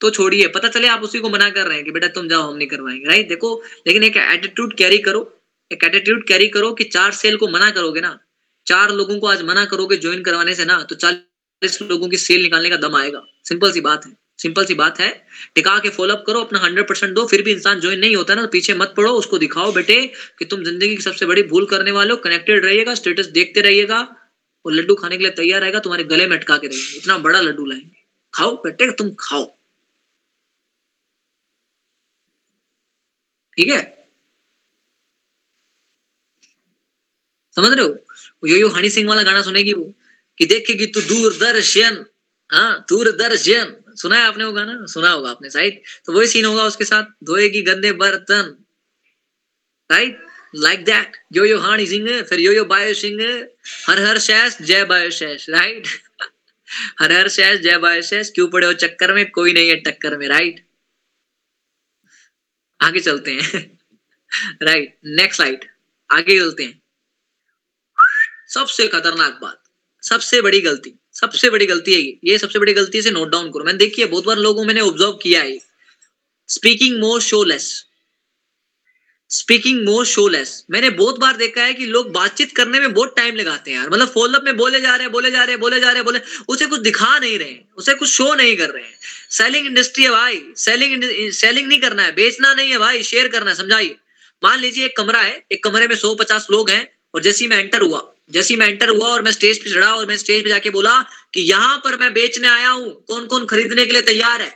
तो 0.00 0.10
छोड़िए। 0.10 0.46
पता 0.46 0.68
चले, 0.68 0.88
आप 0.88 1.02
उसी 1.02 1.18
को 1.18 1.30
मना 1.30 1.50
कर 1.50 1.66
रहे 1.66 1.76
हैं 1.76 1.84
कि, 1.84 1.90
बेटा, 1.90 2.08
तुम 2.08 2.28
जाओ, 2.28 2.42
हम 2.42 2.56
नहीं 2.56 2.68
करवाएँगे। 2.68 3.06
राइट 3.06 3.28
देखो, 3.28 3.62
लेकिन 3.86 4.04
एक 4.04 4.16
एटीट्यूड 4.16 4.76
कैरी 4.76 4.98
करो। 4.98 5.38
एक 5.72 5.84
एटीट्यूड 5.84 6.26
कैरी 6.26 6.48
करो 6.48 6.72
कि 6.72 6.84
चार 6.84 7.12
सेल 7.12 7.36
को 7.36 7.48
मना 7.48 7.70
करोगे 7.70 8.00
ना 8.00 8.18
चार 8.66 8.90
लोगों 8.92 9.18
को 9.18 9.26
आज 9.26 9.42
मना 9.42 9.64
करोगे 9.64 9.96
ज्वाइन 9.96 10.22
करवाने 10.22 10.54
से 10.54 10.64
ना 10.64 10.82
तो 10.82 10.94
चालीस 10.96 11.80
लोगों 11.82 12.08
की 12.08 12.16
सेल 12.18 12.42
निकालने 12.42 12.70
का 12.70 12.76
दम 12.78 12.96
आएगा। 12.96 13.22
सिंपल 13.44 13.72
सी 13.72 13.80
बात 13.80 14.06
है। 14.06 14.12
सिंपल 14.38 14.64
सी 14.64 14.74
बात 14.74 15.00
है। 15.00 15.08
टिका 15.54 15.78
के 15.78 15.88
फॉलोअप 15.90 16.24
करो, 16.26 16.40
अपना 16.40 16.58
हंड्रेड 16.58 16.88
परसेंट 16.88 17.14
दो, 17.14 17.26
फिर 17.26 17.42
भी 17.42 17.52
इंसान 17.52 17.80
ज्वाइन 17.80 17.98
नहीं 18.00 18.16
होता 18.16 18.34
ना 18.34 18.42
तो 18.42 18.48
पीछे 18.48 18.74
मत 18.74 18.94
पड़ो, 18.96 19.12
उसको 19.12 19.38
दिखाओ 19.38 19.72
बेटे 19.72 20.00
कि 20.38 20.44
तुम 20.44 20.64
ज़िंदगी 20.64 20.96
की 20.96 21.02
सबसे 21.02 21.26
बड़ी 21.26 21.42
भूल 21.42 21.66
करने 21.66 21.90
वाले 21.90 22.10
हो। 22.10 22.16
कनेक्टेड 22.18 22.64
रहिएगा 22.64 22.94
स्टेटस 22.94 23.26
देखते 23.32 23.60
रहिएगा, 23.60 24.00
और 24.64 24.72
लड्डू 24.72 24.94
खाने 24.94 25.16
के 25.16 25.22
लिए 25.24 25.32
तैयार 25.32 25.60
रहेगा, 25.60 25.78
तुम्हारे 25.80 26.04
गले 26.04 26.26
में 26.26 26.36
अटका 26.38 26.56
के 26.58 26.66
रहेंगे। 26.66 26.98
इतना 26.98 27.18
बड़ा 27.18 27.40
लड्डू 27.40 27.66
लाएँगे। 27.66 28.04
खाओ 28.34 28.56
बेटे, 28.56 28.90
तुम 28.92 29.10
खाओ। 29.20 29.50
ठीक 33.58 33.68
है? 33.68 33.80
समझ 37.56 37.72
रहे 37.72 37.84
हो? 37.86 37.94
यो 38.42 38.56
यो 38.56 38.68
हनी 38.68 38.90
सिंह 38.90 39.08
वाला 39.08 39.22
गाना 39.22 39.42
सुनेगी 39.42 39.72
वो, 39.72 39.84
कि 40.38 40.46
देखेगी 40.46 40.86
तू 40.86 41.00
दूरदर्शन 41.02 42.04
हाँ 42.50 42.84
दूरदर्शन। 42.88 43.76
सुना 43.96 44.16
है 44.16 44.26
आपने 44.26 44.44
वो 44.44 44.52
गाना? 44.52 44.74
सुना 44.86 45.10
होगा 45.10 45.30
आपने 45.30 45.48
राइट 45.48 45.82
तो 46.06 46.12
वही 46.12 46.26
सीन 46.26 46.44
होगा 46.44 46.64
उसके 46.64 46.84
साथ, 46.84 47.04
धोएगी 47.24 47.62
गंदे 47.62 47.92
बर्तन। 47.92 48.56
Right 49.90 50.18
like 50.54 50.84
that 50.84 51.16
yo 51.32 51.44
yo 51.44 51.58
Honey 51.60 51.86
Singh, 51.86 52.22
फिर 52.22 52.40
यो 52.40 52.52
यो 52.52 52.64
बायो 52.64 52.94
सिंह, 52.94 53.20
हर 53.88 54.02
हर 54.04 54.18
शैस 54.18 54.58
जय 54.62 54.84
बायो 54.84 55.10
शैस 55.10 55.46
राइट 55.50 55.86
हर 57.00 57.12
हर 57.12 57.28
शैश 57.28 57.60
जय 57.60 57.78
बायो 57.78 58.02
शैस 58.02 58.30
क्यों 58.34 58.48
पड़े 58.48 58.66
हो 58.66 58.72
चक्कर 58.84 59.12
में? 59.14 59.30
कोई 59.30 59.52
नहीं 59.52 59.68
है 59.68 59.76
टक्कर 59.80 60.16
में 60.18 60.28
राइट 60.28 60.64
आगे 62.80 63.00
चलते 63.00 63.32
हैं 63.32 63.60
राइट 64.62 64.96
नेक्स्ट 65.04 65.36
स्लाइड 65.36 65.64
आगे 66.10 66.38
चलते 66.38 66.64
हैं। 66.64 66.81
सबसे 68.54 68.86
खतरनाक 68.88 69.38
बात, 69.42 69.62
सबसे 70.02 70.40
बड़ी 70.42 70.60
गलती, 70.60 70.94
सबसे 71.14 71.50
बड़ी 71.50 71.66
गलती 71.66 71.94
है 71.94 72.00
ये 72.24 72.38
सबसे 72.38 72.58
बड़ी 72.58 72.72
गलती 72.72 73.02
से 73.02 73.10
नोट 73.10 73.30
डाउन 73.30 73.50
करो। 73.52 73.64
मैंने 73.64 73.78
देखी 73.78 74.02
है, 74.02 74.08
बहुत 74.08 74.24
बार 74.24 74.36
लोगों, 74.38 74.64
मैंने 74.64 74.80
ऑब्ज़र्व 74.80 75.12
किया 75.22 75.42
है। 75.42 75.58
स्पीकिंग 76.48 77.00
मोर 77.00 77.20
शोलेस 77.22 77.72
स्पीकिंग 79.30 79.84
मोर 79.84 80.04
शोलेस 80.06 80.50
मैंने 80.70 80.88
बहुत 80.90 81.18
बार 81.18 81.36
देखा 81.36 81.62
है 81.62 81.74
कि 81.74 81.86
लोग 81.86 82.10
बातचीत 82.12 82.50
करने 82.56 82.80
में 82.80 82.92
बहुत 82.94 83.14
टाइम 83.16 83.36
लगाते 83.36 83.70
हैं 83.70 83.78
यार। 83.78 83.90
मतलब 83.90 84.08
फॉलोअप 84.08 84.44
में 84.44 84.56
बोले 84.56 84.80
जा 84.80 84.90
रहे 84.90 85.02
हैं, 85.02 85.12
बोले 85.12 85.30
जा 85.30 85.42
रहे 85.42 85.52
हैं, 85.52 85.60
बोले 85.60 85.80
जा 85.80 85.86
रहे 85.86 85.96
हैं, 85.96 86.04
बोले, 86.04 86.20
उसे 86.48 86.66
कुछ 86.66 86.80
दिखा 86.80 87.18
नहीं 87.18 87.38
रहे 87.38 87.56
उसे 87.76 87.94
कुछ 87.94 88.10
शो 88.10 88.34
नहीं 88.34 88.56
कर 88.56 88.70
रहे 88.70 88.82
हैं। 88.82 88.94
सेलिंग 89.30 89.66
इंडस्ट्री 89.66 90.04
है 90.04 90.10
भाई 90.10 90.42
सेलिंग 90.56 91.30
सेलिंग 91.32 91.68
नहीं 91.68 91.80
करना 91.80 92.02
है, 92.02 92.12
बेचना 92.14 92.52
नहीं 92.54 92.70
है 92.70 92.78
भाई 92.78 93.02
शेयर 93.02 93.28
करना 93.28 93.50
है, 93.50 93.56
समझाइए। 93.56 93.96
मान 94.42 94.58
लीजिए 94.60 94.84
एक 94.84 94.96
कमरा 94.96 95.20
है, 95.20 95.44
एक 95.52 95.64
कमरे 95.64 95.88
में 95.88 95.96
सौ 95.96 96.16
लोग 96.50 96.70
हैं, 96.70 96.88
और 97.14 97.22
जैसे 97.22 97.46
मैं 97.48 97.58
एंटर 97.58 97.82
हुआ 97.82 97.98
जैसे 98.32 98.56
मैं 98.56 98.66
एंटर 98.68 98.88
हुआ 98.88 99.08
और 99.08 99.22
मैं 99.22 99.32
स्टेज 99.32 99.62
पे 99.64 99.70
चढ़ा 99.70 99.92
और 99.94 100.06
मैं 100.06 100.16
स्टेज 100.16 100.42
पे 100.44 100.48
जाके 100.50 100.70
बोला 100.70 101.00
कि 101.34 101.40
यहाँ 101.40 101.76
पर 101.84 101.96
मैं 102.00 102.12
बेचने 102.14 102.48
आया 102.48 102.70
हूँ 102.70 102.92
कौन 103.08 103.26
कौन 103.26 103.46
खरीदने 103.46 103.86
के 103.86 103.92
लिए 103.92 104.02
तैयार 104.02 104.42
है? 104.42 104.52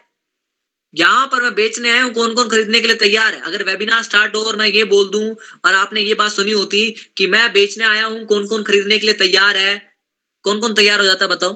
यहाँ 0.95 1.27
पर 1.27 1.43
मैं 1.43 1.55
बेचने 1.55 1.91
आया 1.91 2.03
हूँ 2.03 2.13
कौन 2.15 2.35
कौन 2.35 2.49
खरीदने 2.49 2.81
के 2.81 2.87
लिए 2.87 2.97
तैयार 2.97 3.35
है? 3.35 3.41
अगर 3.41 3.63
वेबिनार 3.63 4.03
स्टार्ट 4.03 4.37
हो 4.37 4.43
और 4.43 4.57
मैं 4.57 4.67
ये 4.67 4.85
बोल 4.85 5.09
दूँ 5.11 5.35
और 5.65 5.75
आपने 5.75 6.01
ये 6.01 6.15
बात 6.15 6.33
सुनी 6.33 6.51
होती 6.51 6.91
कि 7.17 7.27
मैं 7.27 7.53
बेचने 7.53 7.85
आया 7.85 8.07
हूँ 8.07 8.25
कौन 8.27 8.47
कौन 8.47 8.63
खरीदने 8.63 8.99
के 8.99 9.07
लिए 9.07 9.15
तैयार 9.15 9.57
है? 9.57 9.97
कौन 10.45 10.61
कौन 10.61 10.75
तैयार 10.75 11.01
हो 11.01 11.05
जाता 11.05 11.27
बताओ। 11.27 11.53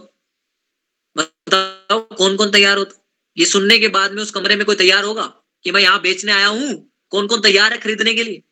बताओ 1.16 2.00
कौन 2.16 2.36
कौन 2.36 2.50
तैयार 2.50 2.78
होता? 2.78 2.96
ये 3.36 3.44
सुनने 3.46 3.78
के 3.78 3.88
बाद 3.88 4.12
में 4.12 4.22
उस 4.22 4.30
कमरे 4.30 4.56
में 4.56 4.64
कोई 4.66 4.76
तैयार 4.76 5.04
होगा 5.04 5.26
कि 5.64 5.70
मैं 5.70 5.80
यहाँ 5.80 6.00
बेचने 6.00 6.32
आया 6.32 6.46
हूँ? 6.46 6.70
कौन 7.10 7.26
कौन 7.26 7.40
तैयार 7.40 7.72
है 7.72 7.78
खरीदने 7.78 8.14
के 8.14 8.24
लिए? 8.24 8.42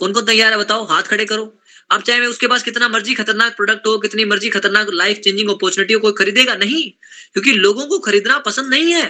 कौन 0.00 0.12
कौन 0.12 0.24
तैयार 0.24 0.52
है 0.52 0.58
बताओ, 0.58 0.84
हाथ 0.84 1.02
खड़े 1.02 1.24
करो। 1.24 1.59
अब 1.90 2.02
चाहे 2.02 2.26
उसके 2.26 2.46
पास 2.46 2.62
कितना 2.62 2.88
मर्ज़ी 2.88 3.14
खतरनाक 3.14 3.56
प्रोडक्ट 3.56 3.86
हो 3.86 3.96
कितनी 3.98 4.24
मर्ज़ी 4.24 4.50
खतरनाक 4.50 4.88
लाइफ 4.94 5.18
चेंजिंग 5.18 5.50
अपॉर्चुनिटी 5.50 5.94
हो 5.94 6.00
कोई 6.00 6.12
खरीदेगा 6.12 6.54
नहीं 6.56 6.82
क्योंकि 7.32 7.52
लोगों 7.54 7.86
को 7.86 7.98
खरीदना 7.98 8.38
पसंद 8.38 8.70
नहीं 8.70 8.92
है 8.92 9.08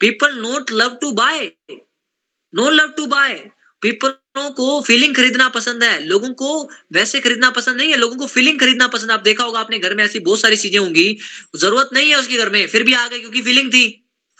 people 0.00 0.34
not 0.38 0.72
love 0.72 0.96
to 1.00 1.10
buy 1.14 1.50
no 2.54 2.70
love 2.70 2.92
to 2.96 3.06
buy 3.06 3.34
पीपलों 3.82 4.50
को 4.52 4.80
फीलिंग 4.82 5.14
खरीदना 5.14 5.48
पसंद 5.48 5.82
है 5.84 6.04
लोगों 6.04 6.32
को 6.34 6.52
वैसे 6.92 7.20
खरीदना 7.20 7.50
पसंद 7.50 7.76
नहीं 7.76 7.90
है 7.90 7.96
लोगों 7.96 8.16
को 8.16 8.26
फीलिंग 8.26 8.58
खरीदना 8.60 8.86
पसंद 8.88 9.10
आप 9.10 9.20
देखा 9.20 9.44
होगा 9.44 9.60
अपने 9.60 9.78
घर 9.78 9.94
में 9.94 10.04
ऐसी 10.04 10.18
बहुत 10.20 10.40
सारी 10.40 10.56
चीज़ें 10.56 10.78
होंगी 10.78 11.06
ज़रूरत 11.56 11.90
नहीं 11.92 12.10
है 12.10 12.16
उसके 12.16 12.36
घर 12.36 12.50
में 12.50 12.66
फिर 12.66 12.82
भी 12.82 12.94
आ 12.94 13.06
गए 13.08 13.18
क्योंकि 13.18 13.42
फीलिंग 13.42 13.72
थी 13.72 13.84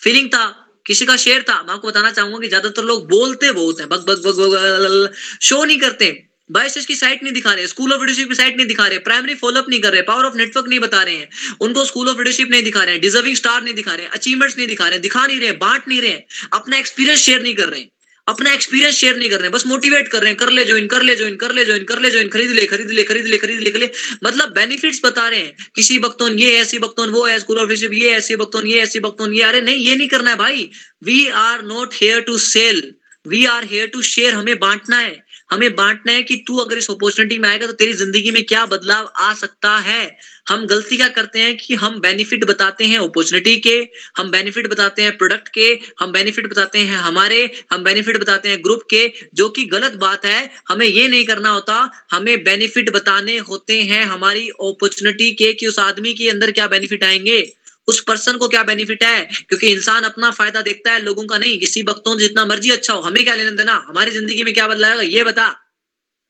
फीलिंग 0.03 0.29
था 0.29 0.45
किसी 0.87 1.07
का 1.07 1.17
शेयर 1.17 1.43
था 1.43 1.63
मैं 1.63 1.75
आपको 1.75 1.89
बताना 1.89 2.11
चाहूँगा 2.11 2.39
कि 2.39 2.49
ज़्यादातर 2.49 2.85
लोग 2.85 3.09
बोलते 3.09 3.53
बहुत 3.53 3.81
हैं 3.81 3.89
बग 3.89 4.05
बग 4.05 4.23
बग 4.27 4.41
बग 4.41 5.13
शो 5.43 5.65
नहीं 5.65 5.79
करते 5.81 6.11
बायसेस 6.51 6.87
की 6.87 6.95
साइट 6.97 7.23
नहीं 7.23 7.33
दिखा 7.33 7.53
रहे 7.53 7.67
स्कूल 7.67 7.93
ऑफ़ 7.93 8.01
लीडरशिप 8.01 8.29
की 8.29 8.35
साइट 8.35 8.57
नहीं 8.57 8.67
दिखा 8.67 8.87
रहे 8.87 8.99
प्राइमरी 9.07 9.35
फॉलोअप 9.35 9.69
नहीं 9.69 9.81
कर 9.81 9.93
रहे 9.93 10.03
पावर 10.03 10.25
ऑफ़ 10.25 10.37
नेटवर्क 10.37 10.69
नहीं 10.69 10.81
बता 10.81 11.03
रहे 11.03 11.15
हैं। 11.15 11.57
उनको 11.61 11.85
स्कूल 11.85 12.09
ऑफ़ 12.09 12.19
लीडरशिप 12.19 12.51
नहीं 12.51 12.63
दिखा 12.63 12.83
रहे 12.83 12.93
हैं 12.93 13.01
डिजर्विंग 13.01 13.37
स्टार 13.37 13.63
नहीं 13.63 13.75
दिखा 13.75 13.95
रहे 13.95 14.07
हैं 14.07 14.13
अचीवमेंट्स 14.13 14.57
नहीं 14.57 14.67
दिखा 14.69 14.89
रहे, 14.89 14.99
दिखा 14.99 15.27
नहीं 15.27 15.41
रहे, 15.41 15.53
बांट 15.55 15.89
नहीं 15.89 16.01
रहे, 16.01 16.23
अपना 16.53 16.79
एक्सपीरियंस 16.79 17.21
शेयर 17.21 17.43
नहीं 17.43 17.55
कर 17.55 17.69
रहे 17.69 17.81
हैं 17.81 17.91
अपना 18.27 18.53
एक्सपीरियंस 18.53 18.95
शेयर 18.95 19.17
नहीं 19.17 19.29
कर 19.31 19.37
रहे 19.37 19.47
हैं 19.47 19.53
बस 19.53 19.67
मोटिवेट 19.67 20.09
कर 20.09 20.21
रहे 20.21 20.31
हैं, 20.31 20.37
कर 20.39 20.51
ले 20.51 20.65
ज्वाइन 20.65 20.87
कर 20.87 21.03
ले 21.03 21.15
ज्वाइन 21.17 21.37
कर 21.37 21.53
ले 21.53 21.65
ज्वाइन 21.65 21.85
कर 21.85 22.01
ले 22.01 22.11
ज्वाइन 22.11 22.29
खरीद 22.29 22.51
ले 22.51 22.65
खरीद 22.67 22.91
ले 22.91 23.03
खरीद 23.05 23.27
ले 23.27 23.39
खरीद 23.39 23.61
ले 23.61 23.71
खरीद 23.71 23.83
ले 23.83 23.91
मतलब 24.25 24.53
बेनिफिट्स 24.55 25.01
बता 25.05 25.29
रहे 25.29 25.41
हैं, 25.41 25.55
किसी 25.75 25.99
बक्तौन 25.99 26.39
ये, 26.39 26.51
ऐसी 26.61 26.79
बक्तौन 26.79 27.11
वो 27.11 27.25
है 27.27 27.39
स्कूल 27.41 27.59
ऑफ़ 27.59 27.69
लीडरशिप 27.69 27.93
ये, 27.93 28.11
ऐसी 28.13 28.37
बक्तौन 28.37 28.67
ये, 28.67 28.81
ऐसी 28.83 29.01
बक्तौन 29.01 29.35
ये, 29.35 29.43
अरे 29.43 29.61
नहीं, 29.61 29.87
ये 29.87 29.97
नहीं 29.97 30.09
करना 30.09 30.31
है 30.31 30.37
भाई। 30.37 30.71
We 31.05 31.27
are 31.29 31.63
not 31.65 31.95
here 31.95 32.21
to 32.21 32.39
sell 32.39 32.83
we 33.27 33.45
are 33.47 33.65
here 33.65 33.87
to 33.87 34.03
share 34.03 34.35
हमें 34.35 34.59
बांटना 34.59 34.99
है। 34.99 35.26
हमें 35.51 35.75
बांटना 35.77 36.13
है 36.13 36.23
कि 36.23 36.37
तू 36.47 36.57
अगर 36.57 36.79
इस 36.79 36.91
अपॉर्चुनिटी 36.91 37.39
में 37.39 37.49
आएगा 37.49 37.67
तो 37.67 37.73
तेरी 37.73 37.93
ज़िंदगी 37.93 38.31
में 38.31 38.45
क्या 38.45 38.67
बदलाव 38.67 39.13
आ 39.17 39.35
सकता 39.35 39.77
है? 39.79 40.17
हम 40.49 40.67
गलती 40.67 40.97
क्या 40.97 41.09
करते 41.09 41.39
हैं 41.39 41.57
कि 41.57 41.75
हम 41.75 42.01
बेनिफिट 42.01 42.45
बताते 42.45 42.85
हैं 42.85 42.99
अपॉर्चुनिटी 42.99 43.57
के, 43.57 43.89
हम 44.17 44.31
बेनिफिट 44.31 44.67
बताते 44.71 45.03
हैं 45.03 45.17
प्रोडक्ट 45.17 45.49
के, 45.49 45.81
हम 46.01 46.13
बेनिफिट 46.13 46.51
बताते 46.51 46.79
हैं 46.79 46.97
हमारे, 46.97 47.65
हम 47.73 47.85
बेनिफिट 47.85 48.21
बताते 48.21 48.49
हैं 48.49 48.63
ग्रुप 48.65 48.83
के, 48.91 49.13
जो 49.35 49.49
कि 49.49 49.65
गलत 49.65 49.93
बात 49.93 50.25
है। 50.25 50.51
हमें 50.69 50.87
ये 50.87 51.09
नहीं 51.09 51.25
करना 51.25 51.51
होता। 51.51 51.91
हमें 52.11 52.45
बेनिफिट 52.45 52.91
बताने 52.91 53.39
होते 53.39 53.83
हैं 53.83 54.05
हमारी 54.05 54.49
अपॉर्चुनिटी 54.49 55.31
के 55.33 55.53
कि 55.53 55.67
उस 55.67 55.79
आदमी 55.79 56.15
के 56.15 56.31
अंदर 56.31 56.51
क्या 56.51 56.67
बेनिफिट 56.67 57.05
आएँगे। 57.05 57.57
उस 57.89 58.01
पर्सन 58.01 58.37
को 58.37 58.49
क्या 58.49 58.63
बेनिफिट 58.63 59.05
है? 59.05 59.25
क्योंकि 59.49 59.67
इंसान 59.67 60.03
अपना 60.03 60.31
फ़ायदा 60.31 60.63
देखता 60.63 60.93
है, 60.93 61.03
लोगों 61.03 61.27
का 61.27 61.39
नहीं। 61.39 61.59
किसी 61.59 61.83
वक्तों 61.83 62.19
जितना 62.19 62.45
मर्ज़ी 62.47 62.71
अच्छा 62.71 62.95
हो, 62.95 63.01
हमें 63.01 63.25
क्या 63.25 63.35
लेना 63.35 63.51
देना? 63.51 63.85
हमारी 63.89 64.11
ज़िंदगी 64.11 64.43
में 64.43 64.55
क्या 64.55 64.69
बदलाएगा 64.69 65.03
ये 65.03 65.25
बता। 65.25 65.66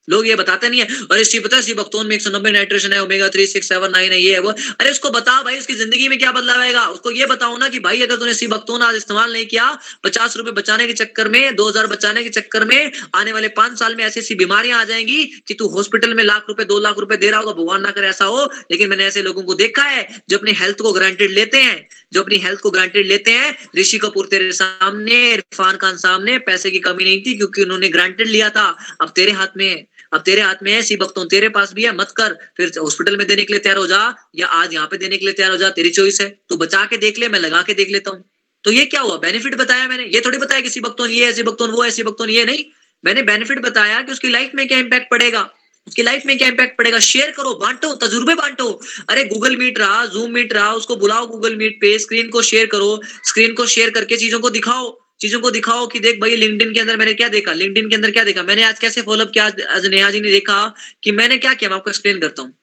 लोग 0.09 0.27
ये 0.29 0.35
बताते 0.37 0.69
नहीं 0.69 0.81
है। 0.81 0.87
और 1.11 1.19
इसी 1.19 1.39
पता 1.41 1.61
बक्तौन 1.75 2.07
में 2.07 2.15
एक 2.17 2.23
सौ 2.23 2.31
नब्बे 2.31 2.51
नाइट्रेशन 2.51 2.93
है, 2.93 3.03
omega 3.03 3.29
three, 3.29 3.47
six, 3.47 3.69
seven, 3.69 3.91
nine 3.91 4.13
है, 4.13 4.21
ये 4.23 4.33
है 4.33 4.41
वो। 4.41 4.51
अरे 4.51 4.91
उसको 4.91 5.11
बता 5.11 5.43
भाई, 5.43 5.59
उसकी 5.59 5.75
ज़िंदगी 5.75 6.09
में 6.09 6.19
क्या 6.19 6.33
बदलाव 6.33 6.61
आएगा? 6.61 6.87
उसको 6.89 7.11
ये 7.11 7.27
बताओ 7.27 7.57
ना 7.57 7.69
कि 7.69 7.81
भाई, 7.81 8.03
अगर 8.03 8.17
तूने 8.17 8.35
सी 8.35 8.47
बक्तौन 8.47 8.83
आज 8.83 8.97
इस्तेमाल 8.97 9.33
नहीं 9.33 9.47
किया, 9.47 9.67
पचास 10.05 10.37
रुपए 10.37 10.51
बचाने 10.51 10.87
के 10.87 10.93
चक्कर 10.93 11.29
में, 11.29 11.55
दो 11.57 11.69
हज़ार 11.69 11.87
बचाने 11.87 12.23
के 12.23 12.31
चक्कर 12.31 12.65
में, 12.65 12.93
आने 13.15 13.33
वाले 13.33 13.49
पाँच 13.49 13.79
साल 13.79 13.97
में 13.97 14.05
ऐसी 14.05 14.21
ऐसी 14.21 14.35
बीमारियाँ 14.35 14.81
आ 14.81 14.85
जाएँगी 14.85 15.25
कि 15.49 15.55
तू 15.55 15.69
हॉस्पिटल 15.69 16.15
में 16.15 16.23
लाख 16.25 16.45
रुपए, 16.49 16.65
दो 16.65 16.79
लाख 16.81 16.99
रुपए 16.99 17.17
दे 17.17 17.31
रहा 17.31 17.41
होगा, 17.41 17.53
भगवान 17.53 17.83
ना 17.83 17.91
करे 17.91 18.09
ऐसा 18.09 18.25
हो। 18.25 18.45
लेकिन 18.71 18.91
मैंने 18.91 19.07
ऐसे 19.07 19.23
लोगों 19.23 19.43
को 19.43 19.55
देखा 19.55 19.83
है 19.83 20.07
जो 20.29 20.39
अपनी 20.39 20.53
हेल्थ 20.53 20.81
को 20.81 20.93
ग्रांटेड 20.93 21.31
लेते 21.31 21.59
हैं, 21.59 21.87
जो 22.13 22.23
अपनी 22.23 22.37
हेल्थ 22.37 22.61
को 22.61 22.71
ग्रांटेड 22.71 23.07
लेते 23.07 23.31
हैं। 23.31 23.57
ऋषि 23.79 23.99
कपूर 23.99 24.27
तेरे 24.27 24.53
सामने, 24.53 25.33
इरफान 25.33 25.77
खान 25.77 25.97
सामने, 25.97 26.39
पैसे 26.41 26.71
की 26.71 26.79
कमी 26.79 27.05
नहीं 27.05 27.21
थी 27.23 27.35
क्योंकि 27.35 27.63
उन्होंने 27.63 27.89
ग्रांटेड 27.89 28.29
लिया 28.29 28.51
था। 28.51 28.67
अब 29.01 29.13
तेरे 29.17 29.33
हाथ 29.33 29.57
में 29.57 29.87
अब 30.13 30.21
तेरे 30.21 30.41
हाथ 30.41 30.63
में 30.63 30.73
है 30.73 30.83
सी 30.83 30.97
तेरे 30.97 31.49
पास 31.49 31.73
भी 31.73 31.85
है, 31.85 31.97
मत 31.97 32.11
कर। 32.11 32.39
फिर 32.57 32.73
हॉस्पिटल 32.79 33.17
में 33.17 33.27
देने 33.27 33.45
के 33.45 33.53
लिए 33.53 33.61
तैयार 33.61 33.79
हो 33.79 33.87
जा, 33.87 34.15
या 34.37 34.47
आज 34.47 34.75
यहाँ 34.75 34.87
पे 34.87 34.97
देने 34.97 35.17
के 35.17 35.25
लिए 35.25 35.35
तैयार 35.35 35.51
हो 35.51 35.57
जा, 35.57 35.71
तेरी 35.71 35.91
चॉइस 35.91 36.21
है। 36.21 36.29
तो 36.49 36.57
बचा 36.57 36.85
के 36.85 36.97
देख 36.97 37.19
ले, 37.19 37.29
मैं 37.29 37.39
लगा 37.39 37.63
के 37.63 37.75
देख 37.75 37.91
लेता 37.91 38.11
हूँ। 38.11 38.25
तो 38.65 38.73
ये 38.73 38.85
क्या 38.87 39.01
हुआ? 39.01 39.17
बेनिफिट 39.17 39.55
बताया 39.55 39.89
मैंने। 39.89 40.05
ये 40.05 40.21
थोड़ी 40.21 40.39
बताया 40.39 40.61
किसी 40.61 40.81
बख्तों 40.81 41.07
ये, 41.09 41.27
ऐसी 41.27 41.43
बख्तों 41.43 41.69
वो, 41.69 41.85
ऐसी 41.85 42.03
बख्तों 42.03 42.29
ये 42.29 42.45
नहीं। 42.45 42.65
मैंने 43.05 43.23
बेनिफिट 43.23 43.59
बताया 43.59 44.03
कि 44.03 44.13
उसकी 44.13 44.29
लाइफ 44.29 44.51
में 44.55 44.69
क्या 44.69 44.79
इम्पैक्ट 44.79 45.11
पड़ेगा। 45.11 45.51
उसकी 45.87 46.03
लाइफ 46.03 46.23
में 46.27 46.39
क्या 46.39 46.49
इम्पैक्ट 46.49 46.79
पड़ेगा? 46.79 46.99
शेयर 46.99 47.31
करो, 47.31 47.55
बांटो, 47.55 47.95
तजुर्बे 47.95 48.35
बांटो। 48.35 48.81
अरे 49.09 49.25
गूगल 49.25 49.57
मीट 49.57 49.79
रहा 49.79 50.07
जूम 50.07 50.31
मीट 50.31 50.53
रहा, 50.53 50.73
उसको 50.73 50.97
बुलाओ 50.97 51.27
गूगल 51.27 51.57
मीट 51.57 51.81
पे 51.81 51.99
स्क्रीन 51.99 52.29
को 52.29 52.43
शेयर 52.43 52.67
करो। 52.67 53.01
स्क्रीन 53.05 53.53
को 53.53 53.67
शेयर 53.67 53.91
करके 53.91 54.17
चीज़ों 54.17 54.41
को 54.41 54.51
दिखाओ। 54.51 55.06
चीज़ों 55.21 55.41
को 55.41 55.51
दिखाओ 55.51 55.87
कि 55.87 56.01
देख 56.01 56.21
भाई 56.21 56.37
लिंक्डइन 56.37 56.73
के 56.75 56.81
अंदर 56.81 56.97
मैंने 56.97 57.15
क्या 57.15 57.29
देखा? 57.29 57.53
लिंक्डइन 57.53 57.89
के 57.89 57.95
अंदर 57.95 58.11
क्या 58.11 58.25
देखा? 58.25 58.43
मैंने 58.43 58.63
आज 58.63 58.79
कैसे 58.79 59.03
फॉलोअप 59.03 59.31
किया? 59.31 59.45
आज 59.47 59.87
नेहा 59.87 60.11
जी 60.11 60.21
ने 60.21 60.31
देखा 60.31 60.75
कि 61.03 61.13
मैंने 61.13 61.39
क्या 61.39 61.55
किया? 61.55 61.71
मैं 61.71 61.77
आपको 61.77 61.91
एक्सप्लेन 61.91 62.21
करता 62.21 62.43
हूँ। 62.43 62.55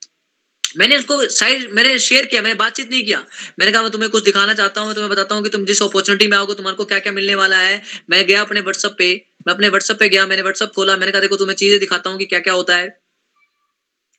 मैंने 0.78 0.98
उसको 0.98 1.28
साइड 1.28 1.72
मैंने 1.72 1.98
शेयर 2.00 2.26
किया, 2.26 2.42
मैंने 2.42 2.56
बातचीत 2.56 2.92
नहीं 2.92 3.04
किया। 3.04 3.26
मैंने 3.60 3.72
कहा, 3.72 3.82
मैं 3.82 3.92
तुम्हें 3.92 4.10
कुछ 4.12 4.24
दिखाना 4.24 4.54
चाहता 4.54 4.82
हूँ 4.82 4.94
तुम्हें 4.94 5.10
बताता 5.10 5.36
हूँ 5.36 5.44
कि 5.44 5.50
तुम 5.50 5.66
जिस 5.66 5.82
अपॉर्चुनिटी 5.82 6.28
में 6.28 6.38
आओगे, 6.38 6.54
तुम्हारे 6.54 6.78
को 6.78 6.86
क्या 6.86 7.00
क्या 7.00 7.14
मिलने 7.14 7.36
वाला 7.36 7.58
है? 7.58 7.82
मैं 8.10 8.26
गया 8.28 8.42
अपने 8.42 8.62
व्हाट्सअप 8.62 8.96
पे, 8.98 9.26
मैं 9.48 9.54
अपने 9.54 9.70
व्हाट्सअप 9.70 10.00
पे 10.00 10.10
गया, 10.10 10.26
मैंने 10.28 10.42
व्हाट्सअप 10.42 10.72
खोला, 10.76 10.98
मैंने 10.98 11.12
कहा, 11.12 11.22
देखो, 11.22 11.38
तुम्हें 11.38 11.56
चीज़ें 11.56 11.80
दिखाता 11.80 12.10
हूँ 12.10 12.20
कि 12.20 12.26
क्या 12.26 12.40
क्या 12.40 12.54
होता 12.54 12.78
है। 12.78 13.03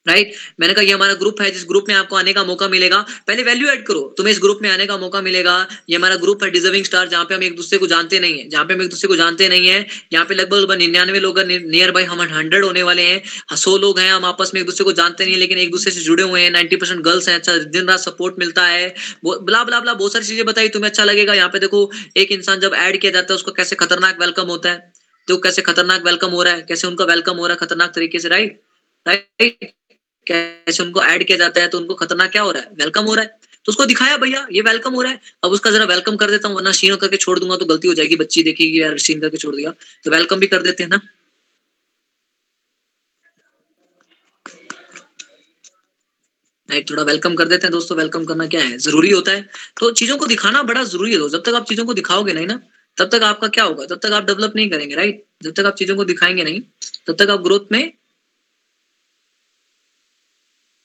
Right 0.06 0.26
right? 0.26 0.40
मैंने 0.60 0.74
कहा, 0.74 0.85
ये 0.85 0.93
हमारा 0.93 1.14
ग्रुप 1.14 1.40
है, 1.40 1.51
जिस 1.51 1.64
ग्रुप 1.64 1.85
में 1.89 1.94
आपको 1.94 2.16
आने 2.16 2.32
का 2.32 2.44
मौका 2.44 2.68
मिलेगा, 2.68 2.97
पहले 3.26 3.43
वैल्यू 3.43 3.68
ऐड 3.68 3.85
करो, 3.86 4.01
तुम्हें 4.16 4.32
इस 4.35 4.40
ग्रुप 4.40 4.59
में 4.62 4.68
आने 4.70 4.86
का 4.86 4.97
मौका 4.98 5.20
मिलेगा। 5.20 5.56
ये 5.90 5.97
हमारा 5.97 6.16
ग्रुप 6.16 6.43
है 6.44 6.51
डिजर्विंग 6.51 6.85
स्टार 6.85 7.09
जहाँ 7.09 7.24
पे 7.24 7.35
हम 7.35 7.43
एक 7.43 7.56
दूसरे 7.56 7.78
को 7.78 7.86
जानते 7.86 8.18
नहीं 8.18 8.39
है, 8.39 8.48
जहाँ 8.48 8.64
पे 8.64 8.74
हम 8.74 8.82
एक 8.82 8.90
दूसरे 8.90 9.09
को 9.09 9.16
जानते 9.16 9.48
नहीं 9.48 9.68
है। 9.68 9.86
यहाँ 10.12 10.24
पे 10.26 10.35
लगभग 10.35 10.56
लगभग 10.56 10.78
निन्यानवे 10.78 11.20
लोग 11.20 11.39
नियर 11.40 11.90
बाई 11.90 12.05
हम 12.05 12.20
हंड्रेड 12.22 12.64
होने 12.64 12.82
वाले 12.82 13.02
हैं। 13.02 13.56
सौ 13.56 13.76
लोग 13.76 13.98
हैं, 13.98 14.10
हम 14.12 14.24
आपस 14.24 14.51
में 14.55 14.60
एक 14.60 14.66
दूसरे 14.66 14.85
को 14.85 14.93
जानते 14.93 15.24
नहीं 15.24 15.35
है, 15.35 15.40
लेकिन 15.40 15.59
एक 15.59 15.70
दूसरे 15.70 15.93
से 15.93 16.01
जुड़े 16.01 16.22
हुए 16.22 16.40
हैं। 16.40 16.51
नाइन्टी 16.51 16.76
परसेंट 16.76 17.01
गर्ल्स 17.01 17.28
हैं 17.28 17.35
अच्छा 17.35 17.56
दिन 17.56 17.89
रात 17.89 18.01
सपोर्ट 18.01 18.39
मिलता 18.39 18.66
है। 18.66 18.94
बला 19.24 19.62
बला 19.64 19.81
बला 19.81 19.94
बहुत 19.94 20.12
सारी 20.12 20.24
चीज़ें 20.24 20.44
बताई, 20.47 20.68
तुम्हें 20.68 20.90
अच्छा 20.90 21.05
लगेगा। 21.05 21.35
यहाँ 21.35 21.48
पे 21.48 21.59
देखो, 21.59 21.90
एक 22.16 22.32
इंसान 22.32 22.60
जब 22.60 22.74
ऐड 22.76 23.01
किया 23.01 23.12
जाता 23.12 23.32
है, 23.32 23.36
उसको 23.36 23.52
कैसे 23.52 23.76
खतरनाक 23.76 24.20
वेलकम 24.20 24.47
होता 24.47 24.70
है? 24.70 24.93
तो 25.28 25.36
कैसे 25.39 25.62
खतरनाक 25.62 26.05
वेलकम 26.05 26.31
हो 26.31 26.43
रहा 26.43 26.55
है, 26.55 26.62
कैसे 26.62 26.86
उनका 26.86 27.05
वेलकम 27.05 27.36
हो 27.36 27.47
रहा 27.47 27.55
है 27.55 27.66
खतरनाक 27.66 27.94
तरीके 27.94 28.18
से 28.18 28.28
राइट 28.28 28.60
राइट 29.06 29.72
कैसे 30.28 30.82
उनको 30.82 31.02
ऐड 31.05 31.26
किया 31.26 31.38
जाता 31.38 31.60
है 31.60 31.68
तो 31.68 31.78
उनको 31.78 31.94
खतरनाक 31.94 32.30
क्या 32.30 32.42
हो 32.42 32.51
रहा 32.51 32.62
है? 32.62 32.70
वेलकम 32.74 33.05
हो 33.05 33.14
रहा 33.14 33.24
है। 33.24 33.38
तो 33.64 33.72
उसको 33.72 33.84
दिखाया 33.86 34.16
भैया, 34.16 34.46
ये 34.52 34.60
वेलकम 34.60 34.94
हो 34.94 35.02
रहा 35.02 35.12
है। 35.12 35.20
अब 35.44 35.51
उसका 35.51 35.70
जरा 35.70 35.84
वेलकम 35.84 36.16
कर 36.16 36.30
देता 36.30 36.48
हूँ, 36.48 36.56
वरना 36.56 36.72
शीन 36.72 36.96
करके 36.96 37.16
छोड़ 37.16 37.38
दूँगा 37.38 37.56
तो 37.56 37.64
गलती 37.64 37.88
हो 37.88 37.94
जाएगी, 37.94 38.16
बच्ची 38.16 38.42
देखेगी 38.42 38.80
यार 38.82 38.98
शीन 38.98 39.20
करके 39.20 39.36
छोड़ 39.36 39.55
दिया। 39.56 39.70
तो 40.05 40.10
वेलकम 40.10 40.40
भी 40.40 40.46
कर 40.46 40.62
देते 40.62 40.82
हैं 40.82 40.90
ना। 40.90 41.01
राइट 46.68 46.90
थोड़ा 46.90 47.02
वेलकम 47.02 47.34
कर 47.34 47.48
देते 47.48 47.66
हैं 47.66 47.72
दोस्तों 47.72 47.96
वेलकम 47.96 48.24
करना 48.24 48.46
क्या 48.46 48.60
है? 48.62 48.76
ज़रूरी 48.78 49.10
होता 49.10 49.32
है। 49.32 49.48
तो 49.80 49.90
चीज़ों 49.92 50.16
को 50.18 50.26
दिखाना 50.26 50.62
बड़ा 50.62 50.84
ज़रूरी 50.84 51.12
है 51.12 51.28
जब 51.30 51.42
तक 51.46 51.55
आप 51.55 51.66
चीज़ों 51.66 51.84
को 51.84 51.94
दिखाओगे 51.94 52.32
नहीं 52.32 52.46
ना, 52.46 52.60
तब 52.98 53.09
तक 53.09 53.22
आपका 53.22 53.48
क्या 53.48 53.64
होगा? 53.64 53.84
तब 53.86 54.01
तक 54.02 54.12
आप 54.12 54.24
डेवलप 54.24 54.52
नहीं 54.56 54.70
करेंगे 54.70 54.94
राइट 54.94 55.24
जब 55.42 55.52
तक 55.52 55.64
आप 55.64 55.74
चीज़ों 55.74 55.96
को 55.96 56.05
दिखाएँगे 56.05 56.44
नहीं, 56.44 56.60
तब 57.06 57.16
तक 57.18 57.30
आप 57.30 57.40
ग्रोथ 57.40 57.72
में 57.72 57.92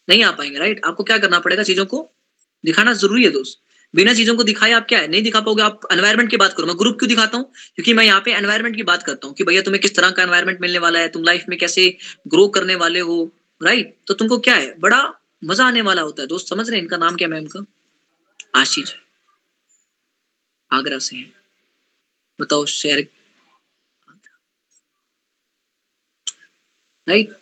नहीं 0.10 0.23
आ 0.23 0.31
पाएँगे 0.31 0.60
राइट 0.60 0.86
आपको 0.86 1.03
क्या 1.03 1.18
करना 1.18 1.40
पड़ेगा 1.40 1.64
चीज़ों 1.64 1.86
को? 1.86 2.07
दिखाना 2.64 2.94
ज़रूरी 2.94 3.23
है 3.23 3.30
दोस्त। 3.31 3.60
बिना 3.94 4.14
चीज़ों 4.14 4.36
को 4.38 4.44
दिखाए 4.44 4.72
आप 4.72 4.86
क्या 4.88 4.99
है? 4.99 5.07
नहीं 5.07 5.22
दिखा 5.23 5.40
पाओगे 5.41 5.64
आप। 5.64 5.88
एनवायरमेंट 5.91 6.30
की 6.30 6.38
बात 6.38 6.53
करो, 6.53 6.68
मैं 6.68 6.77
ग्रुप 6.80 6.98
क्यों 6.99 7.07
दिखाता 7.10 7.38
हूँ? 7.38 7.45
क्योंकि 7.76 7.94
मैं 7.94 8.03
यहाँ 8.06 8.22
पे 8.26 8.34
एनवायरमेंट 8.34 8.76
की 8.76 8.84
बात 8.84 9.03
करता 9.03 9.27
हूँ 9.27 9.36
कि 9.36 9.44
भैया 9.44 9.61
तुम्हें 9.61 9.81
किस 9.81 9.95
तरह 9.95 10.11
का 10.11 10.23
एनवायरमेंट 10.23 10.61
मिलने 10.61 10.80
वाला 10.80 10.99
है? 10.99 11.10
तुम 11.10 11.23
लाइफ 11.23 11.45
में 11.49 11.57
कैसे 11.60 11.90
ग्रो 12.27 12.48
करने 12.48 12.76
वाले 12.76 12.99
हो? 12.99 13.31
राइट 13.61 13.95
तो 14.07 14.14
तुमको 14.14 14.38
क्या 14.40 14.56
है? 14.56 14.73
बड़ा 14.80 15.02
मज़ा 15.44 15.65
आने 15.65 15.81
वाला 15.81 16.02
होता 16.02 16.22
है 16.22 16.27
दोस्त। 16.27 16.48
समझ 16.48 16.69
रहे 16.69 16.77
हैं 16.77 16.84
इनका 16.84 16.98
नाम 16.98 17.15
क्या 17.15 17.27
मैम 17.27 17.48
का? 17.48 17.65
आशीष। 18.56 18.94
आगरा 20.72 20.99
से 20.99 21.15
है। 21.15 21.31
बताओ 22.40 22.65
शेयर 22.65 23.07
राइट 27.07 27.36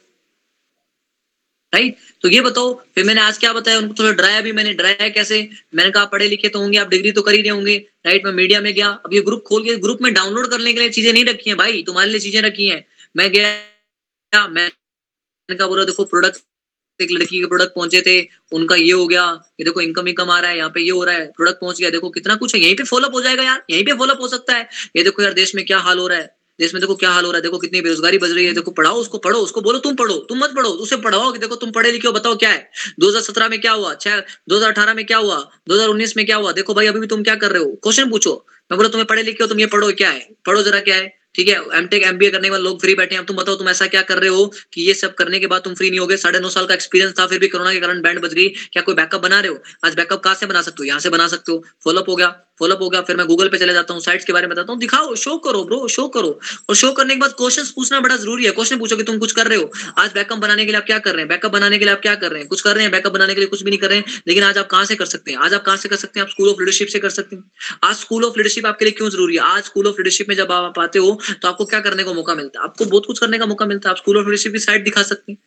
राइट? 1.73 1.95
तो 2.21 2.29
ये 2.29 2.41
बताओ, 2.41 2.73
फिर 2.95 3.03
मैंने 3.05 3.21
आज 3.21 3.37
क्या 3.37 3.51
बताया? 3.53 3.77
उनको 3.77 3.93
थोड़ा 3.99 4.11
डराया 4.11 4.41
भी? 4.41 4.51
मैंने 4.51 4.73
डराया 4.73 5.09
कैसे? 5.09 5.39
मैंने 5.75 5.91
कहा, 5.91 6.05
पढ़े 6.05 6.27
लिखे 6.27 6.49
तो 6.49 6.59
होंगे, 6.59 6.77
आप 6.77 6.89
डिग्री 6.89 7.11
तो 7.11 7.21
कर 7.21 7.33
ही 7.33 7.41
रहे 7.41 7.51
होंगे। 7.51 7.77
राइट? 8.05 8.25
मैं 8.25 8.31
मीडिया 8.33 8.61
में 8.61 8.73
गया। 8.73 8.89
अब 9.05 9.13
ये 9.13 9.21
ग्रुप 9.21 9.43
खोल 9.47 9.63
के 9.63 9.75
ग्रुप 9.77 10.01
में 10.01 10.13
डाउनलोड 10.13 10.49
करने 10.51 10.73
के 10.73 10.79
लिए 10.79 10.89
चीज़ें 10.89 11.11
नहीं 11.13 11.25
रखी 11.25 11.49
है 11.49 11.55
भाई। 11.55 11.83
तुम्हारे 11.83 12.09
लिए 12.09 12.19
चीज़ें 12.19 12.41
रखी 12.41 12.67
है। 12.69 12.85
मैं 13.15 13.31
गया, 13.31 14.47
मैंने 14.47 15.55
कहा, 15.55 15.67
बोला, 15.67 15.83
देखो 15.85 16.05
प्रोडक्ट 16.05 16.41
एक 16.99 17.11
लड़की 17.11 17.39
के 17.39 17.45
प्रोडक्ट 17.47 17.75
पहुँचे 17.75 18.01
थे। 18.01 18.21
उनका 18.51 18.75
ये 18.75 18.91
हो 18.91 19.07
गया। 19.07 19.23
ये 19.59 19.63
देखो 19.65 19.81
इनकम 19.81 20.07
इनकम 20.07 20.29
आ 20.31 20.39
रहा 20.39 20.51
है, 20.51 20.57
यहाँ 20.57 20.69
पे 20.69 20.81
ये 20.81 20.89
हो 20.91 21.03
रहा 21.03 21.15
है। 21.15 21.25
प्रोडक्ट 21.27 21.59
पहुँच 21.61 21.79
गया। 21.79 21.89
देखो, 21.89 22.09
कितना 22.09 22.35
कुछ 22.35 22.55
है। 22.55 22.61
यहीं 22.61 22.75
पे 22.75 22.83
फॉलोअप 22.83 23.13
हो 23.13 23.21
जाएगा 23.21 23.43
यार। 23.43 23.63
यहीं 23.69 23.83
पे 23.85 23.93
फॉलोअप 23.93 24.21
हो 24.21 24.27
सकता 24.27 24.55
है। 24.55 24.67
ये 24.95 25.03
देखो 25.03 25.23
यार, 25.23 25.33
देश 25.33 25.55
में 25.55 25.65
क्या 25.65 25.79
हाल 25.79 25.99
हो 25.99 26.07
रहा 26.07 26.19
है। 26.19 26.36
देश 26.59 26.73
में 26.73 26.81
देखो 26.81 26.95
क्या 26.95 27.09
हाल 27.11 27.25
हो 27.25 27.31
रहा 27.31 27.37
है, 27.37 27.41
देखो 27.41 27.57
कितनी 27.57 27.81
बेरोजगारी 27.81 28.17
बज 28.17 28.31
रही 28.31 28.45
है, 28.45 28.53
देखो 28.53 28.71
पढ़ाओ 28.71 28.95
उसको, 28.95 29.17
पढ़ो, 29.17 29.39
उसको 29.39 29.61
बोलो 29.61 29.79
तुम 29.79 29.95
पढ़ो, 29.95 30.15
तुम 30.29 30.39
मत 30.39 30.55
पढ़ो, 30.55 30.69
उसे 30.69 30.97
पढ़ाओ 30.97 31.31
कि 31.31 31.39
देखो 31.39 31.55
तुम 31.55 31.71
पढ़े 31.71 31.91
लिखे 31.91 32.07
हो, 32.07 32.13
बताओ 32.13 32.35
क्या 32.35 32.49
है। 32.49 32.69
2017 32.99 33.49
में 33.49 33.61
क्या 33.61 33.71
हुआ, 33.71 33.93
छह 33.93 34.19
2018 34.49 34.93
में 34.93 35.05
क्या 35.05 35.17
हुआ 35.17 35.37
2019 35.69 36.17
में 36.17 36.25
क्या 36.25 36.37
हुआ, 36.37 36.51
देखो 36.51 36.73
भाई 36.73 36.87
अभी 36.87 36.99
भी 36.99 37.07
तुम 37.07 37.23
क्या 37.23 37.35
कर 37.35 37.51
रहे 37.51 37.63
हो? 37.63 37.71
क्वेश्चन 37.83 38.09
पूछो। 38.09 38.45
मैं 38.71 38.77
बोला, 38.77 38.89
तुम्हें 38.89 39.07
पढ़े 39.07 39.23
लिखे 39.23 39.43
हो, 39.43 39.47
तुम 39.47 39.59
ये 39.59 39.65
पढ़ो, 39.65 39.91
क्या 39.91 40.09
है? 40.09 40.35
पढ़ो 40.45 40.61
जरा 40.61 40.79
क्या 40.79 40.95
है, 40.95 41.19
ठीक 41.35 41.47
है? 41.47 41.55
एमटेक 41.73 42.03
एमबीए 42.03 42.29
करने 42.29 42.49
वाले 42.49 42.63
लोग 42.63 42.81
फ्री 42.81 42.95
बैठे 42.95 43.15
हैं, 43.15 43.21
अब 43.21 43.27
तुम 43.27 43.37
बताओ 43.37 43.55
तुम 43.55 43.69
ऐसा 43.69 43.87
क्या 43.87 44.01
कर 44.01 44.17
रहे 44.17 44.29
हो 44.29 44.53
कि 44.73 44.81
ये 44.81 44.93
सब 44.93 45.13
करने 45.13 45.39
के 45.39 45.47
बाद 45.47 45.61
तुम 45.61 45.73
फ्री 45.73 45.89
नहीं 45.89 45.99
हो 45.99 46.07
गए 46.07 46.17
साढ़े 46.17 46.39
नौ 46.39 46.49
साल 46.49 46.65
का 46.65 46.73
एक्सपीरियंस 46.73 47.13
था, 47.19 47.27
फिर 47.27 47.39
भी 47.39 47.47
कोरोना 47.47 47.73
के 47.73 47.79
कारण 47.79 48.01
बैंड 48.01 48.19
बज 48.19 48.33
गई, 48.33 48.47
क्या 48.47 48.83
कोई 48.83 48.95
बैकअप 48.95 49.21
बना 49.21 49.39
रहे 49.39 49.51
हो? 49.51 49.59
आज 49.85 49.95
बैकअप 49.95 50.23
कहाँ 50.23 50.35
से 50.35 50.45
बना 50.45 50.61
सकते 50.61 50.75
हो? 50.79 50.85
यहाँ 50.85 50.99
से 50.99 51.09
बना 51.09 51.27
सकते 51.27 51.51
हो। 51.51 51.63
फॉलोअप 51.83 52.09
हो 52.09 52.15
गया। 52.15 52.46
फॉलोअप 52.59 52.81
हो 52.81 52.89
गया, 52.89 53.01
फिर 53.01 53.15
मैं 53.15 53.25
गूगल 53.27 53.47
पे 53.47 53.57
चले 53.57 53.73
जाता 53.73 53.93
हूँ, 53.93 54.01
साइट्स 54.01 54.25
के 54.25 54.33
बारे 54.33 54.47
में 54.47 54.53
बताता 54.55 54.71
हूँ, 54.73 54.79
दिखाओ, 54.79 55.15
शो 55.15 55.37
करो 55.37 55.63
ब्रो, 55.63 55.87
शो 55.87 56.07
करो। 56.07 56.39
और 56.69 56.75
शो 56.75 56.91
करने 56.91 57.13
के 57.13 57.19
बाद 57.19 57.33
क्वेश्चन 57.37 57.63
पूछना 57.75 57.99
बड़ा 57.99 58.15
ज़रूरी 58.17 58.45
है। 58.45 58.51
क्वेश्चन 58.51 58.79
पूछो 58.79 58.95
कि 58.97 59.03
तुम 59.03 59.17
कुछ 59.17 59.31
कर 59.31 59.47
रहे 59.47 59.57
हो। 59.57 59.69
आज 59.97 60.11
बैकअप 60.13 60.37
बनाने 60.37 60.65
के 60.65 60.71
लिए 60.71 60.79
आप 60.79 60.85
क्या 60.85 60.97
कर 60.99 61.11
रहे 61.11 61.21
हैं? 61.21 61.27
बैकअप 61.29 61.51
बनाने 61.51 61.77
के 61.77 61.85
लिए 61.85 61.93
आप 61.93 62.01
क्या 62.01 62.15
कर 62.15 62.31
रहे 62.31 62.39
हैं? 62.39 62.47
कुछ 62.49 62.61
कर 62.61 62.75
रहे 62.75 62.83
हैं 62.83 62.91
बैकअप 62.91 63.13
बनाने 63.13 63.33
के 63.33 63.39
लिए 63.41 63.49
कुछ 63.49 63.63
भी 63.63 63.71
नहीं 63.71 63.79
कर 63.79 63.89
रहे 63.89 63.97
हैं, 63.97 64.21
लेकिन 64.27 64.43
आज 64.43 64.57
आप 64.57 64.67
कहाँ 64.67 64.85
से 64.85 64.95
कर 64.95 65.05
सकते 65.05 65.31
हैं? 65.31 65.37
आज 65.37 65.53
आप 65.53 65.63
कहाँ 65.63 65.77
से 65.77 65.89
कर 65.89 65.95
सकते 65.95 66.19
हैं? 66.19 66.25
आप 66.25 66.31
स्कूल 66.31 66.49
ऑफ़ 66.49 66.59
लीडरशिप 66.59 66.87
से 66.87 66.99
कर 66.99 67.09
सकते 67.09 67.35
हैं। 67.35 67.43
आज 67.83 67.95
स्कूल 67.95 68.25
ऑफ़ 68.25 68.37
लीडरशिप 68.37 68.65
आपके 68.65 68.85
लिए 68.85 68.91
क्यों 68.91 69.09
ज़रूरी 69.09 69.35
है? 69.35 69.41
आज 69.41 69.63
स्कूल 69.63 69.87
ऑफ़ 69.87 69.95
लीडरशिप 69.97 70.29
में 70.29 70.35
जब 70.35 70.51
आप 70.51 70.79
आते 70.79 70.99
हो 70.99 71.19
तो 71.41 71.47
आपको 71.47 71.65
क्या 71.65 71.79
करने 71.79 72.03
का 72.03 72.13
मौका 72.13 72.35
मिलता 72.35 72.59
है? 72.59 72.65
आपको 72.65 72.85
बहुत 72.85 73.05
कुछ 73.05 73.19
करने 73.19 73.37
का 73.37 73.45
मौका 73.45 73.65
मिलता 73.65 73.89
है। 73.89 73.91
आप 73.91 73.97
स्कूल 73.97 74.17
ऑफ़ 74.17 74.25
लीडरशिप 74.25 74.53
की 74.53 74.59
साइट 74.59 74.83
दिखा 74.83 75.03
सकते 75.03 75.31
हैं। 75.31 75.39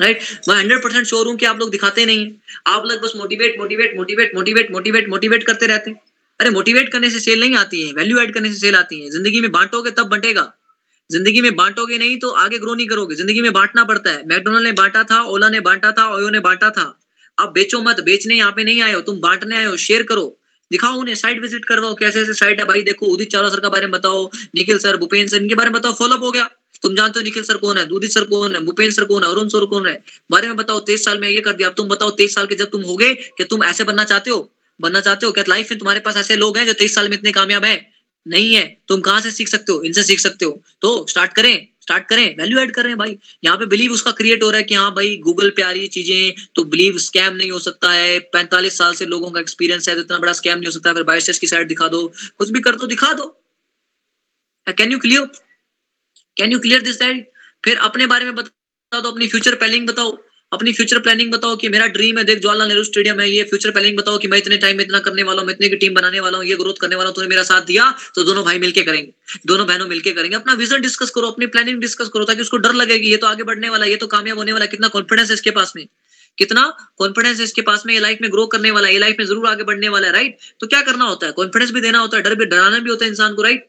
राइट 0.00 0.20
मैं 0.48 0.56
हंड्रेड 0.56 0.82
परसेंट 0.82 1.06
श्योर 1.06 1.26
हूँ 1.26 1.36
कि 1.36 1.46
आप 1.46 1.58
लोग 1.58 1.70
दिखाते 1.70 2.04
नहीं 2.06 2.24
है। 2.24 2.36
आप 2.66 2.86
लोग 2.86 3.00
बस 3.02 3.12
motivate 3.16 3.58
motivate 3.58 3.96
motivate 3.96 4.34
motivate 4.34 4.70
motivate 4.72 5.08
motivate 5.08 5.46
करते 5.46 5.66
रहते 5.66 5.90
हैं। 5.90 6.00
अरे 6.40 6.50
मोटिवेट 6.50 6.88
करने 6.88 7.10
से 7.10 7.20
सेल 7.20 7.40
नहीं 7.40 7.54
आती 7.56 7.86
है 7.86 7.92
वैल्यू 7.92 8.18
ऐड 8.18 8.34
करने 8.34 8.52
से 8.52 8.58
सेल 8.58 8.74
आती 8.74 9.00
है। 9.00 9.10
ज़िंदगी 9.10 9.40
में 9.40 9.50
बांटोगे 9.52 9.90
तब 9.90 10.08
बंटेगा। 10.08 10.52
ज़िंदगी 11.10 11.40
में 11.42 11.54
बांटोगे 11.56 11.98
नहीं 11.98 12.18
तो 12.18 12.30
आगे 12.38 12.58
ग्रो 12.58 12.74
नहीं 12.74 12.86
करोगे। 12.88 13.14
ज़िंदगी 13.14 13.40
में 13.42 13.52
बांटना 13.52 13.84
पड़ता 13.84 14.10
है। 14.10 14.26
मैकडोनल्ड 14.26 14.64
ने 14.64 14.72
बांटा 14.72 15.02
था 15.04 15.22
ओला 15.24 15.48
ने 15.48 15.60
बांटा 15.60 15.92
था 15.92 16.08
ओयो 16.14 16.28
ने 16.30 16.40
बांटा 16.40 16.70
था। 16.70 16.98
आप 17.38 17.52
बेचो 17.52 17.80
मत, 17.82 18.00
बेचने 18.00 18.34
यहाँ 18.34 18.52
पे 18.52 18.64
नहीं 18.64 18.82
आए 18.82 18.92
हो। 18.92 19.00
तुम 19.00 19.20
बांटने 19.20 19.56
आए 19.56 19.64
हो। 19.64 19.76
शेयर 19.76 20.02
करो। 20.02 20.38
दिखाओ 20.70 20.98
उन्हें 21.00 21.14
साइट 21.14 21.40
विज़िट 21.42 21.64
करवाओ 21.64 21.94
कैसे 21.94 22.20
ऐसे 22.20 22.34
साइट 22.34 22.58
है? 22.60 22.64
भाई 22.66 22.82
देखो, 22.82 23.06
उदित 23.06 23.30
चावला 23.30 23.48
सर 23.48 23.60
के 23.60 23.68
बारे 23.68 23.86
में 23.86 23.92
बताओ। 23.92 24.24
निखिल 24.54 24.78
सर 24.78 24.96
भूपेन्द्र 24.96 25.30
सर, 25.30 25.42
इनके 25.42 25.54
बारे 25.54 25.70
में 25.70 25.80
बताओ। 25.80 25.92
फॉलोअप 25.92 26.22
हो 26.22 26.30
गया। 26.30 26.48
तुम 26.82 26.94
जानते 26.94 27.20
हो 27.20 27.24
निखिल 27.24 27.42
सर 27.42 27.56
कौन 27.56 27.78
है, 27.78 27.86
उदित 27.86 28.10
सर 28.10 28.24
कौन 28.24 28.54
है 28.54 28.60
भूपेन्द्र 28.64 28.94
सर 28.94 29.04
कौन 29.04 29.24
है, 29.24 29.30
अरुण 29.30 29.48
सर 29.48 29.64
कौन 29.64 29.86
है? 29.86 30.02
बारे 30.30 30.46
में 30.46 30.56
बताओ। 30.56 30.80
तेईस 30.80 31.04
साल 31.04 31.18
में 31.18 31.28
ये 31.28 31.40
कर 31.40 31.52
दिया। 31.52 31.68
अब 31.68 31.74
तुम 31.74 31.88
बताओ, 31.88 32.10
तेईस 32.10 32.34
साल 32.34 32.46
के 32.46 32.54
जब 32.54 32.70
तुम 32.70 32.82
हो 32.82 32.96
गए 32.96 33.14
कि 33.14 33.44
तुम 33.44 33.64
ऐसे 33.64 33.84
बनना 33.84 34.04
चाहते 34.04 34.30
हो? 34.30 34.50
बनना 34.80 35.00
चाहते 35.00 35.26
हो? 35.26 35.32
क्या 35.32 35.44
लाइफ 35.48 35.70
में 35.70 35.78
तुम्हारे 35.78 36.00
पास 36.00 36.16
ऐसे 36.16 36.36
लोग 36.36 36.58
हैं 36.58 36.66
जो 36.66 36.72
तेईस 36.74 36.94
साल 36.94 37.08
में 37.08 37.16
इतने 37.16 37.32
कामयाब 37.32 37.64
है? 37.64 37.76
नहीं 38.26 38.54
है। 38.54 38.64
तुम 38.88 39.00
कहाँ 39.00 39.20
से 39.20 39.30
सीख 39.30 39.48
सकते 39.48 39.72
हो? 39.72 39.82
इनसे 39.82 40.02
सीख 40.02 40.20
सकते 40.20 40.44
हो। 40.44 40.62
तो 40.82 41.06
स्टार्ट 41.08 41.32
करें 41.32 41.66
स्टार्ट 41.82 42.06
करें। 42.06 42.36
वैल्यू 42.36 42.58
ऐड 42.58 42.70
कर 42.72 42.94
भाई। 42.94 43.16
यहाँ 43.44 43.56
पे 43.58 43.66
बिलीव 43.66 43.92
उसका 43.92 44.10
क्रिएट 44.12 44.42
हो 44.42 44.50
रहा 44.50 44.58
है 44.58 44.64
कि 44.64 44.74
हाँ 44.74 44.90
भाई 44.94 45.16
गूगल 45.18 45.50
पे 45.50 45.62
आ 45.62 45.70
रही 45.70 45.86
चीज़ें 45.88 46.46
तो 46.54 46.64
बिलीव 46.66 46.98
स्कैम 46.98 47.34
नहीं 47.34 47.50
हो 47.50 47.58
सकता 47.58 47.90
है। 47.92 48.18
पैंतालीस 48.28 48.76
साल 48.78 48.94
से 48.94 49.06
लोगों 49.06 49.30
का 49.30 49.40
एक्सपीरियंस 49.40 49.88
है 49.88 49.94
तो 49.94 50.00
इतना 50.00 50.18
बड़ा 50.18 50.32
स्कैम 50.32 50.58
नहीं 50.58 50.66
हो 50.66 50.72
सकता 50.72 50.92
फिर 50.94 51.02
बायोसेस 51.04 51.38
की 51.38 51.46
साइड 51.46 51.68
दिखा 51.68 51.88
दो, 51.88 52.06
कुछ 52.38 52.50
भी 52.50 52.60
कर 52.60 52.76
दो, 52.76 52.86
दिखा 52.86 53.12
दो। 53.12 53.26
Can 54.66 54.92
you 54.92 54.98
clear 54.98 55.26
can 56.36 56.52
you 56.52 56.58
clear 56.58 56.82
this 56.82 56.98
side 56.98 57.26
फिर 57.64 57.76
अपने 57.78 58.06
बारे 58.06 58.24
में 58.24 58.34
बता 58.34 59.00
दो, 59.00 59.10
अपनी 59.10 59.28
फ्यूचर 59.28 59.54
प्लानिंग 59.54 59.86
बताओ। 59.88 60.16
अपनी 60.52 60.72
फ्यूचर 60.72 60.98
प्लानिंग 60.98 61.32
बताओ 61.32 61.56
कि 61.56 61.68
मेरा 61.68 61.86
ड्रीम 61.94 62.18
है, 62.18 62.22
देख 62.24 62.38
जवाहरलाल 62.38 62.68
नेहरू 62.68 62.84
स्टेडियम 62.84 63.20
है, 63.20 63.28
ये 63.30 63.42
फ्यूचर 63.44 63.70
प्लानिंग 63.70 63.96
बताओ 63.98 64.18
कि 64.18 64.28
मैं 64.28 64.38
इतने 64.38 64.56
टाइम 64.58 64.76
में 64.76 64.84
इतना 64.84 64.98
करने 65.00 65.22
वाला 65.22 65.42
हूँ 65.42 65.50
इतने 65.50 65.68
की 65.68 65.76
टीम 65.76 65.94
बनाने 65.94 66.20
वाला 66.20 66.38
हूँ, 66.38 66.46
ये 66.46 66.56
ग्रोथ 66.56 66.80
करने 66.80 66.96
वाला 66.96 67.08
हूँ, 67.08 67.14
तूने 67.16 67.28
मेरा 67.28 67.42
साथ 67.42 67.62
दिया 67.62 67.90
तो 68.14 68.24
दोनों 68.24 68.44
भाई 68.44 68.58
मिलके 68.58 68.82
करेंगे, 68.82 69.12
दोनों 69.46 69.66
बहनों 69.66 69.86
मिलकर 69.88 70.12
करेंगे। 70.12 70.36
अपना 70.36 70.52
विजन 70.54 70.80
डिस्कस 70.80 71.10
करो, 71.10 71.30
अपनी 71.30 71.46
प्लानिंग 71.48 71.80
डिस्कस 71.80 72.08
करो, 72.14 72.24
ताकि 72.24 72.40
उसको 72.42 72.56
डर 72.58 72.72
लगेगी, 72.74 73.10
ये 73.10 73.16
तो 73.16 73.26
आगे 73.26 73.42
बढ़ने 73.42 73.68
वाला 73.68 73.86
ये 73.86 73.96
तो 73.96 74.06
कामयाब 74.06 74.38
होने 74.38 74.52
वाला 74.52 74.66
कितना 74.66 74.88
कॉन्फिडेंस 74.88 75.28
है 75.28 75.34
इसके 75.34 75.50
पास 75.52 75.72
में, 75.76 75.86
कितना 76.38 76.62
कॉन्फिडेंस 76.98 77.38
है 77.38 77.44
इसके 77.44 77.62
पास 77.62 77.82
में, 77.86 77.92
ये 77.94 78.00
लाइफ 78.00 78.18
में 78.22 78.30
ग्रो 78.32 78.46
करने 78.48 78.70
वाला 78.70 78.86
है, 78.88 78.92
ये 78.94 79.00
लाइफ 79.00 79.16
में 79.18 79.26
ज़रूर 79.26 79.46
आगे 79.48 79.64
बढ़ने 79.64 79.88
वाला 79.88 80.06
है 80.06 80.12
राइट 80.12 80.38
तो 80.60 80.66
क्या 80.66 80.80
करना 80.82 81.04
होता 81.04 81.26
है? 81.26 81.32
कॉन्फिडेंस 81.32 81.70
भी 81.70 81.80
देना 81.80 81.98
होता 81.98 82.16
है, 82.16 82.22
डर 82.22 82.34
भी, 82.34 82.46
डराना 82.46 82.78
भी 82.78 82.90
होता 82.90 83.04
है 83.04 83.10
इंसान 83.10 83.34
को 83.34 83.42
राइट 83.42 83.68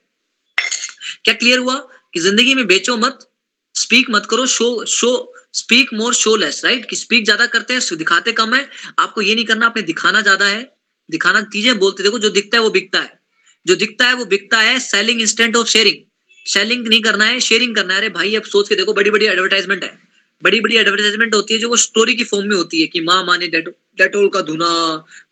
क्या 1.25 1.33
क्लियर 1.33 1.59
हुआ 1.59 1.75
कि 2.13 2.19
ज़िंदगी 2.19 2.53
में 2.55 2.65
बेचो 2.67 2.95
मत 2.97 3.27
स्पीक 3.75 4.09
मत 4.09 4.25
करो 4.29 4.45
show 4.47 4.69
show 4.87 5.11
speak 5.53 5.93
more 5.93 6.13
show 6.13 6.35
less 6.35 6.61
right 6.65 6.89
कि 6.89 6.95
स्पीक 6.95 7.23
ज़्यादा 7.25 7.45
करते 7.45 7.73
हैं, 7.73 7.97
दिखाते 7.97 8.31
कम 8.31 8.53
है। 8.53 8.67
आपको 8.99 9.21
ये 9.21 9.35
नहीं 9.35 9.45
करना, 9.45 9.65
आपने 9.65 9.81
दिखाना 9.81 10.21
ज़्यादा 10.21 10.45
है। 10.45 10.61
दिखाना 11.09 11.41
चीज़ें 11.43 11.77
बोलते 11.79 12.03
देखो, 12.03 12.19
जो 12.19 12.29
दिखता 12.29 12.57
है 12.57 12.63
वो 12.63 12.69
बिकता 12.69 12.99
है। 12.99 13.19
जो 13.65 13.75
दिखता 13.75 14.07
है 14.07 14.13
वो 14.13 14.25
बिकता 14.25 14.59
है 14.59 14.79
selling 14.79 15.21
instant 15.21 15.55
of 15.55 15.67
sharing 15.67 15.95
selling 16.45 16.87
नहीं 16.87 17.01
करना 17.01 17.25
है 17.25 17.39
शेयरिंग 17.39 17.75
करना 17.75 17.93
है। 17.93 17.99
अरे 17.99 18.09
भाई, 18.09 18.35
अब 18.35 18.43
सोच 18.43 18.69
के 18.69 18.75
देखो 18.75 18.93
बड़ी 18.93 19.09
बड़ी 19.09 19.25
एडवर्टाइजमेंट 19.25 19.83
है। 19.83 19.97
बड़ी 20.43 20.59
बड़ी 20.61 20.75
एडवर्टाइजमेंट 20.77 21.35
होती 21.35 21.53
है 21.53 21.59
जो 21.59 21.69
वो 21.69 21.75
स्टोरी 21.77 22.13
की 22.15 22.23
फॉर्म 22.23 22.47
में 22.47 22.55
होती 22.55 22.81
है 22.81 22.87
कि 22.87 23.01
माँ 23.01 23.23
माँ 23.25 23.37
ने 23.37 23.47
डेटोल 23.99 24.27
का 24.29 24.41
धुना 24.41 24.69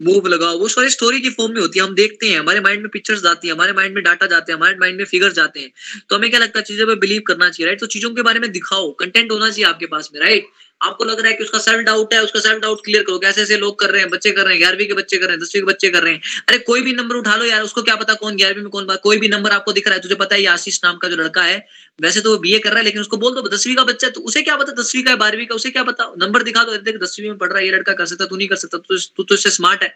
मूव 0.03 0.27
लगाओ, 0.27 0.57
वो 0.60 0.68
सारी 0.68 0.89
स्टोरी 0.89 1.19
की 1.22 1.30
फॉर्म 1.31 1.53
में 1.53 1.61
होती 1.61 1.80
है। 1.80 1.85
हम 1.85 1.95
देखते 1.95 2.30
हैं, 2.30 2.39
हमारे 2.39 2.60
माइंड 2.61 2.81
में 2.81 2.89
पिक्चर्स 2.89 3.23
जाती 3.23 3.48
है, 3.48 3.53
हमारे 3.53 3.73
माइंड 3.73 3.95
में 3.95 4.03
डाटा 4.03 4.26
जाते 4.27 4.52
हैं, 4.52 4.60
हमारे 4.60 4.76
माइंड 4.77 4.98
में 4.98 5.06
फिगर 5.06 5.31
जाते 5.34 5.60
हैं। 5.60 5.72
तो 6.10 6.15
हमें 6.15 6.30
क्या 6.30 6.39
लगता 6.39 6.60
है, 6.60 6.65
चीज़ों 6.65 6.88
पर 6.88 6.95
बिलीव 6.99 7.22
करना 7.27 7.49
चाहिए 7.49 7.68
राइट 7.68 7.80
तो 7.80 7.88
चीज़ों 7.88 8.14
के 8.15 8.22
बारे 8.22 8.39
में 8.39 8.52
दिखाओ 8.52 8.91
कंटेंट 8.99 9.31
होना 9.31 9.49
चाहिए 9.49 9.65
आपके 9.65 9.85
पास 9.88 10.10
में 10.14 10.22
राइट 10.22 10.48
आपको 10.81 11.06
लग 11.06 11.19
रहा 11.19 11.27
है 11.27 11.34
कि 11.34 11.44
उसका 11.44 11.60
सेल्फ 11.60 11.80
डाउट 11.85 12.14
है, 12.14 12.22
उसका 12.23 12.39
सेल्फ 12.39 12.61
डाउट 12.61 12.81
क्लियर 12.85 13.03
करो 13.03 13.18
कैसे 13.19 13.41
ऐसे 13.41 13.57
लोग 13.57 13.80
कर 13.80 13.89
रहे 13.89 14.02
हैं, 14.02 14.10
बच्चे 14.10 14.31
कर 14.31 14.44
रहे 14.44 14.53
हैं, 14.53 14.60
ग्यारहवीं 14.60 14.85
के 14.88 14.94
बच्चे 14.94 15.18
कर 15.18 15.26
रहे 15.26 15.35
हैं, 15.35 15.41
दसवीं 15.41 15.61
के 15.61 15.65
बच्चे 15.65 15.89
कर 15.89 16.03
रहे 16.03 16.14
हैं। 16.14 16.22
अरे 16.49 16.57
कोई 16.60 16.81
भी 16.81 16.94
नंबर 16.94 17.15
उठा 17.15 17.35
लो 17.35 17.45
यार, 17.45 17.61
उसको 17.61 17.84
क्या 17.84 17.95
पता 17.95 18.14
कौन 18.15 18.35
ग्यारहवीं 18.35 18.64
में 18.64 18.69
कौन 18.72 18.85
बात 18.85 18.99
कोई 19.03 19.18
भी 19.18 19.27
नंबर 19.27 19.52
आपको 19.52 19.73
दिख 19.73 19.88
रहा 19.88 19.95
है, 19.95 20.02
तुझे 20.02 20.15
पता 20.15 20.35
है 20.35 20.45
आशीष 20.48 20.80
नाम 20.84 20.98
का 20.98 21.07
जो 21.07 21.15
लड़का 21.15 21.44
है, 21.44 21.57
वैसे 21.99 22.22
तो 22.22 22.31
वो 22.31 22.38
बीए 22.38 22.60
कर 22.60 22.69
रहा 22.69 22.80
है, 22.80 22.85
लेकिन 22.85 23.02
उसको 23.02 23.18
बोल 23.18 23.34
दो, 23.35 23.41
दसवीं 23.48 23.76
का 23.76 23.84
बच्चा 23.84 24.07
है 24.07 24.14
तो 24.14 24.22
उसे 24.22 24.41
क्या 24.41 24.57
पता, 24.57 24.73
दसवीं 24.81 25.03
का 25.03 25.15
बारहवीं 25.15 25.45
का 25.45 25.56
उसे 25.56 25.69
क्या 25.69 25.84
पता 25.84 26.11
नंबर 26.18 26.44
दिखा 26.44 26.64
दो 26.64 26.77
दसवीं 26.98 27.30
में 27.30 27.38
पढ़ 27.38 27.49
रहा 27.49 27.60
है, 27.60 27.65
ये 27.65 27.72
लड़का 27.72 27.94
कर 27.94 28.06
सकता 28.06 28.26
तू 28.26 28.38
नहीं 28.38 28.48
कर 28.48 28.57
सकता, 28.58 28.78
तू 28.78 29.24
तो 29.24 29.36
इससे 29.36 29.50
स्मार्ट 29.52 29.84
है। 29.84 29.90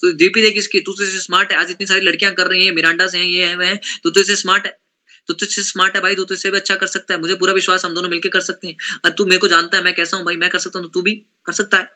तो 0.00 0.12
डीपी 0.16 0.42
देख 0.42 0.56
इसकी, 0.58 0.80
तू 0.80 0.92
तो 0.92 1.04
इससे 1.04 1.18
स्मार्ट 1.20 1.52
है। 1.52 1.58
आज 1.58 1.70
इतनी 1.70 1.86
सारी 1.86 2.00
लड़कियाँ 2.02 2.32
कर 2.34 2.46
रही 2.46 2.66
है, 2.66 2.72
मिरांडा 2.72 3.06
से 3.06 3.18
हैं, 3.18 3.26
ये 3.26 3.46
है 3.46 3.56
वह 3.56 3.74
तो 4.04 4.10
तू 4.10 4.20
इससे 4.20 4.36
स्मार्ट 4.36 4.66
है। 4.66 4.76
तो 5.28 5.34
तुझसे 5.34 5.62
स्मार्ट 5.62 5.96
है 5.96 6.00
भाई 6.02 6.14
तो 6.14 6.24
तुझसे 6.24 6.50
भी 6.50 6.56
अच्छा 6.56 6.74
कर 6.76 6.86
सकता 6.88 7.14
है। 7.14 7.20
मुझे 7.20 7.34
पूरा 7.36 7.52
विश्वास 7.54 7.84
हम 7.84 7.94
दोनों 7.94 8.08
मिलकर 8.08 8.28
कर 8.28 8.40
सकते 8.42 8.68
हैं। 8.68 8.76
और 9.04 9.10
तू 9.10 9.24
मेरे 9.26 9.38
को 9.40 9.48
जानता 9.48 9.76
है, 9.76 9.82
मैं 9.84 9.94
कैसा 9.94 10.16
हूँ 10.16 10.24
भाई, 10.26 10.36
मैं 10.36 10.50
कर 10.50 10.58
सकता 10.58 10.78
हूँ 10.78 10.86
तो 10.86 10.92
तू 10.92 11.02
भी 11.02 11.14
कर 11.46 11.52
सकता 11.52 11.78
है। 11.78 11.90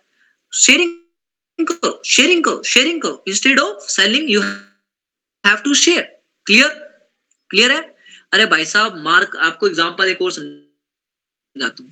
शेयरिंग 0.53 1.67
करो 1.69 2.01
शेयरिंग 2.07 2.45
करो 2.45 2.63
शेयरिंग 2.67 3.01
करो। 3.03 3.25
Instead 3.29 3.61
of 3.61 3.89
selling 3.91 4.31
you 4.31 4.41
have 4.41 5.57
to 5.65 5.75
share 5.77 6.03
clear 6.47 6.69
clear 7.51 7.73
है? 7.73 7.81
अरे 8.33 8.47
भाई 8.47 8.65
साहब 8.67 8.97
मार्क 9.03 9.37
आपको 9.43 9.69
एग्जांपल 9.69 10.09
एक 10.09 10.23
और 10.23 10.33
समझाता 10.33 11.83
हूँ। 11.83 11.91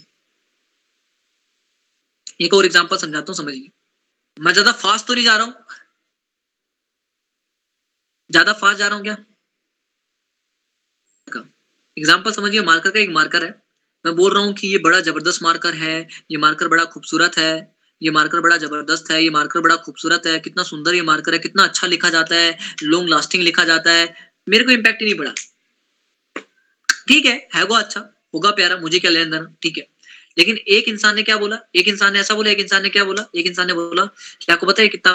एक 2.41 2.55
और 2.55 2.65
एग्जांपल 2.65 2.97
समझाता 2.97 3.33
हूँ, 3.33 3.37
समझिए। 3.37 3.71
मैं 4.37 4.53
ज़्यादा 4.53 4.73
फास्ट 4.73 5.07
तो 5.07 5.15
नहीं 5.15 5.25
जा 5.25 5.37
रहा 5.37 5.47
हूँ। 5.47 5.55
ज़्यादा 8.31 8.53
फास्ट 8.53 8.79
जा 8.79 8.87
रहा 8.89 8.97
हूँ 8.97 9.05
क्या? 9.05 9.17
एग्ज़ाम्पल 11.97 12.33
समझिए 12.33 12.63
मार्कर 12.63 12.91
का 12.91 13.01
एक 13.01 13.11
मार्कर 13.11 13.45
है। 13.45 13.51
मैं 14.05 14.15
बोल 14.17 14.33
रहा 14.35 14.43
हूँ 14.43 14.53
कि 14.55 14.69
ये 14.69 14.79
बड़ा 14.79 15.01
ज़बरदस्त 15.01 15.43
मार्कर 15.43 15.75
है, 15.75 16.09
ये 16.31 16.39
मार्कर 16.39 16.69
बड़ा 16.69 16.85
खूबसूरत 16.85 17.39
है, 17.39 17.53
ये 18.03 18.11
मार्कर 18.11 18.41
बड़ा 18.41 18.57
ज़बरदस्त 18.57 19.11
है, 19.11 19.23
ये 19.23 19.31
मार्कर 19.31 19.61
बड़ा 19.61 19.77
खूबसूरत 19.77 20.27
है, 20.27 20.39
कितना 20.41 20.63
सुंदर 20.63 20.95
ये 20.95 21.03
मार्कर 21.03 21.33
है, 21.33 21.39
कितना 21.39 21.65
अच्छा 21.65 21.87
लिखा 21.87 22.11
जाता 22.11 22.37
है 22.37 22.57
लॉन्ग 22.83 23.09
लास्टिंग 23.09 23.43
लिखा 23.43 23.65
जाता 23.65 23.93
है। 23.93 24.15
मेरे 24.49 24.65
को 24.65 24.71
इम्पैक्ट 24.71 25.03
ही 25.03 25.07
नहीं 25.07 25.19
पड़ा। 25.19 25.33
ठीक 27.09 27.27
है 27.27 27.37
है 27.55 27.65
वो 27.65 27.75
अच्छा 27.77 28.01
होगा 28.35 28.51
प्यारा, 28.51 28.77
मुझे 28.77 28.99
क्या 28.99 29.11
लेन 29.11 29.31
देना, 29.31 29.55
ठीक 29.63 29.79
है। 29.79 29.87
लेकिन 30.37 30.57
एक 30.57 30.89
इंसान 30.89 31.15
ने 31.17 31.23
क्या 31.23 31.37
बोला? 31.39 31.59
एक 31.75 31.89
इंसान 31.89 32.13
ने 32.13 32.21
ऐसा 32.21 32.35
बोला, 32.35 32.51
एक 32.51 32.59
इंसान 32.61 32.83
ने 32.83 32.89
क्या 32.91 33.05
बोला? 33.05 33.27
एक 33.35 33.47
इंसान 33.47 33.67
ने 33.67 33.75
बोला 33.75 34.05
कि 34.41 34.53
आपको 34.53 34.67
पता 34.67 34.83
है 34.83 34.89
कितना 34.89 35.13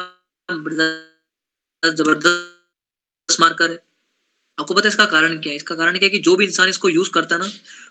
ज़बरदस्त 1.84 3.40
मार्कर 3.42 3.72
है। 3.72 3.78
आपको 4.58 4.74
पता 4.74 4.88
है 4.88 4.90
इसका 4.90 5.06
कारण 5.06 5.40
क्या 5.42 5.52
है? 5.52 5.56
इसका 5.56 5.76
कारण 5.76 5.98
क्या 6.00 6.06
है 6.06 6.10
कि 6.10 6.20
जो 6.20 6.36
भी 6.36 6.46
इंसान 6.46 6.70
इसको 6.70 6.90
यूज़ 6.90 7.12
करता 7.12 7.36
है 7.36 7.42
ना, 7.42 7.50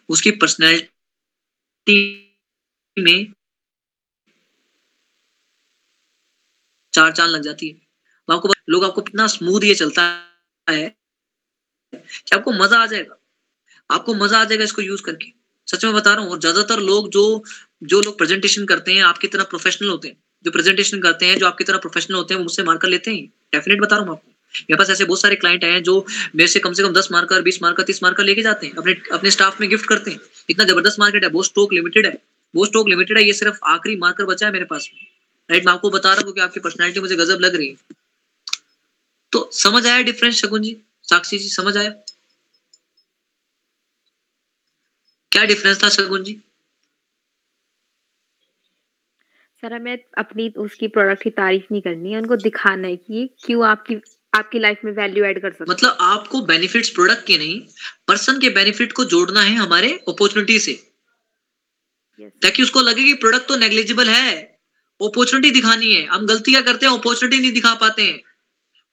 उसकी 0.09 0.30
पर्सनैलिटी 0.30 1.98
में 2.96 3.32
चार 6.92 7.12
चाँद 7.12 7.30
लग 7.30 7.42
जाती 7.42 7.68
है। 7.68 7.74
आपको 8.28 8.48
लोग 8.68 8.84
आपको 8.84 9.02
कितना 9.02 9.26
स्मूथ 9.26 9.64
ये 9.64 9.74
चलता 9.74 10.02
है 10.66 10.88
कि 11.92 12.36
आपको 12.36 12.52
मज़ा 12.52 12.78
आ 12.78 12.86
जाएगा। 12.86 13.16
आपको 13.90 14.14
मज़ा 14.14 14.40
आ 14.40 14.44
जाएगा 14.44 14.64
इसको 14.64 14.82
यूज़ 14.82 15.02
करके। 15.02 15.32
सच 15.69 15.85
में 15.85 15.95
बता 15.95 16.15
रहा 16.15 16.24
हूँ, 16.24 16.31
और 16.32 16.39
ज़्यादातर 16.40 16.81
लोग 16.82 17.09
जो 17.11 17.43
जो 17.85 18.01
लोग 18.01 18.16
प्रेजेंटेशन 18.19 18.65
करते 18.66 18.93
हैं, 18.93 19.03
आपकी 19.05 19.28
तरह 19.28 19.45
प्रोफेशनल 19.45 19.89
होते 19.89 20.09
हैं। 20.09 20.16
जो 20.45 20.51
प्रेजेंटेशन 20.51 21.01
करते 21.01 21.27
हैं, 21.27 21.36
जो 21.39 21.47
आपकी 21.47 21.65
तरह 21.65 21.78
प्रोफेशनल 21.78 22.16
होते 22.16 22.35
हैं 22.35 22.40
मुझसे 22.43 22.62
मार्कर 22.62 22.89
लेते 22.89 23.11
हैं। 23.11 23.24
डेफिनेट 23.53 23.81
बता 23.81 23.97
रहा 23.97 24.05
हूँ 24.05 24.12
आपको। 24.12 24.31
मेरे 24.62 24.77
पास 24.78 24.90
ऐसे 24.90 25.05
बहुत 25.05 25.20
सारे 25.20 25.36
क्लाइंट 25.36 25.65
हैं 25.65 25.82
जो 25.82 25.95
मेरे 26.36 26.49
से 26.49 26.61
कम 26.61 26.73
से 26.73 26.82
कम 26.82 26.93
दस 26.93 27.09
मार्कर 27.12 27.43
बीस 27.43 27.59
मार्कर 27.62 27.82
तीस 27.82 28.03
मार्कर 28.03 28.24
लेके 28.24 28.43
जाते 28.43 28.66
हैं। 28.66 28.74
अपने 28.77 28.95
अपने 29.12 29.31
स्टाफ 29.31 29.61
में 29.61 29.69
गिफ्ट 29.70 29.86
करते 29.86 30.11
हैं। 30.11 30.20
इतना 30.51 30.65
ज़बरदस्त 30.65 31.01
मार्केट 31.01 31.24
है 31.24 31.31
वो 31.31 31.43
स्टॉक 31.43 31.73
लिमिटेड 31.73 32.07
है। 32.07 32.16
वो 32.55 32.65
स्टॉक 32.66 32.89
लिमिटेड 32.89 33.19
है, 33.19 33.24
ये 33.24 33.32
सिर्फ़ 33.35 33.59
आखिरी 33.66 33.97
मार्कर 33.97 34.24
बचा 34.24 34.47
है 34.47 34.53
मेरे 34.53 34.65
पास 34.65 34.89
राइट 35.49 35.66
मैं 35.66 35.73
आपको 35.73 35.90
बता 35.90 36.12
रहा 36.12 36.27
हूँ 36.27 36.35
कि 36.35 36.40
आपकी 36.40 36.61
पर्सनैलिटी 36.61 37.01
मुझे 37.01 37.16
गजब 37.16 37.40
लग 37.40 37.55
रही 37.57 37.69
है। 37.69 37.97
तो 39.32 39.49
समझ 39.55 39.86
आया 39.86 40.03
डिफरेंस 40.03 40.35
शकुन 40.36 40.62
जी? 40.62 40.77
साक्षी 41.05 41.39
जी, 41.39 41.49
समझ 41.51 41.77
आया? 41.77 41.90
क्या 45.39 45.47
डिफरेंस 45.47 45.82
था 45.82 45.89
शगुन 45.89 46.23
जी? 46.23 46.32
सर 49.62 49.73
हमें 49.73 49.98
अपनी 50.19 50.48
उसकी 50.56 50.89
प्रोडक्ट 50.89 51.23
की 51.23 51.31
तारीफ़ 51.31 51.65
नहीं 51.73 51.82
करनी 51.82 52.12
है 52.12 52.19
उनको 52.19 52.36
दिखाना 52.36 52.89
है 52.89 52.97
कि 52.97 53.28
क्यों 53.44 53.66
आपकी 53.66 53.97
आपकी 54.35 54.59
लाइफ 54.59 54.81
में 54.85 54.93
वैल्यू 54.93 55.24
ऐड 55.24 55.40
कर 55.43 55.52
सकते 55.52 55.70
मतलब 55.70 55.97
आपको 56.01 56.40
बेनिफिट्स 56.43 56.90
प्रोडक्ट 56.90 57.27
के 57.27 57.39
नहीं 57.39 57.60
पर्सन 58.09 58.40
के 58.40 58.51
बेनिफिट 58.51 58.93
को 58.93 59.05
जोड़ना 59.05 59.40
है 59.40 59.55
हमारे 59.55 59.90
अपॉर्चुनिटी 60.09 60.59
से। 60.59 60.74
Yes. 60.74 62.31
ताकि 62.43 62.62
उसको 62.62 62.81
लगे 62.81 63.05
कि 63.05 63.15
प्रोडक्ट 63.15 63.48
तो 63.48 63.56
नेग्लिजिबल 63.56 64.09
है 64.09 64.36
अपॉर्चुनिटी 65.01 65.51
दिखानी 65.51 65.93
है। 65.94 66.05
हम 66.06 66.27
गलती 66.27 66.52
क्या 66.52 66.60
करते 66.62 66.86
हैं 66.86 66.93
अपॉर्चुनिटी 66.93 67.40
नहीं 67.40 67.52
दिखा 67.52 67.74
पाते 67.74 68.02
हैं। 68.02 68.20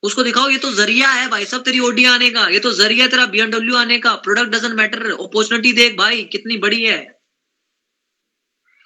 उसको 0.06 0.24
दिखाओ, 0.24 0.50
ये 0.50 0.58
तो 0.58 0.72
ज़रिया 0.74 1.10
है 1.10 1.28
भाई, 1.30 1.46
सब 1.46 1.64
तेरी 1.64 1.80
ओडी 1.82 2.06
आने 2.06 2.30
का, 2.30 2.48
ये 2.48 2.60
तो 2.60 2.72
ज़रिया 2.74 3.08
तेरा 3.08 3.26
बीएमडब्ल्यू 3.28 3.76
आने 3.76 3.98
का 4.00 4.16
प्रोडक्ट 4.24 4.50
डजंट 4.50 4.74
मैटर 4.74 5.12
अपॉर्चुनिटी 5.12 5.74
देख 5.74 5.98
भाई, 5.98 6.24
कितनी 6.32 6.58
बड़ी 6.60 6.84
है। 6.84 6.98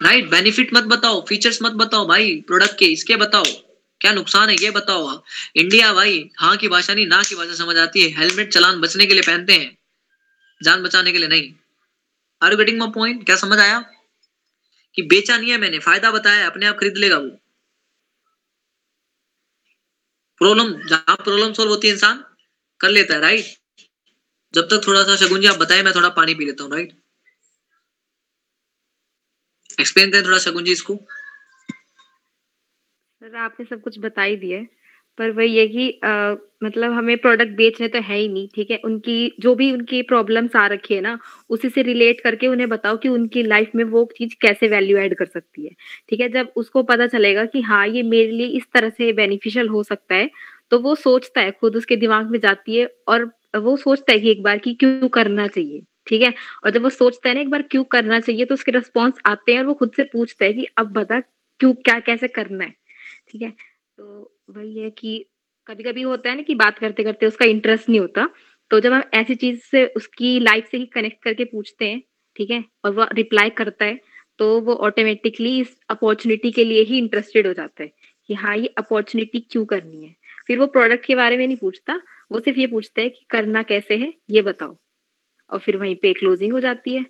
राइट 0.01 0.17
right? 0.17 0.31
बेनिफिट 0.31 0.73
मत 0.73 0.83
बताओ 0.85 1.25
फीचर्स 1.25 1.61
मत 1.61 1.71
बताओ 1.77 2.07
भाई 2.07 2.35
प्रोडक्ट 2.47 2.77
के, 2.79 2.85
इसके 2.87 3.15
बताओ, 3.17 3.43
क्या 4.01 4.11
नुकसान 4.13 4.49
है 4.49 4.55
ये 4.55 4.71
बताओ। 4.71 5.23
इंडिया 5.55 5.91
भाई 5.93 6.29
हाँ 6.37 6.55
की 6.57 6.67
भाषा 6.67 6.93
नहीं, 6.93 7.07
ना 7.07 7.21
की 7.23 7.35
भाषा 7.35 7.53
समझ 7.55 7.77
आती 7.77 8.03
है 8.03 8.17
हेलमेट 8.19 8.53
चलान 8.53 8.79
बचने 8.81 9.05
के 9.05 9.13
लिए 9.13 9.23
पहनते 9.23 9.53
हैं, 9.53 9.77
जान 10.61 10.83
बचाने 10.83 11.11
के 11.11 11.17
लिए 11.17 11.27
नहीं। 11.27 11.51
Are 12.41 12.51
you 12.51 12.57
getting 12.57 12.79
my 12.79 12.91
point 12.91 13.25
क्या 13.25 13.35
समझ 13.35 13.59
आया? 13.59 13.79
कि 14.97 15.01
बेचा 15.03 15.37
नहीं 15.37 15.51
है 15.51 15.57
मैंने, 15.57 15.79
फ़ायदा 15.79 16.11
बताया 16.11 16.45
अपने 16.45 16.65
आप 16.65 16.79
खरीद 16.79 16.97
लेगा 16.97 17.17
वो। 17.17 17.38
प्रॉब्लम 20.41 20.73
जहाँ 20.87 21.15
प्रॉब्लम 21.15 21.53
सोल्व 21.53 21.69
होती 21.71 21.87
है 21.87 21.93
इंसान, 21.93 22.23
कर 22.81 22.89
लेता 22.89 23.13
है 23.13 23.21
राइट 23.21 23.55
जब 24.53 24.67
तक 24.71 24.81
थोड़ा 24.87 25.03
सा 25.03 25.15
शगुन 25.15 25.41
जी, 25.41 25.47
आप 25.47 25.57
बताए, 25.57 25.81
मैं 25.83 25.93
थोड़ा 25.95 26.09
पानी 26.09 26.33
पी 26.35 26.45
लेता 26.45 26.63
हूँ 26.63 26.71
राइट 26.71 26.97
एक्सप्लेन 29.79 30.11
करें 30.11 30.25
थोड़ा 30.25 30.37
शगुन 30.39 30.63
जी 30.63 30.71
इसको। 30.71 30.95
सर, 33.21 33.35
आपने 33.35 33.65
सब 33.65 33.81
कुछ 33.81 33.99
बता 33.99 34.21
ही 34.21 34.35
दिया 34.37 34.59
पर 35.19 35.31
वही 35.31 35.57
है 35.57 35.67
कि 35.67 35.87
मतलब 36.63 36.91
हमें 36.91 37.17
प्रोडक्ट 37.17 37.51
बेचने 37.57 37.87
तो 37.87 37.99
है 38.01 38.17
ही 38.17 38.27
नहीं, 38.27 38.47
ठीक 38.55 38.71
है? 38.71 38.77
उनकी, 38.85 39.33
जो 39.39 39.53
भी 39.55 39.71
उनकी 39.71 40.01
प्रॉब्लम्स 40.03 40.55
आ 40.55 40.65
रखी 40.67 40.93
है 40.93 41.01
ना, 41.01 41.17
उसी 41.49 41.69
से 41.69 41.81
रिलेट 41.83 42.21
करके 42.21 42.47
उन्हें 42.47 42.69
बताओ 42.69 42.97
कि 42.97 43.09
उनकी 43.09 43.43
लाइफ 43.43 43.71
में 43.75 43.83
वो 43.85 44.07
चीज़ 44.17 44.35
कैसे 44.41 44.67
वैल्यू 44.67 44.97
ऐड 44.97 45.15
कर 45.17 45.25
सकती 45.27 45.65
है, 45.65 45.71
ठीक 46.09 46.19
है? 46.19 46.29
जब 46.29 46.51
उसको 46.55 46.83
पता 46.83 47.07
चलेगा 47.07 47.45
कि 47.47 47.61
हाँ 47.61 47.85
ये 47.87 48.03
मेरे 48.05 48.31
लिए 48.31 48.47
इस 48.57 48.65
तरह 48.73 48.89
से 48.89 49.11
बेनिफिशियल 49.13 49.69
हो 49.69 49.83
सकता 49.83 50.15
है 50.15 50.29
तो 50.71 50.79
वो 50.79 50.95
सोचता 50.97 51.41
है, 51.41 51.51
खुद 51.51 51.75
उसके 51.75 51.95
दिमाग 51.97 52.31
में 52.31 52.39
जाती 52.39 52.75
है 52.75 52.87
और 53.07 53.23
वो 53.57 53.75
सोचता 53.77 54.13
है 54.13 54.19
कि 54.19 54.31
एक 54.31 54.43
बार 54.43 54.57
कि 54.57 54.73
क्यों 54.75 55.07
करना 55.09 55.47
चाहिए, 55.47 55.81
ठीक 56.07 56.21
है? 56.21 56.33
और 56.63 56.71
जब 56.71 56.83
वो 56.83 56.89
सोचता 56.91 57.29
है 57.29 57.35
ना, 57.35 57.41
एक 57.41 57.49
बार 57.49 57.61
क्यों 57.61 57.83
करना 57.91 58.19
चाहिए 58.19 58.45
तो 58.45 58.53
उसके 58.55 58.71
रिस्पॉन्स 58.71 59.19
आते 59.25 59.51
हैं 59.51 59.59
और 59.59 59.65
वो 59.65 59.73
खुद 59.73 59.91
से 59.95 60.03
पूछता 60.13 60.45
है 60.45 60.53
कि 60.53 60.67
अब 60.77 60.91
बता 60.93 61.19
क्यों, 61.19 61.73
क्या, 61.75 61.99
कैसे 62.01 62.27
करना 62.29 62.63
है, 62.63 62.73
ठीक 63.31 63.41
है? 63.41 63.53
तो 63.99 64.31
वही 64.49 64.79
है 64.79 64.89
कि 64.91 65.13
कभी 65.67 65.83
कभी 65.83 66.01
होता 66.01 66.29
है 66.29 66.35
ना 66.35 66.41
कि 66.41 66.55
बात 66.55 66.77
करते 66.79 67.03
करते 67.03 67.25
उसका 67.25 67.45
इंटरेस्ट 67.45 67.89
नहीं 67.89 67.99
होता 67.99 68.27
तो 68.71 68.79
जब 68.79 68.93
हम 68.93 69.03
ऐसी 69.13 69.35
चीज़ 69.35 69.59
से 69.61 69.85
उसकी 69.97 70.39
लाइफ 70.39 70.67
से 70.71 70.77
ही 70.77 70.85
कनेक्ट 70.85 71.23
करके 71.23 71.43
पूछते 71.45 71.85
हैं, 71.85 72.01
ठीक 72.35 72.51
है, 72.51 72.63
और 72.85 72.91
वो 72.93 73.05
रिप्लाई 73.13 73.49
करता 73.49 73.85
है 73.85 73.99
तो 74.39 74.59
वो 74.61 74.73
ऑटोमेटिकली 74.87 75.59
इस 75.61 75.75
अपॉर्चुनिटी 75.89 76.51
के 76.51 76.63
लिए 76.63 76.83
ही 76.83 76.97
इंटरेस्टेड 76.97 77.47
हो 77.47 77.53
जाता 77.53 77.83
है 77.83 77.89
कि 78.29 78.33
हाँ 78.35 78.55
ये 78.57 78.67
अपॉर्चुनिटी 78.77 79.39
क्यों 79.51 79.65
करनी 79.65 80.03
है? 80.05 80.15
फिर 80.47 80.59
वो 80.59 80.67
प्रोडक्ट 80.67 81.05
के 81.05 81.15
बारे 81.15 81.37
में 81.37 81.45
नहीं 81.47 81.57
पूछता, 81.57 81.99
वो 82.31 82.39
सिर्फ़ 82.39 82.59
ये 82.59 82.67
पूछता 82.67 83.01
है 83.01 83.09
कि 83.09 83.25
करना 83.29 83.63
कैसे 83.63 83.95
है, 83.97 84.13
ये 84.31 84.41
बताओ। 84.41 84.75
और 85.49 85.59
फिर 85.59 85.77
वहीं 85.77 85.95
पे 85.97 86.13
क्लोजिंग 86.13 86.53
हो 86.53 86.59
जाती 86.61 86.95
है। 86.95 87.05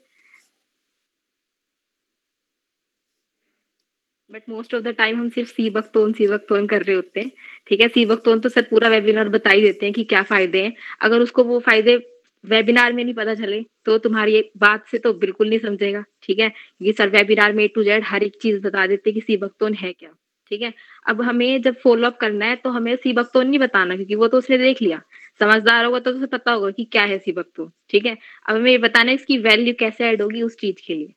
But 4.29 4.41
most 4.49 4.73
of 4.75 4.81
the 4.83 4.87
time 4.97 5.19
हम 5.19 5.29
सिर्फ़ 5.29 5.49
सी 5.49 5.69
बकतोन 5.69 6.11
सी 6.13 6.27
बकतोन 6.27 6.65
कर 6.67 6.81
रहे 6.83 6.95
होते 6.95 7.19
हैं। 7.19 7.31
ठीक 7.67 7.81
है? 7.81 7.87
सी 7.87 8.05
बकतोन 8.05 8.39
तो 8.39 8.49
सर 8.49 8.61
पूरा 8.69 8.89
वेबिनार 8.89 9.29
बता 9.29 9.49
ही 9.49 9.61
देते 9.61 9.85
हैं 9.85 9.93
कि 9.93 10.03
क्या 10.03 10.21
फ़ायदे 10.23 10.61
हैं। 10.63 10.73
अगर 11.01 11.19
उसको 11.21 11.43
वो 11.43 11.59
फ़ायदे 11.59 11.95
वेबिनार 12.43 12.93
में 12.93 13.03
नहीं 13.03 13.13
पता 13.13 13.33
चले 13.35 13.61
तो 13.85 13.97
तुम्हारी 13.97 14.43
बात 14.57 14.85
से 14.91 14.97
तो 14.97 15.13
बिल्कुल 15.15 15.49
नहीं 15.49 15.59
समझेगा। 15.59 16.03
ठीक 16.23 16.39
है? 16.39 16.51
ये 16.81 16.91
सर 16.93 17.09
वेबिनार 17.09 17.53
में 17.53 17.63
ए 17.63 17.67
टू 17.67 17.83
जेड 17.83 18.03
हर 18.05 18.23
एक 18.23 18.37
चीज़ 18.41 18.61
बता 18.61 18.85
देते 18.87 19.11
कि 19.11 19.21
सी 19.21 19.37
बकतोन 19.37 19.73
है 19.73 19.91
क्या। 19.93 20.09
ठीक 20.51 20.61
है? 20.61 20.73
अब 21.05 21.21
हमें 21.21 21.61
जब 21.61 21.75
फॉलो 21.83 22.07
अप 22.07 22.17
करना 22.21 22.45
है 22.45 22.55
तो 22.55 22.69
हमें 22.71 22.95
सी 22.95 23.13
बकतोन 23.13 23.47
नहीं 23.47 23.59
बताना, 23.59 23.95
क्योंकि 23.95 24.15
वो 24.15 24.27
तो 24.27 24.37
उसने 24.37 24.57
देख 24.57 24.81
लिया। 24.81 25.01
समझदार 25.41 25.85
होगा 25.85 25.99
तो 25.99 26.11
उसे 26.11 26.25
पता 26.27 26.51
होगा 26.51 26.69
कि 26.71 26.83
क्या 26.85 27.03
है 27.03 27.17
सी 27.19 27.31
बकतोन 27.31 27.71
ठीक 27.89 28.05
है? 28.05 28.17
अब 28.45 28.55
हमें 28.55 28.71
ये 28.71 28.77
बताना 28.79 29.09
है 29.09 29.15
इसकी 29.15 29.37
वैल्यू 29.39 29.73
कैसे 29.79 30.05
ऐड 30.05 30.21
होगी 30.21 30.41
उस 30.41 30.57
चीज़ 30.59 30.85
के 30.87 30.93
लिए। 30.95 31.13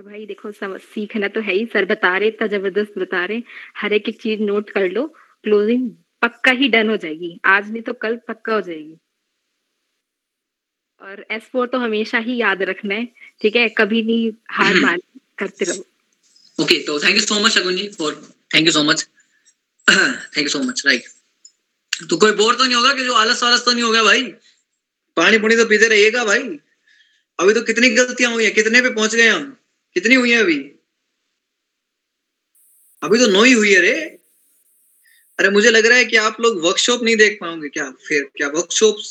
और 0.00 0.06
भाई 0.06 0.24
देखो 0.26 0.50
समझ 0.52 0.80
सीखना 0.80 1.28
तो 1.28 1.40
है 1.40 1.54
ही। 1.54 1.64
सर 1.72 1.84
बता 1.84 2.16
रहे 2.16 2.28
इतना 2.28 2.46
ज़बरदस्त 2.48 2.92
बता 2.98 3.24
रहे। 3.24 3.42
हर 3.76 3.92
एक 3.92 4.08
चीज़ 4.20 4.40
नोट 4.42 4.70
कर 4.70 4.88
लो। 4.90 5.06
क्लोजिंग 5.44 5.90
पक्का 6.22 6.50
ही 6.50 6.68
डन 6.68 6.90
हो 6.90 6.96
जाएगी। 6.96 7.40
आज 7.46 7.70
नहीं 7.72 7.82
तो 7.82 7.92
कल 8.04 8.16
पक्का 8.28 8.54
हो 8.54 8.60
जाएगी। 8.60 8.96
और 11.00 11.24
एस 11.30 11.42
फोर 11.52 11.66
तो 11.66 11.78
हमेशा 11.78 12.18
ही 12.18 12.36
याद 12.36 12.62
रखना 12.62 12.94
है 12.94 13.04
ठीक 13.42 13.56
है? 13.56 13.68
कभी 13.68 14.02
नहीं 14.02 14.32
हार 14.50 14.74
मान 14.76 15.00
करते 15.38 15.64
रहो। 15.64 15.84
ओके 16.58 16.82
तो 16.86 16.98
thank 16.98 17.16
you 17.16 17.22
so 17.22 17.40
much 17.44 17.50
Shagun 17.50 17.76
ji 17.76 17.88
for 17.98 18.14
thank 18.54 18.66
you 18.66 18.72
so 18.72 18.82
much 18.84 19.06
thank 19.86 20.42
you 20.42 20.48
so 20.48 20.62
much 20.62 20.82
right 20.86 21.04
तो 21.92 22.16
कोई 22.16 22.32
बोर 22.34 22.54
तो 22.56 22.64
नहीं 22.64 22.74
होगा 22.74 22.94
कि 22.94 23.04
जो 23.04 23.14
आलस 23.16 23.42
वालस 23.42 23.64
तो 23.64 23.72
नहीं 23.72 23.82
होगा 23.82 24.02
भाई? 24.02 24.22
पानी 25.16 25.38
पुनी 25.38 25.56
तो 25.56 25.64
पीते 25.68 25.88
रहिएगा 25.88 26.24
भाई। 26.24 26.58
अभी 27.38 27.54
तो 27.54 27.62
कितनी 27.62 27.90
गलतियाँ 27.92 28.32
हुई 28.32 28.44
है 28.44 28.50
कितने 28.52 28.80
पे 28.82 28.90
पहुँच 28.90 29.14
गए 29.14 29.28
हम? 29.28 29.56
कितनी 29.96 30.14
हुई 30.14 30.32
है 30.32 30.40
अभी? 30.40 30.58
अभी 33.02 33.18
तो 33.18 33.26
नौ 33.26 33.42
ही 33.42 33.52
हुई 33.52 33.72
है 33.74 33.80
रे। 33.80 33.94
अरे 35.38 35.48
मुझे 35.50 35.70
लग 35.70 35.86
रहा 35.86 35.98
है 35.98 36.04
कि 36.04 36.16
आप 36.16 36.40
लोग 36.40 36.60
वर्कशॉप 36.64 37.02
नहीं 37.02 37.16
देख 37.16 37.38
पाओगे 37.40 37.68
क्या? 37.68 37.90
फिर 38.08 38.30
क्या 38.36 38.48
वर्कशॉप्स 38.48 39.10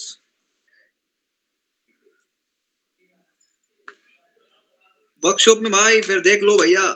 वर्कशॉप 5.23 5.59
में 5.59 5.71
भाई, 5.71 6.01
फिर 6.01 6.19
देख 6.21 6.43
लो 6.43 6.57
भैया। 6.57 6.87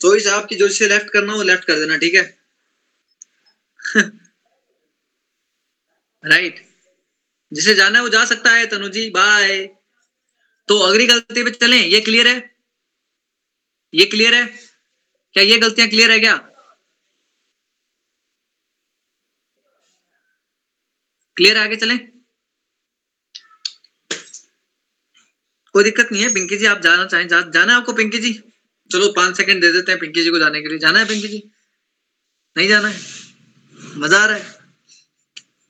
चॉइस 0.00 0.26
आपकी 0.26 0.56
जो 0.56 0.68
से 0.68 0.88
लेफ़्ट 0.88 1.10
करना 1.10 1.32
हो 1.32 1.42
लेफ़्ट 1.42 1.64
कर 1.64 1.78
देना, 1.78 1.96
ठीक 1.96 2.14
है? 2.14 2.24
राइट 6.24 6.60
जिसे 7.52 7.74
जाना 7.74 7.98
है 7.98 8.04
वो 8.04 8.10
जा 8.10 8.24
सकता 8.24 8.50
है 8.52 8.66
तनु 8.66 8.88
जी 8.90 9.08
बाय 9.10 9.56
तो 10.68 10.78
अगली 10.78 11.06
गलती 11.06 11.44
पे 11.44 11.50
चलें। 11.50 11.78
ये 11.78 12.00
क्लियर 12.00 12.28
है? 12.28 12.56
ये 13.94 14.06
क्लियर 14.06 14.34
है? 14.34 14.44
क्या 15.34 15.42
ये 15.42 15.58
गलतियाँ 15.58 15.88
क्लियर 15.88 16.10
है 16.10 16.18
क्या? 16.20 16.36
क्लियर 21.36 21.56
आगे 21.56 21.76
चलें। 21.76 21.98
कोई 25.74 25.84
दिक्कत 25.84 26.08
नहीं 26.12 26.22
है। 26.22 26.32
पिंकी 26.34 26.56
जी 26.56 26.66
आप 26.66 26.80
जाना 26.80 27.04
चाहें 27.06 27.28
जा, 27.28 27.40
जाना 27.40 27.72
है 27.72 27.78
आपको 27.78 27.92
पिंकी 27.92 28.18
जी? 28.18 28.32
चलो 28.90 29.12
पाँच 29.12 29.36
सेकंड 29.36 29.60
दे 29.60 29.72
देते 29.72 29.92
हैं 29.92 30.00
पिंकी 30.00 30.22
जी 30.22 30.30
को 30.30 30.38
जाने 30.38 30.62
के 30.62 30.68
लिए। 30.68 30.78
जाना 30.78 30.98
है 30.98 31.08
पिंकी 31.08 31.28
जी? 31.28 31.42
नहीं 32.56 32.68
जाना 32.68 32.88
है? 32.88 33.00
मज़ा 33.96 34.22
आ 34.22 34.26
रहा 34.26 34.36
है? 34.36 34.58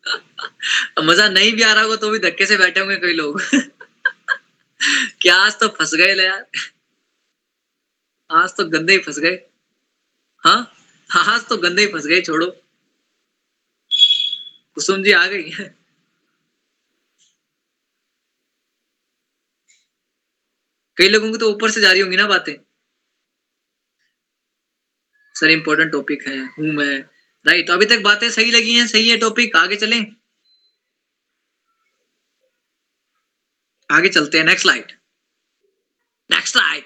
मज़ा 1.05 1.28
नहीं 1.28 1.52
भी 1.52 1.62
आ 1.62 1.73
रहा 1.73 1.82
होगा 1.82 1.97
तो 1.97 2.10
भी 2.10 2.18
धक्के 2.18 2.47
से 2.47 2.56
बैठे 2.56 2.81
होंगे 2.81 2.97
कई 2.97 3.12
लोग। 3.12 3.43
क्या 5.20 5.36
आज 5.36 5.59
तो 5.61 5.69
फंस 5.69 5.94
गए 5.94 6.15
यार। 6.24 6.47
आज 8.31 8.57
तो 8.57 8.65
गंदे 8.70 8.93
ही 8.93 8.98
फंस 8.98 9.19
गए। 9.19 9.39
हाँ? 10.44 10.61
आज 11.11 11.47
तो 11.48 11.57
गंदे 11.57 11.82
ही 11.82 11.89
फंस 11.93 12.07
गए, 12.07 12.20
छोड़ो। 12.20 12.47
कुसुम 14.77 15.03
जी 15.03 15.12
आ 15.12 15.27
गई 15.27 15.51
कई 20.97 21.09
लोगों 21.09 21.31
की 21.32 21.39
तो 21.39 21.51
ऊपर 21.51 21.70
से 21.70 21.81
जा 21.81 21.90
रही 21.93 22.01
होंगी 22.01 22.16
ना 22.16 22.27
बातें। 22.27 22.55
सर 25.35 25.51
इंपॉर्टेंट 25.51 25.93
टॉपिक 25.93 26.27
है, 26.28 26.39
हूँ 26.48 26.73
मैं। 26.73 26.98
राइट 27.44 27.66
तो 27.66 27.73
अभी 27.73 27.86
तक 27.86 28.03
बातें 28.03 28.28
सही 28.31 28.51
लगी 28.51 28.74
हैं, 28.74 28.86
सही 28.86 29.09
है 29.09 29.16
टॉपिक 29.19 29.57
आगे 29.57 29.77
चलें। 29.77 30.05
आगे 33.91 34.09
चलते 34.09 34.39
हैं 34.39 34.45
next 34.45 34.63
slide 34.63 34.93
next 36.31 36.53
slide 36.53 36.85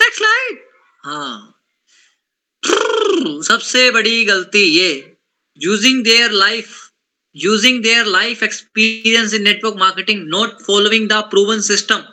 next 0.00 0.16
slide 0.16 0.68
हाँ. 1.04 1.62
सबसे 3.42 3.90
बड़ी 3.90 4.24
गलती 4.24 4.62
ये 4.62 5.16
using 5.58 6.04
their 6.04 6.30
life 6.30 6.90
using 7.36 7.82
their 7.82 8.06
life 8.06 8.42
experience 8.42 9.34
in 9.34 9.42
network 9.42 9.74
marketing 9.76 10.28
not 10.28 10.62
following 10.62 11.08
the 11.08 11.12
proven 11.12 11.60
system 11.60 12.04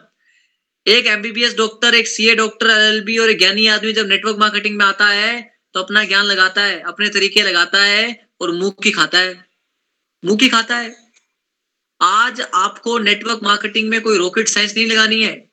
एक 0.87 1.07
एमबीबीएस 1.07 1.57
डॉक्टर 1.57 1.95
एक 1.95 2.07
सीए 2.07 2.35
डॉक्टर 2.35 2.65
एलएलबी 2.65 3.17
और 3.17 3.29
एक 3.29 3.37
ज्ञानी 3.37 3.67
आदमी 3.67 3.93
जब 3.93 4.07
नेटवर्क 4.07 4.37
मार्केटिंग 4.37 4.77
में 4.77 4.85
आता 4.85 5.07
है 5.07 5.53
तो 5.73 5.79
अपना 5.79 6.03
ज्ञान 6.03 6.25
लगाता 6.25 6.61
है, 6.61 6.79
अपने 6.81 7.09
तरीके 7.09 7.41
लगाता 7.41 7.83
है 7.83 8.27
और 8.41 8.51
मुँह 8.51 8.75
की 8.83 8.91
खाता 8.91 9.19
है। 9.19 9.49
मुँह 10.25 10.37
की 10.37 10.49
खाता 10.49 10.77
है। 10.77 11.02
आज 12.03 12.41
आपको 12.53 12.97
नेटवर्क 12.99 13.39
मार्केटिंग 13.43 13.89
में 13.89 14.01
कोई 14.01 14.17
रॉकेट 14.17 14.47
साइंस 14.47 14.75
नहीं 14.75 14.87
लगानी 14.87 15.23
है। 15.23 15.51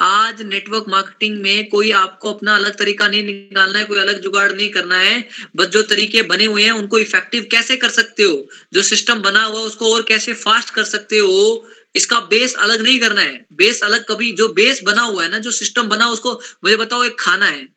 आज 0.00 0.42
नेटवर्क 0.42 0.84
मार्केटिंग 0.88 1.42
में 1.42 1.68
कोई 1.68 1.90
आपको 1.90 2.32
अपना 2.32 2.56
अलग 2.56 2.78
तरीका 2.78 3.08
नहीं 3.08 3.22
निकालना 3.22 3.78
है, 3.78 3.84
कोई 3.84 3.98
अलग 3.98 4.20
जुगाड़ 4.20 4.52
नहीं 4.52 4.70
करना 4.70 4.98
है। 4.98 5.28
बस 5.56 5.66
जो 5.66 5.82
तरीके 5.82 6.22
बने 6.22 6.44
हुए 6.44 6.62
हैं, 6.62 6.70
उनको 6.70 6.98
इफ़ेक्टिव 6.98 7.48
कैसे 7.50 7.76
कर 7.76 7.88
सकते 7.88 8.22
हो? 8.22 8.48
जो 8.72 8.82
सिस्टम 8.82 9.14
बना 9.14 9.44
हुआ 9.44 9.60
उसको 9.60 9.94
और 9.94 10.02
कैसे 10.02 10.32
फास्ट 10.32 10.70
कर 10.70 10.84
सकते 10.84 11.18
हो? 11.18 11.68
इसका 11.96 12.20
बेस 12.20 12.54
अलग 12.54 12.80
नहीं 12.80 13.00
करना 13.00 13.20
है। 13.20 13.46
बेस 13.52 13.82
अलग 13.82 14.04
कभी, 14.08 14.32
जो 14.32 14.48
बेस 14.48 14.82
बना 14.82 15.02
हुआ 15.02 15.24
है 15.24 15.30
ना, 15.30 15.38
जो 15.38 15.50
सिस्टम 15.50 15.82
बना 15.82 16.08
उसको 16.08 16.32
मुझे 16.64 16.76
बताओ, 16.76 17.04
एक 17.04 17.20
खाना 17.20 17.46
है। 17.46 17.68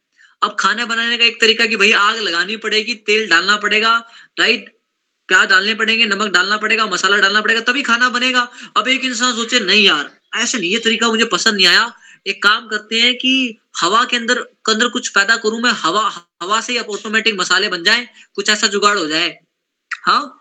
अब 0.43 0.55
खाना 0.59 0.85
बनाने 0.85 1.17
का 1.17 1.25
एक 1.25 1.41
तरीका 1.41 1.65
कि 1.65 1.75
भाई 1.75 1.91
आग 1.91 2.19
लगानी 2.19 2.57
पड़ेगी, 2.57 2.95
तेल 2.95 3.29
डालना 3.29 3.57
पड़ेगा 3.57 4.09
राइट 4.39 4.80
प्याज 5.31 5.49
डालने 5.49 5.73
पड़ेंगे, 5.73 6.05
नमक 6.05 6.31
डालना 6.31 6.57
पड़ेगा, 6.57 6.85
मसाला 6.85 7.17
डालना 7.17 7.41
पड़ेगा, 7.41 7.61
तभी 7.61 7.81
खाना 7.83 8.09
बनेगा। 8.09 8.47
अब 8.77 8.87
एक 8.87 9.05
इंसान 9.05 9.35
सोचे, 9.35 9.59
नहीं 9.59 9.83
यार, 9.83 10.09
ऐसे 10.35 10.57
नहीं 10.57 10.71
ये 10.71 10.79
तरीका 10.79 11.07
मुझे 11.07 11.25
पसंद 11.25 11.55
नहीं 11.55 11.67
आया। 11.67 11.91
एक 12.27 12.41
काम 12.43 12.67
करते 12.67 12.99
हैं 12.99 13.13
कि 13.15 13.57
हवा 13.79 14.03
के 14.05 14.17
अंदर 14.17 14.41
के 14.41 14.71
अंदर 14.71 14.87
कुछ 14.87 15.07
पैदा 15.09 15.35
करूँ 15.37 15.61
मैं, 15.61 15.71
हवा 15.71 16.01
हवा 16.43 16.59
से 16.61 16.77
अब 16.77 16.89
ऑटोमेटिक 16.89 17.39
मसाले 17.39 17.69
बन 17.69 17.83
जाए, 17.83 18.07
कुछ 18.35 18.49
ऐसा 18.49 18.67
जुगाड़ 18.67 18.97
हो 18.97 19.07
जाए। 19.07 19.29
हाँ 20.05 20.37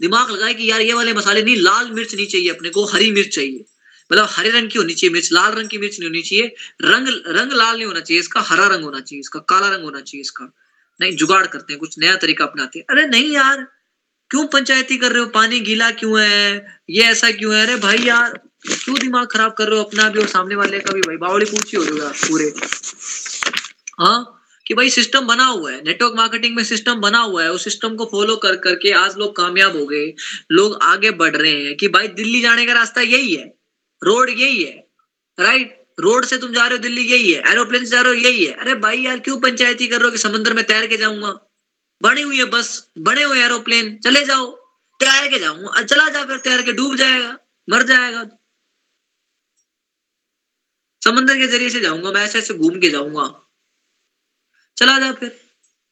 दिमाग 0.00 0.30
लगाए 0.30 0.54
कि 0.54 0.70
यार 0.70 0.80
ये 0.80 0.92
वाले 0.92 1.12
मसाले 1.12 1.42
नहीं, 1.42 1.56
लाल 1.56 1.90
मिर्च 1.90 2.14
नहीं 2.14 2.26
चाहिए 2.26 2.50
अपने 2.50 2.70
को, 2.70 2.84
हरी 2.84 3.10
मिर्च 3.10 3.34
चाहिए। 3.34 3.64
मतलब 4.12 4.28
हरे 4.30 4.50
रंग 4.50 4.68
की 4.70 4.78
होनी 4.78 4.94
चाहिए 4.94 5.12
मिर्च, 5.12 5.32
लाल 5.32 5.52
रंग 5.52 5.68
की 5.68 5.78
मिर्च 5.78 5.98
नहीं 5.98 6.08
होनी 6.08 6.22
चाहिए, 6.22 6.54
रंग 6.82 7.08
रंग 7.26 7.52
लाल 7.52 7.76
नहीं 7.76 7.86
होना 7.86 8.00
चाहिए 8.00 8.20
इसका, 8.20 8.40
हरा 8.40 8.66
रंग 8.66 8.84
होना 8.84 9.00
चाहिए 9.00 9.20
इसका, 9.20 9.40
काला 9.40 9.68
रंग 9.68 9.84
होना 9.84 10.00
चाहिए 10.00 10.20
इसका। 10.20 10.52
नहीं, 11.00 11.16
जुगाड़ 11.16 11.46
करते 11.46 11.72
हैं, 11.72 11.80
कुछ 11.80 11.98
नया 11.98 12.16
तरीका 12.16 12.44
अपनाते 12.44 12.78
हैं। 12.78 12.86
अरे 12.90 13.06
नहीं 13.06 13.32
यार 13.32 13.66
क्यों 14.30 14.46
पंचायती 14.46 14.96
कर 14.96 15.12
रहे 15.12 15.20
हो? 15.20 15.26
पानी 15.26 15.60
गीला 15.60 15.90
क्यों 15.90 16.20
है? 16.20 16.66
ये 16.90 17.02
ऐसा 17.02 17.30
क्यों 17.30 17.54
है? 17.54 17.62
अरे 17.62 17.76
भाई 17.76 17.98
यार, 17.98 18.40
क्यों 18.84 18.98
दिमाग 18.98 19.26
खराब 19.26 19.52
कर 19.52 19.68
रहे 19.68 19.78
हो 19.78 19.84
अपना 19.84 20.08
भी 20.08 20.18
और 20.18 20.26
सामने 20.26 20.54
वाले 20.54 20.78
का 20.78 20.92
भी? 20.92 21.00
भाई 21.00 21.16
बावड़ी 21.16 21.46
पूछी 21.46 21.76
हो 21.76 21.84
रही 21.84 22.28
पूरे। 22.28 22.52
हाँ? 24.00 24.32
कि 24.66 24.74
भाई 24.74 24.90
सिस्टम 24.90 25.20
बना 25.20 25.44
हुआ 25.44 25.72
है। 25.72 25.82
नेटवर्क 25.84 26.12
मार्केटिंग 26.16 26.56
में 26.56 26.64
सिस्टम 26.64 26.94
बना 26.94 27.18
हुआ 27.18 27.42
है। 27.42 27.52
उस 27.52 27.64
सिस्टम 27.64 27.96
को 27.96 28.04
फॉलो 28.04 28.36
कर, 28.36 28.56
करके 28.56 28.92
आज 28.92 29.16
लोग 29.16 29.36
कामयाब 29.36 29.76
हो 29.76 29.86
गए। 29.86 30.14
लोग 30.52 30.78
आगे 30.82 31.10
बढ़ 31.10 31.36
रहे 31.36 31.64
हैं 31.64 31.76
कि 31.76 31.88
भाई 31.88 32.08
दिल्ली 32.08 32.40
जाने 32.40 32.66
का 32.66 32.72
रास्ता 32.72 33.00
यही 33.00 33.34
है। 33.34 33.54
रोड 34.04 34.30
यही 34.30 34.62
है। 34.62 34.86
राइट 35.40 35.86
रोड 36.00 36.24
से 36.24 36.38
तुम 36.38 36.52
जा 36.52 36.60
रहे 36.60 36.70
हो, 36.70 36.82
दिल्ली 36.82 37.02
यही 37.02 37.32
है। 37.32 37.42
एरोप्लेन 37.50 37.84
से 37.84 37.90
जा 37.90 38.00
रहे 38.00 38.12
हो, 38.12 38.18
यही 38.18 38.44
है। 38.44 38.52
अरे 38.52 38.74
भाई 38.74 38.98
यार, 38.98 39.18
क्यों 39.18 39.40
पंचायती 39.40 39.86
कर 39.86 39.96
रहे 39.96 40.04
हो 40.04 40.10
कि 40.10 40.18
समुद्र 40.18 40.54
में 40.54 40.64
तैर 40.64 40.86
के 40.86 40.96
जाऊँगा? 40.96 41.45
हुई 42.04 42.38
है 42.38 42.44
बस 42.44 42.88
बने 42.98 43.22
हुए 43.22 43.42
एरोप्लेन 43.42 43.98
चले 43.98 44.24
जाओ। 44.24 44.50
तैर 45.00 45.28
के 45.30 45.38
जाऊँगा। 45.38 45.82
चला 45.82 46.08
जा 46.08 46.24
फिर, 46.24 46.36
तैर 46.36 46.62
के 46.62 46.72
डूब 46.72 46.96
जाएगा, 46.96 47.38
मर 47.70 47.82
जाएगा। 47.82 48.24
समंदर 51.04 51.36
के 51.36 51.46
ज़रिए 51.46 51.70
से 51.70 51.80
जाऊँगा 51.80 52.12
मैं, 52.12 52.24
ऐसे 52.24 52.38
ऐसे 52.38 52.54
घूम 52.54 52.80
के 52.80 52.90
जाऊँगा। 52.90 53.48
चला 54.76 54.98
जा 54.98 55.12
फिर। 55.12 55.40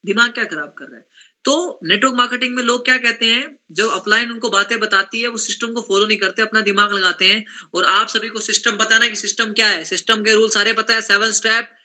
दिमाग 0.05 0.31
क्या 0.31 0.45
खराब 0.45 0.75
कर 0.77 0.85
रहा 0.85 0.97
है? 0.97 1.07
तो 1.43 1.79
नेटवर्क 1.83 2.13
मार्केटिंग 2.13 2.55
में 2.55 2.63
लोग 2.63 2.85
क्या 2.85 2.97
कहते 2.97 3.25
हैं? 3.25 3.59
जो 3.71 3.89
अपलाइन 3.89 4.31
उनको 4.31 4.49
बातें 4.49 4.79
बताती 4.79 5.21
है, 5.21 5.27
वो 5.27 5.37
सिस्टम 5.37 5.73
को 5.73 5.81
फॉलो 5.81 6.07
नहीं 6.07 6.17
करते, 6.17 6.41
अपना 6.41 6.61
दिमाग 6.61 6.93
लगाते 6.93 7.29
हैं। 7.29 7.45
और 7.73 7.85
आप 7.85 8.07
सभी 8.07 8.29
को 8.29 8.39
सिस्टम 8.39 8.77
पता 8.77 8.97
ना 8.97 9.07
कि 9.07 9.15
सिस्टम 9.15 9.53
क्या 9.53 9.67
है? 9.67 9.83
सिस्टम 9.85 10.23
के 10.23 10.33
रूल 10.33 10.49
सारे 10.49 10.73
पता 10.73 10.93
है। 10.93 11.01
Seven 11.01 11.31
step 11.31 11.75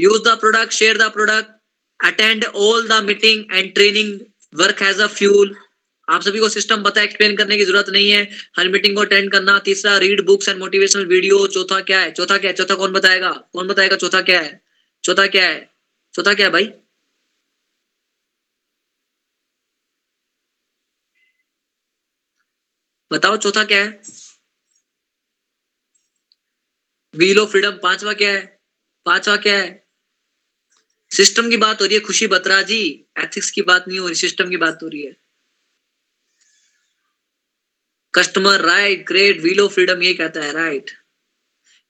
use 0.00 0.22
the 0.22 0.28
product 0.28 0.72
share 0.72 0.98
the 0.98 1.02
product 1.02 1.55
attend 2.00 2.44
all 2.44 2.88
the 2.88 3.02
meeting 3.04 3.44
and 3.52 3.74
training 3.74 4.20
work 4.54 4.82
as 4.82 5.00
a 5.00 5.06
fuel 5.06 5.54
आप 6.08 6.22
सभी 6.22 6.38
को 6.40 6.48
सिस्टम 6.48 6.82
पता 6.82 7.00
है 7.00 7.06
एक्सप्लेन 7.06 7.36
करने 7.36 7.56
की 7.56 7.64
ज़रूरत 7.64 7.88
नहीं 7.90 8.10
है। 8.10 8.22
हर 8.58 8.68
मीटिंग 8.68 8.94
को 8.96 9.02
अटेंड 9.02 9.30
करना। 9.32 9.58
तीसरा 9.58 9.96
read 9.98 10.24
books 10.26 10.48
and 10.48 10.58
motivational 10.58 11.06
video 11.06 11.46
चौथा 11.46 11.80
क्या 11.80 12.00
है? 12.00 12.12
चौथा 12.12 12.38
क्या 12.38 12.50
है? 12.50 12.56
चौथा 12.56 12.74
कौन 12.74 12.92
बताएगा? 12.92 13.30
कौन 13.52 13.68
बताएगा 13.68 13.96
चौथा 13.96 14.20
क्या 14.22 14.40
है? 14.40 14.60
चौथा 15.04 15.26
क्या 15.26 15.46
है? 15.48 15.70
चौथा 16.14 16.34
क्या 16.34 16.46
है 16.46 16.52
भाई? 16.52 16.70
बताओ 23.12 23.36
चौथा 23.36 23.64
क्या 23.64 23.78
है? 23.84 24.00
व्हील 27.14 27.38
ऑफ़ 27.38 27.50
फ्रीडम 27.50 27.78
पांचवा 27.82 28.12
क्या 28.12 28.30
है? 28.32 28.60
पांचवा 29.06 29.36
क्या 29.36 29.56
है? 29.58 29.85
सिस्टम 31.16 31.50
की 31.50 31.56
बात 31.56 31.80
हो 31.80 31.86
रही 31.86 31.94
है, 31.94 32.00
खुशी 32.00 32.26
बत्रा 32.26 32.62
जी। 32.62 33.04
एथिक्स 33.18 33.50
की 33.50 33.62
बात 33.62 33.88
नहीं 33.88 33.98
हो 33.98 34.06
रही 34.06 34.14
सिस्टम 34.14 34.50
की 34.50 34.56
बात 34.56 34.78
हो 34.82 34.88
रही 34.88 35.02
है। 35.02 35.16
Customer 38.14 38.60
right 38.60 39.06
great 39.06 39.40
wheel 39.40 39.60
of 39.60 39.72
freedom 39.72 40.02
ये 40.02 40.14
कहता 40.14 40.40
है 40.40 40.52
right 40.52 40.90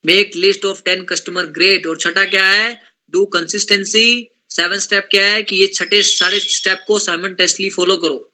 make 0.07 0.37
list 0.37 0.65
of 0.65 0.83
ten 0.83 1.05
customer 1.05 1.47
great 1.47 1.87
और 1.87 1.97
छठा 1.97 2.25
क्या 2.25 2.51
है? 2.51 2.83
डू 3.11 3.27
कंसिस्टेंसी 3.27 4.29
सेवन 4.51 4.79
स्टेप 4.79 5.09
क्या 5.11 5.27
है? 5.27 5.43
कि 5.43 5.57
ये 5.57 5.67
छठे 5.67 6.03
सारे 6.03 6.41
स्टेप 6.41 6.85
को 6.87 6.99
साइमल्टेनियसली 6.99 7.71
फॉलो 7.71 7.97
करो। 7.97 8.33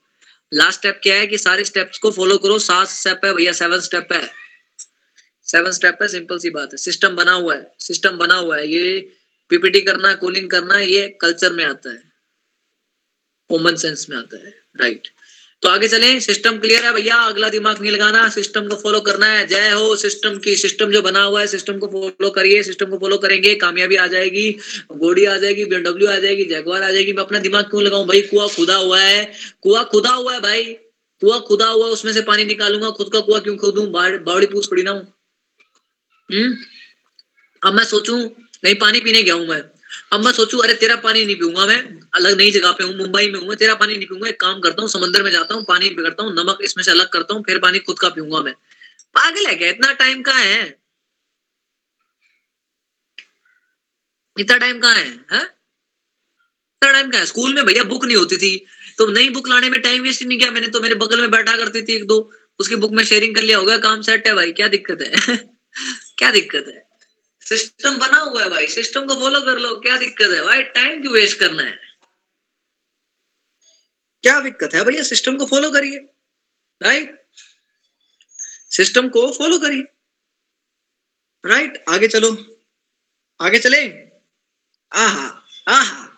लास्ट 0.55 0.79
स्टेप 0.79 1.01
क्या 1.03 1.17
है? 1.17 1.27
कि 1.27 1.39
सारे 1.39 1.65
स्टेप्स 1.65 1.99
को 1.99 2.11
फॉलो 2.11 2.39
करो। 2.39 2.59
सात 2.59 2.89
स्टेप 2.89 3.21
है 3.25 3.35
भैया 3.35 3.53
सेवन 3.53 3.81
स्टेप 3.81 4.09
है। 4.13 4.31
सेवन 5.43 5.71
स्टेप 5.71 5.99
है 6.03 6.09
सिंपल 6.09 6.39
सी 6.39 6.51
बात 6.51 6.69
है। 6.73 6.77
सिस्टम 6.77 7.09
बना 7.09 7.33
हुआ 7.33 7.55
है। 7.55 7.75
सिस्टम 7.81 8.11
बना 8.11 8.35
हुआ 8.35 8.57
है। 8.57 8.69
ये 8.69 9.17
पीपीटी 9.53 9.81
करना, 9.83 10.15
कूलिंग 10.17 10.51
करना, 10.51 10.79
ये 10.79 11.09
कल्चर 11.21 11.53
में 11.53 11.65
आता 11.65 11.91
है। 11.91 12.03
कॉमन 13.51 13.75
सेंस 13.77 14.07
में 14.11 14.17
आता 14.19 14.37
है 14.39 14.55
राइट 14.81 15.09
तो 15.63 15.69
आगे 15.69 15.89
चले 15.89 16.09
सिस्टम 16.21 16.57
क्लियर 16.59 16.85
है 16.85 16.93
भैया, 16.93 17.17
अगला 17.17 17.49
दिमाग 17.49 17.81
नहीं 17.81 17.91
लगाना 17.93 18.29
सिस्टम 18.31 18.69
को 18.69 18.77
फॉलो 18.77 19.01
करना 19.01 19.27
है, 19.27 19.47
जय 19.47 19.71
हो 19.71 19.95
सिस्टम 19.97 20.39
की 20.39 20.55
सिस्टम 20.57 20.91
जो 20.91 21.03
बना 21.03 21.23
हुआ 21.23 21.41
है 21.41 21.47
सिस्टम 21.47 21.79
को 21.79 21.87
फॉलो 21.89 22.31
करिए 22.31 22.63
सिस्टम 22.63 22.91
को 22.91 22.99
फॉलो 22.99 23.19
करेंगे, 23.19 23.55
कामयाबी 23.57 23.97
आ 23.97 24.07
जाएगी, 24.09 24.51
गोडी 24.95 25.25
आ 25.25 25.37
जाएगी 25.37 25.65
बीएमडब्ल्यू 25.65 26.09
आ 26.09 26.19
जाएगी 26.19 26.45
जैगवार 26.47 26.83
आ 26.83 26.91
जाएगी, 26.91 27.13
मैं 27.13 27.23
अपना 27.23 27.39
दिमाग 27.41 27.71
क्यों 27.71 27.83
लगाऊँ 27.83 28.07
भाई, 28.07 28.21
कुआ 28.23 28.47
खुदा 28.49 28.77
हुआ 28.77 29.01
है, 29.01 29.33
कुआ 29.63 29.83
खुदा 29.85 30.11
हुआ 30.13 30.35
है 30.35 30.41
भाई, 30.41 30.65
कुआ 31.23 31.39
खुदा 31.41 31.67
हुआ 31.69 31.87
उसमें 31.89 32.13
से 32.13 32.23
पानी 32.23 32.45
निकालूँगा, 32.45 32.91
खुद 32.93 33.13
का 33.13 33.21
कुआ 33.21 33.39
क्यों 33.41 33.57
खोदूं 33.57 33.91
बावड़ी 33.93 34.47
पूछ 34.49 34.67
पड़ी 34.67 34.83
ना 34.83 34.91
हूँ। 34.91 35.07
हम्म 36.31 36.57
अब 37.63 37.73
मैं 37.73 37.85
सोचूं 37.87 38.19
नहीं 38.65 38.75
पानी 38.75 39.01
पीने 39.01 39.23
गया 39.23 39.35
हूँ 39.35 39.47
मैं। 39.47 39.63
अब 40.13 40.25
मैं 40.25 40.33
सोचू 40.33 40.59
अरे 40.59 40.75
तेरा 40.75 40.97
पानी 40.97 41.25
नहीं 41.25 41.37
पीऊँगा 41.37 41.67
मैं। 41.67 41.79
अलग 42.15 42.37
नई 42.39 42.51
जगह 42.51 42.73
पे 42.73 42.85
हूँ 42.85 42.95
मुंबई 42.97 43.31
में 43.31 43.41
हूँ 43.41 43.55
तेरा 43.55 43.75
पानी 43.75 43.97
नहीं 43.97 44.07
पीऊँगा। 44.07 44.29
एक 44.29 44.41
काम 44.41 44.61
करता 44.61 44.83
हूँ 44.83 44.91
समंदर 44.91 45.23
में 45.23 45.31
जाता 45.31 45.55
हूँ 45.55 45.65
पानी 45.65 45.89
बिगड़ता 45.91 46.23
हूँ 46.23 46.33
नमक 46.35 46.59
इसमें 46.65 46.85
से 46.85 46.91
अलग 46.91 47.09
करता 47.09 47.35
हूँ 47.35 47.43
फिर 47.43 47.59
पानी 47.59 47.79
खुद 47.79 47.99
का 47.99 48.09
पीऊँगा 48.09 48.41
मैं। 48.41 48.55
पागल 49.15 49.47
है 49.47 49.55
क्या? 49.55 49.69
इतना 49.69 49.93
टाइम 49.93 50.23
कहाँ 50.23 50.43
है? 50.43 50.79
इतना 54.39 54.57
टाइम 54.57 54.81
कहाँ 54.81 54.95
है, 54.95 55.05
है? 55.33 55.43
इतना 55.43 56.93
टाइम 56.93 57.11
कहाँ 57.11 57.21
है? 57.21 57.27
स्कूल 57.27 57.55
में 57.55 57.65
भैया 57.67 57.85
बुक 57.85 58.05
नहीं 58.05 58.17
होती 58.17 58.37
थी। 58.37 58.57
तो 58.99 59.07
नई 59.07 59.29
बुक 59.31 59.49
लाने 59.49 59.71
में 59.71 59.81
टाइम 59.83 60.03
वेस्ट 60.03 60.23
नहीं 60.23 60.39
किया 60.39 60.51
मैंने 60.51 60.69
तो 60.69 60.81
मेरे 60.81 60.95
बगल 60.95 61.21
में 61.21 61.31
बैठा 61.31 61.57
करती 61.57 61.83
थी 61.83 61.93
एक 61.93 62.07
दो। 62.07 62.33
उसकी 62.61 62.77
बुक 62.77 62.93
में 62.93 63.05
शेयरिंग 63.05 63.35
कर 63.35 63.43
लिया 63.43 63.59
होगा 63.59 63.79
काम 63.79 64.03
सेट 64.03 64.27
है 64.27 64.35
भाई 64.35 64.53
क्या 64.53 64.69
दिक्कत 64.69 65.03
है? 65.03 65.37
क्या 66.19 66.31
दिक्कत 66.31 66.65
है? 66.69 66.92
सिस्टम 67.49 67.99
बना 67.99 68.19
हुआ 68.19 68.43
है 68.43 68.49
भाई। 68.49 68.67
सिस्टम 68.67 69.07
को 69.07 69.15
फॉलो 69.15 69.41
कर 69.41 69.59
लो। 69.59 69.81
क्या 69.81 69.97
दिक्कत 69.97 70.31
है? 70.31 70.43
भाई, 70.43 70.63
टाइम 70.63 71.01
क्यों 71.01 71.13
वेस्ट 71.13 71.39
करना 71.39 71.63
है? 71.63 71.79
क्या 74.23 74.41
दिक्कत 74.41 74.75
है 74.75 74.85
भैया? 74.85 75.03
सिस्टम 75.03 75.37
को 75.37 75.47
फॉलो 75.47 75.71
करिए। 75.71 75.99
राइट? 76.83 77.27
सिस्टम 78.71 79.09
को 79.09 79.33
फॉलो 79.33 79.59
करिए। 79.59 79.83
राइट? 81.47 81.85
आगे 81.89 82.09
चलो। 82.09 82.59
आगे 83.41 83.59
चले। 83.59 83.89
आहा 84.93 85.43
आहा। 85.69 86.09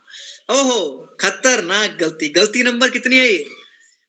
ओहो, 0.51 1.07
खतरनाक 1.21 1.91
गलती। 1.91 2.29
गलती 2.29 2.63
नंबर 2.63 2.91
कितनी 2.91 3.19
है 3.19 3.27
ये? 3.27 3.51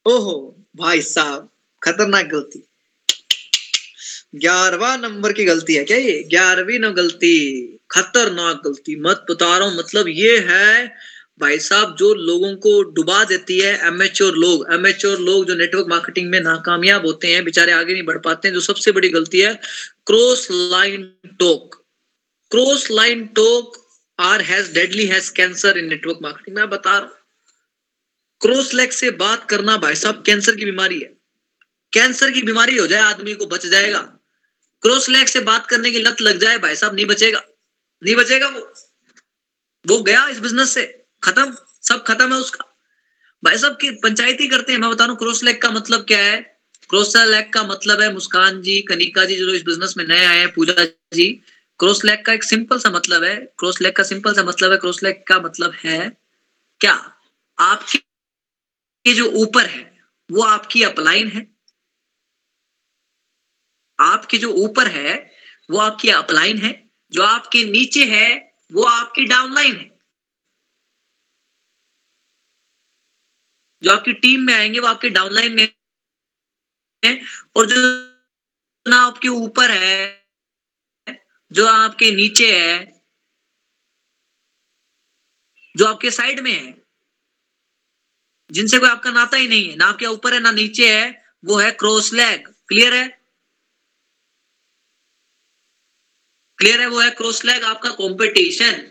ओहो, 0.05 0.65
भाई 0.75 1.01
साहब, 1.01 1.51
खतरनाक 1.83 2.25
गलती। 2.25 2.67
ग्यारहवा 4.35 4.95
नंबर 4.97 5.33
की 5.33 5.45
गलती 5.45 5.73
है 5.73 5.83
क्या 5.83 5.97
ये? 5.97 6.23
ग्यारहवीं 6.23 6.79
न 6.79 6.89
गलती, 6.89 7.35
खतरनाक 7.91 8.61
गलती। 8.65 8.95
मत 8.95 9.25
बता 9.31 9.57
रहा 9.57 9.67
हूँ 9.67 9.77
मतलब 9.77 10.07
ये 10.07 10.37
है, 10.39 10.95
भाई 11.39 11.59
साहब, 11.59 11.95
जो 11.95 12.13
लोगों 12.13 12.55
को 12.55 12.83
डुबा 12.83 13.23
देती 13.23 13.59
है 13.59 13.87
एमेच्योर 13.87 14.35
लोग। 14.35 14.73
एमेच्योर 14.73 15.19
लोग 15.19 15.45
जो 15.45 15.55
नेटवर्क 15.55 15.87
मार्केटिंग 15.87 16.29
में 16.29 16.39
नाकामयाब 16.41 17.05
होते 17.05 17.33
हैं, 17.33 17.43
बेचारे 17.43 17.71
आगे 17.71 17.93
नहीं 17.93 18.03
बढ़ 18.03 18.17
पाते 18.17 18.47
हैं, 18.47 18.55
जो 18.55 18.61
सबसे 18.61 18.91
बड़ी 18.91 19.09
गलती 19.09 19.39
है 19.39 19.53
cross 20.07 20.47
line 20.51 21.11
talk 21.39 21.85
cross 22.51 22.91
line 22.91 23.25
talk 23.25 23.77
are 24.19 24.41
as 24.41 24.73
deadly 24.73 25.05
as 25.05 25.31
cancer 25.31 25.77
in 25.77 25.89
network 25.89 26.19
marketing 26.21 26.57
मैं 26.57 26.69
बता 26.69 26.91
रहा 26.91 26.99
हूँ। 26.99 27.09
क्रॉस 28.41 28.73
लेग 28.73 28.89
से 28.89 29.11
बात 29.11 29.49
करना, 29.49 29.77
भाई 29.77 29.95
साहब 29.95 30.23
कैंसर 30.25 30.55
की 30.55 30.65
बीमारी 30.65 30.99
है। 30.99 31.13
कैंसर 31.93 32.31
की 32.31 32.41
बीमारी 32.41 32.77
हो 32.77 32.87
जाए, 32.87 33.01
आदमी 33.01 33.33
को 33.33 33.45
बच 33.45 33.65
जाएगा। 33.65 34.14
क्रॉस 34.85 35.09
लेग 35.09 35.25
से 35.25 35.39
बात 35.39 35.67
करने 35.67 35.91
की 35.91 35.99
लत 35.99 36.21
लग 36.21 36.37
जाए, 36.37 36.57
भाई 36.57 36.75
साहब, 36.75 36.95
नहीं 36.95 37.05
बचेगा। 37.05 37.43
नहीं 38.03 38.15
बचेगा 38.15 38.47
वो। 38.47 38.73
वो 39.87 40.03
गया 40.03 40.27
इस 40.27 40.39
बिज़नेस 40.39 40.69
से। 40.69 41.05
खत्म। 41.23 41.57
सब 41.83 42.03
खत्म 42.03 42.33
है 42.33 42.39
उसका। 42.39 42.77
भाई 43.43 43.57
साहब, 43.57 43.73
की 43.73 43.91
पंचायती 43.91 44.47
करते 44.47 44.71
हैं। 44.71 44.79
मैं 44.79 44.89
बता 44.89 45.05
रहा 45.05 45.15
क्रॉस 45.15 45.43
लेग 45.43 45.61
का 45.61 45.71
मतलब 45.71 46.01
क्या 46.01 46.19
है? 46.19 46.59
क्रॉस 46.89 47.17
लेग 47.17 47.53
का 47.53 47.63
मतलब 47.63 48.01
है 48.01 48.13
मुस्कान 48.13 48.61
जी, 48.61 48.81
कनिका 48.81 49.25
जी, 49.25 49.35
जो 49.35 49.49
इस 49.49 49.63
बिज़नेस 49.63 49.93
में 49.97 50.07
नए 50.07 50.25
आए 50.25 50.39
हैं, 50.39 50.53
पूजा 50.53 50.85
जी। 51.13 51.41
क्रॉस 51.79 52.05
लेग 52.05 52.25
का 52.25 52.33
एक 52.33 52.43
सिंपल 52.43 52.79
सा 52.79 52.89
मतलब 52.89 53.23
है। 53.23 53.35
क्रॉस 53.35 53.81
लेग 53.81 53.95
का 53.95 54.03
सिंपल 54.03 54.33
सा 54.33 54.43
मतलब 54.43 54.71
है 54.71 54.77
क्रॉस 54.77 55.03
लेग 55.03 55.23
का 55.27 55.39
मतलब 55.39 55.73
है 55.83 56.17
क्या? 56.79 57.17
आपकी 57.59 59.13
जो 59.13 59.25
ऊपर 59.25 59.65
है, 59.65 60.03
वो 60.31 60.43
आपकी 60.43 60.83
अपलाइन 60.83 61.27
है। 61.27 61.55
आपके 63.99 64.38
जो 64.38 64.49
ऊपर 64.49 64.88
है, 64.88 65.31
वो 65.72 65.77
आपकी 65.77 66.09
अपलाइन 66.09 66.57
है, 66.57 66.89
जो 67.11 67.23
आपके 67.23 67.63
नीचे 67.63 68.05
है, 68.05 68.53
वो 68.73 68.84
आपकी 68.84 69.26
डाउनलाइन 69.26 69.76
है। 69.76 69.95
जो 73.81 73.91
आपकी 73.91 74.13
टीम 74.13 74.41
में 74.41 74.53
आएँगे, 74.53 74.80
वो 74.80 74.88
आपके 74.88 75.09
डाउनलाइन 75.09 75.55
में 75.55 75.67
है, 77.03 77.22
और 77.55 77.65
जो 77.65 77.76
ना 78.89 78.97
आपके 78.97 79.27
ऊपर 79.27 79.72
है, 79.72 80.26
जो 81.51 81.67
आपके 81.67 82.11
नीचे 82.11 82.59
है, 82.59 83.01
जो 85.77 85.85
आपके 85.85 86.11
साइड 86.11 86.39
में 86.39 86.51
है, 86.51 86.85
जिनसे 88.51 88.80
कोई 88.80 88.89
आपका 88.89 89.11
नाता 89.11 89.38
ही 89.38 89.47
नहीं 89.47 89.69
है, 89.69 89.76
ना 89.76 89.85
आपके 89.85 90.05
ऊपर 90.05 90.34
है, 90.34 90.39
ना 90.39 90.51
नीचे 90.51 90.97
है, 90.97 91.23
वो 91.45 91.57
है 91.57 91.72
क्रॉस 91.72 92.13
लेग 92.13 92.47
क्लियर 92.67 92.93
है? 92.93 93.14
क्लियर 96.60 96.82
है 96.82 96.88
वो 96.88 96.99
है? 96.99 97.10
क्रॉस 97.11 97.45
लेग 97.45 97.64
आपका 97.64 97.90
कंपटीशन 97.90 98.82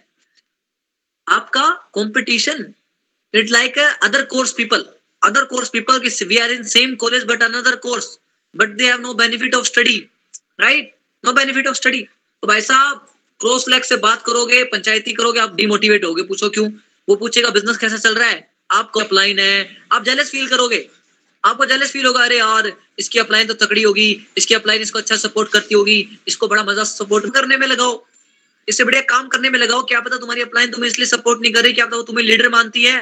आपका 1.29 1.71
competition 1.95 2.75
it 3.35 3.51
like 3.51 3.79
other 3.79 4.25
course 4.25 4.53
people 4.53 4.85
other 5.23 5.45
course 5.45 5.69
people 5.69 6.27
we 6.27 6.37
are 6.37 6.51
in 6.51 6.63
same 6.63 6.95
college 6.95 7.25
but 7.25 7.43
another 7.43 7.77
course 7.77 8.19
but 8.57 8.69
they 8.69 8.87
have 8.87 9.01
no 9.01 9.15
benefit 9.15 9.55
of 9.55 9.67
study 9.67 9.99
right 10.61 10.95
no 11.25 11.33
benefit 11.33 11.67
of 11.67 11.77
study 11.77 12.03
तो 12.43 12.47
भाई 12.47 12.61
साहब 12.61 13.11
cross 13.41 13.69
leg 13.69 13.83
से 13.83 13.97
बात 13.97 14.23
करोगे, 14.23 14.65
पंचायती 14.65 15.13
करोगे, 15.13 15.41
आप 15.41 15.55
demotivate 15.55 16.05
होगे. 16.05 16.23
पूछो 16.23 16.49
क्यों? 16.49 16.71
वो 17.09 17.17
पूछेगा 17.17 17.51
बिज़नेस 17.51 17.77
कैसा 17.77 17.97
चल 17.97 18.15
रहा 18.15 18.29
है? 18.29 18.55
आपको 18.71 19.01
अपलाइन 19.01 19.39
है। 19.39 19.77
आप 19.93 20.05
जेलस 20.05 20.31
फील 20.31 20.49
करोगे। 20.49 20.91
आपको 21.45 21.65
जेलस 21.67 21.91
फील 21.93 22.07
होगा, 22.07 22.25
अरे 22.25 22.39
यार, 22.39 22.73
इसकी 22.99 23.19
अपलाइन 23.19 23.47
तो 23.47 23.55
तकड़ी 23.55 23.83
होगी, 23.83 24.27
इसकी 24.39 24.55
अपलाइन 24.55 24.83
इसको 24.83 24.99
अच्छा 24.99 25.17
सपोर्ट 25.17 25.49
करती 25.53 25.75
होगी, 25.75 25.97
इसको 26.29 26.49
बड़ा 26.49 26.63
मज़ा 26.65 26.85
सपोर्ट 26.85 27.33
करने 27.35 27.57
में 27.57 27.67
लगाओ, 27.67 28.05
इससे 28.69 28.85
बढ़िया 28.85 29.03
काम 29.09 29.29
करने 29.29 29.51
में 29.51 29.59
लगाओ, 29.59 29.83
क्या 29.83 30.01
पता 30.01 30.17
तुम्हारी 30.17 30.43
अपलाइन 30.43 30.71
तुम्हें 30.71 30.91
इसलिए 30.91 31.07
सपोर्ट 31.07 31.41
नहीं 31.41 31.53
कर 31.53 31.63
रही, 31.63 31.73
क्या 31.73 31.87
पता 31.87 31.97
वो 31.97 32.03
तुम्हें 32.03 32.25
लीडर 32.27 32.49
मानती 32.49 32.85
है, 32.85 33.01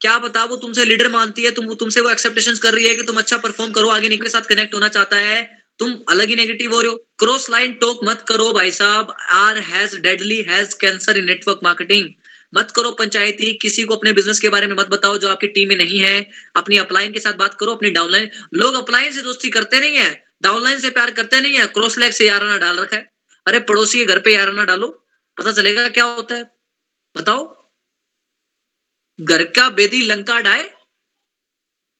क्या 0.00 0.18
पता 0.18 0.44
वो 0.44 0.56
तुमसे 0.56 0.84
लीडर 0.84 1.08
मानती 1.08 1.42
है, 1.42 1.50
तुम, 1.50 1.74
तुमसे 1.74 2.00
वो 2.00 2.10
एक्सेप्टेशन 2.10 2.56
कर 2.56 2.74
रही 2.74 2.86
है 2.88 2.94
कि 2.94 3.02
तुम 3.02 3.16
अच्छा 3.18 3.36
परफॉर्म 3.38 3.72
करो, 3.72 3.88
आगे 3.88 4.08
निकले 4.08 4.30
साथ 4.30 4.48
कनेक्ट 4.48 4.74
होना 4.74 4.88
चाहता 4.88 5.16
है, 5.18 5.42
तुम 5.78 5.92
अलग 6.08 6.28
ही 6.28 6.34
नेगेटिव 6.36 6.74
हो 6.74 6.80
रहे 6.80 6.90
हो 6.90 6.96
क्रॉस 7.18 7.48
लाइन 7.50 7.72
टोक 7.72 8.00
मत 8.04 8.24
करो 8.28 8.52
भाई 8.52 8.70
साहब 8.70 9.14
are 9.32 9.58
as 9.68 9.96
deadly 9.98 10.40
as 10.48 10.74
cancer 10.80 11.18
in 11.18 11.24
network 11.24 11.60
marketing 11.64 12.08
मत 12.54 12.70
करो 12.70 12.92
पंचायती, 12.92 13.54
किसी 13.54 13.84
को 13.84 13.96
अपने 13.96 14.12
बिज़नेस 14.12 14.40
के 14.40 14.48
बारे 14.48 14.66
में 14.66 14.76
मत 14.76 14.86
बताओ 14.86 15.18
जो 15.18 15.28
आपकी 15.28 15.46
टीम 15.46 15.68
में 15.68 15.76
नहीं 15.76 15.98
है। 15.98 16.30
अपनी 16.56 16.76
अपलाइन 16.76 17.12
के 17.12 17.20
साथ 17.20 17.32
बात 17.32 17.54
करो, 17.54 17.74
अपनी 17.74 17.90
डाउनलाइन 17.90 18.30
लोग 18.54 18.74
अपलाइन 18.74 19.12
से 19.12 19.22
दोस्ती 19.22 19.50
करते 19.50 19.80
नहीं 19.80 19.96
है 19.96 20.32
डाउनलाइन 20.42 20.80
से 20.80 20.90
प्यार 20.90 21.10
करते 21.10 21.40
नहीं 21.40 21.54
है 21.54 21.66
क्रॉस 21.66 21.98
लैग 21.98 22.12
से 22.12 22.26
याराना 22.26 22.58
डाल 22.58 22.78
रखा 22.78 22.96
है। 22.96 23.12
अरे 23.46 23.60
पड़ोसी 23.60 23.98
के 23.98 24.04
घर 24.04 24.18
पे 24.18 24.34
याराना 24.34 24.64
डालो, 24.64 25.06
पता 25.38 25.52
चलेगा 25.52 25.88
क्या 25.88 26.04
होता 26.04 26.34
है। 26.34 26.44
बताओ। 27.16 27.70
घर 29.20 29.44
का 29.44 29.70
बेदी 29.70 30.02
लंका 30.02 30.40
डाए 30.40 30.74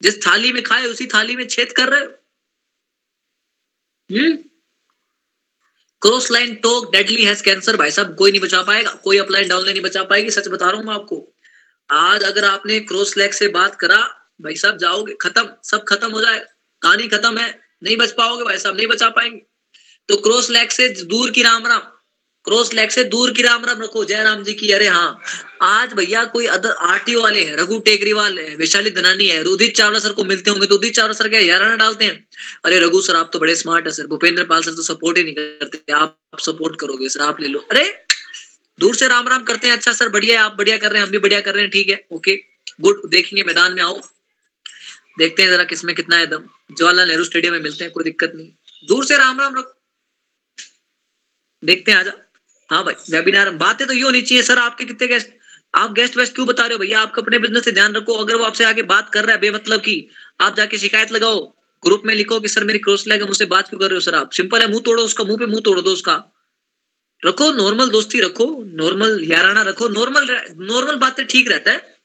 जिस 0.02 0.26
थाली 0.26 0.52
में 0.52 0.62
खाए, 0.62 0.84
उसी 0.84 1.06
थाली 1.06 1.36
में 1.36 1.48
छेद 1.48 1.72
कर 1.72 1.88
रहे 1.88 2.00
हो। 2.00 2.06
हम्म। 4.16 4.49
Cross 6.02 6.30
line 6.30 6.54
talk 6.54 6.92
deadly 6.92 7.24
as 7.24 7.42
cancer 7.42 7.76
भाई 7.76 7.90
साहब, 7.90 8.14
कोई 8.14 8.30
नहीं 8.30 8.40
बचा 8.40 8.62
पाएगा, 8.62 8.90
कोई 8.90 9.18
अपलाइन 9.18 9.48
डाउन 9.48 9.64
नहीं 9.64 9.80
बचा 9.80 10.02
पाएगी, 10.02 10.30
सच 10.30 10.48
बता 10.48 10.66
रहा 10.66 10.76
हूँ 10.76 10.86
मैं 10.86 10.94
आपको। 10.94 11.34
आज 11.90 12.22
अगर 12.22 12.44
आपने 12.44 12.80
क्रॉस 12.80 13.16
लेग 13.16 13.32
से 13.32 13.48
बात 13.48 13.74
करा, 13.74 13.96
भाई 14.42 14.54
साहब, 14.54 14.76
जाओगे, 14.76 15.14
खत्म, 15.20 15.48
सब 15.64 15.84
खत्म 15.84 16.10
हो 16.10 16.20
जाए 16.20 16.38
कहानी 16.82 17.08
खत्म 17.08 17.38
है, 17.38 17.60
नहीं 17.82 17.96
बच 17.96 18.12
पाओगे, 18.12 18.44
भाई 18.44 18.58
साहब, 18.58 18.76
नहीं 18.76 18.86
बचा 18.86 19.08
पाएँगे। 19.08 19.42
तो 20.08 20.16
क्रॉस 20.16 20.50
लेग 20.50 20.68
से 20.68 20.88
दूर 20.88 21.30
की 21.30 21.42
राम 21.42 21.66
राम। 21.66 21.82
क्रॉस 22.44 22.72
लेग 22.74 22.90
से 22.90 23.02
दूर 23.04 23.30
की 23.32 23.42
राम 23.42 23.64
राम 23.64 23.82
रखो। 23.82 24.04
जयराम 24.04 24.42
जी 24.44 24.52
की। 24.54 24.70
अरे 24.72 24.86
हाँ 24.88 25.20
आज 25.62 25.92
भैया 25.92 26.24
कोई 26.24 26.46
अदर 26.46 26.70
आरटीओ 26.70 27.22
वाले 27.22 27.44
हैं, 27.44 27.56
रघु 27.56 27.78
टेकरीवाल 27.78 28.38
है, 28.38 28.54
वैशाली 28.56 28.90
धनानी 28.90 29.26
है 29.26 29.42
उदित 29.44 29.74
चावला 29.76 29.98
सर 29.98 30.12
को 30.12 30.24
मिलते 30.24 30.50
होंगे 30.50 30.66
तो 30.66 30.74
उदित 30.74 30.94
चावला 30.94 31.12
सर 31.12 31.28
क्या 31.28 31.40
याराना 31.40 31.76
डालते 31.76 32.04
हैं। 32.04 32.28
अरे 32.64 32.78
रघु 32.80 33.00
सर, 33.00 33.16
आप 33.16 33.30
तो 33.32 33.38
बड़े 33.38 33.54
स्मार्ट 33.54 33.86
है, 33.86 33.92
सर। 33.92 34.06
भूपेंद्र 34.06 34.44
पाल 34.44 34.62
सर 34.62 34.74
तो 34.74 34.82
सपोर्ट 34.82 35.18
ही 35.18 35.24
नहीं 35.24 35.34
करते। 35.34 35.92
आप 35.92 36.18
सपोर्ट 36.40 36.80
करोगे, 36.80 37.08
सर। 37.08 37.20
आप 37.20 37.40
ले 37.40 37.48
लो। 37.48 37.60
अरे, 37.70 37.84
दूर 38.78 38.94
से 38.96 39.08
राम 39.08 39.28
राम 39.28 39.42
करते 39.44 39.68
हैं। 39.68 39.76
अच्छा 39.76 39.92
सर, 39.92 40.08
बढ़िया 40.08 40.40
है। 40.40 40.46
आप 40.46 40.56
बढ़िया 40.58 40.78
कर 40.78 40.90
रहे 40.90 40.98
हैं, 40.98 41.06
हम 41.06 41.12
भी 41.12 41.18
बढ़िया 41.18 41.40
कर 41.40 41.54
रहे 41.54 41.62
हैं। 41.62 41.70
ठीक 41.70 41.88
है 41.88 42.06
ओके 42.12 42.36
गुड 42.80 43.02
देखेंगे, 43.10 43.42
मैदान 43.42 43.72
में 43.72 43.82
आओ। 43.82 44.00
देखते 45.18 45.42
हैं 45.42 45.50
जरा 45.50 45.64
किसमें 45.64 45.94
कितना 45.94 46.16
है 46.16 46.26
दम। 46.26 46.48
जवाहरलाल 46.78 47.08
नेहरू 47.08 47.24
स्टेडियम 47.24 47.54
में 47.54 47.60
मिलते 47.60 47.84
हैं, 47.84 47.92
कोई 47.92 48.04
दिक्कत 48.04 48.32
नहीं। 48.34 48.50
दूर 48.88 49.04
से 49.04 49.18
राम 49.18 49.40
राम 49.40 49.58
रखो 49.58 49.78
देखते 51.62 51.92
हैं, 51.92 51.98
आजा। 51.98 52.12
हाँ 52.70 52.82
भाई 52.84 52.94
वेबिनार 53.10 53.50
बातें 53.56 53.86
तो 53.86 53.92
ये 53.92 54.02
होनी 54.02 54.20
चाहिए, 54.22 54.42
सर, 54.42 54.58
आपके 54.58 54.84
कितने 54.84 55.08
गेस्ट 55.08 55.28
आप 55.74 55.92
गेस्ट 55.92 56.16
वेस्ट 56.16 56.34
क्यों 56.34 56.46
बता 56.46 56.62
रहे 56.62 56.72
हो 56.72 56.78
भैया? 56.78 57.00
आप 57.00 57.18
अपने 57.18 57.38
बिज़नेस 57.38 57.64
से 57.64 57.72
ध्यान 57.72 57.94
रखो, 57.94 58.14
अगर 58.14 58.36
वो 58.36 58.44
आपसे 58.44 58.64
आगे 58.64 58.82
बात 58.84 59.10
कर 59.10 59.24
रहा 59.24 59.34
है, 59.34 59.40
बेमतलब 59.40 59.80
की 59.80 59.96
आप 60.40 60.56
जाके 60.56 60.78
शिकायत 60.78 61.12
लगाओ 61.12 61.40
ग्रुप 61.82 62.02
में 62.06 62.14
लिखो 62.14 62.38
कि 62.40 62.48
सर, 62.48 62.64
मेरी 62.64 62.78
क्रॉस 62.78 63.06
लैग 63.08 63.22
मुझसे 63.22 63.46
बात 63.46 63.68
क्यों 63.68 63.80
कर 63.80 63.86
रहे 63.86 63.94
हो, 63.94 64.00
सर, 64.00 64.14
आप? 64.14 64.32
सिंपल 64.32 64.60
है, 64.60 64.68
मुँह 64.68 64.82
तोड़ो 64.84 65.02
उसका, 65.02 65.24
मुँह 65.24 65.38
पे 65.38 65.46
मुँह 65.46 65.60
तोड़ 65.64 65.80
दो 65.80 65.90
उसका। 65.90 66.14
रखो 67.22 67.50
नॉर्मल 67.52 67.88
दोस्ती 67.90 68.20
रखो 68.20 68.46
नॉर्मल 68.74 69.20
याराना 69.24 69.62
रखो 69.62 69.88
नॉर्मल 69.88 70.28
नॉर्मल 70.64 70.96
बातें 70.96 71.26
ठीक 71.26 71.48
रहता 71.48 71.72
है। 71.72 71.98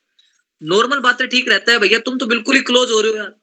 नॉर्मल 0.61 0.99
बातें 0.99 1.27
ठीक 1.27 1.49
रहता 1.49 1.71
है 1.71 1.79
भैया, 1.79 1.99
तुम 1.99 2.17
तो 2.17 2.25
बिल्कुल 2.25 2.55
ही 2.55 2.61
क्लोज 2.61 2.91
हो 2.91 3.01
रहे 3.01 3.11
हो 3.11 3.17
यार। 3.17 3.33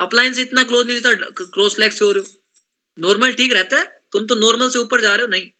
अपलाइन 0.00 0.32
से 0.32 0.42
इतना 0.42 0.62
क्लोज 0.62 0.86
नहीं 0.86 1.00
था 1.00 1.14
क्रॉस 1.34 1.78
लैग 1.78 1.92
से 1.92 2.04
हो 2.04 2.10
रहे 2.12 2.22
हो। 2.22 3.06
नॉर्मल 3.06 3.32
ठीक 3.32 3.52
रहता 3.52 3.78
है, 3.78 3.84
तुम 4.12 4.26
तो 4.26 4.34
नॉर्मल 4.36 4.70
से 4.70 4.78
ऊपर 4.78 5.00
जा 5.00 5.14
रहे 5.14 5.22
हो, 5.22 5.28
नहीं। 5.28 5.50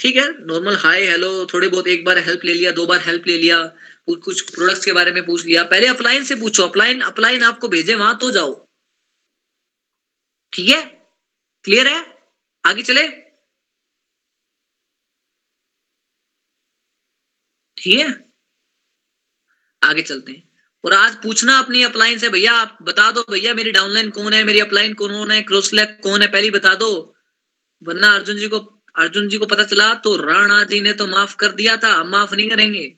ठीक 0.00 0.16
है 0.16 0.46
नॉर्मल 0.46 0.76
हाय 0.76 1.02
हेलो 1.02 1.46
थोड़े 1.46 1.68
बहुत 1.68 1.86
एक 1.86 2.04
बार 2.04 2.18
हेल्प 2.18 2.44
ले 2.44 2.54
लिया, 2.54 2.70
दो 2.70 2.86
बार 2.86 3.00
हेल्प 3.00 3.26
ले 3.26 3.38
लिया 3.38 3.76
कुछ 4.08 4.54
प्रोडक्ट्स 4.54 4.84
के 4.84 4.92
बारे 4.92 5.12
में 5.12 5.26
पूछ 5.26 5.44
लिया। 5.44 5.64
पहले 5.64 5.86
अपलाइन 5.86 6.24
से 6.24 6.34
पूछो 6.34 6.62
अपलाइन 6.62 7.00
अपलाइन 7.00 7.42
आपको 7.42 7.68
भेजे, 7.68 7.94
वहाँ 7.94 8.18
तो 8.18 8.30
जाओ। 8.30 8.66
ठीक 10.52 10.68
है? 10.68 10.82
क्लियर 11.64 11.86
है? 11.88 12.28
आगे 12.66 12.82
चले। 12.82 13.08
ठीक 17.76 17.98
है? 17.98 18.34
आगे 19.82 20.02
चलते 20.02 20.32
हैं। 20.32 20.52
और 20.84 20.92
आज 20.94 21.16
पूछना 21.22 21.58
अपनी 21.58 21.82
अपलाइन 21.82 22.18
से, 22.18 22.28
भैया, 22.28 22.52
आप 22.52 22.78
बता 22.82 23.10
दो, 23.12 23.22
भैया, 23.30 23.54
मेरी 23.54 23.72
डाउनलाइन 23.72 24.10
कौन 24.10 24.32
है, 24.32 24.44
मेरी 24.44 24.60
अपलाइन 24.60 24.94
कौन 24.94 25.30
है 25.30 25.42
क्रॉसलैक 25.42 26.00
कौन 26.02 26.22
है, 26.22 26.28
पहले 26.28 26.50
बता 26.50 26.74
दो। 26.74 27.16
वरना 27.82 28.14
अर्जुन 28.14 28.36
जी 28.36 28.48
को 28.48 28.75
अर्जुन 28.96 29.28
जी 29.28 29.38
को 29.38 29.46
पता 29.46 29.64
चला 29.64 29.94
तो 29.94 30.16
राणा 30.16 30.64
जी 30.64 30.80
ने 30.80 30.92
तो 30.92 31.06
माफ़ 31.06 31.36
कर 31.36 31.52
दिया 31.52 31.76
था 31.76 31.92
हम 31.92 32.08
माफ़ 32.08 32.34
नहीं 32.34 32.50
करेंगे। 32.50 32.96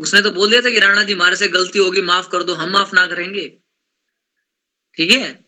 उसने 0.00 0.22
तो 0.22 0.30
बोल 0.30 0.50
दिया 0.50 0.60
था 0.60 0.70
कि 0.70 0.78
राणा 0.78 1.02
जी 1.02 1.12
हमारे 1.12 1.36
से 1.36 1.48
गलती 1.48 1.78
होगी, 1.78 2.00
माफ़ 2.00 2.28
कर 2.28 2.42
दो, 2.42 2.54
हम 2.54 2.70
माफ़ 2.70 2.94
ना 2.94 3.06
करेंगे। 3.06 3.58
ठीक 4.96 5.10
है? 5.10 5.44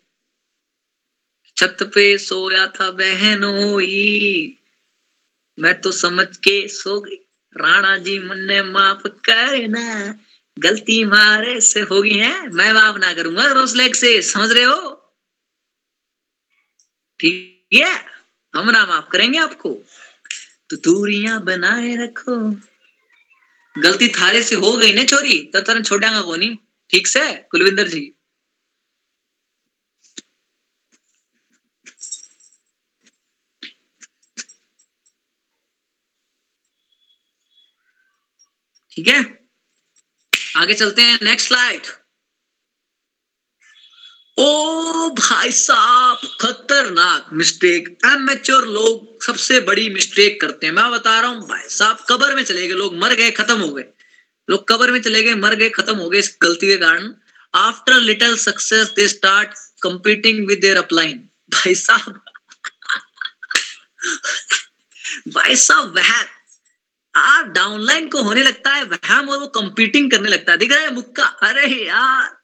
छत 1.57 1.77
पे 1.95 2.19
सोया 2.19 2.67
था 2.67 2.91
बहनोई 2.91 4.59
मैं 5.59 5.81
तो 5.81 5.93
समझ 5.93 6.37
के 6.37 6.69
सो 6.69 7.01
गई। 7.01 7.17
राणा 7.57 7.99
जी 7.99 8.19
मुन्ने 8.19 8.63
माफ़ 8.63 9.09
करना, 9.09 10.19
गलती 10.59 11.05
मारे 11.05 11.61
से 11.61 11.81
होगी, 11.81 12.19
है? 12.19 12.49
मैं 12.49 12.73
माफ़ 12.73 12.99
ना 12.99 13.15
करूँगा, 13.15 13.53
रोज 13.53 13.77
लेग 13.77 13.95
से, 13.95 14.23
समझ 14.23 14.53
रहे 14.53 14.65
हो? 14.65 15.15
ठीक 17.21 17.56
है 17.79 18.05
हम 18.55 18.71
ना 18.71 18.87
माफ़ 18.87 19.09
करेंगे 19.09 19.39
आपको। 19.39 19.83
तो 20.71 20.77
दूरियाँ 20.77 21.45
बनाए 21.45 21.97
रखो। 21.97 22.51
गलती 23.75 24.09
थारे 24.09 24.43
से 24.43 24.55
हो 24.55 24.77
गई 24.77 24.93
ना 24.93 25.05
चोरी? 25.05 25.43
तो 25.45 25.61
तरह 25.61 25.83
छोड़ांगा 25.83 26.23
को 26.23 26.37
नहीं। 26.37 26.57
ठीक 26.91 27.07
से? 27.07 27.33
कुलविंदर 27.33 27.89
जी। 27.89 28.13
ठीक 38.93 39.09
है? 39.09 39.49
आगे 40.57 40.75
चलते 40.75 41.03
हैं। 41.03 41.19
नेक्स्ट 41.23 41.49
स्लाइड 41.49 41.83
ओ 44.39 45.09
भाई 45.11 45.53
साहब, 45.53 46.21
खतरनाक 46.41 47.29
मिस्टेक 47.33 47.89
एमेच्योर 48.07 48.67
लोग 48.67 49.23
सबसे 49.25 49.61
बड़ी 49.61 49.89
मिस्टेक 49.91 50.41
करते 50.41 50.67
हैं। 50.67 50.73
मैं 50.75 50.91
बता 50.91 51.21
रहा 51.21 51.31
हूँ, 51.31 51.49
भाई 51.49 51.69
साहब, 51.69 52.05
कबर 52.09 52.35
में 52.35 52.43
चले 52.45 52.67
गए, 52.69 52.75
लोग 52.75 52.97
मर 52.97 53.15
गए, 53.15 53.31
खत्म 53.31 53.61
हो 53.61 53.69
गए। 53.69 53.85
लोग 54.49 54.69
कबर 54.69 54.91
में 54.91 55.01
चले 55.03 55.23
गए, 55.23 55.35
मर 55.35 55.55
गए, 55.55 55.69
खत्म 55.71 55.97
हो 55.97 56.09
गए 56.11 56.19
इस 56.19 56.37
गलती 56.43 56.67
के 56.67 56.77
कारण। 56.77 57.13
After 57.55 58.01
little 58.01 58.37
success 58.37 58.93
they 58.97 59.09
start 59.09 59.49
competing 59.83 60.47
with 60.49 60.61
their 60.61 60.77
upline 60.77 61.29
भाई 61.51 61.75
साहब 61.75 62.21
भाई 65.29 65.57
साहब, 65.57 65.97
वह 65.97 66.13
आप 67.15 67.47
डाउनलाइन 67.47 68.09
को 68.09 68.23
होने 68.23 68.43
लगता 68.43 68.73
है 68.73 68.83
वहम 68.85 69.29
और 69.29 69.39
वो 69.39 69.47
कंपीटिंग 69.47 70.11
करने 70.11 70.29
लगता 70.29 70.53
है। 70.53 70.59
दिख 70.59 70.73
रहा 70.73 70.81
है 70.81 70.95
मुक्का? 70.95 71.25
अरे 71.25 71.67
यार 71.87 72.36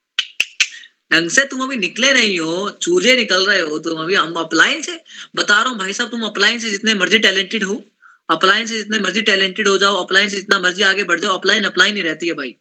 ढंग 1.13 1.31
से 1.31 1.45
तुम 1.47 1.63
अभी 1.63 1.77
निकले 1.77 2.13
नहीं 2.13 2.39
हो 2.39 2.69
चूजे 2.73 3.17
निकल 3.17 3.47
रहे 3.47 3.61
हो, 3.61 3.79
तुम 3.79 4.01
अभी 4.03 4.15
हम 4.15 4.35
अप्लाइन 4.35 4.83
से 4.83 5.01
बता 5.37 5.61
रहा 5.61 5.71
हूँ 5.71 5.79
भाई 5.79 5.93
साहब, 5.93 6.11
तुम 6.11 6.23
अप्लाइन 6.27 6.59
से 6.59 6.71
जितने 6.71 6.95
मर्ज़ी 6.95 7.19
टैलेंटेड 7.19 7.65
हो। 7.65 7.83
अप्लाइन 8.29 8.67
से 8.67 8.77
जितने 8.77 8.99
मर्ज़ी 8.99 9.23
टैलेंटेड 9.23 9.69
हो 9.69 9.77
जाओ 9.79 10.03
अप्लाइन 10.05 10.29
से 10.29 10.37
जितना 10.37 10.59
मर्ज़ी 10.59 10.83
आगे 10.83 11.05
बढ़ 11.05 11.21
जाओ 11.21 11.39
अप्लाइन 11.39 11.65
अप्लाइन 11.65 11.97
ही 11.97 12.03
रहती 12.03 12.29
है 12.29 12.35
भाई। 12.35 12.55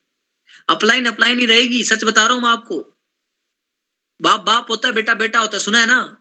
अप्लाइन 0.69 1.05
अप्लाई 1.05 1.35
नहीं 1.35 1.47
रहेगी, 1.47 1.83
सच 1.83 2.03
बता 2.03 2.25
रहा 2.25 2.33
हूँ 2.33 2.43
मैं 2.43 2.49
आपको। 2.49 2.77
बाप 4.19 4.43
बाप 4.45 4.69
होता 4.69 4.87
है, 4.87 4.93
बेटा 4.93 5.13
बेटा 5.13 5.39
होता 5.39 5.57
है, 5.57 5.63
सुना 5.63 5.79
है 5.79 5.87
ना? 5.87 6.17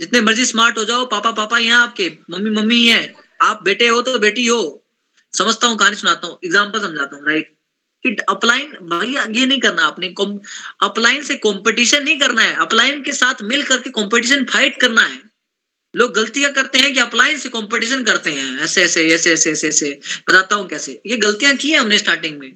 जितने 0.00 0.20
मर्ज़ी 0.20 0.44
स्मार्ट 0.44 0.78
हो 0.78 0.84
जाओ, 0.84 1.04
पापा 1.06 1.30
पापा 1.32 1.58
यहाँ 1.58 1.82
आपके, 1.82 2.10
मम्मी 2.30 2.50
मम्मी 2.50 2.76
ही। 2.76 2.88
है 2.88 3.14
आप 3.42 3.62
बेटे 3.62 3.88
हो 3.88 4.00
तो 4.02 4.18
बेटी 4.18 4.46
हो। 4.46 4.60
समझता 5.34 5.66
हूँ, 5.66 5.76
कहानी 5.78 5.96
सुनाता 5.96 6.26
हूँ 6.26 6.38
एग्ज़ाम्पल 6.44 6.80
समझाता 6.80 7.16
हूँ 7.16 7.26
राइट 7.26 7.57
कि 8.04 8.16
अपलाइन 8.28 8.72
भाई, 8.82 9.08
ये 9.40 9.46
नहीं 9.46 9.60
करना 9.60 9.82
आपने। 9.82 10.08
अपलाइन 10.82 11.22
से 11.22 11.34
कंपटीशन 11.36 12.04
नहीं 12.04 12.18
करना 12.20 12.42
है। 12.42 12.54
अपलाइन 12.56 13.02
के 13.02 13.12
साथ 13.12 13.42
मिल 13.42 13.62
करके 13.62 13.90
कंपटीशन 13.90 14.44
फाइट 14.44 14.80
करना 14.80 15.02
है। 15.02 15.20
लोग 15.94 16.14
गलतियाँ 16.14 16.52
करते 16.52 16.78
हैं 16.78 16.94
कि 16.94 17.00
अपलाइन 17.00 17.38
से 17.38 17.48
कंपटीशन 17.48 18.04
करते 18.04 18.30
हैं। 18.32 18.60
ऐसे 18.60 18.82
ऐसे 18.82 19.08
ऐसे 19.08 19.32
ऐसे 19.32 19.50
ऐसे 19.50 19.68
ऐसे। 19.68 20.00
बताता 20.28 20.56
हूँ 20.56 20.68
कैसे। 20.68 21.00
ये 21.06 21.16
गलतियाँ 21.16 21.56
की 21.56 21.70
है 21.70 21.78
हमने 21.78 21.98
स्टार्टिंग 21.98 22.38
में। 22.38 22.52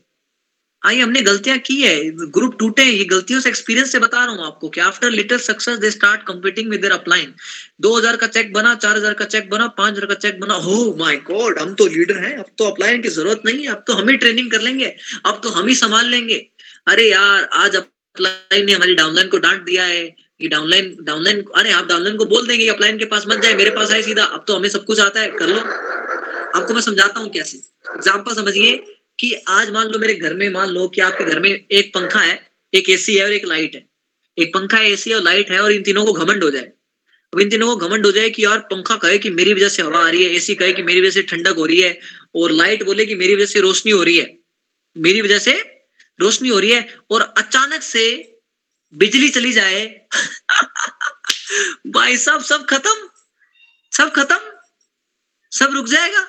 आई, 0.84 0.98
हमने 0.98 1.20
गलतियाँ 1.22 1.58
की 1.58 1.80
है। 1.80 1.96
ग्रुप 2.30 2.56
टूटे, 2.58 2.84
ये 2.84 3.04
गलतियों 3.06 3.40
से 3.40 3.48
एक्सपीरियंस 3.48 3.92
से 3.92 3.98
बता 3.98 4.24
रहा 4.24 4.34
हूँ 4.34 4.46
आपको 4.46 4.68
कि 4.68 4.80
after 4.82 5.10
little 5.10 5.38
success 5.40 5.78
they 5.78 5.90
start 5.90 6.22
competing 6.22 6.70
with 6.70 6.80
their 6.80 6.92
upline 6.92 7.32
2000 7.80 8.16
का 8.16 8.26
चेक 8.28 8.52
बना 8.52 8.74
4000 8.76 9.14
का 9.14 9.24
चेक 9.26 9.50
बना 9.50 9.66
5000 9.78 10.06
का 10.06 10.14
चेक 10.16 10.40
बना। 10.40 10.54
हो 10.56 10.94
माय 10.98 11.16
गॉड 11.26 11.58
हम 11.58 11.74
तो 11.74 11.86
लीडर 11.88 12.18
हैं, 12.18 12.36
अब 12.36 12.46
तो 12.58 12.64
अपलाइन 12.64 13.02
की 13.02 13.08
ज़रूरत 13.10 13.42
नहीं 13.46 13.62
है, 13.62 13.68
अब 13.68 13.84
तो 13.86 13.92
हम 13.92 14.08
ही 14.08 14.16
ट्रेनिंग 14.16 14.50
कर 14.50 14.60
लेंगे, 14.60 14.94
अब 15.26 15.40
तो 15.42 15.50
हम 15.50 15.68
ही 15.68 15.74
संभाल 15.74 16.06
लेंगे। 16.06 16.46
अरे 16.86 17.08
यार, 17.10 17.44
आज 17.44 17.76
अपलाइन 17.76 18.66
ने 18.66 18.72
हमारी 18.72 18.94
डाउनलाइन 18.94 19.28
को 19.28 19.38
डांट 19.38 19.62
दिया 19.64 19.84
है 19.84 20.04
कि 20.40 20.48
डाउनलाइन 20.48 20.96
डाउनलाइन 21.02 21.44
अरे 21.56 21.70
आप 21.72 21.86
डाउनलाइन 21.86 22.16
को 22.16 22.24
बोल 22.26 22.46
देंगे 22.46 22.68
अपलाइन 22.68 22.98
के 22.98 23.04
पास 23.06 23.24
मत 23.28 23.42
जाए, 23.42 23.54
मेरे 23.54 23.70
पास 23.70 23.92
आए 23.92 24.02
सीधा, 24.02 24.24
अब 24.24 24.44
तो 24.48 24.56
हमें 24.56 24.68
सब 24.68 24.84
कुछ 24.84 25.00
आता 25.00 25.20
है, 25.20 25.30
कर 25.32 25.48
लो। 25.48 25.58
आपको 25.58 26.74
मैं 26.74 26.80
समझाता 26.82 27.20
हूँ 27.20 27.30
कैसे? 27.30 27.58
एग्ज़ाम्पल 27.88 28.34
समझिए 28.34 28.72
कि 29.20 29.34
आज 29.48 29.70
मान 29.70 29.86
लो 29.86 29.98
मेरे 29.98 30.14
घर 30.14 30.34
में, 30.34 30.48
मान 30.48 30.68
लो 30.68 30.88
कि 30.88 31.00
आपके 31.00 31.24
घर 31.24 31.40
में 31.40 31.66
एक 31.72 31.94
पंखा 31.94 32.20
है, 32.20 32.50
एक 32.74 32.90
एसी 32.90 33.16
है 33.16 33.24
और 33.24 33.32
एक 33.32 33.44
लाइट 33.44 33.74
है। 33.74 33.88
एक 34.38 34.54
पंखा 34.54 34.76
है 34.76 34.90
एसी 34.90 35.12
और 35.12 35.22
लाइट 35.22 35.50
है 35.50 35.60
और 35.60 35.72
इन 35.72 35.82
तीनों 35.82 36.04
को 36.04 36.12
घमंड 36.12 36.44
हो 36.44 36.50
जाए। 36.50 36.72
अब 37.34 37.40
इन 37.40 37.50
तीनों 37.50 37.66
को 37.66 37.88
घमंड 37.88 38.06
हो 38.06 38.12
जाए 38.12 38.30
कि 38.30 38.44
यार 38.44 38.58
पंखा 38.58 38.96
कहे 38.96 39.18
कि 39.18 39.30
मेरी 39.30 39.54
वजह 39.54 39.68
से 39.68 39.82
हवा 39.82 40.06
आ 40.06 40.10
रही 40.10 40.24
है 40.24 40.30
एसी 40.34 40.54
कहे 40.54 40.72
कि 40.72 40.82
मेरी 40.82 41.00
वजह 41.00 41.10
से 41.10 41.22
ठंडक 41.22 41.54
हो 41.56 41.66
रही 41.66 41.80
है 41.80 42.00
और 42.34 42.50
लाइट 42.50 42.82
बोले 42.82 43.06
कि 43.06 43.14
मेरी 43.14 43.34
वजह 43.34 43.46
से 43.46 43.60
रोशनी 43.60 43.92
हो 43.92 44.02
रही 44.02 44.18
है। 44.18 44.38
मेरी 44.98 45.20
वजह 45.20 45.38
से 45.38 45.84
रोशनी 46.20 46.48
हो 46.48 46.58
रही 46.58 46.72
है 46.72 46.98
और 47.10 47.34
अचानक 47.38 47.82
से 47.82 48.36
बिजली 48.94 49.28
चली 49.28 49.52
जाए। 49.52 50.06
भाई 51.86 52.16
साहब, 52.16 52.42
सब 52.42 52.66
खत्म। 52.66 53.08
सब 53.96 54.12
खत्म। 54.12 54.38
सब 55.52 55.70
रुक 55.72 55.86
जाएगा। 55.86 56.28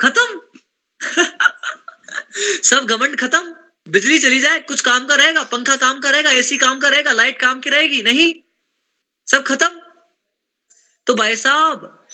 खत्म। 0.00 0.40
सब 2.64 2.86
घमंड 2.86 3.18
खत्म। 3.20 3.54
बिजली 3.86 4.18
चली 4.18 4.40
जाए, 4.40 4.58
कुछ 4.60 4.80
काम 4.80 5.06
का 5.06 5.14
रहेगा, 5.14 5.42
पंखा 5.42 5.76
काम 5.76 6.00
का 6.00 6.10
रहेगा, 6.10 6.30
एसी 6.30 6.56
काम 6.58 6.78
का 6.80 6.88
रहेगा, 6.88 7.12
लाइट 7.12 7.40
काम 7.40 7.60
की 7.60 7.70
रहेगी, 7.70 8.02
नहीं। 8.02 8.32
सब 9.28 9.44
खत्म। 9.44 9.80
तो 11.06 11.14
भाई 11.14 11.36
साहब, 11.36 12.06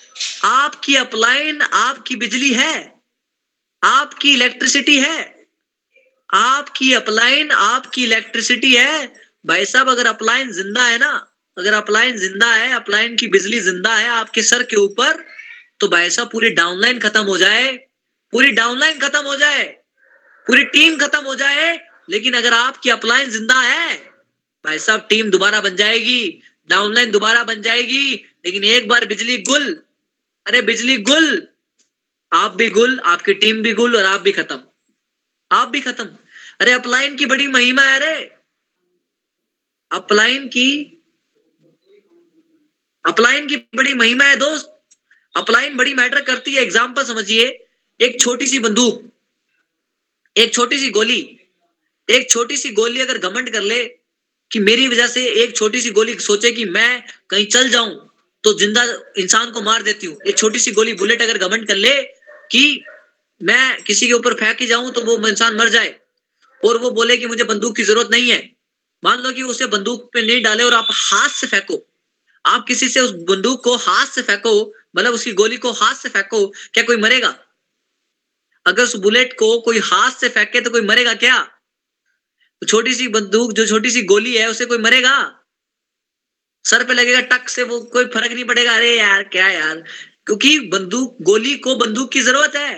आपकी 0.45 0.97
अपलाइन, 0.97 1.63
आपकी 1.63 2.17
बिजली 2.17 2.53
है, 2.53 3.03
आपकी 3.83 4.33
इलेक्ट्रिसिटी 4.35 4.99
है, 4.99 5.19
आपकी 6.31 6.93
अपलाइन, 6.95 7.51
आपकी 7.51 8.05
इलेक्ट्रिसिटी 8.05 8.75
है। 8.75 9.07
भाई 9.47 9.65
साहब, 9.65 9.89
अगर 9.89 10.07
अपलाइन 10.07 10.53
ज़िंदा 10.53 10.85
है 10.85 10.99
ना, 10.99 11.13
अगर 11.57 11.73
अपलाइन 11.73 12.17
ज़िंदा 12.17 12.55
है, 12.55 12.73
अपलाइन 12.73 13.17
की 13.17 13.27
बिजली 13.29 13.61
ज़िंदा 13.61 13.95
है 13.97 14.09
आपके 14.11 14.43
सर 14.43 14.63
के 14.63 14.77
ऊपर 14.77 15.25
तो 15.81 15.89
भाई 15.89 16.11
साहब, 16.11 16.31
पूरी 16.31 16.51
डाउनलाइन 16.51 16.99
खत्म 16.99 17.25
हो 17.25 17.37
जाए, 17.39 17.73
पूरी 18.33 18.51
डाउनलाइन 18.53 18.99
खत्म 18.99 19.25
हो 19.27 19.37
जाए। 19.37 19.65
पूरी 20.47 20.65
टीम 20.67 20.97
खत्म 20.99 21.25
हो 21.25 21.35
जाए, 21.35 21.73
लेकिन 22.11 22.35
अगर 22.35 22.53
आपकी 22.53 22.91
अपलाइन 22.91 23.31
ज़िंदा 23.31 23.61
है, 23.61 23.97
भाई 24.65 24.79
साहब, 24.79 25.07
टीम 25.09 25.31
दोबारा 25.31 25.61
बन 25.61 25.77
जाएगी 25.77 26.43
डाउनलाइन 26.71 27.11
दोबारा 27.11 27.43
बन 27.45 27.63
जाएगी, 27.63 28.15
लेकिन 28.47 28.65
एक 28.65 28.89
बार 28.89 29.07
बिजली 29.07 29.37
गुल, 29.43 29.73
अरे 30.47 30.63
बिजली 30.63 30.97
गुल, 31.03 31.47
आप 32.33 32.55
भी 32.57 32.69
गुल, 32.71 32.99
आपकी 33.07 33.35
टीम 33.35 33.63
भी 33.63 33.73
गुल 33.73 33.97
और 33.97 34.05
आप 34.05 34.21
भी 34.21 34.33
खत्म। 34.33 34.61
आप 35.51 35.69
भी 35.69 35.81
खत्म। 35.81 36.05
अरे 36.61 36.73
अपलाइन 36.73 37.17
की 37.17 37.27
बड़ी 37.27 37.47
महिमा 37.49 37.83
है 37.83 37.95
अरे 37.97 38.15
अपलाइन 39.91 40.49
की 40.49 40.69
अपलाइन 43.05 43.47
की 43.47 43.57
बड़ी 43.77 43.95
महिमा 43.95 44.25
है 44.25 44.37
दोस्त। 44.37 44.71
अपलाइन 45.35 45.77
बड़ी 45.77 45.95
मैटर 45.95 46.21
करती 46.23 46.55
है। 46.55 46.63
एग्ज़ाम्पल 46.63 47.05
समझिए, 47.05 47.47
एक 48.01 48.21
छोटी 48.21 48.47
सी 48.47 48.59
बंदूक। 48.59 49.03
एक 50.37 50.55
छोटी 50.55 50.79
सी 50.79 50.89
गोली, 50.91 51.21
एक 52.09 52.31
छोटी 52.31 52.57
सी 52.57 52.71
गोली 52.73 53.01
अगर 53.01 53.19
घमंड 53.19 53.51
कर 53.53 53.61
ले 53.63 53.85
कि 54.51 54.59
मेरी 54.61 54.87
वजह 54.89 55.07
से 55.07 55.25
एक 55.43 55.57
छोटी 55.57 55.81
सी 55.81 55.91
गोली 55.91 56.15
सोचे 56.21 56.51
कि 56.53 56.65
मैं 56.67 57.03
कहीं 57.31 57.47
चल 57.47 57.69
जाऊँ 57.71 57.95
तो 58.45 58.53
ज़िंदा 58.59 58.83
इंसान 59.19 59.51
को 59.51 59.61
मार 59.63 59.83
देती 59.83 60.07
हूँ। 60.07 60.17
एक 60.29 60.39
छोटी 60.39 60.59
सी 60.59 60.73
गोली 60.73 60.93
बुलेट 60.95 61.23
अगर 61.23 61.39
घमंड 61.39 61.67
कर 61.69 61.77
ले 61.77 61.95
कि 62.51 62.85
मैं 63.41 63.83
किसी 63.83 64.07
के 64.07 64.13
ऊपर 64.13 64.35
फेंक 64.35 64.61
ही 64.61 64.67
जाऊँ 64.67 64.91
तो 64.93 65.03
वो 65.03 65.17
इंसान 65.29 65.57
मर 65.57 65.69
जाए। 65.69 65.95
और 66.63 66.79
वो 66.79 66.91
बोले 66.91 67.17
कि 67.17 67.27
मुझे 67.27 67.45
बंदूक 67.45 67.77
की 67.77 67.83
ज़रूरत 67.83 68.09
नहीं 68.11 68.31
है। 68.31 68.43
मान 69.03 69.23
लो 69.23 69.33
कि 69.33 69.43
उसे 69.45 69.67
बंदूक 69.69 70.11
पे 70.13 70.23
नहीं 70.23 70.43
डाले 70.43 70.65
और 70.65 70.75
आप 70.75 70.89
हाथ 70.91 71.29
से 71.31 71.47
फेंको। 71.47 71.83
आप 72.45 72.65
किसी 72.69 72.89
से 72.89 73.01
उस 73.01 73.11
बंदूक 73.29 73.63
को 73.65 73.77
हाथ 73.79 74.07
से 74.07 74.23
फेंको 74.23 74.61
मतलब 74.97 75.15
उसकी 75.15 75.33
गोली 75.35 75.57
को 75.57 75.73
हाथ 75.73 75.95
से 75.95 76.09
फेंको, 76.09 76.47
क्या 76.47 76.85
कोई 76.85 76.97
मरेगा? 76.97 77.35
अगर 78.67 78.83
उस 78.83 78.97
बुलेट 78.97 79.33
को 79.39 79.61
कोई 79.61 79.79
हाथ 79.79 80.13
से 80.13 80.29
फेंके 80.29 80.61
तो 80.61 80.71
कोई 80.71 80.81
मरेगा 80.81 81.15
क्या? 81.15 81.51
छोटी 82.69 82.95
सी 82.95 83.09
बंदूक, 83.09 83.53
जो 83.53 83.67
छोटी 83.67 83.91
सी 83.91 84.03
गोली 84.03 84.37
है, 84.37 84.51
उसे 84.51 84.65
कोई 84.65 84.79
मरेगा? 84.79 85.41
सर 86.65 86.85
पे 86.85 86.95
लगेगा 86.95 87.21
टक 87.21 87.49
से, 87.49 87.63
वो 87.63 87.81
कोई 87.81 88.05
फ़र्क 88.05 88.33
नहीं 88.33 88.45
पड़ेगा। 88.45 88.73
अरे 88.73 88.99
यार, 88.99 89.23
क्या 89.23 89.49
यार? 89.49 89.77
क्योंकि 90.27 90.59
बंदूक, 90.59 91.17
गोली 91.23 91.57
को 91.57 91.77
बंदूक 91.77 92.13
की 92.13 92.21
ज़रूरत 92.21 92.53
है। 92.57 92.75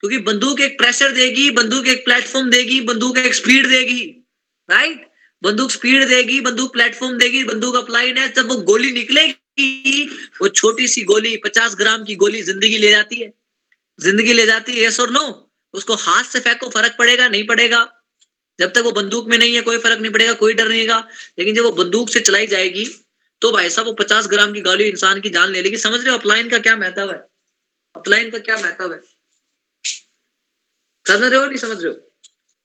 क्योंकि 0.00 0.18
बंदूक 0.18 0.60
एक 0.60 0.78
प्रेशर 0.78 1.12
देगी, 1.12 1.50
बंदूक 1.50 1.86
एक 1.86 2.04
प्लेटफॉर्म 2.04 2.50
देगी, 2.50 2.80
बंदूक 2.80 3.18
एक 3.18 3.34
स्पीड 3.34 3.66
देगी। 3.66 4.26
राइट 4.70 5.10
बंदूक 5.42 5.70
स्पीड 5.70 6.08
देगी, 6.08 6.40
बंदूक 6.40 6.72
प्लेटफॉर्म 6.72 7.18
देगी, 7.18 7.44
बंदूक 7.44 7.74
अप्लाइड 7.74 8.18
है। 8.18 8.32
जब 8.32 8.48
वो 8.48 8.56
गोली 8.56 8.92
निकलेगी, 8.92 10.04
वो 10.42 10.48
छोटी 10.48 10.88
सी 10.88 11.02
गोली, 11.02 11.36
पचास 11.36 11.74
ग्राम 11.74 12.04
की 12.04 12.14
गोली 12.14 12.42
ज़िंदगी 12.42 12.78
ले 12.78 12.90
जाती 12.90 13.16
है। 13.16 13.41
ज़िंदगी 13.98 14.32
ले 14.32 14.46
जाती 14.46 14.72
है 14.72 14.84
यस 14.84 15.00
और 15.00 15.10
नो 15.10 15.24
उसको 15.74 15.94
हाथ 15.96 16.24
से 16.24 16.40
फेंको, 16.40 16.68
फ़र्क 16.70 16.96
पड़ेगा, 16.98 17.28
नहीं 17.28 17.46
पड़ेगा? 17.46 17.88
जब 18.58 18.72
तक 18.72 18.82
वो 18.84 18.90
बंदूक 18.92 19.28
में 19.28 19.36
नहीं 19.38 19.54
है, 19.54 19.60
कोई 19.62 19.78
फ़र्क 19.78 20.00
नहीं 20.00 20.12
पड़ेगा, 20.12 20.32
कोई 20.34 20.54
डर 20.54 20.68
नहीं 20.68 20.80
है 20.80 21.00
लेकिन 21.38 21.54
जब 21.54 21.64
वो 21.64 21.70
बंदूक 21.74 22.08
से 22.10 22.20
चलाई 22.20 22.46
जाएगी 22.48 22.84
तो 23.42 23.50
भाई 23.52 23.70
साहब 23.70 23.86
वो 23.86 23.92
पचास 23.94 24.26
ग्राम 24.28 24.52
की 24.52 24.60
गाली 24.62 24.84
इंसान 24.86 25.20
की 25.20 25.30
जान 25.30 25.50
ले 25.50 25.62
लेगी। 25.62 25.76
समझ 25.78 26.00
रहे 26.00 26.10
हो, 26.10 26.18
अपलाइन 26.18 26.48
का 26.48 26.58
क्या 26.58 26.76
महत्व 26.76 27.10
है? 27.10 27.16
अपलाइन 27.94 28.30
का 28.30 28.38
क्या 28.40 28.56
महत्व 28.56 28.92
है? 28.92 29.00
समझ 31.06 31.22
रहे 31.22 31.40
हो 31.40 31.46
नहीं 31.46 31.58
समझ 31.58 31.82
रहे 31.82 31.92
हो? 31.92 31.98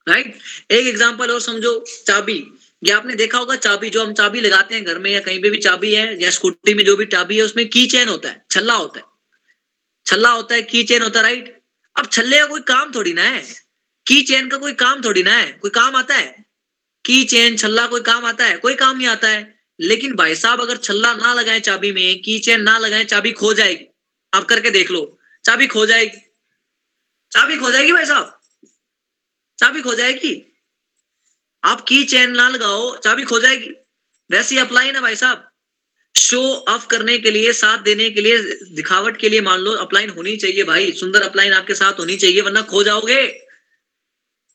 राइट 0.06 0.38
एक 0.70 0.86
एग्ज़ाम्पल 0.86 1.30
और 1.30 1.40
समझो, 1.40 1.72
चाबी। 2.06 2.38
ये 2.82 2.92
आपने 2.92 3.14
देखा 3.16 3.38
होगा, 3.38 3.56
चाबी 3.58 3.90
जो 3.90 4.04
हम 4.04 4.12
चाबी 4.14 4.40
लगाते 4.40 4.74
हैं 4.74 4.84
घर 4.84 4.98
में 4.98 5.10
या 5.10 5.20
कहीं 5.20 5.42
पे 5.42 5.50
भी 5.50 5.58
चाबी 5.60 5.94
है 5.94 6.22
या 6.22 6.30
स्कूटी 6.30 6.74
में 6.74 6.84
जो 6.84 6.96
भी 6.96 7.06
चाबी 7.08 7.36
है, 7.36 7.42
उसमें 7.42 7.68
की 7.68 7.86
चेन 7.86 8.08
होता 8.08 8.28
है, 8.28 8.44
छल्ला 8.50 8.74
होता 8.74 9.00
है। 9.00 9.06
छल्ला 10.08 10.30
होता 10.30 10.54
है, 10.54 10.62
की 10.62 10.84
चेन 10.84 11.02
होता 11.02 11.18
है 11.18 11.22
राइट 11.22 11.62
अब 11.96 12.06
छल्ले 12.06 12.38
का 12.38 12.46
कोई 12.46 12.60
काम 12.60 12.92
थोड़ी 12.94 13.12
ना 13.12 13.22
है। 13.22 13.54
की 14.06 14.22
चेन 14.22 14.48
का 14.48 14.56
कोई 14.56 14.72
काम 14.72 15.04
थोड़ी 15.04 15.22
ना 15.22 15.32
है। 15.32 15.52
कोई 15.52 15.70
काम 15.70 15.96
आता 15.96 16.14
है? 16.14 16.46
की 17.06 17.24
चेन, 17.24 17.56
छल्ला 17.56 17.86
कोई 17.86 18.00
काम 18.00 18.26
आता 18.26 18.46
है? 18.46 18.56
कोई 18.56 18.74
काम 18.74 18.96
नहीं 18.96 19.08
आता 19.08 19.28
है। 19.28 19.60
लेकिन 19.80 20.14
भाई 20.14 20.34
साहब, 20.34 20.60
अगर 20.60 20.76
छल्ला 20.76 21.14
ना 21.14 21.34
लगाए 21.34 21.60
चाबी 21.60 21.92
में, 21.92 22.22
की 22.22 22.38
चेन 22.38 22.62
ना 22.62 22.78
लगाए, 22.78 23.04
चाबी 23.04 23.32
खो 23.32 23.54
जाएगी। 23.54 23.84
आप 24.34 24.44
करके 24.44 24.70
देख 24.70 24.90
लो, 24.90 25.18
चाबी 25.44 25.66
खो 25.66 25.86
जाएगी। 25.86 26.18
चाबी 27.32 27.56
खो 27.56 27.70
जाएगी 27.70 27.92
भाई 27.92 28.06
साहब? 28.06 28.40
चाबी 29.58 29.82
खो 29.82 29.94
जाएगी? 29.94 30.62
आप 31.64 31.80
की 31.80 32.04
चेन 32.04 32.30
ना 32.30 32.48
लगाओ, 32.48 32.96
चाबी 32.96 33.22
खो 33.22 33.38
जाएगी। 33.38 33.70
वैसी 34.30 34.58
अप्लाई 34.58 34.92
ना 34.92 35.00
भाई 35.00 35.16
साहब? 35.16 35.47
शो 36.18 36.54
ऑफ़ 36.54 36.86
करने 36.86 37.18
के 37.18 37.30
लिए, 37.30 37.52
साथ 37.52 37.78
देने 37.78 38.10
के 38.10 38.20
लिए, 38.20 38.38
दिखावट 38.70 39.16
के 39.16 39.28
लिए 39.28 39.40
मान 39.40 39.60
लो 39.60 39.72
अपलाइन 39.72 40.10
होनी 40.10 40.36
चाहिए 40.36 40.64
भाई। 40.64 40.92
सुंदर 40.92 41.22
अपलाइन 41.22 41.52
आपके 41.52 41.74
साथ 41.74 41.92
होनी 41.92 42.16
चाहिए, 42.16 42.40
वरना 42.40 42.62
खो 42.62 42.82
जाओगे। 42.82 43.26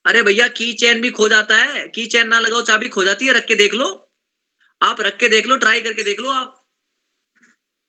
अरे 0.06 0.24
भैया 0.24 0.48
की 0.48 0.74
चैन 0.74 1.02
भी 1.02 1.12
खो 1.12 1.30
जाता 1.30 1.58
है। 1.58 1.88
की 1.88 2.06
चैन 2.06 2.28
ना 2.28 2.40
लगाओ, 2.40 2.62
चाबी 2.62 2.90
खो 2.90 3.04
जाती 3.04 3.26
है, 3.26 3.34
रख 3.34 3.46
के 3.46 3.56
देख 3.56 3.74
लो। 3.74 4.12
आप 4.82 5.02
रख 5.02 5.18
के 5.18 5.30
देख 5.30 5.48
लो 5.48 5.58
ट्राई 5.58 5.82
करके 5.82 6.04
देख 6.04 6.20
लो 6.20 6.30
आप। 6.30 6.68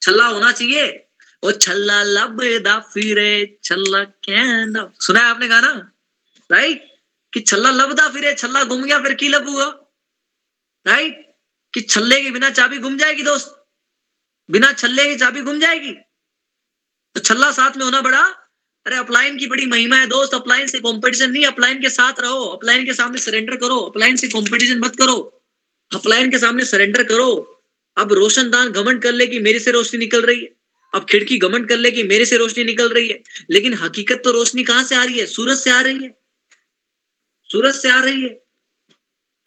छल्ला 0.03 0.27
होना 0.27 0.53
चाहिए। 0.53 1.07
ओ 1.43 1.51
छल्ला 1.51 2.03
लबदा 2.03 2.79
फिरे, 2.79 3.59
छल्ला 3.65 4.05
कहना 4.05 4.93
सुना 5.01 5.21
है 5.21 5.27
आपने 5.27 5.49
गाना? 5.49 5.93
राइट 6.53 6.95
कि 7.35 7.41
छल्ला 7.41 7.71
लब 7.71 7.93
दा 7.93 8.09
फिरे, 8.09 8.35
छल्ला 8.35 8.65
घूम 8.65 8.85
गया, 8.85 8.99
फिर 8.99 9.15
की 9.15 9.29
लब 9.29 9.49
हुआ? 9.49 9.65
राइट 10.87 11.35
कि 11.75 11.81
छल्ले 11.81 12.23
के 12.23 12.31
बिना 12.31 12.51
चाबी 12.51 12.79
घूम 12.79 12.99
जाएगी 12.99 13.23
दोस्त? 13.23 13.64
बिना 14.51 14.73
छल्ले 14.73 15.05
की 15.05 15.17
चाबी 15.17 15.41
घूम 15.41 15.61
जाएगी। 15.61 15.93
तो 17.15 17.21
छल्ला 17.21 17.51
साथ 17.53 17.77
में 17.77 17.85
होना 17.85 18.01
बड़ा, 18.01 18.23
अरे 18.87 18.97
अपलाइन 18.97 19.37
की 19.37 19.47
बड़ी 19.47 19.67
महिमा 19.67 19.97
है 19.97 20.07
दोस्त, 20.07 20.35
अपलाइन 20.35 20.67
से 20.67 20.79
कंपटीशन 20.79 21.31
नहीं, 21.31 21.47
अपलाइन 21.47 21.81
के 21.81 21.91
साथ 21.91 22.13
रहो, 22.21 22.45
अपलाइन 22.45 22.85
के 22.85 22.95
सामने 22.95 23.19
सरेंडर 23.19 23.57
करो, 23.57 23.77
अपलाइन 23.77 24.17
से 24.17 24.29
कंपटीशन 24.29 24.79
मत 24.79 24.97
करो, 24.97 25.45
अपलाइन 25.93 26.31
के 26.31 26.39
सामने 26.39 26.65
सरेंडर 26.65 27.05
करो। 27.05 27.63
अब 27.97 28.13
रोशनदान 28.13 28.71
घमंड 28.71 29.03
कर 29.03 29.13
ले 29.13 29.27
कि 29.27 29.39
मेरे 29.39 29.59
से 29.59 29.71
रोशनी 29.71 29.99
निकल 29.99 30.23
रही 30.23 30.41
है, 30.41 30.57
अब 30.95 31.07
खिड़की 31.11 31.39
घमंड 31.39 31.69
कर 31.69 31.77
ले 31.77 31.91
कि 31.91 32.03
मेरे 32.03 32.25
से 32.25 32.37
रोशनी 32.37 32.65
निकल 32.65 32.89
रही 32.89 33.09
है। 33.09 33.23
लेकिन 33.51 33.75
हकीकत 33.75 34.23
तो 34.25 34.31
रोशनी 34.31 34.65
कहाँ 34.65 34.85
से 34.85 34.95
आ 34.95 35.05
रही 35.05 35.19
है? 35.19 35.27
सूरज 35.27 35.59
से 35.59 35.71
आ 35.71 35.81
रही 35.81 36.05
है। 36.05 36.19
सूरज 37.53 37.75
से 37.75 37.91
आ 37.91 38.01
रही 38.01 38.23
है। 38.23 38.43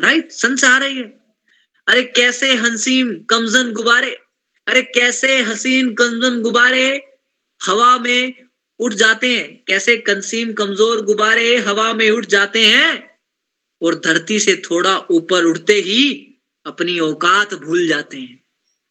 राइट 0.02 0.32
सन 0.32 0.56
से 0.56 0.68
आ 0.68 0.78
रही 0.78 0.98
है। 0.98 1.04
अरे 1.88 2.04
कैसे 2.04 2.54
हंसीम, 2.54 3.24
कमजन, 3.24 3.72
गुब्बारे? 3.72 4.20
अरे 4.68 4.82
कैसे 4.82 5.42
हसीन 5.42 5.94
कमजन 5.94 6.42
गुब्बारे 6.42 7.04
हवा 7.66 8.00
में 8.00 8.34
उठ 8.80 8.94
जाते 8.94 9.38
हैं? 9.38 9.64
कैसे 9.68 9.98
कंसीम, 9.98 10.54
कमज़ोर, 10.54 11.02
गुब्बारे 11.02 11.58
हवा 11.58 11.94
में 11.94 12.10
उठ 12.10 12.26
जाते 12.26 12.66
हैं? 12.66 13.20
और 13.82 13.96
धरती 13.96 14.40
से 14.40 14.56
थोड़ा 14.56 14.98
ऊपर 15.12 15.44
उठते 15.44 15.74
ही 15.74 16.34
अपनी 16.66 17.00
औकात 17.00 17.54
भूल 17.54 17.88
जाते 17.88 18.18
हैं। 18.18 18.44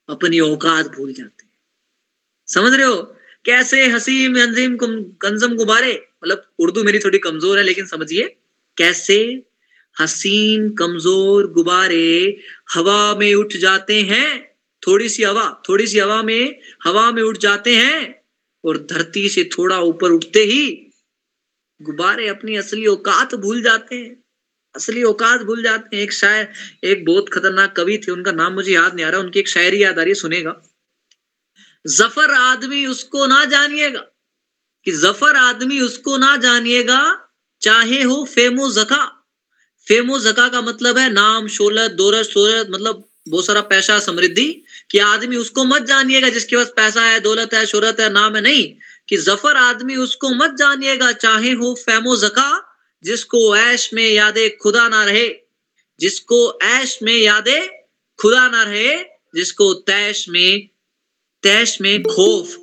अपनी 0.09 0.41
औकात 0.41 0.87
भूल 0.87 1.13
जाते 1.13 1.45
हैं। 1.45 1.59
समझ 2.47 2.75
रहे 2.75 2.87
हो? 2.87 3.17
कैसे 3.45 3.87
हसीम 3.87 4.43
अंजीम 4.43 4.77
कंजम, 4.77 5.55
गुब्बारे? 5.55 6.09
मतलब 6.25 6.51
उर्दू 6.59 6.85
मेरी 6.85 6.99
थोड़ी 6.99 7.19
कमज़ोर 7.19 7.59
है, 7.59 7.65
लेकिन 7.65 7.87
समझिए। 7.87 8.37
कैसे 8.77 9.43
हसीन, 10.01 10.71
कमज़ोर, 10.71 11.47
गुब्बारे 11.47 12.41
हवा 12.75 13.15
में 13.15 13.35
उठ 13.35 13.57
जाते 13.57 14.03
हैं? 14.03 14.56
थोड़ी 14.87 15.09
सी 15.09 15.23
हवा 15.23 15.63
थोड़ी 15.69 15.87
सी 15.87 15.99
हवा 15.99 16.23
में 16.23 16.61
हवा 16.85 17.11
में 17.11 17.23
उठ 17.23 17.39
जाते 17.39 17.75
हैं 17.77 18.25
और 18.65 18.79
धरती 18.91 19.29
से 19.29 19.45
थोड़ा 19.45 19.81
ऊपर 19.81 20.11
उठते 20.11 20.41
ही 20.41 20.65
गुब्बारे 21.81 22.29
अपनी 22.29 22.57
असली 22.57 22.87
औकात 22.87 23.35
भूल 23.35 23.63
जाते 23.63 23.97
हैं। 23.97 24.23
असली 24.75 25.03
औकात 25.03 25.43
भूल 25.43 25.63
जाते 25.63 25.97
हैं। 25.97 26.03
एक 26.03 26.13
शायर, 26.13 26.49
एक 26.85 27.05
बहुत 27.05 27.29
खतरनाक 27.29 27.75
कवि 27.77 27.99
थे, 27.99 28.13
उनका 28.13 28.33
नाम 28.33 28.53
मुझे 28.53 28.73
याद 28.73 28.95
नहीं 28.95 29.05
आ 29.07 29.09
रहा, 29.11 29.21
उनकी 29.21 29.41
एक 29.41 29.49
शायरी 29.49 29.83
याद 29.83 29.99
आ 29.99 30.03
रही 30.03 30.11
है, 30.11 30.15
सुनेगा। 30.15 30.55
ज़फ़र 31.87 32.31
आदमी 32.31 32.87
उसको 32.87 33.27
ना 33.27 33.45
जानिएगा, 33.45 34.01
कि 34.87 34.93
ज़फ़र 34.93 35.37
आदमी 35.37 35.81
उसको 35.81 36.17
ना 36.17 36.37
जानिएगा, 36.37 37.01
चाहे 37.63 38.03
हो 38.03 38.25
फेमो 38.25 38.71
जका 38.71 39.05
फेमो 39.87 40.19
जका 40.19 40.49
का 40.49 40.61
मतलब 40.61 40.99
है 40.99 41.13
नाम 41.13 41.47
शोलत 41.49 41.91
दौलत, 41.91 42.27
शोहरत 42.27 42.67
मतलब 42.71 43.09
बहुत 43.29 43.47
सारा 43.47 43.61
पैसा 43.61 43.99
समृद्धि। 43.99 44.63
कि 44.91 44.99
आदमी 44.99 45.37
उसको 45.37 45.65
मत 45.65 45.83
जानिएगा 45.83 46.29
जिसके 46.29 46.57
पास 46.57 46.73
पैसा 46.77 47.03
है, 47.03 47.21
दौलत 47.21 47.55
है, 47.55 47.67
शोहरत 47.67 48.01
है, 48.01 48.11
नाम 48.11 48.37
है 48.37 48.43
नहीं, 48.43 48.75
कि 49.09 49.17
ज़फ़र 49.17 49.57
आदमी 49.57 49.97
उसको 49.97 50.31
मत 50.31 50.55
जानिएगा, 50.59 51.13
चाहे 51.13 51.53
हो 51.53 51.75
फैमो 51.75 52.17
जका, 52.17 52.77
जिसको 53.05 53.57
ऐश 53.57 53.91
में 53.95 54.09
यादे 54.09 54.49
खुदा 54.49 54.89
ना 54.89 55.05
रहे, 55.05 55.29
जिसको 56.01 56.59
ऐश 56.63 56.99
में 57.03 57.17
यादे 57.17 57.87
खुदा 58.19 58.49
ना 58.49 58.63
रहे, 58.63 58.97
जिसको 59.35 59.75
तैश 59.75 60.29
में 60.29 60.69
तैश 61.43 61.81
में 61.81 62.03
खौफ 62.03 62.57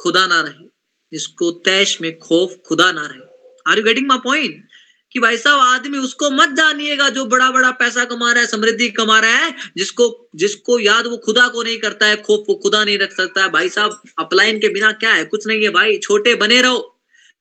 खुदा 0.00 0.26
ना 0.26 0.40
रहे, 0.40 0.68
जिसको 1.12 1.50
तैश 1.50 2.00
में 2.00 2.18
खौफ 2.18 2.56
खुदा 2.66 2.92
ना 2.92 3.06
रहे। 3.06 3.30
Are 3.66 3.78
you 3.78 3.84
getting 3.84 4.06
my 4.08 4.18
point 4.18 4.69
कि 5.12 5.20
भाई 5.20 5.36
साहब, 5.36 5.60
आदमी 5.60 5.98
उसको 5.98 6.30
मत 6.30 6.48
जानिएगा 6.48 7.08
जो 7.08 7.24
बड़ा 7.24 7.50
बड़ा 7.50 7.70
पैसा 7.70 8.04
कमा 8.04 8.32
रहा 8.32 8.40
है, 8.40 8.46
समृद्धि 8.46 8.88
कमा 8.88 9.20
रहा 9.20 9.30
है, 9.30 9.54
जिसको 9.76 10.28
जिसको 10.36 10.78
याद 10.78 11.06
वो 11.06 11.16
खुदा 11.16 11.48
को 11.48 11.62
नहीं 11.62 11.78
करता 11.78 12.06
है 12.06 12.16
खोफ 12.16 12.44
वो 12.48 12.54
खुदा 12.54 12.84
नहीं 12.84 12.98
रख 12.98 13.16
सकता 13.16 13.42
है। 13.42 13.48
भाई 13.48 13.68
साहब 13.68 14.02
अपलाइन 14.18 14.58
के 14.58 14.68
बिना 14.68 14.92
क्या 14.92 15.12
है? 15.12 15.24
कुछ 15.24 15.46
नहीं 15.46 15.62
है 15.62 15.68
भाई, 15.68 15.98
छोटे 15.98 16.34
बने 16.34 16.62
रहो। 16.62 17.00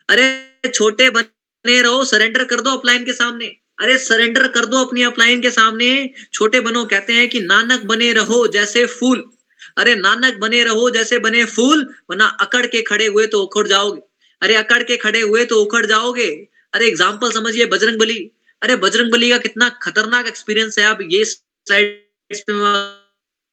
अरे, 0.10 0.54
छोटे 0.74 1.10
बने 1.10 1.82
रहो 1.82 2.06
सरेंडर 2.06 2.44
कर 2.44 2.62
दो 2.62 2.70
अपलाइन 2.70 3.06
के 3.06 3.14
सामने। 3.14 3.46
अरे 3.80 3.98
सरेंडर 3.98 4.48
कर 4.48 4.66
दो 4.66 4.78
अपनी 4.78 5.04
अपलाइन 5.04 5.42
के 5.42 5.52
सामने। 5.52 6.10
छोटे 6.34 6.60
बनो, 6.60 6.86
कहते 6.86 7.14
हैं 7.14 7.30
कि 7.30 7.40
नानक 7.40 7.82
बने 7.82 8.14
रहो 8.14 8.48
जैसे 8.48 8.86
फूल। 8.86 9.30
अरे, 9.78 9.96
नानक 9.96 10.38
बने 10.38 10.64
रहो 10.64 10.90
जैसे 10.90 11.20
बने 11.20 11.46
फूल, 11.46 11.96
वरना 12.10 12.26
अकड़ 12.26 12.66
के 12.66 12.82
खड़े 12.82 13.06
हुए 13.06 13.28
तो 13.28 13.44
उखड़ 13.44 13.68
जाओगे। 13.68 14.02
अरे, 14.42 14.56
अकड़ 14.56 14.84
के 14.84 14.98
खड़े 14.98 15.22
हुए 15.22 15.46
तो 15.46 15.62
उखड़ 15.62 15.86
जाओगे। 15.86 16.48
अरे 16.74 16.88
एग्ज़ाम्पल 16.88 17.32
समझिए, 17.32 17.66
बजरंग 17.66 18.00
बली। 18.00 18.20
अरे 18.62 18.76
बजरंग 18.78 19.12
बली 19.12 19.30
का 19.30 19.38
कितना 19.38 19.70
खतरनाक 19.82 20.28
एक्सपीरियंस 20.28 20.80
है। 20.80 20.86
आप 20.86 21.00
ये 21.04 21.24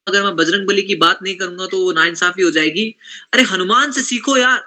अगर 0.06 0.22
मैं 0.22 0.34
बजरंग 0.36 0.66
बली 0.66 0.82
की 0.82 0.94
बात 0.96 1.22
नहीं 1.22 1.34
करूँगा 1.36 1.66
तो 1.66 1.78
वो 1.78 1.92
नाइंसाफी 1.92 2.42
हो 2.42 2.50
जाएगी। 2.50 2.84
अरे 3.32 3.42
हनुमान 3.44 3.92
से 3.92 4.02
सीखो 4.02 4.36
यार। 4.36 4.60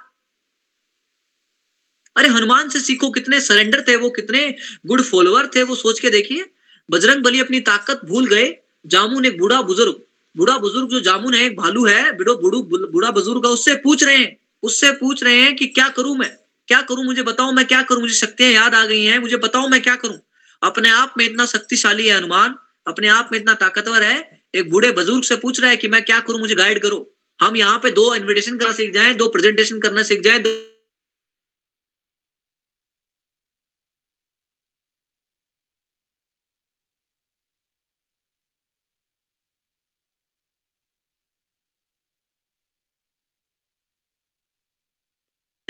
अरे 2.16 2.28
हनुमान 2.28 2.68
से 2.68 2.80
सीखो, 2.80 3.10
कितने 3.10 3.40
सरेंडर 3.40 3.84
थे 3.88 3.96
वो, 3.96 4.10
कितने 4.10 4.54
गुड 4.86 5.02
फॉलोअर 5.02 5.46
थे 5.56 5.62
वो, 5.62 5.74
सोच 5.76 6.00
के 6.00 6.10
देखिए। 6.10 6.44
बजरंग 6.88 7.22
बली 7.24 7.40
अपनी 7.40 7.60
ताकत 7.60 8.00
भूल 8.04 8.26
गए। 8.26 8.54
जामुन 8.86 9.26
एक 9.26 9.38
बूढ़ा 9.38 9.60
बुज़ुर्ग। 9.62 10.02
बूढ़ा 10.34 10.56
बुज़ुर्ग 10.58 10.88
जो 10.88 11.00
जामुन 11.00 11.34
है, 11.34 11.44
एक 11.46 11.56
भालू 11.56 11.84
है। 11.86 12.12
बिड़ो 12.16 12.34
बूढ़ा 12.36 13.10
बुज़ुर्ग 13.10 13.46
उससे 13.46 13.74
पूछ 13.76 14.04
रहे 14.04 14.16
हैं। 14.16 14.36
उससे 14.62 14.92
पूछ 14.92 15.22
रहे 15.24 15.40
हैं 15.40 15.56
कि 15.56 15.66
क्या 15.68 15.88
करूँ 15.88 16.16
मैं? 16.16 16.36
क्या 16.70 16.80
करूँ? 16.82 17.04
मुझे 17.04 17.22
बताओ 17.22 17.52
मैं 17.52 17.66
क्या 17.66 17.82
करूँ? 17.82 18.00
मुझे 18.00 18.14
शक्तियाँ 18.14 18.50
याद 18.50 18.74
आ 18.74 18.84
गई 18.86 19.04
हैं। 19.04 19.18
मुझे 19.18 19.36
बताओ 19.36 19.68
मैं 19.68 19.82
क्या 19.82 19.94
करूँ? 19.94 20.18
अपने 20.62 20.90
आप 20.90 21.14
में 21.18 21.24
इतना 21.24 21.46
शक्तिशाली 21.46 22.08
है 22.08 22.16
हनुमान। 22.16 22.54
अपने 22.86 23.08
आप 23.08 23.28
में 23.32 23.38
इतना 23.38 23.54
ताकतवर 23.54 24.02
है। 24.02 24.44
एक 24.54 24.70
बूढ़े 24.70 24.92
बुज़ुर्ग 24.92 25.22
से 25.22 25.36
पूछ 25.36 25.60
रहा 25.60 25.70
है 25.70 25.76
कि 25.76 25.88
मैं 25.88 26.04
क्या 26.04 26.20
करूँ? 26.20 26.40
मुझे 26.40 26.54
गाइड 26.54 26.82
करो। 26.82 27.16
हम 27.40 27.56
यहाँ 27.56 27.78
पे 27.78 27.90
दो 27.90 28.14
इन्विटेशन 28.14 28.58
करना 28.58 28.72
सीख 28.72 28.94
जाए, 28.94 29.14
दो 29.14 29.28
प्रेजेंटेशन 29.28 29.80
करना 29.80 30.02
सीख 30.02 30.20
जाएँ 30.20 30.38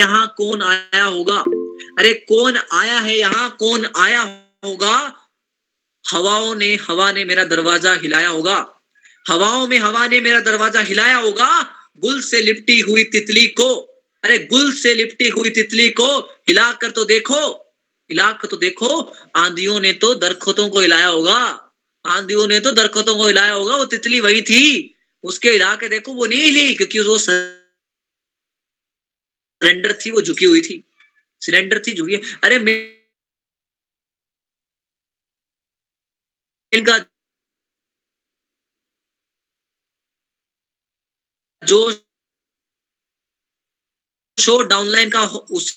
यहाँ 0.01 0.35
कौन 0.37 0.63
आया 0.63 1.05
होगा? 1.05 1.39
अरे 1.99 2.13
कौन 2.29 2.57
आया 2.73 2.99
है 2.99 3.19
यहाँ? 3.19 3.57
कौन 3.61 3.87
आया 3.97 4.21
होगा? 4.65 5.17
हवाओं 6.05 6.55
ने, 6.55 6.75
हवा 6.75 7.13
ने 7.13 7.25
मेरा 7.25 7.45
दरवाज़ा 7.45 7.93
हिलाया 7.95 8.29
होगा। 8.29 8.83
हवाओं 9.29 9.67
में, 9.67 9.79
हवा 9.79 10.07
ने 10.07 10.21
मेरा 10.21 10.41
दरवाज़ा 10.41 10.81
हिलाया 10.81 11.17
होगा। 11.17 11.77
गुल 12.01 12.21
से 12.21 12.41
लिपटी 12.41 12.81
हुई 12.81 13.05
तितली 13.05 13.47
को। 13.47 13.75
अरे 14.25 14.39
गुल 14.39 14.73
से 14.73 14.95
लिपटी 14.95 15.29
हुई 15.29 15.51
तितली 15.51 15.89
को 15.89 16.19
हिलाकर 16.49 16.91
तो 16.91 17.05
देखो। 17.05 17.47
हिलाकर 18.11 18.49
तो 18.49 18.57
देखो, 18.57 19.01
आंधियों 19.37 19.81
ने 19.81 19.93
तो 19.93 20.15
दरख्तों 20.15 20.69
को 20.69 20.81
हिलाया 20.81 21.07
होगा। 21.07 21.39
आंधियों 22.07 22.47
ने 22.49 22.61
तो 22.61 22.71
दरखतों 22.71 23.17
को 23.17 23.27
हिलाया 23.27 23.53
होगा। 23.53 23.77
वो 23.77 23.85
तितली 23.85 24.21
वही 24.21 24.43
थी। 24.43 24.95
उसके 25.25 25.51
हिला 25.51 25.75
के 25.75 25.89
देखो, 25.89 26.13
वो 26.13 26.27
नहीं 26.27 26.41
हिली 26.41 26.75
क्योंकि 26.75 27.01
वो 27.01 27.19
सिलेंडर 29.61 29.93
थी, 30.05 30.11
वो 30.11 30.21
झुकी 30.23 30.45
हुई 30.45 30.61
थी। 30.61 30.83
सिलेंडर 31.43 31.79
थी, 31.87 31.95
झुकी 31.95 32.17
अरे 32.45 32.57
इनका 36.73 36.99
जो 41.63 41.79
शो 44.39 44.63
डाउनलाइन 44.63 45.11
का 45.11 45.23
उस 45.59 45.71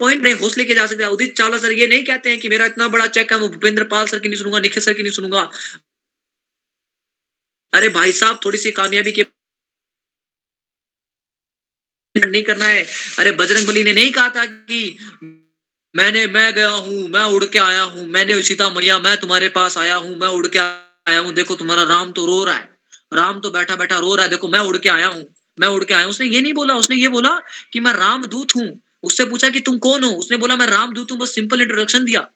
पॉइंट 0.00 0.22
नहीं 0.22 0.34
होस्ट 0.34 0.58
लेके 0.58 0.74
जा 0.74 0.86
सकते। 0.86 1.06
उदित 1.06 1.36
चावला 1.36 1.58
सर 1.58 1.72
ये 1.72 1.86
नहीं 1.86 2.04
कहते 2.04 2.30
हैं 2.30 2.38
कि 2.40 2.48
मेरा 2.48 2.66
इतना 2.66 2.88
बड़ा 2.88 3.06
चेक 3.08 3.32
है, 3.32 3.38
मैं 3.40 3.50
भूपेंद्र 3.50 3.84
पाल 3.88 4.06
सर 4.06 4.18
की 4.18 4.28
नहीं 4.28 4.38
सुनूँगा, 4.38 4.60
निखिल 4.60 4.82
सर 4.82 4.94
की 4.94 5.02
नहीं 5.02 5.12
सुनूँगा। 5.12 5.42
अरे, 7.72 7.88
भाई 7.88 8.12
साहब, 8.12 8.40
थोड़ी 8.44 8.58
सी 8.58 8.70
कामयाबी 8.72 9.12
के 9.12 9.24
नहीं 12.14 12.42
करना 12.42 12.64
है। 12.64 12.84
अरे 13.18 13.30
बजरंग 13.32 13.66
बली 13.66 13.82
ने 13.84 13.92
नहीं 13.92 14.10
कहा 14.12 14.28
था 14.28 14.44
कि 14.44 14.96
मैंने, 15.94 16.26
मैं 16.26 16.52
गया 16.54 16.68
हूँ, 16.68 17.08
मैं 17.08 17.24
उड़ 17.26 17.44
के 17.44 17.58
आया 17.58 17.82
हूँ, 17.82 18.06
मैंने 18.06 18.42
सीता 18.42 18.68
मैया 18.70 18.98
मैं 18.98 19.16
तुम्हारे 19.16 19.48
पास 19.48 19.76
आया 19.78 19.94
हूँ, 19.96 20.16
मैं 20.16 20.28
उड़ 20.28 20.46
के 20.46 20.58
आया 20.58 21.18
हूँ। 21.18 21.32
देखो 21.32 21.54
तुम्हारा 21.54 21.82
राम 21.84 22.12
तो 22.12 22.26
रो 22.26 22.44
रहा 22.44 22.54
है। 22.54 22.70
राम 23.12 23.40
तो 23.40 23.50
बैठा 23.50 23.76
बैठा 23.76 23.98
रो 23.98 24.14
रहा 24.14 24.24
है। 24.24 24.30
देखो 24.30 24.48
मैं 24.48 24.58
उड़ 24.60 24.76
के 24.76 24.88
आया 24.88 25.06
हूँ, 25.06 25.24
मैं 25.58 25.68
उड़ 25.68 25.84
के 25.84 25.94
आया 25.94 26.04
हूँ। 26.04 26.10
उसने 26.10 26.26
ये 26.26 26.40
नहीं 26.40 26.52
बोला, 26.54 26.74
उसने 26.74 26.96
ये 26.96 27.08
बोला 27.08 27.38
कि 27.72 27.80
मैं 27.80 27.92
राम 27.92 28.24
दूत 28.26 28.54
हूँ। 28.56 28.68
उससे 29.02 29.24
पूछा 29.24 29.48
कि 29.48 29.60
तुम 29.60 29.78
कौन 29.78 30.04
हो? 30.04 30.10
उसने 30.12 30.36
बोला, 30.36 30.56
मैं 30.56 30.66
राम 30.66 30.92
दूत 30.94 31.10
हूँ, 31.12 31.18
बस 31.18 31.34
सिंपल 31.34 31.62
इंट्रोडक्शन 31.62 32.04
दिया। 32.04 32.26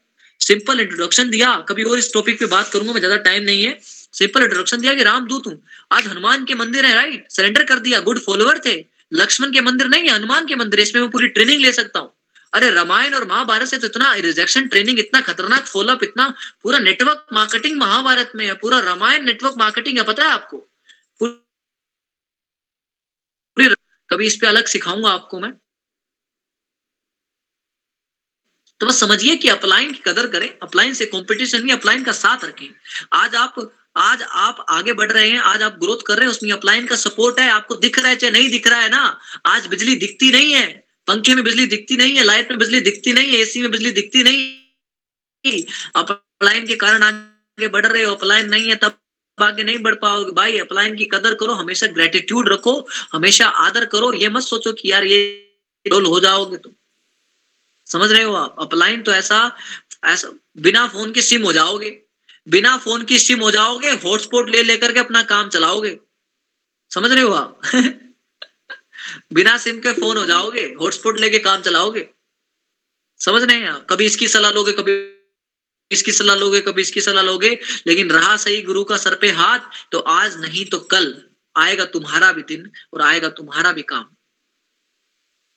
सिंपल 0.40 0.80
इंट्रोडक्शन 0.80 1.30
दिया। 1.30 1.54
कभी 1.68 1.82
और 1.82 1.98
इस 1.98 2.12
टॉपिक 2.12 2.38
पे 2.40 2.46
बात 2.46 2.70
करूँगा, 2.72 2.92
मैं 2.92 3.00
ज़्यादा 3.00 3.16
टाइम 3.22 3.42
नहीं 3.42 3.64
है। 3.64 3.78
सिंपल 3.82 4.42
इंट्रोडक्शन 4.42 4.80
दिया 4.80 4.94
कि 4.94 5.02
राम 5.02 5.26
दूत 5.26 5.46
हूँ। 5.46 5.62
आज 5.92 6.06
हनुमान 6.06 6.44
के 6.44 6.54
मंदिर 6.54 6.86
है 6.86 6.94
राइट 6.94 7.26
सरेंडर 7.30 7.64
कर 7.64 7.78
दिया। 7.78 8.00
गुड 8.00 8.18
फॉलोअर 8.18 8.58
थे। 8.66 8.74
लक्ष्मण 9.12 9.52
के 9.52 9.60
मंदिर 9.60 9.88
नहीं 9.88 10.08
है, 10.08 10.14
हनुमान 10.14 10.46
के 10.46 10.54
मंदिर 10.56 10.80
इसमें 10.80 11.00
मैं 11.02 11.10
पूरी 11.10 11.28
ट्रेनिंग 11.28 11.60
ले 11.62 11.72
सकता 11.72 12.00
हूँ। 12.00 12.12
अरे 12.52 12.70
रामायण 12.70 13.14
और 13.14 13.26
महाभारत 13.28 13.68
से 13.68 13.78
तो 13.78 13.86
इतना 13.86 14.12
रिजेक्शन 14.16 14.66
ट्रेनिंग 14.68 14.98
इतना 14.98 15.20
खतरनाक 15.20 15.66
फॉलोअप 15.66 16.02
इतना 16.02 16.28
पूरा 16.62 16.78
नेटवर्क 16.78 17.26
मार्केटिंग 17.32 17.78
महाभारत 17.78 18.32
में 18.36 18.46
है, 18.46 18.54
पूरा 18.54 18.78
रामायण 18.80 19.24
नेटवर्क 19.24 19.54
मार्केटिंग 19.58 19.98
है, 19.98 20.04
पता 20.04 20.24
है 20.24 20.30
आपको? 20.30 20.58
कभी 24.10 24.26
इस 24.26 24.36
पे 24.36 24.46
अलग 24.46 24.66
सिखाऊँगा 24.66 25.10
आपको 25.10 25.40
मैं। 25.40 25.52
तो 28.80 28.86
बस 28.86 28.98
समझिए 29.00 29.36
कि 29.36 29.48
अपलाइन 29.48 29.92
की 29.92 30.00
कदर 30.04 30.26
करें, 30.26 30.48
अपलाइन 30.62 30.94
से 30.94 31.06
कंपटीशन 31.06 31.62
नहीं 31.62 31.76
अपलाइन 31.76 32.02
का 32.04 32.12
साथ 32.12 32.44
रखें। 32.44 32.68
आज 33.12 33.34
आप 33.36 33.54
आज 33.96 34.22
आप 34.22 34.64
आगे 34.68 34.92
बढ़ 34.92 35.12
रहे 35.12 35.28
हैं, 35.30 35.38
आज 35.40 35.62
आप 35.62 35.76
ग्रोथ 35.80 36.02
कर 36.06 36.16
रहे 36.16 36.24
हैं, 36.24 36.30
उसमें 36.30 36.50
अपलाइन 36.52 36.86
का 36.86 36.96
सपोर्ट 36.96 37.38
है, 37.40 37.48
आपको 37.50 37.74
दिख 37.76 37.98
रहा 37.98 38.08
है 38.08 38.16
चाहे 38.16 38.32
नहीं 38.32 38.50
दिख 38.50 38.66
रहा 38.68 38.80
है 38.80 38.88
ना? 38.90 39.18
आज 39.46 39.66
बिजली 39.66 39.94
दिखती 39.96 40.30
नहीं 40.32 40.52
है। 40.52 40.66
पंखे 41.06 41.34
में 41.34 41.42
बिजली 41.44 41.66
दिखती 41.66 41.96
नहीं 41.96 42.16
है, 42.16 42.24
लाइट 42.24 42.50
में 42.50 42.58
बिजली 42.58 42.80
दिखती 42.80 43.12
नहीं 43.12 43.32
है, 43.32 43.38
एसी 43.38 43.62
में 43.62 43.70
बिजली 43.70 43.90
दिखती 43.92 44.22
नहीं 44.22 45.62
अपलाइन 45.94 46.66
के 46.66 46.76
कारण 46.76 47.02
आगे 47.02 47.68
बढ़ 47.68 47.86
रहे 47.86 48.02
हो, 48.02 48.14
अपलाइन 48.14 48.48
नहीं 48.50 48.68
है, 48.68 48.76
तब 48.76 48.98
आगे 49.38 49.64
नहीं 49.64 49.78
बढ़ 49.78 49.94
पाओगे। 49.94 50.32
भाई, 50.32 50.58
अपलाइन 50.58 50.96
की 50.96 51.04
कदर 51.04 51.34
करो, 51.34 51.52
हमेशा 51.54 51.86
ग्रेटिट्यूड 51.86 52.48
रखो, 52.48 52.74
हमेशा 53.12 53.46
आदर 53.46 53.84
करो। 53.86 54.12
ये 54.12 54.28
मत 54.28 54.42
सोचो 54.42 54.72
कि 54.72 54.90
यार 54.92 55.04
ये 55.04 55.20
रोल 55.86 56.06
हो 56.06 56.20
जाओगे 56.20 56.56
तुम 56.56 56.72
समझ 57.86 58.12
रहे 58.12 58.22
हो 58.22 58.34
आप? 58.34 58.56
अपलाइन 58.58 59.02
तो 59.02 59.12
ऐसा 59.12 59.56
ऐसा, 60.04 60.30
बिना 60.58 60.88
फ़ोन 60.88 61.12
के 61.12 61.22
सिम 61.22 61.42
हो 61.42 61.52
जाओगे। 61.52 62.02
बिना 62.48 62.76
फ़ोन 62.76 63.04
की 63.04 63.18
सिम 63.18 63.40
हो 63.40 63.50
जाओगे, 63.50 63.90
हॉटस्पॉट 63.90 64.48
ले 64.50 64.62
लेकर 64.62 64.92
के 64.92 65.00
अपना 65.00 65.22
काम 65.22 65.48
चलाओगे। 65.48 66.00
समझ 66.94 67.12
रहे 67.12 67.22
हो 67.22 67.32
आप? 67.32 67.60
बिना 69.32 69.58
सिम 69.58 69.80
के 69.80 69.92
फ़ोन 69.92 70.16
हो 70.16 70.26
जाओगे, 70.26 70.74
हॉटस्पॉट 70.80 71.20
लेके 71.20 71.38
काम 71.38 71.62
चलाओगे। 71.62 72.10
समझ 73.18 73.42
रहे 73.42 73.56
हैं 73.56 73.68
आप? 73.68 73.86
कभी 73.90 74.06
इसकी 74.06 74.28
सलाह 74.28 74.50
लोगे, 74.50 74.72
कभी 74.72 75.16
इसकी 75.90 76.12
सलाह 76.12 76.36
लोगे, 76.36 76.60
कभी 76.60 76.82
इसकी 76.82 77.00
सलाह 77.00 77.22
लोगे, 77.22 77.60
लेकिन 77.86 78.10
रहा 78.10 78.36
सही 78.36 78.62
गुरु 78.62 78.84
का 78.84 78.96
सर 78.96 79.14
पे 79.14 79.30
हाथ 79.30 79.58
तो 79.92 79.98
आज 79.98 80.40
नहीं 80.40 80.66
तो 80.66 80.78
कल। 80.78 81.22
आएगा 81.56 81.84
तुम्हारा 81.84 82.32
भी 82.32 82.42
दिन 82.42 82.70
और 82.94 83.02
आएगा 83.02 83.28
तुम्हारा 83.28 83.72
भी 83.72 83.82
काम। 83.82 84.06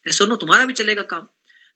सुनो, 0.08 0.36
तुम्हारा 0.36 0.66
भी 0.66 0.74
चलेगा 0.74 1.02
काम। 1.02 1.28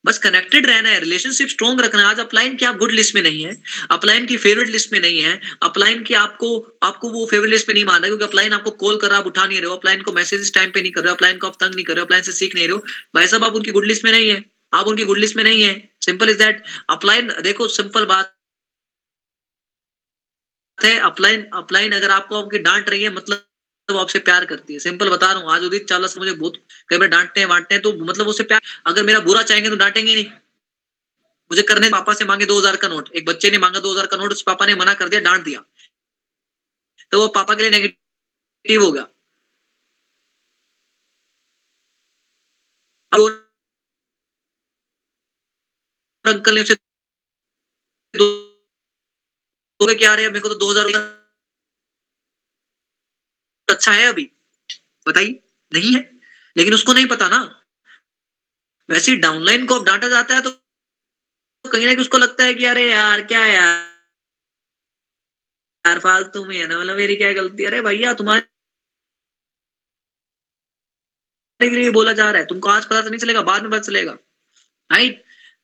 बस 0.05 0.17
कनेक्टेड 0.17 0.65
रहना 0.65 0.89
है 0.89 0.99
रिलेशनशिप 0.99 1.47
स्ट्रॉन्ग 1.49 1.81
रखना 1.81 2.01
है। 2.01 2.07
आज 2.07 2.19
अपलाइन 2.19 2.55
की 2.57 2.65
आप 2.65 2.77
गुड 2.77 2.91
लिस्ट 2.91 3.15
में 3.15 3.21
नहीं 3.21 3.43
है 3.43 3.55
अपलाइन 3.91 4.25
की 4.25 4.37
फेवरेट 4.37 4.69
लिस्ट 4.69 4.91
में 4.93 4.99
नहीं 4.99 5.21
है 5.21 5.39
अपलाइन 5.63 6.03
की 6.03 6.13
आपको 6.13 6.49
आपको 6.83 7.09
वो 7.09 7.25
फेवरेट 7.25 7.49
लिस्ट 7.51 7.69
में 7.69 7.73
नहीं 7.73 7.85
माना 7.85 8.07
क्योंकि 8.07 8.23
अपलाइन 8.23 8.53
आपको 8.53 8.71
कॉल 8.83 8.97
कर 8.99 9.09
रहा 9.09 9.19
आप 9.19 9.27
उठा 9.27 9.45
नहीं 9.45 9.59
रहे 9.59 9.69
हो 9.69 9.75
अपलाइन 9.75 10.01
को 10.01 10.11
मैसेज 10.11 10.53
टाइम 10.55 10.71
पे 10.71 10.81
नहीं 10.81 10.91
कर 10.91 11.01
रहे 11.01 11.09
हो 11.09 11.15
अपलाइन 11.15 11.37
को 11.37 11.47
आप 11.47 11.57
तंग 11.59 11.75
नहीं 11.75 11.85
कर 11.85 11.93
रहे 11.93 12.01
हो 12.01 12.05
अपलाइन 12.05 12.23
से 12.23 12.31
सीख 12.33 12.55
नहीं 12.55 12.67
रहे 12.67 12.75
हो। 12.75 12.83
भाई 13.15 13.27
साहब, 13.27 13.43
आप 13.43 13.53
उनकी 13.53 13.71
गुड 13.71 13.85
लिस्ट 13.85 14.05
में 14.05 14.11
नहीं 14.11 14.29
है, 14.29 14.43
आप 14.73 14.87
उनकी 14.87 15.03
गुड 15.05 15.17
लिस्ट 15.17 15.35
में 15.35 15.43
नहीं 15.43 15.63
है। 15.63 15.73
सिंपल 16.05 16.29
इज़ 16.29 16.37
दैट 16.37 16.63
अपलाइन 16.89 17.33
देखो 17.43 17.67
सिंपल 17.69 18.05
बात 18.05 18.35
है 20.77 20.97
अपलाइन 21.01 21.47
अपलाइन 21.53 21.91
अगर 21.93 22.11
आपको 22.11 22.41
आपकी 22.41 22.59
डांट 22.59 22.89
रही 22.89 23.03
है 23.03 23.13
मतलब 23.13 23.45
वो 23.89 23.99
आपसे 23.99 24.19
प्यार 24.21 24.45
करती 24.45 24.73
है। 24.73 24.79
सिंपल 24.79 25.09
बता 25.09 25.31
रहा 25.31 25.41
हूँ, 25.41 25.51
आज 25.51 25.63
उदित 25.63 25.87
चावला 25.87 26.07
से 26.07 26.19
मुझे 26.19 26.31
बहुत, 26.33 26.53
कई 26.89 26.97
बार 26.97 27.07
डांटते 27.09 27.39
हैं, 27.39 27.49
बांटते 27.49 27.75
हैं 27.75 27.81
तो 27.83 27.93
मतलब 28.03 28.27
उससे 28.27 28.43
प्यार, 28.45 28.61
अगर 28.87 29.03
मेरा 29.03 29.19
बुरा 29.21 29.41
चाहेंगे 29.43 29.69
तो 29.69 29.75
डांटेंगे 29.77 30.15
नहीं। 30.15 30.25
मुझे 31.51 31.61
करने 31.63 31.89
पापा 31.89 32.13
से 32.13 32.25
मांगे 32.25 32.45
दो 32.45 32.59
हज़ार 32.59 32.75
का 32.77 32.87
नोट, 32.87 33.09
एक 33.11 33.25
बच्चे 33.25 33.51
ने 33.51 33.57
मांगा 33.59 33.79
दो 33.79 33.91
हज़ार 33.91 34.05
का 34.07 34.17
नोट, 34.17 34.31
उस 34.31 34.41
पापा 34.43 34.65
ने 34.65 34.75
मना 34.75 34.93
कर 34.93 35.09
दिया, 35.09 35.21
डांट 35.21 35.43
दिया। 35.43 35.63
तो 37.11 37.19
वो 37.19 37.27
पापा 37.29 37.55
के 37.55 37.61
लिए 37.61 37.71
नेगेटिव 37.71 38.83
हो 38.83 38.91
गया। 38.91 39.07
अंकल 46.25 46.55
ने 46.55 46.61
उसे 46.61 46.75
दो 48.13 48.25
क्या 49.79 50.13
रहे 50.15 50.27
मेरे 50.27 50.39
को 50.39 50.49
तो 50.49 50.55
दो 50.55 50.69
हज़ार 50.71 50.87
अच्छा 53.73 53.91
है 53.91 54.05
अभी। 54.05 54.29
बताइए, 55.07 55.39
नहीं 55.73 55.95
है। 55.95 56.01
लेकिन 56.57 56.73
उसको 56.73 56.93
नहीं 56.93 57.07
पता 57.07 57.27
ना। 57.29 57.39
वैसे 58.89 59.15
डाउनलाइन 59.15 59.65
को 59.65 59.79
डांटा 59.83 60.07
जाता 60.07 60.35
है 60.35 60.41
तो 60.41 60.51
कहीं 61.65 61.85
ना 61.85 61.93
कहीं 61.93 62.01
उसको 62.01 62.17
लगता 62.17 62.43
है 62.43 62.53
कि 62.53 62.65
अरे 62.65 62.91
यार, 62.91 63.21
क्या 63.23 63.45
यार? 63.45 63.93
यार, 65.85 65.99
फालतू 65.99 66.45
में 66.45 66.57
है 66.57 66.67
ना। 66.67 66.79
मतलब 66.79 66.95
मेरी 66.95 67.15
क्या 67.15 67.31
गलती 67.33 67.65
अरे 67.65 67.81
भैया, 67.81 68.13
तुम्हारे 68.13 68.43
बोला 71.91 72.13
जा 72.13 72.29
रहा 72.31 72.41
है। 72.41 72.47
तुमको 72.47 72.69
आज 72.69 72.85
पता 72.85 73.01
तो 73.01 73.09
नहीं 73.09 73.19
चलेगा, 73.19 73.41
बाद 73.41 73.61
में 73.61 73.71
पता 73.71 73.79
चलेगा। 73.79 74.11
राइट 74.91 75.23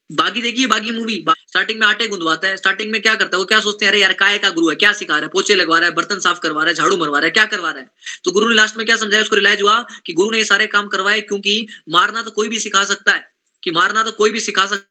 बागी 0.10 0.42
देखिए 0.42 0.68
बागी 0.68 0.92
मूवी 0.92 1.16
स्टार्टिंग 1.30 1.80
में 1.80 1.86
आटे 1.88 2.08
गुंदवाता 2.08 2.48
है 2.48 2.58
स्टार्टिंग 2.58 2.92
में 2.92 3.02
क्या 3.02 3.14
करता 3.16 3.38
है, 3.38 3.40
वो 3.40 3.46
क्या 3.46 3.60
सोचते 3.62 3.86
हैं, 3.86 3.92
अरे 3.92 4.02
यार, 4.02 4.14
काय 4.14 4.38
का 4.38 4.50
गुरु 4.50 4.70
है, 4.70 4.76
क्या 4.76 4.92
सिखा 4.94 5.14
रहा 5.14 5.24
है 5.24 5.30
पोचे 5.34 5.56
लगवा 5.56 5.78
रहा 5.80 5.90
है, 5.90 5.96
बर्तन 5.96 6.20
साफ़ 6.20 6.40
करवा 6.40 6.64
रहा 6.64 6.70
है, 6.70 6.76
झाड़ू 6.76 6.98
मरवा 6.98 7.20
रहा 7.20 7.26
है, 7.26 7.32
क्या 7.32 7.46
करवा 7.48 7.72
रहा 7.72 7.82
है? 7.82 7.90
तो 8.24 8.32
गुरु 8.32 8.50
ने 8.50 8.56
लास्ट 8.56 8.78
में 8.78 8.86
क्या 8.86 8.96
समझाया? 8.98 9.22
उसको 9.24 9.36
रिलाइज 9.36 9.62
हुआ 9.62 9.82
कि 10.06 10.14
गुरु 10.14 10.32
ने 10.32 10.38
ये 10.38 10.46
सारे 10.46 10.68
काम 10.68 10.88
करवाए 10.90 11.22
क्योंकि 11.24 11.68
मारना 11.90 12.22
तो 12.24 12.32
कोई 12.32 12.48
भी 12.50 12.60
सिखा 12.60 12.84
सकता 12.86 13.12
है, 13.14 13.24
कि 13.64 13.72
मारना 13.72 14.04
तो 14.04 14.12
कोई 14.14 14.32
भी 14.32 14.40
सिखा 14.42 14.66
सकता 14.66 14.86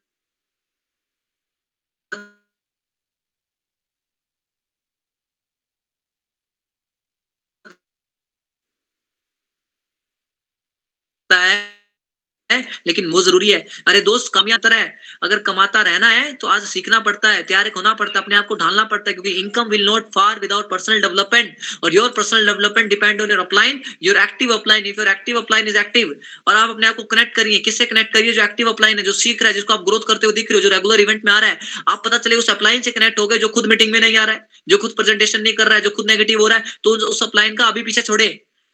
है। 11.31 11.78
लेकिन 12.87 13.09
वो 13.11 13.21
ज़रूरी 13.21 13.49
है। 13.49 13.65
अरे 13.87 14.01
दोस्त 14.01 14.31
कमियाँ 14.33 14.59
तरह 14.59 14.89
अगर 15.23 15.39
कमाता 15.43 15.81
रहना 15.81 16.07
है 16.09 16.31
तो 16.33 16.47
आज 16.47 16.63
सीखना 16.65 16.99
पड़ता 17.01 17.31
है, 17.31 17.43
तैयार 17.43 17.71
होना 17.75 17.93
पड़ता 17.93 18.17
है, 18.17 18.23
अपने 18.23 18.35
आप 18.35 18.47
को 18.47 18.55
ढालना 18.55 18.83
पड़ता 18.85 19.09
है, 19.09 19.13
क्योंकि 19.13 19.31
income 19.39 19.69
will 19.69 19.85
not 19.85 20.09
far 20.11 20.39
without 20.39 20.69
personal 20.69 21.01
development 21.01 21.55
और 21.83 21.93
your 21.95 22.09
personal 22.11 22.45
development 22.45 22.89
depend 22.89 23.21
on 23.21 23.29
your 23.31 23.39
upline 23.39 23.81
your 24.03 24.17
active 24.19 24.53
upline 24.53 24.85
if 24.85 24.99
your 24.99 25.07
active 25.09 25.37
upline 25.37 25.67
is 25.67 25.77
active 25.77 26.15
और 26.47 26.55
आप 26.55 26.69
अपने 26.69 26.87
आप 26.87 26.95
को 26.95 27.03
कनेक्ट 27.05 27.35
करिए। 27.35 27.59
किससे 27.59 27.85
कनेक्ट 27.85 28.13
करिए? 28.13 28.33
जो 28.33 28.43
एक्टिव 28.43 28.69
अपलाइन 28.69 28.97
है, 28.97 29.03
जो 29.03 29.13
सीख 29.15 29.41
रहा 29.41 29.47
है, 29.47 29.53
जिसको 29.53 29.73
आप 29.73 29.83
ग्रोथ 29.85 30.07
करते 30.07 30.27
हुए 30.27 30.35
दिख 30.35 30.51
रहे 30.51 30.57
हो, 30.57 30.63
जो 30.63 30.69
रेगुलर 30.69 30.99
इवेंट 30.99 31.25
में 31.25 31.31
आ 31.33 31.39
रहा 31.39 31.49
है, 31.49 31.59
आप 31.87 32.01
पता 32.05 32.17
चले 32.19 32.35
उस 32.35 32.49
अपलाइन 32.49 32.81
से 32.81 32.91
कनेक्ट 32.91 33.19
हो 33.19 33.27
गए, 33.27 33.37
जो 33.37 33.47
खुद 33.49 33.65
मीटिंग 33.67 33.91
में 33.91 33.99
नहीं 33.99 34.17
आ 34.17 34.23
रहा 34.23 34.35
है, 34.35 34.47
जो 34.69 34.77
खुद 34.77 34.93
प्रेजेंटेशन 34.95 35.41
नहीं 35.41 35.53
कर 35.53 35.67
रहा 35.67 35.75
है, 35.75 35.81
जो 35.81 35.89
खुद 35.91 36.09
नेगेटिव 36.09 36.39
हो 36.39 36.47
रहा 36.47 36.57
है 36.57 36.77
तो 36.83 36.95
उस 37.07 37.23
अपलाइन 37.23 37.55
का 37.55 37.65
अभी 37.65 37.83
पीछे 37.83 38.01
छोड़े। 38.03 38.27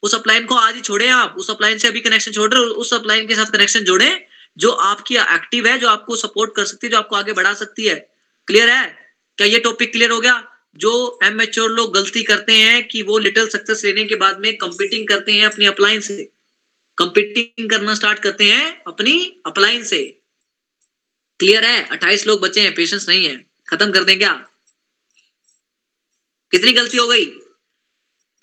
उस 0.06 0.16
अपलाइन 0.16 0.45
को 0.45 0.56
आज 0.56 0.75
ही 0.75 0.82
छोड़े 0.82 1.08
आप। 1.08 1.35
उस 1.38 1.50
अपलाइन 1.50 1.77
से 1.77 1.88
अभी 1.88 2.01
कनेक्शन 2.01 2.32
छोड़ 2.32 2.53
रहे 2.53 2.64
उस 2.64 2.93
अपलाइन 2.93 3.27
के 3.27 3.35
साथ 3.35 3.45
कनेक्शन 3.45 3.80
जोड़े, 3.80 4.27
जो 4.58 4.72
आपकी 4.72 5.16
एक्टिव 5.16 5.67
है, 5.67 5.77
जो 5.77 5.90
आपको 5.90 6.16
सपोर्ट 6.16 6.56
कर 6.56 6.66
सकती 6.66 6.88
है, 6.88 6.92
जो 6.92 6.98
आपको 6.98 7.16
आगे 7.16 7.34
बढ़ा 7.34 7.53
सकती 7.53 7.85
है। 7.85 8.14
क्लियर 8.48 8.69
है? 8.69 9.16
क्या 9.38 9.48
ये 9.48 9.59
टॉपिक 9.59 9.92
क्लियर 9.92 10.11
हो 10.11 10.19
गया? 10.19 10.58
जो 10.77 11.19
एमेच्योर 11.24 11.72
लोग 11.72 11.93
गलती 11.93 12.24
करते 12.24 12.53
हैं 12.53 12.88
कि 12.88 13.01
वो 13.01 13.17
लिटिल 13.17 13.48
सक्सेस 13.50 13.84
लेने 13.85 14.03
के 14.06 14.16
बाद 14.16 14.40
में 14.40 14.58
कंपीटिंग 14.58 15.08
करते 15.08 15.32
हैं 15.32 15.45
अपनी 15.45 15.66
अपलाइन 15.66 16.01
से। 16.01 16.32
कंपीटिंग 16.98 17.69
करना 17.69 17.95
स्टार्ट 17.95 18.19
करते 18.19 18.51
हैं 18.51 18.84
अपनी 18.84 19.42
अपलाइन 19.45 19.84
से। 19.84 20.22
क्लियर 21.40 21.66
है? 21.66 21.88
अट्ठाईस 21.88 22.27
लोग 22.27 22.42
बचे 22.42 22.61
हैं 22.61 22.75
पेशेंस 22.75 23.09
नहीं 23.09 23.25
है। 23.25 23.45
खत्म 23.67 23.92
कर 23.92 24.03
दें 24.03 24.17
क्या? 24.17 24.48
कितनी 26.51 26.74
गलती 26.74 26.98
हो 26.98 27.08
गई? 27.08 27.25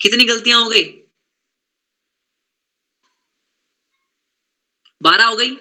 कितनी 0.01 0.25
गलतियाँ 0.25 0.63
हो 0.63 0.69
गई? 0.69 1.02
बारह 5.03 5.25
हो 5.25 5.35
गई, 5.35 5.51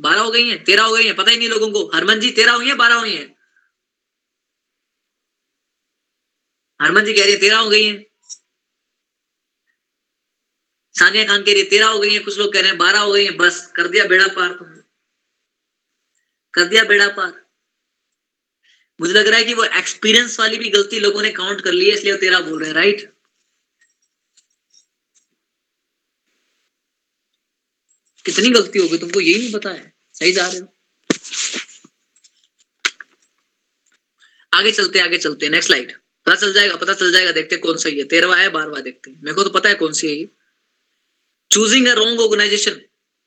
बारह 0.00 0.20
हो 0.20 0.30
गई 0.30 0.48
है, 0.48 0.64
तेरह 0.64 0.82
हो 0.82 0.94
गई 0.94 1.04
है, 1.04 1.12
पता 1.12 1.30
ही 1.30 1.36
नहीं 1.36 1.48
लोगों 1.48 1.72
को। 1.72 1.96
हरमन 1.96 2.20
जी, 2.20 2.30
तेरह 2.30 2.52
हुई 2.52 2.68
है, 2.68 2.74
बारह 2.74 2.94
हुई 2.94 3.16
है? 3.16 3.36
हरमन 6.82 7.04
जी 7.04 7.12
कह 7.12 7.22
रही 7.22 7.32
है, 7.32 7.40
तेरह 7.40 7.58
हो 7.58 7.70
गई 7.70 7.84
है। 7.84 8.06
सानिया 10.98 11.24
खान 11.24 11.42
कह 11.42 11.52
रही 11.52 11.62
है, 11.62 11.68
तेरह 11.68 11.86
हो 11.86 11.98
गई 11.98 12.12
है, 12.12 12.18
कुछ 12.18 12.38
लोग 12.38 12.52
कह 12.52 12.60
रहे 12.60 12.68
हैं, 12.68 12.78
बारह 12.78 12.98
हो 12.98 13.12
गई 13.12 13.24
है, 13.24 13.30
बस, 13.30 13.72
कर 13.76 13.88
दिया 13.88 14.04
बेड़ा 14.04 14.28
पार 14.28 14.52
तुमने। 14.52 14.82
कर 16.54 16.64
दिया 16.64 16.84
बेड़ा 16.84 17.08
पार। 17.08 17.46
मुझे 19.00 19.12
लग 19.12 19.26
रहा 19.26 19.38
है 19.38 19.44
कि 19.44 19.54
वो 19.54 19.64
एक्सपीरियंस 19.64 20.40
वाली 20.40 20.58
भी 20.58 20.68
गलती 20.68 21.00
लोगों 21.00 21.22
ने 21.22 21.30
काउंट 21.30 21.60
कर 21.60 21.72
ली 21.72 21.90
है, 21.90 21.94
इसलिए 21.94 22.16
तेरह 22.16 22.40
बोल 22.40 22.58
रहे 22.60 22.68
हैं 22.68 22.74
राइट 22.74 23.11
कितनी 28.24 28.50
गलती 28.50 28.78
होगी 28.78 28.98
तुमको 28.98 29.20
यही 29.20 29.38
नहीं 29.38 29.52
पता 29.52 29.70
है। 29.70 29.92
सही 30.14 30.32
जा 30.32 30.46
रहे 30.46 30.58
हो। 30.58 30.68
आगे 34.52 34.72
चलते 34.72 34.98
आगे 34.98 35.18
चलते। 35.18 35.48
नेक्स्ट 35.48 35.66
स्लाइड 35.66 35.92
पता 36.26 36.34
चल 36.34 36.52
जाएगा, 36.52 36.76
पता 36.76 36.94
चल 36.94 37.12
जाएगा। 37.12 37.32
देखते 37.32 37.56
कौन 37.56 37.76
सा 37.76 37.88
ये 37.88 38.04
तेरवा 38.04 38.36
है, 38.36 38.48
बारवा 38.48 38.80
देखते 38.80 39.10
हैं। 39.10 39.22
मेरे 39.22 39.34
को 39.34 39.44
तो 39.44 39.50
पता 39.50 39.68
है 39.68 39.74
कौन 39.74 39.92
सी 39.92 40.08
है 40.08 40.14
ये। 40.14 40.28
Choosing 41.50 41.86
a 41.88 41.92
wrong 41.92 42.20
organization 42.20 42.80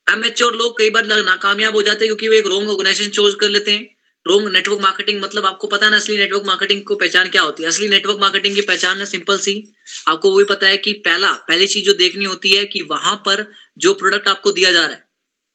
amateur 0.08 0.56
लोग 0.56 0.78
कई 0.78 0.90
बार 0.90 1.06
नाकामयाब 1.06 1.76
हो 1.76 1.82
जाते 1.82 2.06
हैं 2.06 2.08
क्योंकि 2.08 2.28
वो 2.28 2.34
एक 2.34 2.46
रॉन्ग 2.46 2.70
ऑर्गेनाइजेशन 2.70 3.12
चूज़ 3.12 3.36
कर 3.36 3.50
लेते 3.50 3.72
हैं। 3.72 3.95
रॉन्ग 4.26 4.52
नेटवर्क 4.52 4.82
मार्केटिंग 4.82 5.22
मतलब 5.22 5.46
आपको 5.46 5.68
पता 5.68 5.90
ना 5.90 5.96
असली 5.96 6.18
नेटवर्क 6.18 6.46
मार्केटिंग 6.46 6.82
को 6.84 6.96
पहचान 6.96 7.30
क्या 7.30 7.42
होती 7.42 7.64
है? 7.64 7.70
असली 7.70 7.88
नेटवर्क 7.90 8.20
मार्केटिंग 8.20 8.56
की 8.56 8.62
पहचान 8.62 8.98
है 8.98 9.06
सिंपल 9.06 9.38
सी। 9.40 9.74
आपको 10.08 10.32
वही 10.32 10.46
पता 10.46 10.68
है 10.68 10.78
कि 10.78 10.94
पहला, 10.94 11.32
पहली 11.32 11.68
चीज़ 11.68 11.86
जो 11.86 11.94
देखनी 11.94 12.26
होती 12.26 12.56
है 12.56 12.66
कि 12.66 12.82
वहाँ 12.82 13.16
पर 13.16 13.46
जो 13.78 13.94
प्रोडक्ट 13.94 14.28
आपको 14.28 14.52
दिया 14.52 14.72
जा 14.72 14.82
रहा 14.82 14.96
है, 14.96 15.08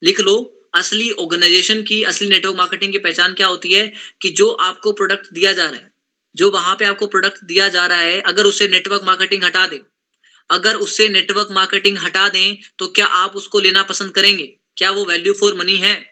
लिख 0.02 0.20
लो, 0.20 0.36
असली 0.74 1.10
ऑर्गेनाइजेशन 1.10 1.82
की, 1.82 2.02
असली 2.02 2.28
नेटवर्क 2.28 2.56
मार्केटिंग 2.56 2.92
की 2.92 2.98
पहचान 2.98 3.34
क्या 3.34 3.46
होती 3.46 3.72
है 3.72 3.92
कि 4.22 4.30
जो 4.30 4.50
आपको 4.50 4.92
प्रोडक्ट 4.92 5.32
दिया 5.32 5.52
जा 5.52 5.64
रहा 5.64 5.80
है, 5.80 5.92
जो 6.34 6.50
वहाँ 6.50 6.76
पे 6.76 6.84
आपको 6.84 7.06
प्रोडक्ट 7.06 7.44
दिया 7.44 7.68
जा 7.68 7.86
रहा 7.86 7.98
है, 7.98 8.20
अगर 8.20 8.44
उसे 8.44 8.68
नेटवर्क 8.68 9.02
मार्केटिंग 9.04 9.44
हटा 9.44 9.66
दे। 9.66 9.80
अगर 10.50 10.76
उससे 10.76 11.08
नेटवर्क 11.08 11.48
मार्केटिंग 11.50 11.98
हटा 11.98 12.28
दें 12.28 12.56
तो 12.78 12.86
क्या 12.86 13.06
आप 13.06 13.36
उसको 13.36 13.60
लेना 13.60 13.82
पसंद 13.82 14.12
करेंगे? 14.12 14.46
क्या 14.76 14.90
वो 14.90 15.04
वैल्यू 15.04 15.32
फॉर 15.32 15.54
मनी 15.54 15.76
है? 15.76 16.09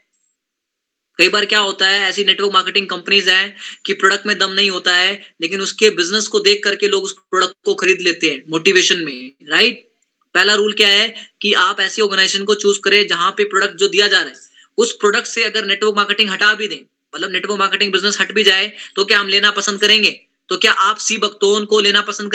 कई 1.18 1.28
बार 1.28 1.44
क्या 1.46 1.58
होता 1.60 1.86
है, 1.88 2.00
ऐसी 2.08 2.24
नेटवर्क 2.24 2.52
मार्केटिंग 2.52 2.86
कंपनीज़ 2.88 3.30
है 3.30 3.56
कि 3.86 3.92
प्रोडक्ट 3.94 4.26
में 4.26 4.38
दम 4.38 4.52
नहीं 4.52 4.70
होता 4.70 4.94
है, 4.96 5.20
लेकिन 5.40 5.60
उसके 5.60 5.90
बिज़नेस 5.92 6.26
को 6.26 6.40
देख 6.40 6.60
करके 6.64 6.88
लोग 6.88 7.04
उस 7.04 7.12
प्रोडक्ट 7.30 7.54
को 7.64 7.74
खरीद 7.74 8.00
लेते 8.00 8.30
हैं 8.30 8.42
मोटिवेशन 8.50 9.00
में 9.04 9.32
राइट 9.50 9.86
पहला 10.34 10.54
रूल 10.54 10.72
क्या 10.72 10.88
है 10.88 11.08
कि 11.42 11.52
आप 11.58 11.80
ऐसी 11.80 12.02
ऑर्गेनाइजेशन 12.02 12.44
को 12.44 12.54
चूज़ 12.56 12.80
करें 12.84 13.06
जहाँ 13.08 13.30
पे 13.36 13.44
प्रोडक्ट 13.46 13.76
जो 13.76 13.88
दिया 13.88 14.08
जा 14.08 14.20
रहा 14.20 14.28
है। 14.28 14.34
उस 14.78 14.92
प्रोडक्ट 14.96 15.26
से 15.26 15.44
अगर 15.44 15.64
नेटवर्क 15.66 15.96
मार्केटिंग 15.96 16.30
हटा 16.30 16.52
भी 16.54 16.68
दें 16.68 16.80
मतलब 17.14 17.30
नेटवर्क 17.32 17.58
मार्केटिंग 17.58 17.92
बिज़नेस 17.92 18.20
हट 18.20 18.32
भी 18.32 18.44
जाए 18.44 18.72
तो 18.96 19.04
क्या 19.04 19.18
हम 19.20 19.28
लेना 19.28 19.50
पसंद 19.52 19.80
करेंगे? 19.80 20.10
तो 20.48 20.56
क्या 20.56 20.72
आप 20.72 20.96
सी 20.98 21.16
बक्तौन 21.18 21.64
को 21.66 21.80
लेना 21.80 22.00
पसंद 22.02 22.30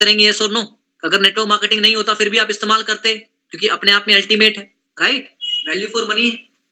करेंगे 0.00 0.24
यस 0.24 0.42
और 0.42 0.52
नो 0.52 0.62
अगर 1.02 1.20
नेटवर्क 1.20 1.48
मार्केटिंग 1.48 1.80
नहीं 1.82 1.96
होता, 1.96 2.14
फिर 2.14 2.28
भी 2.28 2.38
आप 2.38 2.50
इस्तेमाल 2.50 2.82
करते, 2.82 3.14
क्योंकि 3.50 3.68
अपने 3.70 3.92
आप 3.92 4.04
में 4.08 4.14
अल्टीमेट 4.14 4.58
है 4.58 4.64
राइट 4.96 5.30
वैल्यू 5.68 5.88
फॉर 5.88 6.08
मनी 6.08 6.30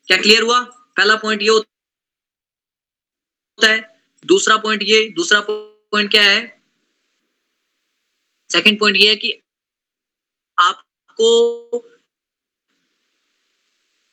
क्या 0.09 0.17
क्लियर 0.19 0.43
हुआ? 0.43 0.61
पहला 0.97 1.17
पॉइंट 1.17 1.43
ये 1.43 1.49
होता 1.49 1.69
है। 3.63 3.81
दूसरा 4.25 4.57
पॉइंट 4.59 4.83
ये, 4.85 5.09
दूसरा 5.11 5.41
पॉइंट 5.43 6.11
क्या 6.11 6.23
है? 6.23 6.61
सेकंड 8.51 8.79
पॉइंट 8.81 8.97
ये 8.97 9.09
है 9.09 9.17
कि 9.17 9.33
आपको 10.59 11.89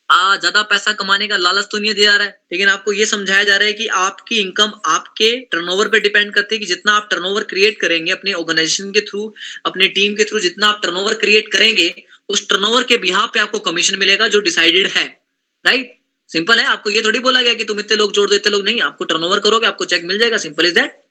आ, 0.09 0.35
ज़्यादा 0.37 0.61
पैसा 0.63 0.91
कमाने 0.93 1.27
का 1.27 1.37
लालच 1.37 1.67
तो 1.71 1.77
नहीं 1.77 1.93
दिया 1.93 2.11
जा 2.11 2.17
रहा 2.17 2.27
है, 2.27 2.41
लेकिन 2.51 2.69
आपको 2.69 2.93
ये 2.93 3.05
समझाया 3.05 3.43
जा 3.43 3.57
रहा 3.57 3.67
है 3.67 3.73
कि 3.73 3.87
आपकी 3.87 4.37
इनकम 4.37 4.71
आपके 4.87 5.29
टर्नओवर 5.51 5.87
पे 5.89 5.99
डिपेंड 5.99 6.33
करती 6.33 6.55
है 6.55 6.59
कि 6.59 6.65
जितना 6.65 6.93
आप 6.93 7.07
टर्नओवर 7.11 7.43
क्रिएट 7.43 7.79
करेंगे 7.81 8.11
अपने 8.11 8.33
ऑर्गेनाइजेशन 8.33 8.91
के 8.91 9.01
थ्रू 9.01 9.33
अपने 9.65 9.87
टीम 9.89 10.15
के 10.15 10.23
थ्रू 10.23 10.39
जितना 10.39 10.67
आप 10.67 10.81
टर्नओवर 10.83 11.13
क्रिएट 11.15 11.51
करेंगे, 11.51 11.93
उस 12.29 12.47
टर्नओवर 12.49 12.83
के 12.83 12.97
बिहार 12.97 13.27
पे 13.33 13.39
आपको 13.39 13.59
कमीशन 13.61 13.99
मिलेगा 13.99 14.27
जो 14.27 14.39
डिसाइडेड 14.41 14.87
है। 14.87 15.18
राइट 15.65 15.97
सिंपल 16.29 16.59
है, 16.59 16.65
आपको 16.65 16.89
ये 16.89 17.01
थोड़ी 17.01 17.19
बोला 17.19 17.41
गया 17.41 17.53
कि 17.53 17.63
तुम 17.63 17.79
इतने 17.79 17.97
लोग 17.97 18.11
जोड़ 18.11 18.29
देते 18.29 18.49
लोग 18.49 18.63
नहीं, 18.65 18.81
आपको 18.81 19.05
टर्नओवर 19.05 19.39
करोगे, 19.39 19.67
आपको 19.67 19.85
चेक 19.85 20.03
मिल 20.03 20.19
जाएगा 20.19 20.37
सिंपल 20.37 20.65
इज़ 20.65 20.73
दैट 20.75 21.01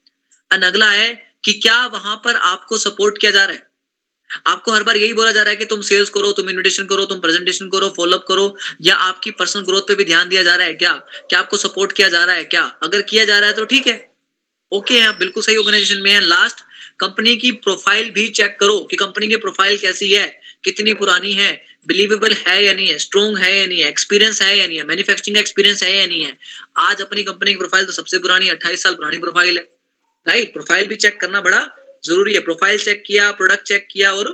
एंड 0.50 0.64
अगला 0.64 0.90
है 0.90 1.08
कि 1.44 1.52
क्या 1.54 1.86
वहाँ 1.86 2.16
पर 2.24 2.36
आपको 2.36 2.78
सपोर्ट 2.78 3.18
किया 3.18 3.30
जा 3.32 3.44
रहा 3.44 3.54
है? 3.54 3.66
आपको 4.46 4.72
हर 4.72 4.82
बार 4.82 4.96
यही 4.96 5.12
बोला 5.12 5.30
जा 5.32 5.42
रहा 5.42 5.50
है 5.50 5.56
कि 5.56 5.64
तुम 5.64 5.80
सेल्स 5.80 6.10
करो, 6.10 6.32
तुम 6.32 6.50
इन्विटेशन 6.50 6.84
करो, 6.84 7.04
तुम 7.04 7.20
प्रेजेंटेशन 7.20 7.68
करो 7.68 7.88
फॉलोअप 7.96 8.24
करो, 8.28 8.56
या 8.82 8.94
आपकी 8.96 9.30
पर्सनल 9.30 9.62
ग्रोथ 9.62 9.82
पे 9.82 9.94
भी 9.94 10.04
ध्यान 10.04 10.28
दिया 10.28 10.42
जा 10.42 10.54
रहा 10.56 10.66
है 10.66 10.74
क्या? 10.74 10.92
क्या 11.30 11.38
आपको 11.38 11.56
सपोर्ट 11.56 11.92
किया 11.92 12.08
जा 12.08 12.24
रहा 12.24 12.34
है 12.34 12.44
क्या? 12.46 12.62
अगर 12.82 13.02
किया 13.02 13.24
जा 13.24 13.38
रहा 13.38 13.48
है 13.48 13.54
तो 13.54 13.64
ठीक 13.64 13.86
है। 13.86 13.96
ओके 14.72 14.98
है 15.00 15.06
आप 15.06 15.14
बिल्कुल 15.14 15.42
सही 15.42 15.56
ऑर्गेनाइजेशन 15.56 16.02
में 16.02 16.10
है। 16.10 16.20
लास्ट 16.20 16.60
कंपनी 17.00 17.36
की 17.36 17.50
प्रोफ़ाइल 17.60 18.10
भी 18.10 18.28
चेक 18.30 18.56
करो 18.60 18.78
कि 18.80 18.96
कंपनी 18.96 19.28
की 19.28 19.36
प्रोफ़ाइल 19.38 19.78
कैसी 19.78 20.12
है, 20.12 20.40
कितनी 20.64 20.94
पुरानी 20.94 21.32
है 21.32 21.50
बिलीवेबल 21.86 22.32
है 22.32 22.64
या 22.64 22.72
नहीं 22.72 22.88
है? 22.88 22.98
स्ट्रॉन्ग 22.98 23.38
है 23.38 23.56
या 23.58 23.66
नहीं 23.66 23.80
है? 23.80 23.88
एक्सपीरियंस 23.88 24.42
है 24.42 24.56
या 24.58 24.66
नहीं 24.66 24.78
है? 24.78 24.84
मैन्युफैक्चरिंग 24.84 25.38
एक्सपीरियंस 25.38 25.82
है 25.82 25.96
या 25.96 26.06
नहीं 26.06 26.24
है? 26.24 26.36
आज 26.78 27.00
अपनी 27.02 27.22
कंपनी 27.24 27.52
की 27.52 27.58
प्रोफ़ाइल 27.58 27.86
तो 27.86 27.92
सबसे 27.92 28.18
पुरानी 28.18 28.48
अट्ठाईस 28.48 28.82
साल 28.82 28.94
पुरानी 28.94 29.18
प्रोफ़ाइल 29.18 29.56
है। 29.58 29.62
राइट 30.26 30.52
प्रोफ़ाइल 30.52 30.86
भी 30.86 30.96
चेक 30.96 31.20
करना 31.20 31.40
बड़ा 31.40 31.60
ज़रूरी 32.04 32.34
है। 32.34 32.40
प्रोफ़ाइल 32.40 32.78
चेक 32.78 33.02
किया 33.06 33.30
प्रोडक्ट 33.32 33.66
चेक 33.66 33.88
किया 33.90 34.12
और 34.12 34.30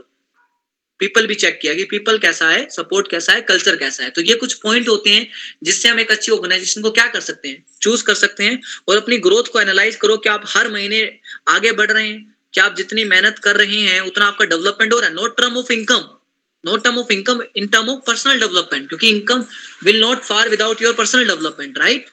पीपल 1.00 1.26
भी 1.26 1.34
चेक 1.34 1.58
किया 1.62 1.74
कि 1.74 1.84
पीपल 1.84 2.18
कैसा 2.18 2.48
है 2.50 2.66
सपोर्ट 2.70 3.10
कैसा 3.10 3.32
है 3.32 3.40
कल्चर 3.42 3.76
कैसा 3.76 4.02
है। 4.04 4.10
तो 4.10 4.20
ये 4.20 4.34
कुछ 4.34 4.54
पॉइंट 4.54 4.88
होते 4.88 5.10
हैं 5.10 5.26
जिससे 5.64 5.88
हम 5.88 6.00
एक 6.00 6.10
अच्छी 6.10 6.32
ऑर्गेनाइजेशन 6.32 6.82
को 6.82 6.90
क्या 6.90 7.06
कर 7.06 7.20
सकते 7.20 7.48
हैं? 7.48 7.64
चूज़ 7.82 8.04
कर 8.04 8.14
सकते 8.14 8.44
हैं 8.44 8.60
और 8.88 8.96
अपनी 8.96 9.18
ग्रोथ 9.18 9.52
को 9.52 9.60
एनालाइज 9.60 9.96
करो 9.96 10.16
कि 10.16 10.28
आप 10.28 10.44
हर 10.46 10.70
महीने 10.70 11.00
आगे 11.48 11.72
बढ़ 11.72 11.90
रहे 11.90 12.06
हैं, 12.06 12.34
क्या 12.54 12.64
आप 12.64 12.76
जितनी 12.76 13.04
मेहनत 13.04 13.38
कर 13.38 13.56
रहे 13.56 13.80
हैं, 13.80 14.00
उतना 14.00 14.26
आपका 14.26 14.44
डेवलपमेंट 14.44 14.92
हो 14.92 14.98
रहा 14.98 15.08
है। 15.08 15.14
Not 15.14 15.36
term 15.38 15.56
of 15.56 15.72
income 15.72 16.08
no 16.64 16.76
term 16.78 16.98
of 16.98 17.12
income 17.12 17.42
in 17.56 17.66
term 17.68 17.88
of 17.90 18.00
personal 18.06 18.40
development 18.40 18.88
क्योंकि 18.88 19.08
income 19.08 19.44
will 19.84 20.00
not 20.00 20.22
far 20.24 20.48
without 20.48 20.82
your 20.82 20.94
personal 20.94 21.26
development 21.26 21.78
right 21.78 22.10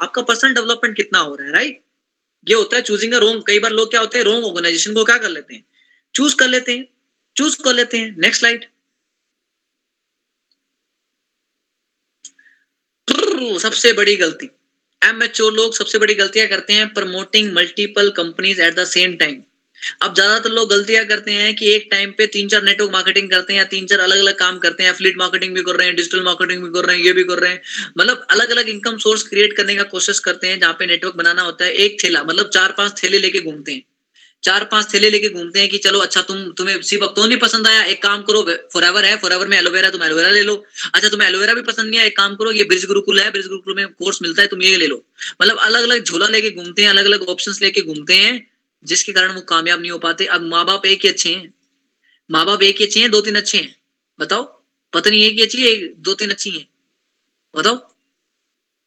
आपका 0.00 0.22
पर्सनल 0.22 0.54
डेवलपमेंट 0.54 0.96
कितना 0.96 1.18
हो 1.18 1.34
रहा 1.34 1.46
है 1.46 1.52
राइट 1.52 1.80
ये 2.46 2.54
होता 2.54 2.76
है 2.76 2.82
चूजिंग 2.82 3.12
अ 3.14 3.18
रोंग 3.18 3.42
कई 3.46 3.58
बार 3.58 3.72
लोग 3.72 3.90
क्या 3.90 4.00
होते 4.00 4.18
हैं 4.18 4.24
रोंग 4.24 4.44
ऑर्गेनाइजेशन 4.44 4.94
को 4.94 5.04
क्या 5.04 5.16
कर 5.18 5.28
लेते 5.28 5.54
हैं? 5.54 5.64
चूज़ 6.14 6.36
कर 6.36 6.48
लेते 6.48 6.72
हैं 6.72 6.86
चूज़ 7.36 7.62
कर 7.62 7.74
लेते 7.74 7.98
हैं। 7.98 8.14
नेक्स्ट 8.18 8.40
स्लाइड 8.40 8.66
सबसे 13.60 13.92
बड़ी 13.92 14.14
गलती। 14.16 14.48
एमएचओ 15.02 15.48
लोग 15.50 15.74
सबसे 15.74 15.98
बड़ी 15.98 16.14
गलतियाँ 16.14 16.46
करते 16.48 16.72
हैं 16.72 16.88
promoting 16.94 17.52
multiple 17.54 18.10
companies 18.16 18.60
at 18.62 18.74
the 18.74 18.84
same 18.86 19.16
time 19.16 19.42
अब 20.02 20.14
ज़्यादातर 20.14 20.50
लोग 20.50 20.68
गलतियाँ 20.70 21.04
करते 21.06 21.32
हैं 21.32 21.54
कि 21.56 21.72
एक 21.72 21.88
टाइम 21.90 22.12
पे 22.12 22.26
तीन 22.28 22.48
चार 22.48 22.62
नेटवर्क 22.62 22.92
मार्केटिंग 22.92 23.30
करते 23.30 23.52
हैं 23.52 23.60
या 23.60 23.64
तीन 23.66 23.86
चार 23.86 23.98
अलग 24.00 24.18
अलग 24.18 24.38
काम 24.38 24.58
करते 24.58 24.82
हैं 24.82 24.92
फ्लीट 24.94 25.18
मार्केटिंग 25.18 25.54
भी 25.54 25.62
कर 25.62 25.76
रहे 25.76 25.86
हैं 25.86 25.96
डिजिटल 25.96 26.22
मार्केटिंग 26.22 26.62
भी 26.64 26.70
कर 26.70 26.86
रहे 26.86 26.96
हैं, 26.96 27.04
ये 27.04 27.12
भी 27.12 27.24
कर 27.24 27.38
रहे 27.38 27.50
हैं। 27.50 27.62
मतलब 27.98 28.26
अलग 28.30 28.50
अलग 28.50 28.68
इनकम 28.68 28.96
सोर्स 28.98 29.22
क्रिएट 29.28 29.56
करने 29.56 29.76
का 29.76 29.82
कोशिश 29.92 30.18
करते 30.20 30.48
हैं 30.48 30.58
जहाँ 30.60 30.72
पे 30.78 30.86
नेटवर्क 30.86 31.16
बनाना 31.16 31.42
होता 31.42 31.64
है, 31.64 31.72
एक 31.72 32.02
थैला 32.04 32.22
मतलब 32.24 32.48
चार 32.50 32.74
पाँच 32.78 33.02
थैले 33.02 33.18
लेके 33.18 33.40
घूमते 33.42 33.72
हैं। 33.72 33.82
चार 34.42 34.64
पाँच 34.64 34.92
थैले 34.92 35.08
लेके 35.10 35.28
घूमते 35.28 35.60
हैं 35.60 35.68
कि 35.68 35.78
चलो 35.78 35.98
अच्छा 36.00 36.20
तुम, 36.22 36.42
तुम्हें 36.52 36.80
सी 36.82 36.96
तो 36.98 37.24
नहीं 37.26 37.38
पसंद 37.38 37.66
आया, 37.66 37.82
एक 37.84 38.02
काम 38.02 38.22
करो 38.22 38.42
फॉरएवर 38.72 39.04
है 39.04 39.16
फॉरएवर 39.16 39.48
में 39.48 39.56
एलोवेरा 39.58 39.90
तुम 39.90 40.02
एलोवेरा 40.04 40.30
ले 40.30 40.42
लो। 40.42 40.54
अच्छा 40.94 41.08
तुम्हें 41.08 41.28
एलोवेरा 41.28 41.54
भी 41.54 41.62
पसंद 41.62 41.88
नहीं 41.88 41.98
आया, 41.98 42.06
एक 42.06 42.16
काम 42.16 42.34
करो, 42.36 42.52
ये 42.52 42.64
ब्रिज 42.64 42.84
गुरुकुल 42.86 43.20
है 43.20 43.30
ब्रिज 43.30 43.46
गुरुकुल 43.46 43.74
में 43.76 43.86
कोर्स 43.88 44.22
मिलता 44.22 44.42
है, 44.42 44.48
तुम 44.48 44.62
ये 44.62 44.76
ले 44.76 44.86
लो। 44.86 45.02
मतलब 45.42 45.58
अलग 45.60 45.82
अलग 45.82 46.04
झोला 46.04 46.28
लेके 46.28 46.50
घूमते 46.52 46.82
हैं 46.82 46.90
अलग 46.90 47.06
अलग 47.06 47.28
ऑप्शन 47.28 47.52
लेके 47.62 47.82
घूमते 47.82 48.14
हैं। 48.16 48.38
जिसके 48.84 49.12
कारण 49.12 49.32
वो 49.32 49.40
कामयाब 49.40 49.80
नहीं 49.80 49.90
हो 49.90 49.98
पाते। 49.98 50.26
अब 50.26 50.42
माँ 50.42 50.64
बाप 50.64 50.86
एक 50.86 51.00
ही 51.04 51.08
अच्छे 51.08 51.34
हैं। 51.34 51.54
माँ 52.30 52.46
बाप 52.46 52.62
एक 52.62 52.78
ही 52.78 52.86
अच्छे 52.86 53.00
हैं 53.00 53.10
दो 53.10 53.20
तीन 53.20 53.34
अच्छे 53.34 53.58
हैं। 53.58 53.76
बताओ, 54.20 54.42
पत्नी 54.92 55.22
एक 55.22 55.34
ही 55.34 55.42
अच्छी 55.42 55.68
है 55.68 55.88
दो 55.88 56.14
तीन 56.14 56.30
अच्छी 56.30 56.50
हैं। 56.50 56.68
बताओ, 57.56 57.94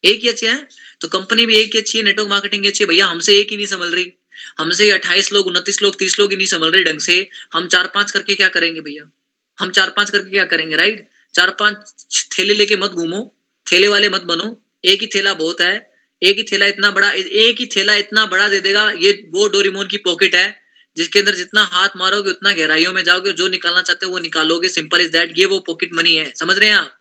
एक 0.04 0.20
ही 0.20 0.28
अच्छे 0.28 0.48
हैं? 0.48 0.68
तो 1.00 1.08
कंपनी 1.08 1.46
भी 1.46 1.56
एक 1.56 1.74
ही 1.74 1.80
अच्छी 1.80 1.98
है 1.98 2.04
नेटवर्क 2.04 2.28
मार्केटिंग 2.28 2.66
अच्छी 2.66 2.84
है। 2.84 2.88
भैया, 2.88 3.06
हमसे 3.06 3.38
एक 3.38 3.50
ही 3.50 3.56
नहीं 3.56 3.66
संभल 3.66 3.94
रही। 3.94 4.12
हमसे 4.58 4.90
अट्ठाईस 4.90 5.32
लोग, 5.32 5.46
उनतीस 5.46 5.82
लोग, 5.82 5.98
तीस 5.98 6.18
लोग 6.18 6.30
ही 6.30 6.36
नहीं 6.36 6.46
संभल 6.46 6.72
रहे 6.72 6.84
ढंग 6.84 7.00
से। 7.00 7.28
हम 7.52 7.68
चार 7.68 7.86
पाँच 7.86 8.10
करके 8.10 8.34
क्या 8.34 8.48
करेंगे 8.48 8.80
भैया? 8.80 9.10
हम 9.58 9.70
चार 9.70 9.90
पाँच 9.90 10.10
करके 10.10 10.30
क्या 10.30 10.44
करेंगे 10.44 10.76
राइट 10.76 11.08
चार 11.34 11.50
पाँच 11.50 12.06
थैले 12.38 12.54
लेके 12.54 12.76
मत 12.76 12.90
घूमो, 12.90 13.36
थैले 13.72 13.88
वाले 13.88 14.08
मत 14.08 14.22
बनो। 14.22 14.62
एक 14.84 15.00
ही 15.00 15.06
थैला 15.06 15.34
बहुत 15.34 15.60
है 15.60 15.91
एक 16.22 16.36
ही 16.36 16.42
थैला 16.52 16.66
इतना 16.66 16.90
बड़ा, 16.90 17.10
एक 17.12 17.60
ही 17.60 17.66
थैला 17.66 17.94
इतना 17.96 18.24
बड़ा 18.26 18.48
दे 18.48 18.60
देगा, 18.60 18.90
ये 18.92 19.12
वो 19.32 19.48
डोरीमोन 19.48 19.86
की 19.86 19.96
पॉकेट 20.00 20.34
है, 20.34 20.60
जिसके 20.96 21.18
अंदर 21.18 21.34
जितना 21.34 21.62
हाथ 21.72 21.96
मारोगे, 21.96 22.30
उतना 22.30 22.52
गहराइयों 22.52 22.92
में 22.92 23.02
जाओगे, 23.04 23.32
जो 23.32 23.48
निकालना 23.48 23.82
चाहते 23.82 24.06
हो 24.06 24.12
वो 24.12 24.18
निकालोगे 24.20 24.68
सिंपल 24.68 25.00
इज़ 25.00 25.12
दैट 25.12 25.38
ये 25.38 25.46
वो 25.46 25.58
पॉकेट 25.66 25.94
मनी 25.94 26.14
है, 26.16 26.32
समझ 26.36 26.58
रहे 26.58 26.68
हैं 26.68 26.76
आप? 26.76 26.98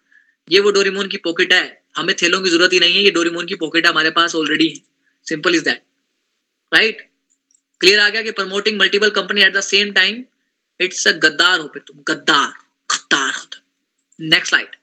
ये 0.48 0.59
वो 0.59 0.72
डोरीमोन 0.72 1.08
की 1.08 1.17
पॉकेट 1.25 1.53
है, 1.53 1.82
हमें 1.98 2.16
थैलों 2.22 2.41
की 2.41 2.50
ज़रूरत 2.50 2.74
ही 2.74 2.80
नहीं 2.80 2.95
है, 2.95 3.03
ये 3.03 3.11
डोरीमोन 3.11 3.45
की 3.45 3.56
पॉकेट 3.56 3.88
हमारे 3.88 4.09
पास 4.11 4.35
ऑलरेडी 4.35 4.67
है 4.67 4.82
simple 5.27 5.56
is 5.56 5.64
that 5.64 5.83
right 6.72 7.09
clear 7.82 8.00
आ 8.00 8.09
गया 8.09 8.22
कि 8.22 8.32
promoting 8.32 8.80
multiple 8.80 9.09
company 9.11 9.41
at 9.41 9.53
the 9.56 9.61
same 9.64 9.91
time 9.93 10.24
it's 10.80 11.08
a 11.08 11.11
गद्दार 11.24 11.59
हो 11.59 11.67
फिर 11.74 11.83
तुम, 11.88 11.98
गद्दार 12.08 12.53
खद्दार 12.90 13.33
होता 13.33 13.61
नेक्स्ट 14.19 14.50
स्लाइड 14.50 14.75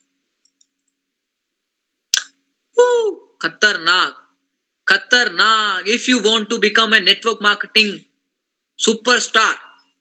खतरनाक। 3.42 4.24
खतरनाक 4.88 5.88
if 5.88 6.10
you 6.10 6.18
want 6.22 6.48
to 6.50 6.58
become 6.58 6.94
a 6.94 7.00
network 7.00 7.38
marketing 7.42 7.98
superstar 8.78 9.54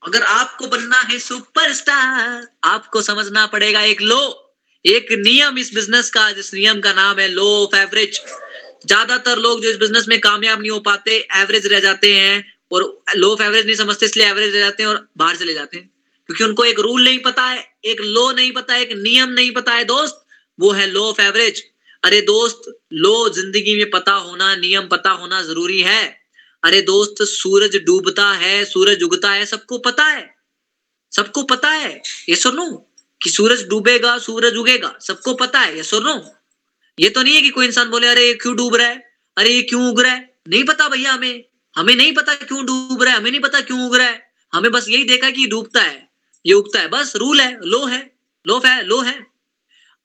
अगर 0.03 0.24
आपको 0.24 0.67
बनना 0.67 0.99
है 1.01 1.19
सुपरस्टार 1.19 2.48
आपको 2.66 3.01
समझना 3.01 3.45
पड़ेगा 3.48 3.82
एक 3.83 4.01
लो 4.01 4.19
एक 4.85 5.11
नियम 5.11 5.57
इस 5.57 5.74
बिज़नेस 5.75 6.09
का, 6.09 6.32
जिस 6.32 6.53
नियम 6.53 6.80
का 6.82 6.93
नाम 6.93 7.19
है 7.19 7.27
लो 7.30 7.48
ऑफ़ 7.64 7.75
एवरेज 7.75 8.19
ज़्यादातर 8.85 9.38
लोग 9.38 9.61
जो 9.61 9.69
इस 9.69 9.77
बिज़नेस 9.77 10.07
में 10.09 10.19
कामयाब 10.19 10.59
नहीं 10.61 10.72
हो 10.72 10.80
पाते 10.82 11.17
एवरेज 11.38 11.66
रह 11.67 11.80
जाते 11.80 12.14
हैं 12.16 12.43
और 12.72 12.83
लो 13.16 13.32
ऑफ़ 13.33 13.41
एवरेज 13.43 13.66
नहीं 13.66 13.75
समझते, 13.75 14.06
इसलिए 14.06 14.27
एवरेज 14.27 14.53
रह 14.56 14.59
जाते 14.59 14.83
हैं 14.83 14.90
और 14.90 15.07
बाहर 15.17 15.35
चले 15.35 15.53
जाते 15.53 15.77
हैं। 15.77 15.90
क्योंकि 16.30 16.43
उनको 16.43 16.66
एक 16.66 16.80
रूल 16.80 17.03
नहीं 17.03 17.19
पता 17.19 17.43
है, 17.43 17.64
एक 17.85 18.01
लो 18.01 18.32
नहीं 18.32 18.51
पता 18.51 18.74
है, 18.74 18.82
एक 18.82 18.91
नियम 18.93 19.30
नहीं 19.32 19.51
पता 19.53 19.74
है, 19.74 19.83
दोस्त, 19.85 20.25
वो 20.59 20.72
है 20.72 20.88
लो 20.88 21.03
ऑफ़ 21.09 21.22
एवरेज 21.22 21.64
अरे 22.03 22.22
दोस्त 22.24 22.72
लो, 22.93 23.30
ज़िंदगी 23.30 23.75
में 23.75 23.90
पता 23.90 24.11
होना, 24.11 24.56
नियम 24.56 24.88
पता 24.88 25.09
होना 25.09 25.41
ज़रूरी 25.41 25.82
है। 25.82 26.22
अरे 26.64 26.82
दोस्त, 26.82 27.16
सूरज 27.22 27.75
डूबता 27.75 28.32
है, 28.32 28.66
सूरज 28.66 29.03
उगता 29.03 29.32
है, 29.32 29.45
सबको 29.45 29.77
पता 29.77 30.03
है। 30.03 30.35
सबको 31.11 31.43
पता 31.43 31.69
है, 31.69 32.01
ये 32.30 32.35
सुनो, 32.35 32.91
कि 33.22 33.30
सूरज 33.30 33.67
डूबेगा, 33.67 34.17
सूरज 34.17 34.56
उगेगा, 34.56 34.98
सबको 35.01 35.33
पता 35.33 35.59
है, 35.59 35.77
ये 35.77 35.83
सुनो। 35.83 36.32
ये 36.99 37.09
तो 37.09 37.24
नहीं 37.24 37.35
है 37.35 37.41
कि 37.41 37.49
कोई 37.49 37.66
इंसान 37.66 37.90
बोले, 37.90 38.07
अरे, 38.07 38.27
ये 38.27 38.33
क्यों 38.33 38.56
डूब 38.56 38.75
रहा 38.75 38.88
है? 38.88 39.11
अरे, 39.38 39.49
ये 39.49 39.61
क्यों 39.61 39.90
उग 39.90 40.01
रहा 40.01 40.11
है? 40.11 40.40
नहीं 40.48 40.64
पता 40.64 40.90
भैया 40.90 41.14
हमें। 41.14 41.43
हमें 41.75 41.95
नहीं 41.95 42.14
पता 42.14 42.35
क्यों 42.35 42.66
डूब 42.66 43.03
रहा 43.03 43.14
है, 43.14 43.19
हमें 43.19 43.32
नहीं 43.32 43.41
पता 43.41 43.61
क्यों 43.61 43.88
उग 43.88 43.95
रहा 43.95 44.07
है। 44.07 44.32
हमें 44.53 44.72
बस 44.72 44.90
यही 44.90 45.03
देखा 45.03 45.30
कि 45.30 45.48
डूबता 45.48 45.82
है, 45.82 46.09
ये 46.45 46.53
उगता 46.53 46.80
है। 46.80 46.88
बस, 46.88 47.16
रूल 47.16 47.41
है, 47.41 47.59
लो 47.66 47.85
है 47.85 48.17
लो 48.48 48.61
है 48.66 48.83
लो 48.83 49.01
है। 49.01 49.36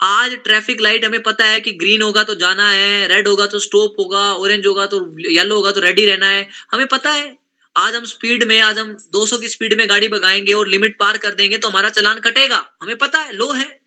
आज 0.02 0.32
ट्रैफ़िक 0.34 0.80
लाइट 0.80 1.04
हमें 1.04 1.22
पता 1.22 1.44
है 1.44 1.60
कि 1.60 1.72
ग्रीन 1.72 2.02
होगा 2.02 2.22
तो 2.22 2.34
जाना 2.34 2.68
है 2.70 3.06
रेड 3.08 3.28
होगा 3.28 3.46
तो 3.46 3.58
स्टॉप 3.58 3.96
होगा 3.98 4.22
ऑरेंज 4.34 4.66
होगा 4.66 4.86
तो 4.86 4.98
येलो 5.18 5.54
होगा 5.54 5.70
तो 5.72 5.80
रेडी 5.80 6.06
रहना 6.06 6.26
है। 6.26 6.48
हमें 6.72 6.86
पता 6.86 7.10
है, 7.10 7.36
आज 7.76 7.94
हम 7.94 8.04
स्पीड 8.04 8.44
में, 8.44 8.60
आज 8.60 8.78
हम 8.78 8.96
200 9.12 9.38
की 9.38 9.48
स्पीड 9.48 9.74
में 9.74 9.88
गाड़ी 9.88 10.08
भगाएँगे 10.08 10.52
और 10.52 10.68
लिमिट 10.68 10.98
पार 10.98 11.18
कर 11.18 11.34
देंगे 11.34 11.58
तो 11.58 11.68
हमारा 11.68 11.88
चलान 11.90 12.18
कटेगा। 12.20 12.64
हमें 12.82 12.96
पता 12.96 13.18
है 13.18 13.32
लो 13.32 13.50
है। 13.52 13.80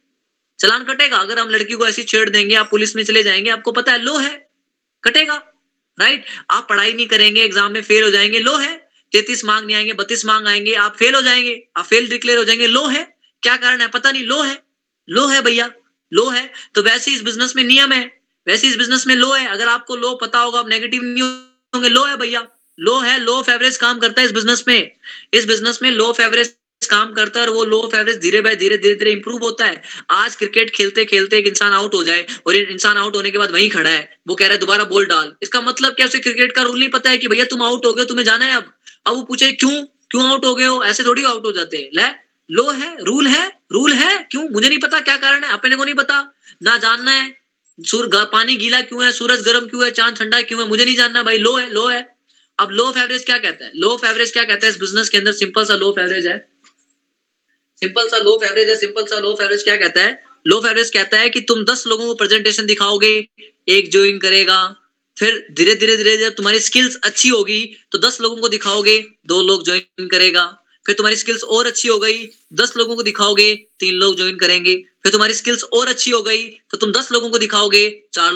चलान 0.60 0.84
कटेगा। 0.84 1.18
अगर 1.18 1.40
हम 1.40 1.50
लड़की 1.50 1.74
को 1.74 1.88
ऐसी 1.88 2.03
छेड़ 2.03 2.30
देंगे, 2.30 2.56
आप 2.56 2.69
पुलिस 2.72 2.95
में 2.95 3.03
चले 3.03 3.24
जाएँगे, 3.24 3.50
आपको 3.50 3.72
पता 3.72 3.92
है 3.92 4.03
लो 4.03 4.18
है। 4.18 4.50
कटेगा 5.03 5.35
राइट 5.98 6.26
आप 6.52 6.68
पढ़ाई 6.69 6.94
नहीं 6.94 7.08
करेंगे 7.08 7.42
एग्ज़ाम 7.42 7.72
में 7.72 7.82
फेल 7.84 8.03
हो 8.03 8.10
जाएँगे 8.10 8.40
लो 8.40 8.58
है। 8.58 8.76
तैतीस 9.14 9.45
मांग 9.45 9.66
नहीं 9.66 9.76
आएँगे, 9.76 9.94
बत्तीस 9.94 10.26
मांग 10.26 10.48
आएँगे, 10.48 10.74
आप 10.74 10.95
फेल 10.95 11.16
हो 11.16 11.22
जाएँगे, 11.22 11.64
आप 11.77 11.85
फेल 11.85 12.10
डिक्लेयर 12.10 12.38
हो 12.38 12.44
जाएँगे 12.44 12.68
लो 12.68 12.85
है। 12.88 13.03
क्या 13.44 13.56
कारण 13.58 13.82
है? 13.82 13.88
पता 13.88 14.11
नहीं 14.11 14.26
लो 14.26 14.42
है। 14.42 14.61
लो 15.10 15.27
है 15.27 15.42
भैया। 15.42 15.72
लो 16.11 16.27
है 16.30 16.50
तो 16.75 16.82
वैसे 16.84 17.11
इस 17.11 17.22
बिज़नेस 17.24 17.56
में 17.56 17.64
नियम 17.64 17.92
है, 17.92 18.03
वैसे 18.48 18.67
इस 18.67 18.77
बिज़नेस 18.77 19.08
में 19.08 19.16
लो 19.16 19.32
है। 19.34 19.48
अगर 19.48 19.67
आपको 19.67 19.95
लो 19.95 20.14
पता 20.16 20.40
होगा, 20.40 20.59
आप 20.59 20.69
नेगेटिव 20.69 21.01
नहीं 21.03 21.24
होंगे 21.74 21.90
लो 21.90 22.03
है 22.03 22.17
भैया। 22.17 22.48
लो 22.80 23.00
है, 23.00 23.19
लो 23.19 23.42
फेवरेज 23.42 23.77
काम 23.77 24.00
करता 24.00 24.22
है 24.22 24.27
इस 24.27 24.34
बिज़नेस 24.34 24.64
में। 24.67 24.92
इस 25.34 25.45
बिज़नेस 25.45 25.80
में 25.82 25.90
लो 25.92 26.11
फेवरेज 26.14 26.53
काम 26.82 27.14
करता 27.14 27.40
है 27.40 27.45
और 27.48 27.53
वो 27.53 27.64
लो 27.66 27.80
ऑफ़ 27.82 27.95
एवरेज 27.95 28.17
धीरे 28.17 28.42
बाय 28.42 28.56
धीरे 28.56 28.77
धीरे 28.77 28.95
धीरे 28.95 29.11
इंप्रूव 29.11 29.43
होता 29.43 29.66
है। 29.66 29.82
आज 30.11 30.35
क्रिकेट 30.35 30.69
खेलते 30.69 31.06
खेलते 31.06 31.38
एक 31.38 31.48
इंसान 31.48 31.74
आउट 31.74 31.95
हो 31.95 32.03
जाए 32.03 32.25
और 32.48 32.56
इंसान 32.56 32.98
आउट 32.98 33.16
होने 33.16 33.32
के 33.32 33.38
बाद 33.38 33.51
वहीं 33.51 33.69
खड़ा 33.69 33.90
है। 33.90 34.17
वो 34.27 34.35
कह 34.35 34.45
रहा 34.45 34.53
है, 34.53 34.59
दोबारा 34.59 34.84
बॉल 34.84 35.06
डाल। 35.06 35.34
इसका 35.43 35.61
मतलब 35.61 35.93
क्या 35.93 36.06
उसे 36.06 36.19
क्रिकेट 36.19 36.51
का 36.51 36.61
रूल 36.61 36.80
नहीं 36.80 36.90
पता 36.90 37.09
है 37.09 37.17
कि 37.17 37.27
भैया 37.27 37.45
तुम 37.45 37.64
आउट 37.64 37.85
हो 37.85 37.93
गए 37.93 38.06
तुम्हें 38.06 38.25
जाना 38.25 38.45
है 38.45 38.56
अब। 38.56 38.72
अब 39.08 39.16
वो 39.16 39.24
पूछे, 39.24 39.51
क्यों? 39.53 39.84
क्यों 40.11 40.30
आउट 40.30 40.45
हो 40.45 40.53
गए 40.56 40.66
हो? 40.66 40.84
ऐसे 40.84 41.03
थोड़ी 41.03 41.24
आउट 41.24 41.45
हो 41.45 41.51
जाते 41.51 41.77
हैं। 41.77 41.90
ले 42.49 42.64
है 42.75 42.95
रूल 43.03 43.27
है 43.27 43.48
रूल 43.72 43.93
है, 43.93 44.17
क्यों? 44.32 44.48
मुझे 44.49 44.67
नहीं 44.69 44.80
पता 44.80 44.99
क्या 44.99 45.15
कारण 45.17 45.43
है 45.43 45.51
अपने 45.51 45.75
को 45.75 45.83
नहीं 45.83 45.95
पता। 45.95 46.19
ना 46.64 46.77
जानना 46.77 47.11
है 47.11 47.33
सूर 47.80 48.09
पानी 48.25 48.56
गीला 48.56 48.82
क्यों 48.82 49.03
है, 49.06 49.11
सूरज 49.11 49.41
गर्म 49.45 49.67
क्यों 49.67 49.83
है, 49.85 49.91
चाँद 49.91 50.15
ठंडा 50.17 50.41
क्यों 50.41 50.61
है, 50.61 50.67
मुझे 50.67 50.85
नहीं 50.85 50.95
जानना 50.95 51.24
भाई 51.24 51.38
लो 51.38 51.56
है 51.57 51.69
लो 51.69 51.88
है। 51.88 52.06
अब 52.59 52.69
लो 52.72 52.83
ऑफ़ 52.83 52.98
एवरेज 52.99 53.25
क्या 53.25 53.38
कहता 53.38 53.65
है? 53.65 53.72
लो 53.75 53.90
ऑफ़ 53.90 54.06
एवरेज 54.06 54.32
क्या 54.32 54.43
कहता 54.43 54.65
है 54.67 54.72
इस 54.74 54.80
बिज़नेस 54.80 55.09
के 55.09 55.17
अंदर? 55.17 55.32
सिंपल 55.33 55.65
सा 55.65 55.75
लो 55.75 55.90
ऑफ़ 55.91 55.99
एवरेज 55.99 56.27
है। 56.27 56.38
सिंपल 57.82 58.07
सा 58.09 58.17
लो 58.17 58.32
ऑफ़ 58.32 58.43
एवरेज 58.43 58.69
है 58.69 58.75
सिंपल 58.75 59.06
सा 59.06 59.19
लो 59.19 59.32
ऑफ़ 59.32 59.41
एवरेज 59.43 59.64
क्या 59.64 59.75
कहता 59.77 60.01
है? 60.01 60.24
लो 60.48 60.57
ऑफ़ 60.57 60.67
एवरेज 60.67 60.90
कहता 60.90 61.19
है 61.19 61.30
कि 61.30 61.41
तुम 61.41 61.64
दस 61.65 61.83
लोगों 61.88 62.06
को 62.06 62.14
प्रेजेंटेशन 62.15 62.65
दिखाओगे, 62.65 63.27
एक 63.67 63.91
ज्वाइन 63.91 64.19
करेगा, 64.19 64.75
फिर 65.17 65.45
धीरे 65.51 65.75
धीरे 65.75 65.98
धीरे 65.98 66.15
जब 66.17 66.35
तुम्हारी 66.35 66.59
स्किल्स 66.59 66.95
अच्छी 67.03 67.30
होगी 67.30 67.64
तो 67.91 67.98
दस 67.99 68.22
लोगों 68.22 68.38
को 68.38 68.49
दिखाओगे, 68.49 68.98
दो 69.25 69.41
लोग 69.41 69.65
ज्वाइन 69.65 70.07
करेगा। 70.07 70.45
फिर 70.85 70.95
तुम्हारी 70.95 71.15
स्किल्स 71.15 71.43
और 71.45 71.67
अच्छी 71.67 71.88
हो 71.88 71.97
गई, 71.99 72.27
दस 72.53 72.73
लोगों 72.77 72.95
को 72.95 73.03
दिखाओगे, 73.03 73.53
तीन 73.80 73.93
लोग 73.93 74.15
ज्वाइन 74.17 74.35
करेंगे। 74.38 74.75
फिर 75.03 75.11
तुम्हारी 75.11 75.33
स्किल्स 75.33 75.64
और 75.64 75.88
अच्छी 75.88 76.11
हो 76.11 76.22
गई 76.23 76.43
तो 76.72 76.77
तुम 76.77 76.91
दस 76.91 77.11
लोगों 77.11 77.30
को 77.30 77.38
दिखाओगे, 77.38 77.89
चार 78.14 78.31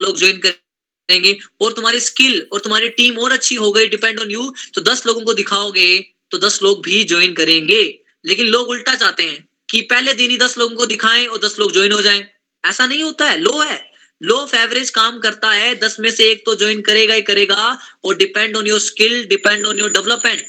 लोग 0.00 0.18
ज्वाइन 0.18 0.38
करेंगे। 0.38 1.38
और 1.60 1.72
तुम्हारी 1.72 2.00
स्किल 2.00 2.46
और 2.52 2.60
तुम्हारी 2.60 2.88
टीम 2.90 3.18
और 3.18 3.32
अच्छी 3.32 3.54
हो 3.54 3.70
गई 3.72 3.88
डिपेंड 3.88 4.20
ऑन 4.20 4.30
यू 4.30 4.52
तो 4.74 4.80
दस 4.82 5.06
लोगों 5.06 5.22
को 5.22 5.34
दिखाओगे 5.34 5.88
तो 6.30 6.38
दस 6.38 6.58
लोग 6.62 6.82
भी 6.84 7.02
ज्वाइन 7.04 7.34
करेंगे। 7.34 7.82
लेकिन 8.24 8.46
लोग 8.46 8.68
उल्टा 8.68 8.94
चाहते 8.94 9.22
हैं 9.22 9.48
कि 9.70 9.80
पहले 9.82 10.14
दिन 10.14 10.30
ही 10.30 10.36
दस 10.38 10.56
लोगों 10.58 10.76
को 10.76 10.86
दिखाएँ 10.86 11.26
और 11.26 11.38
दस 11.38 11.58
लोग 11.58 11.72
ज्वाइन 11.72 11.92
हो 11.92 12.02
जाएँ। 12.02 12.24
ऐसा 12.64 12.86
नहीं 12.86 13.02
होता 13.02 13.28
है 13.30 13.38
लो 13.38 13.58
है। 13.60 13.78
लो 14.20 14.34
ऑफ़ 14.34 14.54
एवरेज 14.56 14.90
काम 14.90 15.18
करता 15.18 15.50
है, 15.50 15.74
दस 15.74 15.96
में 16.00 16.10
से 16.10 16.30
एक 16.30 16.44
तो 16.46 16.54
ज्वाइन 16.54 16.80
करेगा 16.80 17.14
ही 17.14 17.22
करेगा, 17.22 17.78
और 18.04 18.16
depend 18.16 18.56
on 18.56 18.66
your 18.66 18.80
skill 18.80 19.24
depend 19.24 19.66
on 19.66 19.78
your 19.78 19.90
development 19.90 20.46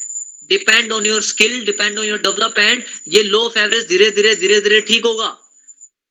depend 0.50 0.92
on 0.92 1.06
your 1.06 1.22
skill 1.22 1.66
depend 1.66 1.98
on 2.00 2.06
your 2.06 2.20
development 2.20 2.86
ये 3.08 3.24
लो 3.24 3.40
ऑफ़ 3.40 3.58
एवरेज 3.60 3.88
धीरे 3.88 4.10
धीरे 4.12 4.36
धीरे 4.36 4.60
धीरे 4.62 4.82
ठीक 4.82 5.06
होगा। 5.06 5.36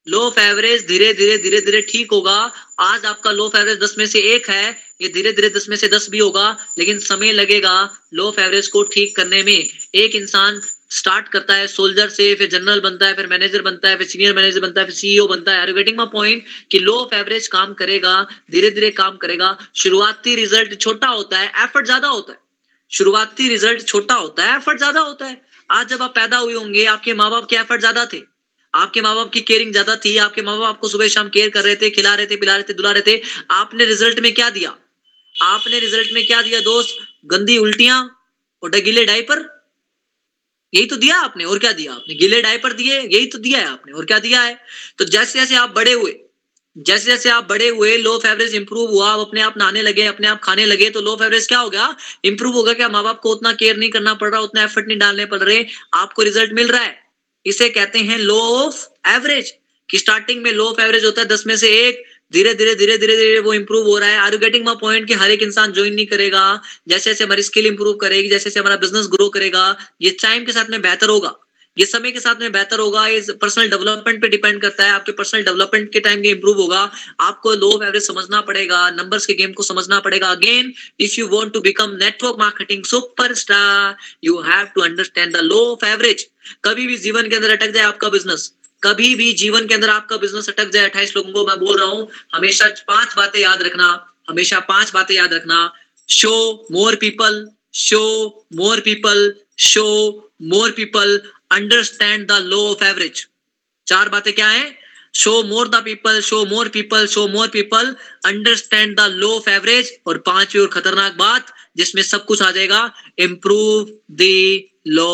लो 0.06 0.20
ऑफ़ 0.20 0.38
एवरेज 0.40 0.86
धीरे 0.86 1.12
धीरे 1.14 1.36
धीरे 1.38 1.60
धीरे 1.60 1.80
ठीक 1.82 2.10
होगा। 2.12 2.36
आज 2.80 3.04
आपका 3.06 3.30
लो 3.30 3.44
ऑफ़ 3.46 3.56
एवरेज 3.56 3.78
दस 3.78 3.94
में 3.98 4.06
से 4.06 4.20
एक 4.34 4.48
है। 4.50 4.76
ये 5.02 5.08
धीरे 5.08 5.32
धीरे 5.32 5.48
दस 5.50 5.68
में 5.68 5.76
से 5.76 5.88
दस 5.88 6.08
भी 6.10 6.18
होगा, 6.18 6.56
लेकिन 6.78 6.98
समय 7.00 7.32
लगेगा 7.32 7.90
लो 8.14 8.26
ऑफ़ 8.28 8.40
एवरेज 8.40 8.68
को 8.68 8.82
ठीक 8.84 9.16
करने 9.16 9.42
में। 9.42 9.68
एक 9.94 10.14
इंसान 10.14 10.60
स्टार्ट 10.90 11.28
करता 11.28 11.54
है 11.54 11.66
सोल्जर 11.66 12.08
से, 12.08 12.34
फिर 12.34 12.48
जनरल 12.48 12.80
बनता 12.80 13.06
है, 13.06 13.14
फिर 13.14 13.26
मैनेजर 13.26 13.62
बनता 13.62 13.88
है, 13.88 13.96
फिर 13.96 14.06
सीनियर 14.06 14.34
मैनेजर 14.34 14.60
बनता 14.60 14.80
है, 14.80 14.86
फिर 14.86 14.94
सीईओ 14.94 15.26
बनता 15.26 15.52
है। 15.52 15.72
गेटिंग 15.72 16.00
पॉइंट 16.12 16.44
कि 16.70 16.78
लो 16.78 16.94
ऑफ़ 16.94 17.14
एवरेज 17.14 17.46
काम 17.48 17.74
करेगा, 17.74 18.22
धीरे 18.50 18.70
धीरे 18.70 18.90
काम 18.92 19.16
करेगा। 19.16 19.56
शुरुआती 19.76 20.34
रिज़ल्ट 20.34 20.80
छोटा 20.80 21.08
होता 21.08 21.38
है 21.38 21.52
एफर्ट 21.64 21.86
ज़्यादा 21.86 22.08
होता 22.08 22.32
है। 22.32 22.38
शुरुआती 22.92 23.48
रिज़ल्ट 23.48 23.86
छोटा 23.86 24.14
होता 24.14 24.44
है, 24.44 24.56
एफर्ट 24.56 24.78
ज़्यादा 24.78 25.00
होता 25.00 25.26
है। 25.26 25.40
आज 25.70 25.88
जब 25.88 26.02
आप 26.02 26.14
पैदा 26.14 26.38
हुए 26.38 26.54
होंगे, 26.54 26.84
आपके 26.86 27.14
माँ 27.14 27.30
बाप 27.30 27.46
के 27.50 27.56
एफर्ट 27.56 27.80
ज़्यादा 27.80 28.04
थे। 28.06 28.20
आपके 28.74 29.00
माँ 29.00 29.14
बाप 29.16 29.30
की 29.32 29.40
केयरिंग 29.40 29.72
ज़्यादा 29.72 29.96
थी, 29.96 30.16
आपके 30.18 30.42
माँ 30.42 30.58
बाप 30.58 30.68
आपको 30.68 30.88
सुबह 30.88 31.08
शाम 31.08 31.28
केयर 31.28 31.50
कर 31.50 31.64
रहे 31.64 31.76
थे, 31.76 31.90
खिला 31.90 32.14
रहे 32.14 32.26
थे, 32.26 32.36
पिला 32.36 32.54
रहे 32.56 32.62
थे, 32.62 32.72
दुला 32.72 32.90
रहे 32.90 33.02
थे। 33.06 33.20
आपने 33.50 33.84
रिज़ल्ट 33.84 34.20
में 34.20 34.32
क्या 34.34 34.50
दिया? 34.50 34.70
आपने 35.34 35.78
रिज़ल्ट 35.78 36.12
में 36.12 36.26
क्या 36.26 36.42
दिया, 36.42 36.60
दोस्त? 36.60 36.96
गंदी 37.26 37.58
उल्टियाँ 37.58 37.98
और 38.62 38.70
डगीले 38.70 39.04
डायपर। 39.04 39.48
यही 40.72 40.86
तो 40.86 40.96
दिया 40.96 41.18
आपने, 41.18 41.44
और 41.44 41.58
क्या 41.58 41.72
दिया 41.72 41.92
आपने? 41.92 42.14
गीले 42.14 42.42
डायपर 42.42 42.72
दिए, 42.72 43.00
यही 43.00 43.26
तो 43.26 43.38
दिया 43.38 43.58
है 43.58 43.66
आपने, 43.66 43.92
और 43.92 44.04
क्या 44.04 44.18
दिया 44.18 44.42
है? 44.42 44.58
तो 44.98 45.04
जैसे 45.04 45.38
जैसे 45.38 45.56
आप 45.56 45.70
बड़े 45.70 45.92
हुए 45.92 46.12
जैसे 46.76 47.06
जैसे 47.06 47.28
आप 47.30 47.48
बड़े 47.48 47.68
हुए 47.68 47.96
लो 47.96 48.18
फेवरेज 48.18 48.54
इंप्रूव 48.54 48.90
हुआ, 48.90 49.10
आप 49.10 49.20
अपने 49.20 49.40
आप 49.40 49.54
नहाने 49.58 49.82
लगे, 49.82 50.06
अपने 50.06 50.26
आप 50.26 50.40
खाने 50.44 50.64
लगे 50.66 50.88
तो 50.90 51.00
लो 51.00 51.14
फेवरेज 51.16 51.46
क्या 51.46 51.58
होगा? 51.58 51.96
इंप्रूव 52.24 52.54
होगा 52.54 52.72
क्या? 52.72 52.88
माँ 52.88 53.02
बाप 53.04 53.20
को 53.20 53.30
उतना 53.30 53.52
केयर 53.52 53.76
नहीं 53.76 53.90
करना 53.90 54.14
पड़ 54.14 54.30
रहा, 54.30 54.40
उतना 54.40 54.62
एफर्ट 54.62 54.88
नहीं 54.88 54.98
डालने 54.98 55.26
पड़ 55.26 55.42
रहे, 55.42 55.66
आपको 55.94 56.22
रिज़ल्ट 56.22 56.52
मिल 56.52 56.68
रहा 56.68 56.82
है। 56.82 56.98
इसे 57.46 57.68
कहते 57.68 57.98
हैं 57.98 58.18
लो 58.18 58.38
ऑफ़ 58.38 58.84
एवरेज 59.08 59.54
कि 59.88 59.98
स्टार्टिंग 59.98 60.42
में 60.42 60.52
लो 60.52 60.64
ऑफ़ 60.64 60.80
एवरेज 60.80 61.04
होता 61.04 61.22
है, 61.22 61.28
दस 61.28 61.44
में 61.46 61.56
से 61.56 61.68
एक, 61.68 62.02
धीरे 62.32 62.54
धीरे 62.54 62.74
धीरे 62.74 62.98
धीरे 62.98 63.16
धीरे 63.16 63.38
वो 63.40 63.54
इंप्रूव 63.54 63.86
हो 63.86 63.98
रहा 63.98 64.08
है। 64.08 64.18
Are 64.18 64.32
you 64.32 64.38
getting 64.38 64.64
my 64.64 64.74
point 64.80 65.08
कि 65.08 65.14
हर 65.14 65.30
एक 65.30 65.42
इंसान 65.42 65.72
ज्वाइन 65.72 65.94
नहीं 65.94 66.06
करेगा? 66.06 66.60
जैसे 66.88 67.10
जैसे 67.10 67.24
हमारी 67.24 67.42
स्किल 67.42 67.66
इंप्रूव 67.66 67.94
करेगी, 67.94 68.28
जैसे 68.28 68.44
जैसे 68.44 68.60
हमारा 68.60 68.76
बिज़नेस 68.76 69.06
ग्रो 69.06 69.28
करेगा, 69.28 69.76
ये 70.02 70.10
टाइम 70.10 70.44
के 70.44 70.52
साथ 70.52 70.70
में 70.70 70.82
बेहतर 70.82 71.08
होगा। 71.08 71.34
ये 71.76 71.84
समय 71.86 72.10
के 72.12 72.20
साथ 72.20 72.40
में 72.40 72.52
बेहतर 72.52 72.78
होगा 72.80 73.06
ये 73.06 73.20
पर्सनल 73.40 73.70
डेवलपमेंट 73.70 74.20
पे 74.22 74.28
डिपेंड 74.28 74.60
करता 74.62 74.84
है, 74.84 74.90
आपके 74.90 75.12
पर्सनल 75.12 75.42
डेवलपमेंट 75.44 75.92
के 75.92 76.00
टाइम 76.00 76.24
इंप्रूव 76.24 76.60
होगा, 76.60 76.90
आपको 77.20 77.54
लो 77.54 77.70
एवरेज 77.84 78.06
समझना 78.06 78.40
पड़ेगा 78.40 78.88
नंबर्स 78.92 79.26
के 79.26 79.34
गेम 79.34 79.52
को 79.52 79.62
समझना 79.62 80.00
पड़ेगा 80.00 80.28
again 80.30 80.72
if 81.00 81.18
you 81.20 81.26
want 81.28 81.52
to 81.52 81.60
become 81.60 81.96
network 82.02 82.36
marketing 82.38 82.84
superstar 82.84 83.96
you 84.24 84.40
have 84.42 84.66
to 84.74 84.80
understand 84.82 85.36
the 85.36 85.40
law 85.42 85.64
of 85.72 85.84
average 85.86 86.26
कभी 86.64 86.86
भी 86.86 86.96
जीवन 86.98 87.28
के 87.28 87.36
अंदर 87.36 87.56
अटक 87.56 87.74
जाए 87.74 87.84
आपका 87.84 88.08
बिज़नेस 88.08 88.52
कभी 88.82 89.14
भी 89.14 89.32
जीवन 89.34 89.66
के 89.66 89.74
अंदर 89.74 89.90
आपका 89.90 90.16
बिज़नेस 90.16 90.48
अटक 90.48 90.70
जाए, 90.70 90.84
अट्ठाईस 90.84 91.16
लोगों 91.16 91.32
को 91.32 91.46
मैं 91.46 91.58
बोल 91.60 91.78
रहा 91.78 91.88
हूँ, 91.88 92.08
हमेशा 92.34 92.66
पाँच 92.88 93.14
बातें 93.16 93.40
याद 93.40 93.62
रखना, 93.62 93.86
हमेशा 94.28 94.58
पाँच 94.68 94.92
बातें 94.94 95.14
याद 95.14 95.32
रखना 95.34 95.72
show 96.08 96.66
more 96.72 96.94
people 96.96 97.46
show 97.74 98.02
more 98.54 98.80
people 98.80 99.34
show 99.58 99.86
more 100.42 100.70
people 100.70 101.20
understand 101.54 102.26
the 102.28 102.38
law 102.42 102.60
of 102.70 102.84
average 102.84 103.26
चार 103.86 104.08
बातें 104.08 104.32
क्या 104.32 104.48
है? 104.48 104.76
Show 105.14 105.42
more 105.42 105.68
the 105.68 105.82
people 105.84 106.20
show 106.20 106.44
more 106.44 106.68
people 106.68 107.06
show 107.06 107.26
more 107.28 107.48
people 107.48 107.94
understand 108.26 108.96
the 109.00 109.08
law 109.14 109.30
of 109.36 109.50
average 109.50 109.92
और 110.06 110.18
पांचवी 110.18 110.62
और 110.62 110.68
खतरनाक 110.68 111.16
बात, 111.16 111.52
जिसमें 111.76 112.02
सब 112.02 112.24
कुछ 112.24 112.42
आ 112.42 112.50
जाएगा 112.50 112.92
improve 113.18 113.98
the 114.10 114.28
law 114.86 115.10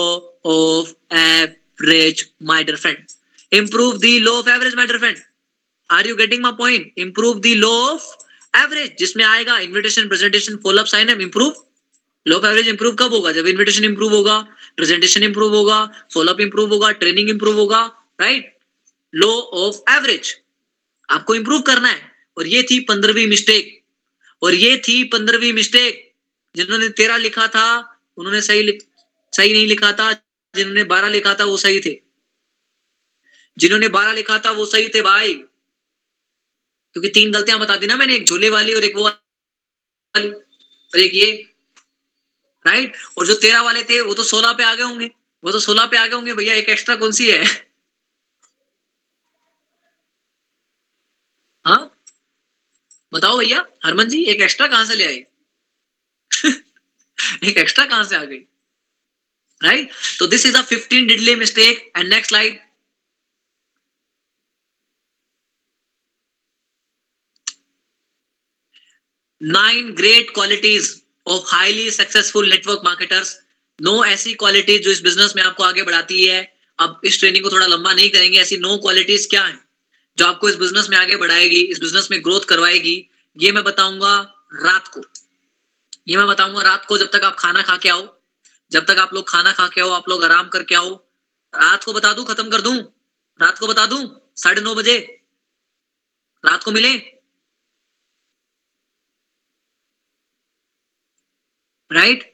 of 0.46 1.14
average 1.14 2.26
my 2.42 2.64
dear 2.64 2.78
friend 2.78 3.06
improve 3.52 3.94
the 4.00 4.10
law 4.24 4.32
of 4.40 4.48
average, 4.48 4.74
my 4.74 4.86
dear 4.86 4.98
friend. 4.98 5.16
Are 5.90 6.04
you 6.08 6.16
getting 6.18 6.42
my 6.42 6.50
point? 6.58 6.84
Improve 6.96 7.38
the 7.42 7.54
law 7.56 7.94
of 7.94 8.04
average, 8.54 8.92
जिसमें 8.98 9.24
आएगा 9.24 9.58
invitation 9.58 10.08
presentation 10.08 10.56
follow up 10.56 10.86
sign 10.86 11.08
up 11.08 11.20
improve 11.20 11.54
law 12.26 12.36
of 12.36 12.46
average 12.46 12.68
improve 12.68 12.94
कब 12.94 13.14
होगा? 13.14 13.32
जब 13.32 13.46
invitation 13.46 13.84
improve 13.84 14.14
होगा। 14.14 14.36
Presentation 14.80 15.22
improve 15.22 15.54
होगा 15.54 16.06
follow up 16.14 16.40
improve 16.40 16.70
होगा 16.70 16.90
training 16.90 17.30
improve 17.30 17.54
होगा 17.54 17.86
right 18.20 18.58
law 19.14 19.40
of 19.40 19.90
average 19.90 20.40
आपको 21.10 21.34
इंप्रूव 21.34 21.62
करना 21.62 21.88
है। 21.88 22.12
और 22.38 22.46
ये 22.46 22.62
थी 22.62 22.80
पंद्रहवीं 22.80 23.26
मिस्टेक 23.26 23.82
और 24.42 24.54
ये 24.54 24.82
थी 24.88 25.04
पंद्रहवीं 25.04 25.52
मिस्टेक 25.52 26.14
जिन्होंने 26.56 26.88
तेरह 26.88 27.16
लिखा 27.16 27.48
था, 27.48 28.00
उन्होंने 28.16 28.42
सही 28.42 28.78
सही 29.32 29.52
नहीं 29.52 29.66
लिखा 29.66 29.92
था। 29.92 30.12
जिन्होंने 30.56 30.84
बारह 30.84 31.08
लिखा 31.08 31.34
था, 31.34 31.44
वो 31.44 31.56
सही 31.56 31.80
थे। 31.80 32.00
जिन्होंने 33.58 33.88
बारह 33.88 34.12
लिखा 34.12 34.38
था, 34.38 34.50
वो 34.50 34.66
सही 34.66 34.88
थे 34.88 35.02
भाई। 35.02 35.34
क्योंकि 36.92 37.08
तीन 37.08 37.32
गलतियाँ 37.32 37.58
बता 37.58 37.76
दी 37.76 37.86
ना 37.86 37.96
मैंने, 37.96 38.16
एक 38.16 38.26
झोले 38.26 38.50
वाली 38.50 38.74
और 38.74 38.84
एक 38.84 38.96
वो 38.96 39.04
वाली। 39.04 40.30
और 40.30 40.98
एक 40.98 41.14
ये। 41.14 41.49
राइट 42.66 42.96
और 43.18 43.26
जो 43.26 43.34
तेरह 43.34 43.60
वाले 43.62 43.82
थे, 43.84 44.00
वो 44.00 44.14
तो 44.14 44.24
सोलह 44.24 44.52
पे 44.52 44.64
आ 44.64 44.74
गए 44.74 44.82
होंगे। 44.82 45.10
वो 45.44 45.52
तो 45.52 45.60
सोलह 45.60 45.86
पे 45.86 45.96
आ 45.96 46.06
गए 46.06 46.14
होंगे, 46.14 46.34
भैया, 46.34 46.54
एक 46.54 46.68
एक्स्ट्रा 46.68 46.96
कौन 46.96 47.12
सी 47.12 47.30
है? 47.30 47.44
हाँ? 51.64 51.90
बताओ 53.12 53.38
भैया, 53.38 53.64
हरमन 53.86 54.08
जी, 54.08 54.22
एक 54.24 54.40
एक्स्ट्रा 54.42 54.66
कहाँ 54.66 54.84
से 54.86 54.94
ले 54.94 55.06
आई 55.06 55.24
एक 57.48 57.58
एक्स्ट्रा 57.58 57.84
कहाँ 57.86 58.04
से 58.04 58.16
आ 58.16 58.24
गई? 58.24 58.40
राइट 59.60 59.90
तो 60.18 60.26
this 60.26 60.46
is 60.46 60.56
a 60.56 60.62
15 60.62 61.06
deadly 61.08 61.34
mistake 61.36 61.90
and 61.96 62.08
next 62.08 62.28
slide 62.28 62.58
nine 69.40 69.92
great 69.94 70.30
qualities 70.34 70.99
of 71.26 71.44
highly 71.46 71.90
successful 71.90 72.48
network 72.50 72.80
marketers 72.84 73.40
no 73.82 74.04
ऐसी 74.04 74.34
क्वालिटी 74.34 74.78
जो 74.78 74.90
इस 74.90 75.00
बिज़नेस 75.02 75.32
में 75.36 75.42
आपको 75.42 75.64
आगे 75.64 75.82
बढ़ाती 75.82 76.24
है। 76.24 76.56
अब 76.78 77.00
इस 77.04 77.18
ट्रेनिंग 77.18 77.44
को 77.44 77.50
थोड़ा 77.50 77.66
लंबा 77.66 77.92
नहीं 77.92 78.10
करेंगे। 78.10 78.38
ऐसी 78.38 78.56
नो 78.56 78.76
क्वालिटीज 78.76 79.26
क्या 79.26 79.44
है 79.44 79.58
जो 80.18 80.26
आपको 80.26 80.48
इस 80.48 80.56
बिज़नेस 80.56 80.88
में 80.90 80.96
आगे 80.96 81.16
बढ़ाएगी, 81.16 81.60
इस 81.60 81.80
बिज़नेस 81.80 82.08
में 82.10 82.24
ग्रोथ 82.24 82.40
करवाएगी? 82.40 83.10
ये 83.36 83.52
मैं 83.52 83.64
बताऊँगा 83.64 84.34
रात 84.54 84.88
को। 84.88 85.02
ये 86.08 86.16
मैं 86.16 86.26
बताऊँगा 86.26 86.62
रात 86.62 86.84
को 86.84 86.98
जब 86.98 87.10
तक 87.10 87.20
आप 87.24 87.36
खाना 87.38 87.62
खा 87.62 87.76
के 87.76 87.88
आओ। 87.88 88.20
जब 88.72 88.86
तक 88.86 88.98
आप 88.98 89.14
लोग 89.14 89.28
खाना 89.28 89.52
खा 89.52 89.68
के 89.68 89.80
आओ, 89.80 89.90
आप 89.90 90.08
लोग 90.08 90.24
आराम 90.24 90.48
करके 90.48 90.74
आओ। 90.74 90.94
रात 91.54 91.84
को 91.84 91.92
बता 91.92 92.12
दू? 92.12 92.24
खत्म 92.24 92.50
कर 92.50 92.60
दू? 92.60 92.74
रात 93.40 93.58
को 93.58 93.66
बता 93.66 93.86
दू? 93.86 94.20
साढ़े 94.36 94.62
नौ 94.62 94.74
बजे? 94.74 95.20
रात 96.44 96.64
को 96.64 96.70
मिले? 96.70 97.19
राइट 101.90 102.28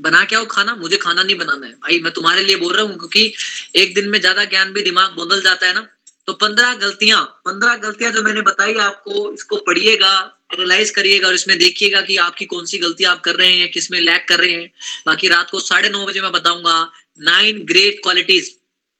बना 0.00 0.24
के 0.24 0.36
आओ 0.36 0.44
खाना? 0.46 0.74
मुझे 0.76 0.96
खाना 0.96 1.22
नहीं 1.22 1.36
बनाना 1.38 1.66
है। 1.66 1.72
भाई, 1.74 1.98
मैं 2.00 2.12
तुम्हारे 2.12 2.42
लिए 2.44 2.56
बोल 2.56 2.74
रहा 2.74 2.82
हूँ, 2.82 2.98
क्योंकि 2.98 3.32
एक 3.76 3.94
दिन 3.94 4.08
में 4.08 4.20
ज़्यादा 4.20 4.44
ज्ञान 4.46 4.72
भी 4.72 4.82
दिमाग 4.82 5.16
बदल 5.18 5.42
जाता 5.42 5.66
है 5.66 5.74
ना। 5.74 5.86
तो 6.28 6.32
पंद्रह 6.34 6.74
गलतियाँ 6.76 7.22
पंद्रह 7.44 7.74
गलतियाँ 7.78 8.12
जो 8.12 8.22
मैंने 8.22 8.40
बताई, 8.42 8.74
आपको 8.76 9.32
इसको 9.34 9.56
पढ़िएगा 9.58 10.12
एनालाइज 10.54 10.90
करिएगा 10.90 11.28
और 11.28 11.34
इसमें 11.34 11.58
देखिएगा 11.58 12.00
कि 12.02 12.16
आपकी 12.18 12.44
कौन 12.46 12.64
सी 12.66 12.78
गलती 12.78 13.04
आप 13.04 13.20
कर 13.20 13.34
रहे 13.36 13.52
हैं, 13.52 13.70
किसमें 13.70 14.00
लैक 14.00 14.26
कर 14.28 14.38
रहे 14.38 14.50
हैं। 14.52 14.70
बाकी 15.06 15.28
रात 15.28 15.50
को 15.50 15.60
साढ़े 15.60 15.88
नौ 15.88 16.06
बजे 16.06 16.20
मैं 16.20 16.32
बताऊँगा 16.32 16.80
नाइन 17.22 17.64
ग्रेट 17.66 18.00
क्वालिटीज 18.02 18.54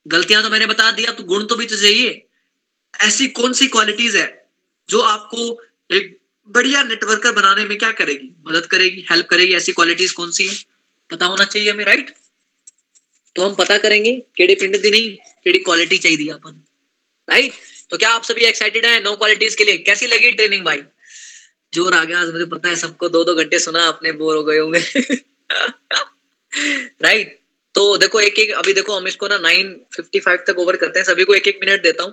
गलतियाँ 0.06 0.42
तो 0.42 0.50
मैंने 0.50 0.66
बता 0.66 0.90
दिया 0.90 1.12
तो 1.12 1.24
गुण 1.24 1.44
तो 1.44 1.56
भी 1.56 1.66
तो 1.66 1.76
चाहिए। 1.76 2.26
ऐसी 3.00 3.26
कौन 3.30 3.52
सी 3.52 3.66
क्वालिटीज 3.68 4.16
है 4.16 4.28
जो 4.88 5.00
आपको 5.02 5.60
एक 5.90 6.19
बढ़िया 6.50 6.82
नेटवर्कर 6.82 7.32
बनाने 7.32 7.64
में 7.64 7.76
क्या 7.78 7.90
करेगी? 7.92 8.30
मदद 8.48 8.66
करेगी? 8.66 9.06
हेल्प 9.10 9.26
करेगी? 9.28 9.54
ऐसी 9.54 9.72
क्वालिटीज 9.72 10.12
कौन 10.12 10.30
सी 10.30 10.46
है? 10.48 10.54
पता 11.10 11.26
होना 11.26 11.44
चाहिए 11.44 11.70
हमें 11.70 11.84
राइट 11.84 12.14
तो 13.36 13.42
हम 13.42 13.54
पता 13.54 13.76
करेंगे, 13.78 14.12
केड़ी 14.36 14.54
पिंड 14.54 14.76
दी 14.76 14.90
नहीं, 14.90 15.16
केड़ी 15.44 15.58
क्वालिटी 15.58 15.98
चाहिए 15.98 16.28
अपन 16.30 16.62
राइट 17.28 17.52
तो 17.90 17.96
क्या 17.98 18.10
आप 18.10 18.22
सभी 18.24 18.44
एक्साइटेड 18.44 18.86
हैं 18.86 19.02
नो 19.02 19.14
क्वालिटीज 19.16 19.54
के 19.54 19.64
लिए? 19.64 19.78
कैसी 19.78 20.06
लगी 20.06 20.30
ट्रेनिंग 20.32 20.64
भाई? 20.64 20.82
ज़ोर 21.72 21.94
आ 21.94 22.04
गया 22.04 22.24
मुझे 22.26 22.44
पता 22.46 22.68
है 22.68 22.76
सबको 22.76 23.08
दो 23.08 23.24
दो 23.24 23.34
घंटे 23.34 23.58
सुना, 23.58 23.86
अपने 23.86 24.12
बोर 24.12 24.36
हो 24.36 24.42
गए 24.44 24.58
होंगे। 24.58 24.80
राइट 27.02 27.38
तो 27.74 27.96
देखो 27.96 28.20
एक 28.20 28.38
एक 28.38 28.50
अभी 28.52 28.72
देखो, 28.72 28.96
हम 28.96 29.06
इसको 29.08 29.28
ना 29.28 29.38
नाइन 29.38 29.74
फिफ्टी 29.96 30.20
फाइव 30.20 30.38
तक 30.46 30.58
ओवर 30.58 30.76
करते 30.76 30.98
हैं, 30.98 31.06
सभी 31.06 31.24
को 31.24 31.34
एक 31.34 31.48
एक 31.48 31.58
मिनट 31.64 31.82
देता 31.82 32.02
हूँ। 32.02 32.12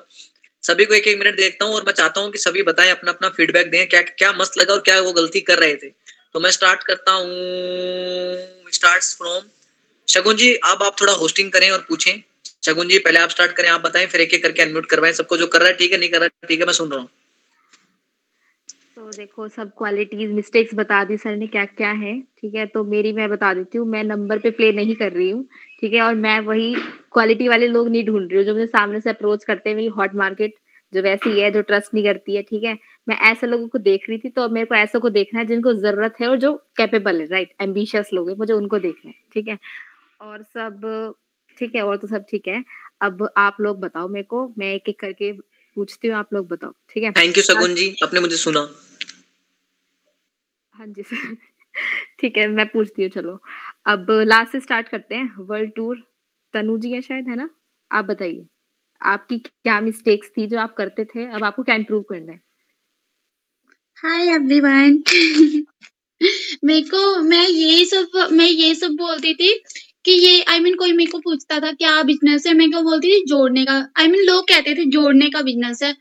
सभी 0.68 0.86
को 0.86 0.94
एक 0.94 1.08
एक 1.08 1.20
मिनट 1.20 1.36
देखता 1.36 1.66
हूँ 1.66 1.76
और 1.76 1.84
मैं 1.84 1.94
चाहता 1.94 2.22
हूँ 2.22 2.32
कि 2.32 2.38
सभी 2.38 2.64
बताएँ 2.64 2.90
अपना 2.92 3.12
अपना 3.12 3.30
फीडबैक 3.30 3.70
दें, 3.72 3.88
क्या 3.88 4.02
क्या 4.02 4.32
मस्त 4.34 4.58
लगा 4.58 4.74
और 4.74 4.80
क्या 4.80 5.00
वो 5.02 5.14
गलती 5.14 5.42
कर 5.42 5.60
रहे 5.60 5.76
थे। 5.76 5.90
तो 6.34 6.40
मैं 6.40 6.52
स्टार्ट 6.52 6.84
करता 6.84 7.12
हूँ। 7.12 8.72
स्टार्ट 8.72 9.04
फ्रॉम 9.04 9.44
शगुन 10.08 10.36
जी, 10.36 10.54
अब 10.54 10.84
आप 10.84 10.96
थोड़ा 11.02 11.14
होस्टिंग 11.14 11.52
करें 11.52 11.70
और 11.72 11.86
पूछें। 11.90 12.22
शगुन 12.66 12.88
जी, 12.88 13.00
पहले 13.00 13.20
आप 13.20 13.30
स्टार्ट 13.30 13.52
करें, 13.52 13.70
आप 13.70 13.82
बताएँ, 13.82 14.06
फिर 14.06 14.22
एक 14.22 14.34
एक 14.34 14.44
करके 14.44 14.62
अनम्यूट 14.62 14.86
करवाएँ। 14.86 15.14
सबको 15.14 15.38
जो 15.38 15.48
कर 15.48 15.60
रहा 15.60 15.70
है, 15.70 15.76
ठीक 15.76 15.92
है, 15.92 15.98
नहीं 15.98 16.10
कर 16.10 16.20
रहा 16.20 16.26
है, 16.26 16.48
ठीक 16.48 16.60
है, 16.60 16.66
मैं 16.66 16.74
सुन 16.74 16.92
रहा 16.92 17.00
हूँ। 17.00 17.10
तो 18.96 19.10
देखो, 19.12 19.48
सब 19.48 19.72
क्वालिटीज 19.78 20.30
मिस्टेक्स 20.32 20.74
बता 20.74 21.04
दी 21.04 21.18
सर 21.18 21.36
ने 21.36 21.48
क्या 21.48 21.66
क्या 21.66 21.92
है, 21.92 22.20
ठीक 22.22 22.56
है? 22.56 22.66
तो 22.66 22.84
मेरी 22.84 23.12
मैं 23.14 23.30
बता 23.30 23.54
देती 23.54 23.78
हूँ, 23.78 23.88
मैं 23.88 24.04
नंबर 24.04 24.40
पे 24.40 24.52
प्ले 24.52 24.72
नहीं 24.72 24.96
कर 24.96 25.12
रही 25.12 25.30
हूँ। 25.30 25.48
ठीक 25.82 25.94
है 25.94 26.02
और 26.02 26.16
मैं 26.16 26.40
वही 26.40 26.74
क्वालिटी 27.14 27.48
वाले 27.48 27.68
लोग 27.68 27.90
नहीं 27.90 28.06
ढूंढ 28.06 28.30
रही 28.32 28.38
हूँ 28.38 28.46
जो 28.46 28.54
मुझे 28.54 28.66
सामने 28.68 29.02
से 29.02 29.10
अप्रोच 29.10 29.44
करते 29.44 29.70
हैं 29.70 29.76
मेरी 29.76 29.88
हॉट 29.88 30.16
मार्केट 30.16 30.54
जो 30.94 31.02
वैसी 31.02 31.40
है 31.40 31.50
जो 31.52 31.62
ट्रस्ट 31.62 31.94
नहीं 31.94 32.04
करती 32.06 32.36
है 32.36 32.42
ठीक 32.42 32.64
है? 32.64 32.78
मैं 33.08 33.18
ऐसे 33.32 33.48
लोगों 33.48 33.68
को 33.68 33.78
देख 33.78 34.06
रही 34.10 34.18
थी 34.18 34.30
तो 34.30 34.48
मेरे 34.50 34.66
को 34.66 34.76
ऐसे 34.76 35.00
को 35.00 35.10
देखना 35.10 35.40
है 35.40 35.46
जिनको 35.46 35.74
ज़रूरत 35.74 36.16
है 36.22 36.28
और 36.28 36.38
जो 36.38 36.54
कैपेबल 36.78 37.20
है 37.22 37.26
राइट 37.28 37.54
एम्बिशियस 37.62 38.10
लोग 38.14 38.30
है 38.30 38.36
मुझे 38.36 38.54
उनको 38.54 38.80
देखना 38.80 39.10
है 39.10 39.16
ठीक 39.34 39.48
है? 39.48 39.58
और 40.22 40.44
सब 40.44 41.14
ठीक 41.58 41.76
है 41.76 41.82
और 41.82 41.98
तो 41.98 42.08
सब 42.08 42.26
ठीक 42.30 42.48
है। 42.48 42.64
अब 43.02 43.28
आप 43.38 43.58
लोग 43.62 43.80
बताओ 43.80 44.08
मेरे 44.08 44.24
को 44.24 44.48
मैं 44.58 44.74
एक 44.74 44.90
एक 44.90 45.00
करके 45.00 45.32
पूछती 45.78 46.08
हूँ 46.08 46.16
आप 46.18 46.34
लोग 46.34 46.48
बताओ 46.48 46.72
ठीक 46.90 47.04
है? 47.04 47.12
थैंक 47.12 47.38
यू 47.38 47.44
शगुन 47.44 47.76
जी 47.76 47.96
आपने 48.04 48.20
मुझे 48.20 48.36
सुना। 48.36 48.68
हाँ 50.76 50.88
जी 50.88 51.04
सर। 51.04 51.36
ठीक 52.20 52.38
है 52.38 52.48
मैं 52.48 52.66
पूछती 52.68 53.02
हूँ 53.02 53.10
चलो। 53.10 53.40
अब 53.88 54.08
लास्ट 54.12 54.52
से 54.52 54.60
स्टार्ट 54.60 54.90
करते 54.90 55.16
हैं. 55.16 55.36
वर्ल्ड 55.40 55.72
टूर 55.76 56.04
तनु 56.54 56.78
जी 56.78 56.92
है 56.92 57.02
शायद 57.02 57.28
है 57.30 57.36
ना? 57.36 57.50
आप 57.92 58.06
बताइए. 58.06 58.46
आपकी 59.02 59.38
क्या 59.40 59.82
मिस्टेक्स 59.82 60.30
थी 60.38 60.48
जो 60.48 60.60
आप 60.60 60.74
करते 60.74 61.06
थे? 61.06 61.26
अब 61.32 61.44
आपको 61.44 61.64
क्या 61.64 61.76
इम्प्रूव 61.76 62.02
करना 62.02 62.32
है? 62.32 62.40
हाय 64.04 64.28
एवरीवन 64.28 65.04
मेरे 66.64 66.82
को 66.82 67.22
मैं 67.22 67.48
ये 67.48 67.86
सब 67.86 68.30
मैं 68.32 68.48
ये 68.48 68.76
सब 68.76 68.92
बोलती 68.92 69.34
थी 69.34 69.64
कि 70.06 70.12
ये 70.12 70.42
आई 70.42 70.58
I 70.58 70.64
मीन 70.64 70.68
mean, 70.68 70.80
कोई 70.80 70.94
मेरे 70.94 71.12
को 71.12 71.20
पूछता 71.20 71.60
था 71.60 71.72
क्या 71.72 72.04
बिज़नेस 72.04 72.48
है 72.48 72.54
मैं 72.54 72.70
क्या 72.72 72.82
बोलती 72.82 73.08
थी? 73.08 73.26
जोड़ने 73.26 73.66
का 73.66 73.74
आई 73.74 74.06
I 74.06 74.12
मीन 74.12 74.22
mean, 74.22 74.32
लोग 74.32 74.46
कहते 74.48 74.76
थे 74.76 74.86
जोड़ने 74.86 75.30
का 75.30 75.42
बिज़नेस 75.42 75.84
है। 75.84 75.96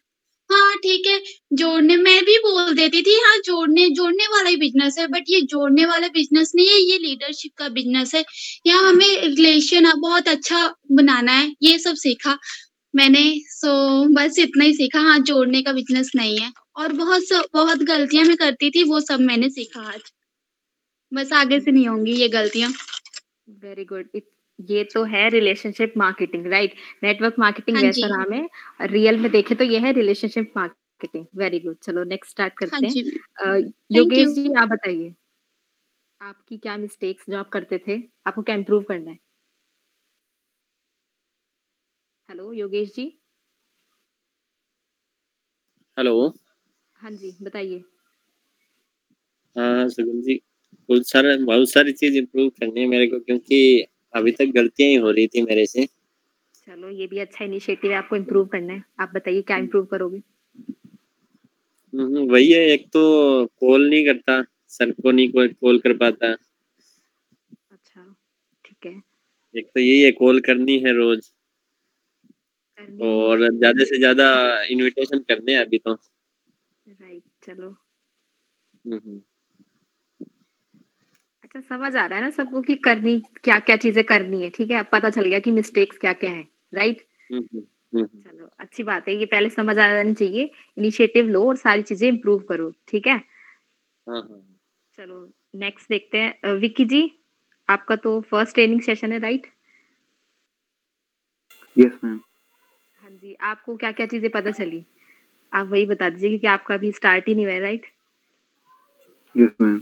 हाँ 0.50 0.74
ठीक 0.76 1.06
है। 1.06 1.20
जोड़ने, 1.52 1.96
मैं 1.96 2.22
भी 2.24 2.36
बोल 2.38 2.74
देती 2.74 3.00
थी 3.02 3.14
हाँ 3.20 3.36
जोड़ने 3.44 3.88
जोड़ने 3.90 4.26
वाला 4.26 4.48
ही 4.48 4.56
बिज़नेस 4.56 4.98
है 4.98 5.06
बट 5.08 5.24
ये 5.28 5.40
जोड़ने 5.44 5.86
वाला 5.86 6.08
बिज़नेस 6.08 6.52
नहीं 6.56 6.66
है, 6.68 6.78
ये 6.82 6.98
लीडरशिप 6.98 7.52
का 7.58 7.68
बिज़नेस 7.70 8.14
है। 8.14 8.24
यहाँ 8.66 8.88
हमें 8.88 9.20
रिलेशन 9.22 9.90
बहुत 10.00 10.28
अच्छा 10.28 10.66
बनाना 10.92 11.32
है, 11.32 11.52
ये 11.62 11.78
सब 11.78 11.94
सीखा 11.96 12.38
मैंने 12.94 13.22
सो 13.48 13.72
बस 14.14 14.38
इतना 14.38 14.64
ही 14.64 14.74
सीखा। 14.74 15.00
हाँ 15.00 15.18
जोड़ने 15.20 15.62
का 15.62 15.72
बिज़नेस 15.72 16.10
नहीं 16.16 16.38
है, 16.40 16.52
और 16.76 16.92
बहुत 16.94 17.32
बहुत 17.54 17.82
गलतियाँ 17.84 18.24
मैं 18.24 18.36
करती 18.36 18.70
थी, 18.70 18.82
वो 18.84 19.00
सब 19.02 19.20
मैंने 19.22 19.50
सीखा 19.50 19.80
आज। 19.88 20.12
बस 21.12 21.32
आगे 21.34 21.60
से 21.60 21.70
नहीं 21.70 21.88
होंगी 21.88 22.12
ये 22.14 22.28
गलतियाँ। 22.30 22.72
वेरी 23.56 23.84
गुड 23.84 24.08
ये 24.58 24.82
तो 24.84 25.02
है 25.04 25.28
relationship 25.30 25.92
marketing 25.96 26.46
right 26.46 26.74
network 27.02 27.34
marketing 27.38 27.76
हाँ 27.76 27.84
वैसा 27.84 28.06
जी। 28.06 28.12
नाम 28.12 28.32
है। 28.32 28.88
रियल 28.88 29.18
में 29.20 29.30
देखे 29.30 29.54
तो 29.54 29.64
ये 29.64 29.78
है 29.78 29.92
रिलेशनशिप 29.92 30.52
मार्केटिंग 30.56 31.26
वेरी 31.36 31.60
गुड 31.60 31.76
चलो 31.82 32.04
नेक्स्ट 32.04 32.30
स्टार्ट 32.30 32.52
हाँ 32.62 32.68
करते 32.70 32.86
हैं। 32.86 32.92
जी। 32.94 33.98
योगेश. 33.98 34.28
जी 34.28 34.52
आप 34.54 34.68
बताइए। 34.68 35.14
आपकी 36.20 36.56
क्या 36.58 36.76
मिस्टेक्स 36.76 37.24
जो 37.30 37.38
आप 37.38 37.48
करते 37.48 37.78
थे? 37.88 38.00
आपको 38.26 38.42
क्या 38.42 38.54
इम्प्रूव 38.54 38.82
करना 38.82 39.10
है? 39.10 39.18
हेलो 42.28 42.52
योगेश 42.52 42.92
जी? 42.94 43.06
हेलो 45.96 46.12
हाँ 47.00 47.10
जी 47.12 47.36
बताइए। 47.42 47.82
हाँ 49.56 49.88
सगुन 49.88 50.20
जी 50.22 50.34
बहुत 50.88 51.08
सारा 51.08 51.36
बहुत 51.44 51.70
सारी 51.70 51.92
चीज़ 51.92 52.16
इम्प्रूव 52.18 52.48
करनी 52.50 52.80
है 52.80 52.86
मेरे 52.86 53.06
को 53.06 53.18
क्योंकि 53.20 53.86
अभी 54.16 54.32
तक 54.32 54.52
गलतियाँ 54.54 54.88
ही 54.90 54.96
हो 54.96 55.10
रही 55.10 55.26
थी 55.26 55.42
मेरे 55.42 55.66
से। 55.66 55.86
चलो 56.66 56.88
ये 56.90 57.06
भी 57.06 57.18
अच्छा 57.18 57.44
इनिशिएटिव 57.44 57.90
है 57.90 57.96
आपको 57.96 58.16
इम्प्रूव 58.16 58.46
करना 58.46 58.72
है। 58.72 58.82
आप 59.00 59.10
बताइए 59.14 59.42
क्या 59.42 59.56
इम्प्रूव 59.56 59.84
करोगे? 59.84 60.22
हम्म, 61.92 62.26
वही 62.32 62.50
है 62.52 62.60
एक 62.68 62.86
तो 62.92 63.02
कॉल 63.60 63.88
नहीं 63.90 64.04
करता 64.06 64.42
सर 64.68 64.90
को 64.92 65.10
नहीं 65.10 65.28
कोई 65.32 65.48
कॉल 65.50 65.78
कर 65.78 65.92
पाता। 65.96 66.32
अच्छा 67.72 68.02
ठीक 68.64 68.86
है। 68.86 69.00
एक 69.54 69.66
तो 69.66 69.80
यही 69.80 70.00
है 70.02 70.10
कॉल 70.12 70.40
करनी 70.40 70.78
है 70.78 70.92
रोज। 70.92 71.30
करनी 72.78 73.08
और 73.08 73.48
ज़्यादा 73.52 73.84
से 73.84 73.98
ज़्यादा 73.98 74.26
इनविटेशन 74.64 75.18
करने 75.28 75.52
हैं 75.52 75.60
अभी 75.60 75.78
तो। 75.78 75.92
राइट 75.92 77.22
चलो। 77.44 77.68
हम्म, 77.68 78.96
हम्म। 78.96 79.20
अच्छा 81.56 81.76
समझ 81.76 81.94
आ 81.96 82.04
रहा 82.06 82.18
है 82.18 82.24
ना 82.24 82.30
सबको 82.30 82.60
कि 82.62 82.74
करनी 82.84 83.18
क्या 83.44 83.58
क्या 83.58 83.76
चीज़ें 83.76 84.02
करनी 84.04 84.42
है 84.42 84.48
ठीक 84.50 84.70
है? 84.70 84.78
अब 84.78 84.86
पता 84.92 85.10
चल 85.10 85.24
गया 85.24 85.38
कि 85.38 85.50
मिस्टेक्स 85.50 85.98
क्या 85.98 86.12
क्या 86.12 86.30
है 86.30 86.42
राइट। 86.74 87.00
चलो 87.32 88.48
अच्छी 88.60 88.82
बात 88.82 89.08
है 89.08 89.14
ये 89.16 89.26
पहले 89.26 89.48
समझ 89.50 89.78
आ 89.78 89.88
जानी 89.88 90.14
चाहिए 90.14 90.50
इनिशिएटिव 90.78 91.28
लो 91.28 91.46
और 91.48 91.56
सारी 91.56 91.82
चीज़ें 91.82 92.08
इम्प्रूव 92.08 92.40
करो 92.48 92.70
ठीक 92.88 93.06
है? 93.06 93.16
हाँ 94.06 94.20
हाँ। 94.20 94.42
चलो 94.98 95.28
नेक्स्ट 95.56 95.88
देखते 95.88 96.18
हैं। 96.18 96.52
विक्की 96.60 96.84
जी 96.84 97.02
आपका 97.68 97.96
तो 97.96 98.20
फ़र्स्ट 98.30 98.54
ट्रेनिंग 98.54 98.80
सेशन 98.82 99.12
है 99.12 99.18
राइट 99.18 99.46
यस 101.76 101.98
मैम 102.04 102.20
हाँ 103.02 103.10
जी 103.12 103.36
आपको 103.42 103.76
क्या 103.76 103.92
क्या 103.92 104.06
चीज़ें 104.06 104.30
पता 104.30 104.50
चली? 104.52 104.84
आप 105.52 105.66
वही 105.68 105.86
बता 105.86 106.08
दीजिए 106.10 106.28
क्योंकि 106.30 106.46
आपका 106.48 106.74
अभी 106.74 106.92
स्टार्ट 106.92 107.28
ही 107.28 107.34
नहीं 107.34 107.44
हुआ 107.46 107.54
है 107.54 107.60
राइट 107.60 107.86
यस 109.34 109.50
मैम 109.60 109.80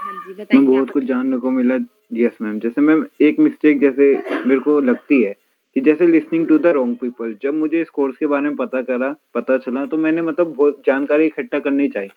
हाँ 0.00 0.12
जी 0.12 0.34
बताइए 0.34 0.66
बहुत 0.66 0.90
कुछ 0.90 1.04
जानने 1.04 1.36
को 1.38 1.50
मिला। 1.50 1.78
यस 2.14 2.36
मैम 2.42 2.58
जैसे 2.60 2.80
मैम 2.80 3.04
एक 3.20 3.38
मिस्टेक 3.38 3.80
जैसे 3.80 4.12
मेरे 4.46 4.60
को 4.60 4.78
लगती 4.80 5.22
है 5.22 5.34
कि 5.76 5.80
जैसे 5.80 6.06
listening 6.06 6.46
to 6.48 6.58
the 6.58 6.66
wrong 6.76 6.96
people 6.96 7.34
जब 7.42 7.54
मुझे 7.54 7.80
इस 7.82 7.90
कोर्स 7.90 8.16
के 8.16 8.26
बारे 8.26 8.42
में 8.42 8.56
पता 8.56 8.82
करा 8.82 9.14
पता 9.34 9.58
चला 9.58 9.84
तो 9.86 9.96
मैंने 9.96 10.22
मतलब 10.22 10.54
बहुत 10.54 10.82
जानकारी 10.86 11.26
इकट्ठा 11.26 11.58
करनी 11.58 11.88
चाहिए। 11.88 12.10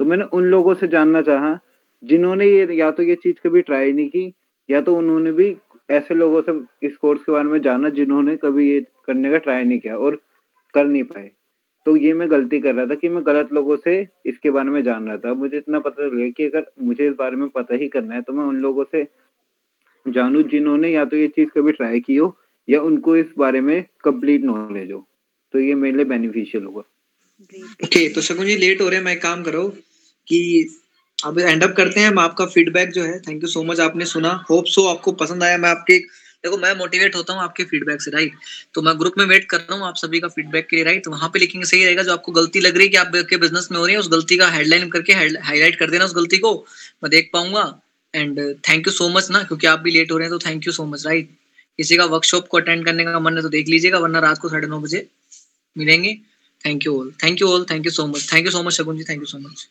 तो 0.00 0.04
मैंने 0.04 0.24
उन 0.32 0.44
लोगों 0.44 0.74
से 0.74 0.88
जानना 0.88 1.22
चाहा 1.22 1.58
जिन्होंने 2.02 2.46
ये 2.46 2.66
या 2.76 2.90
तो 2.90 3.02
ये 3.02 3.14
चीज़ 3.14 3.36
कभी 3.44 3.62
ट्राई 3.62 3.92
नहीं 3.92 4.08
की 4.08 4.32
या 4.68 4.80
तो 4.80 4.96
उन्होंने 4.96 5.32
भी 5.32 5.56
ऐसे 5.90 6.14
लोगों 6.14 6.42
से 6.42 6.52
इस 6.86 6.96
कोर्स 6.96 7.22
के 7.22 7.32
बारे 7.32 7.48
में 7.48 7.60
जाना 7.62 7.88
जिन्होंने 7.90 8.36
कभी 8.36 8.70
ये 8.70 8.80
करने 9.06 9.30
का 9.30 9.38
ट्राई 9.38 9.64
नहीं 9.64 9.78
किया 9.78 9.96
और 9.96 10.20
कर 10.74 10.86
नहीं 10.86 11.02
पाए। 11.04 11.30
तो 11.88 11.94
ये 11.96 12.12
मैं 12.12 12.30
गलती 12.30 12.58
कर 12.60 12.74
रहा 12.74 12.86
था 12.86 12.94
कि 12.94 13.08
मैं 13.08 13.22
गलत 13.26 13.52
लोगों 13.52 13.76
से 13.76 13.92
इसके 14.26 14.50
बारे 14.50 14.70
में 14.70 14.82
जान 14.84 15.06
रहा 15.08 15.16
था। 15.16 15.32
मुझे 15.34 15.56
इतना 15.56 15.78
पता 15.80 16.08
चल 16.08 16.16
गया 16.16 16.30
कि 16.30 16.44
अगर 16.44 16.66
मुझे 16.82 17.06
इस 17.06 17.14
बारे 17.18 17.36
में 17.36 17.48
पता 17.48 17.74
ही 17.74 17.88
करना 17.88 18.14
है 18.14 18.22
तो 18.22 18.32
मैं 18.32 18.44
उन 18.44 18.56
लोगों 18.62 18.84
से 18.84 19.02
जानूं 20.06 20.42
जिन्होंने 20.50 20.90
या 20.90 21.04
तो 21.04 21.16
ये 21.16 21.28
चीज़ 21.28 21.48
कभी 21.48 21.72
ट्राई 21.72 22.00
की 22.00 22.16
हो, 22.16 22.36
या 22.68 22.80
उनको 22.82 23.16
इस 23.16 23.32
बारे 23.38 23.60
में 23.60 23.84
कंप्लीट 24.04 24.44
नॉलेज 24.44 24.92
हो। 24.92 25.04
तो 25.54 25.60
ये 25.60 25.74
मेरे 25.76 25.96
लिए 25.96 26.04
बेनिफिशियल 26.06 26.64
होगा 26.64 26.80
ओके 27.84 28.08
तो 28.08 28.20
शकुन 28.20 28.46
जी 28.46 28.56
लेट 28.56 28.80
हो 28.80 28.88
रहे 28.88 28.98
हैं। 28.98 29.04
मैं 29.04 29.18
काम 29.20 29.42
करो 29.42 29.66
कि 30.28 30.40
अब 31.18 31.38
एंड 31.40 31.62
अप 31.64 31.74
करते 31.76 32.00
हैं। 32.00 32.08
हम 32.08 32.18
आपका 32.18 32.46
फीडबैक 32.48 32.90
जो 32.92 33.02
है 33.04 33.18
थैंक 33.20 33.42
यू 33.42 33.48
सो 33.48 33.62
मच 33.64 33.80
आपने 33.80 34.04
सुना। 34.06 34.32
होप 34.50 34.64
सो 34.68 34.86
आपको 34.88 35.12
पसंद 35.16 35.42
आया। 35.42 35.58
मैं 35.58 35.70
आपके 35.70 35.98
देखो, 36.44 36.56
मैं 36.56 36.74
मोटिवेट 36.76 37.16
होता 37.16 37.32
हूँ 37.32 37.42
आपके 37.42 37.64
फीडबैक 37.64 38.02
से 38.02 38.10
राइट 38.10 38.34
तो 38.74 38.82
मैं 38.82 38.98
ग्रुप 38.98 39.14
में 39.18 39.24
वेट 39.26 39.44
कर 39.50 39.58
रहा 39.58 39.76
हूँ 39.76 39.86
आप 39.86 39.96
सभी 39.96 40.20
का 40.20 40.28
फीडबैक 40.28 40.66
के 40.68 40.76
लिए 40.76 40.84
राइट 40.84 41.08
वहाँ 41.08 41.28
पे 41.28 41.38
लिखेंगे, 41.38 41.66
सही 41.66 41.84
रहेगा, 41.84 42.02
जो 42.02 42.12
आपको 42.12 42.32
गलती 42.32 42.60
लग 42.60 42.76
रही 42.76 42.86
है 42.86 42.90
कि 42.90 42.96
आपके 42.96 43.36
बिज़नेस 43.36 43.68
में 43.72 43.78
हो 43.78 43.84
रही 43.86 43.94
है, 43.94 44.00
उस 44.00 44.10
गलती 44.10 44.36
का 44.36 44.48
हेडलाइन 44.50 44.88
करके 44.90 45.12
हाईलाइट 45.12 45.78
कर 45.78 45.90
देना 45.90 46.04
उस 46.04 46.14
गलती 46.16 46.38
को। 46.38 46.54
मैं 47.04 47.10
देख 47.10 47.30
पाऊँगा। 47.32 47.64
And 48.14 48.38
thank 48.68 48.86
you 48.86 48.92
so 48.92 49.08
much 49.08 49.30
ना, 49.30 49.42
क्योंकि 49.42 49.66
आप 49.66 49.80
भी 49.80 49.90
लेट 49.90 50.12
हो 50.12 50.18
रहे 50.18 50.28
हैं 50.28 50.38
तो 50.38 50.46
thank 50.46 50.66
you 50.66 50.72
so 50.72 50.84
much 50.86 51.06
right 51.06 51.30
किसी 51.78 51.96
का 51.96 52.04
वर्कशॉप 52.06 52.46
को 52.48 52.56
अटेंड 52.56 52.84
करने 52.84 53.04
का 53.04 53.18
मन 53.20 53.36
है 53.36 53.42
तो 53.42 53.48
देख 53.48 53.68
लीजिएगा, 53.68 53.98
वरना 53.98 54.18
रात 54.20 54.38
को 54.38 54.48
साढ़े 54.48 54.68
नौ 54.68 54.80
बजे 54.80 55.06
मिलेंगे। 55.76 56.14
Thank 56.64 56.86
you 56.86 56.98
all 56.98 57.12
thank 57.22 57.40
you 57.40 57.48
all 57.48 57.66
thank 57.70 57.86
you 57.86 57.92
so 57.92 58.06
much 58.06 58.32
thank 58.32 58.46
you 58.46 58.52
so 58.52 58.62
much 58.62 58.72
Shakun 58.72 58.96
ji. 58.98 59.04
Thank 59.04 59.20
you 59.20 59.26
so 59.26 59.38
much 59.38 59.68